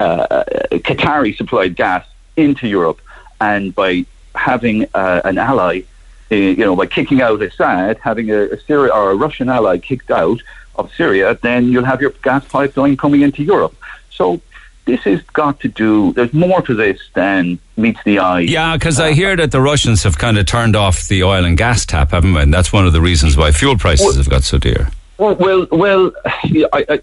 uh, 0.00 0.44
Qatari 0.72 1.36
supplied 1.36 1.76
gas 1.76 2.06
into 2.36 2.66
Europe, 2.66 3.00
and 3.40 3.74
by 3.74 4.04
having 4.34 4.86
uh, 4.94 5.20
an 5.24 5.38
ally, 5.38 5.82
uh, 6.30 6.34
you 6.34 6.56
know, 6.56 6.74
by 6.74 6.86
kicking 6.86 7.20
out 7.20 7.40
Assad, 7.42 7.98
having 7.98 8.30
a, 8.30 8.40
a 8.48 8.60
Syria 8.60 8.92
or 8.92 9.12
a 9.12 9.14
Russian 9.14 9.48
ally 9.48 9.78
kicked 9.78 10.10
out 10.10 10.40
of 10.76 10.92
Syria, 10.94 11.38
then 11.42 11.68
you'll 11.70 11.84
have 11.84 12.00
your 12.00 12.10
gas 12.22 12.44
pipeline 12.46 12.96
coming 12.96 13.20
into 13.22 13.44
Europe. 13.44 13.76
So 14.10 14.40
this 14.84 15.00
has 15.00 15.22
got 15.22 15.60
to 15.60 15.68
do. 15.68 16.12
There's 16.12 16.32
more 16.32 16.60
to 16.62 16.74
this 16.74 17.00
than 17.14 17.58
meets 17.76 18.02
the 18.04 18.18
eye. 18.18 18.40
yeah. 18.40 18.76
Because 18.76 19.00
I 19.00 19.12
hear 19.12 19.36
that 19.36 19.50
the 19.50 19.60
Russians 19.60 20.02
have 20.02 20.18
kind 20.18 20.38
of 20.38 20.46
turned 20.46 20.76
off 20.76 21.08
the 21.08 21.22
oil 21.24 21.44
and 21.44 21.56
gas 21.56 21.86
tap, 21.86 22.10
haven't 22.10 22.34
they? 22.34 22.42
And 22.42 22.52
that's 22.52 22.72
one 22.72 22.86
of 22.86 22.92
the 22.92 23.00
reasons 23.00 23.36
why 23.36 23.50
fuel 23.50 23.76
prices 23.76 24.16
have 24.16 24.28
got 24.28 24.44
so 24.44 24.58
dear. 24.58 24.90
Well, 25.16 25.34
well, 25.36 25.66
well 25.70 26.12
I, 26.26 26.84
I, 26.88 27.00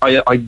I, 0.00 0.22
I, 0.26 0.44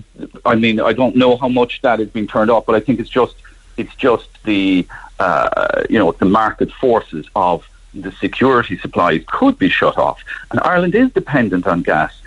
I 0.46 0.54
mean, 0.54 0.80
I 0.80 0.92
don't 0.92 1.16
know 1.16 1.36
how 1.36 1.48
much 1.48 1.82
that 1.82 1.98
has 1.98 2.08
been 2.08 2.26
turned 2.26 2.50
off, 2.50 2.66
but 2.66 2.74
I 2.74 2.80
think 2.80 3.00
it's 3.00 3.10
just, 3.10 3.34
it's 3.76 3.94
just 3.96 4.28
the, 4.44 4.86
uh, 5.18 5.82
you 5.90 5.98
know, 5.98 6.12
the 6.12 6.24
market 6.24 6.72
forces 6.72 7.26
of 7.34 7.68
the 7.92 8.12
security 8.12 8.78
supplies 8.78 9.22
could 9.26 9.58
be 9.58 9.68
shut 9.68 9.98
off, 9.98 10.22
and 10.50 10.60
Ireland 10.60 10.94
is 10.94 11.12
dependent 11.12 11.66
on 11.66 11.82
gas, 11.82 12.20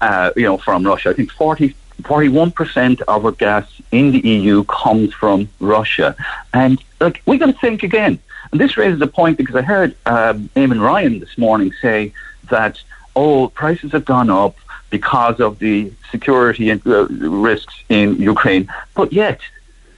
uh, 0.00 0.30
you 0.36 0.42
know, 0.42 0.58
from 0.58 0.84
Russia. 0.84 1.10
I 1.10 1.12
think 1.14 1.30
40, 1.32 1.74
41 2.04 2.52
percent 2.52 3.00
of 3.02 3.24
our 3.24 3.32
gas 3.32 3.66
in 3.92 4.12
the 4.12 4.20
EU 4.20 4.64
comes 4.64 5.12
from 5.14 5.48
Russia, 5.60 6.14
and 6.52 6.82
like 7.00 7.22
we 7.26 7.38
got 7.38 7.46
to 7.46 7.52
think 7.52 7.82
again. 7.82 8.18
And 8.52 8.60
this 8.60 8.76
raises 8.76 9.00
a 9.00 9.06
point 9.06 9.38
because 9.38 9.56
I 9.56 9.62
heard 9.62 9.96
um, 10.06 10.48
Eamon 10.54 10.80
Ryan 10.80 11.18
this 11.18 11.36
morning 11.36 11.72
say 11.82 12.12
that 12.48 12.80
oh, 13.16 13.48
prices 13.48 13.92
have 13.92 14.04
gone 14.04 14.30
up 14.30 14.56
because 14.90 15.40
of 15.40 15.58
the 15.58 15.90
security 16.10 16.70
and, 16.70 16.86
uh, 16.86 17.06
risks 17.08 17.74
in 17.88 18.16
Ukraine. 18.16 18.68
But 18.94 19.12
yet, 19.12 19.40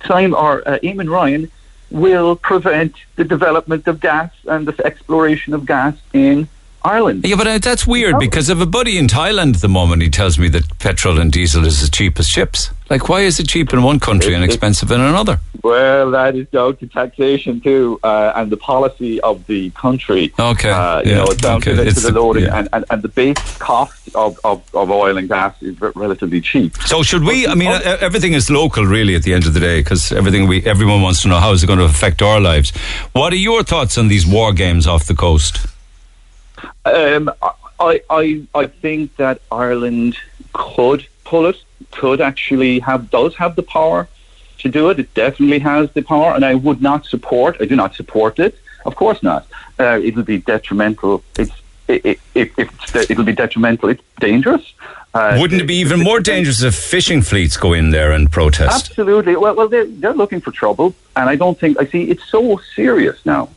Simon 0.07 0.35
or 0.35 0.67
uh, 0.67 0.79
Eamon 0.79 1.11
Ryan 1.11 1.51
will 1.91 2.37
prevent 2.37 2.95
the 3.17 3.25
development 3.25 3.87
of 3.87 4.01
gas 4.01 4.31
and 4.47 4.67
the 4.67 4.87
exploration 4.87 5.53
of 5.53 5.67
gas 5.67 5.95
in 6.13 6.49
Ireland. 6.89 7.25
Yeah, 7.25 7.37
but 7.37 7.47
uh, 7.47 7.59
that's 7.59 7.87
weird 7.87 8.19
because 8.19 8.49
I 8.49 8.55
have 8.55 8.63
a 8.63 8.71
buddy 8.79 8.97
in 8.99 9.07
Thailand 9.07 9.55
at 9.57 9.61
the 9.61 9.69
moment. 9.69 10.03
He 10.03 10.11
tells 10.11 10.39
me 10.39 10.49
that 10.49 10.65
petrol 10.79 11.21
and 11.21 11.31
diesel 11.31 11.65
is 11.67 11.83
as 11.83 11.91
cheap 11.91 12.19
as 12.19 12.29
chips. 12.29 12.71
Like, 12.91 13.09
why 13.11 13.21
is 13.21 13.39
it 13.39 13.47
cheap 13.49 13.73
in 13.75 13.83
one 13.83 14.01
country 14.01 14.33
and 14.35 14.43
It- 14.43 14.47
it- 14.49 14.55
expensive 14.55 14.91
in 14.91 15.01
another? 15.01 15.39
Well, 15.63 16.11
that 16.13 16.35
is 16.37 16.47
down 16.49 16.77
to 16.77 16.87
taxation 16.87 17.61
too, 17.61 17.99
uh, 18.03 18.33
and 18.37 18.51
the 18.51 18.57
policy 18.57 19.21
of 19.21 19.45
the 19.47 19.71
country. 19.71 20.33
Okay, 20.39 20.71
uh, 20.71 21.03
you 21.03 21.11
yeah, 21.11 21.17
know, 21.19 21.25
it's 21.25 21.43
down 21.43 21.57
okay, 21.59 21.73
to, 21.73 21.77
the, 21.77 21.87
it's 21.89 22.01
to 22.01 22.07
the 22.07 22.13
the- 22.13 22.21
loading, 22.21 22.45
yeah. 22.45 22.59
and, 22.59 22.69
and, 22.73 22.85
and 22.91 23.03
the 23.03 23.09
base 23.09 23.59
cost 23.59 24.09
of, 24.15 24.39
of, 24.45 24.63
of 24.75 24.91
oil 24.91 25.19
and 25.19 25.29
gas 25.29 25.55
is 25.61 25.75
relatively 25.81 26.41
cheap. 26.41 26.73
So 26.87 27.03
should 27.03 27.25
we? 27.25 27.47
I 27.47 27.55
mean, 27.55 27.69
uh, 27.69 27.99
everything 28.01 28.33
is 28.35 28.49
local, 28.49 28.85
really, 28.87 29.15
at 29.17 29.25
the 29.25 29.35
end 29.35 29.47
of 29.47 29.53
the 29.53 29.61
day, 29.61 29.81
because 29.81 30.13
everything 30.13 30.47
we 30.49 30.65
everyone 30.65 31.03
wants 31.03 31.21
to 31.23 31.29
know 31.29 31.41
how 31.45 31.53
is 31.53 31.63
it 31.63 31.67
going 31.67 31.81
to 31.81 31.85
affect 31.85 32.23
our 32.23 32.41
lives. 32.41 32.71
What 33.13 33.33
are 33.35 33.43
your 33.51 33.63
thoughts 33.65 33.99
on 33.99 34.09
these 34.09 34.27
war 34.27 34.53
games 34.55 34.87
off 34.87 35.05
the 35.07 35.15
coast? 35.15 35.67
Um, 36.85 37.31
I, 37.81 38.01
I, 38.11 38.43
I 38.55 38.67
think 38.67 39.17
that 39.17 39.41
Ireland 39.51 40.17
could 40.53 41.07
pull 41.25 41.47
it, 41.47 41.57
could 41.91 42.21
actually 42.21 42.81
have, 42.81 43.11
does 43.11 43.35
have 43.37 43.57
the 43.57 43.63
power 43.63 44.09
to 44.59 44.69
do 44.69 44.91
it. 44.91 44.99
It 44.99 45.15
definitely 45.15 45.61
has 45.61 45.91
the 45.93 46.03
power, 46.03 46.35
and 46.35 46.45
I 46.45 46.55
would 46.55 46.83
not 46.83 47.07
support. 47.07 47.57
I 47.61 47.65
do 47.67 47.77
not 47.77 47.95
support 47.95 48.39
it. 48.39 48.59
Of 48.85 48.97
course 48.97 49.23
not. 49.23 49.47
Uh, 49.79 50.01
it'll 50.03 50.23
be 50.23 50.39
detrimental. 50.39 51.23
It's 51.39 51.53
it, 51.89 52.05
it, 52.05 52.21
it, 52.35 52.53
it's 52.59 53.11
it'll 53.11 53.25
be 53.25 53.33
detrimental. 53.33 53.89
It's 53.89 54.03
dangerous. 54.21 54.75
Uh, 55.15 55.39
Wouldn't 55.41 55.63
it 55.63 55.67
be 55.67 55.77
even 55.77 56.01
more 56.01 56.21
dangerous 56.21 56.63
if 56.63 56.75
fishing 56.75 57.23
fleets 57.23 57.57
go 57.57 57.73
in 57.73 57.91
there 57.91 58.13
and 58.13 58.31
protest? 58.31 58.91
Absolutely. 58.91 59.37
Well, 59.37 59.55
well, 59.55 59.69
they're 59.69 59.87
they're 59.87 60.15
looking 60.15 60.41
for 60.41 60.51
trouble, 60.51 60.95
and 61.17 61.31
I 61.31 61.37
don't 61.37 61.59
think 61.59 61.81
I 61.81 61.87
see. 61.87 62.11
It's 62.11 62.25
so 62.29 62.61
serious 62.75 63.25
now. 63.25 63.49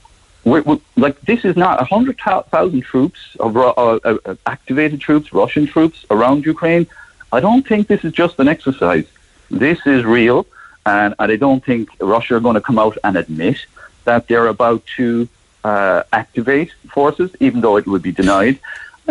We're, 0.44 0.62
we're, 0.62 0.80
like 0.96 1.20
this 1.22 1.46
is 1.46 1.56
not 1.56 1.82
a 1.82 1.86
hundred 1.86 2.18
thousand 2.20 2.82
troops 2.82 3.20
of 3.40 3.56
uh, 3.56 3.70
uh, 3.70 4.18
uh, 4.26 4.36
activated 4.46 5.00
troops, 5.00 5.32
Russian 5.34 5.68
troops 5.68 6.06
around 6.10 6.46
Ukraine. 6.46 6.88
I 7.32 7.40
don't 7.40 7.66
think 7.66 7.88
this 7.88 8.04
is 8.04 8.12
just 8.12 8.40
an 8.40 8.48
exercise. 8.48 9.06
This 9.50 9.80
is 9.86 10.04
real, 10.04 10.48
and, 10.86 11.14
and 11.20 11.32
I 11.32 11.36
don't 11.36 11.64
think 11.64 11.90
Russia 12.00 12.36
are 12.36 12.40
going 12.40 12.56
to 12.56 12.62
come 12.62 12.80
out 12.80 12.98
and 13.04 13.16
admit 13.18 13.66
that 14.06 14.28
they're 14.28 14.48
about 14.48 14.84
to 14.98 15.28
uh, 15.64 16.04
activate 16.12 16.72
forces, 16.92 17.30
even 17.40 17.62
though 17.62 17.78
it 17.78 17.86
would 17.86 18.02
be 18.02 18.12
denied. 18.12 18.60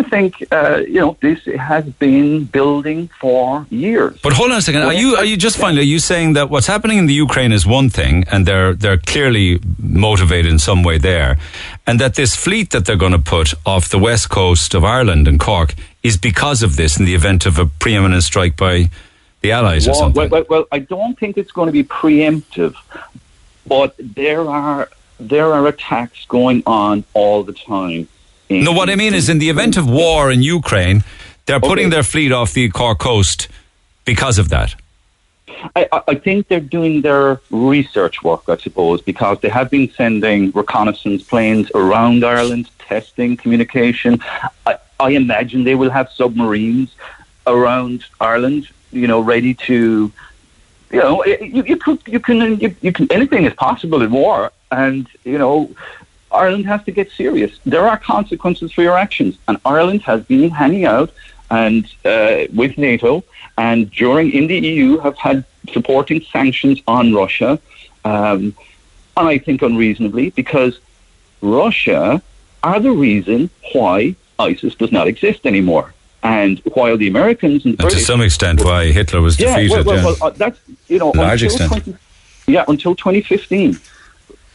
I 0.00 0.02
think 0.08 0.46
uh, 0.50 0.82
you 0.86 1.00
know 1.00 1.16
this 1.20 1.44
has 1.44 1.84
been 1.84 2.44
building 2.44 3.08
for 3.20 3.66
years. 3.68 4.18
But 4.22 4.32
hold 4.32 4.50
on 4.50 4.58
a 4.58 4.62
second. 4.62 4.82
Are 4.82 4.94
you 4.94 5.16
are 5.16 5.24
you 5.24 5.36
just 5.36 5.58
finally 5.58 5.82
are 5.82 5.92
you 5.94 5.98
saying 5.98 6.32
that 6.34 6.48
what's 6.48 6.66
happening 6.66 6.96
in 6.98 7.06
the 7.06 7.14
Ukraine 7.26 7.52
is 7.52 7.66
one 7.66 7.90
thing, 7.90 8.24
and 8.32 8.46
they're 8.46 8.72
they're 8.72 8.96
clearly 8.96 9.60
motivated 9.78 10.50
in 10.50 10.58
some 10.58 10.82
way 10.82 10.96
there, 10.96 11.38
and 11.86 12.00
that 12.00 12.14
this 12.14 12.34
fleet 12.34 12.70
that 12.70 12.86
they're 12.86 13.02
going 13.06 13.12
to 13.12 13.26
put 13.36 13.52
off 13.66 13.90
the 13.90 13.98
west 13.98 14.30
coast 14.30 14.74
of 14.74 14.84
Ireland 14.84 15.28
and 15.28 15.38
Cork 15.38 15.74
is 16.02 16.16
because 16.16 16.62
of 16.62 16.76
this 16.76 16.98
in 16.98 17.04
the 17.04 17.14
event 17.14 17.44
of 17.44 17.58
a 17.58 17.66
preeminent 17.66 18.22
strike 18.22 18.56
by 18.56 18.88
the 19.42 19.52
Allies 19.52 19.86
or 19.86 19.90
well, 19.90 20.00
something? 20.00 20.30
Well, 20.30 20.30
well, 20.30 20.44
well, 20.48 20.66
I 20.72 20.78
don't 20.78 21.18
think 21.18 21.36
it's 21.36 21.52
going 21.52 21.66
to 21.66 21.72
be 21.72 21.84
preemptive, 21.84 22.74
but 23.66 23.94
there 23.98 24.48
are 24.48 24.88
there 25.18 25.52
are 25.52 25.66
attacks 25.66 26.24
going 26.24 26.62
on 26.64 27.04
all 27.12 27.42
the 27.42 27.52
time. 27.52 28.08
No, 28.50 28.72
what 28.72 28.90
I 28.90 28.96
mean 28.96 29.14
is, 29.14 29.28
in 29.28 29.38
the 29.38 29.48
event 29.48 29.76
of 29.76 29.88
war 29.88 30.30
in 30.30 30.42
Ukraine, 30.42 31.04
they're 31.46 31.60
putting 31.60 31.86
Okay. 31.86 31.94
their 31.94 32.02
fleet 32.02 32.32
off 32.32 32.52
the 32.52 32.68
Cork 32.68 32.98
coast 32.98 33.48
because 34.04 34.38
of 34.38 34.48
that. 34.48 34.74
I, 35.76 35.86
I- 35.92 36.02
I 36.08 36.14
think 36.16 36.48
they're 36.48 36.58
doing 36.78 37.02
their 37.02 37.40
research 37.50 38.22
work, 38.24 38.42
I 38.48 38.56
suppose, 38.56 39.00
because 39.02 39.38
they 39.40 39.48
have 39.50 39.70
been 39.70 39.88
sending 39.92 40.50
reconnaissance 40.52 41.22
planes 41.22 41.70
around 41.74 42.24
Ireland, 42.24 42.68
testing 42.78 43.36
communication. 43.36 44.20
I, 44.66 44.76
I 44.98 45.10
imagine 45.10 45.62
they 45.64 45.76
will 45.76 45.90
have 45.90 46.10
submarines 46.10 46.90
around 47.46 48.04
Ireland, 48.20 48.68
you 48.90 49.06
know, 49.06 49.20
ready 49.20 49.54
to, 49.68 50.10
you 50.90 50.98
know, 50.98 51.24
you, 51.24 51.62
you 51.62 51.76
could, 51.76 52.00
you 52.06 52.18
can, 52.20 52.58
you, 52.58 52.74
you 52.80 52.92
can, 52.92 53.06
anything 53.12 53.44
is 53.44 53.54
possible 53.54 54.02
in 54.02 54.10
war, 54.10 54.50
and 54.72 55.06
you 55.24 55.38
know, 55.38 55.70
Ireland 56.32 56.66
has 56.66 56.82
to 56.84 56.92
get 56.92 57.10
serious. 57.10 57.58
There 57.66 57.86
are 57.86 57.98
consequences 57.98 58.72
for 58.72 58.82
your 58.82 58.96
actions, 58.96 59.38
and 59.48 59.58
Ireland 59.64 60.02
has 60.02 60.22
been 60.24 60.50
hanging 60.50 60.84
out 60.84 61.10
and 61.50 61.84
uh, 62.04 62.44
with 62.54 62.78
NATO, 62.78 63.24
and 63.58 63.90
during 63.90 64.30
in 64.32 64.46
the 64.46 64.58
EU 64.58 64.98
have 64.98 65.16
had 65.16 65.44
supporting 65.72 66.20
sanctions 66.22 66.80
on 66.86 67.12
Russia, 67.12 67.58
um, 68.04 68.54
and 69.16 69.28
I 69.28 69.38
think 69.38 69.62
unreasonably 69.62 70.30
because 70.30 70.78
Russia 71.42 72.22
are 72.62 72.80
the 72.80 72.92
reason 72.92 73.50
why 73.72 74.14
ISIS 74.38 74.74
does 74.74 74.92
not 74.92 75.08
exist 75.08 75.44
anymore. 75.44 75.92
And 76.22 76.58
while 76.74 76.96
the 76.96 77.08
Americans 77.08 77.64
and, 77.64 77.78
the 77.78 77.84
and 77.84 77.92
to 77.92 77.98
some 77.98 78.20
extent, 78.20 78.62
why 78.62 78.92
Hitler 78.92 79.22
was 79.22 79.40
yeah, 79.40 79.56
defeated. 79.56 79.86
Well, 79.86 79.96
well, 79.96 79.96
yeah. 79.96 80.04
well 80.04 80.16
uh, 80.22 80.30
that's 80.30 80.60
you 80.86 80.98
know 80.98 81.10
large 81.10 81.42
until 81.42 81.64
extent. 81.64 81.84
20, 81.84 81.98
yeah, 82.46 82.64
until 82.68 82.94
2015, 82.94 83.78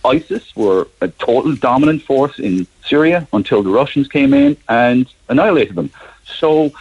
ISIS 0.05 0.55
were 0.55 0.87
a 1.01 1.07
total 1.07 1.55
dominant 1.55 2.01
force 2.03 2.39
in 2.39 2.67
Syria 2.85 3.27
until 3.33 3.63
the 3.63 3.69
Russians 3.69 4.07
came 4.07 4.33
in 4.33 4.55
and 4.69 5.07
annihilated 5.29 5.75
them. 5.75 5.89
So 6.25 6.71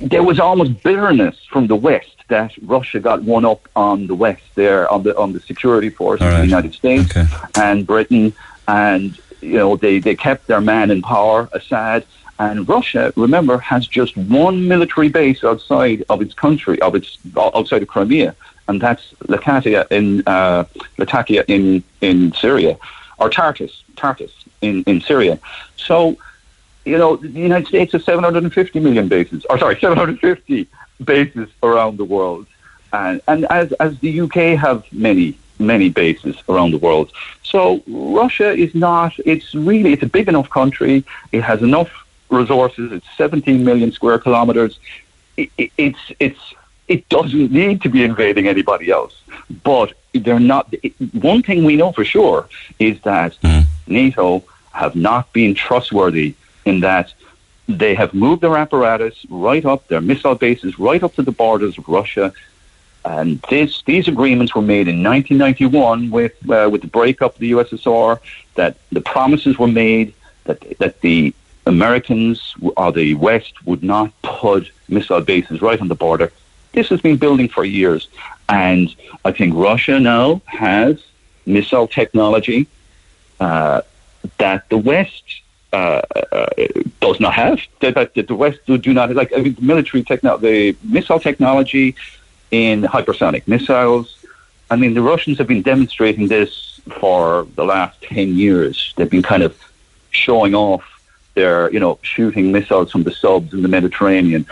there 0.00 0.22
was 0.22 0.38
almost 0.38 0.82
bitterness 0.82 1.36
from 1.52 1.66
the 1.66 1.76
West 1.76 2.10
that 2.28 2.52
Russia 2.62 3.00
got 3.00 3.22
one 3.22 3.44
up 3.44 3.68
on 3.76 4.06
the 4.06 4.14
West 4.14 4.42
there 4.54 4.90
on 4.92 5.02
the 5.02 5.16
on 5.16 5.32
the 5.32 5.40
security 5.40 5.90
force 5.90 6.20
All 6.20 6.28
of 6.28 6.38
the. 6.38 6.44
United 6.44 6.74
States 6.74 7.10
Okay. 7.16 7.26
and 7.56 7.86
Britain, 7.86 8.32
and 8.68 9.18
you 9.40 9.58
know 9.60 9.76
they 9.76 9.98
they 9.98 10.14
kept 10.14 10.46
their 10.46 10.60
man 10.60 10.90
in 10.90 11.02
power, 11.02 11.48
Assad. 11.52 12.04
And 12.38 12.68
Russia, 12.68 13.12
remember, 13.16 13.58
has 13.58 13.86
just 13.86 14.16
one 14.16 14.66
military 14.66 15.08
base 15.08 15.44
outside 15.44 16.04
of 16.08 16.20
its 16.20 16.34
country, 16.34 16.76
of 16.82 16.96
its 16.96 17.16
outside 17.36 17.82
of 17.82 17.88
Crimea, 17.88 18.34
and 18.68 18.80
that's 18.80 19.14
Latakia 19.28 19.86
in 19.90 20.22
uh, 20.26 20.64
Latakia 20.98 21.44
in 21.48 21.82
in 22.00 22.32
Syria, 22.32 22.78
or 23.18 23.30
Tartus, 23.30 23.82
Tartus 23.96 24.32
in 24.62 24.82
in 24.84 25.00
Syria. 25.00 25.38
So, 25.76 26.16
you 26.84 26.98
know, 26.98 27.16
the 27.16 27.28
United 27.28 27.68
States 27.68 27.92
has 27.92 28.04
750 28.04 28.80
million 28.80 29.08
bases, 29.08 29.44
or 29.50 29.58
sorry, 29.58 29.78
750 29.80 30.68
bases 31.04 31.48
around 31.62 31.98
the 31.98 32.04
world, 32.04 32.46
and 32.92 33.20
and 33.28 33.44
as 33.46 33.72
as 33.74 33.98
the 34.00 34.20
UK 34.20 34.58
have 34.58 34.84
many 34.92 35.36
many 35.58 35.88
bases 35.88 36.36
around 36.48 36.72
the 36.72 36.78
world. 36.78 37.12
So 37.42 37.82
Russia 37.86 38.50
is 38.50 38.74
not. 38.74 39.12
It's 39.24 39.54
really 39.54 39.92
it's 39.92 40.02
a 40.02 40.08
big 40.08 40.28
enough 40.28 40.50
country. 40.50 41.04
It 41.32 41.42
has 41.42 41.62
enough 41.62 41.90
resources. 42.30 42.92
It's 42.92 43.06
17 43.16 43.64
million 43.64 43.92
square 43.92 44.18
kilometers. 44.18 44.78
It, 45.36 45.50
it, 45.58 45.72
it's 45.76 45.98
it's 46.18 46.54
it 46.88 47.08
doesn't 47.08 47.50
need 47.50 47.82
to 47.82 47.88
be 47.88 48.02
invading 48.02 48.46
anybody 48.46 48.90
else. 48.90 49.14
But 49.62 49.92
they're 50.12 50.40
not. 50.40 50.72
One 51.12 51.42
thing 51.42 51.64
we 51.64 51.76
know 51.76 51.92
for 51.92 52.04
sure 52.04 52.48
is 52.78 53.00
that 53.02 53.36
NATO 53.86 54.44
have 54.72 54.96
not 54.96 55.32
been 55.32 55.54
trustworthy 55.54 56.34
in 56.64 56.80
that 56.80 57.12
they 57.68 57.94
have 57.94 58.12
moved 58.12 58.42
their 58.42 58.56
apparatus 58.56 59.24
right 59.30 59.64
up, 59.64 59.88
their 59.88 60.00
missile 60.00 60.34
bases 60.34 60.78
right 60.78 61.02
up 61.02 61.14
to 61.14 61.22
the 61.22 61.32
borders 61.32 61.78
of 61.78 61.88
Russia. 61.88 62.32
And 63.04 63.40
this, 63.50 63.82
these 63.82 64.08
agreements 64.08 64.54
were 64.54 64.62
made 64.62 64.88
in 64.88 65.02
1991 65.02 66.10
with 66.10 66.50
uh, 66.50 66.68
with 66.70 66.82
the 66.82 66.86
breakup 66.86 67.34
of 67.34 67.38
the 67.38 67.52
USSR. 67.52 68.18
That 68.54 68.76
the 68.92 69.00
promises 69.00 69.58
were 69.58 69.68
made 69.68 70.14
that 70.44 70.78
that 70.78 71.00
the 71.00 71.34
Americans 71.66 72.54
or 72.76 72.92
the 72.92 73.14
West 73.14 73.66
would 73.66 73.82
not 73.82 74.10
put 74.22 74.70
missile 74.88 75.20
bases 75.20 75.62
right 75.62 75.80
on 75.80 75.88
the 75.88 75.94
border. 75.94 76.32
This 76.74 76.88
has 76.88 77.00
been 77.00 77.16
building 77.16 77.48
for 77.48 77.64
years, 77.64 78.08
and 78.48 78.94
I 79.24 79.30
think 79.30 79.54
Russia 79.54 80.00
now 80.00 80.42
has 80.46 81.00
missile 81.46 81.86
technology 81.86 82.66
uh, 83.38 83.82
that 84.38 84.68
the 84.70 84.78
West 84.78 85.22
uh, 85.72 86.02
uh, 86.32 86.46
does 87.00 87.20
not 87.20 87.34
have. 87.34 87.60
That, 87.80 87.94
that, 87.94 88.26
the 88.26 88.34
West 88.34 88.58
do, 88.66 88.76
do 88.76 88.92
not 88.92 89.14
like. 89.14 89.32
I 89.36 89.40
mean, 89.42 89.56
military 89.60 90.02
technology, 90.02 90.72
the 90.72 90.76
missile 90.82 91.20
technology 91.20 91.94
in 92.50 92.82
hypersonic 92.82 93.46
missiles. 93.46 94.24
I 94.70 94.76
mean, 94.76 94.94
the 94.94 95.02
Russians 95.02 95.38
have 95.38 95.46
been 95.46 95.62
demonstrating 95.62 96.26
this 96.28 96.80
for 97.00 97.46
the 97.54 97.64
last 97.64 98.02
ten 98.02 98.36
years. 98.36 98.94
They've 98.96 99.10
been 99.10 99.22
kind 99.22 99.42
of 99.42 99.56
showing 100.10 100.54
off 100.54 100.84
their, 101.34 101.70
you 101.72 101.80
know, 101.80 101.98
shooting 102.02 102.52
missiles 102.52 102.90
from 102.92 103.02
the 103.04 103.12
subs 103.12 103.52
in 103.52 103.62
the 103.62 103.68
Mediterranean. 103.68 104.46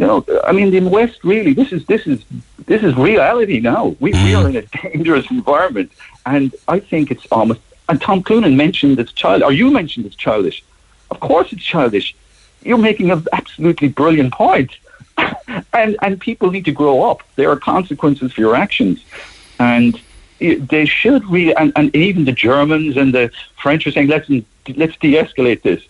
You 0.00 0.06
know, 0.06 0.24
I 0.44 0.52
mean, 0.52 0.72
in 0.74 0.84
the 0.84 0.90
West, 0.90 1.22
really, 1.24 1.52
this 1.52 1.72
is 1.72 1.84
this 1.84 2.06
is 2.06 2.24
this 2.64 2.82
is 2.82 2.96
reality 2.96 3.60
now. 3.60 3.94
We, 4.00 4.12
we 4.12 4.32
mm. 4.32 4.42
are 4.42 4.48
in 4.48 4.56
a 4.56 4.62
dangerous 4.82 5.30
environment, 5.30 5.92
and 6.24 6.54
I 6.68 6.80
think 6.80 7.10
it's 7.10 7.26
almost. 7.30 7.60
And 7.86 8.00
Tom 8.00 8.22
Clonan 8.22 8.56
mentioned 8.56 8.98
it's 8.98 9.12
child, 9.12 9.42
or 9.42 9.52
you 9.52 9.70
mentioned 9.70 10.06
it's 10.06 10.16
childish. 10.16 10.64
Of 11.10 11.20
course, 11.20 11.52
it's 11.52 11.62
childish. 11.62 12.16
You're 12.62 12.78
making 12.78 13.10
an 13.10 13.26
absolutely 13.34 13.88
brilliant 13.88 14.32
point, 14.32 14.70
and 15.74 15.98
and 16.00 16.18
people 16.18 16.50
need 16.50 16.64
to 16.64 16.72
grow 16.72 17.02
up. 17.10 17.20
There 17.36 17.50
are 17.50 17.58
consequences 17.58 18.32
for 18.32 18.40
your 18.40 18.56
actions, 18.56 19.04
and 19.58 20.00
they 20.38 20.86
should 20.86 21.26
really. 21.26 21.54
And, 21.54 21.74
and 21.76 21.94
even 21.94 22.24
the 22.24 22.32
Germans 22.32 22.96
and 22.96 23.12
the 23.12 23.30
French 23.62 23.86
are 23.86 23.90
saying, 23.90 24.08
let's 24.08 24.30
let's 24.76 24.96
de-escalate 24.96 25.62
this. 25.62 25.82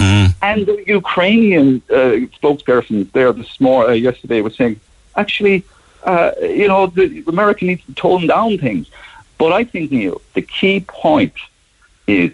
And 0.43 0.67
the 0.67 0.83
Ukrainian 0.87 1.83
uh, 1.91 2.29
spokesperson 2.39 3.11
there 3.13 3.33
this 3.33 3.61
morning, 3.61 3.91
uh, 3.91 3.95
yesterday 3.95 4.41
was 4.41 4.55
saying, 4.57 4.81
actually, 5.17 5.65
uh, 6.05 6.33
you 6.41 6.69
know, 6.69 6.87
the 6.87 7.25
America 7.27 7.65
needs 7.65 7.85
to 7.87 7.95
tone 7.95 8.27
down 8.27 8.59
things. 8.59 8.91
But 9.39 9.53
I 9.53 9.65
think, 9.65 9.91
Neil, 9.91 10.21
the 10.35 10.43
key 10.43 10.81
point 10.81 11.35
is 12.07 12.33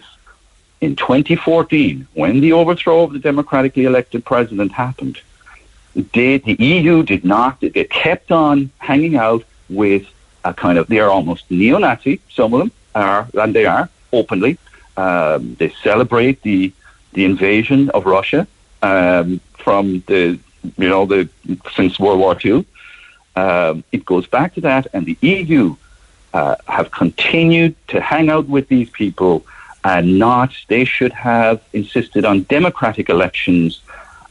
in 0.81 0.95
2014, 0.95 2.07
when 2.13 2.39
the 2.39 2.53
overthrow 2.53 3.03
of 3.03 3.13
the 3.13 3.19
democratically 3.19 3.85
elected 3.85 4.23
president 4.23 4.71
happened, 4.71 5.19
they, 6.13 6.37
the 6.37 6.53
EU 6.53 7.03
did 7.03 7.25
not, 7.25 7.59
they 7.59 7.83
kept 7.85 8.31
on 8.31 8.69
hanging 8.77 9.15
out 9.15 9.43
with 9.69 10.05
a 10.45 10.53
kind 10.53 10.77
of, 10.77 10.87
they 10.87 10.99
are 10.99 11.09
almost 11.09 11.49
neo-Nazi, 11.49 12.21
some 12.29 12.53
of 12.53 12.59
them 12.59 12.71
are, 12.93 13.27
and 13.33 13.55
they 13.55 13.65
are, 13.65 13.89
openly. 14.13 14.57
Um, 14.97 15.55
they 15.55 15.69
celebrate 15.83 16.41
the, 16.41 16.73
the 17.13 17.23
invasion 17.23 17.89
of 17.91 18.05
Russia 18.05 18.47
um, 18.81 19.39
from 19.57 20.03
the, 20.07 20.39
you 20.77 20.89
know, 20.89 21.05
the, 21.05 21.29
since 21.73 21.99
World 21.99 22.19
War 22.19 22.37
II. 22.43 22.65
Um, 23.35 23.83
it 23.91 24.03
goes 24.03 24.25
back 24.25 24.55
to 24.55 24.61
that, 24.61 24.87
and 24.93 25.05
the 25.05 25.17
EU 25.21 25.75
uh, 26.33 26.55
have 26.67 26.89
continued 26.91 27.75
to 27.89 28.01
hang 28.01 28.29
out 28.29 28.47
with 28.47 28.67
these 28.67 28.89
people 28.89 29.45
and 29.83 30.19
not, 30.19 30.51
they 30.67 30.83
should 30.83 31.13
have 31.13 31.61
insisted 31.71 32.25
on 32.25 32.43
democratic 32.43 33.09
elections. 33.09 33.81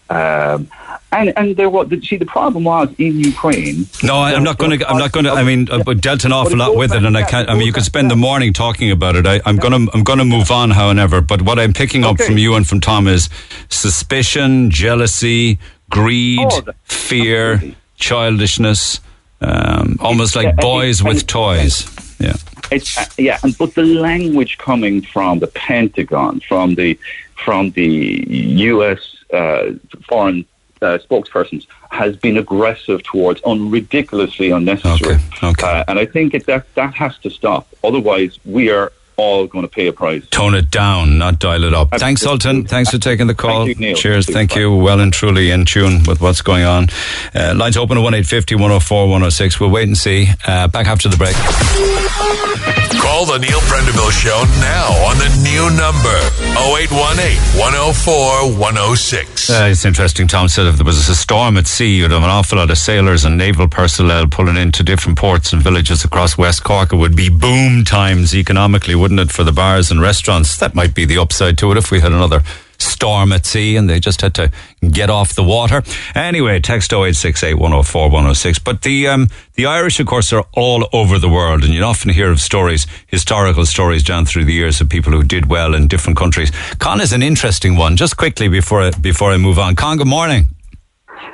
Um, 0.09 0.69
and 1.13 1.33
and 1.37 1.57
there 1.57 1.69
was 1.71 1.89
see 2.09 2.17
the 2.17 2.27
problem 2.27 2.65
was 2.65 2.89
in 2.99 3.19
Ukraine. 3.19 3.87
No, 4.03 4.17
I, 4.17 4.35
I'm 4.35 4.45
not 4.45 4.59
going 4.59 4.79
to. 4.79 4.89
I'm 4.89 4.99
not 4.99 5.13
going 5.13 5.25
to. 5.25 5.33
I 5.33 5.43
mean, 5.43 5.69
uh, 5.71 5.83
but 5.85 6.01
dealt 6.01 6.25
an 6.25 6.33
awful 6.33 6.57
lot 6.59 6.77
with 6.77 6.93
it, 6.93 7.05
and 7.05 7.17
I 7.17 7.23
can't. 7.23 7.49
I 7.49 7.55
mean, 7.55 7.67
you 7.67 7.73
could 7.73 7.85
spend 7.85 8.11
the 8.11 8.17
morning 8.17 8.53
talking 8.53 8.91
about 8.91 9.17
it. 9.17 9.27
I, 9.27 9.41
I'm 9.47 9.57
going 9.57 9.73
to. 9.87 9.93
I'm 9.95 10.05
going 10.05 10.19
to 10.19 10.25
move 10.25 10.51
on, 10.51 10.71
however. 10.71 11.21
But 11.21 11.43
what 11.43 11.59
I'm 11.59 11.73
picking 11.73 12.05
up 12.05 12.13
Okay. 12.13 12.27
from 12.27 12.39
you 12.39 12.55
and 12.55 12.67
from 12.67 12.81
Tom 12.81 13.09
is 13.09 13.29
suspicion, 13.69 14.71
jealousy, 14.71 15.59
greed, 15.91 16.39
Oh, 16.41 16.63
fear, 16.85 17.53
absolutely. 17.55 17.77
childishness, 17.97 19.01
um, 19.41 19.97
almost 20.01 20.35
like 20.37 20.57
boys 20.57 21.03
with 21.03 21.19
it- 21.23 21.29
toys. 21.29 21.87
Yeah. 22.19 22.35
It's, 22.71 22.97
uh, 22.99 23.05
yeah, 23.19 23.39
and 23.45 23.57
but 23.59 23.75
the 23.75 23.85
language 23.85 24.59
coming 24.59 25.03
from 25.03 25.39
the 25.39 25.47
Pentagon, 25.47 26.41
from 26.41 26.75
the 26.75 26.99
from 27.45 27.71
the 27.73 28.25
U.S. 28.73 29.16
Uh, 29.33 29.73
foreign 30.09 30.45
uh, 30.83 30.99
spokespersons, 30.99 31.67
has 31.91 32.17
been 32.17 32.37
aggressive 32.37 33.03
towards 33.03 33.41
un 33.45 33.71
ridiculously 33.71 34.51
unnecessary. 34.51 35.15
Okay, 35.15 35.47
okay. 35.49 35.67
Uh, 35.67 35.85
and 35.89 35.99
I 35.99 36.07
think 36.07 36.35
it, 36.35 36.47
that 36.47 36.73
that 36.75 36.95
has 36.95 37.17
to 37.19 37.31
stop. 37.31 37.67
Otherwise, 37.83 38.39
we 38.45 38.71
are 38.71 38.93
all 39.17 39.47
going 39.47 39.63
to 39.63 39.69
pay 39.69 39.87
a 39.87 39.93
price. 39.93 40.27
Tone 40.29 40.55
it 40.55 40.71
down, 40.71 41.19
not 41.19 41.39
dial 41.39 41.65
it 41.65 41.75
up. 41.75 41.91
Thanks. 41.93 42.21
Sultan. 42.21 42.67
Thanks 42.67 42.91
for 42.91 42.99
taking 42.99 43.27
the 43.27 43.35
call. 43.35 43.67
Thank 43.67 43.81
you. 43.81 43.95
Cheers. 43.95 44.27
Thank 44.27 44.29
you. 44.29 44.35
Thank 44.35 44.57
you. 44.57 44.77
Well 44.77 45.01
and 45.01 45.13
truly 45.13 45.51
in 45.51 45.65
tune 45.65 46.03
with 46.07 46.21
what's 46.21 46.43
going 46.43 46.65
on. 46.65 46.89
Uh, 47.35 47.55
lines 47.57 47.77
open 47.77 47.97
at 47.97 48.03
1850 48.03 48.57
104 48.57 49.05
106. 49.05 49.61
We'll 49.61 49.71
wait 49.71 49.89
and 49.89 49.97
see. 49.97 50.29
Uh, 50.47 50.69
back 50.69 50.87
after 50.87 51.09
the 51.09 51.17
break. 51.17 52.86
Call 53.07 53.25
the 53.25 53.39
Neil 53.39 53.61
Prendeville 53.61 54.11
Show 54.11 54.45
now 54.61 54.91
on 55.07 55.17
the 55.17 55.31
new 55.47 55.71
number 55.79 56.19
0818 56.59 57.39
104 57.57 58.59
106. 58.59 59.49
Uh, 59.49 59.69
it's 59.71 59.85
interesting. 59.85 60.27
Tom 60.27 60.49
said 60.49 60.67
if 60.67 60.75
there 60.75 60.85
was 60.85 61.09
a 61.09 61.15
storm 61.15 61.57
at 61.57 61.69
sea, 61.69 61.97
you'd 61.99 62.11
have 62.11 62.25
an 62.25 62.29
awful 62.29 62.59
lot 62.59 62.69
of 62.69 62.77
sailors 62.77 63.25
and 63.25 63.39
naval 63.39 63.69
personnel 63.69 64.27
pulling 64.27 64.57
into 64.57 64.83
different 64.83 65.17
ports 65.17 65.53
and 65.53 65.63
villages 65.63 66.05
across 66.05 66.37
West 66.37 66.65
Cork. 66.65 66.93
It 66.93 66.97
would 66.97 67.15
be 67.15 67.31
boom 67.31 67.85
times 67.85 68.35
economically, 68.35 68.97
wouldn't 68.97 69.21
it, 69.21 69.31
for 69.31 69.45
the 69.45 69.53
bars 69.53 69.93
and 69.93 70.01
restaurants? 70.03 70.59
That 70.59 70.75
might 70.75 70.93
be 70.93 71.05
the 71.05 71.19
upside 71.19 71.57
to 71.59 71.71
it 71.71 71.79
if 71.79 71.93
we 71.93 72.01
had 72.01 72.11
another 72.11 72.43
storm 72.79 73.33
at 73.33 73.47
sea 73.47 73.77
and 73.77 73.89
they 73.89 74.01
just 74.01 74.21
had 74.21 74.35
to 74.35 74.51
get 74.91 75.11
off 75.11 75.35
the 75.35 75.43
water. 75.45 75.83
Anyway, 76.15 76.61
text 76.61 76.93
0868 76.93 77.55
104 77.55 78.05
106. 78.11 78.59
But 78.61 78.83
the, 78.83 79.09
um, 79.09 79.29
the 79.55 79.67
Irish, 79.67 80.01
of 80.01 80.07
course, 80.07 80.33
are 80.33 80.45
all 80.55 80.89
over 80.93 81.19
the 81.19 81.29
world 81.29 81.65
and 81.65 81.73
you 81.75 81.83
often 81.83 82.11
hear 82.11 82.31
of 82.31 82.41
stories, 82.41 82.87
historical 83.07 83.67
stories 83.67 84.03
down 84.03 84.25
through 84.27 84.45
the 84.45 84.53
years 84.53 84.81
of 84.81 84.89
people 84.89 85.13
who 85.13 85.23
did 85.23 85.47
well 85.47 85.75
in 85.75 85.89
different 85.89 86.19
countries. 86.19 86.51
Con 86.79 87.01
is 87.01 87.13
an 87.13 87.23
interesting 87.23 87.77
one. 87.77 87.97
Just 87.97 88.17
quickly 88.17 88.49
before 88.49 88.83
I, 88.83 88.91
before 88.91 89.31
I 89.33 89.37
move 89.37 89.59
on. 89.59 89.77
Con, 89.77 89.97
good 89.99 90.07
morning. 90.07 90.47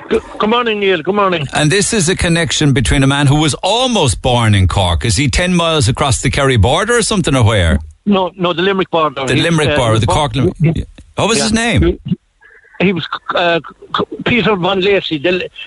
Good 0.08 0.48
morning, 0.48 0.80
Neil. 0.80 1.02
Good 1.02 1.14
morning. 1.14 1.46
And 1.54 1.70
this 1.70 1.92
is 1.92 2.08
a 2.08 2.14
connection 2.16 2.72
between 2.72 3.02
a 3.02 3.06
man 3.06 3.26
who 3.26 3.40
was 3.40 3.54
almost 3.62 4.20
born 4.20 4.54
in 4.54 4.68
Cork. 4.68 5.04
Is 5.04 5.16
he 5.16 5.28
10 5.28 5.54
miles 5.54 5.88
across 5.88 6.20
the 6.22 6.30
Kerry 6.30 6.56
border 6.58 6.98
or 6.98 7.02
something, 7.02 7.34
or 7.34 7.44
where? 7.44 7.78
No, 8.04 8.30
no, 8.36 8.52
the 8.52 8.62
Limerick 8.62 8.90
border. 8.90 9.24
The 9.26 9.34
He- 9.34 9.42
Limerick 9.42 9.70
uh, 9.70 9.76
border, 9.76 9.98
the 9.98 10.06
Cork. 10.06 10.34
Lim- 10.34 10.52
Yeah. 10.60 10.84
What 11.16 11.28
was 11.28 11.38
Yeah. 11.38 11.44
his 11.44 11.52
name? 11.52 12.00
He 12.80 12.92
was 12.92 13.06
uh, 13.34 13.60
Peter 14.24 14.56
Von 14.56 14.80
Lacey. 14.80 15.18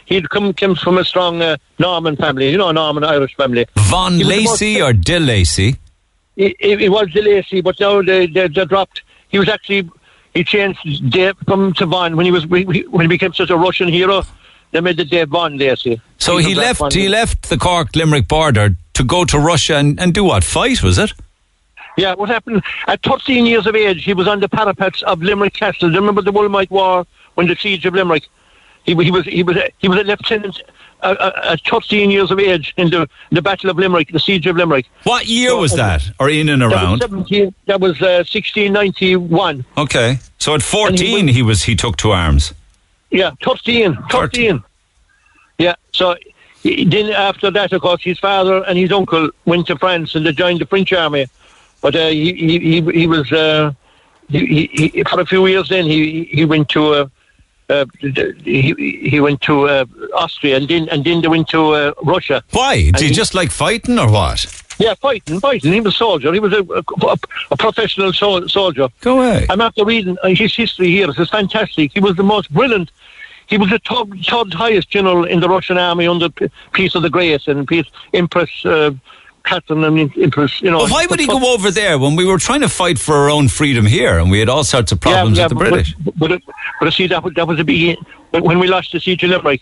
He'd 0.06 0.30
come 0.30 0.54
comes 0.54 0.82
from 0.82 0.98
a 0.98 1.06
strong 1.06 1.42
uh, 1.42 1.56
Norman 1.80 2.18
family. 2.18 2.50
You 2.50 2.58
know, 2.58 2.70
a 2.70 2.74
Norman 2.74 3.04
Irish 3.06 3.36
family. 3.36 3.66
Von 3.78 4.16
He 4.18 4.24
Lacey 4.24 4.82
or 4.82 4.92
De 4.92 5.18
Lacey? 5.20 5.78
He, 6.36 6.54
he, 6.60 6.76
he 6.76 6.90
was 6.90 7.10
De 7.12 7.22
Lacey, 7.22 7.62
but 7.62 7.80
now 7.80 8.02
they, 8.02 8.28
they, 8.28 8.50
they 8.50 8.66
dropped. 8.66 9.02
He 9.30 9.40
was 9.40 9.48
actually 9.48 9.90
he 10.34 10.44
changed 10.44 11.10
Dave 11.10 11.36
from 11.46 11.74
to 11.76 11.86
Von 11.86 12.18
when 12.18 12.26
he 12.26 12.32
was 12.34 12.46
when 12.48 12.74
he 12.74 13.08
became 13.08 13.34
such 13.34 13.50
a 13.50 13.56
Russian 13.58 13.88
hero. 13.88 14.24
They 14.72 14.82
made 14.82 14.98
the 14.98 15.06
Dave 15.06 15.30
Von 15.30 15.58
Lacey. 15.58 16.02
So 16.18 16.38
Peter 16.38 16.50
he 16.50 16.56
left. 16.56 16.94
He 16.94 17.08
left 17.08 17.50
the 17.50 17.58
Cork 17.58 17.96
Limerick 17.96 18.28
border 18.28 18.76
to 18.96 19.04
go 19.06 19.24
to 19.24 19.40
Russia 19.40 19.78
and, 19.78 19.98
and 20.02 20.14
do 20.14 20.26
what? 20.26 20.44
Fight 20.44 20.84
was 20.84 20.98
it? 20.98 21.14
Yeah, 21.98 22.14
what 22.16 22.30
happened? 22.30 22.64
At 22.88 23.02
13 23.04 23.46
years 23.46 23.68
of 23.68 23.76
age, 23.76 24.04
he 24.04 24.14
was 24.14 24.28
on 24.28 24.40
the 24.40 24.50
parapets 24.50 25.02
of 25.04 25.22
Limerick 25.22 25.54
Castle. 25.54 25.90
Do 25.90 25.94
you 25.94 26.02
remember 26.02 26.22
the 26.22 26.32
Williamite 26.32 26.70
War 26.70 27.06
when 27.36 27.48
the 27.48 27.56
siege 27.56 27.86
of 27.86 27.94
Limerick? 27.94 28.28
He, 28.84 28.94
he 28.96 29.12
was 29.12 29.26
he 29.26 29.44
was 29.44 29.58
he 29.80 29.88
was 29.88 30.00
a 30.00 30.04
lieutenant 30.04 30.62
uh, 31.02 31.16
uh, 31.20 31.54
at 31.54 31.62
13 31.62 32.12
years 32.12 32.32
of 32.32 32.40
age 32.40 32.74
in 32.78 32.90
the 32.90 33.10
the 33.32 33.42
Battle 33.42 33.70
of 33.70 33.78
Limerick, 33.78 34.12
the 34.12 34.20
siege 34.20 34.46
of 34.46 34.58
Limerick. 34.58 34.86
What 35.04 35.26
year 35.26 35.56
was 35.56 35.74
that? 35.74 36.04
Or 36.20 36.30
in 36.30 36.50
and 36.50 36.62
That 36.62 36.68
was 36.68 36.76
around? 36.76 37.02
17. 37.02 37.56
That 37.66 37.80
was 37.80 38.02
uh, 38.02 38.24
1691. 38.28 39.66
Okay. 39.78 40.20
So 40.38 40.54
at 40.54 40.62
14 40.62 41.28
he 41.28 41.34
he 41.34 41.42
was 41.42 41.64
he 41.64 41.76
took 41.76 41.98
to 41.98 42.12
arms. 42.12 42.54
Yeah, 43.10 43.32
13. 43.44 43.98
13. 44.12 44.62
Yeah, 45.58 45.76
so 45.94 46.16
he, 46.62 46.84
then 46.84 47.12
after 47.12 47.50
that, 47.52 47.72
of 47.72 47.82
course, 47.82 48.04
his 48.04 48.20
father 48.20 48.64
and 48.66 48.78
his 48.78 48.92
uncle 48.92 49.30
went 49.46 49.68
to 49.68 49.78
France 49.78 50.16
and 50.16 50.26
they 50.26 50.34
joined 50.34 50.60
the 50.60 50.66
French 50.66 50.92
army. 50.92 51.28
But 51.86 51.96
uh, 51.96 52.08
he, 52.08 52.34
he, 52.34 52.82
he, 52.82 53.06
was, 53.06 53.32
uh, 53.32 53.72
he, 54.28 54.66
he, 54.74 55.04
for 55.04 55.20
a 55.22 55.26
few 55.28 55.46
years 55.46 55.70
then, 55.70 55.86
he, 55.86 56.24
he 56.24 56.44
went 56.44 56.68
to, 56.70 56.84
uh, 56.94 57.08
uh, 57.70 57.86
he, 58.44 58.74
he 59.08 59.20
went 59.20 59.42
to 59.42 59.70
uh, 59.70 59.86
Austria 60.16 60.58
and 60.58 60.68
then, 60.68 60.90
and 60.90 61.06
then 61.06 61.22
they 61.22 61.28
went 61.28 61.48
to 61.50 61.74
uh, 61.74 61.94
Russia. 62.02 62.44
Why? 62.54 62.90
Did 62.90 63.02
he 63.02 63.08
he- 63.10 63.14
just 63.14 63.36
like 63.36 63.52
fighting 63.52 64.00
or 64.00 64.10
what? 64.12 64.64
Yeah, 64.80 64.96
fighting, 64.96 65.40
fighting. 65.40 65.74
He 65.74 65.80
was 65.80 65.94
a 65.94 65.98
soldier. 65.98 66.34
He 66.34 66.40
was 66.40 66.54
a, 66.54 66.64
a, 66.64 67.18
a 67.52 67.56
professional 67.58 68.12
sol- 68.14 68.50
soldier. 68.50 68.88
Go 69.02 69.20
away. 69.22 69.46
I'm 69.48 69.62
after 69.62 69.86
reading 69.86 70.18
uh, 70.24 70.30
his 70.30 70.56
history 70.56 70.88
here. 70.90 71.08
It's 71.08 71.30
fantastic. 71.30 71.92
He 71.94 72.00
was 72.00 72.16
the 72.16 72.24
most 72.24 72.52
brilliant. 72.52 72.90
He 73.46 73.60
was 73.60 73.70
the 73.70 73.78
third, 73.88 74.08
third 74.26 74.56
highest 74.56 74.90
general 74.90 75.24
in 75.26 75.40
the 75.40 75.48
Russian 75.48 75.78
army 75.78 76.08
under 76.08 76.30
P- 76.30 76.50
Peter 76.74 77.00
the 77.00 77.12
Great 77.12 77.48
and 77.48 77.68
Peter, 77.68 77.88
Empress 78.12 78.66
uh, 78.66 78.90
Catherine 79.46 79.84
and. 79.84 79.98
You 80.16 80.72
know. 80.72 80.80
But 80.80 80.92
why 80.92 81.06
would 81.10 81.20
he 81.20 81.28
go 81.28 81.54
over 81.54 81.72
there 81.72 81.98
when 81.98 82.16
we 82.16 82.26
were 82.26 82.38
trying 82.38 82.62
to 82.62 82.70
fight 82.70 83.00
for 83.00 83.16
our 83.16 83.30
own 83.30 83.48
freedom 83.48 83.86
here 83.86 84.18
and 84.20 84.30
we 84.30 84.40
had 84.40 84.50
all 84.50 84.64
sorts 84.64 84.92
of 84.92 85.00
problems 85.00 85.40
with 85.40 85.50
the 85.50 85.56
but- 85.56 85.70
British? 85.70 85.96
But, 85.96 86.18
but, 86.18 86.42
but, 86.80 86.94
see, 86.94 87.08
that 87.08 87.24
was, 87.24 87.34
that 87.36 87.48
was 87.48 87.58
the 87.58 87.64
beginning. 87.64 88.04
When 88.32 88.60
we 88.60 88.68
lost 88.68 88.92
the 88.92 89.00
siege 89.00 89.24
of 89.24 89.30
Limerick, 89.30 89.62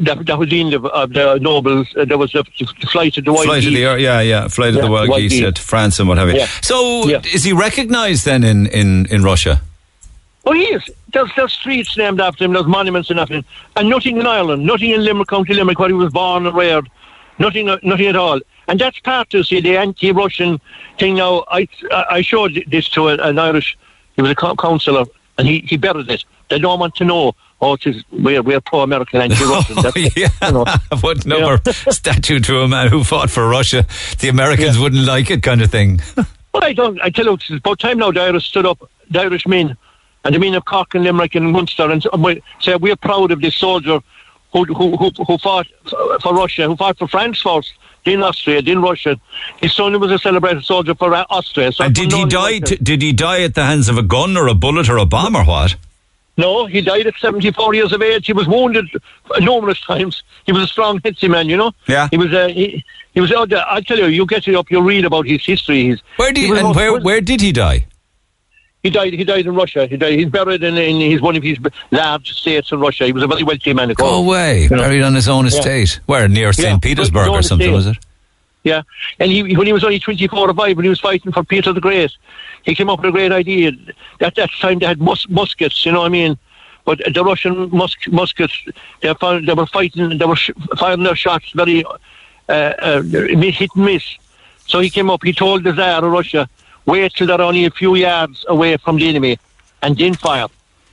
that, 0.00 0.24
that 0.26 0.38
was 0.38 0.48
the 0.48 0.60
end 0.60 0.74
of, 0.74 0.86
of 0.86 1.12
the 1.12 1.38
nobles. 1.38 1.88
Uh, 1.96 2.04
there 2.04 2.16
was 2.16 2.32
the, 2.32 2.44
the 2.58 2.86
flight 2.86 3.16
of 3.18 3.24
the 3.24 3.32
Wild 3.32 3.46
Flight 3.46 3.66
of 3.66 3.72
the 3.72 3.80
yeah, 3.80 4.20
yeah, 4.20 4.48
flight 4.48 4.74
of 4.74 4.80
the 4.80 4.90
wild 4.90 5.08
wild 5.08 5.20
geese 5.20 5.32
geese. 5.40 5.52
to 5.54 5.60
France 5.62 5.98
and 5.98 6.08
what 6.08 6.18
have 6.18 6.28
you. 6.30 6.36
Yeah. 6.36 6.46
So, 6.62 7.06
Yeah. 7.08 7.20
is 7.34 7.44
he 7.44 7.52
recognised 7.52 8.24
then 8.24 8.44
in, 8.44 8.66
in, 8.68 9.06
in 9.06 9.22
Russia? 9.22 9.60
Oh, 10.44 10.52
he 10.52 10.62
is. 10.62 10.88
There's, 11.12 11.30
there's 11.36 11.52
streets 11.52 11.96
named 11.96 12.20
after 12.20 12.44
him. 12.44 12.52
There's 12.52 12.66
monuments 12.66 13.10
and 13.10 13.16
nothing. 13.16 13.44
And 13.76 13.88
nothing 13.88 14.16
in 14.16 14.26
Ireland. 14.26 14.64
Nothing 14.64 14.90
in 14.90 15.04
Limerick, 15.04 15.28
County 15.28 15.54
Limerick, 15.54 15.78
where 15.78 15.88
he 15.88 15.94
was 15.94 16.12
born 16.12 16.46
and 16.46 16.56
reared. 16.56 16.88
Nothing, 17.38 17.68
uh, 17.68 17.78
nothing 17.82 18.06
at 18.06 18.16
all. 18.16 18.40
And 18.68 18.78
that's 18.80 18.98
part 19.00 19.32
of 19.34 19.46
see 19.46 19.60
the 19.60 19.76
anti-Russian 19.76 20.60
thing. 20.98 21.14
Now, 21.16 21.44
I 21.50 21.66
I 21.90 22.22
showed 22.22 22.62
this 22.68 22.88
to 22.90 23.08
an 23.08 23.38
Irish. 23.38 23.76
He 24.16 24.22
was 24.22 24.30
a 24.30 24.34
councillor, 24.34 25.04
and 25.38 25.48
he 25.48 25.60
he 25.60 25.76
buried 25.76 26.08
it. 26.10 26.24
They 26.48 26.58
don't 26.58 26.78
want 26.78 26.94
to 26.96 27.04
know. 27.04 27.34
Oh, 27.60 27.76
is, 27.84 28.02
we're 28.10 28.42
we're 28.42 28.60
pro-American 28.60 29.20
anti-Russian. 29.26 29.76
Oh, 29.78 29.92
yeah. 30.16 30.28
you 30.42 30.52
know. 30.52 30.64
what 31.00 31.24
number 31.26 31.60
statue 31.90 32.40
to 32.40 32.60
a 32.60 32.68
man 32.68 32.88
who 32.88 33.04
fought 33.04 33.30
for 33.30 33.48
Russia? 33.48 33.86
The 34.20 34.28
Americans 34.28 34.78
wouldn't 34.78 35.06
like 35.06 35.30
it, 35.30 35.42
kind 35.42 35.62
of 35.62 35.70
thing. 35.70 36.00
Well, 36.16 36.64
I 36.64 36.72
don't. 36.72 37.00
I 37.00 37.10
tell 37.10 37.24
you, 37.26 37.34
it's 37.34 37.50
about 37.50 37.78
time 37.78 37.98
now. 37.98 38.10
The 38.12 38.20
Irish 38.22 38.46
stood 38.48 38.66
up. 38.66 38.88
The 39.10 39.20
Irish 39.20 39.46
men, 39.46 39.76
and 40.24 40.34
the 40.34 40.38
men 40.38 40.54
of 40.54 40.64
Cork 40.64 40.94
and 40.94 41.04
Limerick 41.04 41.34
and 41.34 41.50
Munster, 41.52 41.90
and 41.90 42.04
s- 42.04 42.18
we 42.18 42.42
say 42.60 42.76
we're 42.76 42.96
proud 42.96 43.30
of 43.30 43.40
this 43.40 43.56
soldier 43.56 44.00
who 44.52 44.64
who 44.64 44.96
who, 44.96 45.10
who 45.10 45.38
fought 45.38 45.66
for 46.22 46.34
Russia, 46.34 46.66
who 46.66 46.76
fought 46.76 46.98
for 46.98 47.08
France 47.08 47.40
first, 47.40 47.72
then 48.04 48.22
Austria, 48.22 48.62
then 48.62 48.82
Russia. 48.82 49.18
His 49.60 49.74
son 49.74 49.98
was 49.98 50.10
a 50.10 50.18
celebrated 50.18 50.64
soldier 50.64 50.94
for 50.94 51.14
uh, 51.14 51.24
Austria. 51.30 51.72
So 51.72 51.84
and 51.84 51.94
did 51.94 52.12
he 52.12 52.24
die? 52.26 52.58
T- 52.58 52.76
did 52.76 53.02
he 53.02 53.12
die 53.12 53.42
at 53.42 53.54
the 53.54 53.64
hands 53.64 53.88
of 53.88 53.98
a 53.98 54.02
gun 54.02 54.36
or 54.36 54.48
a 54.48 54.54
bullet 54.54 54.88
or 54.88 54.98
a 54.98 55.06
bomb 55.06 55.36
or 55.36 55.44
what? 55.44 55.76
No, 56.38 56.64
he 56.64 56.80
died 56.80 57.06
at 57.06 57.14
74 57.16 57.74
years 57.74 57.92
of 57.92 58.00
age. 58.00 58.26
He 58.26 58.32
was 58.32 58.48
wounded 58.48 58.86
numerous 59.40 59.80
times. 59.82 60.22
He 60.46 60.52
was 60.52 60.62
a 60.62 60.66
strong, 60.66 60.98
healthy 61.04 61.28
man, 61.28 61.48
you 61.48 61.58
know. 61.58 61.72
Yeah. 61.86 62.08
He 62.10 62.16
was. 62.16 62.32
Uh, 62.32 62.48
he, 62.48 62.84
he 63.12 63.20
was. 63.20 63.30
out 63.32 63.50
there. 63.50 63.64
I 63.68 63.82
tell 63.82 63.98
you, 63.98 64.06
you 64.06 64.26
get 64.26 64.48
it 64.48 64.54
up. 64.54 64.70
You 64.70 64.80
read 64.82 65.04
about 65.04 65.26
his 65.26 65.44
history. 65.44 65.88
His, 65.88 66.00
Where 66.16 66.32
did 66.32 66.40
he 66.40 66.46
he, 66.46 66.58
and 66.58 66.74
where 66.74 66.98
where 67.00 67.20
did 67.20 67.42
he 67.42 67.52
die? 67.52 67.86
He 68.82 68.90
died. 68.90 69.12
He 69.12 69.22
died 69.22 69.46
in 69.46 69.54
Russia. 69.54 69.86
He 69.86 69.96
died. 69.96 70.18
He's 70.18 70.28
buried 70.28 70.62
in, 70.64 70.76
in 70.76 71.00
his 71.00 71.20
one 71.20 71.36
of 71.36 71.42
his 71.42 71.56
large 71.92 72.30
estates 72.30 72.72
in 72.72 72.80
Russia. 72.80 73.06
He 73.06 73.12
was 73.12 73.22
a 73.22 73.28
very 73.28 73.44
wealthy 73.44 73.72
man. 73.72 73.90
Go 73.90 74.16
away, 74.24 74.64
You 74.64 74.70
know. 74.70 74.78
buried 74.78 75.02
on 75.02 75.14
his 75.14 75.28
own 75.28 75.44
Yeah. 75.44 75.50
estate. 75.58 76.00
Where 76.06 76.26
near 76.28 76.52
St. 76.52 76.68
Yeah, 76.68 76.78
Petersburg 76.78 77.28
or 77.28 77.42
something, 77.42 77.68
estate. 77.68 77.76
was 77.76 77.86
it? 77.86 77.98
Yeah, 78.64 78.82
and 79.20 79.30
he 79.30 79.56
when 79.56 79.66
he 79.66 79.72
was 79.72 79.84
only 79.84 79.98
twenty 80.00 80.26
four 80.28 80.48
or 80.50 80.54
five, 80.54 80.76
when 80.76 80.84
he 80.84 80.88
was 80.88 81.00
fighting 81.00 81.30
for 81.32 81.42
Peter 81.44 81.72
the 81.72 81.80
Great, 81.80 82.12
he 82.64 82.74
came 82.74 82.88
up 82.90 82.98
with 83.00 83.08
a 83.08 83.12
great 83.12 83.30
idea. 83.32 83.70
At 84.20 84.34
that 84.36 84.50
time, 84.60 84.78
they 84.80 84.86
had 84.86 85.00
mus- 85.00 85.28
muskets. 85.28 85.84
You 85.86 85.92
know 85.92 86.00
what 86.00 86.06
I 86.06 86.10
mean? 86.10 86.36
But 86.84 87.00
the 87.14 87.24
Russian 87.24 87.70
mus- 87.70 87.96
muskets, 88.08 88.56
they 89.00 89.12
found 89.14 89.46
they 89.48 89.54
were 89.54 89.66
fighting. 89.66 90.16
They 90.18 90.24
were 90.24 90.36
sh- 90.36 90.50
firing 90.76 91.02
their 91.04 91.14
shots 91.16 91.50
very 91.50 91.84
uh, 91.84 92.52
uh, 92.52 93.02
hit 93.02 93.70
and 93.76 93.84
miss. 93.84 94.04
So 94.66 94.78
he 94.80 94.90
came 94.90 95.08
up. 95.10 95.22
He 95.24 95.32
told 95.32 95.62
the 95.64 95.72
Tsar 95.72 96.04
of 96.04 96.12
Russia, 96.12 96.48
"Wait 96.86 97.12
till 97.14 97.26
they're 97.26 97.40
only 97.40 97.64
a 97.64 97.70
few 97.70 97.94
yards 97.94 98.44
away 98.48 98.76
from 98.76 98.96
the 98.96 99.08
enemy, 99.08 99.38
and 99.82 99.96
then 99.96 100.14
fire." 100.14 100.48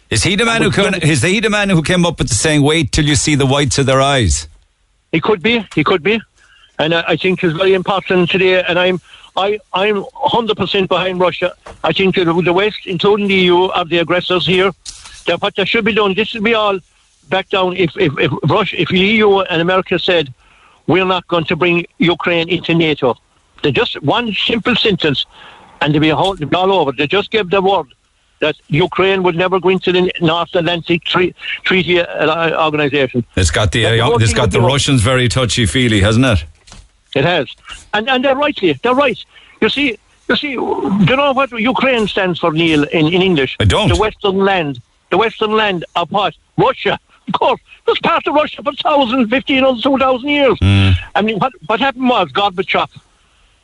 Is 0.10 0.24
he 0.24 0.36
the 0.36 0.46
man 0.46 0.62
who 0.64 0.72
can, 0.72 0.96
is 0.96 1.22
he 1.22 1.40
the 1.40 1.50
man 1.50 1.70
who 1.70 1.84
came 1.84 2.06
up 2.06 2.18
with 2.20 2.30
the 2.30 2.36
saying, 2.36 2.64
"Wait 2.64 2.92
till 2.92 3.06
you 3.06 3.16
see 3.16 3.36
the 3.36 3.46
whites 3.46 3.78
of 3.78 3.86
their 3.86 4.02
eyes"? 4.02 4.48
He 5.12 5.20
could 5.20 5.42
be. 5.42 5.66
He 5.76 5.84
could 5.84 6.04
be, 6.04 6.20
and 6.78 6.94
I, 6.94 7.04
I 7.10 7.16
think 7.16 7.44
it's 7.44 7.56
very 7.58 7.74
important 7.74 8.30
today. 8.30 8.64
And 8.64 8.78
I'm, 8.80 9.02
I, 9.36 9.60
I'm 9.74 10.06
hundred 10.14 10.58
percent 10.58 10.90
behind 10.90 11.20
Russia. 11.20 11.54
I 11.84 11.94
think 11.94 12.16
the 12.16 12.54
West, 12.54 12.86
including 12.86 13.28
the 13.28 13.36
EU, 13.36 13.64
are 13.70 13.86
the 13.86 14.00
aggressors 14.00 14.46
here. 14.46 14.72
That 15.28 15.42
what 15.42 15.56
that 15.56 15.68
should 15.68 15.86
be 15.86 15.94
done. 15.94 16.14
This 16.14 16.30
should 16.30 16.44
be 16.44 16.54
all 16.54 16.80
back 17.30 17.50
down. 17.50 17.76
If 17.76 17.96
if, 17.98 18.18
if 18.18 18.32
Russia, 18.48 18.82
if 18.82 18.90
the 18.90 19.00
EU 19.00 19.40
and 19.42 19.62
America 19.62 20.00
said 20.00 20.34
we're 20.88 21.06
not 21.06 21.28
going 21.28 21.46
to 21.46 21.56
bring 21.56 21.86
Ukraine 22.00 22.50
into 22.50 22.74
NATO, 22.74 23.16
they 23.62 23.72
just 23.72 24.02
one 24.02 24.34
simple 24.34 24.76
sentence, 24.76 25.26
and 25.82 25.94
they 25.94 26.00
be 26.00 26.10
whole, 26.10 26.36
they'd 26.36 26.50
be 26.50 26.56
all 26.56 26.72
over. 26.72 26.92
They 26.92 27.08
just 27.08 27.32
gave 27.32 27.50
the 27.50 27.62
word 27.62 27.88
that 28.40 28.56
Ukraine 28.68 29.24
would 29.24 29.36
never 29.36 29.60
go 29.60 29.70
into 29.70 29.92
the 29.92 30.12
North 30.22 30.56
Atlantic 30.56 31.04
Tre- 31.04 31.34
Treaty 31.64 32.00
uh, 32.00 32.64
Organization. 32.66 33.26
It's 33.36 33.52
got 33.52 33.72
the 33.72 33.86
uh, 33.86 34.18
it's 34.18 34.34
got 34.34 34.52
the 34.52 34.62
Russians 34.62 35.02
very 35.02 35.28
touchy 35.28 35.66
feely, 35.66 36.02
hasn't 36.02 36.26
it? 36.26 36.46
It 37.16 37.26
has, 37.26 37.48
and 37.94 38.10
and 38.10 38.24
they're 38.24 38.36
right 38.36 38.58
here. 38.58 38.76
They're 38.82 38.96
right. 38.96 39.18
You 39.62 39.70
see, 39.70 39.98
you 40.30 40.36
see. 40.36 40.56
Do 40.56 41.06
you 41.08 41.16
know 41.16 41.34
what 41.34 41.52
Ukraine 41.52 42.08
stands 42.08 42.40
for, 42.40 42.52
Neil, 42.52 42.84
in, 42.84 43.08
in 43.08 43.22
English? 43.22 43.58
I 43.60 43.66
don't. 43.66 43.90
The 43.90 43.98
Western 43.98 44.38
land. 44.38 44.82
The 45.10 45.18
Western 45.18 45.52
land 45.52 45.86
of 45.96 46.12
what? 46.12 46.36
Russia. 46.58 47.00
Of 47.28 47.34
course, 47.34 47.62
it 47.86 47.92
was 47.92 48.00
part 48.00 48.26
of 48.26 48.34
Russia 48.34 48.58
for 48.58 48.72
1,000, 48.72 49.30
1,500, 49.30 49.84
2,000 49.84 50.30
years. 50.30 50.58
Hmm. 50.60 50.90
I 51.16 51.22
mean, 51.22 51.38
what 51.40 51.54
what 51.68 51.80
happened 51.80 52.10
was 52.10 52.32
Gorbachev, 52.32 52.90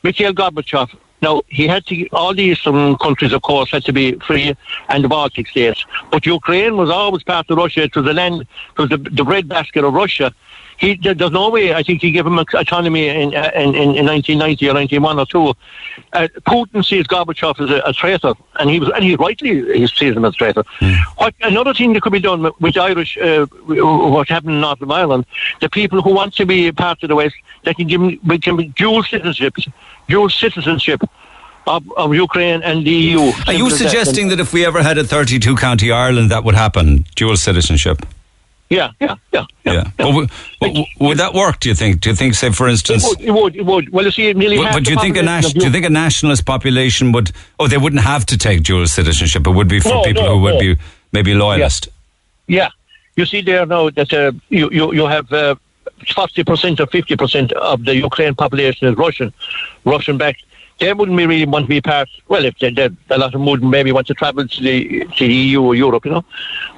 Mikhail 0.02 0.32
Gorbachev. 0.32 0.90
Now 1.22 1.42
he 1.48 1.66
had 1.66 1.86
to. 1.86 2.08
All 2.08 2.34
the 2.34 2.42
eastern 2.42 2.96
countries, 2.98 3.32
of 3.32 3.42
course, 3.42 3.70
had 3.70 3.84
to 3.84 3.92
be 3.92 4.12
free, 4.26 4.54
and 4.88 5.02
the 5.02 5.08
Baltic 5.08 5.48
states. 5.48 5.84
But 6.10 6.26
Ukraine 6.26 6.76
was 6.76 6.90
always 6.90 7.22
part 7.22 7.50
of 7.50 7.56
Russia. 7.56 7.82
It 7.84 7.96
was 7.96 8.04
the 8.04 8.12
land. 8.12 8.42
It 8.42 8.78
was 8.78 8.88
the, 8.90 8.98
the 8.98 9.24
breadbasket 9.24 9.84
of 9.84 9.94
Russia. 9.94 10.34
He, 10.78 10.96
there- 10.96 11.14
there's 11.14 11.30
no 11.32 11.48
way. 11.50 11.72
I 11.74 11.82
think 11.82 12.02
he 12.02 12.10
gave 12.10 12.26
him 12.26 12.38
autonomy 12.38 13.08
in 13.08 13.34
uh, 13.34 13.50
in, 13.54 13.74
in, 13.74 13.94
in 13.96 14.06
1990 14.06 14.68
or 14.68 14.74
91 14.74 15.18
or 15.18 15.26
two. 15.26 15.54
Uh, 16.12 16.28
Putin 16.46 16.84
sees 16.84 17.06
Gorbachev 17.06 17.58
as 17.60 17.70
a, 17.70 17.82
a 17.86 17.92
traitor, 17.92 18.34
and 18.60 18.68
he 18.68 18.78
was, 18.80 18.90
and 18.94 19.02
he 19.02 19.16
rightly 19.16 19.52
he 19.78 19.86
sees 19.86 20.14
him 20.16 20.24
as 20.24 20.34
a 20.34 20.36
traitor. 20.36 20.64
What 21.16 21.34
another 21.40 21.72
thing 21.72 21.94
that 21.94 22.02
could 22.02 22.12
be 22.12 22.20
done 22.20 22.50
with, 22.60 22.76
Irish, 22.76 23.16
uh, 23.16 23.46
what 23.46 24.28
happened 24.28 24.54
in 24.56 24.60
Northern 24.60 24.90
Ireland, 24.90 25.24
the 25.60 25.68
people 25.70 26.02
who 26.02 26.12
want 26.12 26.34
to 26.34 26.44
be 26.46 26.70
part 26.72 27.02
of 27.02 27.08
the 27.08 27.16
West, 27.16 27.36
they 27.64 27.72
can 27.74 27.86
give 27.86 28.00
them, 28.00 28.18
we 28.26 28.38
can 28.38 28.56
be 28.56 28.68
dual 28.68 29.02
citizenship, 29.02 29.54
dual 30.08 30.28
citizenship. 30.30 31.00
Of, 31.68 31.82
of 31.96 32.14
Ukraine 32.14 32.62
and 32.62 32.86
the 32.86 32.92
EU. 32.92 33.18
Are 33.48 33.52
you 33.52 33.66
as 33.66 33.72
that. 33.80 33.88
suggesting 33.88 34.28
that 34.28 34.38
if 34.38 34.52
we 34.52 34.64
ever 34.64 34.84
had 34.84 34.98
a 34.98 35.02
32 35.02 35.56
county 35.56 35.90
Ireland, 35.90 36.30
that 36.30 36.44
would 36.44 36.54
happen? 36.54 37.04
Dual 37.16 37.36
citizenship. 37.36 38.06
Yeah, 38.68 38.90
yeah, 39.00 39.14
yeah. 39.32 39.46
Yeah. 39.64 39.72
yeah. 39.72 39.90
But 39.96 40.04
w- 40.06 40.26
w- 40.60 40.84
would 40.98 41.18
that 41.18 41.34
work? 41.34 41.60
Do 41.60 41.68
you 41.68 41.74
think? 41.76 42.00
Do 42.00 42.10
you 42.10 42.16
think, 42.16 42.34
say, 42.34 42.50
for 42.50 42.68
instance, 42.68 43.04
it 43.04 43.08
would? 43.08 43.20
It 43.20 43.30
would. 43.30 43.56
It 43.56 43.64
would. 43.64 43.88
Well, 43.92 44.04
you 44.04 44.10
see, 44.10 44.32
nearly 44.32 44.56
but, 44.56 44.66
half 44.66 44.74
but 44.74 44.84
do 44.84 44.92
you 44.92 44.98
think 44.98 45.16
a 45.16 45.22
nas- 45.22 45.52
do 45.52 45.64
you 45.64 45.70
think 45.70 45.84
a 45.84 45.90
nationalist 45.90 46.44
population 46.46 47.12
would? 47.12 47.30
Oh, 47.60 47.68
they 47.68 47.78
wouldn't 47.78 48.02
have 48.02 48.26
to 48.26 48.36
take 48.38 48.64
dual 48.64 48.86
citizenship. 48.88 49.46
It 49.46 49.50
would 49.50 49.68
be 49.68 49.78
for 49.78 49.90
No, 49.90 50.02
people 50.02 50.24
no, 50.24 50.34
who 50.36 50.42
would 50.42 50.54
no. 50.54 50.60
be 50.60 50.76
maybe 51.12 51.32
loyalist. 51.34 51.88
Yeah, 52.48 52.70
you 53.14 53.24
see 53.24 53.40
there 53.40 53.66
now 53.66 53.90
that 53.90 54.12
uh, 54.12 54.32
you 54.48 54.68
you 54.72 54.92
you 54.92 55.06
have 55.06 55.32
uh, 55.32 55.54
forty 56.14 56.42
percent 56.42 56.80
or 56.80 56.86
fifty 56.86 57.14
percent 57.16 57.52
of 57.52 57.84
the 57.84 57.94
Ukraine 57.94 58.34
population 58.34 58.88
is 58.88 58.96
Russian, 58.96 59.32
Russian 59.84 60.18
backed. 60.18 60.42
They 60.78 60.92
wouldn't 60.92 61.16
really 61.16 61.46
want 61.46 61.64
to 61.64 61.68
be 61.68 61.80
part. 61.80 62.08
Well, 62.28 62.44
if 62.44 62.58
they 62.58 62.70
did, 62.70 62.96
a 63.08 63.16
lot 63.16 63.26
of 63.26 63.32
them 63.32 63.46
would 63.46 63.62
maybe 63.64 63.92
want 63.92 64.06
to 64.08 64.14
travel 64.14 64.46
to 64.46 64.62
the 64.62 65.04
to 65.16 65.26
the 65.26 65.32
EU 65.34 65.62
or 65.62 65.74
Europe, 65.74 66.04
you 66.04 66.10
know. 66.12 66.24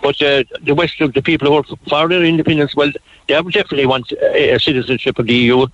But 0.03 0.23
uh, 0.23 0.45
the 0.63 0.73
West, 0.75 1.01
of 1.01 1.15
the 1.15 1.23
people 1.23 1.49
who 1.49 1.55
are 1.55 1.65
for 1.65 2.09
their 2.09 2.23
independence, 2.25 2.77
well, 2.77 2.93
they 3.27 3.41
would 3.41 3.53
definitely 3.55 3.87
want 3.87 4.13
a, 4.13 4.53
a 4.53 4.61
citizenship 4.61 5.19
of 5.19 5.27
the 5.27 5.35
EU. 5.35 5.67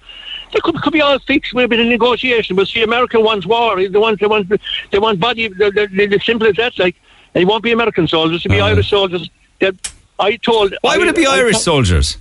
They 0.55 0.61
could, 0.61 0.77
could 0.81 0.93
be 0.95 1.03
all 1.03 1.19
fixed 1.19 1.53
with 1.53 1.67
a 1.67 1.69
bit 1.69 1.81
of 1.81 1.87
negotiation. 1.87 2.57
But 2.57 2.69
see, 2.69 2.83
America 2.83 3.21
wants 3.21 3.45
war. 3.47 3.77
They 3.77 3.89
want 3.99 4.21
they 4.21 4.27
want 4.27 4.51
they 4.91 4.99
want 4.99 5.21
body. 5.21 5.49
The, 5.49 5.71
the, 5.71 5.87
the, 5.89 6.07
the 6.07 6.19
simple 6.21 6.47
as 6.47 6.57
that. 6.57 6.79
Like, 6.79 6.97
and 7.35 7.43
it 7.43 7.47
won't 7.47 7.63
be 7.63 7.73
American 7.73 8.09
soldiers. 8.09 8.47
It'll 8.47 8.55
be 8.55 8.61
Uh-huh. 8.61 8.71
Irish 8.71 8.89
soldiers. 8.89 9.29
That 9.61 9.75
I 10.19 10.37
told. 10.37 10.75
Why 10.81 10.97
would 10.97 11.09
I- 11.09 11.11
it 11.11 11.17
be 11.17 11.27
I- 11.27 11.37
Irish 11.41 11.59
soldiers? 11.59 12.17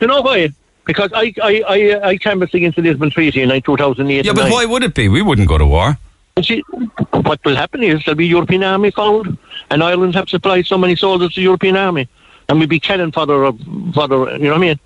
you 0.00 0.08
know 0.08 0.20
why? 0.20 0.50
Because 0.86 1.10
I 1.12 1.34
I 1.42 1.62
I, 1.68 2.08
I 2.10 2.16
canvassed 2.16 2.54
against 2.54 2.76
the 2.76 2.82
Lisbon 2.82 3.10
Treaty 3.10 3.42
in 3.42 3.48
like 3.48 3.64
2008. 3.64 4.24
Yeah, 4.24 4.32
but 4.32 4.50
why 4.50 4.64
would 4.64 4.82
it 4.82 4.94
be? 4.94 5.08
We 5.08 5.20
wouldn't 5.22 5.48
go 5.48 5.58
to 5.58 5.66
war. 5.66 5.98
See, 6.42 6.62
what 7.12 7.42
will 7.44 7.56
happen 7.56 7.82
is 7.82 8.04
there'll 8.04 8.16
be 8.16 8.26
European 8.26 8.62
army 8.62 8.90
found, 8.90 9.38
and 9.70 9.82
Ireland 9.82 10.14
have 10.14 10.28
supplied 10.28 10.66
so 10.66 10.76
many 10.76 10.94
soldiers 10.94 11.30
to 11.30 11.36
the 11.36 11.44
European 11.44 11.76
army, 11.76 12.08
and 12.48 12.58
we'll 12.58 12.68
be 12.68 12.78
cannon 12.78 13.10
fodder, 13.10 13.44
of- 13.44 13.58
fodder. 13.94 14.32
You 14.32 14.38
know 14.44 14.50
what 14.50 14.56
I 14.56 14.58
mean? 14.58 14.80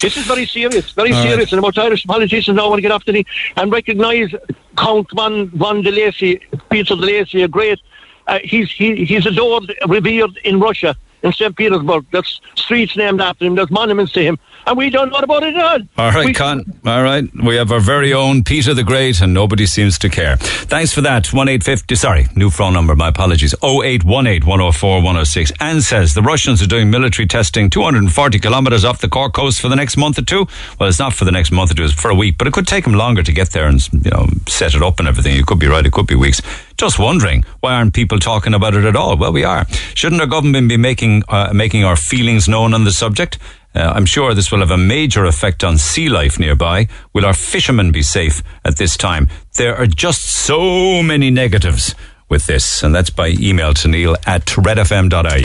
This 0.00 0.16
is 0.16 0.26
very 0.26 0.44
serious, 0.44 0.90
very 0.90 1.12
All 1.12 1.18
right. 1.18 1.28
serious, 1.30 1.52
and 1.52 1.58
about 1.58 1.78
Irish 1.78 2.04
politicians 2.04 2.56
now 2.56 2.68
want 2.68 2.78
to 2.78 2.82
get 2.82 2.90
off 2.92 3.04
the 3.06 3.24
and 3.56 3.72
recognise 3.72 4.34
Count 4.76 5.08
Von 5.14 5.48
Von 5.50 5.82
de 5.82 5.90
Lacy, 5.90 6.40
Peter 6.68 6.94
de 6.96 7.02
Lacy, 7.02 7.42
a 7.42 7.48
great. 7.48 7.80
Uh, 8.26 8.38
he's 8.44 8.70
he, 8.70 9.04
he's 9.04 9.24
adored, 9.26 9.74
revered 9.86 10.36
in 10.44 10.60
Russia, 10.60 10.94
in 11.22 11.32
St. 11.32 11.56
Petersburg. 11.56 12.04
There's 12.12 12.40
streets 12.56 12.96
named 12.96 13.20
after 13.20 13.46
him. 13.46 13.54
There's 13.54 13.70
monuments 13.70 14.12
to 14.12 14.22
him, 14.22 14.38
and 14.66 14.76
we 14.76 14.90
don't 14.90 15.10
know 15.10 15.18
about 15.18 15.42
it 15.42 15.54
at 15.56 15.62
all. 15.62 15.78
All 15.98 16.10
right, 16.12 16.26
We- 16.26 16.32
Con. 16.34 16.64
All 16.86 17.02
right. 17.02 17.24
We 17.42 17.56
have 17.56 17.70
our 17.72 17.80
very 17.80 18.12
own 18.12 18.44
Peter 18.44 18.74
the 18.74 18.82
Great, 18.84 19.20
and 19.20 19.32
nobody 19.34 19.66
seems 19.66 19.98
to 20.00 20.08
care. 20.08 20.36
Thanks 20.36 20.92
for 20.92 21.00
that. 21.02 21.26
1850, 21.32 21.94
sorry, 21.94 22.26
new 22.36 22.50
phone 22.50 22.72
number, 22.72 22.94
my 22.96 23.08
apologies. 23.08 23.54
0818 23.62 24.46
104 24.48 24.96
106. 25.02 25.52
Anne 25.60 25.80
says 25.82 26.14
the 26.14 26.22
Russians 26.22 26.62
are 26.62 26.66
doing 26.66 26.90
military 26.90 27.26
testing 27.26 27.68
240 27.70 28.38
kilometres 28.38 28.84
off 28.84 29.00
the 29.00 29.08
Cork 29.08 29.32
coast 29.34 29.60
for 29.60 29.68
the 29.68 29.76
next 29.76 29.96
month 29.96 30.18
or 30.18 30.22
two. 30.22 30.46
Well, 30.78 30.88
it's 30.88 30.98
not 30.98 31.12
for 31.12 31.24
the 31.24 31.32
next 31.32 31.50
month 31.50 31.70
or 31.70 31.74
two, 31.74 31.84
it's 31.84 31.92
for 31.92 32.10
a 32.10 32.14
week, 32.14 32.36
but 32.38 32.46
it 32.46 32.52
could 32.52 32.66
take 32.66 32.84
them 32.84 32.94
longer 32.94 33.22
to 33.22 33.32
get 33.32 33.50
there 33.50 33.66
and, 33.66 33.86
you 33.92 34.10
know, 34.10 34.28
set 34.48 34.74
it 34.74 34.82
up 34.82 34.98
and 34.98 35.08
everything. 35.08 35.36
You 35.36 35.44
could 35.44 35.58
be 35.58 35.66
right, 35.66 35.84
it 35.84 35.92
could 35.92 36.06
be 36.06 36.14
weeks. 36.14 36.40
Just 36.76 36.98
wondering, 36.98 37.44
why 37.60 37.74
aren't 37.74 37.94
people 37.94 38.18
talking 38.18 38.54
about 38.54 38.74
it 38.74 38.84
at 38.84 38.96
all? 38.96 39.16
Well, 39.16 39.32
we 39.32 39.44
are. 39.44 39.66
Shouldn't 39.94 40.20
our 40.20 40.26
government 40.26 40.68
be 40.68 40.76
making, 40.76 41.22
uh, 41.28 41.52
making 41.54 41.84
our 41.84 41.96
feelings 41.96 42.48
known 42.48 42.74
on 42.74 42.84
the 42.84 42.92
subject? 42.92 43.38
Uh, 43.74 43.92
I'm 43.94 44.06
sure 44.06 44.34
this 44.34 44.52
will 44.52 44.60
have 44.60 44.70
a 44.70 44.78
major 44.78 45.24
effect 45.24 45.64
on 45.64 45.78
sea 45.78 46.08
life 46.08 46.38
nearby. 46.38 46.86
Will 47.12 47.24
our 47.26 47.34
fishermen 47.34 47.90
be 47.90 48.02
safe 48.02 48.42
at 48.64 48.76
this 48.76 48.96
time? 48.96 49.28
There 49.56 49.76
are 49.76 49.86
just 49.86 50.22
so 50.22 51.02
many 51.02 51.30
negatives 51.30 51.94
with 52.28 52.46
this, 52.46 52.82
and 52.82 52.94
that's 52.94 53.10
by 53.10 53.28
email 53.38 53.74
to 53.74 53.88
neil 53.88 54.16
at 54.26 54.46
redfm.ie. 54.46 55.42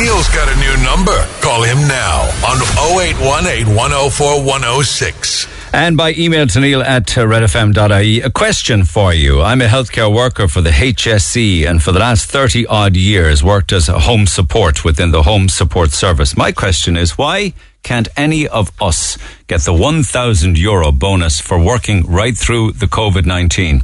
Neil's 0.00 0.28
got 0.28 0.48
a 0.48 0.56
new 0.58 0.84
number. 0.84 1.26
Call 1.40 1.62
him 1.62 1.78
now 1.88 2.22
on 2.46 2.58
0818 3.00 3.74
104 3.74 4.44
106. 4.44 5.57
And 5.72 5.98
by 5.98 6.14
email 6.14 6.46
to 6.46 6.60
neil 6.60 6.80
at 6.80 7.06
redfm.ie. 7.06 8.22
A 8.22 8.30
question 8.30 8.84
for 8.84 9.12
you. 9.12 9.42
I'm 9.42 9.60
a 9.60 9.66
healthcare 9.66 10.12
worker 10.12 10.48
for 10.48 10.62
the 10.62 10.70
HSE 10.70 11.68
and 11.68 11.82
for 11.82 11.92
the 11.92 11.98
last 11.98 12.30
30 12.30 12.66
odd 12.66 12.96
years 12.96 13.44
worked 13.44 13.72
as 13.72 13.88
a 13.88 13.98
home 14.00 14.26
support 14.26 14.82
within 14.82 15.10
the 15.10 15.24
home 15.24 15.48
support 15.50 15.90
service. 15.90 16.36
My 16.38 16.52
question 16.52 16.96
is 16.96 17.18
why 17.18 17.52
can't 17.82 18.08
any 18.16 18.48
of 18.48 18.72
us 18.80 19.18
get 19.46 19.60
the 19.60 19.74
1,000 19.74 20.56
euro 20.56 20.90
bonus 20.90 21.38
for 21.38 21.62
working 21.62 22.02
right 22.06 22.36
through 22.36 22.72
the 22.72 22.86
COVID 22.86 23.26
19 23.26 23.82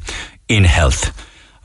in 0.48 0.65
health? 0.65 1.12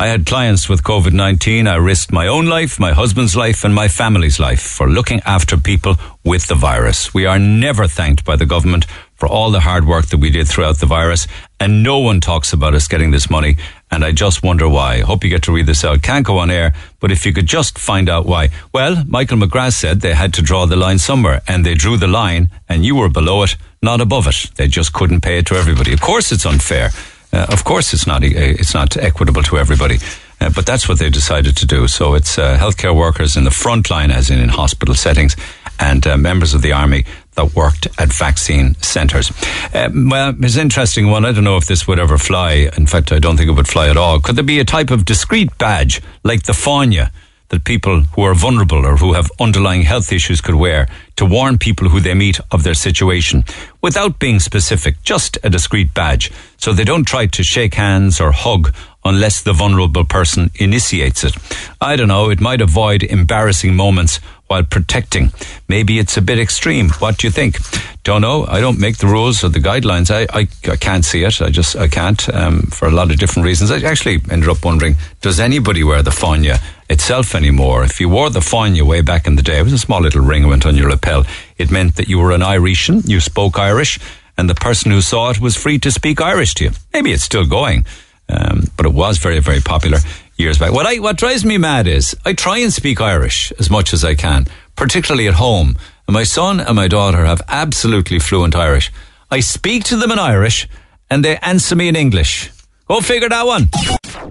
I 0.01 0.07
had 0.07 0.25
clients 0.25 0.69
with 0.69 0.83
COVID 0.83 1.11
19. 1.11 1.67
I 1.67 1.75
risked 1.75 2.11
my 2.11 2.27
own 2.27 2.45
life, 2.45 2.79
my 2.79 2.91
husband's 2.91 3.35
life, 3.35 3.65
and 3.65 3.75
my 3.75 3.87
family's 3.89 4.39
life 4.39 4.61
for 4.61 4.87
looking 4.87 5.21
after 5.25 5.57
people 5.57 5.95
with 6.23 6.47
the 6.47 6.55
virus. 6.55 7.13
We 7.13 7.25
are 7.25 7.39
never 7.39 7.87
thanked 7.87 8.23
by 8.23 8.37
the 8.37 8.45
government 8.45 8.85
for 9.19 9.27
all 9.27 9.51
the 9.51 9.59
hard 9.59 9.85
work 9.85 10.07
that 10.07 10.17
we 10.17 10.29
did 10.29 10.47
throughout 10.47 10.77
the 10.77 10.85
virus, 10.85 11.27
and 11.59 11.83
no 11.83 11.99
one 11.99 12.21
talks 12.21 12.53
about 12.53 12.73
us 12.73 12.87
getting 12.87 13.11
this 13.11 13.29
money. 13.29 13.57
And 13.91 14.05
I 14.05 14.11
just 14.11 14.43
wonder 14.43 14.67
why. 14.69 15.01
Hope 15.01 15.23
you 15.23 15.29
get 15.29 15.43
to 15.43 15.51
read 15.51 15.65
this 15.65 15.83
out. 15.83 16.01
Can't 16.01 16.25
go 16.25 16.37
on 16.37 16.49
air, 16.49 16.73
but 16.99 17.11
if 17.11 17.25
you 17.25 17.33
could 17.33 17.45
just 17.45 17.77
find 17.77 18.07
out 18.07 18.25
why. 18.25 18.49
Well, 18.73 19.03
Michael 19.07 19.37
McGrath 19.37 19.73
said 19.73 19.99
they 19.99 20.13
had 20.13 20.33
to 20.35 20.41
draw 20.41 20.65
the 20.65 20.77
line 20.77 20.99
somewhere, 20.99 21.41
and 21.47 21.65
they 21.65 21.75
drew 21.75 21.97
the 21.97 22.07
line, 22.07 22.49
and 22.69 22.85
you 22.85 22.95
were 22.95 23.09
below 23.09 23.43
it, 23.43 23.57
not 23.81 23.99
above 23.99 24.27
it. 24.27 24.51
They 24.55 24.67
just 24.67 24.93
couldn't 24.93 25.21
pay 25.21 25.39
it 25.39 25.47
to 25.47 25.55
everybody. 25.55 25.91
Of 25.91 26.01
course, 26.01 26.31
it's 26.31 26.45
unfair. 26.45 26.91
Uh, 27.31 27.45
of 27.49 27.63
course, 27.63 27.93
it's 27.93 28.07
not. 28.07 28.23
Uh, 28.23 28.27
it's 28.31 28.73
not 28.73 28.95
equitable 28.97 29.43
to 29.43 29.57
everybody. 29.57 29.97
Uh, 30.41 30.49
but 30.55 30.65
that's 30.65 30.87
what 30.87 30.99
they 30.99 31.09
decided 31.09 31.57
to 31.57 31.65
do. 31.65 31.87
So 31.87 32.13
it's 32.13 32.37
uh, 32.37 32.57
healthcare 32.57 32.95
workers 32.95 33.35
in 33.35 33.43
the 33.43 33.51
front 33.51 33.89
line, 33.89 34.09
as 34.09 34.29
in 34.29 34.39
in 34.39 34.49
hospital 34.49 34.95
settings, 34.95 35.35
and 35.79 36.05
uh, 36.07 36.17
members 36.17 36.53
of 36.53 36.61
the 36.61 36.71
army 36.71 37.05
that 37.39 37.55
worked 37.55 37.87
at 37.97 38.11
vaccine 38.11 38.75
centres. 38.81 39.31
Um, 39.73 40.09
well, 40.09 40.35
it's 40.39 40.55
an 40.55 40.61
interesting 40.61 41.09
one. 41.09 41.23
I 41.25 41.31
don't 41.31 41.45
know 41.45 41.57
if 41.57 41.67
this 41.67 41.87
would 41.87 41.99
ever 41.99 42.17
fly. 42.17 42.69
In 42.77 42.85
fact, 42.85 43.11
I 43.11 43.19
don't 43.19 43.37
think 43.37 43.49
it 43.49 43.53
would 43.53 43.67
fly 43.67 43.89
at 43.89 43.97
all. 43.97 44.19
Could 44.19 44.35
there 44.35 44.43
be 44.43 44.59
a 44.59 44.65
type 44.65 44.91
of 44.91 45.05
discreet 45.05 45.57
badge 45.57 46.01
like 46.23 46.43
the 46.43 46.53
Fáinne 46.53 47.09
that 47.49 47.63
people 47.63 48.01
who 48.15 48.21
are 48.21 48.35
vulnerable 48.35 48.85
or 48.85 48.97
who 48.97 49.13
have 49.13 49.31
underlying 49.39 49.81
health 49.81 50.11
issues 50.11 50.41
could 50.41 50.55
wear 50.55 50.87
to 51.15 51.25
warn 51.25 51.57
people 51.57 51.89
who 51.89 51.99
they 51.99 52.13
meet 52.13 52.39
of 52.51 52.63
their 52.63 52.75
situation 52.75 53.43
without 53.81 54.19
being 54.19 54.39
specific, 54.39 55.01
just 55.01 55.37
a 55.43 55.49
discreet 55.49 55.93
badge 55.93 56.31
so 56.57 56.71
they 56.71 56.83
don't 56.83 57.07
try 57.07 57.25
to 57.25 57.43
shake 57.43 57.73
hands 57.73 58.21
or 58.21 58.31
hug 58.31 58.73
unless 59.03 59.41
the 59.41 59.53
vulnerable 59.53 60.05
person 60.05 60.51
initiates 60.55 61.23
it. 61.23 61.33
I 61.81 61.95
don't 61.95 62.09
know, 62.09 62.29
it 62.29 62.41
might 62.41 62.61
avoid 62.61 63.01
embarrassing 63.01 63.75
moments 63.75 64.19
while 64.49 64.63
protecting. 64.63 65.31
Maybe 65.67 65.99
it's 65.99 66.17
a 66.17 66.21
bit 66.21 66.39
extreme. 66.39 66.89
What 66.99 67.19
do 67.19 67.27
you 67.27 67.31
think? 67.31 67.57
Don't 68.03 68.21
know. 68.21 68.45
I 68.47 68.59
don't 68.59 68.79
make 68.79 68.97
the 68.97 69.05
rules 69.05 69.43
or 69.43 69.49
the 69.49 69.59
guidelines. 69.59 70.09
I, 70.09 70.25
I, 70.33 70.47
I 70.71 70.75
can't 70.75 71.05
see 71.05 71.23
it. 71.23 71.39
I 71.39 71.49
just, 71.49 71.75
I 71.75 71.87
can't, 71.87 72.27
um, 72.33 72.63
for 72.63 72.87
a 72.87 72.91
lot 72.91 73.11
of 73.11 73.19
different 73.19 73.45
reasons. 73.45 73.69
I 73.69 73.77
actually 73.81 74.19
ended 74.31 74.49
up 74.49 74.65
wondering, 74.65 74.95
does 75.21 75.39
anybody 75.39 75.83
wear 75.83 76.01
the 76.01 76.09
Fáinne 76.09 76.59
itself 76.89 77.35
anymore? 77.35 77.83
If 77.83 77.99
you 77.99 78.09
wore 78.09 78.31
the 78.31 78.39
Fáinne 78.39 78.81
way 78.81 79.01
back 79.01 79.27
in 79.27 79.35
the 79.35 79.43
day, 79.43 79.59
it 79.59 79.63
was 79.63 79.73
a 79.73 79.77
small 79.77 80.01
little 80.01 80.21
ring 80.21 80.47
went 80.47 80.65
on 80.65 80.75
your 80.75 80.89
lapel. 80.89 81.25
It 81.59 81.69
meant 81.69 81.95
that 81.97 82.09
you 82.09 82.17
were 82.17 82.31
an 82.31 82.41
Irishan, 82.41 83.07
you 83.07 83.19
spoke 83.19 83.59
Irish, 83.59 83.99
and 84.35 84.49
the 84.49 84.55
person 84.55 84.89
who 84.89 85.01
saw 85.01 85.29
it 85.29 85.39
was 85.39 85.55
free 85.55 85.77
to 85.77 85.91
speak 85.91 86.21
Irish 86.21 86.55
to 86.55 86.63
you. 86.63 86.71
Maybe 86.91 87.11
it's 87.11 87.23
still 87.23 87.45
going. 87.45 87.85
Um, 88.29 88.65
but 88.77 88.85
it 88.85 88.93
was 88.93 89.17
very, 89.17 89.39
very 89.39 89.59
popular 89.59 89.99
years 90.39 90.57
back. 90.57 90.71
What 90.71 90.85
I, 90.85 90.99
what 90.99 91.17
drives 91.17 91.43
me 91.43 91.57
mad 91.57 91.85
is 91.85 92.15
I 92.25 92.33
try 92.33 92.59
and 92.59 92.71
speak 92.71 93.01
Irish 93.01 93.51
as 93.59 93.69
much 93.69 93.93
as 93.93 94.05
I 94.05 94.15
can, 94.15 94.47
particularly 94.75 95.27
at 95.27 95.33
home. 95.33 95.75
And 96.07 96.13
my 96.13 96.23
son 96.23 96.61
and 96.61 96.75
my 96.75 96.87
daughter 96.87 97.25
have 97.25 97.41
absolutely 97.49 98.19
fluent 98.19 98.55
Irish. 98.55 98.91
I 99.29 99.41
speak 99.41 99.83
to 99.85 99.97
them 99.97 100.11
in 100.11 100.17
Irish 100.19 100.67
and 101.09 101.25
they 101.25 101.37
answer 101.37 101.75
me 101.75 101.89
in 101.89 101.95
English. 101.95 102.51
Go 102.87 103.01
figure 103.01 103.29
that 103.29 103.45
one. 103.45 103.69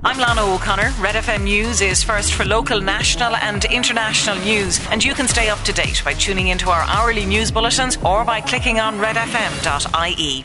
I'm 0.02 0.18
Lana 0.18 0.42
O'Connor. 0.42 0.92
Red 0.98 1.14
FM 1.14 1.44
News 1.44 1.80
is 1.80 2.02
first 2.02 2.32
for 2.32 2.44
local, 2.44 2.80
national, 2.80 3.36
and 3.36 3.64
international 3.66 4.36
news, 4.38 4.80
and 4.90 5.04
you 5.04 5.14
can 5.14 5.28
stay 5.28 5.48
up 5.48 5.60
to 5.60 5.72
date 5.72 6.02
by 6.04 6.14
tuning 6.14 6.48
into 6.48 6.70
our 6.70 6.82
hourly 6.82 7.24
news 7.24 7.52
bulletins 7.52 7.96
or 7.98 8.24
by 8.24 8.40
clicking 8.40 8.80
on 8.80 8.98
redfm.ie. 8.98 10.44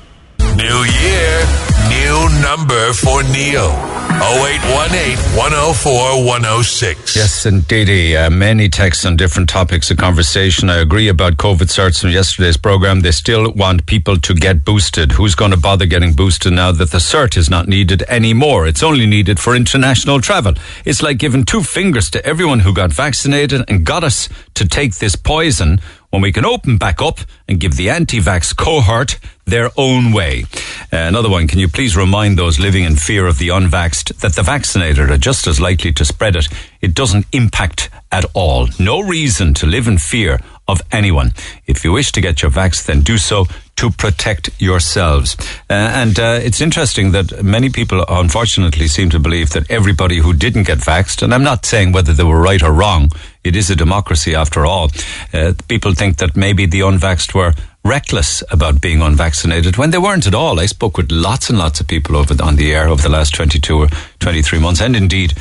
New 0.55 0.83
year, 1.01 1.45
new 1.89 2.41
number 2.41 2.93
for 2.93 3.23
Neil. 3.23 4.02
0818 4.21 5.17
104 5.37 6.25
106. 6.25 7.15
Yes, 7.15 7.45
indeed. 7.45 8.15
Uh, 8.15 8.29
many 8.29 8.69
texts 8.69 9.05
on 9.05 9.15
different 9.15 9.49
topics 9.49 9.89
of 9.91 9.97
conversation. 9.97 10.69
I 10.69 10.77
agree 10.77 11.07
about 11.07 11.37
COVID 11.37 11.67
certs 11.69 12.01
from 12.01 12.11
yesterday's 12.11 12.55
program. 12.55 13.01
They 13.01 13.11
still 13.11 13.51
want 13.53 13.85
people 13.85 14.17
to 14.17 14.33
get 14.35 14.63
boosted. 14.63 15.11
Who's 15.13 15.35
going 15.35 15.51
to 15.51 15.57
bother 15.57 15.85
getting 15.85 16.13
boosted 16.13 16.53
now 16.53 16.71
that 16.71 16.91
the 16.91 16.99
cert 16.99 17.35
is 17.37 17.49
not 17.49 17.67
needed 17.67 18.03
anymore? 18.03 18.67
It's 18.67 18.83
only 18.83 19.05
needed 19.07 19.39
for 19.39 19.55
international 19.55 20.21
travel. 20.21 20.53
It's 20.85 21.01
like 21.01 21.17
giving 21.17 21.43
two 21.43 21.63
fingers 21.63 22.09
to 22.11 22.25
everyone 22.25 22.59
who 22.59 22.73
got 22.73 22.93
vaccinated 22.93 23.63
and 23.67 23.85
got 23.85 24.03
us 24.03 24.29
to 24.53 24.67
take 24.67 24.95
this 24.95 25.15
poison 25.15 25.79
when 26.11 26.21
we 26.21 26.31
can 26.31 26.45
open 26.45 26.77
back 26.77 27.01
up 27.01 27.19
and 27.47 27.59
give 27.59 27.75
the 27.75 27.89
anti-vax 27.89 28.55
cohort 28.55 29.19
their 29.45 29.69
own 29.77 30.11
way. 30.11 30.45
Uh, 30.91 30.97
another 30.97 31.29
one, 31.29 31.47
can 31.47 31.59
you 31.59 31.67
please 31.67 31.97
remind 31.97 32.37
those 32.37 32.59
living 32.59 32.83
in 32.83 32.95
fear 32.95 33.25
of 33.27 33.39
the 33.39 33.49
unvaxxed 33.49 34.15
that 34.19 34.33
the 34.35 34.43
vaccinated 34.43 35.09
are 35.09 35.17
just 35.17 35.47
as 35.47 35.59
likely 35.59 35.91
to 35.93 36.05
spread 36.05 36.35
it? 36.35 36.47
It 36.81 36.93
doesn't 36.93 37.25
impact 37.31 37.89
at 38.11 38.25
all. 38.33 38.67
No 38.79 39.01
reason 39.01 39.53
to 39.55 39.65
live 39.65 39.87
in 39.87 39.97
fear 39.97 40.39
of 40.67 40.81
anyone. 40.91 41.33
If 41.65 41.83
you 41.83 41.91
wish 41.91 42.11
to 42.13 42.21
get 42.21 42.41
your 42.41 42.51
vax, 42.51 42.85
then 42.85 43.01
do 43.01 43.17
so 43.17 43.47
to 43.75 43.89
protect 43.89 44.49
yourselves. 44.61 45.35
Uh, 45.69 45.73
and 45.73 46.19
uh, 46.19 46.39
it's 46.41 46.61
interesting 46.61 47.11
that 47.11 47.43
many 47.43 47.69
people, 47.69 48.05
unfortunately, 48.07 48.87
seem 48.87 49.09
to 49.09 49.19
believe 49.19 49.49
that 49.51 49.69
everybody 49.69 50.19
who 50.19 50.33
didn't 50.33 50.67
get 50.67 50.77
vaxxed, 50.77 51.21
and 51.21 51.33
I'm 51.33 51.43
not 51.43 51.65
saying 51.65 51.91
whether 51.91 52.13
they 52.13 52.23
were 52.23 52.39
right 52.39 52.61
or 52.61 52.71
wrong, 52.71 53.09
it 53.43 53.55
is 53.55 53.69
a 53.69 53.75
democracy 53.75 54.35
after 54.35 54.65
all. 54.65 54.89
Uh, 55.33 55.53
people 55.67 55.93
think 55.93 56.17
that 56.17 56.35
maybe 56.35 56.65
the 56.65 56.81
unvaxxed 56.81 57.33
were 57.33 57.53
reckless 57.85 58.43
about 58.49 58.81
being 58.81 59.01
unvaccinated 59.01 59.77
when 59.77 59.91
they 59.91 59.97
weren't 59.97 60.27
at 60.27 60.33
all. 60.35 60.59
I 60.59 60.67
spoke 60.67 60.97
with 60.97 61.11
lots 61.11 61.49
and 61.49 61.59
lots 61.59 61.81
of 61.81 61.87
people 61.87 62.15
over 62.15 62.33
the, 62.33 62.43
on 62.43 62.55
the 62.55 62.73
air 62.73 62.87
over 62.87 63.01
the 63.01 63.09
last 63.09 63.35
22 63.35 63.77
or 63.77 63.87
23 64.19 64.59
months, 64.59 64.81
and 64.81 64.95
indeed 64.95 65.33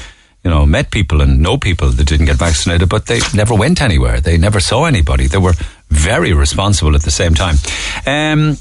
you 0.44 0.50
know, 0.50 0.66
met 0.66 0.90
people 0.90 1.20
and 1.20 1.40
know 1.40 1.56
people 1.56 1.90
that 1.90 2.06
didn't 2.06 2.26
get 2.26 2.36
vaccinated, 2.36 2.88
but 2.88 3.06
they 3.06 3.20
never 3.32 3.54
went 3.54 3.80
anywhere. 3.80 4.20
They 4.20 4.38
never 4.38 4.58
saw 4.58 4.86
anybody. 4.86 5.28
They 5.28 5.38
were 5.38 5.54
very 5.88 6.32
responsible 6.32 6.96
at 6.96 7.02
the 7.02 7.12
same 7.12 7.34
time. 7.34 7.56
Um, 8.06 8.56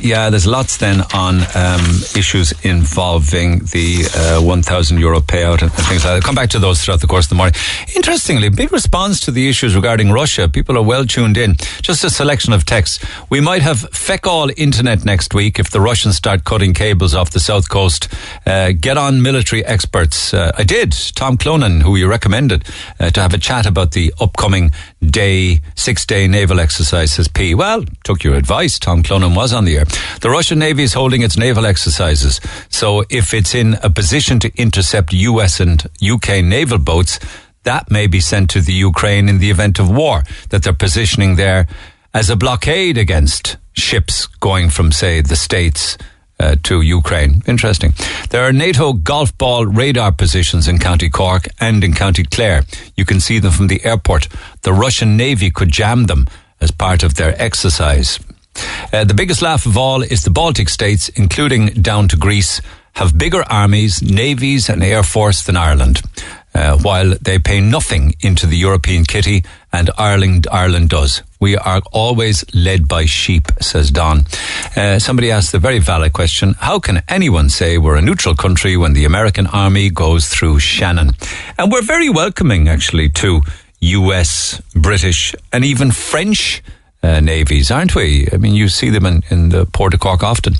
yeah, 0.00 0.30
there's 0.30 0.46
lots 0.46 0.76
then 0.76 1.02
on 1.14 1.40
um, 1.54 1.84
issues 2.14 2.52
involving 2.64 3.60
the 3.72 4.38
uh, 4.38 4.42
1,000 4.42 4.98
euro 4.98 5.20
payout 5.20 5.62
and, 5.62 5.72
things 5.72 5.88
like 5.88 6.02
that. 6.02 6.12
I'll 6.14 6.20
come 6.20 6.34
back 6.34 6.50
to 6.50 6.58
those 6.58 6.82
throughout 6.82 7.00
the 7.00 7.06
course 7.06 7.26
of 7.26 7.30
the 7.30 7.34
morning. 7.34 7.54
Interestingly, 7.94 8.48
big 8.48 8.72
response 8.72 9.20
to 9.20 9.30
the 9.30 9.48
issues 9.48 9.74
regarding 9.74 10.10
Russia. 10.10 10.48
People 10.48 10.78
are 10.78 10.82
well 10.82 11.04
tuned 11.04 11.36
in. 11.36 11.54
Just 11.82 12.04
a 12.04 12.10
selection 12.10 12.52
of 12.52 12.64
texts. 12.64 13.04
We 13.30 13.40
might 13.40 13.62
have 13.62 13.80
feck 13.90 14.26
all 14.26 14.50
internet 14.56 15.04
next 15.04 15.34
week 15.34 15.58
if 15.58 15.70
the 15.70 15.80
Russians 15.80 16.16
start 16.16 16.44
cutting 16.44 16.72
cables 16.72 17.14
off 17.14 17.30
the 17.30 17.40
south 17.40 17.68
coast. 17.68 18.08
Uh, 18.46 18.72
get 18.72 18.96
on 18.96 19.22
military 19.22 19.64
experts. 19.64 20.32
Uh, 20.32 20.52
I 20.56 20.62
did. 20.64 20.92
Tom 21.14 21.36
Clonan, 21.36 21.82
who 21.82 21.96
you 21.96 22.08
recommended, 22.08 22.64
uh, 22.98 23.10
to 23.10 23.20
have 23.20 23.34
a 23.34 23.38
chat 23.38 23.66
about 23.66 23.92
the 23.92 24.12
upcoming 24.20 24.70
day, 25.04 25.60
six 25.74 26.06
day 26.06 26.26
naval 26.26 26.60
exercise, 26.60 27.12
says 27.12 27.28
P. 27.28 27.54
Well, 27.54 27.84
took 28.04 28.24
your 28.24 28.36
advice. 28.36 28.78
Tom 28.78 29.02
Clonan 29.02 29.36
was 29.36 29.52
on 29.52 29.65
the 29.66 29.76
air. 29.76 29.84
The 30.22 30.30
Russian 30.30 30.58
Navy 30.58 30.82
is 30.82 30.94
holding 30.94 31.22
its 31.22 31.36
naval 31.36 31.66
exercises. 31.66 32.40
So 32.70 33.04
if 33.10 33.34
it's 33.34 33.54
in 33.54 33.74
a 33.82 33.90
position 33.90 34.40
to 34.40 34.50
intercept 34.56 35.12
US 35.12 35.60
and 35.60 35.84
UK 36.02 36.42
naval 36.42 36.78
boats, 36.78 37.18
that 37.64 37.90
may 37.90 38.06
be 38.06 38.20
sent 38.20 38.48
to 38.50 38.60
the 38.60 38.72
Ukraine 38.72 39.28
in 39.28 39.38
the 39.38 39.50
event 39.50 39.78
of 39.78 39.90
war, 39.90 40.22
that 40.48 40.62
they're 40.62 40.72
positioning 40.72 41.36
there 41.36 41.66
as 42.14 42.30
a 42.30 42.36
blockade 42.36 42.96
against 42.96 43.58
ships 43.74 44.26
going 44.40 44.70
from, 44.70 44.90
say, 44.92 45.20
the 45.20 45.36
States 45.36 45.98
uh, 46.38 46.56
to 46.62 46.80
Ukraine. 46.80 47.42
Interesting. 47.46 47.92
There 48.30 48.44
are 48.44 48.52
NATO 48.52 48.92
golf 48.92 49.36
ball 49.36 49.66
radar 49.66 50.12
positions 50.12 50.68
in 50.68 50.78
County 50.78 51.08
Cork 51.08 51.48
and 51.60 51.82
in 51.82 51.92
County 51.94 52.24
Clare. 52.24 52.64
You 52.96 53.04
can 53.04 53.20
see 53.20 53.38
them 53.38 53.52
from 53.52 53.68
the 53.68 53.84
airport. 53.84 54.28
The 54.62 54.72
Russian 54.72 55.16
Navy 55.16 55.50
could 55.50 55.70
jam 55.70 56.04
them 56.04 56.26
as 56.60 56.70
part 56.70 57.02
of 57.02 57.14
their 57.14 57.40
exercise. 57.40 58.18
Uh, 58.92 59.04
the 59.04 59.14
biggest 59.14 59.42
laugh 59.42 59.66
of 59.66 59.76
all 59.76 60.02
is 60.02 60.22
the 60.22 60.30
Baltic 60.30 60.68
states, 60.68 61.08
including 61.10 61.66
down 61.82 62.08
to 62.08 62.16
Greece, 62.16 62.60
have 62.94 63.18
bigger 63.18 63.44
armies, 63.50 64.02
navies, 64.02 64.68
and 64.68 64.82
air 64.82 65.02
force 65.02 65.42
than 65.42 65.56
Ireland. 65.56 66.00
Uh, 66.54 66.78
while 66.78 67.14
they 67.20 67.38
pay 67.38 67.60
nothing 67.60 68.14
into 68.20 68.46
the 68.46 68.56
European 68.56 69.04
kitty, 69.04 69.44
and 69.76 69.90
Ireland, 69.98 70.46
Ireland 70.50 70.88
does. 70.88 71.22
We 71.38 71.54
are 71.54 71.82
always 71.92 72.46
led 72.54 72.88
by 72.88 73.04
sheep, 73.04 73.48
says 73.60 73.90
Don. 73.90 74.24
Uh, 74.74 74.98
somebody 74.98 75.30
asked 75.30 75.52
a 75.52 75.58
very 75.58 75.78
valid 75.80 76.14
question. 76.14 76.54
How 76.58 76.78
can 76.78 77.02
anyone 77.08 77.50
say 77.50 77.76
we're 77.76 77.96
a 77.96 78.00
neutral 78.00 78.34
country 78.34 78.74
when 78.78 78.94
the 78.94 79.04
American 79.04 79.46
army 79.48 79.90
goes 79.90 80.28
through 80.28 80.60
Shannon? 80.60 81.10
And 81.58 81.70
we're 81.70 81.82
very 81.82 82.08
welcoming, 82.08 82.68
actually, 82.68 83.10
to 83.20 83.42
US, 83.80 84.62
British, 84.74 85.34
and 85.52 85.62
even 85.62 85.90
French 85.90 86.62
uh, 87.06 87.20
navies, 87.20 87.70
aren't 87.70 87.94
we? 87.94 88.28
I 88.32 88.36
mean, 88.36 88.54
you 88.54 88.68
see 88.68 88.90
them 88.90 89.06
in, 89.06 89.22
in 89.30 89.50
the 89.50 89.66
Port 89.66 89.94
of 89.94 90.00
Cork 90.00 90.22
often. 90.22 90.54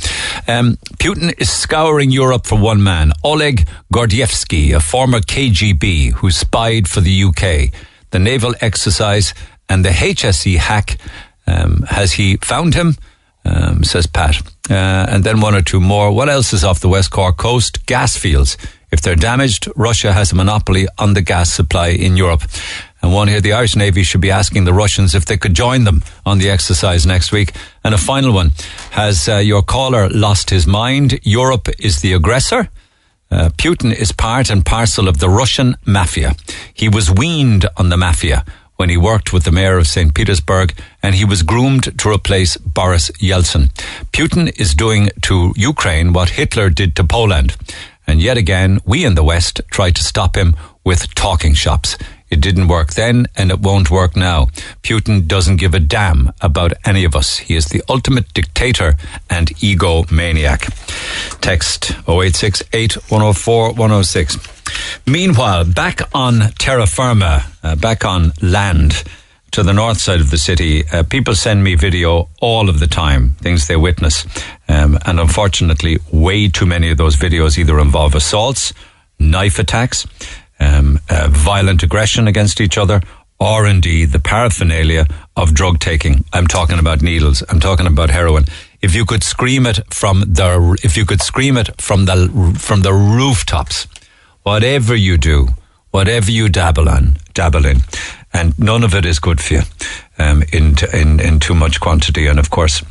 Um, 0.47 0.77
Putin 0.99 1.35
is 1.39 1.51
scouring 1.51 2.11
Europe 2.11 2.47
for 2.47 2.59
one 2.59 2.83
man, 2.83 3.13
Oleg 3.25 3.69
Gordievsky, 3.93 4.75
a 4.75 4.81
former 4.81 5.21
KGB 5.21 6.13
who 6.13 6.31
spied 6.31 6.89
for 6.89 7.01
the 7.01 7.25
UK. 7.25 7.73
The 8.11 8.19
naval 8.21 8.55
exercise 8.61 9.35
and 9.69 9.85
the 9.85 9.91
HSE 9.91 10.57
hack. 10.59 10.99
Um, 11.49 11.83
has 11.89 12.13
he 12.13 12.37
found 12.37 12.75
him? 12.75 12.97
Um, 13.45 13.85
says 13.85 14.07
Pat. 14.07 14.41
Uh, 14.69 15.07
and 15.09 15.25
then 15.25 15.41
one 15.41 15.55
or 15.55 15.63
two 15.63 15.81
more. 15.81 16.13
What 16.13 16.29
else 16.29 16.53
is 16.53 16.65
off 16.65 16.81
the 16.81 16.89
West 16.89 17.11
Cork 17.11 17.37
coast? 17.37 17.87
Gas 17.87 18.17
fields. 18.17 18.57
If 18.91 19.01
they're 19.01 19.17
damaged, 19.17 19.69
Russia 19.77 20.13
has 20.13 20.33
a 20.33 20.37
monopoly 20.37 20.87
on 20.99 21.15
the 21.15 21.23
gas 21.23 21.53
supply 21.53 21.89
in 21.89 22.17
Europe. 22.17 22.43
And 23.03 23.13
one 23.13 23.29
here, 23.29 23.41
the 23.41 23.53
Irish 23.53 23.77
Navy 23.77 24.03
should 24.03 24.21
be 24.21 24.31
asking 24.31 24.65
the 24.65 24.73
Russians 24.73 25.15
if 25.15 25.27
they 25.27 25.37
could 25.37 25.55
join 25.55 25.85
them 25.85 26.03
on 26.25 26.39
the 26.39 26.51
exercise 26.51 27.07
next 27.07 27.31
week. 27.31 27.53
And 27.85 27.95
a 27.95 27.99
final 27.99 28.33
one. 28.33 28.53
Has 28.93 29.29
uh, 29.29 29.37
your 29.37 29.63
caller 29.63 30.09
lost 30.09 30.51
his 30.51 30.67
mind? 30.67 31.21
Europe 31.23 31.69
is 31.79 32.01
the 32.01 32.15
aggressor? 32.15 32.69
Uh, 33.31 33.51
Putin 33.57 33.93
is 33.93 34.13
part 34.13 34.51
and 34.51 34.65
parcel 34.65 35.09
of 35.09 35.19
the 35.19 35.29
Russian 35.29 35.77
mafia. 35.85 36.35
He 36.73 36.89
was 36.89 37.11
weaned 37.11 37.67
on 37.77 37.89
the 37.89 37.97
mafia 37.97 38.45
when 38.77 38.89
he 38.89 38.97
worked 38.97 39.33
with 39.33 39.45
the 39.45 39.53
mayor 39.53 39.79
of 39.79 39.87
St. 39.87 40.15
Petersburg 40.15 40.75
and 41.03 41.15
he 41.15 41.25
was 41.25 41.43
groomed 41.43 41.99
to 41.99 42.09
replace 42.09 42.57
Boris 42.57 43.11
Yeltsin. 43.21 43.71
Putin 44.13 44.59
is 44.61 44.75
doing 44.75 45.11
to 45.23 45.53
Ukraine 45.57 46.13
what 46.13 46.31
Hitler 46.31 46.71
did 46.71 46.95
to 46.97 47.05
Poland. 47.05 47.57
And 48.07 48.21
yet 48.21 48.37
again, 48.37 48.79
we 48.85 49.05
in 49.05 49.17
the 49.17 49.25
West 49.25 49.61
try 49.71 49.91
to 49.91 50.05
stop 50.05 50.37
him 50.37 50.55
with 50.85 51.15
talking 51.15 51.55
shops. 51.55 51.97
It 52.29 52.41
didn't 52.41 52.69
work 52.69 52.95
then 52.95 53.27
and 53.37 53.51
it 53.51 53.61
won't 53.61 53.91
work 53.91 54.17
now. 54.17 54.47
Putin 54.83 55.27
doesn't 55.27 55.57
give 55.57 55.75
a 55.75 55.81
damn 55.81 56.33
about 56.41 56.73
any 56.85 57.05
of 57.05 57.15
us. 57.15 57.39
He 57.39 57.55
is 57.55 57.67
the 57.67 57.83
ultimate 57.89 58.33
dictator 58.35 58.97
and 59.31 59.49
egomaniac. 59.57 61.41
Text 61.41 61.93
0868 62.09 62.95
104 63.11 63.73
106. 63.73 64.39
Meanwhile, 65.07 65.65
back 65.67 66.01
on 66.15 66.51
terra 66.59 66.87
firma, 66.87 67.47
uh, 67.63 67.77
back 67.77 68.05
on 68.05 68.33
land 68.43 69.05
to 69.53 69.63
the 69.63 69.73
north 69.73 69.99
side 69.99 70.21
of 70.21 70.31
the 70.31 70.39
city, 70.39 70.85
uh, 70.93 71.05
people 71.05 71.35
send 71.35 71.63
me 71.63 71.77
video 71.77 72.29
all 72.41 72.69
of 72.69 72.81
the 72.81 72.87
time, 72.87 73.37
things 73.41 73.69
they 73.69 73.77
witness. 73.77 74.27
Um, 74.69 74.99
and 75.07 75.21
unfortunately, 75.21 75.99
way 76.13 76.49
too 76.49 76.67
many 76.67 76.91
of 76.91 76.99
those 76.99 77.17
videos 77.17 77.57
either 77.57 77.79
involve 77.79 78.15
assaults, 78.15 78.73
knife 79.19 79.59
attacks, 79.59 80.07
uh, 81.17 81.29
violent 81.29 81.83
aggression 81.83 82.29
against 82.29 82.61
each 82.61 82.79
other, 82.79 83.01
or 83.39 83.67
indeed 83.67 84.11
the 84.11 84.19
paraphernalia 84.19 85.07
of 85.37 85.55
drug 85.55 85.79
taking. 85.79 86.25
I'm 86.33 86.47
talking 86.47 86.79
about 86.79 87.03
needles. 87.03 87.43
I'm 87.49 87.61
talking 87.61 87.87
about 87.87 88.11
heroin. 88.11 88.45
If 88.81 88.95
you 88.95 89.05
could 89.05 89.23
scream 89.23 89.67
it 89.67 89.81
from 89.93 90.21
the, 90.21 90.79
if 90.83 90.97
you 90.97 91.05
could 91.05 91.21
scream 91.21 91.57
it 91.57 91.81
from 91.81 92.05
the 92.05 92.55
from 92.59 92.83
the 92.83 92.93
rooftops, 92.93 93.87
whatever 94.43 94.95
you 94.95 95.19
do, 95.19 95.49
whatever 95.91 96.31
you 96.31 96.49
dabble 96.49 96.89
on, 96.89 97.17
dabble 97.35 97.67
in, 97.67 97.79
and 98.33 98.59
none 98.59 98.85
of 98.85 98.95
it 98.95 99.05
is 99.05 99.19
good 99.19 99.41
for 99.41 99.55
you 99.55 99.63
um, 100.19 100.43
in, 100.53 100.77
in 100.93 101.21
in 101.21 101.41
too 101.41 101.55
much 101.55 101.81
quantity. 101.81 102.27
And 102.27 102.39
of 102.39 102.51
course, 102.51 102.83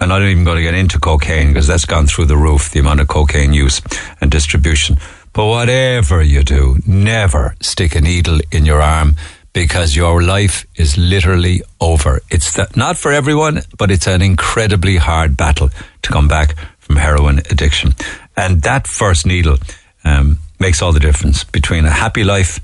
I'm 0.00 0.08
not 0.08 0.22
even 0.22 0.44
going 0.44 0.56
to 0.56 0.62
get 0.62 0.74
into 0.74 0.98
cocaine 0.98 1.48
because 1.48 1.66
that's 1.66 1.86
gone 1.86 2.06
through 2.06 2.26
the 2.26 2.36
roof. 2.36 2.70
The 2.70 2.80
amount 2.80 3.00
of 3.00 3.08
cocaine 3.08 3.52
use 3.52 3.82
and 4.20 4.30
distribution. 4.30 4.96
But 5.36 5.48
whatever 5.48 6.22
you 6.22 6.42
do, 6.42 6.78
never 6.86 7.56
stick 7.60 7.94
a 7.94 8.00
needle 8.00 8.40
in 8.50 8.64
your 8.64 8.80
arm 8.80 9.16
because 9.52 9.94
your 9.94 10.22
life 10.22 10.64
is 10.76 10.96
literally 10.96 11.60
over. 11.78 12.22
It's 12.30 12.54
the, 12.54 12.72
not 12.74 12.96
for 12.96 13.12
everyone, 13.12 13.60
but 13.76 13.90
it's 13.90 14.06
an 14.06 14.22
incredibly 14.22 14.96
hard 14.96 15.36
battle 15.36 15.68
to 16.00 16.10
come 16.10 16.26
back 16.26 16.56
from 16.78 16.96
heroin 16.96 17.40
addiction. 17.50 17.92
And 18.34 18.62
that 18.62 18.86
first 18.86 19.26
needle 19.26 19.58
um, 20.04 20.38
makes 20.58 20.80
all 20.80 20.94
the 20.94 21.00
difference 21.00 21.44
between 21.44 21.84
a 21.84 21.90
happy 21.90 22.24
life 22.24 22.58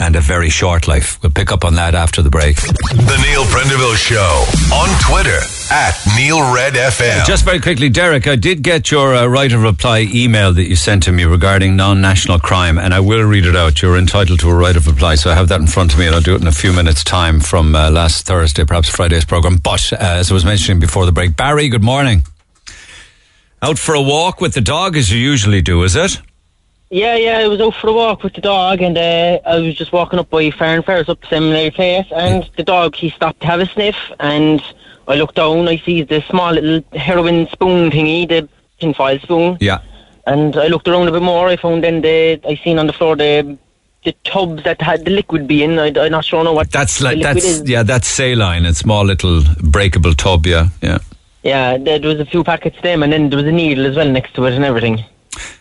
and 0.00 0.16
a 0.16 0.20
very 0.20 0.48
short 0.48 0.88
life. 0.88 1.22
We'll 1.22 1.30
pick 1.30 1.52
up 1.52 1.62
on 1.62 1.74
that 1.74 1.94
after 1.94 2.22
the 2.22 2.30
break. 2.30 2.56
The 2.56 3.18
Neil 3.22 3.44
Prendeville 3.44 3.96
Show 3.96 4.44
on 4.74 4.88
Twitter 5.02 5.38
at 5.70 5.94
Neil 6.16 6.54
Red 6.54 6.72
FM. 6.72 7.26
Just 7.26 7.44
very 7.44 7.60
quickly, 7.60 7.90
Derek, 7.90 8.26
I 8.26 8.36
did 8.36 8.62
get 8.62 8.90
your 8.90 9.14
uh, 9.14 9.26
right 9.26 9.52
of 9.52 9.62
reply 9.62 10.08
email 10.12 10.54
that 10.54 10.64
you 10.64 10.74
sent 10.74 11.02
to 11.02 11.12
me 11.12 11.24
regarding 11.24 11.76
non-national 11.76 12.38
crime, 12.38 12.78
and 12.78 12.94
I 12.94 13.00
will 13.00 13.22
read 13.24 13.44
it 13.44 13.54
out. 13.54 13.82
You're 13.82 13.98
entitled 13.98 14.40
to 14.40 14.48
a 14.48 14.54
right 14.54 14.74
of 14.74 14.86
reply, 14.86 15.16
so 15.16 15.30
I 15.30 15.34
have 15.34 15.48
that 15.48 15.60
in 15.60 15.66
front 15.66 15.92
of 15.92 15.98
me, 15.98 16.06
and 16.06 16.14
I'll 16.14 16.22
do 16.22 16.34
it 16.34 16.40
in 16.40 16.46
a 16.46 16.52
few 16.52 16.72
minutes' 16.72 17.04
time 17.04 17.38
from 17.38 17.76
uh, 17.76 17.90
last 17.90 18.26
Thursday, 18.26 18.64
perhaps 18.64 18.88
Friday's 18.88 19.26
program. 19.26 19.58
But 19.58 19.92
uh, 19.92 19.96
as 20.00 20.30
I 20.30 20.34
was 20.34 20.46
mentioning 20.46 20.80
before 20.80 21.04
the 21.04 21.12
break, 21.12 21.36
Barry, 21.36 21.68
good 21.68 21.84
morning. 21.84 22.22
Out 23.62 23.78
for 23.78 23.94
a 23.94 24.00
walk 24.00 24.40
with 24.40 24.54
the 24.54 24.62
dog 24.62 24.96
as 24.96 25.12
you 25.12 25.18
usually 25.18 25.60
do, 25.60 25.82
is 25.82 25.94
it? 25.94 26.22
Yeah, 26.92 27.14
yeah, 27.14 27.38
I 27.38 27.46
was 27.46 27.60
out 27.60 27.74
for 27.76 27.86
a 27.88 27.92
walk 27.92 28.24
with 28.24 28.34
the 28.34 28.40
dog, 28.40 28.82
and 28.82 28.98
uh, 28.98 29.38
I 29.46 29.60
was 29.60 29.76
just 29.76 29.92
walking 29.92 30.18
up 30.18 30.28
by 30.28 30.50
Fair 30.50 30.74
and 30.74 30.84
Fairs 30.84 31.08
up 31.08 31.24
Seminary 31.26 31.70
Place, 31.70 32.06
and 32.12 32.50
the 32.56 32.64
dog 32.64 32.96
he 32.96 33.10
stopped 33.10 33.40
to 33.42 33.46
have 33.46 33.60
a 33.60 33.66
sniff, 33.66 33.94
and 34.18 34.60
I 35.06 35.14
looked 35.14 35.36
down, 35.36 35.68
I 35.68 35.76
see 35.78 36.02
the 36.02 36.20
small 36.22 36.52
little 36.52 36.82
heroin 36.98 37.46
spoon 37.52 37.92
thingy, 37.92 38.28
the 38.28 38.48
tinfoil 38.80 39.20
spoon, 39.20 39.56
Yeah. 39.60 39.78
and 40.26 40.56
I 40.56 40.66
looked 40.66 40.88
around 40.88 41.06
a 41.06 41.12
bit 41.12 41.22
more. 41.22 41.46
I 41.46 41.54
found 41.56 41.84
then 41.84 42.00
the 42.00 42.40
I 42.44 42.56
seen 42.56 42.76
on 42.80 42.88
the 42.88 42.92
floor 42.92 43.14
the 43.14 43.56
the 44.02 44.12
tubs 44.24 44.64
that 44.64 44.80
had 44.82 45.04
the 45.04 45.10
liquid 45.12 45.46
be 45.46 45.62
in. 45.62 45.78
I, 45.78 45.92
I'm 45.96 46.10
not 46.10 46.24
sure 46.24 46.42
know 46.42 46.54
what 46.54 46.72
That's 46.72 47.00
like 47.00 47.20
that's 47.22 47.44
is. 47.44 47.68
yeah, 47.70 47.84
that's 47.84 48.08
saline. 48.08 48.64
It's 48.66 48.78
small 48.80 49.04
little 49.04 49.42
breakable 49.62 50.14
tub. 50.14 50.44
Yeah, 50.44 50.68
yeah. 50.82 50.98
Yeah, 51.44 51.78
there 51.78 52.00
there 52.00 52.10
was 52.10 52.18
a 52.18 52.26
few 52.26 52.42
packets 52.42 52.76
of 52.78 52.82
them, 52.82 53.04
and 53.04 53.12
then 53.12 53.30
there 53.30 53.36
was 53.36 53.46
a 53.46 53.52
needle 53.52 53.86
as 53.86 53.94
well 53.94 54.10
next 54.10 54.34
to 54.34 54.44
it 54.46 54.54
and 54.54 54.64
everything. 54.64 55.04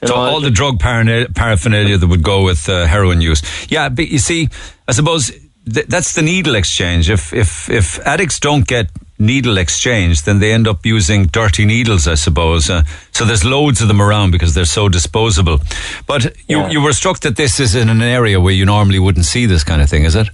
You 0.02 0.08
So 0.08 0.16
know, 0.16 0.22
all 0.22 0.42
the 0.42 0.52
drug 0.52 0.80
paraphernalia 0.80 1.98
that 1.98 2.08
would 2.08 2.24
go 2.24 2.44
with 2.44 2.68
uh, 2.70 2.86
heroin 2.86 3.22
use. 3.22 3.42
Yeah, 3.70 3.90
but 3.90 4.08
you 4.08 4.20
see, 4.20 4.50
I 4.88 4.94
suppose 4.94 5.32
th- 5.72 5.88
that's 5.88 6.14
the 6.14 6.22
needle 6.22 6.56
exchange. 6.56 7.10
If 7.10 7.34
if 7.34 7.70
if 7.70 8.00
addicts 8.06 8.40
don't 8.40 8.68
get 8.68 8.90
needle 9.20 9.58
exchange, 9.58 10.24
then 10.24 10.40
they 10.40 10.54
end 10.54 10.68
up 10.68 10.86
using 10.86 11.28
dirty 11.28 11.66
needles, 11.66 12.08
I 12.08 12.16
suppose. 12.16 12.70
Uh, 12.70 12.84
so 13.12 13.26
there's 13.26 13.44
loads 13.44 13.82
of 13.82 13.88
them 13.90 14.02
around 14.02 14.32
because 14.32 14.54
they're 14.54 14.66
so 14.66 14.90
disposable. 14.90 15.60
But 16.08 16.36
you 16.48 16.68
you 16.70 16.82
were 16.82 16.94
struck 16.94 17.20
that 17.20 17.36
this 17.36 17.60
is 17.60 17.76
in 17.76 17.90
an 17.90 18.02
area 18.02 18.40
where 18.40 18.54
you 18.54 18.66
normally 18.66 19.00
wouldn't 19.00 19.26
see 19.26 19.46
this 19.46 19.64
kind 19.64 19.82
of 19.82 19.90
thing, 19.90 20.06
is 20.06 20.16
it? 20.16 20.30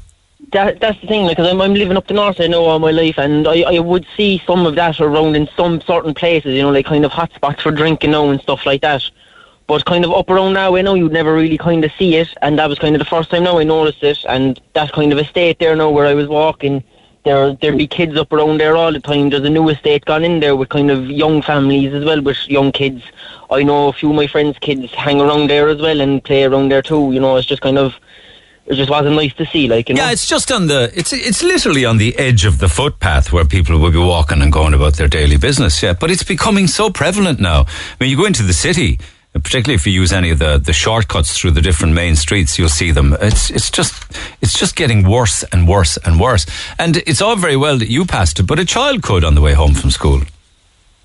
that, 0.51 0.79
that's 0.79 0.99
the 1.01 1.07
thing, 1.07 1.27
because 1.27 1.47
I'm, 1.47 1.61
I'm 1.61 1.73
living 1.73 1.97
up 1.97 2.07
the 2.07 2.13
north, 2.13 2.39
I 2.39 2.47
know 2.47 2.65
all 2.65 2.79
my 2.79 2.91
life, 2.91 3.17
and 3.17 3.47
I, 3.47 3.61
I 3.61 3.79
would 3.79 4.05
see 4.15 4.41
some 4.45 4.65
of 4.65 4.75
that 4.75 4.99
around 4.99 5.35
in 5.35 5.49
some 5.55 5.81
certain 5.81 6.13
places, 6.13 6.53
you 6.55 6.61
know, 6.61 6.71
like 6.71 6.85
kind 6.85 7.05
of 7.05 7.11
hotspots 7.11 7.61
for 7.61 7.71
drinking 7.71 8.11
now 8.11 8.29
and 8.29 8.39
stuff 8.41 8.65
like 8.65 8.81
that. 8.81 9.03
But 9.67 9.85
kind 9.85 10.05
of 10.05 10.11
up 10.11 10.29
around 10.29 10.53
now, 10.53 10.75
I 10.75 10.81
know 10.81 10.93
you'd 10.93 11.11
never 11.11 11.33
really 11.33 11.57
kind 11.57 11.83
of 11.83 11.91
see 11.97 12.15
it, 12.15 12.29
and 12.41 12.59
that 12.59 12.69
was 12.69 12.77
kind 12.77 12.95
of 12.95 12.99
the 12.99 13.05
first 13.05 13.31
time 13.31 13.43
now 13.43 13.57
I 13.57 13.63
noticed 13.63 14.03
it, 14.03 14.23
and 14.29 14.59
that 14.73 14.91
kind 14.91 15.11
of 15.11 15.17
estate 15.17 15.57
there 15.59 15.75
now 15.75 15.89
where 15.89 16.05
I 16.05 16.13
was 16.13 16.27
walking, 16.27 16.83
there 17.23 17.53
there'd 17.53 17.77
be 17.77 17.87
kids 17.87 18.15
up 18.15 18.31
around 18.31 18.59
there 18.59 18.75
all 18.75 18.93
the 18.93 18.99
time. 18.99 19.29
There's 19.29 19.43
a 19.43 19.49
new 19.49 19.67
estate 19.69 20.05
gone 20.05 20.23
in 20.23 20.39
there 20.39 20.55
with 20.55 20.69
kind 20.69 20.91
of 20.91 21.09
young 21.09 21.41
families 21.41 21.93
as 21.93 22.05
well, 22.05 22.21
with 22.21 22.37
young 22.47 22.71
kids. 22.71 23.03
I 23.49 23.63
know 23.63 23.87
a 23.87 23.93
few 23.93 24.11
of 24.11 24.15
my 24.15 24.27
friends' 24.27 24.57
kids 24.59 24.93
hang 24.93 25.19
around 25.19 25.49
there 25.49 25.67
as 25.67 25.81
well 25.81 25.99
and 25.99 26.23
play 26.23 26.43
around 26.43 26.69
there 26.69 26.83
too. 26.83 27.11
You 27.11 27.19
know, 27.19 27.35
it's 27.35 27.47
just 27.47 27.61
kind 27.61 27.79
of 27.79 27.95
it 28.67 28.75
just 28.75 28.89
wasn't 28.89 29.15
nice 29.15 29.33
to 29.35 29.45
see. 29.45 29.67
Like, 29.67 29.89
you 29.89 29.95
know? 29.95 30.03
Yeah, 30.03 30.11
it's 30.11 30.27
just 30.27 30.51
on 30.51 30.67
the 30.67 30.91
it's 30.95 31.13
it's 31.13 31.43
literally 31.43 31.85
on 31.85 31.97
the 31.97 32.15
edge 32.17 32.45
of 32.45 32.59
the 32.59 32.69
footpath 32.69 33.31
where 33.31 33.45
people 33.45 33.77
will 33.79 33.91
be 33.91 33.97
walking 33.97 34.41
and 34.41 34.51
going 34.51 34.73
about 34.73 34.93
their 34.95 35.07
daily 35.07 35.37
business. 35.37 35.81
Yeah, 35.81 35.93
but 35.93 36.11
it's 36.11 36.23
becoming 36.23 36.67
so 36.67 36.89
prevalent 36.89 37.39
now. 37.39 37.61
I 37.61 37.95
mean, 37.99 38.09
you 38.09 38.17
go 38.17 38.25
into 38.25 38.43
the 38.43 38.53
city, 38.53 38.99
particularly 39.43 39.75
if 39.75 39.85
you 39.85 39.93
use 39.93 40.13
any 40.13 40.31
of 40.31 40.39
the 40.39 40.57
the 40.57 40.73
shortcuts 40.73 41.37
through 41.37 41.51
the 41.51 41.61
different 41.61 41.93
main 41.93 42.15
streets, 42.15 42.57
you'll 42.57 42.69
see 42.69 42.91
them. 42.91 43.15
It's 43.21 43.49
it's 43.51 43.69
just 43.69 43.93
it's 44.41 44.57
just 44.57 44.75
getting 44.75 45.07
worse 45.07 45.43
and 45.51 45.67
worse 45.67 45.97
and 46.05 46.19
worse. 46.19 46.45
And 46.79 46.97
it's 46.97 47.21
all 47.21 47.35
very 47.35 47.57
well 47.57 47.77
that 47.77 47.89
you 47.89 48.05
passed 48.05 48.39
it, 48.39 48.43
but 48.47 48.59
a 48.59 48.65
child 48.65 49.01
could 49.01 49.23
on 49.23 49.35
the 49.35 49.41
way 49.41 49.53
home 49.53 49.73
from 49.73 49.91
school. 49.91 50.21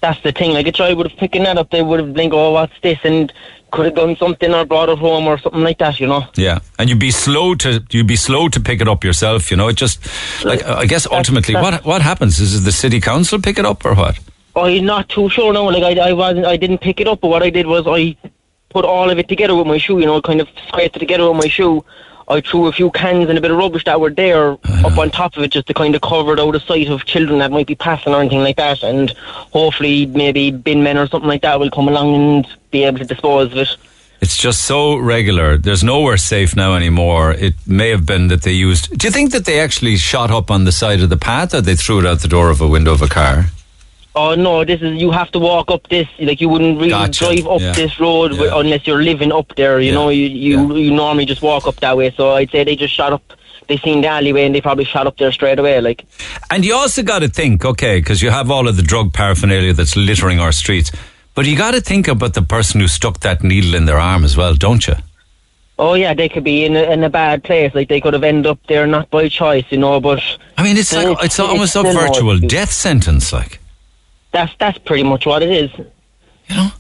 that's 0.00 0.22
the 0.22 0.32
thing. 0.32 0.52
Like 0.52 0.66
a 0.66 0.72
child 0.72 0.96
would 0.96 1.10
have 1.10 1.18
picked 1.18 1.34
that 1.34 1.58
up, 1.58 1.70
they 1.70 1.82
would 1.82 2.00
have 2.00 2.14
been, 2.14 2.32
oh, 2.32 2.52
what's 2.52 2.72
this? 2.82 2.98
And 3.04 3.32
could 3.70 3.84
have 3.84 3.94
done 3.94 4.16
something 4.16 4.52
or 4.52 4.64
brought 4.64 4.88
it 4.88 4.98
home 4.98 5.26
or 5.28 5.38
something 5.38 5.62
like 5.62 5.78
that, 5.78 6.00
you 6.00 6.06
know. 6.06 6.24
Yeah, 6.34 6.58
and 6.78 6.88
you'd 6.88 6.98
be 6.98 7.10
slow 7.12 7.54
to 7.56 7.82
you'd 7.90 8.06
be 8.06 8.16
slow 8.16 8.48
to 8.48 8.60
pick 8.60 8.80
it 8.80 8.88
up 8.88 9.04
yourself. 9.04 9.50
You 9.50 9.56
know, 9.56 9.68
it 9.68 9.76
just 9.76 10.00
like 10.44 10.64
I 10.64 10.86
guess 10.86 11.06
ultimately 11.06 11.54
what 11.54 11.84
what 11.84 12.02
happens 12.02 12.40
is, 12.40 12.54
is 12.54 12.64
the 12.64 12.72
city 12.72 13.00
council 13.00 13.40
pick 13.40 13.58
it 13.58 13.64
up 13.64 13.84
or 13.84 13.94
what? 13.94 14.18
I'm 14.56 14.84
not 14.84 15.08
too 15.08 15.28
sure 15.28 15.52
now. 15.52 15.70
Like 15.70 15.82
I, 15.82 16.10
I 16.10 16.12
wasn't, 16.12 16.46
I 16.46 16.56
didn't 16.56 16.78
pick 16.78 17.00
it 17.00 17.06
up, 17.06 17.20
but 17.20 17.28
what 17.28 17.42
I 17.42 17.50
did 17.50 17.66
was 17.66 17.84
I 17.86 18.16
put 18.68 18.84
all 18.84 19.10
of 19.10 19.18
it 19.18 19.28
together 19.28 19.54
with 19.54 19.66
my 19.66 19.78
shoe. 19.78 19.98
You 19.98 20.06
know, 20.06 20.20
kind 20.20 20.40
of 20.40 20.48
scraped 20.68 20.96
it 20.96 21.00
together 21.00 21.28
with 21.28 21.42
my 21.42 21.48
shoe. 21.48 21.84
I 22.28 22.40
threw 22.40 22.68
a 22.68 22.72
few 22.72 22.92
cans 22.92 23.28
and 23.28 23.36
a 23.36 23.40
bit 23.40 23.50
of 23.50 23.56
rubbish 23.56 23.84
that 23.84 24.00
were 24.00 24.10
there 24.10 24.52
uh-huh. 24.52 24.86
up 24.86 24.98
on 24.98 25.10
top 25.10 25.36
of 25.36 25.42
it, 25.42 25.50
just 25.50 25.66
to 25.66 25.74
kind 25.74 25.96
of 25.96 26.00
cover 26.00 26.32
it 26.34 26.38
out 26.38 26.54
of 26.54 26.62
sight 26.62 26.88
of 26.88 27.04
children 27.04 27.40
that 27.40 27.50
might 27.50 27.66
be 27.66 27.74
passing 27.74 28.14
or 28.14 28.20
anything 28.20 28.40
like 28.40 28.56
that. 28.56 28.84
And 28.84 29.10
hopefully, 29.10 30.06
maybe 30.06 30.52
bin 30.52 30.82
men 30.82 30.96
or 30.96 31.08
something 31.08 31.28
like 31.28 31.42
that 31.42 31.58
will 31.58 31.70
come 31.70 31.88
along 31.88 32.14
and 32.14 32.46
be 32.70 32.84
able 32.84 32.98
to 32.98 33.04
dispose 33.04 33.50
of 33.50 33.58
it. 33.58 33.76
It's 34.20 34.36
just 34.36 34.64
so 34.64 34.96
regular. 34.96 35.56
There's 35.56 35.82
nowhere 35.82 36.18
safe 36.18 36.54
now 36.54 36.74
anymore. 36.74 37.32
It 37.32 37.54
may 37.66 37.88
have 37.88 38.04
been 38.04 38.28
that 38.28 38.42
they 38.42 38.52
used. 38.52 38.96
Do 38.96 39.06
you 39.06 39.10
think 39.10 39.32
that 39.32 39.46
they 39.46 39.58
actually 39.58 39.96
shot 39.96 40.30
up 40.30 40.50
on 40.50 40.64
the 40.64 40.72
side 40.72 41.00
of 41.00 41.08
the 41.08 41.16
path, 41.16 41.54
or 41.54 41.62
they 41.62 41.74
threw 41.74 42.00
it 42.00 42.06
out 42.06 42.20
the 42.20 42.28
door 42.28 42.50
of 42.50 42.60
a 42.60 42.68
window 42.68 42.92
of 42.92 43.02
a 43.02 43.08
car? 43.08 43.46
Oh 44.14 44.34
no, 44.34 44.64
this 44.64 44.82
is 44.82 45.00
you 45.00 45.10
have 45.12 45.30
to 45.32 45.38
walk 45.38 45.70
up 45.70 45.88
this. 45.88 46.08
Like 46.18 46.40
you 46.40 46.48
wouldn't 46.48 46.78
really 46.78 46.90
Gotcha, 46.90 47.26
drive 47.26 47.46
up 47.46 47.60
yeah. 47.60 47.72
this 47.72 48.00
road 48.00 48.32
wi- 48.32 48.58
unless 48.58 48.86
you're 48.86 49.02
living 49.02 49.30
up 49.30 49.54
there. 49.56 49.80
You 49.80 49.92
know, 49.92 50.08
you 50.08 50.26
you, 50.26 50.76
you 50.76 50.90
normally 50.90 51.26
just 51.26 51.42
walk 51.42 51.66
up 51.66 51.76
that 51.76 51.96
way. 51.96 52.10
So 52.10 52.32
I'd 52.34 52.50
say 52.50 52.64
they 52.64 52.76
just 52.76 52.94
shot 52.94 53.12
up. 53.12 53.22
They 53.68 53.76
seen 53.76 54.00
the 54.00 54.08
alleyway 54.08 54.46
and 54.46 54.54
they 54.54 54.60
probably 54.60 54.84
shot 54.84 55.06
up 55.06 55.16
there 55.16 55.30
straight 55.30 55.60
away. 55.60 55.80
Like 55.80 56.04
And 56.50 56.64
you 56.64 56.74
also 56.74 57.04
got 57.04 57.20
to 57.20 57.28
think, 57.28 57.64
okay, 57.64 58.00
because 58.00 58.20
you 58.20 58.30
have 58.30 58.50
all 58.50 58.66
of 58.66 58.76
the 58.76 58.82
drug 58.82 59.12
paraphernalia 59.12 59.72
that's 59.74 59.96
littering 59.96 60.40
our 60.40 60.50
streets, 60.50 60.90
but 61.36 61.46
you 61.46 61.56
got 61.56 61.74
to 61.74 61.80
think 61.80 62.08
about 62.08 62.34
the 62.34 62.42
person 62.42 62.80
who 62.80 62.88
stuck 62.88 63.20
that 63.20 63.44
needle 63.44 63.76
in 63.76 63.84
their 63.84 63.98
arm 63.98 64.24
as 64.24 64.36
well, 64.36 64.54
don't 64.54 64.88
you? 64.88 64.94
oh 65.80 65.94
yeah, 65.94 66.14
they 66.14 66.28
could 66.28 66.44
be 66.44 66.64
in 66.64 66.76
a, 66.76 66.82
in 66.82 67.02
a 67.02 67.10
bad 67.10 67.42
place. 67.42 67.74
Like 67.74 67.88
they 67.88 68.00
could 68.00 68.12
have 68.12 68.22
ended 68.22 68.46
up 68.46 68.58
there 68.68 68.86
not 68.86 69.10
by 69.10 69.28
choice. 69.28 69.64
You 69.70 69.78
know, 69.78 70.00
but 70.00 70.20
I 70.56 70.62
mean, 70.62 70.76
it's 70.76 70.92
like 70.94 71.16
it's 71.24 71.40
almost 71.40 71.74
a 71.74 71.82
virtual 71.82 72.38
death 72.38 72.70
sentence. 72.70 73.32
Like, 73.32 73.60
That's 74.32 74.54
that's 74.58 74.78
pretty 74.78 75.02
much 75.02 75.26
what 75.26 75.42
it 75.42 75.50
is. 75.50 75.70
You 76.48 76.56
know, 76.56 76.70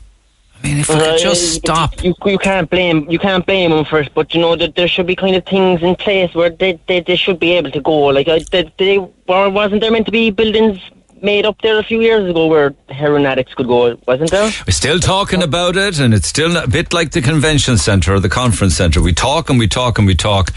I 0.62 0.66
mean, 0.66 0.78
if 0.78 0.88
we 0.88 0.94
could 0.96 1.18
just 1.18 1.54
stop. 1.54 2.02
You 2.02 2.14
you 2.24 2.38
can't 2.38 2.68
blame 2.68 3.08
you 3.10 3.18
can't 3.18 3.44
blame 3.44 3.70
them 3.70 3.84
for 3.84 4.00
it, 4.00 4.12
but 4.14 4.34
you 4.34 4.40
know 4.40 4.56
that 4.56 4.74
there 4.76 4.88
should 4.88 5.06
be 5.06 5.16
kind 5.16 5.36
of 5.36 5.44
things 5.46 5.82
in 5.82 5.96
place 5.96 6.34
where 6.34 6.50
they 6.50 6.78
they, 6.86 7.00
they 7.00 7.16
should 7.16 7.40
be 7.40 7.52
able 7.52 7.70
to 7.70 7.80
go. 7.80 7.96
Like 8.06 8.28
I, 8.28 8.40
they, 8.50 8.72
they 8.78 8.98
wasn't 9.26 9.80
there 9.80 9.90
meant 9.90 10.06
to 10.06 10.12
be 10.12 10.30
buildings 10.30 10.80
made 11.22 11.44
up 11.44 11.60
there 11.62 11.78
a 11.78 11.82
few 11.82 12.00
years 12.00 12.28
ago 12.28 12.46
where 12.46 12.74
heroin 12.88 13.26
addicts 13.26 13.54
could 13.54 13.66
go? 13.66 13.96
Wasn't 14.06 14.30
there? 14.30 14.50
We're 14.66 14.72
still 14.72 14.98
talking 14.98 15.42
about 15.42 15.76
it, 15.76 15.98
and 15.98 16.14
it's 16.14 16.28
still 16.28 16.56
a 16.56 16.66
bit 16.66 16.92
like 16.92 17.12
the 17.12 17.22
convention 17.22 17.78
centre 17.78 18.14
or 18.14 18.20
the 18.20 18.28
conference 18.28 18.76
centre. 18.76 19.00
We 19.02 19.12
talk 19.12 19.50
and 19.50 19.58
we 19.58 19.68
talk 19.68 19.98
and 19.98 20.06
we 20.06 20.14
talk, 20.14 20.52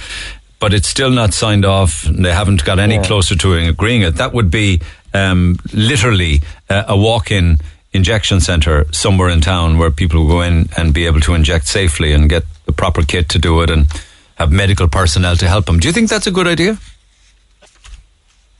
but 0.60 0.74
it's 0.74 0.88
still 0.88 1.12
not 1.12 1.34
signed 1.34 1.66
off. 1.66 2.06
And 2.06 2.24
they 2.24 2.34
haven't 2.34 2.64
got 2.66 2.80
any 2.80 3.00
closer 3.00 3.36
to 3.36 3.54
agreeing 3.54 4.02
it. 4.02 4.16
That 4.16 4.34
would 4.34 4.52
be 4.52 4.82
um, 5.14 5.58
literally 5.74 6.42
uh, 6.70 6.84
a 6.88 6.98
walk-in 6.98 7.60
injection 7.94 8.40
centre 8.40 8.86
somewhere 8.92 9.30
in 9.30 9.42
town 9.42 9.78
where 9.78 9.92
people 9.92 10.28
go 10.28 10.42
in 10.42 10.70
and 10.78 10.94
be 10.94 11.06
able 11.06 11.22
to 11.22 11.34
inject 11.34 11.68
safely 11.68 12.12
and 12.12 12.30
get 12.30 12.44
the 12.66 12.72
proper 12.72 13.04
kit 13.04 13.30
to 13.30 13.40
do 13.40 13.62
it 13.62 13.70
and 13.70 13.88
have 14.36 14.52
medical 14.52 14.88
personnel 14.88 15.36
to 15.36 15.48
help 15.48 15.66
them. 15.66 15.80
Do 15.80 15.88
you 15.88 15.94
think 15.94 16.10
that's 16.10 16.28
a 16.28 16.32
good 16.32 16.48
idea? 16.48 16.78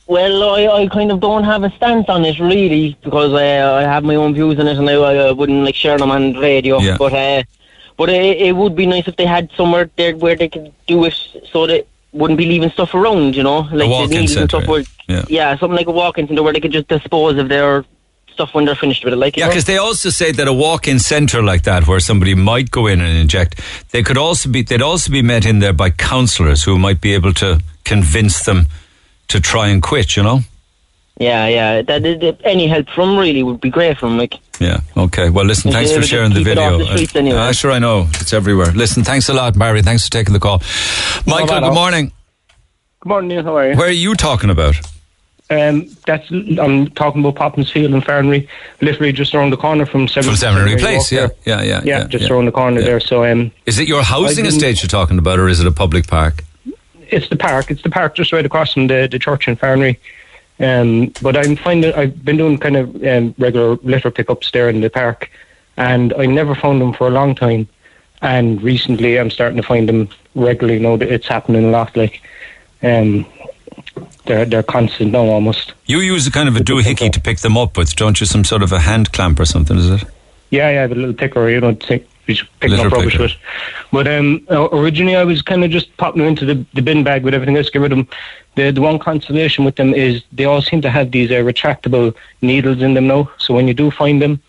Well, 0.06 0.50
I, 0.50 0.66
I 0.66 0.86
kind 0.88 1.10
of 1.10 1.20
don't 1.20 1.44
have 1.44 1.64
a 1.64 1.70
stance 1.70 2.08
on 2.08 2.24
it 2.24 2.38
really 2.38 2.96
because 3.02 3.32
uh, 3.32 3.74
I 3.80 3.82
have 3.82 4.04
my 4.04 4.16
own 4.16 4.34
views 4.34 4.58
on 4.60 4.68
it 4.68 4.76
and 4.76 4.88
I, 4.88 4.94
I 4.94 5.32
wouldn't 5.32 5.64
like 5.64 5.74
share 5.74 5.98
them 5.98 6.10
on 6.10 6.34
radio. 6.34 6.78
Yeah. 6.78 6.96
But 6.98 7.14
uh, 7.14 7.42
but 7.96 8.10
it, 8.10 8.36
it 8.38 8.52
would 8.56 8.76
be 8.76 8.86
nice 8.86 9.08
if 9.08 9.16
they 9.16 9.24
had 9.24 9.50
somewhere 9.56 9.88
there 9.96 10.14
where 10.16 10.36
they 10.36 10.48
could 10.48 10.72
do 10.86 11.04
it 11.04 11.14
so 11.50 11.66
that 11.66 11.86
wouldn't 12.14 12.38
be 12.38 12.46
leaving 12.46 12.70
stuff 12.70 12.94
around, 12.94 13.34
you 13.34 13.42
know, 13.42 13.60
like 13.72 13.90
the 13.90 14.06
needles 14.06 14.36
and 14.36 14.48
stuff. 14.48 14.66
Where, 14.66 14.84
yeah. 15.08 15.24
yeah, 15.28 15.58
something 15.58 15.76
like 15.76 15.88
a 15.88 15.92
walk-in 15.92 16.26
centre 16.26 16.42
where 16.42 16.52
they 16.52 16.60
could 16.60 16.72
just 16.72 16.88
dispose 16.88 17.36
of 17.38 17.48
their 17.48 17.84
stuff 18.32 18.54
when 18.54 18.64
they're 18.64 18.74
finished 18.74 19.04
with 19.04 19.12
it. 19.12 19.16
Like 19.16 19.36
Yeah, 19.36 19.48
because 19.48 19.64
they 19.64 19.78
also 19.78 20.10
say 20.10 20.32
that 20.32 20.46
a 20.46 20.52
walk-in 20.52 20.98
centre 20.98 21.42
like 21.42 21.64
that, 21.64 21.86
where 21.86 22.00
somebody 22.00 22.34
might 22.34 22.70
go 22.70 22.86
in 22.86 23.00
and 23.00 23.16
inject, 23.18 23.60
they 23.90 24.02
could 24.02 24.16
also 24.16 24.48
be 24.48 24.62
they'd 24.62 24.82
also 24.82 25.10
be 25.10 25.22
met 25.22 25.44
in 25.44 25.58
there 25.58 25.72
by 25.72 25.90
counsellors 25.90 26.62
who 26.62 26.78
might 26.78 27.00
be 27.00 27.14
able 27.14 27.32
to 27.34 27.60
convince 27.84 28.44
them 28.44 28.66
to 29.28 29.40
try 29.40 29.68
and 29.68 29.82
quit. 29.82 30.16
You 30.16 30.22
know. 30.22 30.40
Yeah, 31.18 31.46
yeah. 31.46 31.82
That, 31.82 32.02
that, 32.02 32.20
that- 32.20 32.40
any 32.44 32.66
help 32.66 32.88
from 32.90 33.16
really 33.16 33.42
would 33.42 33.60
be 33.60 33.70
great 33.70 33.98
from 33.98 34.18
like. 34.18 34.34
Yeah. 34.60 34.80
Okay. 34.96 35.30
Well, 35.30 35.44
listen. 35.44 35.72
Thanks 35.72 35.92
for 35.92 36.02
sharing 36.02 36.32
the 36.32 36.42
video. 36.42 36.74
off 36.74 36.78
the 36.80 36.86
streets 36.96 37.16
anyway. 37.16 37.36
Ah, 37.38 37.52
sure, 37.52 37.72
I 37.72 37.78
know 37.78 38.06
it's 38.14 38.32
everywhere. 38.32 38.72
Listen. 38.72 39.02
Thanks 39.04 39.28
a 39.28 39.34
lot, 39.34 39.58
Barry. 39.58 39.82
Thanks 39.82 40.04
for 40.04 40.10
taking 40.10 40.32
the 40.32 40.40
call. 40.40 40.62
Michael. 41.26 41.60
Good 41.60 41.74
morning. 41.74 42.12
Good 43.00 43.08
morning, 43.08 43.28
Neil. 43.28 43.42
How 43.42 43.56
are 43.56 43.70
you? 43.70 43.76
Where 43.76 43.88
are 43.88 43.90
you 43.90 44.14
talking 44.14 44.50
about? 44.50 44.76
Um, 45.50 45.88
that's 46.06 46.30
I'm 46.30 46.88
talking 46.90 47.20
about 47.20 47.34
Poppins 47.34 47.70
Field 47.70 47.92
in 47.92 48.00
Farranree, 48.00 48.48
literally 48.80 49.12
just 49.12 49.34
around 49.34 49.50
the 49.50 49.58
corner 49.58 49.84
from 49.84 50.08
Seven. 50.08 50.30
From 50.30 50.36
Seminary 50.36 50.78
Seminary 50.78 50.98
Place. 50.98 51.12
Walk 51.12 51.32
Yeah. 51.44 51.62
Yeah. 51.62 51.62
Yeah. 51.62 51.80
yeah, 51.84 52.04
just 52.06 52.30
around 52.30 52.46
the 52.46 52.52
corner 52.52 52.80
there. 52.80 52.98
So 53.00 53.24
um, 53.24 53.52
Is 53.66 53.78
it 53.78 53.86
your 53.86 54.02
housing 54.02 54.46
I 54.46 54.48
estate 54.48 54.82
you're 54.82 54.88
talking 54.88 55.18
about, 55.18 55.38
or 55.38 55.48
is 55.48 55.60
it 55.60 55.66
a 55.66 55.72
public 55.72 56.06
park? 56.06 56.42
it's 57.10 57.28
the 57.28 57.36
park. 57.36 57.70
It's 57.70 57.82
the 57.82 57.90
park 57.90 58.16
just 58.16 58.32
right 58.32 58.44
across 58.46 58.72
from 58.72 58.86
the, 58.86 59.06
the 59.10 59.18
church 59.18 59.46
in 59.46 59.56
Farranree. 59.56 59.98
Um, 60.60 61.12
but 61.20 61.36
I'm 61.36 61.56
finding 61.56 61.92
I've 61.94 62.24
been 62.24 62.36
doing 62.36 62.58
kind 62.58 62.76
of 62.76 63.04
um, 63.04 63.34
regular 63.38 63.76
litter 63.76 64.10
pickups 64.10 64.50
there 64.52 64.68
in 64.68 64.80
the 64.80 64.90
park, 64.90 65.30
and 65.76 66.12
I 66.14 66.26
never 66.26 66.54
found 66.54 66.80
them 66.80 66.92
for 66.92 67.08
a 67.08 67.10
long 67.10 67.34
time. 67.34 67.68
And 68.22 68.62
recently, 68.62 69.18
I'm 69.18 69.30
starting 69.30 69.56
to 69.56 69.66
find 69.66 69.88
them 69.88 70.08
regularly. 70.34 70.78
Now 70.80 70.96
that 70.96 71.12
it's 71.12 71.26
happening 71.26 71.64
a 71.64 71.70
lot, 71.70 71.96
like 71.96 72.22
um, 72.82 73.26
they're 74.26 74.44
they're 74.44 74.62
constant 74.62 75.12
now 75.12 75.26
almost. 75.26 75.74
You 75.86 75.98
use 75.98 76.26
a 76.26 76.30
kind 76.30 76.48
of 76.48 76.56
a 76.56 76.60
doohickey 76.60 77.12
to 77.12 77.20
pick 77.20 77.38
them 77.38 77.56
up 77.56 77.76
with, 77.76 77.94
don't 77.96 78.20
you? 78.20 78.26
Some 78.26 78.44
sort 78.44 78.62
of 78.62 78.72
a 78.72 78.78
hand 78.78 79.12
clamp 79.12 79.40
or 79.40 79.44
something, 79.44 79.76
is 79.76 79.90
it? 79.90 80.04
Yeah, 80.50 80.70
yeah, 80.70 80.86
the 80.86 80.94
little 80.94 81.14
picker, 81.14 81.48
you 81.48 81.60
know, 81.60 81.74
to 81.74 81.98
Which 82.26 82.48
picking 82.60 82.76
Litter 82.76 82.88
up 82.88 82.92
rubbish 82.94 83.12
picker. 83.12 83.24
with. 83.24 83.32
But 83.92 84.08
um, 84.08 84.46
originally, 84.50 85.16
I 85.16 85.24
was 85.24 85.42
kind 85.42 85.64
of 85.64 85.70
just 85.70 85.94
popping 85.98 86.22
them 86.22 86.28
into 86.28 86.46
the, 86.46 86.64
the 86.74 86.82
bin 86.82 87.04
bag 87.04 87.22
with 87.22 87.34
everything 87.34 87.56
else, 87.56 87.68
get 87.68 87.82
rid 87.82 87.92
of 87.92 87.98
them. 87.98 88.08
The, 88.54 88.70
the 88.70 88.80
one 88.80 88.98
consolation 88.98 89.64
with 89.64 89.76
them 89.76 89.92
is 89.94 90.22
they 90.32 90.44
all 90.44 90.62
seem 90.62 90.80
to 90.82 90.90
have 90.90 91.10
these 91.10 91.30
uh, 91.30 91.34
retractable 91.34 92.14
needles 92.40 92.82
in 92.82 92.94
them 92.94 93.06
now. 93.06 93.30
So 93.38 93.52
when 93.52 93.68
you 93.68 93.74
do 93.74 93.90
find 93.90 94.22
them, 94.22 94.40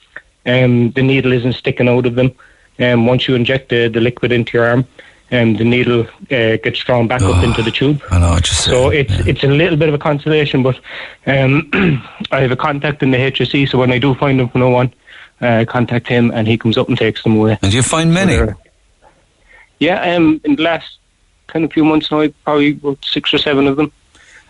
um, 0.46 0.92
the 0.92 1.02
needle 1.02 1.34
isn't 1.34 1.54
sticking 1.54 1.90
out 1.90 2.06
of 2.06 2.16
them. 2.16 2.34
Um, 2.80 3.06
once 3.06 3.28
you 3.28 3.36
inject 3.36 3.70
the, 3.70 3.88
the 3.88 4.00
liquid 4.00 4.32
into 4.32 4.58
your 4.58 4.68
arm, 4.68 4.88
um, 5.32 5.56
the 5.56 5.64
needle 5.64 6.02
uh, 6.32 6.58
gets 6.58 6.80
drawn 6.80 7.08
back 7.08 7.22
up 7.22 7.44
into 7.44 7.64
the 7.64 7.72
tube. 7.72 8.02
I 8.12 8.20
know, 8.20 8.38
just 8.40 8.64
So 8.64 8.90
it's 8.90 9.14
it's 9.26 9.44
a 9.44 9.48
little 9.48 9.78
bit 9.78 9.90
of 9.90 9.96
a 9.96 9.98
consolation, 9.98 10.62
but 10.62 10.80
um, 11.26 11.70
I 12.32 12.42
have 12.42 12.52
a 12.52 12.56
contact 12.56 13.02
in 13.02 13.12
the 13.12 13.18
HSE, 13.18 13.70
so 13.70 13.80
when 13.80 13.92
I 13.92 13.98
do 13.98 14.14
find 14.16 14.40
them 14.40 14.50
for 14.50 14.60
no 14.60 14.70
one, 14.70 14.94
uh, 15.42 15.66
contact 15.68 16.08
him 16.08 16.32
and 16.32 16.48
he 16.48 16.58
comes 16.58 16.78
up 16.78 16.88
and 16.88 16.98
takes 16.98 17.24
them 17.24 17.38
away. 17.38 17.58
And 17.62 17.72
do 17.72 17.78
you 17.78 17.84
find 17.84 18.14
many? 18.14 18.54
Yeah, 19.80 20.16
um, 20.16 20.40
in 20.44 20.56
the 20.56 20.64
last 20.64 20.98
kind 21.48 21.66
of 21.66 21.74
few 21.74 21.84
months 21.84 22.12
now, 22.12 22.28
probably 22.44 22.72
about 22.72 23.04
six 23.04 23.34
or 23.34 23.38
seven 23.38 23.68
of 23.68 23.78
them. 23.78 23.92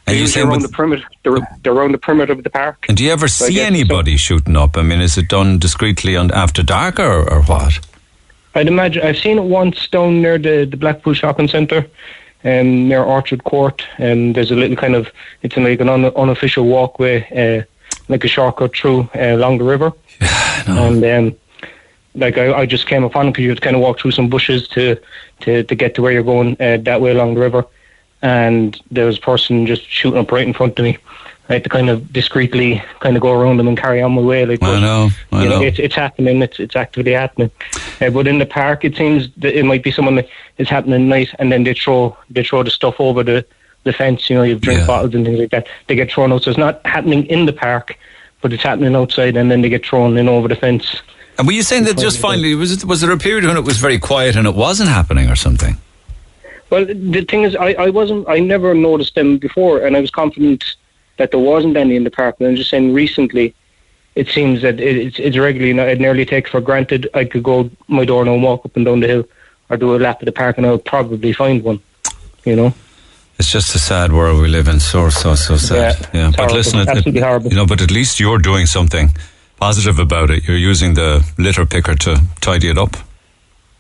And 0.07 0.17
you 0.17 0.27
say 0.27 0.41
around 0.41 0.61
the 0.61 0.69
perimeter. 0.69 1.03
They're, 1.23 1.37
they're 1.63 1.73
around 1.73 1.93
the 1.93 1.97
perimeter 1.97 2.33
of 2.33 2.43
the 2.43 2.49
park. 2.51 2.85
And 2.87 2.95
do 2.95 3.03
you 3.03 3.11
ever 3.11 3.27
So 3.27 3.47
see 3.47 3.59
anybody 3.59 4.17
shooting 4.17 4.55
up? 4.55 4.77
I 4.77 4.83
mean, 4.83 5.01
is 5.01 5.17
it 5.17 5.27
done 5.29 5.57
discreetly 5.57 6.15
on 6.15 6.31
after 6.31 6.61
dark 6.61 6.99
or, 6.99 7.27
or 7.27 7.41
what? 7.41 7.79
I'd 8.53 8.67
imagine 8.67 9.03
I've 9.03 9.17
seen 9.17 9.37
it 9.39 9.43
once 9.43 9.87
down 9.87 10.21
near 10.21 10.37
the 10.37 10.65
the 10.65 10.77
Blackpool 10.77 11.13
Shopping 11.13 11.47
Centre, 11.47 11.87
um, 12.43 12.87
near 12.87 13.03
Orchard 13.03 13.43
Court. 13.43 13.83
Um, 13.97 14.33
there's 14.33 14.51
a 14.51 14.55
little 14.55 14.77
kind 14.77 14.95
of 14.95 15.11
it's 15.41 15.57
like 15.57 15.81
an 15.81 15.89
un, 15.89 16.05
unofficial 16.05 16.65
walkway, 16.65 17.25
uh, 17.31 17.65
like 18.07 18.23
a 18.23 18.27
shortcut 18.27 18.75
through 18.75 19.09
uh, 19.15 19.35
along 19.35 19.57
the 19.57 19.63
river. 19.63 19.93
And 20.67 21.05
um, 21.05 21.35
like 22.15 22.37
I, 22.37 22.61
I 22.61 22.65
just 22.65 22.87
came 22.87 23.03
upon 23.03 23.27
it 23.27 23.31
because 23.31 23.43
you 23.43 23.49
had 23.49 23.57
to 23.57 23.61
kind 23.61 23.75
of 23.75 23.81
walk 23.81 23.99
through 23.99 24.11
some 24.11 24.29
bushes 24.29 24.67
to 24.69 24.97
to 25.41 25.63
to 25.63 25.75
get 25.75 25.95
to 25.95 26.01
where 26.01 26.11
you're 26.11 26.23
going 26.23 26.59
uh, 26.59 26.77
that 26.83 27.01
way 27.01 27.11
along 27.11 27.35
the 27.35 27.41
river. 27.41 27.65
And 28.21 28.81
there 28.89 29.05
was 29.05 29.17
a 29.17 29.21
person 29.21 29.67
just 29.67 29.87
shooting 29.87 30.19
up 30.19 30.31
right 30.31 30.47
in 30.47 30.53
front 30.53 30.79
of 30.79 30.85
me. 30.85 30.97
I 31.47 31.53
had 31.53 31.63
to 31.63 31.69
kind 31.69 31.89
of 31.89 32.11
discreetly 32.11 32.81
kind 33.01 33.15
of 33.15 33.21
go 33.21 33.31
around 33.31 33.57
them 33.57 33.67
and 33.67 33.77
carry 33.77 34.01
on 34.01 34.13
my 34.13 34.21
way. 34.21 34.45
Like, 34.47 34.63
I 34.63 34.79
know, 34.79 35.09
I 35.31 35.43
you 35.43 35.49
know. 35.49 35.61
it's 35.61 35.77
it's 35.77 35.93
happening. 35.93 36.41
It's 36.41 36.59
it's 36.59 36.75
actively 36.75 37.11
happening. 37.11 37.51
Uh, 38.01 38.09
but 38.09 38.25
in 38.27 38.39
the 38.39 38.47
park, 38.47 38.83
it 38.83 38.95
seems 38.95 39.29
that 39.37 39.57
it 39.57 39.63
might 39.63 39.83
be 39.83 39.91
someone 39.91 40.15
that 40.15 40.27
is 40.57 40.69
happening 40.69 41.03
at 41.03 41.07
night, 41.07 41.35
and 41.37 41.51
then 41.51 41.63
they 41.63 41.75
throw 41.75 42.17
they 42.31 42.43
throw 42.43 42.63
the 42.63 42.71
stuff 42.71 42.95
over 42.99 43.21
the 43.23 43.45
the 43.85 43.93
fence. 43.93 44.29
You 44.29 44.35
know, 44.35 44.43
you 44.43 44.53
have 44.53 44.61
drink 44.61 44.85
bottles 44.85 45.15
and 45.15 45.25
things 45.25 45.39
like 45.39 45.51
that. 45.51 45.67
They 45.87 45.95
get 45.95 46.11
thrown 46.11 46.33
out. 46.33 46.43
So 46.43 46.49
it's 46.49 46.59
not 46.59 46.85
happening 46.85 47.25
in 47.27 47.45
the 47.45 47.53
park, 47.53 47.97
but 48.41 48.51
it's 48.51 48.63
happening 48.63 48.95
outside, 48.95 49.37
and 49.37 49.49
then 49.49 49.61
they 49.61 49.69
get 49.69 49.85
thrown 49.85 50.17
in 50.17 50.27
over 50.27 50.49
the 50.49 50.55
fence. 50.55 51.01
And 51.37 51.47
were 51.47 51.53
you 51.53 51.63
saying 51.63 51.83
that 51.85 51.97
just 51.97 52.19
finally 52.19 52.55
was 52.55 52.71
it 52.71 52.85
was 52.85 53.01
there 53.01 53.11
a 53.11 53.17
period 53.17 53.45
when 53.45 53.57
it 53.57 53.63
was 53.63 53.77
very 53.77 53.99
quiet 53.99 54.35
and 54.35 54.47
it 54.47 54.55
wasn't 54.55 54.89
happening 54.89 55.29
or 55.29 55.35
something? 55.35 55.77
Well, 56.69 56.85
the 56.85 57.23
thing 57.23 57.43
is, 57.43 57.55
I, 57.55 57.73
I 57.73 57.89
wasn't, 57.89 58.27
I 58.27 58.39
never 58.39 58.73
noticed 58.73 59.15
them 59.15 59.37
before, 59.37 59.85
and 59.85 59.95
I 59.95 60.01
was 60.01 60.09
confident 60.09 60.63
that 61.17 61.31
there 61.31 61.39
wasn't 61.39 61.77
any 61.77 61.95
in 61.95 62.03
the 62.03 62.11
park. 62.11 62.37
But 62.39 62.47
I'm 62.47 62.55
just 62.55 62.69
saying, 62.69 62.91
recently, 62.93 63.53
it 64.15 64.29
seems 64.29 64.61
that 64.63 64.79
it, 64.79 64.97
it's, 64.97 65.19
it's 65.19 65.37
regularly. 65.37 65.79
I'd 65.79 66.01
nearly 66.01 66.25
take 66.25 66.47
for 66.47 66.61
granted 66.61 67.07
I 67.13 67.25
could 67.25 67.43
go 67.43 67.69
my 67.87 68.05
door 68.05 68.25
and 68.25 68.41
walk 68.41 68.65
up 68.65 68.75
and 68.75 68.85
down 68.85 69.01
the 69.01 69.07
hill, 69.07 69.23
or 69.69 69.77
do 69.77 69.95
a 69.95 69.97
lap 69.97 70.21
of 70.21 70.25
the 70.25 70.31
park, 70.31 70.57
and 70.57 70.65
I'll 70.65 70.77
probably 70.79 71.33
find 71.33 71.63
one. 71.63 71.81
You 72.45 72.55
know. 72.55 72.73
It's 73.37 73.51
just 73.51 73.75
a 73.75 73.79
sad 73.79 74.11
world 74.13 74.41
we 74.41 74.47
live 74.47 74.67
in. 74.67 74.79
So 74.79 75.09
so 75.09 75.35
so 75.35 75.57
sad. 75.57 75.95
Yeah, 76.13 76.19
Yeah, 76.21 76.31
but 76.37 76.51
listen, 76.53 76.79
it- 76.79 76.87
Absolutely 76.87 77.21
horrible. 77.21 77.49
you 77.49 77.55
know, 77.57 77.65
but 77.65 77.81
at 77.81 77.91
least 77.91 78.19
you're 78.19 78.39
doing 78.39 78.65
something 78.65 79.09
positive 79.59 79.99
about 79.99 80.29
it. 80.31 80.47
You're 80.47 80.57
using 80.71 80.93
the 80.95 81.23
litter 81.37 81.65
picker 81.65 81.95
to 81.95 82.21
tidy 82.41 82.69
it 82.69 82.77
up. 82.77 82.95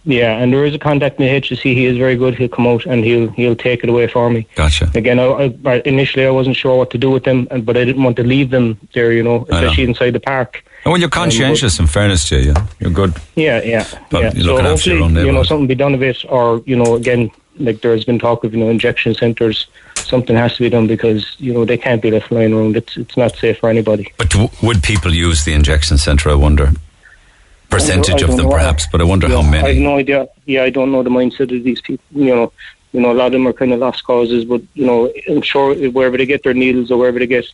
Yeah, 0.07 0.37
and 0.37 0.53
there 0.53 0.63
is 0.65 0.75
a 0.75 0.77
contact 0.77 1.19
in 1.19 1.25
the 1.25 1.31
HSE. 1.41 1.63
He 1.73 1.85
is 1.85 1.97
very 1.97 2.15
good. 2.15 2.35
He'll 2.35 2.47
come 2.47 2.67
out 2.67 2.85
and 2.85 3.03
he'll 3.03 3.29
he'll 3.31 3.55
take 3.55 3.83
it 3.83 3.89
away 3.89 4.07
for 4.07 4.29
me. 4.29 4.45
Gotcha. 4.55 4.91
Again, 4.93 5.19
I, 5.19 5.55
I, 5.65 5.81
initially 5.85 6.27
I 6.27 6.29
wasn't 6.29 6.55
sure 6.55 6.77
what 6.77 6.91
to 6.91 6.97
do 6.99 7.09
with 7.09 7.23
them, 7.23 7.47
and- 7.49 7.65
but 7.65 7.75
I 7.75 7.85
didn't 7.85 8.03
want 8.03 8.15
to 8.17 8.23
leave 8.23 8.51
them 8.51 8.77
there. 8.93 9.11
You 9.11 9.23
know, 9.23 9.47
I 9.49 9.51
know. 9.51 9.57
especially 9.57 9.85
inside 9.85 10.11
the 10.11 10.19
park. 10.19 10.63
Oh, 10.63 10.67
and 10.85 10.91
when 10.91 11.01
you're 11.01 11.07
um, 11.07 11.11
conscientious, 11.23 11.79
in 11.79 11.87
fairness 11.87 12.29
to 12.29 12.35
you, 12.39 12.51
yeah, 12.53 12.67
you're 12.79 12.91
good. 12.91 13.15
Yeah, 13.35 13.63
yeah. 13.63 13.87
But 14.11 14.21
yeah. 14.21 14.31
you're 14.35 14.59
so 14.59 14.73
after 14.73 14.93
your 14.93 15.03
own 15.05 15.15
you 15.15 15.31
know, 15.31 15.41
something 15.43 15.65
be 15.65 15.73
done 15.73 15.95
of 15.95 16.03
it, 16.03 16.23
or 16.29 16.61
you 16.67 16.75
know, 16.75 16.93
again, 16.95 17.31
like 17.57 17.81
there 17.81 17.91
has 17.91 18.03
been 18.03 18.19
talk 18.19 18.43
of 18.43 18.53
you 18.53 18.59
know 18.59 18.69
injection 18.69 19.13
centres. 19.13 19.67
Something 19.95 20.35
has 20.35 20.55
to 20.57 20.63
be 20.63 20.69
done 20.69 20.87
because 20.87 21.35
you 21.39 21.53
know 21.53 21.65
they 21.65 21.77
can't 21.77 22.01
be 22.01 22.11
left 22.11 22.31
lying 22.31 22.53
around. 22.53 22.77
It's 22.77 22.97
it's 22.97 23.17
not 23.17 23.35
safe 23.35 23.59
for 23.59 23.69
anybody. 23.69 24.13
But 24.17 24.29
w- 24.29 24.49
would 24.63 24.83
people 24.83 25.13
use 25.13 25.45
the 25.45 25.53
injection 25.53 25.97
centre? 25.97 26.29
I 26.29 26.35
wonder. 26.35 26.71
Percentage 27.69 28.21
I 28.23 28.27
of 28.27 28.37
them, 28.37 28.49
perhaps, 28.49 28.87
but 28.91 29.01
I 29.01 29.03
wonder 29.03 29.27
how 29.27 29.41
many. 29.41 29.67
I 29.67 29.73
have 29.73 29.83
no 29.83 29.97
idea. 29.97 30.27
Yeah, 30.45 30.63
I 30.63 30.69
don't 30.69 30.91
know 30.91 31.03
the 31.03 31.09
mindset 31.09 31.55
of 31.55 31.63
these 31.63 31.81
people. 31.81 32.05
You 32.11 32.35
know, 32.35 32.53
you 32.93 33.01
know, 33.01 33.11
a 33.11 33.13
lot 33.13 33.27
of 33.27 33.31
them 33.33 33.47
are 33.47 33.53
kind 33.53 33.73
of 33.73 33.79
lost 33.79 34.05
causes, 34.05 34.45
but 34.45 34.61
you 34.75 34.85
know, 34.85 35.11
I'm 35.27 35.41
sure 35.41 35.75
wherever 35.89 36.17
they 36.17 36.25
get 36.25 36.43
their 36.43 36.53
needles 36.53 36.91
or 36.91 36.97
wherever 36.97 37.19
they 37.19 37.27
get, 37.27 37.45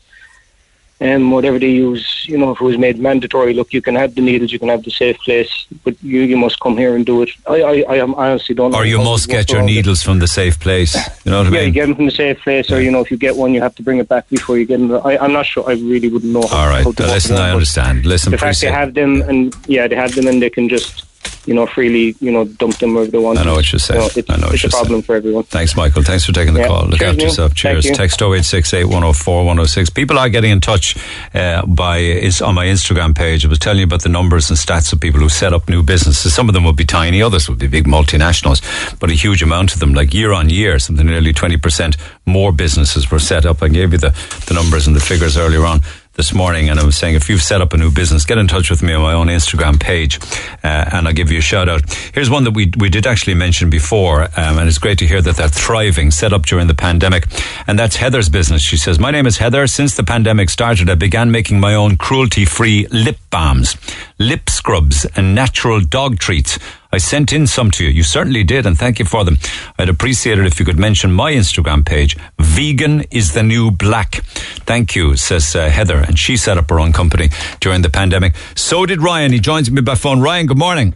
um, 1.02 1.32
whatever 1.32 1.58
they 1.58 1.72
use, 1.72 2.26
you 2.28 2.38
know, 2.38 2.52
if 2.52 2.62
it 2.62 2.64
was 2.64 2.78
made 2.78 3.00
mandatory, 3.00 3.54
look, 3.54 3.74
you 3.74 3.82
can 3.82 3.96
have 3.96 4.14
the 4.16 4.22
needles, 4.22 4.52
you 4.52 4.60
can 4.60 4.70
have 4.70 4.84
the 4.84 4.92
safe 4.92 5.18
place, 5.20 5.66
but 5.84 5.96
you 6.04 6.22
you 6.22 6.38
must 6.38 6.60
come 6.60 6.78
here 6.78 6.96
and 6.96 7.06
do 7.06 7.22
it. 7.24 7.32
I 7.48 7.62
I, 7.62 7.96
I 7.98 8.00
honestly 8.02 8.56
don't. 8.56 8.72
know 8.72 8.78
Or 8.78 8.86
you 8.86 9.00
must 9.00 9.28
get 9.28 9.50
your 9.50 9.60
around 9.60 9.70
it. 9.70 9.74
needles 9.74 10.04
from 10.04 10.20
the 10.20 10.28
safe 10.28 10.60
place. 10.60 10.94
You 11.26 11.32
know 11.32 11.40
what 11.40 11.48
I 11.48 11.50
mean? 11.50 11.60
Yeah, 11.60 11.66
you 11.68 11.72
get 11.72 11.86
them 11.88 11.96
from 11.96 12.06
the 12.06 12.12
safe 12.12 12.40
place, 12.42 12.72
or 12.72 12.80
you 12.82 12.92
know, 12.92 13.02
if 13.02 13.10
you 13.12 13.18
get 13.18 13.36
one, 13.36 13.54
you 13.54 13.62
have 13.62 13.76
to 13.76 13.84
bring 13.84 14.00
it 14.00 14.08
back 14.08 14.30
before 14.30 14.58
you 14.60 14.66
get 14.66 14.80
them. 14.80 14.92
I, 15.04 15.18
I'm 15.18 15.34
not 15.34 15.46
sure. 15.46 15.64
I 15.68 15.74
really 15.74 16.10
wouldn't 16.10 16.34
know. 16.34 16.44
All 16.44 16.68
right. 16.68 16.84
how 16.84 16.92
to 16.92 17.04
uh, 17.04 17.08
work 17.08 17.16
Listen, 17.16 17.36
I 17.38 17.52
understand. 17.52 18.06
Listen, 18.06 18.32
the 18.32 18.38
fact 18.38 18.62
they 18.62 18.72
have 18.72 18.94
them, 18.94 19.22
and 19.24 19.56
yeah, 19.68 19.88
they 19.88 19.96
have 19.96 20.14
them, 20.16 20.28
and 20.28 20.42
they 20.42 20.50
can 20.50 20.70
just, 20.70 21.06
you 21.46 21.54
know, 21.54 21.66
freely, 21.66 22.16
you 22.20 22.32
know, 22.32 22.46
dump 22.46 22.78
them 22.78 22.94
wherever 22.94 23.10
they 23.12 23.18
want. 23.18 23.40
I 23.40 23.44
know 23.44 23.56
what 23.56 23.72
you're 23.72 23.80
saying. 23.80 24.00
You 24.02 24.08
know, 24.08 24.12
it's, 24.16 24.30
I 24.30 24.36
know 24.38 24.48
what 24.48 24.54
it's 24.54 24.64
a 24.64 24.68
you're 24.68 24.72
saying. 24.72 24.84
problem 24.84 25.02
for 25.02 25.16
everyone. 25.16 25.44
Thanks, 25.44 25.76
Michael. 25.76 26.04
Thanks 26.04 26.26
for 26.26 26.32
taking 26.34 26.54
the 26.54 26.60
Yeah. 26.62 26.68
call. 26.68 26.86
Look 26.86 27.00
Cheers, 27.00 27.12
after 27.14 27.24
yourself. 27.26 27.54
Cheers. 27.56 27.86
you. 27.86 27.96
Text 27.96 28.22
0868 28.22 28.86
104 28.86 29.46
106. 29.46 29.90
People 29.90 30.20
are 30.20 30.30
getting 30.30 30.52
in 30.52 30.62
touch 30.62 30.96
uh, 31.34 31.66
by 31.66 31.98
is 31.98 32.42
on 32.42 32.54
my 32.56 32.66
Instagram 32.68 33.16
page. 33.16 33.46
I 33.46 33.48
was 33.50 33.60
telling 33.60 33.80
you 33.80 33.86
about 33.86 34.04
the 34.04 34.10
numbers 34.10 34.50
and 34.50 34.58
stats 34.60 34.94
of 34.94 35.00
people 35.00 35.20
who 35.20 35.30
set 35.30 35.52
up 35.54 35.68
new 35.68 35.82
businesses. 35.84 36.34
Some 36.34 36.48
of 36.48 36.54
them 36.54 36.64
will 36.64 36.74
be 36.74 36.86
tiny, 36.86 37.22
others 37.22 37.50
will 37.50 37.56
be 37.56 37.68
big 37.68 37.86
multinationals, 37.86 38.62
but 39.00 39.10
a 39.10 39.14
huge 39.14 39.42
amount 39.42 39.74
of 39.74 39.80
them, 39.80 39.94
like 39.94 40.14
year 40.14 40.34
on 40.34 40.50
year, 40.50 40.78
something 40.80 41.06
nearly 41.08 41.34
20% 41.34 41.96
more 42.26 42.52
businesses 42.52 43.10
were 43.10 43.20
set 43.20 43.46
up. 43.46 43.64
I 43.64 43.68
gave 43.68 43.92
you 43.94 43.98
the, 43.98 44.14
the 44.48 44.54
numbers 44.54 44.86
and 44.88 44.96
the 44.96 45.00
figures 45.00 45.38
earlier 45.38 45.66
on 45.66 45.82
this 46.14 46.34
morning, 46.34 46.70
and 46.70 46.80
I 46.80 46.84
was 46.84 46.98
saying 46.98 47.16
if 47.16 47.30
you've 47.30 47.42
set 47.42 47.62
up 47.62 47.74
a 47.74 47.78
new 47.78 47.90
business, 47.90 48.26
get 48.26 48.38
in 48.38 48.48
touch 48.48 48.70
with 48.70 48.84
me 48.84 48.94
on 48.94 49.02
my 49.02 49.14
own 49.14 49.28
Instagram 49.28 49.80
page, 49.80 50.20
uh, 50.64 50.90
and 50.92 51.08
I'll 51.08 51.14
give 51.14 51.32
you 51.32 51.40
a 51.40 51.42
shout 51.42 51.70
out. 51.70 51.82
Here's 52.14 52.30
one 52.30 52.44
that 52.44 52.52
we 52.52 52.72
we 52.78 52.90
did 52.90 53.08
actually 53.08 53.36
mention 53.36 53.70
before, 53.70 54.24
um, 54.24 54.58
and 54.58 54.68
it's 54.68 54.78
great 54.78 55.00
to 55.00 55.08
hear 55.08 55.22
that 55.22 55.38
they're 55.38 55.48
thriving, 55.48 56.12
set 56.12 56.34
up 56.34 56.46
during 56.46 56.68
the 56.68 56.74
pandemic, 56.74 57.28
and 57.66 57.80
that's 57.80 57.96
Heather's 57.96 58.30
business. 58.30 58.62
She 58.62 58.78
says, 58.78 59.00
"My 59.00 59.12
name 59.12 59.26
is 59.26 59.38
Heather. 59.38 59.68
Since 59.68 59.96
the 59.96 60.04
pandemic 60.04 60.50
started, 60.50 60.90
I 60.90 60.96
began 60.96 61.32
making 61.32 61.60
my 61.60 61.76
own 61.76 61.96
cruelty-free 61.96 62.88
lip 62.92 63.18
balms, 63.30 63.78
lip 64.20 64.50
scrubs, 64.50 65.06
and 65.16 65.34
natural 65.34 65.80
dog 65.80 66.20
treats." 66.20 66.60
I 66.94 66.98
sent 66.98 67.32
in 67.32 67.48
some 67.48 67.72
to 67.72 67.86
you. 67.86 67.90
You 67.90 68.04
certainly 68.04 68.44
did, 68.44 68.66
and 68.66 68.78
thank 68.78 69.00
you 69.00 69.06
for 69.06 69.24
them. 69.24 69.38
I'd 69.78 69.90
appreciate 69.90 70.40
it 70.40 70.46
if 70.46 70.60
you 70.60 70.66
could 70.66 70.80
mention 70.80 71.12
my 71.12 71.32
Instagram 71.32 71.86
page. 71.86 72.18
Vegan 72.40 73.02
is 73.12 73.34
the 73.34 73.44
new 73.44 73.72
black. 73.72 74.16
Thank 74.66 74.96
you, 74.96 75.16
says 75.16 75.56
uh, 75.56 75.70
Heather, 75.70 75.98
and 75.98 76.20
she 76.20 76.38
set 76.38 76.58
up 76.58 76.70
her 76.70 76.80
own 76.80 76.94
company 76.94 77.30
during 77.60 77.82
the 77.82 77.90
pandemic. 77.90 78.36
So 78.56 78.86
did 78.86 79.02
Ryan. 79.02 79.32
He 79.32 79.40
joins 79.40 79.72
me 79.72 79.82
by 79.82 79.96
phone. 79.96 80.22
Ryan, 80.22 80.48
good 80.48 80.58
morning. 80.58 80.96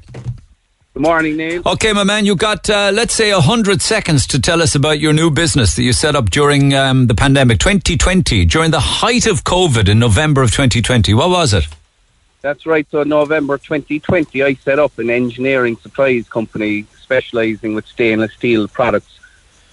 Good 0.93 1.03
morning, 1.03 1.35
Neil. 1.35 1.61
Okay, 1.65 1.91
my 1.91 2.05
man, 2.05 2.25
you 2.25 2.37
got, 2.37 2.69
uh, 2.69 2.89
let's 2.93 3.13
say, 3.13 3.31
a 3.31 3.41
hundred 3.41 3.81
seconds 3.81 4.25
to 4.27 4.39
tell 4.39 4.61
us 4.61 4.75
about 4.75 4.99
your 4.99 5.11
new 5.11 5.29
business 5.29 5.75
that 5.75 5.83
you 5.83 5.91
set 5.91 6.15
up 6.15 6.29
during 6.29 6.73
um, 6.73 7.07
the 7.07 7.15
pandemic, 7.15 7.59
2020, 7.59 8.45
during 8.45 8.71
the 8.71 8.79
height 8.79 9.27
of 9.27 9.43
COVID 9.43 9.89
in 9.89 9.99
November 9.99 10.41
of 10.41 10.51
2020. 10.51 11.13
What 11.13 11.29
was 11.29 11.53
it? 11.53 11.67
That's 12.45 12.67
right. 12.67 12.85
So, 12.91 13.01
November 13.01 13.57
2020, 13.57 14.43
I 14.43 14.53
set 14.53 14.77
up 14.77 14.99
an 14.99 15.09
engineering 15.09 15.77
supplies 15.77 16.29
company 16.29 16.85
specialising 17.01 17.73
with 17.73 17.87
stainless 17.87 18.33
steel 18.33 18.67
products. 18.67 19.19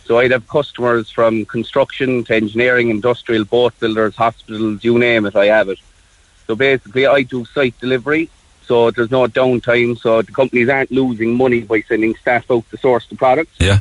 So, 0.07 0.19
I'd 0.19 0.31
have 0.31 0.49
customers 0.49 1.11
from 1.11 1.44
construction 1.44 2.24
to 2.24 2.35
engineering, 2.35 2.89
industrial, 2.89 3.44
boat 3.44 3.78
builders, 3.78 4.16
hospitals, 4.16 4.82
you 4.82 4.99
name 4.99 5.27
it, 5.27 5.36
I 5.36 5.49
have 5.49 5.69
it. 5.69 5.81
So, 6.47 6.55
basically, 6.55 7.05
I 7.05 7.24
do 7.24 7.44
site 7.44 7.78
delivery. 7.78 8.31
So, 8.65 8.90
there's 8.90 9.11
no 9.11 9.27
downtime. 9.27 9.99
So, 9.99 10.23
the 10.23 10.32
companies 10.32 10.70
aren't 10.70 10.90
losing 10.90 11.36
money 11.36 11.61
by 11.61 11.82
sending 11.82 12.15
staff 12.15 12.51
out 12.51 12.65
to 12.70 12.78
source 12.78 13.07
the 13.07 13.16
products. 13.16 13.53
Yeah. 13.61 13.81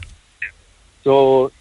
So, 1.06 1.54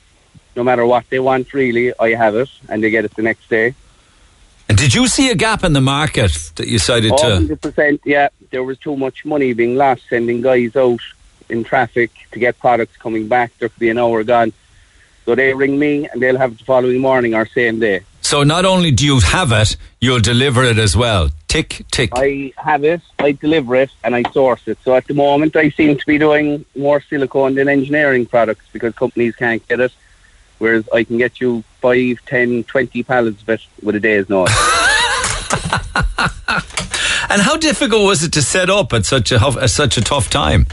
no 0.57 0.65
matter 0.65 0.85
what 0.85 1.05
they 1.11 1.21
want, 1.21 1.55
really, 1.55 1.93
I 1.97 2.09
have 2.15 2.35
it 2.35 2.51
and 2.69 2.83
they 2.83 2.91
get 2.91 3.05
it 3.05 3.15
the 3.15 3.23
next 3.23 3.49
day. 3.49 3.77
And 4.71 4.79
did 4.79 4.95
you 4.95 5.09
see 5.09 5.33
a 5.33 5.35
gap 5.35 5.65
in 5.65 5.73
the 5.73 5.81
market 5.81 6.31
that 6.55 6.69
you 6.69 6.79
decided 6.79 7.17
to? 7.17 7.25
hundred 7.25 7.61
percent. 7.61 8.01
Yeah, 8.05 8.29
there 8.51 8.63
was 8.63 8.79
too 8.79 8.97
much 8.97 9.25
money 9.25 9.53
being 9.53 9.75
lost 9.75 10.03
sending 10.09 10.43
guys 10.43 10.77
out 10.77 11.01
in 11.49 11.65
traffic 11.65 12.13
to 12.31 12.39
get 12.39 12.57
products 12.61 12.97
coming 12.97 13.27
back. 13.27 13.51
There 13.59 13.69
could 13.69 13.81
be 13.81 13.91
an 13.91 13.99
hour 13.99 14.23
gone, 14.23 14.53
so 15.25 15.35
they 15.35 15.53
ring 15.55 15.77
me 15.77 16.09
and 16.09 16.23
they'll 16.23 16.39
have 16.39 16.53
it 16.53 16.59
the 16.59 16.65
following 16.65 17.01
morning 17.01 17.35
or 17.35 17.47
same 17.47 17.81
day. 17.81 18.03
So 18.21 18.45
not 18.45 18.65
only 18.65 18.93
do 18.93 19.05
you 19.05 19.19
have 19.19 19.51
it, 19.51 19.77
you'll 20.01 20.21
deliver 20.21 20.63
it 20.63 20.79
as 20.79 20.97
well. 20.97 21.31
Tick, 21.49 21.85
tick. 21.91 22.11
I 22.13 22.53
have 22.57 22.85
it, 22.85 23.01
I 23.19 23.33
deliver 23.33 23.75
it, 23.75 23.91
and 24.05 24.15
I 24.15 24.23
source 24.31 24.69
it. 24.69 24.79
So 24.85 24.95
at 24.95 25.05
the 25.09 25.15
moment, 25.15 25.57
I 25.57 25.71
seem 25.71 25.97
to 25.97 26.07
be 26.07 26.17
doing 26.17 26.65
more 26.77 27.01
silicone 27.01 27.57
than 27.57 27.69
engineering 27.69 28.25
products 28.25 28.67
because 28.73 28.95
companies 28.95 29.35
can't 29.35 29.67
get 29.67 29.81
it. 29.81 29.91
Whereas 30.59 30.89
I 30.95 31.03
can 31.03 31.19
get 31.19 31.41
you 31.41 31.65
five, 31.81 32.19
ten, 32.27 32.65
twenty 32.65 33.03
pallets 33.03 33.43
of 33.43 33.49
it 33.49 33.61
with 33.83 33.97
a 33.97 34.01
day's 34.01 34.29
notice. 34.29 34.57
And 37.31 37.41
how 37.41 37.57
difficult 37.57 38.07
was 38.07 38.25
it 38.25 38.33
to 38.33 38.43
set 38.43 38.69
up 38.69 38.93
at 38.93 39.07
such 39.07 39.31
a 39.31 39.37
at 39.41 39.71
such 39.71 39.97
a 39.97 40.01
tough 40.01 40.31
time? 40.31 40.67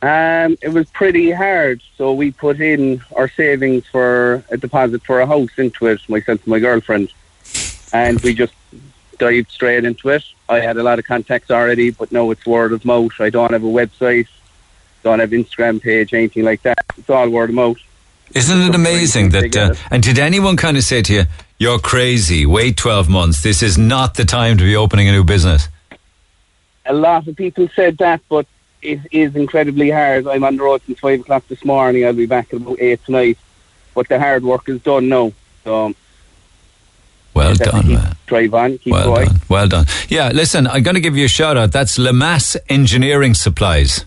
Um, 0.00 0.56
it 0.62 0.72
was 0.72 0.88
pretty 0.88 1.30
hard. 1.30 1.82
So 1.98 2.14
we 2.14 2.30
put 2.30 2.62
in 2.62 3.02
our 3.14 3.28
savings 3.28 3.86
for 3.86 4.42
a 4.50 4.56
deposit 4.56 5.04
for 5.04 5.20
a 5.20 5.26
house 5.26 5.50
into 5.58 5.86
it, 5.88 6.00
myself 6.08 6.40
and 6.40 6.46
my 6.46 6.60
girlfriend. 6.60 7.12
And 7.92 8.18
we 8.22 8.32
just 8.32 8.54
dived 9.18 9.50
straight 9.50 9.84
into 9.84 10.08
it. 10.08 10.24
I 10.48 10.60
had 10.60 10.78
a 10.78 10.82
lot 10.82 10.98
of 10.98 11.04
contacts 11.04 11.50
already, 11.50 11.90
but 11.90 12.10
now 12.10 12.30
it's 12.30 12.46
word 12.46 12.72
of 12.72 12.86
mouth. 12.86 13.20
I 13.20 13.28
don't 13.28 13.52
have 13.52 13.62
a 13.62 13.66
website, 13.66 14.28
don't 15.02 15.18
have 15.18 15.30
Instagram 15.30 15.82
page, 15.82 16.14
anything 16.14 16.44
like 16.44 16.62
that. 16.62 16.86
It's 16.96 17.10
all 17.10 17.28
word 17.28 17.50
of 17.50 17.54
mouth. 17.54 17.78
Isn't 18.34 18.62
it 18.62 18.74
amazing 18.74 19.30
that? 19.30 19.56
Uh, 19.56 19.74
and 19.90 20.02
did 20.02 20.18
anyone 20.18 20.56
kind 20.56 20.76
of 20.76 20.84
say 20.84 21.02
to 21.02 21.12
you, 21.12 21.22
"You're 21.58 21.78
crazy. 21.78 22.46
Wait 22.46 22.76
twelve 22.76 23.08
months. 23.08 23.42
This 23.42 23.62
is 23.62 23.76
not 23.78 24.14
the 24.14 24.24
time 24.24 24.56
to 24.58 24.64
be 24.64 24.74
opening 24.76 25.08
a 25.08 25.12
new 25.12 25.24
business." 25.24 25.68
A 26.86 26.92
lot 26.92 27.28
of 27.28 27.36
people 27.36 27.68
said 27.76 27.98
that, 27.98 28.20
but 28.28 28.46
it 28.80 28.98
is 29.12 29.36
incredibly 29.36 29.90
hard. 29.90 30.26
I'm 30.26 30.42
on 30.44 30.56
the 30.56 30.62
road 30.64 30.82
since 30.86 30.98
five 30.98 31.20
o'clock 31.20 31.46
this 31.48 31.64
morning. 31.64 32.04
I'll 32.04 32.12
be 32.12 32.26
back 32.26 32.52
at 32.52 32.60
about 32.60 32.80
eight 32.80 33.04
tonight. 33.04 33.38
But 33.94 34.08
the 34.08 34.18
hard 34.18 34.42
work 34.42 34.68
is 34.68 34.80
done 34.80 35.08
now. 35.08 35.32
So 35.64 35.94
Well 37.34 37.54
done, 37.54 37.82
keep, 37.82 37.98
man. 37.98 38.16
drive 38.26 38.54
on, 38.54 38.78
keep 38.78 38.92
Well 38.92 39.04
going. 39.04 39.28
done. 39.28 39.40
Well 39.48 39.68
done. 39.68 39.86
Yeah, 40.08 40.30
listen, 40.34 40.66
I'm 40.66 40.82
going 40.82 40.94
to 40.96 41.00
give 41.00 41.16
you 41.16 41.26
a 41.26 41.28
shout 41.28 41.56
out. 41.56 41.72
That's 41.72 41.98
Lamass 41.98 42.56
Engineering 42.68 43.34
Supplies. 43.34 44.04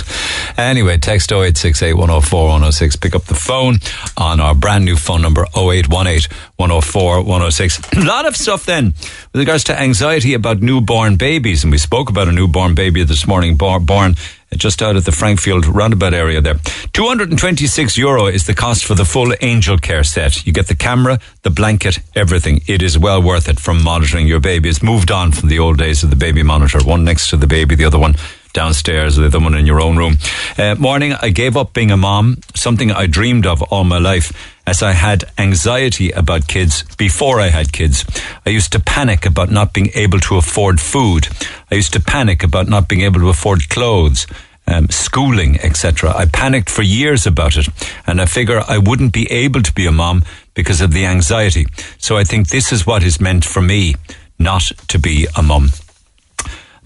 Anyway, 0.57 0.99
text 0.99 1.33
0868 1.33 1.95
104 1.95 2.45
106. 2.45 2.97
Pick 2.97 3.15
up 3.15 3.25
the 3.25 3.35
phone 3.35 3.79
on 4.17 4.41
our 4.41 4.55
brand 4.55 4.85
new 4.85 4.97
phone 4.97 5.23
number 5.23 5.47
0818 5.57 6.31
104 6.57 7.19
106. 7.23 7.81
A 7.93 8.01
lot 8.05 8.27
of 8.27 8.37
stuff 8.37 8.65
then 8.65 8.95
with 9.33 9.41
regards 9.41 9.65
to 9.65 9.79
anxiety 9.79 10.35
about 10.35 10.61
newborn 10.61 11.17
babies. 11.17 11.65
And 11.65 11.71
we 11.71 11.79
spoke 11.79 12.09
about 12.09 12.29
a 12.29 12.33
newborn 12.33 12.75
baby 12.75 13.05
this 13.05 13.27
morning, 13.27 13.57
bor- 13.57 13.81
born 13.81 14.17
just 14.57 14.81
out 14.81 14.97
of 14.97 15.05
the 15.05 15.13
Frankfield 15.13 15.67
roundabout 15.67 16.15
area 16.15 16.41
there. 16.41 16.55
226 16.93 17.99
euro 17.99 18.27
is 18.27 18.47
the 18.47 18.55
cost 18.55 18.85
for 18.85 18.95
the 18.95 19.05
full 19.05 19.29
Angelcare 19.43 20.07
set. 20.07 20.47
You 20.47 20.53
get 20.53 20.69
the 20.69 20.77
camera, 20.77 21.19
the 21.43 21.51
blanket, 21.51 21.99
everything. 22.15 22.63
It 22.67 22.81
is 22.81 22.99
well 22.99 23.23
worth 23.23 23.49
it 23.49 23.61
from 23.61 23.83
monitoring 23.83 24.27
your 24.27 24.41
baby. 24.41 24.69
It's 24.69 24.83
moved 24.83 25.11
on 25.11 25.33
from 25.33 25.49
the 25.49 25.59
old 25.59 25.79
days 25.79 26.03
of 26.03 26.11
the 26.11 26.17
baby 26.17 26.43
monitor. 26.43 26.79
One 26.83 27.05
next 27.05 27.31
to 27.31 27.37
the 27.37 27.47
baby, 27.47 27.75
the 27.75 27.85
other 27.85 27.99
one 27.99 28.15
downstairs, 28.57 29.19
with 29.19 29.33
the 29.33 29.39
one 29.39 29.55
in 29.55 29.67
your 29.67 29.81
own 29.83 29.99
room. 29.99 30.17
Uh, 30.57 30.75
morning, 30.77 31.13
I 31.13 31.29
gave 31.29 31.59
up 31.59 31.75
being 31.75 31.91
a 31.91 31.97
mom, 31.97 32.39
something 32.55 32.91
I 32.91 33.07
dreamed 33.07 33.47
of 33.47 33.63
all 33.63 33.85
my 33.85 33.99
life, 33.99 34.33
as 34.67 34.83
I 34.83 34.93
had 34.93 35.25
anxiety 35.37 36.11
about 36.11 36.49
kids 36.49 36.83
before 36.97 37.39
I 37.39 37.49
had 37.49 37.71
kids. 37.71 38.07
I 38.47 38.51
used 38.51 38.73
to 38.73 38.81
panic 38.81 39.27
about 39.27 39.51
not 39.51 39.75
being 39.75 39.91
able 39.95 40.21
to 40.21 40.39
afford 40.39 40.81
food. 40.81 41.29
I 41.71 41.75
used 41.75 41.93
to 41.93 42.01
panic 42.01 42.43
about 42.43 42.67
not 42.67 42.89
being 42.89 43.03
able 43.03 43.21
to 43.21 43.29
afford 43.29 43.69
clothes. 43.69 44.27
Um, 44.69 44.89
schooling, 44.91 45.61
etc. 45.61 46.13
I 46.13 46.27
panicked 46.27 46.71
for 46.71 46.83
years 46.83 47.25
about 47.25 47.57
it, 47.57 47.69
and 48.05 48.21
I 48.21 48.27
figure 48.27 48.65
I 48.67 48.79
wouldn't 48.79 49.13
be 49.13 49.31
able 49.31 49.63
to 49.63 49.73
be 49.73 49.87
a 49.87 49.93
mom 49.93 50.25
because 50.55 50.81
of 50.81 50.91
the 50.91 51.07
anxiety. 51.07 51.67
So 51.99 52.17
I 52.17 52.25
think 52.25 52.49
this 52.49 52.73
is 52.73 52.85
what 52.85 53.05
is 53.05 53.21
meant 53.21 53.45
for 53.45 53.63
me, 53.63 53.95
not 54.41 54.73
to 54.89 54.99
be 54.99 55.29
a 55.37 55.43
mum. 55.43 55.71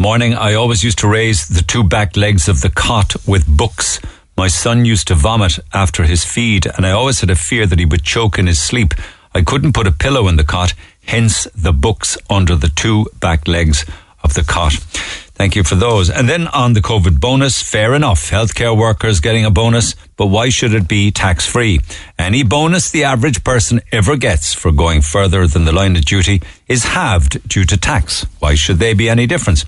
Morning, 0.00 0.32
I 0.32 0.54
always 0.54 0.82
used 0.82 1.00
to 1.00 1.08
raise 1.08 1.46
the 1.46 1.60
two 1.60 1.84
back 1.84 2.16
legs 2.16 2.48
of 2.48 2.62
the 2.62 2.70
cot 2.70 3.14
with 3.26 3.46
books. 3.46 4.00
My 4.34 4.48
son 4.48 4.86
used 4.86 5.08
to 5.08 5.14
vomit 5.14 5.58
after 5.74 6.04
his 6.04 6.24
feed, 6.24 6.64
and 6.64 6.86
I 6.86 6.90
always 6.92 7.20
had 7.20 7.28
a 7.28 7.36
fear 7.36 7.66
that 7.66 7.78
he 7.78 7.84
would 7.84 8.02
choke 8.02 8.38
in 8.38 8.46
his 8.46 8.58
sleep. 8.58 8.94
I 9.34 9.42
couldn't 9.42 9.74
put 9.74 9.86
a 9.86 9.92
pillow 9.92 10.26
in 10.26 10.36
the 10.36 10.42
cot, 10.42 10.72
hence 11.04 11.46
the 11.54 11.74
books 11.74 12.16
under 12.30 12.56
the 12.56 12.70
two 12.70 13.08
back 13.20 13.46
legs 13.46 13.84
of 14.22 14.32
the 14.32 14.42
cot. 14.42 14.72
Thank 15.40 15.56
you 15.56 15.64
for 15.64 15.74
those. 15.74 16.10
And 16.10 16.28
then 16.28 16.48
on 16.48 16.74
the 16.74 16.82
COVID 16.82 17.18
bonus, 17.18 17.62
fair 17.62 17.94
enough. 17.94 18.28
Healthcare 18.28 18.76
workers 18.76 19.20
getting 19.20 19.46
a 19.46 19.50
bonus, 19.50 19.94
but 20.18 20.26
why 20.26 20.50
should 20.50 20.74
it 20.74 20.86
be 20.86 21.10
tax 21.10 21.46
free? 21.46 21.80
Any 22.18 22.42
bonus 22.42 22.90
the 22.90 23.04
average 23.04 23.42
person 23.42 23.80
ever 23.90 24.18
gets 24.18 24.52
for 24.52 24.70
going 24.70 25.00
further 25.00 25.46
than 25.46 25.64
the 25.64 25.72
line 25.72 25.96
of 25.96 26.04
duty 26.04 26.42
is 26.68 26.84
halved 26.84 27.48
due 27.48 27.64
to 27.64 27.78
tax. 27.78 28.26
Why 28.38 28.54
should 28.54 28.80
they 28.80 28.92
be 28.92 29.08
any 29.08 29.26
difference? 29.26 29.64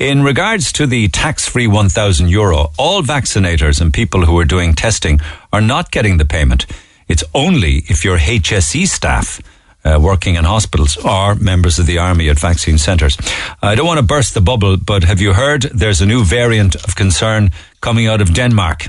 In 0.00 0.24
regards 0.24 0.72
to 0.72 0.88
the 0.88 1.06
tax 1.06 1.48
free 1.48 1.68
1000 1.68 2.28
euro, 2.28 2.72
all 2.76 3.04
vaccinators 3.04 3.80
and 3.80 3.94
people 3.94 4.24
who 4.24 4.36
are 4.40 4.44
doing 4.44 4.74
testing 4.74 5.20
are 5.52 5.60
not 5.60 5.92
getting 5.92 6.16
the 6.16 6.24
payment. 6.24 6.66
It's 7.06 7.22
only 7.32 7.84
if 7.86 8.04
you're 8.04 8.18
HSE 8.18 8.88
staff 8.88 9.40
uh, 9.84 9.98
working 10.00 10.36
in 10.36 10.44
hospitals 10.44 10.96
or 10.96 11.34
members 11.34 11.78
of 11.78 11.86
the 11.86 11.98
army 11.98 12.28
at 12.28 12.38
vaccine 12.38 12.78
centres. 12.78 13.16
I 13.62 13.74
don't 13.74 13.86
want 13.86 13.98
to 13.98 14.06
burst 14.06 14.34
the 14.34 14.40
bubble, 14.40 14.76
but 14.76 15.04
have 15.04 15.20
you 15.20 15.32
heard 15.32 15.62
there's 15.62 16.00
a 16.00 16.06
new 16.06 16.24
variant 16.24 16.74
of 16.76 16.96
concern 16.96 17.50
coming 17.80 18.06
out 18.06 18.20
of 18.20 18.32
Denmark? 18.34 18.88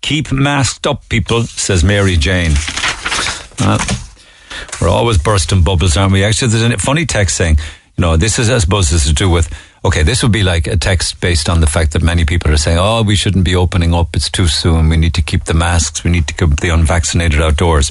Keep 0.00 0.32
masked 0.32 0.86
up, 0.86 1.08
people, 1.08 1.42
says 1.42 1.82
Mary 1.82 2.16
Jane. 2.16 2.52
Uh, 3.60 3.78
we're 4.80 4.88
always 4.88 5.18
bursting 5.18 5.62
bubbles, 5.62 5.96
aren't 5.96 6.12
we? 6.12 6.24
Actually, 6.24 6.48
there's 6.48 6.72
a 6.72 6.78
funny 6.78 7.04
text 7.04 7.36
saying, 7.36 7.58
you 7.96 8.02
know, 8.02 8.16
this 8.16 8.38
is, 8.38 8.48
I 8.48 8.58
suppose, 8.58 8.90
this 8.90 9.06
is 9.06 9.08
to 9.08 9.14
do 9.14 9.28
with, 9.28 9.52
okay, 9.84 10.04
this 10.04 10.22
would 10.22 10.30
be 10.30 10.44
like 10.44 10.68
a 10.68 10.76
text 10.76 11.20
based 11.20 11.48
on 11.48 11.60
the 11.60 11.66
fact 11.66 11.92
that 11.92 12.02
many 12.02 12.24
people 12.24 12.52
are 12.52 12.56
saying, 12.56 12.78
oh, 12.78 13.02
we 13.02 13.16
shouldn't 13.16 13.44
be 13.44 13.56
opening 13.56 13.92
up. 13.92 14.14
It's 14.14 14.30
too 14.30 14.46
soon. 14.46 14.88
We 14.88 14.96
need 14.96 15.14
to 15.14 15.22
keep 15.22 15.44
the 15.44 15.54
masks. 15.54 16.04
We 16.04 16.12
need 16.12 16.28
to 16.28 16.34
keep 16.34 16.60
the 16.60 16.68
unvaccinated 16.68 17.40
outdoors. 17.40 17.90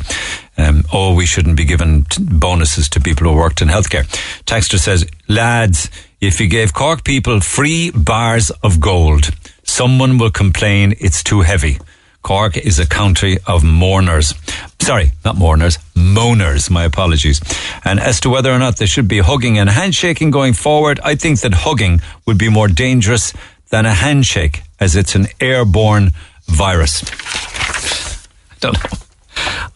Um, 0.58 0.84
oh, 0.92 1.14
we 1.14 1.26
shouldn't 1.26 1.56
be 1.56 1.66
giving 1.66 2.06
t- 2.06 2.24
bonuses 2.24 2.90
to 2.90 3.00
people 3.00 3.30
who 3.30 3.36
worked 3.36 3.62
in 3.62 3.68
healthcare. 3.68 4.06
Texter 4.46 4.80
says, 4.80 5.06
lads, 5.28 5.90
if 6.20 6.40
you 6.40 6.48
gave 6.48 6.74
Cork 6.74 7.04
people 7.04 7.40
free 7.42 7.92
bars 7.92 8.50
of 8.64 8.80
gold, 8.80 9.30
someone 9.64 10.18
will 10.18 10.32
complain 10.32 10.96
it's 11.00 11.22
too 11.24 11.42
heavy. 11.42 11.78
Cork 12.24 12.58
is 12.58 12.80
a 12.80 12.88
country 12.88 13.38
of 13.46 13.64
mourners. 13.64 14.34
Sorry, 14.82 15.12
not 15.24 15.38
mourners, 15.38 15.78
moaners. 15.96 16.70
My 16.70 16.84
apologies. 16.84 17.40
And 17.86 18.00
as 18.00 18.20
to 18.22 18.30
whether 18.30 18.52
or 18.52 18.60
not 18.60 18.78
there 18.78 18.88
should 18.88 19.08
be 19.08 19.20
hugging 19.20 19.58
and 19.60 19.70
handshaking 19.70 20.32
going 20.32 20.54
forward, 20.54 21.00
I 21.04 21.16
think 21.16 21.40
that 21.42 21.54
hugging 21.54 22.02
would 22.26 22.38
be 22.38 22.50
more 22.50 22.68
dangerous 22.68 23.34
than 23.70 23.86
a 23.86 23.94
handshake 23.94 24.64
as 24.80 24.96
it's 24.96 25.16
an 25.16 25.28
airborne 25.40 26.12
virus. 26.48 27.04
I 28.52 28.56
don't 28.60 28.74
know. 28.74 29.07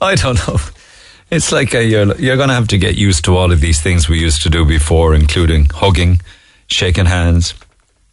I 0.01 0.15
don't 0.15 0.47
know. 0.47 0.57
It's 1.29 1.51
like 1.51 1.73
a, 1.73 1.83
you're, 1.83 2.13
you're 2.17 2.35
going 2.35 2.49
to 2.49 2.55
have 2.55 2.67
to 2.69 2.77
get 2.77 2.95
used 2.95 3.23
to 3.25 3.37
all 3.37 3.51
of 3.51 3.61
these 3.61 3.79
things 3.79 4.09
we 4.09 4.19
used 4.19 4.41
to 4.41 4.49
do 4.49 4.65
before, 4.65 5.15
including 5.15 5.67
hugging, 5.67 6.19
shaking 6.67 7.05
hands, 7.05 7.53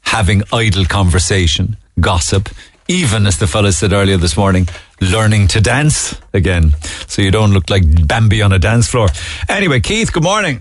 having 0.03 0.43
idle 0.53 0.85
conversation, 0.85 1.77
gossip, 1.99 2.51
even 2.87 3.27
as 3.27 3.39
the 3.39 3.47
fellow 3.47 3.71
said 3.71 3.93
earlier 3.93 4.17
this 4.17 4.37
morning, 4.37 4.69
learning 5.01 5.49
to 5.49 5.61
dance 5.61 6.17
again, 6.33 6.75
so 7.07 7.21
you 7.23 7.31
don't 7.31 7.53
look 7.53 7.69
like 7.71 7.83
Bambi 8.07 8.41
on 8.41 8.53
a 8.53 8.59
dance 8.59 8.89
floor. 8.89 9.09
Anyway, 9.49 9.81
Keith, 9.81 10.13
good 10.13 10.23
morning. 10.23 10.61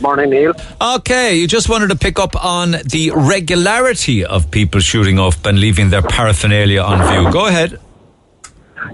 Morning, 0.00 0.28
Neil. 0.28 0.52
Okay, 0.80 1.36
you 1.36 1.48
just 1.48 1.70
wanted 1.70 1.88
to 1.88 1.96
pick 1.96 2.18
up 2.18 2.44
on 2.44 2.72
the 2.72 3.12
regularity 3.14 4.24
of 4.24 4.50
people 4.50 4.80
shooting 4.80 5.18
up 5.18 5.46
and 5.46 5.58
leaving 5.58 5.88
their 5.88 6.02
paraphernalia 6.02 6.82
on 6.82 6.98
view. 7.10 7.32
Go 7.32 7.46
ahead. 7.46 7.80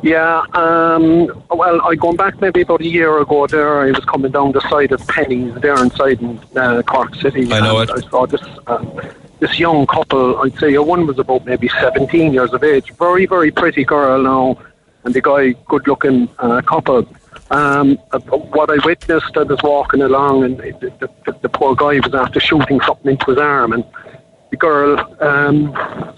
Yeah, 0.02 0.44
um, 0.54 1.44
well, 1.50 1.80
I 1.82 1.94
gone 1.94 2.16
back 2.16 2.40
maybe 2.40 2.62
about 2.62 2.80
a 2.80 2.88
year 2.88 3.18
ago 3.18 3.46
there. 3.46 3.80
I 3.82 3.90
was 3.90 4.04
coming 4.04 4.32
down 4.32 4.52
the 4.52 4.60
side 4.68 4.92
of 4.92 5.00
Penneys 5.02 5.60
there 5.60 5.80
inside 5.82 6.20
in 6.20 6.40
uh, 6.56 6.82
Cork 6.82 7.14
City. 7.16 7.52
I 7.52 7.60
know 7.60 7.80
it. 7.80 7.90
I 7.90 8.00
saw 8.08 8.26
this 8.26 8.42
uh, 8.66 8.84
this 9.40 9.58
young 9.58 9.86
couple. 9.86 10.38
I'd 10.38 10.58
say 10.58 10.76
uh, 10.76 10.82
one 10.82 11.06
was 11.06 11.18
about 11.18 11.44
maybe 11.44 11.68
17 11.68 12.32
years 12.32 12.52
of 12.52 12.62
age. 12.62 12.92
Very, 12.92 13.26
very 13.26 13.50
pretty 13.50 13.84
girl 13.84 14.22
now, 14.22 14.62
and 15.04 15.14
the 15.14 15.20
guy, 15.20 15.52
good 15.66 15.86
looking 15.88 16.28
uh, 16.38 16.62
couple. 16.62 17.06
Um, 17.50 17.98
uh, 18.12 18.18
what 18.18 18.70
I 18.70 18.84
witnessed, 18.84 19.36
I 19.36 19.42
was 19.42 19.62
walking 19.62 20.00
along, 20.00 20.44
and 20.44 20.58
the, 20.58 20.92
the, 21.00 21.10
the, 21.26 21.38
the 21.42 21.48
poor 21.48 21.74
guy 21.74 21.98
was 22.00 22.14
after 22.14 22.40
shooting 22.40 22.80
something 22.80 23.12
into 23.12 23.26
his 23.26 23.38
arm, 23.38 23.72
and 23.72 23.84
the 24.52 24.58
girl 24.58 25.00
um, 25.20 25.72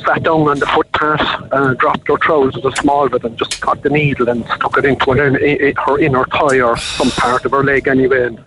sat 0.05 0.25
down 0.25 0.49
on 0.49 0.59
the 0.59 0.67
footpath, 0.67 1.53
uh, 1.53 1.73
dropped 1.75 2.09
her 2.09 2.19
trousers, 2.19 2.65
a 2.65 2.73
small 2.83 3.09
bit, 3.09 3.23
and 3.23 3.39
just 3.39 3.61
got 3.61 3.81
the 3.83 3.89
needle 3.89 4.29
and 4.29 4.45
stuck 4.47 4.77
it 4.77 4.85
into 4.85 5.13
her, 5.13 5.37
in, 5.39 5.77
her 5.77 5.99
inner 6.01 6.25
thigh 6.25 6.61
or 6.61 6.77
some 6.77 7.11
part 7.13 7.45
of 7.45 7.53
her 7.53 7.63
leg 7.63 7.87
anyway, 7.87 8.27
and 8.27 8.45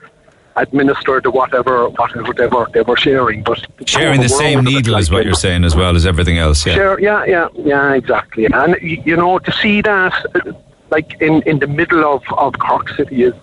administered 0.57 1.23
the 1.23 1.31
whatever 1.31 1.88
whatever 1.88 2.34
they 2.34 2.47
were 2.47 2.68
they 2.73 2.81
were 2.81 2.97
sharing. 2.97 3.43
But 3.43 3.65
Sharing 3.85 4.19
the 4.19 4.27
same 4.27 4.57
out 4.59 4.68
of 4.68 4.73
it, 4.73 4.76
needle 4.76 4.97
is 4.97 5.09
what 5.09 5.23
you're 5.23 5.35
saying 5.35 5.64
as 5.64 5.73
well 5.73 5.95
as 5.95 6.05
everything 6.05 6.38
else. 6.38 6.65
Yeah. 6.65 6.76
Sure, 6.76 6.99
yeah, 6.99 7.23
yeah, 7.23 7.47
yeah, 7.55 7.93
exactly. 7.93 8.45
And 8.45 8.76
you 8.81 9.15
know, 9.15 9.39
to 9.39 9.51
see 9.53 9.81
that, 9.84 10.14
uh, 10.35 10.51
like 10.89 11.22
in, 11.22 11.41
in 11.43 11.59
the 11.59 11.68
middle 11.68 12.03
of, 12.03 12.23
of 12.34 12.59
Cork 12.59 12.89
City, 12.89 13.23
is 13.23 13.34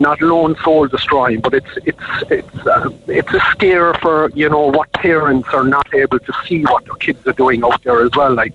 not 0.00 0.20
alone 0.20 0.56
soul 0.64 0.86
destroying, 0.88 1.40
but 1.40 1.54
it's 1.54 1.70
it's 1.84 2.06
it's 2.30 2.66
uh, 2.66 2.90
it's 3.06 3.32
a 3.32 3.40
scare 3.50 3.94
for 3.94 4.30
you 4.30 4.48
know 4.48 4.66
what 4.70 4.92
parents 4.92 5.48
are 5.52 5.64
not 5.64 5.92
able 5.94 6.18
to 6.18 6.32
see 6.46 6.62
what 6.62 6.84
their 6.84 6.94
kids 6.94 7.26
are 7.26 7.32
doing 7.32 7.64
out 7.64 7.82
there 7.82 8.04
as 8.04 8.10
well. 8.16 8.34
Like, 8.34 8.54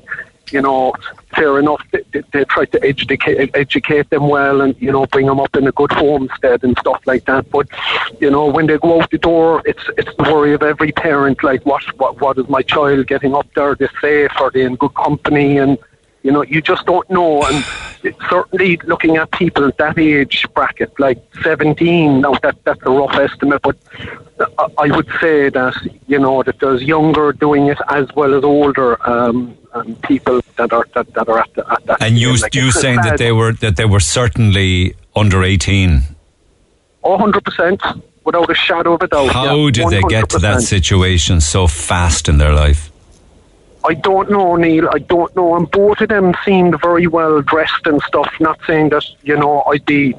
you 0.52 0.61
know, 0.61 0.94
fair 1.36 1.60
enough, 1.60 1.84
they, 1.91 2.03
they, 2.11 2.24
they 2.32 2.44
try 2.45 2.66
to 2.66 2.84
educate 2.84 3.52
educate 3.53 4.10
them 4.10 4.28
well 4.28 4.61
and 4.61 4.76
you 4.80 4.91
know 4.91 5.06
bring 5.07 5.28
them 5.28 5.40
up 5.40 5.56
in 5.56 5.68
a 5.68 5.72
good 5.72 5.91
homestead 5.91 6.64
and 6.64 6.78
stuff 6.80 7.02
like 7.06 7.26
that. 7.26 7.49
But 7.49 7.68
you 8.20 8.30
know, 8.30 8.48
when 8.48 8.68
they 8.68 8.78
go 8.78 9.02
out 9.02 9.11
the 9.11 9.18
door, 9.18 9.61
it's 9.66 9.84
it's 9.98 10.14
the 10.18 10.24
worry 10.24 10.53
of 10.53 10.64
every 10.64 10.91
parent. 10.91 11.44
Like, 11.44 11.66
what 11.66 11.84
what 11.99 12.20
what 12.22 12.38
is 12.38 12.48
my 12.49 12.61
child 12.61 13.07
getting 13.07 13.36
up 13.36 13.48
there? 13.53 13.72
Are 13.72 13.76
they 13.76 13.90
safe? 14.02 14.32
Are 14.40 14.52
they 14.52 14.64
in 14.64 14.76
good 14.76 14.95
company? 14.95 15.57
And 15.57 15.78
you 16.24 16.32
know, 16.32 16.44
you 16.44 16.62
just 16.62 16.86
don't 16.86 17.10
know. 17.10 17.44
And 17.44 17.64
certainly 18.30 18.78
looking 18.84 19.18
at 19.18 19.32
people 19.32 19.66
at 19.66 19.78
that 19.78 19.98
age 19.98 20.46
bracket, 20.54 20.98
like 21.00 21.22
17, 21.44 22.22
now 22.22 22.34
that, 22.44 22.58
that's 22.64 22.82
a 22.84 22.90
rough 22.90 23.16
estimate, 23.16 23.62
but 23.62 23.78
I- 24.78 24.88
would 24.96 25.08
say 25.22 25.50
that, 25.50 25.76
you 26.08 26.20
know, 26.20 26.44
that 26.44 26.60
there's 26.60 26.84
younger 26.84 27.32
doing 27.32 27.68
it 27.68 27.78
as 27.90 28.08
well 28.16 28.34
as 28.34 28.44
older 28.44 28.98
um, 29.10 29.58
um, 29.74 29.96
people 29.98 30.41
that 30.58 30.74
are 30.74 30.86
that, 30.96 31.14
that 31.14 31.30
are 31.30 31.40
at, 31.40 31.54
the, 31.54 31.72
at 31.72 31.86
that. 31.86 32.02
And 32.02 32.18
you 32.18 32.36
like, 32.36 32.56
you 32.56 32.72
saying 32.72 33.02
that 33.04 33.18
they 33.18 33.32
were 33.32 33.54
that 33.54 33.76
they 33.76 33.86
were 33.86 34.00
certainly 34.00 34.96
under 35.16 35.44
18. 35.44 36.02
Oh, 37.04 37.18
100%, 37.18 38.02
without 38.26 38.50
a 38.50 38.54
shadow 38.54 38.94
of 38.94 39.02
a 39.02 39.08
doubt. 39.08 39.32
How 39.32 39.56
yeah, 39.56 39.72
did 39.72 39.90
they 39.90 40.02
get 40.02 40.30
to 40.30 40.40
that 40.40 40.62
situation 40.62 41.40
so 41.40 41.68
fast 41.68 42.28
in 42.28 42.40
their 42.40 42.54
life? 42.54 42.91
I 43.86 43.94
don't 43.94 44.30
know, 44.30 44.56
Neil. 44.56 44.90
I 44.94 45.00
don't 45.00 45.34
know. 45.36 45.56
And 45.56 45.70
both 45.72 46.02
of 46.02 46.10
them 46.10 46.34
seemed 46.46 46.80
very 46.82 47.08
well 47.08 47.42
dressed 47.42 47.86
and 47.86 48.02
stuff. 48.04 48.32
Not 48.40 48.60
saying 48.68 48.90
that 48.90 49.06
you 49.24 49.38
know 49.38 49.62
I'd 49.64 49.86
be 49.86 50.16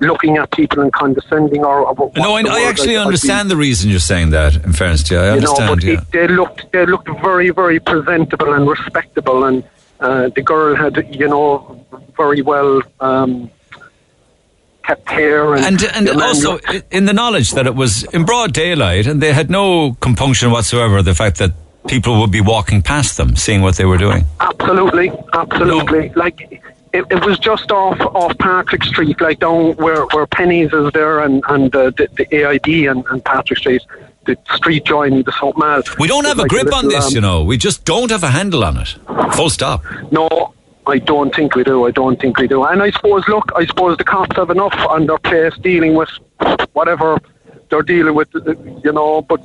looking 0.00 0.36
at 0.38 0.50
people 0.52 0.80
and 0.80 0.92
condescending 0.92 1.64
or. 1.64 1.80
or 1.86 2.12
No, 2.16 2.34
I, 2.36 2.40
I 2.42 2.62
actually 2.68 2.96
I'd- 2.96 2.98
I'd 2.98 3.02
be- 3.02 3.06
understand 3.06 3.50
the 3.50 3.56
reason 3.56 3.90
you're 3.90 3.98
saying 3.98 4.30
that. 4.30 4.56
In 4.56 4.72
fairness 4.72 5.02
to 5.04 5.14
you, 5.14 5.20
I 5.20 5.34
you 5.34 5.40
know, 5.40 5.54
understand. 5.54 5.80
but 5.80 5.84
yeah. 5.84 5.92
it, 5.94 6.10
they 6.12 6.28
looked 6.28 6.72
they 6.72 6.86
looked 6.86 7.08
very 7.20 7.50
very 7.50 7.80
presentable 7.80 8.52
and 8.54 8.66
respectable, 8.68 9.44
and 9.44 9.64
uh, 10.00 10.28
the 10.34 10.42
girl 10.42 10.74
had 10.76 10.96
you 11.14 11.28
know 11.28 11.84
very 12.16 12.42
well 12.42 12.80
um, 13.00 13.50
kept 14.86 15.08
hair 15.08 15.54
and 15.54 15.82
and 15.82 16.08
and 16.08 16.22
also 16.22 16.58
in 16.90 17.06
the 17.06 17.12
knowledge 17.12 17.52
that 17.52 17.66
it 17.66 17.74
was 17.74 18.04
in 18.12 18.24
broad 18.24 18.52
daylight 18.52 19.06
and 19.06 19.20
they 19.22 19.32
had 19.32 19.48
no 19.50 19.94
compunction 20.00 20.50
whatsoever 20.50 21.02
the 21.02 21.14
fact 21.14 21.38
that 21.38 21.52
people 21.88 22.20
would 22.20 22.30
be 22.30 22.40
walking 22.40 22.82
past 22.82 23.16
them 23.16 23.36
seeing 23.36 23.62
what 23.62 23.76
they 23.76 23.84
were 23.84 23.98
doing 23.98 24.24
Absolutely, 24.40 25.12
absolutely. 25.32 26.08
Like 26.10 26.62
it, 26.94 27.04
it 27.10 27.24
was 27.26 27.38
just 27.38 27.70
off 27.72 28.00
off 28.00 28.38
Patrick 28.38 28.84
Street, 28.84 29.20
like 29.20 29.40
down 29.40 29.74
where 29.76 30.06
where 30.06 30.26
Penneys 30.26 30.72
is 30.72 30.92
there, 30.92 31.20
and 31.20 31.42
and 31.48 31.74
uh, 31.74 31.90
the, 31.90 32.08
the 32.16 32.26
AIB 32.26 32.90
and, 32.90 33.04
and 33.06 33.24
Patrick 33.24 33.58
Street, 33.58 33.82
the 34.26 34.38
street 34.54 34.84
joining 34.84 35.24
the 35.24 35.32
South 35.32 35.56
Mall. 35.56 35.82
we 35.98 36.06
don't 36.06 36.24
have 36.24 36.38
a 36.38 36.46
grip 36.46 36.72
on 36.72 36.84
little, 36.84 36.90
this 36.90 37.06
um, 37.08 37.14
you 37.14 37.20
know 37.20 37.42
we 37.42 37.56
just 37.56 37.84
don't 37.84 38.10
have 38.10 38.22
a 38.22 38.30
handle 38.30 38.64
on 38.64 38.78
it 38.78 38.96
full 39.34 39.50
stop 39.50 39.82
No, 40.12 40.54
I 40.86 40.98
don't 40.98 41.34
think 41.34 41.54
we 41.56 41.64
do. 41.64 41.86
I 41.86 41.90
don't 41.90 42.20
think 42.20 42.38
we 42.38 42.46
do. 42.46 42.62
And 42.64 42.82
I 42.82 42.90
suppose, 42.90 43.26
look, 43.26 43.50
I 43.56 43.64
suppose 43.66 43.96
the 43.96 44.04
cops 44.04 44.36
have 44.36 44.50
enough 44.50 44.74
on 44.88 45.06
their 45.06 45.18
place 45.18 45.56
dealing 45.58 45.94
with 45.94 46.10
whatever 46.74 47.18
they're 47.70 47.82
dealing 47.82 48.14
with, 48.14 48.34
uh, 48.36 48.54
you 48.84 48.92
know. 48.92 49.22
But 49.22 49.40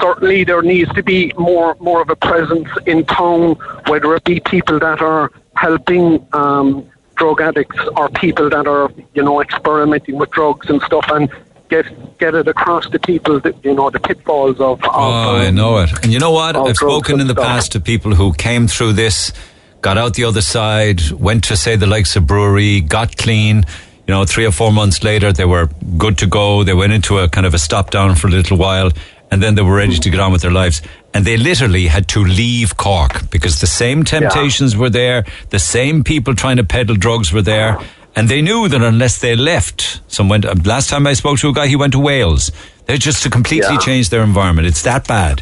certainly 0.00 0.44
there 0.44 0.62
needs 0.62 0.92
to 0.94 1.02
be 1.02 1.32
more 1.38 1.76
more 1.80 2.00
of 2.00 2.10
a 2.10 2.16
presence 2.16 2.68
in 2.86 3.04
town, 3.04 3.54
whether 3.86 4.14
it 4.14 4.24
be 4.24 4.40
people 4.40 4.78
that 4.78 5.00
are 5.00 5.30
helping 5.54 6.26
um, 6.32 6.88
drug 7.16 7.40
addicts 7.40 7.78
or 7.96 8.08
people 8.10 8.48
that 8.50 8.66
are, 8.66 8.90
you 9.14 9.22
know, 9.22 9.40
experimenting 9.40 10.16
with 10.16 10.30
drugs 10.30 10.68
and 10.70 10.80
stuff, 10.82 11.04
and 11.10 11.30
get 11.68 11.86
get 12.18 12.34
it 12.34 12.48
across 12.48 12.88
to 12.90 12.98
people, 12.98 13.40
that, 13.40 13.54
you 13.64 13.74
know, 13.74 13.90
the 13.90 14.00
pitfalls 14.00 14.60
of. 14.60 14.82
of 14.84 14.90
Oh, 14.92 15.36
I 15.36 15.46
um, 15.46 15.54
know 15.54 15.78
it. 15.78 15.90
And 16.02 16.12
you 16.12 16.18
know 16.18 16.32
what? 16.32 16.56
I've 16.56 16.76
spoken 16.76 17.20
in 17.20 17.26
the 17.26 17.34
stuff. 17.34 17.46
past 17.46 17.72
to 17.72 17.80
people 17.80 18.14
who 18.14 18.32
came 18.32 18.66
through 18.68 18.94
this, 18.94 19.32
got 19.80 19.98
out 19.98 20.14
the 20.14 20.24
other 20.24 20.42
side, 20.42 21.10
went 21.12 21.44
to 21.44 21.56
say 21.56 21.76
the 21.76 21.86
likes 21.86 22.16
of 22.16 22.26
Bruree, 22.26 22.80
got 22.80 23.16
clean. 23.16 23.64
You 24.06 24.14
know, 24.14 24.24
three 24.24 24.44
or 24.44 24.50
four 24.50 24.72
months 24.72 25.04
later, 25.04 25.32
they 25.32 25.44
were 25.44 25.68
good 25.96 26.18
to 26.18 26.26
go. 26.26 26.64
They 26.64 26.74
went 26.74 26.92
into 26.92 27.18
a 27.18 27.28
kind 27.28 27.46
of 27.46 27.54
a 27.54 27.58
stop 27.58 27.90
down 27.90 28.16
for 28.16 28.26
a 28.26 28.30
little 28.30 28.56
while, 28.56 28.90
and 29.32 29.42
then 29.42 29.54
they 29.54 29.62
were 29.62 29.74
ready 29.74 29.96
to 29.96 30.10
get 30.10 30.20
on 30.20 30.30
with 30.30 30.42
their 30.42 30.50
lives. 30.52 30.82
And 31.14 31.24
they 31.24 31.38
literally 31.38 31.86
had 31.86 32.06
to 32.08 32.22
leave 32.22 32.76
Cork 32.76 33.30
because 33.30 33.60
the 33.60 33.66
same 33.66 34.04
temptations 34.04 34.76
were 34.76 34.90
there, 34.90 35.24
the 35.48 35.58
same 35.58 36.04
people 36.04 36.34
trying 36.34 36.58
to 36.58 36.64
peddle 36.64 36.96
drugs 36.96 37.32
were 37.32 37.40
there. 37.42 37.78
And 38.14 38.28
they 38.28 38.42
knew 38.42 38.68
that 38.68 38.82
unless 38.82 39.20
they 39.20 39.34
left, 39.34 40.02
some 40.06 40.28
went, 40.28 40.44
uh, 40.44 40.54
last 40.66 40.90
time 40.90 41.06
I 41.06 41.14
spoke 41.14 41.38
to 41.38 41.48
a 41.48 41.52
guy, 41.54 41.66
he 41.66 41.76
went 41.76 41.92
to 41.94 41.98
Wales. 41.98 42.52
They're 42.84 42.98
just 42.98 43.22
to 43.22 43.30
completely 43.30 43.72
Yeah. 43.72 43.78
change 43.78 44.10
their 44.10 44.22
environment. 44.22 44.66
It's 44.68 44.82
that 44.82 45.08
bad. 45.08 45.40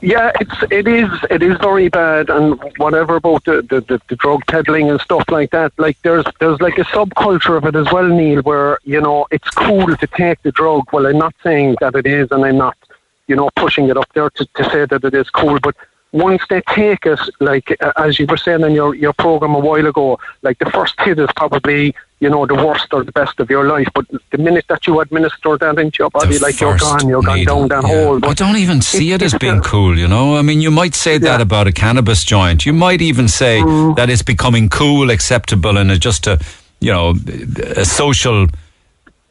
Yeah, 0.00 0.30
it's 0.40 0.54
it 0.70 0.86
is 0.86 1.10
it 1.28 1.42
is 1.42 1.56
very 1.60 1.88
bad, 1.88 2.30
and 2.30 2.56
whatever 2.76 3.16
about 3.16 3.44
the, 3.44 3.62
the, 3.62 3.80
the, 3.80 4.00
the 4.08 4.14
drug 4.14 4.42
peddling 4.46 4.88
and 4.90 5.00
stuff 5.00 5.24
like 5.28 5.50
that. 5.50 5.72
Like 5.76 5.96
there's 6.02 6.24
there's 6.38 6.60
like 6.60 6.78
a 6.78 6.84
subculture 6.84 7.56
of 7.56 7.64
it 7.64 7.74
as 7.74 7.90
well, 7.92 8.06
Neil, 8.06 8.42
where 8.42 8.78
you 8.84 9.00
know 9.00 9.26
it's 9.32 9.50
cool 9.50 9.88
to 9.96 10.06
take 10.06 10.40
the 10.42 10.52
drug. 10.52 10.84
Well, 10.92 11.04
I'm 11.06 11.18
not 11.18 11.34
saying 11.42 11.76
that 11.80 11.96
it 11.96 12.06
is, 12.06 12.30
and 12.30 12.44
I'm 12.44 12.58
not 12.58 12.76
you 13.28 13.36
know 13.36 13.48
pushing 13.56 13.88
it 13.88 13.96
up 13.96 14.08
there 14.14 14.30
to, 14.30 14.44
to 14.56 14.64
say 14.70 14.84
that 14.86 15.04
it 15.04 15.14
is 15.14 15.30
cool, 15.30 15.58
but 15.60 15.74
once 16.12 16.42
they 16.48 16.62
take 16.74 17.04
it, 17.04 17.20
like 17.38 17.76
uh, 17.82 17.92
as 17.96 18.18
you 18.18 18.26
were 18.26 18.38
saying 18.38 18.62
in 18.62 18.72
your 18.72 18.94
your 18.94 19.12
program 19.12 19.54
a 19.54 19.58
while 19.58 19.86
ago, 19.86 20.18
like 20.42 20.58
the 20.58 20.70
first 20.70 20.94
hit 21.00 21.18
is 21.18 21.28
probably 21.36 21.94
you 22.20 22.30
know 22.30 22.46
the 22.46 22.54
worst 22.54 22.88
or 22.94 23.04
the 23.04 23.12
best 23.12 23.38
of 23.40 23.50
your 23.50 23.64
life, 23.66 23.86
but 23.94 24.06
the 24.32 24.38
minute 24.38 24.64
that 24.68 24.86
you 24.86 24.98
administer 25.00 25.58
that 25.58 25.78
into 25.78 25.98
your 25.98 26.10
body, 26.10 26.38
like 26.38 26.58
you're 26.60 26.78
gone, 26.78 27.06
you're 27.08 27.22
gone 27.22 27.36
needle, 27.36 27.68
down 27.68 27.82
that 27.82 27.88
yeah. 27.88 28.04
hole. 28.04 28.24
I 28.24 28.32
don't 28.34 28.56
even 28.56 28.80
see 28.80 29.12
it 29.12 29.22
as 29.22 29.34
being 29.34 29.60
cool, 29.60 29.96
you 29.98 30.08
know? 30.08 30.36
I 30.36 30.42
mean, 30.42 30.60
you 30.60 30.70
might 30.70 30.94
say 30.94 31.18
that 31.18 31.40
about 31.40 31.66
a 31.68 31.72
cannabis 31.72 32.24
joint. 32.24 32.66
You 32.66 32.72
might 32.72 33.00
even 33.02 33.28
say 33.28 33.60
Mm. 33.60 33.94
that 33.96 34.10
it's 34.10 34.22
becoming 34.22 34.68
cool, 34.68 35.10
acceptable, 35.10 35.76
and 35.78 36.00
just 36.00 36.26
a, 36.26 36.40
you 36.80 36.90
know, 36.90 37.14
a 37.76 37.84
social 37.84 38.48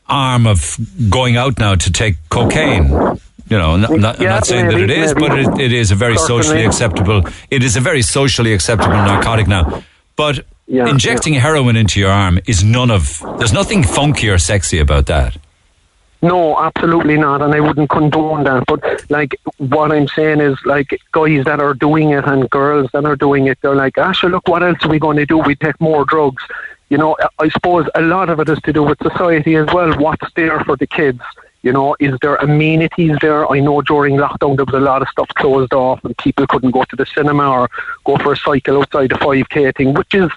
arm 0.08 0.48
of 0.48 0.78
going 1.10 1.36
out 1.36 1.60
now 1.60 1.76
to 1.76 1.92
take 1.92 2.16
cocaine. 2.30 3.20
You 3.50 3.58
know, 3.58 3.78
not, 3.78 3.92
not, 3.92 4.16
I'm 4.18 4.24
Yeah, 4.24 4.30
not 4.30 4.46
saying 4.46 4.68
that 4.68 4.80
it 4.80 4.90
is, 4.90 5.16
maybe. 5.16 5.28
but 5.30 5.40
it, 5.40 5.60
it 5.62 5.72
is 5.74 5.92
a 5.92 5.96
very 5.96 6.18
socially 6.18 6.66
acceptable. 6.66 7.24
It 7.50 7.64
is 7.64 7.76
a 7.78 7.80
very 7.82 8.02
socially 8.02 8.54
acceptable 8.54 8.94
narcotic 8.96 9.48
now. 9.48 9.84
But 10.16 10.46
Yeah, 10.68 10.90
injecting 10.90 11.34
heroin 11.34 11.76
into 11.78 12.00
your 12.00 12.12
arm 12.12 12.40
is 12.46 12.64
none 12.64 12.92
of. 12.92 13.22
There's 13.38 13.54
nothing 13.54 13.84
funky 13.84 14.28
or 14.30 14.38
sexy 14.38 14.80
about 14.80 15.06
that. 15.06 15.38
No, 16.22 16.60
absolutely 16.60 17.16
not, 17.16 17.42
and 17.44 17.54
I 17.54 17.60
wouldn't 17.60 17.90
condone 17.92 18.44
that. 18.46 18.64
But 18.66 18.82
like, 19.10 19.36
what 19.60 19.92
I'm 19.92 20.08
saying 20.08 20.42
is, 20.42 20.58
like, 20.66 20.90
guys 21.12 21.46
that 21.46 21.60
are 21.62 21.76
doing 21.76 22.10
it 22.10 22.26
and 22.26 22.50
girls 22.50 22.90
that 22.94 23.06
are 23.06 23.16
doing 23.16 23.46
it, 23.48 23.60
they're 23.62 23.76
like, 23.76 23.98
"Ah, 24.00 24.12
sure, 24.14 24.30
look, 24.32 24.48
what 24.48 24.64
else 24.64 24.80
are 24.84 24.90
we 24.90 24.98
going 25.00 25.18
to 25.18 25.26
do? 25.28 25.38
We 25.38 25.56
take 25.56 25.80
more 25.80 26.04
drugs." 26.06 26.44
You 26.90 26.98
know, 26.98 27.16
I 27.38 27.50
suppose 27.50 27.88
a 27.96 28.02
lot 28.02 28.30
of 28.30 28.40
it 28.40 28.50
is 28.50 28.60
to 28.62 28.74
do 28.74 28.82
with 28.82 28.98
society 29.10 29.56
as 29.56 29.68
well. 29.74 29.94
What's 30.00 30.28
there 30.36 30.60
for 30.62 30.76
the 30.76 30.88
kids? 30.88 31.22
You 31.68 31.74
know, 31.74 31.98
is 32.00 32.18
there 32.22 32.38
amenities 32.38 33.18
there? 33.20 33.46
I 33.52 33.60
know 33.60 33.82
during 33.82 34.16
lockdown 34.16 34.56
there 34.56 34.64
was 34.64 34.74
a 34.74 34.80
lot 34.80 35.02
of 35.02 35.10
stuff 35.10 35.28
closed 35.36 35.74
off 35.74 36.02
and 36.06 36.18
people 36.18 36.48
couldn't 36.48 36.72
go 36.72 36.86
to 36.86 36.96
the 36.96 37.06
cinema 37.06 37.46
or 37.46 37.70
go 38.06 38.16
for 38.16 38.32
a 38.32 38.38
cycle 38.38 38.80
outside 38.80 39.10
the 39.10 39.16
5K 39.16 39.76
thing, 39.76 39.94
which 39.94 40.16
is 40.16 40.32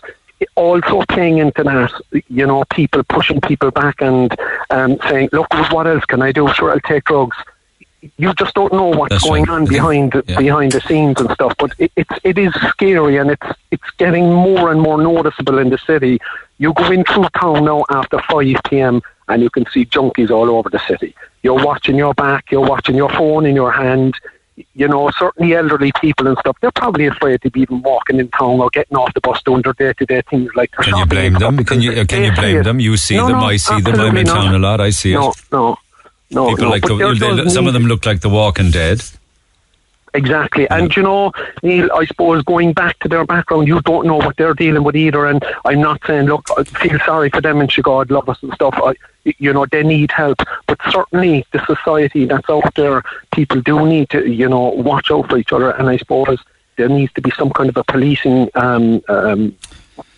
also 0.57 1.05
playing 1.09 1.39
into 1.39 1.63
that, 1.63 1.93
you 2.27 2.45
know, 2.45 2.65
people 2.65 3.05
pushing 3.05 3.41
people 3.43 3.71
back 3.71 4.03
and 4.03 4.37
um, 4.71 4.99
saying, 5.09 5.29
"Look, 5.31 5.47
what 5.71 5.87
else 5.87 6.05
can 6.05 6.21
I 6.21 6.33
do? 6.33 6.49
Sure, 6.49 6.73
I'll 6.73 6.81
take 6.81 7.05
drugs." 7.05 7.37
You 8.17 8.33
just 8.35 8.55
don't 8.55 8.73
know 8.73 8.87
what's 8.87 9.11
That's 9.15 9.25
going 9.25 9.45
right. 9.45 9.55
on 9.55 9.67
behind 9.67 10.23
yeah. 10.27 10.39
behind 10.39 10.73
the 10.73 10.81
scenes 10.81 11.21
and 11.21 11.31
stuff. 11.33 11.55
But 11.59 11.73
it, 11.79 11.93
it's 11.97 12.19
it 12.25 12.39
is 12.39 12.53
scary, 12.71 13.19
and 13.19 13.31
it's 13.31 13.47
it's 13.71 13.91
getting 13.99 14.33
more 14.33 14.71
and 14.71 14.81
more 14.81 15.01
noticeable 15.01 15.59
in 15.59 15.69
the 15.71 15.79
city. 15.79 16.19
You 16.59 16.73
go 16.73 16.91
in 16.91 17.05
through 17.05 17.29
town 17.39 17.65
now 17.65 17.85
after 17.91 18.19
five 18.31 18.57
p.m. 18.69 19.03
and 19.29 19.43
you 19.43 19.51
can 19.51 19.67
see 19.71 19.85
junkies 19.85 20.31
all 20.31 20.49
over 20.51 20.71
the 20.71 20.81
city. 20.87 21.15
You're 21.43 21.63
watching 21.65 21.97
your 21.97 22.15
back. 22.15 22.51
You're 22.51 22.67
watching 22.67 22.97
your 22.97 23.11
phone 23.11 23.45
in 23.47 23.55
your 23.55 23.73
hand 23.73 24.15
you 24.75 24.89
know, 24.89 25.11
certainly 25.11 25.55
elderly 25.55 25.93
people 26.01 26.27
and 26.27 26.37
stuff, 26.39 26.57
they're 26.61 26.71
probably 26.73 27.07
afraid 27.07 27.41
to 27.43 27.51
be 27.51 27.61
even 27.63 27.83
walking 27.83 28.19
in 28.19 28.29
town 28.29 28.61
or 28.61 28.71
getting 28.71 28.97
off 28.97 29.13
the 29.15 29.21
bus 29.21 29.43
doing 29.43 29.63
their 29.63 29.73
day 29.73 29.93
to 29.95 30.07
day 30.07 30.23
things 30.29 30.51
like 30.55 30.71
Can 30.73 30.97
you 30.97 31.07
blame 31.07 31.35
them? 31.35 31.65
Can 31.65 31.81
you 31.81 32.05
can 32.07 32.25
you 32.25 32.33
blame 32.33 32.63
them? 32.63 32.81
You 32.81 32.97
see 32.97 33.17
No, 33.17 33.29
them, 33.29 33.39
no, 33.39 33.47
I 33.47 33.57
see 33.57 33.81
them. 33.81 33.99
I'm 34.01 34.17
in 34.17 34.27
not. 34.27 34.35
town 34.35 34.55
a 34.55 34.59
lot. 34.59 34.81
I 34.81 34.91
see 34.91 35.13
it. 35.13 35.15
No, 35.17 35.33
no, 35.53 35.79
no. 36.31 36.49
People 36.49 36.65
no. 36.65 36.71
like 36.71 36.83
the, 36.83 37.43
they- 37.45 37.51
some 37.51 37.67
of 37.67 37.73
them 37.73 37.85
look 37.85 38.07
like 38.07 38.21
The 38.21 38.29
Walking 38.29 38.71
Dead. 38.71 39.03
Exactly. 40.13 40.69
And 40.71 40.95
you 40.97 41.03
know, 41.03 41.33
Neil, 41.63 41.89
I 41.95 42.05
suppose 42.05 42.43
going 42.43 42.73
back 42.73 42.99
to 43.01 43.09
their 43.09 43.25
background, 43.25 43.69
you 43.69 43.81
don't 43.83 44.07
know 44.07 44.17
what 44.17 44.37
they're 44.37 44.55
dealing 44.55 44.83
with 44.83 44.97
either. 44.97 45.27
And 45.27 45.45
I'm 45.65 45.81
not 45.81 46.01
saying, 46.07 46.27
look, 46.27 46.49
I 46.57 46.65
feel 46.65 46.99
sorry 47.01 47.31
for 47.31 47.41
them 47.41 47.61
and 47.61 47.71
she 47.71 47.83
God 47.83 48.11
love 48.11 48.29
us 48.29 48.43
and 48.43 48.53
stuff. 48.55 48.75
I, 48.77 48.95
you 49.25 49.53
know, 49.53 49.67
they 49.67 49.83
need 49.83 50.11
help. 50.11 50.39
But 50.67 50.81
certainly 50.91 51.47
the 51.53 51.65
society 51.65 52.25
that's 52.25 52.49
out 52.51 52.75
there, 52.75 53.05
people 53.33 53.61
do 53.61 53.87
need 53.87 54.11
to, 54.11 54.29
you 54.29 54.49
know, 54.49 54.71
watch 54.71 55.11
out 55.11 55.29
for 55.29 55.37
each 55.39 55.53
other. 55.53 55.71
And 55.71 55.89
I 55.89 55.97
suppose 55.97 56.41
there 56.77 56.89
needs 56.89 57.13
to 57.13 57.21
be 57.21 57.31
some 57.33 57.51
kind 57.51 57.69
of 57.69 57.77
a 57.77 57.85
policing 57.85 58.51
um, 58.55 59.03
um, 59.09 59.57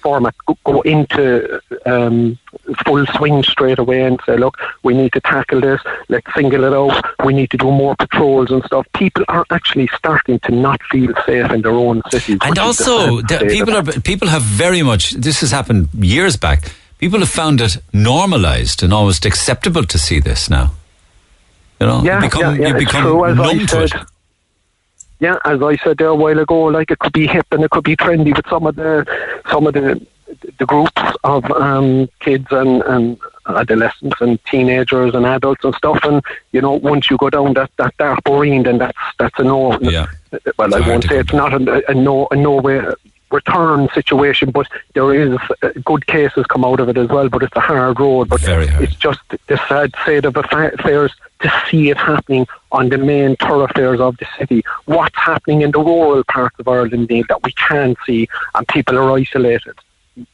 format 0.03 0.35
go- 0.47 0.59
go 0.65 0.81
into 0.83 1.61
um, 1.87 2.39
full 2.85 3.05
swing 3.17 3.43
straight 3.43 3.79
away 3.79 4.03
and 4.03 4.21
say, 4.27 4.37
look, 4.37 4.59
we 4.83 4.95
need 4.95 5.13
to 5.13 5.21
tackle 5.21 5.61
this. 5.61 5.81
Let's 6.09 6.33
single 6.35 6.65
it 6.65 6.73
out. 6.73 7.05
We 7.25 7.33
need 7.33 7.51
to 7.51 7.57
do 7.57 7.71
more 7.71 7.95
patrols 7.97 8.51
and 8.51 8.63
stuff. 8.65 8.87
People 8.95 9.25
are 9.29 9.45
actually 9.51 9.89
starting 9.97 10.39
to 10.41 10.53
not 10.53 10.83
feel 10.91 11.13
safe 11.27 11.51
in 11.51 11.63
their 11.63 11.73
own 11.73 12.03
cities. 12.11 12.39
And 12.43 12.59
also, 12.59 13.21
the 13.23 13.29
sad 13.29 13.29
the, 13.29 13.37
state 13.37 13.51
people 13.51 13.75
are 13.77 13.85
people 14.01 14.29
have 14.29 14.43
very 14.43 14.83
much. 14.83 15.13
This 15.13 15.41
has 15.41 15.51
happened 15.51 15.89
years 15.95 16.37
back. 16.37 16.73
People 16.99 17.21
have 17.21 17.31
found 17.31 17.61
it 17.61 17.79
normalised 17.93 18.83
and 18.83 18.93
almost 18.93 19.27
acceptable 19.27 19.85
to 19.85 19.99
see 19.99 20.21
this 20.21 20.49
now. 20.49 20.71
You 21.81 21.89
know, 21.89 22.03
Yeah, 22.05 22.17
you 22.17 22.29
become, 22.29 22.41
yeah, 22.43 22.63
yeah, 22.63 22.69
you 22.69 22.75
it's 22.77 22.85
become 22.85 23.03
true, 23.03 23.25
as 23.25 23.39
I 23.39 23.43
numb 23.43 23.67
to 23.67 23.83
it. 23.83 23.93
Yeah, 25.23 25.39
as 25.45 25.63
I 25.63 25.77
said 25.77 25.99
there 25.99 26.09
a 26.09 26.17
while 26.17 26.41
ago, 26.41 26.65
like 26.65 26.91
it 26.91 26.99
could 26.99 27.13
be 27.13 27.29
hip 27.29 27.47
and 27.53 27.63
it 27.63 27.71
could 27.71 27.85
be 27.85 27.95
trendy 27.95 28.37
with 28.37 28.49
some 28.49 28.67
of 28.67 28.75
the 28.75 29.07
some 29.49 29.69
of 29.69 29.73
the 29.73 30.05
the 30.59 30.67
groups 30.67 31.01
of 31.23 31.49
um, 31.53 32.09
kids 32.19 32.49
and, 32.51 32.83
and 32.83 33.19
adolescents 33.47 34.21
and 34.21 34.45
teenagers 34.47 35.15
and 35.15 35.25
adults 35.25 35.65
and 35.65 35.77
stuff. 35.77 36.01
And 36.03 36.25
you 36.51 36.61
know, 36.61 36.73
once 36.73 37.09
you 37.09 37.17
go 37.19 37.31
down 37.31 37.55
that 37.55 37.71
that 37.77 37.97
dark 37.99 38.19
marine, 38.29 38.65
then 38.65 38.79
that's 38.79 38.99
that's 39.21 39.39
a 39.39 39.45
no. 39.45 39.79
Yeah. 39.79 40.07
Well, 40.59 40.75
I 40.75 40.81
won't 40.81 41.05
say 41.05 41.19
it's 41.21 41.33
not 41.33 41.55
a, 41.55 41.89
a 41.89 41.95
no 41.95 42.27
a 42.33 42.35
no 42.35 42.57
way 42.57 42.83
return 43.33 43.89
situation, 43.95 44.51
but 44.51 44.67
there 44.95 45.15
is 45.15 45.39
uh, 45.63 45.71
good 45.85 46.07
cases 46.07 46.47
come 46.47 46.65
out 46.65 46.81
of 46.81 46.89
it 46.89 46.97
as 46.97 47.09
well. 47.09 47.29
But 47.29 47.43
it's 47.43 47.57
a 47.57 47.61
hard 47.61 47.99
road. 47.99 48.29
But 48.29 48.43
hard. 48.43 48.83
it's 48.83 48.95
just 48.95 49.21
the 49.47 49.57
sad 49.69 49.95
state 50.03 50.25
of 50.25 50.37
affairs 50.37 51.13
to 51.41 51.53
see 51.69 51.91
it 51.91 51.97
happening 51.97 52.47
on 52.71 52.89
the 52.89 52.99
main 52.99 53.37
thoroughfares 53.37 54.01
of 54.01 54.17
the 54.19 54.27
city. 54.39 54.63
What's 54.85 55.17
happening 55.17 55.63
in 55.63 55.73
the 55.73 55.81
rural 55.81 56.25
parts 56.25 56.59
of 56.59 56.69
Ireland, 56.69 57.09
that 57.09 57.41
we 57.43 57.53
can't 57.53 57.99
see, 58.07 58.29
and 58.55 58.67
people 58.69 58.97
are 58.99 59.11
isolated. 59.13 59.75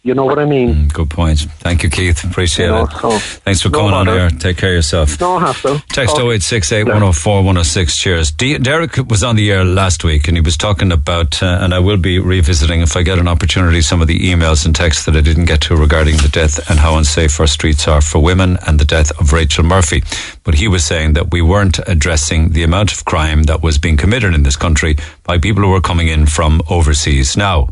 You 0.02 0.12
know 0.12 0.24
what 0.24 0.40
I 0.40 0.44
mean? 0.44 0.88
Good 0.88 1.08
point. 1.08 1.38
Thank 1.60 1.84
you, 1.84 1.90
Keith. 1.90 2.24
Appreciate 2.24 2.66
You 2.66 2.72
know, 2.72 2.84
it. 2.84 2.90
so- 3.00 3.18
Thanks 3.46 3.62
for 3.62 3.68
No 3.68 3.78
coming 3.78 3.94
on 3.94 4.06
bother. 4.06 4.18
air. 4.18 4.30
Take 4.30 4.56
care 4.56 4.70
of 4.70 4.74
yourself. 4.74 5.20
No 5.20 5.38
hassle. 5.38 5.78
Text 5.92 6.16
Oh. 6.16 6.22
0868 6.22 6.82
104 6.88 7.44
106. 7.44 7.96
Cheers. 7.96 8.32
D- 8.32 8.58
Derek 8.58 8.96
was 9.08 9.22
on 9.22 9.36
the 9.36 9.52
air 9.52 9.64
last 9.64 10.02
week 10.02 10.26
and 10.26 10.36
he 10.36 10.40
was 10.40 10.56
talking 10.56 10.90
about, 10.90 11.40
uh, 11.44 11.58
and 11.60 11.72
I 11.72 11.78
will 11.78 11.96
be 11.96 12.18
revisiting 12.18 12.80
if 12.80 12.96
I 12.96 13.02
get 13.02 13.18
an 13.20 13.28
opportunity, 13.28 13.80
some 13.80 14.02
of 14.02 14.08
the 14.08 14.18
emails 14.18 14.66
and 14.66 14.74
texts 14.74 15.04
that 15.04 15.14
I 15.16 15.20
didn't 15.20 15.44
get 15.44 15.60
to 15.62 15.76
regarding 15.76 16.16
the 16.16 16.28
death 16.28 16.68
and 16.68 16.80
how 16.80 16.96
unsafe 16.96 17.38
our 17.38 17.46
streets 17.46 17.86
are 17.86 18.00
for 18.00 18.18
women 18.20 18.58
and 18.66 18.80
the 18.80 18.84
death 18.84 19.12
of 19.20 19.32
Rachel 19.32 19.62
Murphy. 19.64 20.02
But 20.42 20.56
he 20.56 20.66
was 20.66 20.82
saying 20.84 21.12
that 21.12 21.30
we 21.30 21.40
weren't 21.40 21.78
addressing 21.86 22.48
the 22.50 22.64
amount 22.64 22.92
of 22.92 23.04
crime 23.04 23.44
that 23.44 23.62
was 23.62 23.78
being 23.78 23.96
committed 23.96 24.34
in 24.34 24.42
this 24.42 24.56
country 24.56 24.96
by 25.22 25.38
people 25.38 25.62
who 25.62 25.70
were 25.70 25.80
coming 25.80 26.08
in 26.08 26.26
from 26.26 26.62
overseas. 26.68 27.36
Now, 27.36 27.68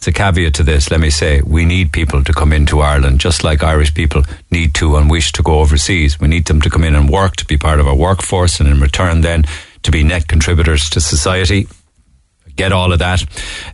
it's 0.00 0.08
a 0.08 0.12
caveat 0.12 0.54
to 0.54 0.62
this. 0.62 0.90
Let 0.90 0.98
me 0.98 1.10
say, 1.10 1.42
we 1.42 1.66
need 1.66 1.92
people 1.92 2.24
to 2.24 2.32
come 2.32 2.54
into 2.54 2.80
Ireland, 2.80 3.20
just 3.20 3.44
like 3.44 3.62
Irish 3.62 3.92
people 3.92 4.22
need 4.50 4.72
to 4.76 4.96
and 4.96 5.10
wish 5.10 5.30
to 5.32 5.42
go 5.42 5.60
overseas. 5.60 6.18
We 6.18 6.26
need 6.26 6.46
them 6.46 6.62
to 6.62 6.70
come 6.70 6.84
in 6.84 6.94
and 6.94 7.10
work, 7.10 7.36
to 7.36 7.44
be 7.44 7.58
part 7.58 7.80
of 7.80 7.86
our 7.86 7.94
workforce, 7.94 8.60
and 8.60 8.68
in 8.70 8.80
return, 8.80 9.20
then 9.20 9.44
to 9.82 9.90
be 9.90 10.02
net 10.02 10.26
contributors 10.26 10.88
to 10.88 11.02
society. 11.02 11.68
Get 12.56 12.72
all 12.72 12.94
of 12.94 12.98
that. 13.00 13.26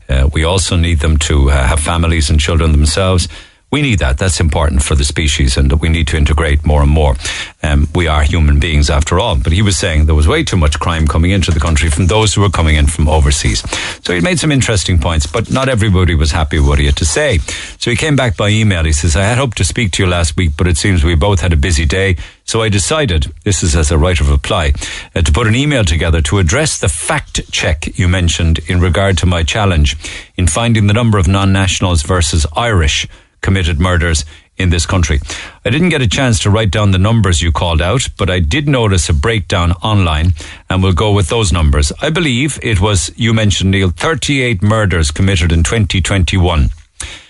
Uh, 0.09 0.29
we 0.33 0.43
also 0.43 0.75
need 0.75 0.99
them 0.99 1.17
to 1.19 1.49
uh, 1.49 1.65
have 1.65 1.79
families 1.79 2.29
and 2.29 2.41
children 2.41 2.73
themselves. 2.73 3.29
We 3.73 3.83
need 3.83 3.99
that. 3.99 4.19
That's 4.19 4.39
important 4.39 4.85
for 4.85 4.95
the 4.95 5.05
species, 5.05 5.57
and 5.57 5.71
that 5.71 5.79
we 5.79 5.89
need 5.89 6.07
to 6.09 6.17
integrate 6.17 6.65
more 6.65 6.83
and 6.83 6.91
more. 6.91 7.17
Um, 7.65 7.89
we 7.97 8.07
are 8.07 8.23
human 8.23 8.61
beings 8.61 8.89
after 8.89 9.19
all. 9.19 9.37
But 9.37 9.53
he 9.53 9.61
was 9.61 9.77
saying 9.77 10.07
there 10.07 10.15
was 10.15 10.29
way 10.29 10.45
too 10.45 10.57
much 10.57 10.79
crime 10.79 11.09
coming 11.09 11.33
into 11.33 11.51
the 11.51 11.59
country 11.59 11.91
from 11.91 12.07
those 12.07 12.33
who 12.33 12.43
were 12.43 12.49
coming 12.49 12.77
in 12.77 12.87
from 12.87 13.09
overseas. 13.09 13.65
So 14.05 14.15
he 14.15 14.21
made 14.21 14.39
some 14.39 14.53
interesting 14.53 14.99
points, 14.99 15.27
but 15.27 15.51
not 15.51 15.69
everybody 15.69 16.15
was 16.15 16.31
happy 16.31 16.61
with 16.61 16.69
what 16.69 16.79
he 16.79 16.87
had 16.87 16.97
to 16.99 17.05
say. 17.05 17.39
So 17.79 17.91
he 17.91 17.97
came 17.97 18.15
back 18.15 18.37
by 18.37 18.51
email. 18.51 18.85
He 18.85 18.93
says, 18.93 19.17
I 19.17 19.25
had 19.25 19.37
hoped 19.37 19.57
to 19.59 19.65
speak 19.65 19.91
to 19.93 20.05
you 20.05 20.09
last 20.09 20.37
week, 20.37 20.53
but 20.57 20.69
it 20.69 20.77
seems 20.77 21.03
we 21.03 21.17
both 21.17 21.41
had 21.41 21.53
a 21.53 21.57
busy 21.57 21.87
day. 21.87 22.17
So 22.45 22.63
I 22.63 22.69
decided, 22.69 23.33
this 23.43 23.65
is 23.65 23.75
as 23.75 23.91
a 23.91 23.99
right 23.99 24.21
of 24.21 24.31
reply, 24.31 24.75
uh, 25.17 25.23
to 25.23 25.33
put 25.33 25.49
an 25.49 25.57
email 25.57 25.85
together 25.85 26.23
to 26.23 26.39
address 26.39 26.79
the 26.79 26.89
fact 26.89 27.41
check 27.51 27.99
you 27.99 28.07
mentioned 28.07 28.61
in 28.69 28.81
regard 28.81 29.19
to 29.19 29.27
my 29.27 29.43
challenge 29.43 29.97
in 30.37 30.47
finding 30.47 30.87
the 30.87 30.95
number 30.95 31.19
of 31.19 31.27
non-nationals 31.27 32.03
versus 32.03 32.47
Irish 32.55 33.09
committed 33.47 33.79
murders 33.79 34.25
in 34.57 34.71
this 34.71 34.87
country. 34.87 35.21
I 35.65 35.71
didn't 35.71 35.91
get 35.91 36.03
a 36.03 36.09
chance 36.09 36.41
to 36.41 36.51
write 36.51 36.73
down 36.73 36.91
the 36.91 36.99
numbers 36.99 37.41
you 37.41 37.53
called 37.53 37.81
out, 37.81 38.09
but 38.19 38.29
I 38.29 38.41
did 38.41 38.67
notice 38.67 39.09
a 39.09 39.15
breakdown 39.15 39.71
online 39.85 40.33
and 40.69 40.83
we'll 40.83 41.05
go 41.05 41.13
with 41.13 41.29
those 41.29 41.53
numbers. 41.53 41.93
I 42.03 42.11
believe 42.11 42.59
it 42.61 42.81
was, 42.81 43.13
you 43.17 43.33
mentioned 43.33 43.71
Neil, 43.71 43.91
38 43.91 44.63
murders 44.63 45.13
committed 45.13 45.53
in 45.53 45.63
2021. 45.63 46.71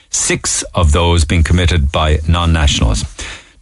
Six 0.09 0.63
of 0.75 0.93
those 0.93 1.27
being 1.27 1.45
committed 1.45 1.93
by 1.93 2.21
non-nationals. 2.27 3.05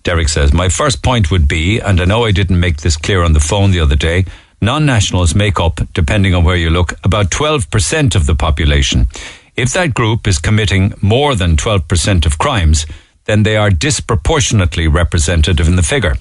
Derek 0.05 0.29
says, 0.29 0.53
my 0.53 0.69
first 0.69 1.03
point 1.03 1.33
would 1.33 1.49
be, 1.49 1.81
and 1.81 2.01
I 2.01 2.05
know 2.05 2.25
I 2.25 2.31
didn't 2.31 2.61
make 2.61 2.77
this 2.83 2.97
clear 2.97 3.25
on 3.25 3.33
the 3.33 3.41
phone 3.41 3.73
the 3.73 3.81
other 3.81 3.97
day, 3.97 4.27
non-nationals 4.61 5.35
make 5.35 5.59
up, 5.59 5.81
depending 5.93 6.37
on 6.37 6.45
where 6.45 6.55
you 6.55 6.71
look, 6.71 6.93
about 7.03 7.31
12% 7.31 8.15
of 8.15 8.27
the 8.27 8.37
population. 8.37 9.09
If 9.57 9.73
that 9.73 9.95
group 9.95 10.27
is 10.27 10.39
committing 10.39 10.95
more 11.01 11.37
than 11.37 11.57
12% 11.57 12.27
of 12.27 12.39
crimes, 12.39 12.87
then 13.27 13.45
they 13.45 13.57
are 13.57 13.71
disproportionately 13.71 14.89
representative 14.89 15.69
in 15.69 15.77
the 15.77 15.83
figure. 15.83 16.15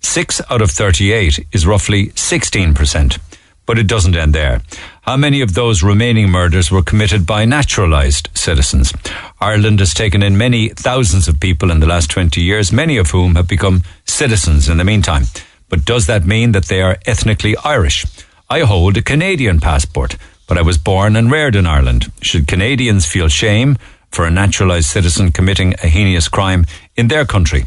Six 0.00 0.40
out 0.50 0.62
of 0.62 0.70
38 0.70 1.46
is 1.52 1.66
roughly 1.66 2.08
16%. 2.08 3.18
But 3.66 3.78
it 3.78 3.86
doesn't 3.86 4.16
end 4.16 4.34
there. 4.34 4.62
How 5.02 5.18
many 5.18 5.42
of 5.42 5.52
those 5.52 5.82
remaining 5.82 6.30
murders 6.30 6.70
were 6.70 6.82
committed 6.82 7.26
by 7.26 7.44
naturalized 7.44 8.30
citizens? 8.32 8.94
Ireland 9.40 9.80
has 9.80 9.92
taken 9.92 10.22
in 10.22 10.38
many 10.38 10.70
thousands 10.70 11.28
of 11.28 11.38
people 11.38 11.70
in 11.70 11.80
the 11.80 11.86
last 11.86 12.10
20 12.10 12.40
years, 12.40 12.72
many 12.72 12.96
of 12.96 13.10
whom 13.10 13.34
have 13.34 13.46
become 13.46 13.82
citizens 14.06 14.70
in 14.70 14.78
the 14.78 14.84
meantime. 14.84 15.24
But 15.68 15.84
does 15.84 16.06
that 16.06 16.24
mean 16.24 16.52
that 16.52 16.64
they 16.64 16.80
are 16.80 16.96
ethnically 17.04 17.54
Irish? 17.58 18.06
I 18.48 18.60
hold 18.60 18.96
a 18.96 19.02
Canadian 19.02 19.60
passport, 19.60 20.16
but 20.48 20.58
I 20.58 20.62
was 20.62 20.78
born 20.78 21.14
and 21.14 21.30
reared 21.30 21.54
in 21.54 21.66
Ireland. 21.66 22.10
Should 22.22 22.48
Canadians 22.48 23.06
feel 23.06 23.28
shame 23.28 23.76
for 24.10 24.24
a 24.24 24.30
naturalized 24.30 24.88
citizen 24.88 25.30
committing 25.30 25.74
a 25.82 25.86
heinous 25.86 26.26
crime 26.26 26.66
in 26.96 27.08
their 27.08 27.24
country? 27.24 27.66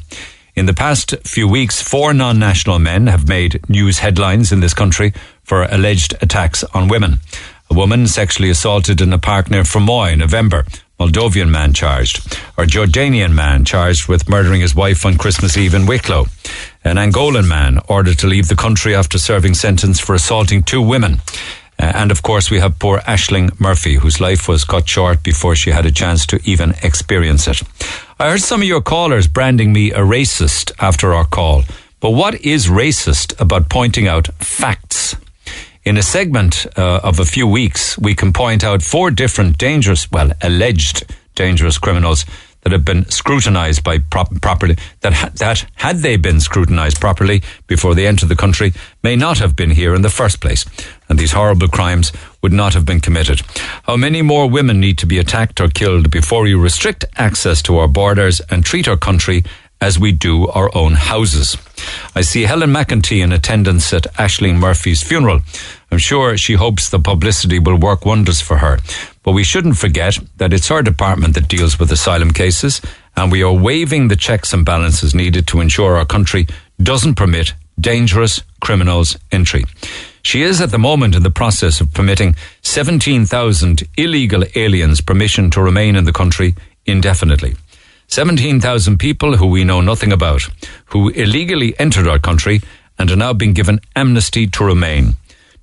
In 0.54 0.66
the 0.66 0.74
past 0.74 1.16
few 1.24 1.48
weeks, 1.48 1.82
four 1.82 2.14
non-national 2.14 2.80
men 2.80 3.08
have 3.08 3.28
made 3.28 3.70
news 3.70 4.00
headlines 4.00 4.52
in 4.52 4.60
this 4.60 4.74
country 4.74 5.14
for 5.44 5.64
alleged 5.64 6.14
attacks 6.22 6.66
on 6.74 6.90
women. 6.90 7.22
A 7.70 7.74
woman 7.74 8.06
sexually 8.08 8.50
assaulted 8.50 9.00
in 9.00 9.14
a 9.14 9.18
park 9.18 9.50
near 9.50 9.64
Fermoy 9.64 10.12
in 10.12 10.20
November. 10.20 10.66
Moldovan 11.00 11.50
man 11.50 11.74
charged. 11.74 12.38
Or 12.58 12.66
Jordanian 12.66 13.34
man 13.34 13.64
charged 13.64 14.10
with 14.10 14.28
murdering 14.28 14.60
his 14.60 14.76
wife 14.76 15.06
on 15.06 15.18
Christmas 15.18 15.56
Eve 15.56 15.74
in 15.74 15.86
Wicklow. 15.86 16.26
An 16.84 16.98
Angolan 16.98 17.48
man 17.48 17.80
ordered 17.88 18.20
to 18.20 18.28
leave 18.28 18.50
the 18.50 18.56
country 18.56 18.94
after 18.94 19.18
serving 19.18 19.54
sentence 19.54 20.00
for 20.02 20.14
assaulting 20.14 20.64
two 20.64 20.82
women. 20.82 21.22
Uh, 21.80 21.92
and 21.96 22.12
of 22.12 22.22
course, 22.22 22.52
we 22.52 22.60
have 22.60 22.80
poor 22.80 23.00
Ashling 23.00 23.60
Murphy, 23.60 23.96
whose 23.96 24.20
life 24.20 24.48
was 24.48 24.66
cut 24.66 24.88
short 24.88 25.24
before 25.24 25.56
she 25.56 25.72
had 25.72 25.86
a 25.86 25.92
chance 25.92 26.26
to 26.28 26.40
even 26.44 26.76
experience 26.84 27.48
it. 27.48 27.64
I 28.20 28.30
heard 28.30 28.42
some 28.42 28.62
of 28.62 28.68
your 28.68 28.82
callers 28.82 29.28
branding 29.28 29.74
me 29.74 29.92
a 29.92 30.00
racist 30.00 30.72
after 30.80 31.14
our 31.14 31.26
call. 31.26 31.64
But 32.00 32.12
what 32.12 32.42
is 32.42 32.68
racist 32.68 33.40
about 33.40 33.70
pointing 33.70 34.08
out 34.08 34.28
facts? 34.40 35.16
In 35.84 35.98
a 35.98 36.04
segment 36.04 36.68
uh, 36.78 37.00
of 37.04 37.20
a 37.20 37.26
few 37.26 37.48
weeks, 37.48 37.98
we 37.98 38.14
can 38.14 38.34
point 38.34 38.64
out 38.64 38.84
four 38.84 39.10
different 39.10 39.58
dangerous, 39.58 40.12
well, 40.12 40.32
alleged 40.42 41.04
dangerous 41.36 41.80
criminals 41.80 42.26
that 42.62 42.72
have 42.72 42.86
been 42.86 43.10
scrutinised 43.10 43.84
by 43.84 43.98
prop- 43.98 44.42
properly 44.42 44.78
that 45.02 45.14
ha- 45.14 45.32
that 45.36 45.66
had 45.76 45.98
they 45.98 46.16
been 46.18 46.40
scrutinised 46.40 47.00
properly 47.00 47.42
before 47.68 47.96
they 47.96 48.08
entered 48.08 48.30
the 48.30 48.36
country 48.36 48.74
may 49.04 49.16
not 49.16 49.40
have 49.40 49.56
been 49.56 49.72
here 49.72 49.96
in 49.96 50.02
the 50.02 50.10
first 50.10 50.40
place, 50.42 50.66
and 51.10 51.18
these 51.18 51.32
horrible 51.34 51.68
crimes 51.68 52.12
would 52.42 52.54
not 52.54 52.74
have 52.74 52.86
been 52.86 53.00
committed. 53.00 53.42
How 53.84 53.96
many 53.98 54.22
more 54.22 54.50
women 54.50 54.80
need 54.80 54.98
to 55.00 55.06
be 55.06 55.20
attacked 55.20 55.60
or 55.60 55.70
killed 55.70 56.12
before 56.12 56.44
we 56.44 56.54
restrict 56.54 57.06
access 57.18 57.62
to 57.64 57.78
our 57.78 57.88
borders 57.88 58.42
and 58.50 58.64
treat 58.64 58.88
our 58.88 58.98
country 58.98 59.44
as 59.80 59.98
we 59.98 60.12
do 60.12 60.48
our 60.50 60.70
own 60.76 60.94
houses? 60.94 61.58
I 62.16 62.22
see 62.22 62.44
Helen 62.44 62.72
McEntee 62.72 63.24
in 63.24 63.32
attendance 63.32 63.92
at 63.94 64.04
Ashling 64.16 64.58
Murphy's 64.58 65.02
funeral. 65.02 65.42
I'm 65.92 65.98
sure 65.98 66.38
she 66.38 66.54
hopes 66.54 66.90
the 66.90 67.00
publicity 67.00 67.58
will 67.58 67.78
work 67.78 68.06
wonders 68.06 68.40
for 68.40 68.58
her. 68.58 68.78
But 69.24 69.34
we 69.34 69.44
shouldn't 69.44 69.78
forget 69.78 70.18
that 70.38 70.54
it's 70.54 70.72
our 70.72 70.82
department 70.82 71.36
that 71.36 71.48
deals 71.48 71.78
with 71.78 71.92
asylum 71.92 72.32
cases, 72.32 72.82
and 73.16 73.32
we 73.32 73.44
are 73.44 73.54
waiving 73.54 74.08
the 74.08 74.16
checks 74.16 74.54
and 74.54 74.66
balances 74.66 75.14
needed 75.14 75.48
to 75.48 75.62
ensure 75.62 75.98
our 75.98 76.06
country 76.06 76.48
doesn't 76.82 77.16
permit 77.16 77.54
dangerous 77.80 78.42
criminals 78.62 79.18
entry. 79.32 79.64
She 80.24 80.44
is 80.44 80.62
at 80.62 80.72
the 80.72 80.78
moment 80.78 81.16
in 81.16 81.24
the 81.24 81.32
process 81.32 81.82
of 81.82 81.94
permitting 81.94 82.36
17,000 82.62 83.84
illegal 83.98 84.44
aliens 84.56 85.02
permission 85.02 85.50
to 85.52 85.62
remain 85.62 85.96
in 85.96 86.06
the 86.06 86.14
country 86.14 86.56
indefinitely. 86.86 87.56
17,000 88.08 88.98
people 88.98 89.38
who 89.38 89.48
we 89.48 89.64
know 89.64 89.82
nothing 89.82 90.12
about, 90.12 90.44
who 90.86 91.10
illegally 91.10 91.80
entered 91.80 92.08
our 92.08 92.20
country 92.20 92.62
and 93.00 93.10
are 93.10 93.16
now 93.16 93.34
being 93.34 93.54
given 93.54 93.80
amnesty 93.96 94.46
to 94.48 94.64
remain. 94.64 95.16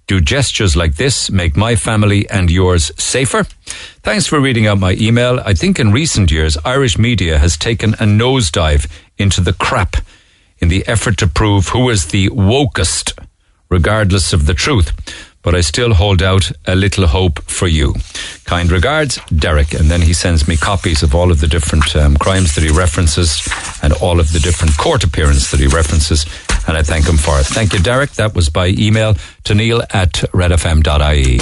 Do 0.08 0.22
gestures 0.22 0.74
like 0.74 0.96
this 0.96 1.30
make 1.30 1.54
my 1.54 1.76
family 1.76 2.26
and 2.30 2.50
yours 2.50 2.90
safer? 2.96 3.44
Thanks 4.02 4.26
for 4.26 4.40
reading 4.40 4.66
out 4.66 4.78
my 4.78 4.92
email. 4.98 5.38
I 5.40 5.52
think 5.52 5.78
in 5.78 5.92
recent 5.92 6.30
years, 6.30 6.56
Irish 6.64 6.96
media 6.96 7.38
has 7.38 7.58
taken 7.58 7.92
a 7.92 8.06
nosedive 8.06 8.90
into 9.18 9.42
the 9.42 9.52
crap 9.52 9.96
in 10.60 10.68
the 10.68 10.82
effort 10.88 11.18
to 11.18 11.26
prove 11.26 11.68
who 11.68 11.90
is 11.90 12.06
the 12.06 12.30
wokest, 12.30 13.22
regardless 13.68 14.32
of 14.32 14.46
the 14.46 14.54
truth. 14.54 14.92
But 15.48 15.54
I 15.54 15.62
still 15.62 15.94
hold 15.94 16.20
out 16.20 16.52
a 16.66 16.76
little 16.76 17.06
hope 17.06 17.40
for 17.44 17.66
you. 17.66 17.94
Kind 18.44 18.70
regards, 18.70 19.18
Derek. 19.34 19.72
And 19.72 19.90
then 19.90 20.02
he 20.02 20.12
sends 20.12 20.46
me 20.46 20.58
copies 20.58 21.02
of 21.02 21.14
all 21.14 21.30
of 21.30 21.40
the 21.40 21.46
different 21.46 21.96
um, 21.96 22.18
crimes 22.18 22.54
that 22.54 22.64
he 22.64 22.68
references 22.68 23.48
and 23.82 23.94
all 23.94 24.20
of 24.20 24.30
the 24.34 24.40
different 24.40 24.76
court 24.76 25.04
appearances 25.04 25.50
that 25.50 25.60
he 25.60 25.66
references. 25.66 26.26
And 26.66 26.76
I 26.76 26.82
thank 26.82 27.08
him 27.08 27.16
for 27.16 27.40
it. 27.40 27.46
Thank 27.46 27.72
you, 27.72 27.78
Derek. 27.78 28.10
That 28.12 28.34
was 28.34 28.50
by 28.50 28.66
email 28.76 29.16
to 29.44 29.54
neil 29.54 29.80
at 29.88 30.12
redfm.ie. 30.36 31.38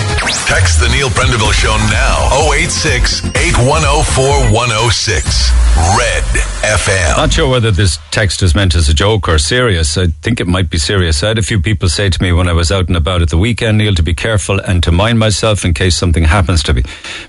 Text 0.46 0.78
the 0.78 0.88
Neil 0.88 1.08
Prendeville 1.08 1.52
Show 1.52 1.76
now. 1.90 2.52
086 2.52 3.26
8104 3.34 4.54
106. 4.54 5.50
Red 5.98 6.22
FM. 6.62 7.16
Not 7.16 7.32
sure 7.32 7.50
whether 7.50 7.72
this 7.72 7.98
text 8.12 8.42
is 8.42 8.54
meant 8.54 8.76
as 8.76 8.88
a 8.88 8.94
joke 8.94 9.28
or 9.28 9.38
serious. 9.38 9.98
I 9.98 10.06
think 10.06 10.40
it 10.40 10.46
might 10.46 10.70
be 10.70 10.78
serious. 10.78 11.22
I 11.24 11.28
had 11.28 11.38
a 11.38 11.42
few 11.42 11.60
people 11.60 11.88
say 11.88 12.08
to 12.08 12.22
me 12.22 12.32
when 12.32 12.48
I 12.48 12.52
was 12.52 12.70
out 12.70 12.86
and 12.86 12.96
about 12.96 13.20
at 13.22 13.30
the 13.30 13.36
weekend, 13.36 13.78
Neil, 13.78 13.92
to 13.96 14.02
be 14.02 14.14
careful 14.14 14.60
and 14.60 14.82
to 14.82 14.92
mind 14.92 15.18
myself 15.18 15.64
in 15.64 15.74
case 15.74 15.96
something 15.96 16.24
happens 16.24 16.62
to 16.64 16.74
me. 16.74 16.82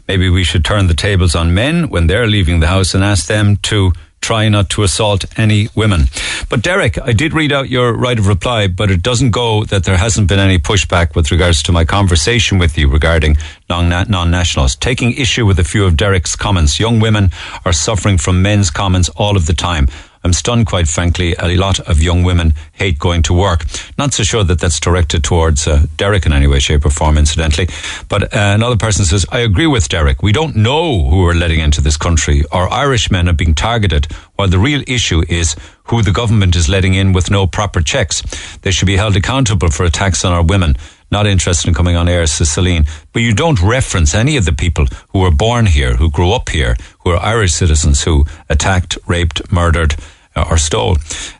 Maybe 0.07 0.29
we 0.29 0.43
should 0.43 0.63
turn 0.63 0.87
the 0.87 0.93
tables 0.93 1.35
on 1.35 1.53
men 1.53 1.89
when 1.89 2.07
they're 2.07 2.27
leaving 2.27 2.59
the 2.59 2.67
house 2.67 2.93
and 2.93 3.03
ask 3.03 3.27
them 3.27 3.57
to 3.63 3.93
try 4.19 4.49
not 4.49 4.69
to 4.69 4.83
assault 4.83 5.25
any 5.37 5.69
women. 5.75 6.05
But 6.49 6.61
Derek, 6.61 6.99
I 6.99 7.13
did 7.13 7.33
read 7.33 7.53
out 7.53 7.69
your 7.69 7.93
right 7.93 8.17
of 8.17 8.27
reply, 8.27 8.67
but 8.67 8.91
it 8.91 9.03
doesn't 9.03 9.31
go 9.31 9.63
that 9.65 9.83
there 9.85 9.95
hasn't 9.95 10.27
been 10.27 10.39
any 10.39 10.57
pushback 10.57 11.15
with 11.15 11.31
regards 11.31 11.61
to 11.63 11.71
my 11.71 11.85
conversation 11.85 12.57
with 12.57 12.77
you 12.77 12.89
regarding 12.89 13.37
non-nationals. 13.69 14.75
Taking 14.75 15.13
issue 15.13 15.45
with 15.45 15.59
a 15.59 15.63
few 15.63 15.85
of 15.85 15.95
Derek's 15.95 16.35
comments, 16.35 16.79
young 16.79 16.99
women 16.99 17.29
are 17.63 17.73
suffering 17.73 18.17
from 18.17 18.41
men's 18.41 18.71
comments 18.71 19.09
all 19.15 19.37
of 19.37 19.45
the 19.45 19.53
time. 19.53 19.87
I'm 20.27 20.33
stunned, 20.33 20.65
quite 20.65 20.89
frankly. 20.89 21.35
A 21.39 21.55
lot 21.55 21.79
of 21.79 22.03
young 22.03 22.21
women 22.21 22.53
hate 22.73 22.99
going 22.99 23.21
to 23.23 23.33
work. 23.33 23.63
Not 23.97 24.11
so 24.11 24.23
sure 24.23 24.43
that 24.43 24.59
that's 24.59 24.77
directed 24.77 25.23
towards 25.23 25.65
uh, 25.65 25.85
Derek 25.95 26.25
in 26.25 26.33
any 26.33 26.47
way, 26.47 26.59
shape, 26.59 26.85
or 26.85 26.89
form, 26.89 27.17
incidentally. 27.17 27.69
But 28.09 28.23
uh, 28.23 28.27
another 28.33 28.75
person 28.75 29.05
says, 29.05 29.25
I 29.31 29.39
agree 29.39 29.67
with 29.67 29.87
Derek. 29.87 30.21
We 30.21 30.33
don't 30.33 30.57
know 30.57 31.07
who 31.07 31.23
we're 31.23 31.33
letting 31.33 31.61
into 31.61 31.79
this 31.79 31.95
country. 31.95 32.43
Our 32.51 32.69
Irish 32.69 33.09
men 33.09 33.29
are 33.29 33.33
being 33.33 33.55
targeted, 33.55 34.11
while 34.35 34.49
the 34.49 34.59
real 34.59 34.83
issue 34.85 35.23
is 35.29 35.55
who 35.85 36.01
the 36.01 36.11
government 36.11 36.57
is 36.57 36.67
letting 36.67 36.93
in 36.93 37.13
with 37.13 37.31
no 37.31 37.47
proper 37.47 37.79
checks. 37.79 38.21
They 38.63 38.71
should 38.71 38.87
be 38.87 38.97
held 38.97 39.15
accountable 39.15 39.69
for 39.69 39.85
attacks 39.85 40.25
on 40.25 40.33
our 40.33 40.43
women 40.43 40.75
not 41.09 41.25
interested 41.25 41.69
in 41.69 41.73
coming 41.73 41.95
on 41.95 42.09
air, 42.09 42.27
says 42.27 42.51
Celine. 42.51 42.85
But 43.13 43.21
you 43.21 43.33
don't 43.33 43.61
reference 43.61 44.13
any 44.13 44.35
of 44.35 44.43
the 44.43 44.51
people 44.51 44.87
who 45.13 45.19
were 45.19 45.31
born 45.31 45.65
here, 45.65 45.95
who 45.95 46.11
grew 46.11 46.33
up 46.33 46.49
here, 46.49 46.75
who 46.99 47.11
are 47.11 47.23
Irish 47.23 47.53
citizens 47.53 48.03
who 48.03 48.25
attacked, 48.49 48.97
raped, 49.07 49.49
murdered, 49.49 49.95
or 50.43 50.57
stole. 50.57 50.97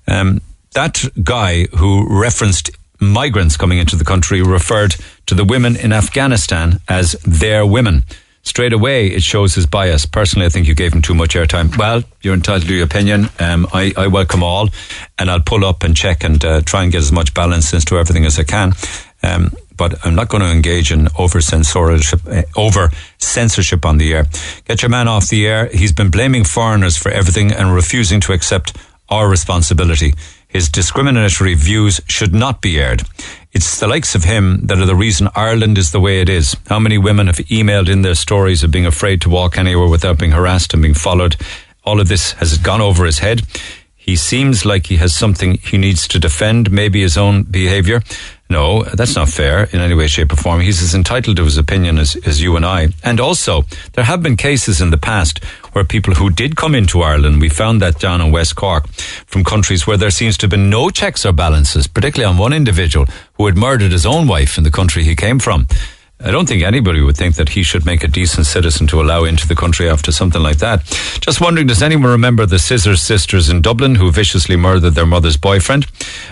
Um, 0.07 0.41
that 0.73 1.03
guy 1.23 1.65
who 1.77 2.07
referenced 2.07 2.71
migrants 2.99 3.57
coming 3.57 3.77
into 3.77 3.95
the 3.95 4.05
country 4.05 4.41
referred 4.41 4.95
to 5.25 5.35
the 5.35 5.43
women 5.43 5.75
in 5.75 5.93
Afghanistan 5.93 6.79
as 6.87 7.13
their 7.23 7.65
women. 7.65 8.03
Straight 8.43 8.71
away, 8.71 9.07
it 9.07 9.23
shows 9.23 9.55
his 9.55 9.65
bias. 9.65 10.05
Personally, 10.05 10.45
I 10.45 10.49
think 10.49 10.67
you 10.67 10.73
gave 10.73 10.93
him 10.93 11.01
too 11.01 11.13
much 11.13 11.35
airtime. 11.35 11.77
Well, 11.77 12.03
you're 12.21 12.33
entitled 12.33 12.67
to 12.69 12.73
your 12.73 12.85
opinion. 12.85 13.29
Um, 13.39 13.67
I, 13.73 13.93
I, 13.97 14.07
welcome 14.07 14.41
all, 14.41 14.69
and 15.19 15.29
I'll 15.29 15.41
pull 15.41 15.65
up 15.65 15.83
and 15.83 15.95
check 15.95 16.23
and 16.23 16.43
uh, 16.45 16.61
try 16.61 16.83
and 16.83 16.91
get 16.91 16.99
as 16.99 17.11
much 17.11 17.33
balance 17.33 17.73
into 17.73 17.97
everything 17.97 18.25
as 18.25 18.39
I 18.39 18.45
can. 18.45 18.71
Um, 19.21 19.51
but 19.75 20.05
I'm 20.05 20.15
not 20.15 20.29
going 20.29 20.43
to 20.43 20.49
engage 20.49 20.93
in 20.93 21.09
over 21.19 21.41
censorship, 21.41 22.21
uh, 22.25 22.43
over 22.55 22.89
censorship 23.17 23.85
on 23.85 23.97
the 23.97 24.13
air. 24.13 24.25
Get 24.65 24.81
your 24.81 24.89
man 24.89 25.09
off 25.09 25.27
the 25.27 25.45
air. 25.45 25.67
He's 25.67 25.91
been 25.91 26.09
blaming 26.09 26.45
foreigners 26.45 26.95
for 26.95 27.09
everything 27.11 27.51
and 27.51 27.75
refusing 27.75 28.21
to 28.21 28.33
accept 28.33 28.77
our 29.09 29.29
responsibility. 29.29 30.13
His 30.47 30.69
discriminatory 30.69 31.53
views 31.55 32.01
should 32.07 32.33
not 32.33 32.61
be 32.61 32.79
aired. 32.79 33.03
It's 33.51 33.79
the 33.79 33.87
likes 33.87 34.15
of 34.15 34.23
him 34.23 34.67
that 34.67 34.79
are 34.79 34.85
the 34.85 34.95
reason 34.95 35.29
Ireland 35.35 35.77
is 35.77 35.91
the 35.91 35.99
way 35.99 36.21
it 36.21 36.29
is. 36.29 36.55
How 36.67 36.79
many 36.79 36.97
women 36.97 37.27
have 37.27 37.37
emailed 37.37 37.89
in 37.89 38.01
their 38.01 38.15
stories 38.15 38.63
of 38.63 38.71
being 38.71 38.85
afraid 38.85 39.21
to 39.21 39.29
walk 39.29 39.57
anywhere 39.57 39.87
without 39.87 40.19
being 40.19 40.31
harassed 40.31 40.73
and 40.73 40.81
being 40.81 40.93
followed? 40.93 41.35
All 41.83 41.99
of 41.99 42.07
this 42.07 42.33
has 42.33 42.57
gone 42.57 42.81
over 42.81 43.05
his 43.05 43.19
head. 43.19 43.41
He 43.95 44.15
seems 44.15 44.65
like 44.65 44.85
he 44.85 44.97
has 44.97 45.13
something 45.13 45.55
he 45.55 45.77
needs 45.77 46.07
to 46.09 46.19
defend, 46.19 46.71
maybe 46.71 47.01
his 47.01 47.17
own 47.17 47.43
behaviour. 47.43 48.01
No, 48.49 48.83
that's 48.83 49.15
not 49.15 49.27
fair 49.27 49.65
in 49.65 49.81
any 49.81 49.93
way, 49.93 50.07
shape, 50.07 50.31
or 50.31 50.37
form. 50.37 50.61
He's 50.61 50.81
as 50.81 50.95
entitled 50.95 51.35
to 51.37 51.43
his 51.43 51.57
opinion 51.57 51.97
as, 51.97 52.15
as 52.25 52.41
you 52.41 52.55
and 52.55 52.65
I. 52.65 52.89
And 53.03 53.19
also, 53.19 53.63
there 53.93 54.05
have 54.05 54.23
been 54.23 54.37
cases 54.37 54.79
in 54.79 54.89
the 54.89 54.97
past 54.97 55.43
where 55.73 55.83
people 55.83 56.13
who 56.13 56.29
did 56.29 56.55
come 56.55 56.73
into 56.73 57.01
Ireland, 57.01 57.41
we 57.41 57.49
found 57.49 57.81
that 57.81 57.99
down 57.99 58.21
in 58.21 58.31
West 58.31 58.55
Cork, 58.55 58.87
from 59.25 59.43
countries 59.43 59.85
where 59.85 59.97
there 59.97 60.09
seems 60.09 60.37
to 60.37 60.45
have 60.45 60.51
been 60.51 60.69
no 60.69 60.89
checks 60.89 61.25
or 61.25 61.33
balances, 61.33 61.87
particularly 61.87 62.31
on 62.31 62.37
one 62.37 62.53
individual 62.53 63.05
who 63.33 63.45
had 63.45 63.57
murdered 63.57 63.91
his 63.91 64.05
own 64.05 64.27
wife 64.27 64.57
in 64.57 64.63
the 64.63 64.71
country 64.71 65.03
he 65.03 65.15
came 65.15 65.39
from. 65.39 65.67
I 66.19 66.31
don't 66.31 66.47
think 66.47 66.63
anybody 66.63 67.01
would 67.01 67.15
think 67.15 67.35
that 67.35 67.49
he 67.49 67.61
should 67.61 67.85
make 67.85 68.03
a 68.03 68.07
decent 68.07 68.47
citizen 68.47 68.87
to 68.87 68.99
allow 68.99 69.23
into 69.23 69.47
the 69.47 69.55
country 69.55 69.87
after 69.87 70.11
something 70.11 70.41
like 70.41 70.57
that. 70.57 70.83
Just 71.21 71.39
wondering, 71.39 71.67
does 71.67 71.83
anyone 71.83 72.09
remember 72.09 72.45
the 72.45 72.57
Scissors 72.57 73.01
sisters 73.03 73.49
in 73.49 73.61
Dublin 73.61 73.95
who 73.95 74.11
viciously 74.11 74.55
murdered 74.55 74.95
their 74.95 75.05
mother's 75.05 75.37
boyfriend? 75.37 75.85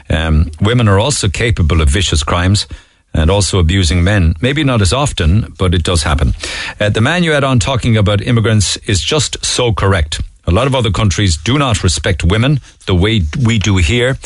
Um, 0.10 0.50
women 0.60 0.88
are 0.88 1.00
also 1.00 1.30
capable 1.30 1.82
of 1.82 1.90
vicious 1.90 2.24
crimes 2.24 2.68
and 3.14 3.30
also 3.30 3.60
abusing 3.60 4.04
men. 4.04 4.34
Maybe 4.42 4.64
not 4.64 4.82
as 4.82 4.92
often, 4.92 5.54
but 5.58 5.76
it 5.76 5.84
does 5.84 6.02
happen. 6.02 6.34
Uh, 6.80 6.90
the 6.90 7.02
man 7.02 7.24
you 7.24 7.32
had 7.32 7.44
on 7.44 7.60
talking 7.60 7.96
about 7.96 8.22
immigrants 8.22 8.78
is 8.88 9.02
just 9.02 9.46
so 9.46 9.72
correct. 9.72 10.20
A 10.48 10.52
lot 10.52 10.66
of 10.66 10.74
other 10.74 10.92
countries 10.92 11.38
do 11.38 11.60
not 11.60 11.84
respect 11.84 12.24
women 12.24 12.60
the 12.88 12.96
way 12.96 13.22
we 13.44 13.60
do 13.60 13.78
here. 13.78 14.18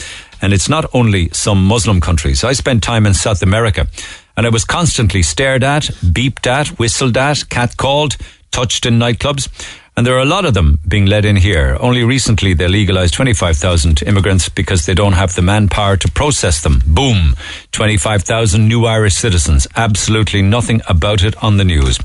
And 0.42 0.54
it's 0.54 0.70
not 0.70 0.86
only 0.94 1.30
some 1.34 1.66
Muslim 1.66 2.00
countries. 2.00 2.46
I 2.46 2.54
spent 2.54 2.82
time 2.82 3.06
in 3.06 3.14
South 3.14 3.42
America 3.42 3.88
and 4.40 4.46
I 4.46 4.52
was 4.52 4.64
constantly 4.64 5.22
stared 5.22 5.66
at, 5.66 5.84
beeped 6.02 6.48
at, 6.48 6.80
whistled 6.80 7.18
at, 7.18 7.40
catcalled, 7.50 8.16
touched 8.52 8.86
in 8.86 8.98
nightclubs. 8.98 9.50
And 9.98 10.08
there 10.08 10.16
are 10.16 10.22
a 10.22 10.34
lot 10.34 10.46
of 10.46 10.54
them 10.54 10.80
being 10.88 11.08
let 11.08 11.26
in 11.26 11.36
here. 11.36 11.76
Only 11.78 12.06
recently 12.06 12.54
they 12.54 12.70
legalized 12.70 13.16
25,000 13.16 14.02
immigrants 14.04 14.48
because 14.48 14.86
they 14.86 14.94
don't 14.94 15.12
have 15.12 15.36
the 15.36 15.42
manpower 15.42 15.98
to 15.98 16.12
process 16.14 16.64
them. 16.64 16.82
Boom. 16.88 17.36
25,000 17.74 18.66
new 18.66 18.86
Irish 18.86 19.16
citizens. 19.16 19.68
Absolutely 19.76 20.42
nothing 20.42 20.80
about 20.88 21.22
it 21.22 21.36
on 21.44 21.58
the 21.58 21.66
news. 21.66 22.00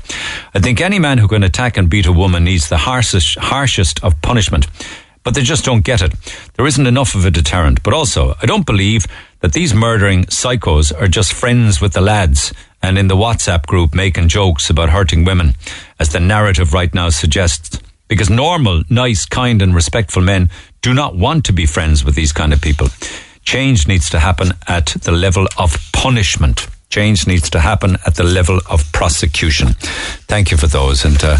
I 0.53 0.59
think 0.59 0.81
any 0.81 0.99
man 0.99 1.19
who 1.19 1.29
can 1.29 1.41
attack 1.41 1.77
and 1.77 1.89
beat 1.89 2.05
a 2.05 2.11
woman 2.11 2.43
needs 2.43 2.67
the 2.67 2.79
harshest, 2.79 3.37
harshest 3.39 4.03
of 4.03 4.21
punishment 4.21 4.67
but 5.25 5.33
they 5.33 5.41
just 5.41 5.65
don't 5.65 5.83
get 5.83 6.01
it. 6.03 6.13
There 6.53 6.67
isn't 6.67 6.85
enough 6.85 7.15
of 7.15 7.25
a 7.25 7.31
deterrent. 7.31 7.81
But 7.83 7.95
also, 7.95 8.35
I 8.41 8.45
don't 8.45 8.65
believe 8.65 9.07
that 9.39 9.53
these 9.53 9.73
murdering 9.73 10.25
psychos 10.25 10.91
are 10.99 11.07
just 11.07 11.33
friends 11.33 11.81
with 11.81 11.93
the 11.93 12.01
lads 12.01 12.53
and 12.81 12.97
in 12.97 13.07
the 13.07 13.15
WhatsApp 13.15 13.65
group 13.65 13.93
making 13.93 14.27
jokes 14.27 14.69
about 14.69 14.89
hurting 14.89 15.25
women, 15.25 15.55
as 15.99 16.09
the 16.09 16.19
narrative 16.19 16.73
right 16.73 16.93
now 16.93 17.09
suggests. 17.09 17.79
Because 18.07 18.29
normal, 18.29 18.83
nice, 18.89 19.25
kind, 19.25 19.61
and 19.61 19.73
respectful 19.73 20.21
men 20.21 20.49
do 20.81 20.93
not 20.93 21.15
want 21.15 21.45
to 21.45 21.53
be 21.53 21.65
friends 21.65 22.05
with 22.05 22.13
these 22.13 22.31
kind 22.31 22.53
of 22.53 22.61
people. 22.61 22.89
Change 23.43 23.87
needs 23.87 24.09
to 24.11 24.19
happen 24.19 24.51
at 24.67 24.87
the 25.01 25.11
level 25.11 25.47
of 25.57 25.77
punishment. 25.93 26.67
Change 26.89 27.27
needs 27.27 27.49
to 27.49 27.59
happen 27.59 27.97
at 28.05 28.15
the 28.15 28.23
level 28.23 28.59
of 28.69 28.91
prosecution. 28.91 29.69
Thank 30.27 30.51
you 30.51 30.57
for 30.57 30.67
those. 30.67 31.03
And 31.03 31.17
uh, 31.23 31.37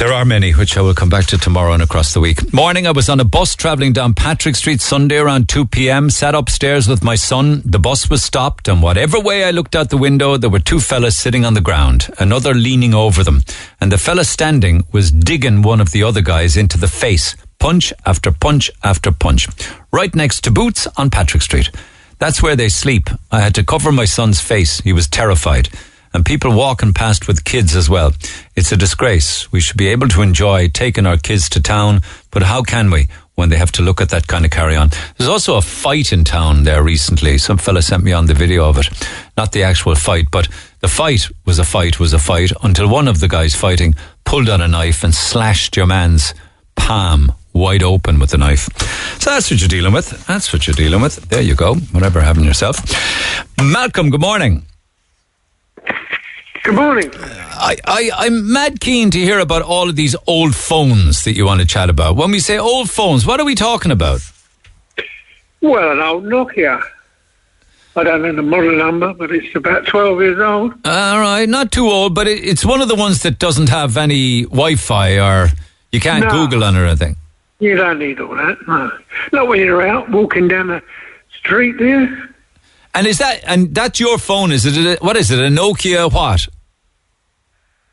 There 0.00 0.14
are 0.14 0.24
many, 0.24 0.52
which 0.52 0.78
I 0.78 0.80
will 0.80 0.94
come 0.94 1.10
back 1.10 1.26
to 1.26 1.36
tomorrow 1.36 1.74
and 1.74 1.82
across 1.82 2.14
the 2.14 2.20
week. 2.20 2.54
Morning, 2.54 2.86
I 2.86 2.90
was 2.90 3.10
on 3.10 3.20
a 3.20 3.24
bus 3.24 3.54
travelling 3.54 3.92
down 3.92 4.14
Patrick 4.14 4.56
Street 4.56 4.80
Sunday 4.80 5.18
around 5.18 5.50
2 5.50 5.66
p.m. 5.66 6.08
Sat 6.08 6.34
upstairs 6.34 6.88
with 6.88 7.04
my 7.04 7.16
son. 7.16 7.60
The 7.66 7.78
bus 7.78 8.08
was 8.08 8.22
stopped, 8.22 8.66
and 8.66 8.82
whatever 8.82 9.20
way 9.20 9.44
I 9.44 9.50
looked 9.50 9.76
out 9.76 9.90
the 9.90 9.98
window, 9.98 10.38
there 10.38 10.48
were 10.48 10.58
two 10.58 10.80
fellas 10.80 11.18
sitting 11.18 11.44
on 11.44 11.52
the 11.52 11.60
ground, 11.60 12.08
another 12.18 12.54
leaning 12.54 12.94
over 12.94 13.22
them. 13.22 13.42
And 13.78 13.92
the 13.92 13.98
fella 13.98 14.24
standing 14.24 14.84
was 14.90 15.10
digging 15.10 15.60
one 15.60 15.82
of 15.82 15.90
the 15.90 16.02
other 16.02 16.22
guys 16.22 16.56
into 16.56 16.78
the 16.78 16.88
face, 16.88 17.36
punch 17.58 17.92
after 18.06 18.32
punch 18.32 18.70
after 18.82 19.12
punch, 19.12 19.48
right 19.92 20.14
next 20.14 20.44
to 20.44 20.50
Boots 20.50 20.86
on 20.96 21.10
Patrick 21.10 21.42
Street. 21.42 21.70
That's 22.18 22.42
where 22.42 22.56
they 22.56 22.70
sleep. 22.70 23.10
I 23.30 23.40
had 23.40 23.54
to 23.56 23.64
cover 23.64 23.92
my 23.92 24.06
son's 24.06 24.40
face. 24.40 24.80
He 24.80 24.94
was 24.94 25.08
terrified 25.08 25.68
and 26.12 26.24
people 26.24 26.52
walking 26.52 26.92
past 26.92 27.28
with 27.28 27.44
kids 27.44 27.76
as 27.76 27.88
well. 27.88 28.12
It's 28.56 28.72
a 28.72 28.76
disgrace. 28.76 29.50
We 29.52 29.60
should 29.60 29.76
be 29.76 29.88
able 29.88 30.08
to 30.08 30.22
enjoy 30.22 30.68
taking 30.68 31.06
our 31.06 31.16
kids 31.16 31.48
to 31.50 31.60
town, 31.60 32.00
but 32.30 32.42
how 32.42 32.62
can 32.62 32.90
we 32.90 33.08
when 33.36 33.48
they 33.48 33.56
have 33.56 33.72
to 33.72 33.82
look 33.82 34.00
at 34.00 34.10
that 34.10 34.26
kind 34.26 34.44
of 34.44 34.50
carry 34.50 34.76
on? 34.76 34.90
There's 35.16 35.30
also 35.30 35.56
a 35.56 35.62
fight 35.62 36.12
in 36.12 36.24
town 36.24 36.64
there 36.64 36.82
recently. 36.82 37.38
Some 37.38 37.58
fella 37.58 37.82
sent 37.82 38.04
me 38.04 38.12
on 38.12 38.26
the 38.26 38.34
video 38.34 38.68
of 38.68 38.78
it. 38.78 38.88
Not 39.36 39.52
the 39.52 39.62
actual 39.62 39.94
fight, 39.94 40.26
but 40.30 40.48
the 40.80 40.88
fight 40.88 41.28
was 41.44 41.58
a 41.58 41.64
fight 41.64 42.00
was 42.00 42.12
a 42.12 42.18
fight 42.18 42.52
until 42.62 42.88
one 42.88 43.08
of 43.08 43.20
the 43.20 43.28
guys 43.28 43.54
fighting 43.54 43.94
pulled 44.24 44.48
out 44.48 44.60
a 44.60 44.68
knife 44.68 45.04
and 45.04 45.14
slashed 45.14 45.76
your 45.76 45.86
man's 45.86 46.34
palm 46.76 47.32
wide 47.52 47.82
open 47.82 48.18
with 48.18 48.30
the 48.30 48.38
knife. 48.38 48.68
So 49.20 49.30
that's 49.30 49.50
what 49.50 49.60
you're 49.60 49.68
dealing 49.68 49.92
with. 49.92 50.26
That's 50.26 50.52
what 50.52 50.66
you're 50.66 50.74
dealing 50.74 51.00
with. 51.00 51.16
There 51.28 51.42
you 51.42 51.54
go. 51.54 51.74
Whatever 51.74 52.20
happened 52.20 52.46
yourself. 52.46 52.78
Malcolm, 53.60 54.10
good 54.10 54.20
morning. 54.20 54.66
Good 56.62 56.74
morning. 56.74 57.10
I, 57.14 57.76
I, 57.86 58.10
I'm 58.16 58.52
mad 58.52 58.80
keen 58.80 59.10
to 59.12 59.18
hear 59.18 59.38
about 59.38 59.62
all 59.62 59.88
of 59.88 59.96
these 59.96 60.14
old 60.26 60.54
phones 60.54 61.24
that 61.24 61.32
you 61.34 61.46
want 61.46 61.60
to 61.60 61.66
chat 61.66 61.88
about. 61.88 62.16
When 62.16 62.30
we 62.30 62.38
say 62.38 62.58
old 62.58 62.90
phones, 62.90 63.26
what 63.26 63.40
are 63.40 63.46
we 63.46 63.54
talking 63.54 63.90
about? 63.90 64.20
Well, 65.62 65.92
an 65.92 66.00
old 66.00 66.24
Nokia. 66.24 66.82
I 67.96 68.04
don't 68.04 68.22
know 68.22 68.32
the 68.34 68.42
model 68.42 68.76
number, 68.76 69.12
but 69.14 69.30
it's 69.32 69.54
about 69.56 69.86
12 69.86 70.20
years 70.20 70.38
old. 70.38 70.72
All 70.86 71.18
right, 71.18 71.48
not 71.48 71.72
too 71.72 71.86
old, 71.88 72.14
but 72.14 72.28
it, 72.28 72.44
it's 72.44 72.64
one 72.64 72.80
of 72.80 72.88
the 72.88 72.94
ones 72.94 73.22
that 73.22 73.38
doesn't 73.38 73.68
have 73.68 73.96
any 73.96 74.42
Wi 74.44 74.76
Fi 74.76 75.18
or 75.18 75.48
you 75.92 75.98
can't 76.00 76.24
No. 76.24 76.30
Google 76.30 76.62
on 76.64 76.76
or 76.76 76.84
anything. 76.86 77.16
You 77.58 77.76
don't 77.76 77.98
need 77.98 78.20
all 78.20 78.34
that. 78.36 78.56
No. 78.68 78.90
Not 79.32 79.48
when 79.48 79.58
you're 79.60 79.86
out 79.86 80.10
walking 80.10 80.46
down 80.48 80.68
the 80.68 80.82
street 81.36 81.76
there. 81.78 82.28
And 82.94 83.06
is 83.06 83.18
that 83.18 83.42
and 83.46 83.74
that's 83.74 84.00
your 84.00 84.18
phone? 84.18 84.52
Is 84.52 84.66
it 84.66 84.76
a, 84.76 85.04
what 85.04 85.16
is 85.16 85.30
it? 85.30 85.38
A 85.38 85.42
Nokia 85.48 86.12
what? 86.12 86.48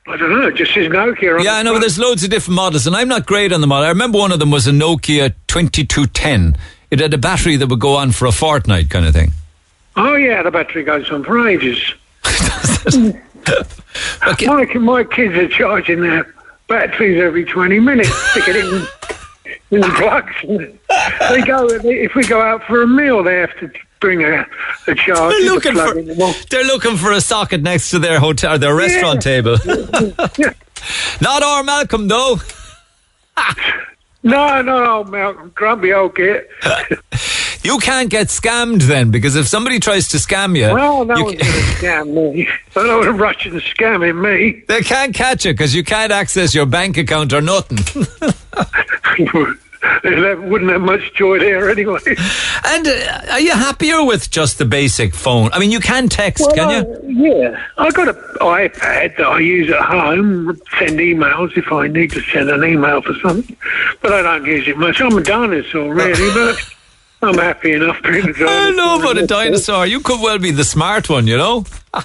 I 0.08 0.16
don't 0.16 0.32
know. 0.32 0.48
It 0.48 0.56
just 0.56 0.74
says 0.74 0.88
Nokia. 0.88 1.44
Yeah, 1.44 1.56
I 1.56 1.64
know. 1.64 1.74
But 1.74 1.82
there's 1.82 2.00
loads 2.00 2.24
of 2.24 2.30
different 2.30 2.56
models, 2.56 2.88
and 2.88 2.96
I'm 2.96 3.10
not 3.10 3.26
great 3.26 3.52
on 3.52 3.60
the 3.60 3.68
model. 3.68 3.86
I 3.86 3.90
remember 3.90 4.18
one 4.18 4.32
of 4.32 4.40
them 4.40 4.52
was 4.52 4.66
a 4.66 4.72
Nokia 4.72 5.34
2210. 5.48 6.58
It 6.90 7.02
had 7.02 7.14
a 7.14 7.18
battery 7.18 7.58
that 7.58 7.68
would 7.68 7.82
go 7.82 7.98
on 7.98 8.12
for 8.12 8.26
a 8.26 8.32
fortnight, 8.32 8.90
kind 8.90 9.06
of 9.06 9.14
thing. 9.14 9.34
Oh, 9.98 10.16
yeah, 10.16 10.44
the 10.44 10.52
battery 10.52 10.84
goes 10.84 11.10
on 11.10 11.26
for 11.26 11.46
ages. 11.46 11.94
my, 14.46 14.66
my 14.76 15.04
kids 15.04 15.36
are 15.36 15.50
charging 15.50 16.02
their 16.02 16.34
batteries 16.68 17.22
every 17.22 17.44
20 17.44 17.80
minutes, 17.80 18.14
stick 18.32 18.48
it 18.48 18.56
in, 18.56 18.88
in 19.72 19.82
the 19.82 19.90
plugs. 19.98 20.36
They 21.30 21.42
go, 21.42 21.68
if 21.68 22.16
we 22.16 22.24
go 22.24 22.42
out 22.42 22.64
for 22.64 22.82
a 22.82 22.88
meal, 22.88 23.24
they 23.24 23.38
have 23.38 23.58
to 23.60 23.70
bring 24.00 24.24
a, 24.24 24.46
a. 24.88 24.96
They're 24.96 25.42
looking 25.44 25.74
for 25.76 25.98
in 25.98 26.06
the 26.08 26.16
wall. 26.16 26.34
they're 26.50 26.64
looking 26.66 26.98
for 26.98 27.12
a 27.12 27.22
socket 27.22 27.62
next 27.62 27.90
to 27.92 28.00
their 28.00 28.20
hotel, 28.20 28.56
or 28.56 28.58
their 28.58 28.76
restaurant 28.76 29.22
table. 29.22 29.58
Not 31.22 31.44
our 31.44 31.64
Malcolm 31.64 32.08
though. 32.08 32.38
No, 34.24 34.62
no, 34.62 34.84
no, 34.84 35.04
Malcolm, 35.06 35.52
grumpy 35.56 35.94
old 35.94 36.16
git. 36.16 36.50
You 37.64 37.80
can't 37.80 38.10
get 38.10 38.28
scammed 38.28 38.84
then, 38.84 39.12
because 39.12 39.36
if 39.36 39.46
somebody 39.46 39.82
tries 39.82 40.08
to 40.10 40.18
scam 40.18 40.56
you, 40.56 40.74
Well, 40.74 41.04
no 41.04 41.18
you 41.18 41.24
one's 41.26 41.38
going 41.42 41.52
to 41.52 41.60
scam 41.60 42.14
me. 42.14 42.48
I 42.78 43.04
the 43.04 43.12
Russians 43.12 43.62
scamming 43.64 44.22
me. 44.22 44.64
they 44.70 44.80
can't 44.82 45.14
catch 45.14 45.44
you 45.44 45.52
because 45.52 45.76
you 45.76 45.84
can't 45.84 46.14
access 46.14 46.56
your 46.56 46.66
bank 46.66 46.96
account 46.96 47.34
or 47.34 47.42
nothing. 47.42 47.80
They 50.04 50.36
wouldn't 50.36 50.72
have 50.72 50.82
much 50.82 51.14
joy 51.14 51.40
there 51.40 51.70
anyway. 51.70 52.00
And 52.66 52.88
uh, 52.88 53.22
are 53.32 53.40
you 53.40 53.52
happier 53.54 54.04
with 54.04 54.30
just 54.30 54.58
the 54.58 54.66
basic 54.66 55.14
phone? 55.14 55.50
I 55.54 55.60
mean, 55.60 55.72
you 55.72 55.80
can 55.80 56.10
text, 56.10 56.44
Well, 56.46 56.56
can 56.56 56.70
you? 57.08 57.26
yeah, 57.28 57.64
I 57.78 57.92
got 57.92 58.10
an 58.10 58.16
iPad 58.42 59.18
that 59.18 59.26
I 59.26 59.40
use 59.40 59.70
at 59.72 59.82
home. 59.82 60.60
Send 60.78 61.00
emails 61.00 61.56
if 61.58 61.72
I 61.72 61.88
need 61.88 62.12
to 62.12 62.22
send 62.22 62.50
an 62.50 62.64
email 62.64 63.02
for 63.02 63.14
something, 63.16 63.56
but 64.02 64.12
I 64.14 64.22
don't 64.22 64.46
use 64.46 64.68
it 64.68 64.78
much. 64.78 65.00
I'm 65.02 65.18
a 65.18 65.24
dinosaur, 65.24 65.94
really, 65.94 66.34
but 66.34 66.60
I'm 67.22 67.38
happy 67.38 67.74
enough 67.74 68.02
being 68.04 68.28
a 68.30 68.34
dinosaur. 68.34 68.48
I 68.48 68.72
know 68.72 69.00
about 69.00 69.18
a 69.18 69.26
dinosaur. 69.26 69.86
You 69.88 70.02
could 70.02 70.20
well 70.22 70.40
be 70.40 70.52
the 70.52 70.66
smart 70.66 71.10
one, 71.10 71.26
you 71.28 71.38
know. 71.38 71.66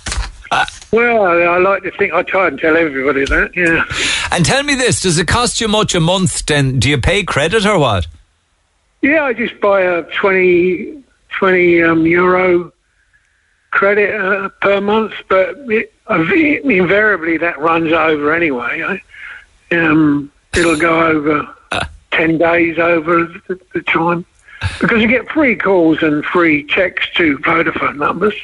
Well, 0.92 1.24
I 1.26 1.58
like 1.58 1.82
to 1.84 1.90
think 1.92 2.12
I 2.12 2.22
try 2.22 2.48
and 2.48 2.58
tell 2.58 2.76
everybody 2.76 3.24
that. 3.24 3.56
Yeah. 3.56 3.84
And 4.30 4.44
tell 4.44 4.62
me 4.62 4.74
this: 4.74 5.00
Does 5.00 5.18
it 5.18 5.26
cost 5.26 5.60
you 5.60 5.68
much 5.68 5.94
a 5.94 6.00
month? 6.00 6.44
Then 6.46 6.78
do 6.78 6.90
you 6.90 6.98
pay 6.98 7.24
credit 7.24 7.64
or 7.64 7.78
what? 7.78 8.06
Yeah, 9.00 9.24
I 9.24 9.32
just 9.32 9.58
buy 9.60 9.80
a 9.80 10.02
20, 10.02 11.02
20 11.38 11.82
um, 11.82 12.06
euro 12.06 12.72
credit 13.72 14.14
uh, 14.14 14.48
per 14.60 14.80
month, 14.80 15.14
but 15.28 15.56
it, 15.70 15.92
uh, 16.08 16.22
invariably 16.32 17.36
that 17.38 17.58
runs 17.58 17.92
over 17.92 18.32
anyway. 18.32 18.82
I, 18.82 19.76
um, 19.76 20.30
it'll 20.56 20.76
go 20.76 21.04
over 21.04 21.48
10 22.12 22.38
days 22.38 22.78
over 22.78 23.24
the, 23.48 23.60
the 23.74 23.82
time 23.82 24.24
because 24.80 25.02
you 25.02 25.08
get 25.08 25.28
free 25.28 25.56
calls 25.56 26.02
and 26.02 26.24
free 26.24 26.64
checks 26.64 27.08
to 27.16 27.38
Vodafone 27.38 27.96
numbers. 27.96 28.34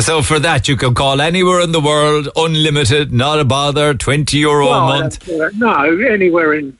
So 0.00 0.22
for 0.22 0.38
that, 0.38 0.68
you 0.68 0.76
can 0.76 0.94
call 0.94 1.20
anywhere 1.20 1.60
in 1.60 1.72
the 1.72 1.80
world, 1.80 2.28
unlimited, 2.36 3.12
not 3.12 3.40
a 3.40 3.44
bother, 3.44 3.94
twenty 3.94 4.38
euro 4.38 4.68
a 4.68 4.70
I 4.80 4.86
month. 5.00 5.18
don't 5.26 5.26
do 5.26 5.38
that. 5.38 5.54
No, 5.56 6.08
anywhere 6.08 6.54
in 6.54 6.78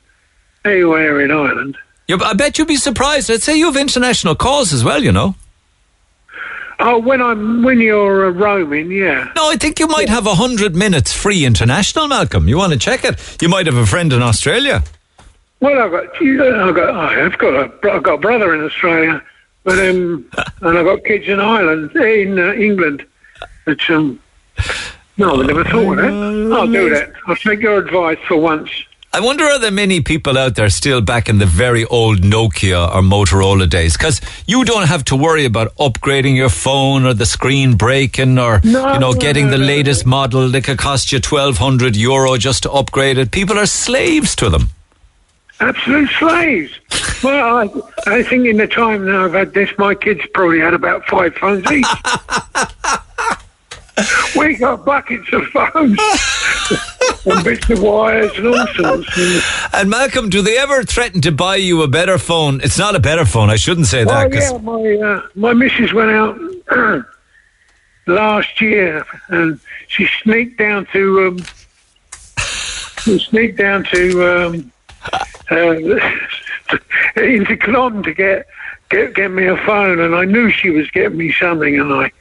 anywhere 0.63 1.19
in 1.21 1.29
Ireland. 1.31 1.77
Yeah, 2.07 2.17
I 2.23 2.33
bet 2.33 2.57
you'd 2.57 2.67
be 2.67 2.77
surprised. 2.77 3.29
I'd 3.29 3.41
say 3.41 3.57
you 3.57 3.65
have 3.65 3.75
international 3.77 4.35
calls 4.35 4.71
as 4.73 4.83
well. 4.83 5.03
You 5.03 5.11
know. 5.11 5.35
Oh, 6.79 6.97
when 6.97 7.21
I'm 7.21 7.61
when 7.61 7.81
you're 7.81 8.27
uh, 8.27 8.29
roaming, 8.31 8.89
yeah. 8.89 9.29
No, 9.35 9.51
I 9.51 9.57
think 9.57 9.79
you 9.81 9.87
might 9.87 10.07
have 10.07 10.25
a 10.25 10.35
hundred 10.35 10.77
minutes 10.77 11.11
free 11.13 11.43
international, 11.43 12.07
Malcolm. 12.07 12.47
You 12.47 12.57
want 12.57 12.71
to 12.71 12.79
check 12.79 13.03
it? 13.03 13.19
You 13.41 13.49
might 13.49 13.65
have 13.65 13.75
a 13.75 13.85
friend 13.85 14.13
in 14.13 14.21
Australia. 14.21 14.81
Well, 15.59 15.77
I've 15.77 15.91
got, 15.91 16.05
I've 16.21 16.73
got, 16.73 16.95
I've 16.95 17.37
got 17.37 17.53
a, 17.53 17.93
I've 17.93 18.03
got 18.03 18.13
a 18.13 18.17
brother 18.17 18.55
in 18.55 18.63
Australia, 18.63 19.21
but 19.63 19.77
um, 19.79 20.29
and 20.61 20.77
I've 20.77 20.85
got 20.85 21.03
kids 21.03 21.27
in 21.27 21.39
Ireland, 21.39 21.95
in 21.95 22.39
uh, 22.39 22.53
England. 22.53 23.05
But 23.65 23.89
um, 23.89 24.19
no, 25.17 25.41
I 25.41 25.45
never 25.45 25.63
thought 25.63 25.91
of 25.91 25.97
that. 25.97 26.57
I'll 26.57 26.67
do 26.67 26.89
that. 26.89 27.11
I'll 27.27 27.35
take 27.35 27.61
your 27.61 27.77
advice 27.77 28.17
for 28.27 28.37
once. 28.37 28.69
I 29.11 29.21
wonder 29.21 29.43
are 29.43 29.57
there 29.57 29.71
many 29.71 30.01
people 30.01 30.37
out 30.37 30.53
there 30.53 30.69
still 30.69 31.01
back 31.01 31.29
in 31.29 31.39
the 31.39 31.47
very 31.47 31.83
old 31.85 32.19
Nokia 32.19 32.93
or 32.93 33.01
Motorola 33.01 33.67
days? 33.67 33.97
Because 33.97 34.21
you 34.45 34.63
don't 34.63 34.85
have 34.87 35.03
to 35.05 35.15
worry 35.15 35.45
about 35.45 35.75
upgrading 35.77 36.35
your 36.35 36.49
phone 36.49 37.05
or 37.05 37.15
the 37.15 37.25
screen 37.25 37.75
breaking 37.75 38.37
or 38.37 38.61
No, 38.63 38.93
you 38.93 38.99
know 38.99 39.11
no, 39.11 39.13
getting 39.13 39.45
no, 39.45 39.51
the 39.53 39.57
no, 39.57 39.65
latest 39.65 40.05
model 40.05 40.47
that 40.49 40.63
could 40.63 40.77
cost 40.77 41.11
you 41.11 41.19
twelve 41.19 41.57
hundred 41.57 41.95
euro 41.95 42.37
just 42.37 42.63
to 42.63 42.71
upgrade 42.71 43.17
it. 43.17 43.31
People 43.31 43.57
are 43.57 43.65
slaves 43.65 44.35
to 44.35 44.49
them. 44.49 44.69
Absolute 45.59 46.09
slaves. 46.11 46.79
well, 47.23 47.57
I, 47.57 47.69
I 48.07 48.23
think 48.23 48.45
in 48.45 48.57
the 48.57 48.67
time 48.67 49.05
now 49.05 49.25
I've 49.25 49.33
had 49.33 49.53
this, 49.53 49.69
my 49.77 49.95
kids 49.95 50.21
probably 50.33 50.59
had 50.59 50.73
about 50.73 51.05
five 51.05 51.35
phones 51.35 51.69
each. 51.71 51.85
we 54.37 54.55
got 54.55 54.85
buckets 54.85 55.27
of 55.33 55.45
phones 55.47 55.99
and 57.25 57.43
bits 57.43 57.69
of 57.69 57.81
wires 57.81 58.31
and 58.37 58.47
all 58.47 58.67
sorts. 58.67 59.73
And, 59.73 59.89
Malcolm, 59.89 60.29
do 60.29 60.41
they 60.41 60.57
ever 60.57 60.83
threaten 60.83 61.19
to 61.21 61.31
buy 61.31 61.57
you 61.57 61.83
a 61.83 61.87
better 61.87 62.17
phone? 62.17 62.61
It's 62.61 62.77
not 62.77 62.95
a 62.95 62.99
better 62.99 63.25
phone. 63.25 63.49
I 63.49 63.57
shouldn't 63.57 63.87
say 63.87 64.03
that. 64.03 64.33
yeah, 64.33 64.57
my 64.59 64.95
uh, 64.95 65.21
my 65.35 65.53
missus 65.53 65.93
went 65.93 66.11
out 66.11 66.39
last 68.07 68.61
year, 68.61 69.05
and 69.27 69.59
she 69.87 70.07
sneaked 70.23 70.57
down 70.57 70.87
to 70.93 71.27
um, 71.27 71.39
she 73.03 73.19
sneaked 73.19 73.57
down 73.57 73.83
to 73.85 74.45
um, 74.45 74.71
uh, 75.51 75.55
into 77.21 77.57
Clon 77.57 78.03
to 78.03 78.13
get 78.13 78.47
get 78.89 79.13
get 79.13 79.31
me 79.31 79.45
a 79.47 79.57
phone, 79.57 79.99
and 79.99 80.15
I 80.15 80.25
knew 80.25 80.49
she 80.51 80.69
was 80.69 80.89
getting 80.91 81.17
me 81.17 81.33
something, 81.33 81.79
and 81.79 81.93
I. 81.93 82.11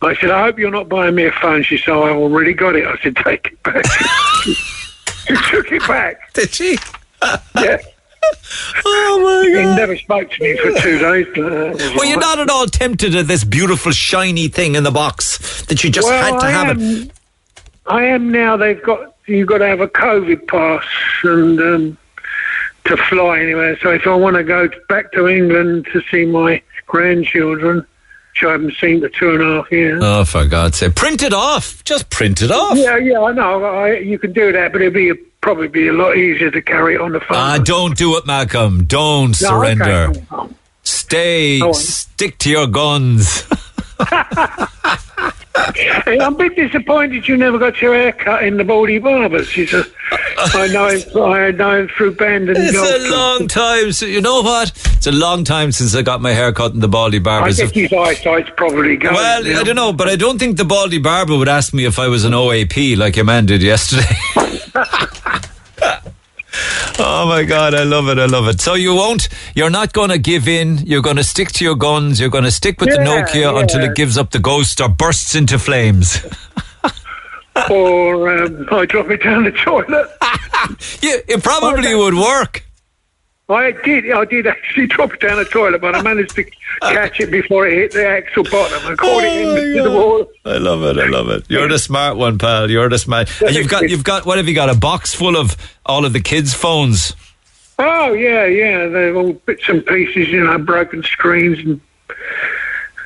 I 0.00 0.14
said, 0.14 0.30
I 0.30 0.42
hope 0.44 0.60
you're 0.60 0.70
not 0.70 0.88
buying 0.88 1.16
me 1.16 1.24
a 1.24 1.32
phone. 1.32 1.64
She 1.64 1.76
said, 1.76 1.88
"Oh, 1.88 2.02
I 2.04 2.10
already 2.10 2.52
got 2.52 2.76
it. 2.76 2.86
I 2.86 2.96
said, 3.02 3.16
take 3.16 3.46
it 3.46 3.60
back. 3.64 3.84
she 4.44 5.34
took 5.50 5.72
it 5.72 5.84
back. 5.88 6.32
Did 6.34 6.54
she? 6.54 6.78
yeah. 7.56 7.78
Oh 8.84 9.20
my 9.44 9.52
god! 9.52 9.70
He 9.70 9.76
never 9.76 9.96
spoke 9.96 10.30
to 10.30 10.40
me 10.42 10.56
for 10.58 10.72
two 10.80 10.98
days. 10.98 11.26
but, 11.34 11.52
it 11.52 11.72
was 11.74 11.94
Well, 11.96 12.04
you're 12.04 12.20
not 12.20 12.38
at 12.38 12.48
all 12.50 12.66
tempted 12.66 13.14
at 13.14 13.26
this 13.26 13.42
beautiful 13.42 13.90
shiny 13.90 14.46
thing 14.48 14.74
in 14.76 14.84
the 14.84 14.90
box 14.90 15.62
that 15.66 15.82
you 15.82 15.90
just 15.90 16.06
Well, 16.06 16.32
had 16.32 16.40
to 16.40 16.46
I 16.46 16.50
have 16.50 16.68
am, 16.68 16.80
it. 16.80 17.10
I 17.86 18.04
am 18.04 18.30
now. 18.30 18.56
They've 18.56 18.82
got 18.82 19.16
you've 19.26 19.48
got 19.48 19.58
to 19.58 19.66
have 19.66 19.80
a 19.80 19.88
COVID 19.88 20.46
pass 20.46 20.84
and 21.24 21.60
um, 21.60 21.98
to 22.88 22.96
fly 22.96 23.40
anywhere. 23.40 23.78
So 23.80 23.90
if 23.92 24.06
I 24.06 24.14
want 24.14 24.36
to 24.36 24.44
go 24.44 24.68
back 24.88 25.12
to 25.12 25.28
England 25.28 25.86
to 25.92 26.02
see 26.10 26.24
my 26.26 26.62
grandchildren, 26.86 27.78
which 28.32 28.44
I 28.44 28.52
haven't 28.52 28.74
seen 28.80 29.00
for 29.00 29.08
two 29.08 29.30
and 29.30 29.42
a 29.42 29.46
half 29.62 29.70
years. 29.72 30.02
Oh, 30.04 30.24
for 30.24 30.44
God's 30.46 30.78
sake. 30.78 30.94
Print 30.94 31.22
it 31.22 31.32
off. 31.32 31.82
Just 31.84 32.10
print 32.10 32.42
it 32.42 32.50
off. 32.50 32.76
Yeah, 32.76 32.96
yeah, 32.96 33.20
I 33.20 33.32
know. 33.32 33.64
I, 33.64 33.98
you 33.98 34.18
can 34.18 34.32
do 34.32 34.52
that, 34.52 34.72
but 34.72 34.80
it'd 34.82 34.94
be 34.94 35.12
probably 35.40 35.68
be 35.68 35.86
a 35.88 35.92
lot 35.92 36.16
easier 36.16 36.50
to 36.50 36.60
carry 36.60 36.94
it 36.96 37.00
on 37.00 37.12
the 37.12 37.20
phone. 37.20 37.36
Ah, 37.36 37.58
don't 37.58 37.96
do 37.96 38.16
it, 38.16 38.26
Malcolm. 38.26 38.84
Don't 38.84 39.28
No, 39.40 39.48
surrender. 39.48 40.12
okay. 40.32 40.54
Stay. 40.82 41.60
Stick 41.72 42.38
to 42.38 42.50
your 42.50 42.66
guns. 42.66 43.44
I'm 46.06 46.34
a 46.34 46.36
bit 46.36 46.56
disappointed 46.56 47.28
you 47.28 47.36
never 47.36 47.58
got 47.58 47.80
your 47.82 47.94
hair 47.94 48.12
cut 48.12 48.42
in 48.44 48.56
the 48.56 48.64
Baldy 48.64 48.98
Barbers. 48.98 49.48
She 49.48 49.66
said, 49.66 49.84
I 50.10 50.68
know 50.68 50.88
him, 50.88 51.22
I 51.22 51.50
know 51.50 51.80
him 51.80 51.88
through 51.88 52.14
band 52.14 52.48
and 52.48 52.58
It's 52.58 52.76
a 52.76 53.10
long 53.10 53.48
time. 53.48 53.92
So 53.92 54.06
you 54.06 54.20
know 54.20 54.40
what? 54.42 54.70
It's 54.96 55.06
a 55.06 55.12
long 55.12 55.44
time 55.44 55.72
since 55.72 55.94
I 55.94 56.02
got 56.02 56.20
my 56.20 56.32
hair 56.32 56.52
cut 56.52 56.72
in 56.72 56.80
the 56.80 56.88
Baldy 56.88 57.18
Barbers. 57.18 57.60
I 57.60 57.66
think 57.66 57.90
his 57.90 57.92
eyesight's 57.92 58.50
probably 58.56 58.96
going. 58.96 59.14
Well, 59.14 59.44
now. 59.44 59.60
I 59.60 59.64
don't 59.64 59.76
know, 59.76 59.92
but 59.92 60.08
I 60.08 60.16
don't 60.16 60.38
think 60.38 60.56
the 60.56 60.64
Baldy 60.64 60.98
Barber 60.98 61.36
would 61.36 61.48
ask 61.48 61.74
me 61.74 61.84
if 61.84 61.98
I 61.98 62.08
was 62.08 62.24
an 62.24 62.32
OAP 62.32 62.96
like 62.96 63.16
your 63.16 63.24
man 63.24 63.46
did 63.46 63.62
yesterday. 63.62 64.16
oh 66.98 67.26
my 67.28 67.44
God, 67.44 67.74
I 67.74 67.84
love 67.84 68.08
it, 68.08 68.18
I 68.18 68.26
love 68.26 68.48
it. 68.48 68.60
So 68.60 68.74
you 68.74 68.94
won't, 68.94 69.28
you're 69.54 69.70
not 69.70 69.92
going 69.92 70.10
to 70.10 70.18
give 70.18 70.48
in, 70.48 70.78
you're 70.78 71.02
going 71.02 71.16
to 71.16 71.24
stick 71.24 71.48
to 71.52 71.64
your 71.64 71.74
guns, 71.76 72.20
you're 72.20 72.30
going 72.30 72.44
to 72.44 72.50
stick 72.50 72.80
with 72.80 72.90
the 72.90 72.96
Yeah, 72.96 73.24
Nokia 73.24 73.60
until 73.60 73.82
it 73.82 73.94
gives 73.94 74.16
up 74.18 74.30
the 74.30 74.38
ghost 74.38 74.80
or 74.80 74.88
bursts 74.88 75.34
into 75.34 75.58
flames. 75.58 76.18
or 77.70 78.42
um, 78.44 78.66
I 78.70 78.86
drop 78.86 79.10
it 79.10 79.22
down 79.22 79.44
the 79.44 79.52
toilet. 79.52 80.08
yeah, 81.02 81.16
it 81.28 81.42
probably 81.42 81.94
would 81.94 82.14
work. 82.14 82.64
I 83.50 83.70
did. 83.70 84.10
I 84.12 84.24
did 84.26 84.46
actually 84.46 84.86
drop 84.94 85.14
it 85.14 85.20
down 85.20 85.38
the 85.38 85.44
toilet, 85.46 85.80
but 85.80 85.94
I 85.94 86.02
managed 86.02 86.34
to 86.36 86.44
catch 86.82 87.18
it 87.20 87.30
before 87.30 87.66
it 87.66 87.74
hit 87.74 87.92
the 87.92 88.06
axle 88.06 88.44
bottom 88.44 88.86
and 88.86 88.98
caught 88.98 89.24
it 89.24 89.46
Oh, 89.46 89.56
in 89.56 89.76
the, 89.76 89.82
the 89.84 89.90
wall. 89.90 90.26
I 90.44 90.58
love 90.58 90.82
it. 90.82 90.98
I 90.98 91.06
love 91.08 91.28
it. 91.30 91.44
You're 91.48 91.68
the 91.68 91.78
smart 91.78 92.16
one, 92.18 92.38
pal. 92.38 92.70
You're 92.70 92.88
the 92.90 92.98
smart. 92.98 93.30
And 93.40 93.54
you've 93.56 93.68
got, 93.68 93.88
you've 93.88 94.04
got, 94.04 94.26
what 94.26 94.36
have 94.36 94.48
you 94.48 94.54
got? 94.54 94.68
A 94.68 94.74
box 94.78 95.14
full 95.14 95.36
of 95.36 95.56
all 95.86 96.04
of 96.04 96.12
the 96.12 96.20
kids' 96.20 96.52
phones. 96.52 97.14
Oh 97.78 98.12
yeah, 98.12 98.44
yeah. 98.44 98.86
They're 98.88 99.14
all 99.16 99.32
bits 99.32 99.68
and 99.68 99.84
pieces, 99.86 100.28
you 100.28 100.42
know, 100.44 100.58
broken 100.58 101.02
screens 101.02 101.58
and 101.58 101.80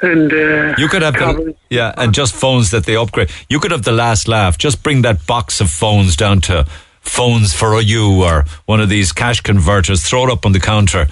and 0.00 0.32
uh, 0.32 0.74
You 0.78 0.88
could 0.88 1.02
have 1.02 1.14
the, 1.14 1.54
yeah, 1.70 1.92
and 1.96 2.12
just 2.12 2.34
phones 2.34 2.72
that 2.72 2.84
they 2.86 2.96
upgrade. 2.96 3.30
You 3.48 3.60
could 3.60 3.70
have 3.70 3.84
the 3.84 3.92
last 3.92 4.26
laugh. 4.26 4.58
Just 4.58 4.82
bring 4.82 5.02
that 5.02 5.24
box 5.26 5.60
of 5.60 5.70
phones 5.70 6.16
down 6.16 6.40
to 6.42 6.66
phones 7.02 7.52
for 7.52 7.80
you 7.80 8.24
or 8.24 8.44
one 8.66 8.80
of 8.80 8.88
these 8.88 9.12
cash 9.12 9.40
converters. 9.42 10.02
Throw 10.02 10.24
it 10.24 10.30
up 10.32 10.44
on 10.46 10.52
the 10.52 10.60
counter 10.60 11.06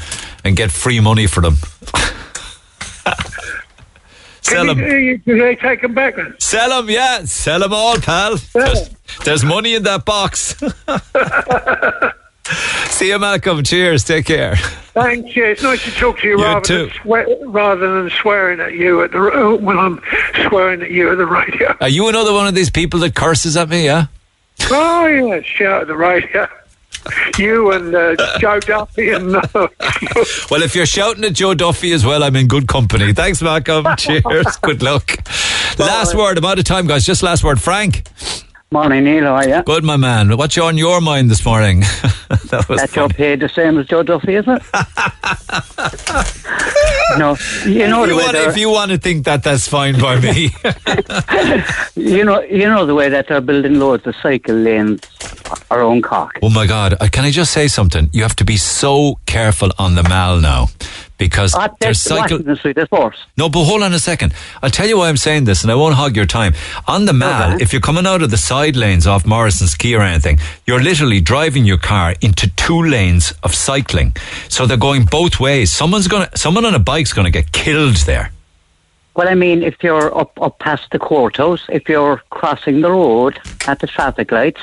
and 0.45 0.57
get 0.57 0.71
free 0.73 1.01
money 1.01 1.27
for 1.27 1.41
them. 1.43 1.57
Sell 4.43 4.67
them. 4.67 4.79
you, 4.81 5.19
do 5.19 5.39
they 5.39 5.55
take 5.55 5.83
them 5.83 5.95
back 5.95 6.17
then? 6.17 6.35
Sell 6.39 6.71
them, 6.71 6.91
yeah. 6.91 7.25
Sell 7.25 7.61
them 7.61 7.73
all, 7.73 7.97
pal. 7.99 8.37
There's, 8.55 8.91
there's 9.25 9.45
money 9.45 9.75
in 9.75 9.83
that 9.85 10.05
box. 10.05 10.57
See 12.97 13.09
you, 13.11 13.19
Malcolm. 13.19 13.63
Cheers. 13.63 14.03
Take 14.05 14.27
care. 14.27 14.57
Thanks. 14.57 15.37
Yeah, 15.37 15.45
it's 15.45 15.63
nice 15.63 15.85
to 15.85 15.91
talk 15.93 16.19
to 16.21 16.29
you, 16.29 16.39
You 16.39 16.45
rather 16.45 16.61
too. 16.65 16.87
than 16.87 16.95
swear, 17.03 17.27
rather 17.47 18.03
than 18.03 18.11
swearing 18.11 18.61
at 18.61 18.73
you 18.73 19.03
at 19.05 19.13
the 19.13 19.19
r- 19.19 19.55
when 19.57 19.79
I'm 19.79 20.01
swearing 20.49 20.83
at 20.83 20.91
you 20.91 21.13
at 21.13 21.19
the 21.19 21.27
radio. 21.27 21.77
Are 21.81 21.89
you 21.89 22.09
another 22.09 22.33
one 22.33 22.49
of 22.49 22.55
these 22.55 22.71
people 22.71 23.01
that 23.01 23.15
curses 23.15 23.57
at 23.57 23.69
me, 23.69 23.85
yeah? 23.85 24.07
Oh 24.71 25.07
yeah, 25.07 25.41
shout 25.43 25.83
at 25.83 25.87
the 25.89 25.97
radio. 25.97 26.47
You 27.39 27.73
and 27.73 27.95
uh, 27.95 28.39
Joe 28.39 28.61
Duffy 28.61 29.11
and 29.11 29.35
uh, 29.35 29.43
Well, 30.51 30.63
if 30.63 30.75
you're 30.75 30.85
shouting 30.85 31.25
at 31.25 31.33
Joe 31.33 31.55
Duffy 31.55 31.93
as 31.93 32.05
well, 32.05 32.23
I'm 32.23 32.37
in 32.37 32.47
good 32.47 32.69
company. 32.69 33.15
Thanks, 33.15 33.41
Malcolm. 33.41 33.87
Cheers. 33.99 34.57
Good 34.61 34.83
luck. 34.83 35.17
Last 35.79 36.15
word. 36.15 36.37
I'm 36.37 36.45
out 36.45 36.59
of 36.59 36.65
time, 36.67 36.87
guys. 36.87 37.07
Just 37.07 37.23
last 37.23 37.43
word. 37.43 37.61
Frank. 37.61 38.07
Morning, 38.73 39.03
Neil. 39.03 39.25
How 39.25 39.35
are 39.35 39.49
you? 39.49 39.63
Good, 39.65 39.83
my 39.83 39.97
man. 39.97 40.37
What's 40.37 40.57
on 40.57 40.79
your 40.79 41.01
mind 41.01 41.29
this 41.29 41.45
morning? 41.45 41.81
that 42.51 42.67
was 42.69 42.81
That 42.81 42.93
job 42.93 43.13
paid 43.15 43.41
the 43.41 43.49
same 43.49 43.77
as 43.79 43.87
Joe 43.87 44.05
Duffy, 44.05 44.37
is 44.37 44.45
it? 44.47 44.63
no, 47.19 47.37
you 47.67 47.89
know 47.89 48.05
if, 48.05 48.11
the 48.11 48.13
you 48.13 48.17
way 48.17 48.25
want, 48.27 48.37
if 48.37 48.57
you 48.57 48.71
want 48.71 48.93
to 48.93 48.99
think 48.99 49.25
that, 49.25 49.43
that's 49.43 49.67
fine 49.67 49.99
by 49.99 50.21
me. 50.21 50.51
you 52.17 52.25
know 52.25 52.41
you 52.43 52.69
know 52.69 52.87
the 52.87 52.95
way 52.95 53.09
that 53.09 53.27
they're 53.27 53.41
building 53.41 53.81
loads 53.81 54.07
of 54.07 54.15
cycle 54.15 54.55
lanes 54.55 55.01
around 55.73 56.05
Cork. 56.05 56.39
oh 56.41 56.51
my 56.51 56.69
God! 56.69 56.95
Uh, 57.01 57.09
Can 57.11 57.25
I 57.25 57.33
just 57.33 57.51
say 57.53 57.67
something? 57.67 58.09
You 58.13 58.23
have 58.23 58.37
to 58.37 58.45
be 58.45 58.57
so 58.57 59.19
careful 59.27 59.71
on 59.81 59.97
the 59.97 60.05
Mall 60.05 60.41
now 60.41 60.69
because 61.21 61.55
Ah, 61.55 61.69
cycle. 61.93 62.21
Washington 62.39 62.57
Street, 62.57 62.75
that's 62.77 62.91
worse. 62.91 63.19
No, 63.37 63.49
but 63.49 63.63
hold 63.65 63.83
on 63.85 63.93
a 63.93 64.01
second. 64.01 64.33
I'll 64.63 64.71
tell 64.71 64.89
you 64.89 64.99
why 64.99 65.09
I'm 65.09 65.17
saying 65.17 65.45
this, 65.45 65.63
and 65.63 65.71
I 65.71 65.77
won't 65.77 65.95
hog 65.95 66.17
your 66.17 66.27
time. 66.27 66.55
On 66.89 67.05
the 67.05 67.13
Mall, 67.13 67.53
Okay. 67.53 67.63
if 67.63 67.73
you're 67.73 67.81
coming 67.83 68.07
out 68.07 68.23
of 68.23 68.31
the 68.33 68.37
side 68.39 68.75
lanes 68.75 69.07
off 69.07 69.25
Morrison's 69.25 69.77
Quay 69.77 69.95
or 69.95 70.03
anything, 70.03 70.41
you're 70.67 70.83
literally 70.83 71.21
driving 71.21 71.65
your 71.65 71.79
car 71.79 72.17
into 72.21 72.49
two 72.57 72.83
lanes 72.83 73.33
of 73.45 73.55
cycling. 73.55 74.17
So 74.49 74.67
they're 74.67 74.77
going 74.89 75.05
both 75.05 75.39
ways. 75.39 75.71
Someone's 75.71 76.09
gonna, 76.09 76.31
someone 76.35 76.65
on 76.65 76.75
a 76.75 76.81
bike's 76.81 77.13
gonna 77.13 77.31
get 77.31 77.53
killed 77.53 77.97
there. 78.07 78.33
Well, 79.15 79.29
I 79.29 79.35
mean, 79.35 79.63
if 79.63 79.83
you're 79.83 80.17
up 80.17 80.33
up 80.41 80.59
past 80.61 80.85
the 80.93 80.99
courthouse, 80.99 81.63
if 81.69 81.89
you're 81.89 82.23
crossing 82.31 82.81
the 82.81 82.91
road 82.91 83.39
at 83.67 83.81
the 83.81 83.87
traffic 83.87 84.33
lights, 84.33 84.63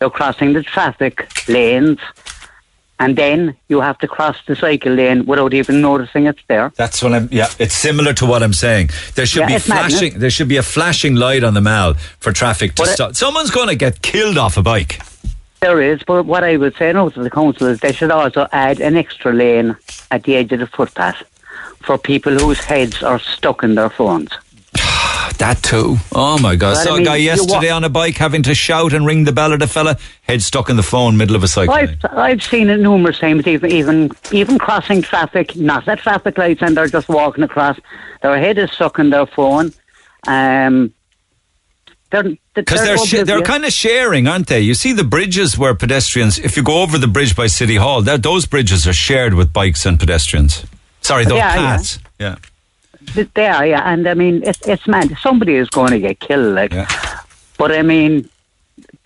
you're 0.00 0.10
crossing 0.10 0.52
the 0.52 0.62
traffic 0.62 1.26
lanes, 1.48 1.98
and 3.00 3.16
then 3.16 3.56
you 3.68 3.80
have 3.80 3.98
to 3.98 4.08
cross 4.08 4.36
the 4.46 4.54
cycle 4.56 4.92
lane 4.92 5.26
without 5.26 5.52
even 5.54 5.80
noticing 5.80 6.26
it's 6.26 6.40
there. 6.48 6.72
That's 6.76 7.02
what 7.02 7.12
I'm. 7.12 7.28
Yeah, 7.32 7.48
it's 7.58 7.74
similar 7.74 8.12
to 8.14 8.26
what 8.26 8.42
I'm 8.42 8.52
saying. 8.52 8.90
There 9.14 9.26
should 9.26 9.40
Yeah, 9.40 9.46
be 9.48 9.54
it's 9.54 9.68
madness. 9.68 9.98
flashing. 9.98 10.18
There 10.18 10.30
should 10.30 10.48
be 10.48 10.56
a 10.56 10.62
flashing 10.62 11.14
light 11.16 11.42
on 11.44 11.54
the 11.54 11.60
Mall 11.60 11.94
for 12.20 12.32
traffic 12.32 12.74
to 12.76 12.82
But 12.82 12.88
it- 12.90 12.94
stop. 12.94 13.16
Someone's 13.16 13.50
going 13.50 13.68
to 13.68 13.74
get 13.76 14.02
killed 14.02 14.38
off 14.38 14.56
a 14.56 14.62
bike. 14.62 15.00
There 15.60 15.80
is, 15.80 16.02
but 16.06 16.24
what 16.26 16.44
I 16.44 16.56
would 16.58 16.76
say 16.76 16.92
now 16.92 17.08
to 17.08 17.22
the 17.22 17.30
council 17.30 17.66
is 17.68 17.80
they 17.80 17.92
should 17.92 18.10
also 18.10 18.46
add 18.52 18.80
an 18.80 18.96
extra 18.96 19.32
lane 19.32 19.76
at 20.10 20.24
the 20.24 20.36
edge 20.36 20.52
of 20.52 20.60
the 20.60 20.66
footpath 20.66 21.22
for 21.80 21.96
people 21.96 22.32
whose 22.38 22.60
heads 22.60 23.02
are 23.02 23.18
stuck 23.18 23.62
in 23.64 23.74
their 23.74 23.88
phones. 23.90 24.30
That 25.38 25.62
too. 25.62 25.96
Oh 26.12 26.38
my 26.38 26.56
God! 26.56 26.74
But 26.74 26.80
I 26.80 26.84
Saw 26.84 26.94
a 26.96 27.02
guy 27.04 27.16
yesterday 27.16 27.70
wa- 27.70 27.76
on 27.76 27.84
a 27.84 27.88
bike 27.88 28.16
having 28.16 28.42
to 28.44 28.54
shout 28.54 28.92
and 28.92 29.04
ring 29.06 29.24
the 29.24 29.32
bell 29.32 29.52
at 29.52 29.62
a 29.62 29.66
fella, 29.66 29.96
head 30.22 30.42
stuck 30.42 30.70
in 30.70 30.76
the 30.76 30.82
phone, 30.82 31.16
middle 31.16 31.36
of 31.36 31.42
a 31.42 31.48
cycle. 31.48 31.74
I've 31.74 31.96
I've 32.12 32.42
seen 32.42 32.68
it 32.70 32.78
numerous 32.80 33.18
times, 33.18 33.46
even 33.46 33.70
even 33.70 34.10
even 34.32 34.58
crossing 34.58 35.02
traffic, 35.02 35.54
not 35.56 35.86
at 35.88 35.98
traffic 35.98 36.38
lights, 36.38 36.62
and 36.62 36.76
they're 36.76 36.88
just 36.88 37.08
walking 37.08 37.44
across. 37.44 37.78
Their 38.22 38.38
head 38.38 38.58
is 38.58 38.70
stuck 38.72 38.98
in 38.98 39.10
their 39.10 39.26
phone. 39.26 39.72
Um, 40.26 40.94
they're 42.10 42.24
Because 42.54 42.80
they're 42.82 42.98
sh- 42.98 43.24
they're 43.26 43.42
kind 43.42 43.64
of 43.64 43.72
sharing, 43.72 44.28
aren't 44.28 44.46
they? 44.46 44.60
You 44.60 44.74
see 44.74 44.92
the 44.92 45.04
bridges 45.04 45.58
where 45.58 45.74
pedestrians. 45.74 46.38
If 46.38 46.56
you 46.56 46.62
go 46.62 46.82
over 46.82 46.96
the 46.96 47.08
bridge 47.08 47.34
by 47.34 47.48
City 47.48 47.76
Hall, 47.76 48.02
that 48.02 48.22
those 48.22 48.46
bridges 48.46 48.86
are 48.86 48.92
shared 48.92 49.34
with 49.34 49.52
bikes 49.52 49.84
and 49.84 49.98
pedestrians. 49.98 50.64
Sorry, 51.00 51.24
those 51.24 51.38
Yeah, 51.38 51.48
yeah. 51.54 51.76
paths. 51.76 51.98
Yeah. 52.18 52.36
They 53.34 53.46
are, 53.46 53.66
yeah, 53.66 53.82
and 53.92 54.06
I 54.08 54.14
mean 54.14 54.42
it's 54.44 54.66
it's 54.66 54.86
mad. 54.86 55.14
Somebody 55.20 55.54
is 55.54 55.68
going 55.70 55.90
to 55.90 55.98
get 56.00 56.20
killed, 56.20 56.54
like. 56.54 56.72
But 57.58 57.70
I 57.72 57.82
mean, 57.82 58.28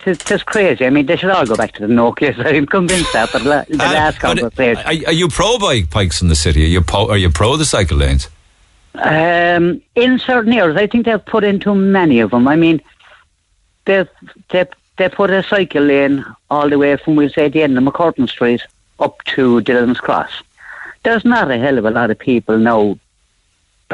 it's 0.06 0.24
just 0.24 0.46
crazy. 0.46 0.86
I 0.86 0.90
mean, 0.90 1.06
they 1.06 1.16
should 1.16 1.30
all 1.30 1.44
go 1.44 1.56
back 1.56 1.72
to 1.74 1.86
the 1.86 1.92
Nokia. 1.92 2.34
I'm 2.56 2.66
convinced 2.66 3.12
that. 3.12 3.30
But 3.32 3.42
the 3.44 3.50
Uh, 3.74 3.76
last 3.76 4.18
but, 4.20 4.38
conversation. 4.38 4.82
are, 4.86 5.08
are 5.10 5.12
you 5.12 5.28
pro 5.28 5.58
bike 5.58 5.90
bikes 5.90 6.22
in 6.22 6.28
the 6.28 6.34
city? 6.36 6.64
Are 6.64 6.68
you 6.68 6.80
po- 6.80 7.08
are 7.10 7.16
you 7.18 7.30
pro 7.30 7.56
the 7.56 7.64
cycle 7.64 7.98
lanes? 7.98 8.28
Um, 8.94 9.80
in 9.94 10.18
certain 10.18 10.52
areas, 10.52 10.76
I 10.76 10.86
think 10.86 11.04
they've 11.04 11.24
put 11.24 11.44
in 11.44 11.60
too 11.60 11.74
many 11.74 12.20
of 12.20 12.30
them. 12.30 12.48
I 12.48 12.56
mean, 12.56 12.80
they've 13.84 14.08
they 14.50 14.66
they 14.96 15.08
put 15.08 15.30
a 15.30 15.42
cycle 15.42 15.82
lane 15.84 16.24
all 16.50 16.68
the 16.68 16.78
way 16.78 16.96
from 16.96 17.16
we 17.16 17.28
say 17.28 17.48
the 17.48 17.62
end 17.62 17.76
of 17.78 17.84
MacCurtain 17.84 18.28
Street 18.28 18.62
up 18.98 19.22
to 19.24 19.60
Dillon's 19.60 20.00
Cross. 20.00 20.42
There's 21.04 21.24
not 21.24 21.50
a 21.50 21.58
hell 21.58 21.78
of 21.78 21.84
a 21.84 21.90
lot 21.90 22.10
of 22.10 22.18
people 22.18 22.58
now, 22.58 22.98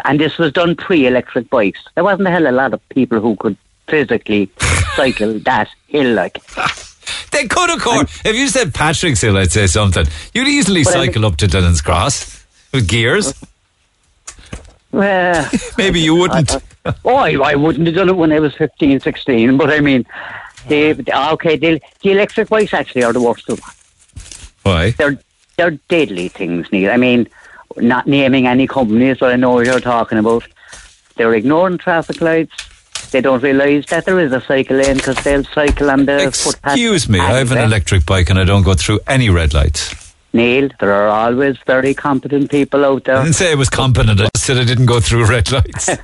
and 0.05 0.19
this 0.19 0.39
was 0.39 0.53
done 0.53 0.75
pre-electric 0.77 1.51
bikes. 1.51 1.81
There 1.95 2.05
wasn't 2.05 2.29
a 2.29 2.31
hell 2.31 2.47
of 2.47 2.53
a 2.53 2.57
lot 2.57 2.73
of 2.75 2.89
people 2.89 3.21
who 3.21 3.37
could 3.37 3.57
physically 3.89 4.51
cycle 4.97 5.39
that 5.41 5.69
hill 5.89 6.15
like. 6.15 6.39
They 7.33 7.49
could, 7.49 7.69
of 7.69 7.81
course. 7.83 8.21
If 8.25 8.37
you 8.37 8.47
said 8.49 8.73
Patrick's 8.73 9.21
Hill, 9.21 9.37
I'd 9.37 9.51
say 9.51 9.67
something. 9.67 10.07
You'd 10.33 10.47
easily 10.47 10.81
I 10.81 10.85
cycle 10.85 11.27
up 11.27 11.37
to 11.39 11.49
Dillon's 11.49 11.83
Cross 11.83 12.47
with 12.73 12.89
gears. 12.89 13.35
Well, 14.93 15.51
Maybe 15.77 15.99
you 15.99 16.15
wouldn't. 16.15 16.53
oh, 17.05 17.17
I, 17.17 17.33
I 17.33 17.57
wouldn't 17.57 17.85
have 17.89 17.97
done 17.97 18.09
it 18.11 18.17
when 18.17 18.31
I 18.31 18.39
was 18.39 18.55
15, 18.55 19.01
16, 19.01 19.57
but 19.57 19.69
I 19.69 19.81
mean, 19.81 20.07
okay, 20.71 21.57
the, 21.57 21.83
the 22.01 22.13
electric 22.13 22.49
bikes 22.49 22.73
actually 22.73 23.03
are 23.03 23.13
the 23.13 23.21
worst 23.21 23.49
of 23.51 23.61
them. 23.61 23.71
Why? 24.63 24.91
They're, 24.93 25.19
they're 25.57 25.73
deadly 25.89 26.29
things, 26.29 26.71
Neil. 26.71 26.93
I 26.93 26.97
mean, 26.97 27.29
not 27.77 28.07
naming 28.07 28.47
any 28.47 28.67
companies, 28.67 29.19
but 29.19 29.33
I 29.33 29.37
know 29.37 29.53
what 29.53 29.67
you're 29.67 29.81
talking 29.81 30.19
about. 30.19 30.47
They're 31.17 31.35
ignoring 31.35 31.79
traffic 31.79 32.21
lights. 32.21 32.53
they 33.11 33.21
don't 33.21 33.43
realise 33.43 33.87
that 33.87 34.05
there 34.07 34.19
is 34.19 34.33
a 34.33 34.41
cycle 34.41 34.77
lane 34.77 34.97
because 34.97 35.23
they'll 35.23 35.45
cycle 35.45 35.91
on 35.91 36.05
the 36.07 36.31
footpath. 36.33 36.73
Excuse 36.73 37.09
me, 37.09 37.21
I 37.21 37.39
have 37.39 37.53
an 37.53 37.59
electric 37.59 38.05
bike 38.07 38.31
and 38.31 38.39
I 38.39 38.45
don't 38.45 38.65
go 38.65 38.75
through 38.75 39.01
any 39.07 39.31
red 39.31 39.55
lights. 39.55 39.95
Neil, 40.33 40.69
there 40.81 40.93
are 40.93 41.07
always 41.07 41.57
very 41.65 41.95
competent 41.95 42.51
people 42.51 42.85
out 42.85 43.05
there. 43.05 43.19
I 43.19 43.23
didn't 43.25 43.37
say 43.37 43.53
I 43.53 43.55
was 43.55 43.71
competent, 43.71 44.21
I 44.21 44.25
just 44.35 44.45
said 44.45 44.57
I 44.59 44.65
didn't 44.65 44.87
go 44.87 44.99
through 44.99 45.27
red 45.27 45.51
lights. 45.53 45.91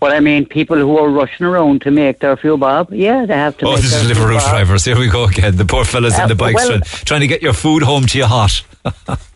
But 0.00 0.12
I 0.12 0.20
mean, 0.20 0.44
people 0.46 0.76
who 0.76 0.96
are 0.98 1.08
rushing 1.08 1.46
around 1.46 1.80
to 1.82 1.90
make 1.90 2.20
their 2.20 2.36
few 2.36 2.56
bob, 2.58 2.92
yeah, 2.92 3.24
they 3.26 3.32
have 3.34 3.56
to 3.58 3.66
Oh, 3.66 3.72
make 3.72 3.80
this 3.82 3.92
their 4.02 4.12
is 4.12 4.18
bob. 4.18 4.50
drivers. 4.50 4.84
Here 4.84 4.98
we 4.98 5.08
go 5.08 5.24
again. 5.24 5.56
The 5.56 5.64
poor 5.64 5.84
fellas 5.84 6.14
in 6.16 6.20
Uh, 6.24 6.26
the 6.28 6.34
bikes 6.34 6.56
well- 6.68 6.78
trying, 6.80 7.04
trying 7.06 7.20
to 7.22 7.26
get 7.26 7.42
your 7.42 7.54
food 7.54 7.82
home 7.82 8.04
to 8.06 8.18
your 8.18 8.26
hot. 8.28 8.62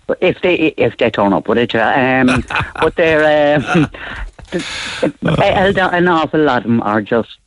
But 0.07 0.19
if 0.21 0.41
they 0.41 0.55
if 0.55 0.97
they 0.97 1.11
turn 1.11 1.33
up 1.33 1.49
with 1.49 1.59
it, 1.59 1.75
um, 1.75 2.45
but 2.81 2.97
they're 2.97 3.57
um, 3.59 3.91
an 5.23 6.09
awful 6.09 6.41
lot 6.41 6.59
of 6.59 6.65
them 6.65 6.83
are 6.83 7.03
just 7.03 7.39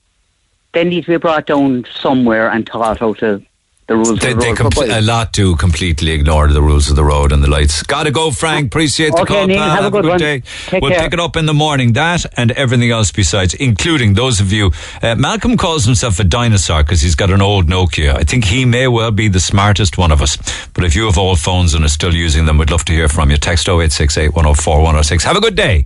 they 0.74 0.84
need 0.84 1.06
to 1.06 1.12
be 1.12 1.18
brought 1.18 1.48
down 1.48 1.86
somewhere 1.92 2.50
and 2.50 2.66
taught 2.66 3.00
how 3.00 3.14
to 3.16 3.44
the 3.92 3.98
rules 3.98 4.20
They, 4.20 4.34
the 4.34 4.40
they 4.40 4.48
road 4.50 4.58
for 4.58 4.64
compl- 4.86 4.98
a 4.98 5.02
lot 5.02 5.34
do 5.34 5.56
completely 5.56 6.12
ignore 6.12 6.48
the 6.48 6.62
rules 6.62 6.90
of 6.90 6.96
the 6.96 7.04
road 7.04 7.32
and 7.32 7.44
the 7.44 7.50
lights. 7.50 7.84
Gotta 7.84 8.12
go, 8.12 8.32
Frank. 8.32 8.68
Appreciate 8.68 9.12
the 9.14 9.22
Okay, 9.22 9.34
call, 9.34 9.48
Neil, 9.48 9.58
pal. 9.58 9.70
have 9.76 9.86
a 9.86 9.92
good 9.92 10.06
one. 10.06 10.18
day. 10.20 10.42
Take 10.68 10.82
we'll 10.82 10.92
care. 10.92 11.02
pick 11.02 11.14
it 11.14 11.20
up 11.20 11.36
in 11.36 11.46
the 11.46 11.54
morning. 11.54 11.94
That 11.94 12.26
and 12.38 12.52
everything 12.54 12.90
else 12.92 13.12
besides, 13.12 13.54
including 13.54 14.14
those 14.16 14.40
of 14.40 14.52
you. 14.52 14.72
Uh, 15.02 15.16
Malcolm 15.16 15.58
calls 15.58 15.86
himself 15.86 16.20
a 16.20 16.24
dinosaur 16.24 16.84
because 16.84 17.02
he's 17.02 17.16
got 17.16 17.30
an 17.32 17.42
old 17.42 17.68
Nokia. 17.68 18.16
I 18.16 18.24
think 18.24 18.46
he 18.46 18.66
may 18.66 18.88
well 18.88 19.12
be 19.12 19.28
the 19.28 19.40
smartest 19.40 19.98
one 19.98 20.12
of 20.12 20.22
us. 20.22 20.38
But 20.74 20.84
if 20.86 20.96
you 20.96 21.06
have 21.06 21.18
old 21.18 21.40
phones 21.40 21.74
and 21.74 21.84
are 21.86 21.90
still 21.90 22.14
using 22.16 22.46
them, 22.46 22.58
we'd 22.58 22.72
love 22.72 22.86
to 22.86 22.94
hear 22.94 23.08
from 23.10 23.30
you. 23.32 23.38
Text 23.38 23.68
0868 23.68 24.30
104 24.36 24.78
106. 24.78 25.24
Have 25.26 25.38
a 25.38 25.42
good 25.42 25.56
day. 25.56 25.86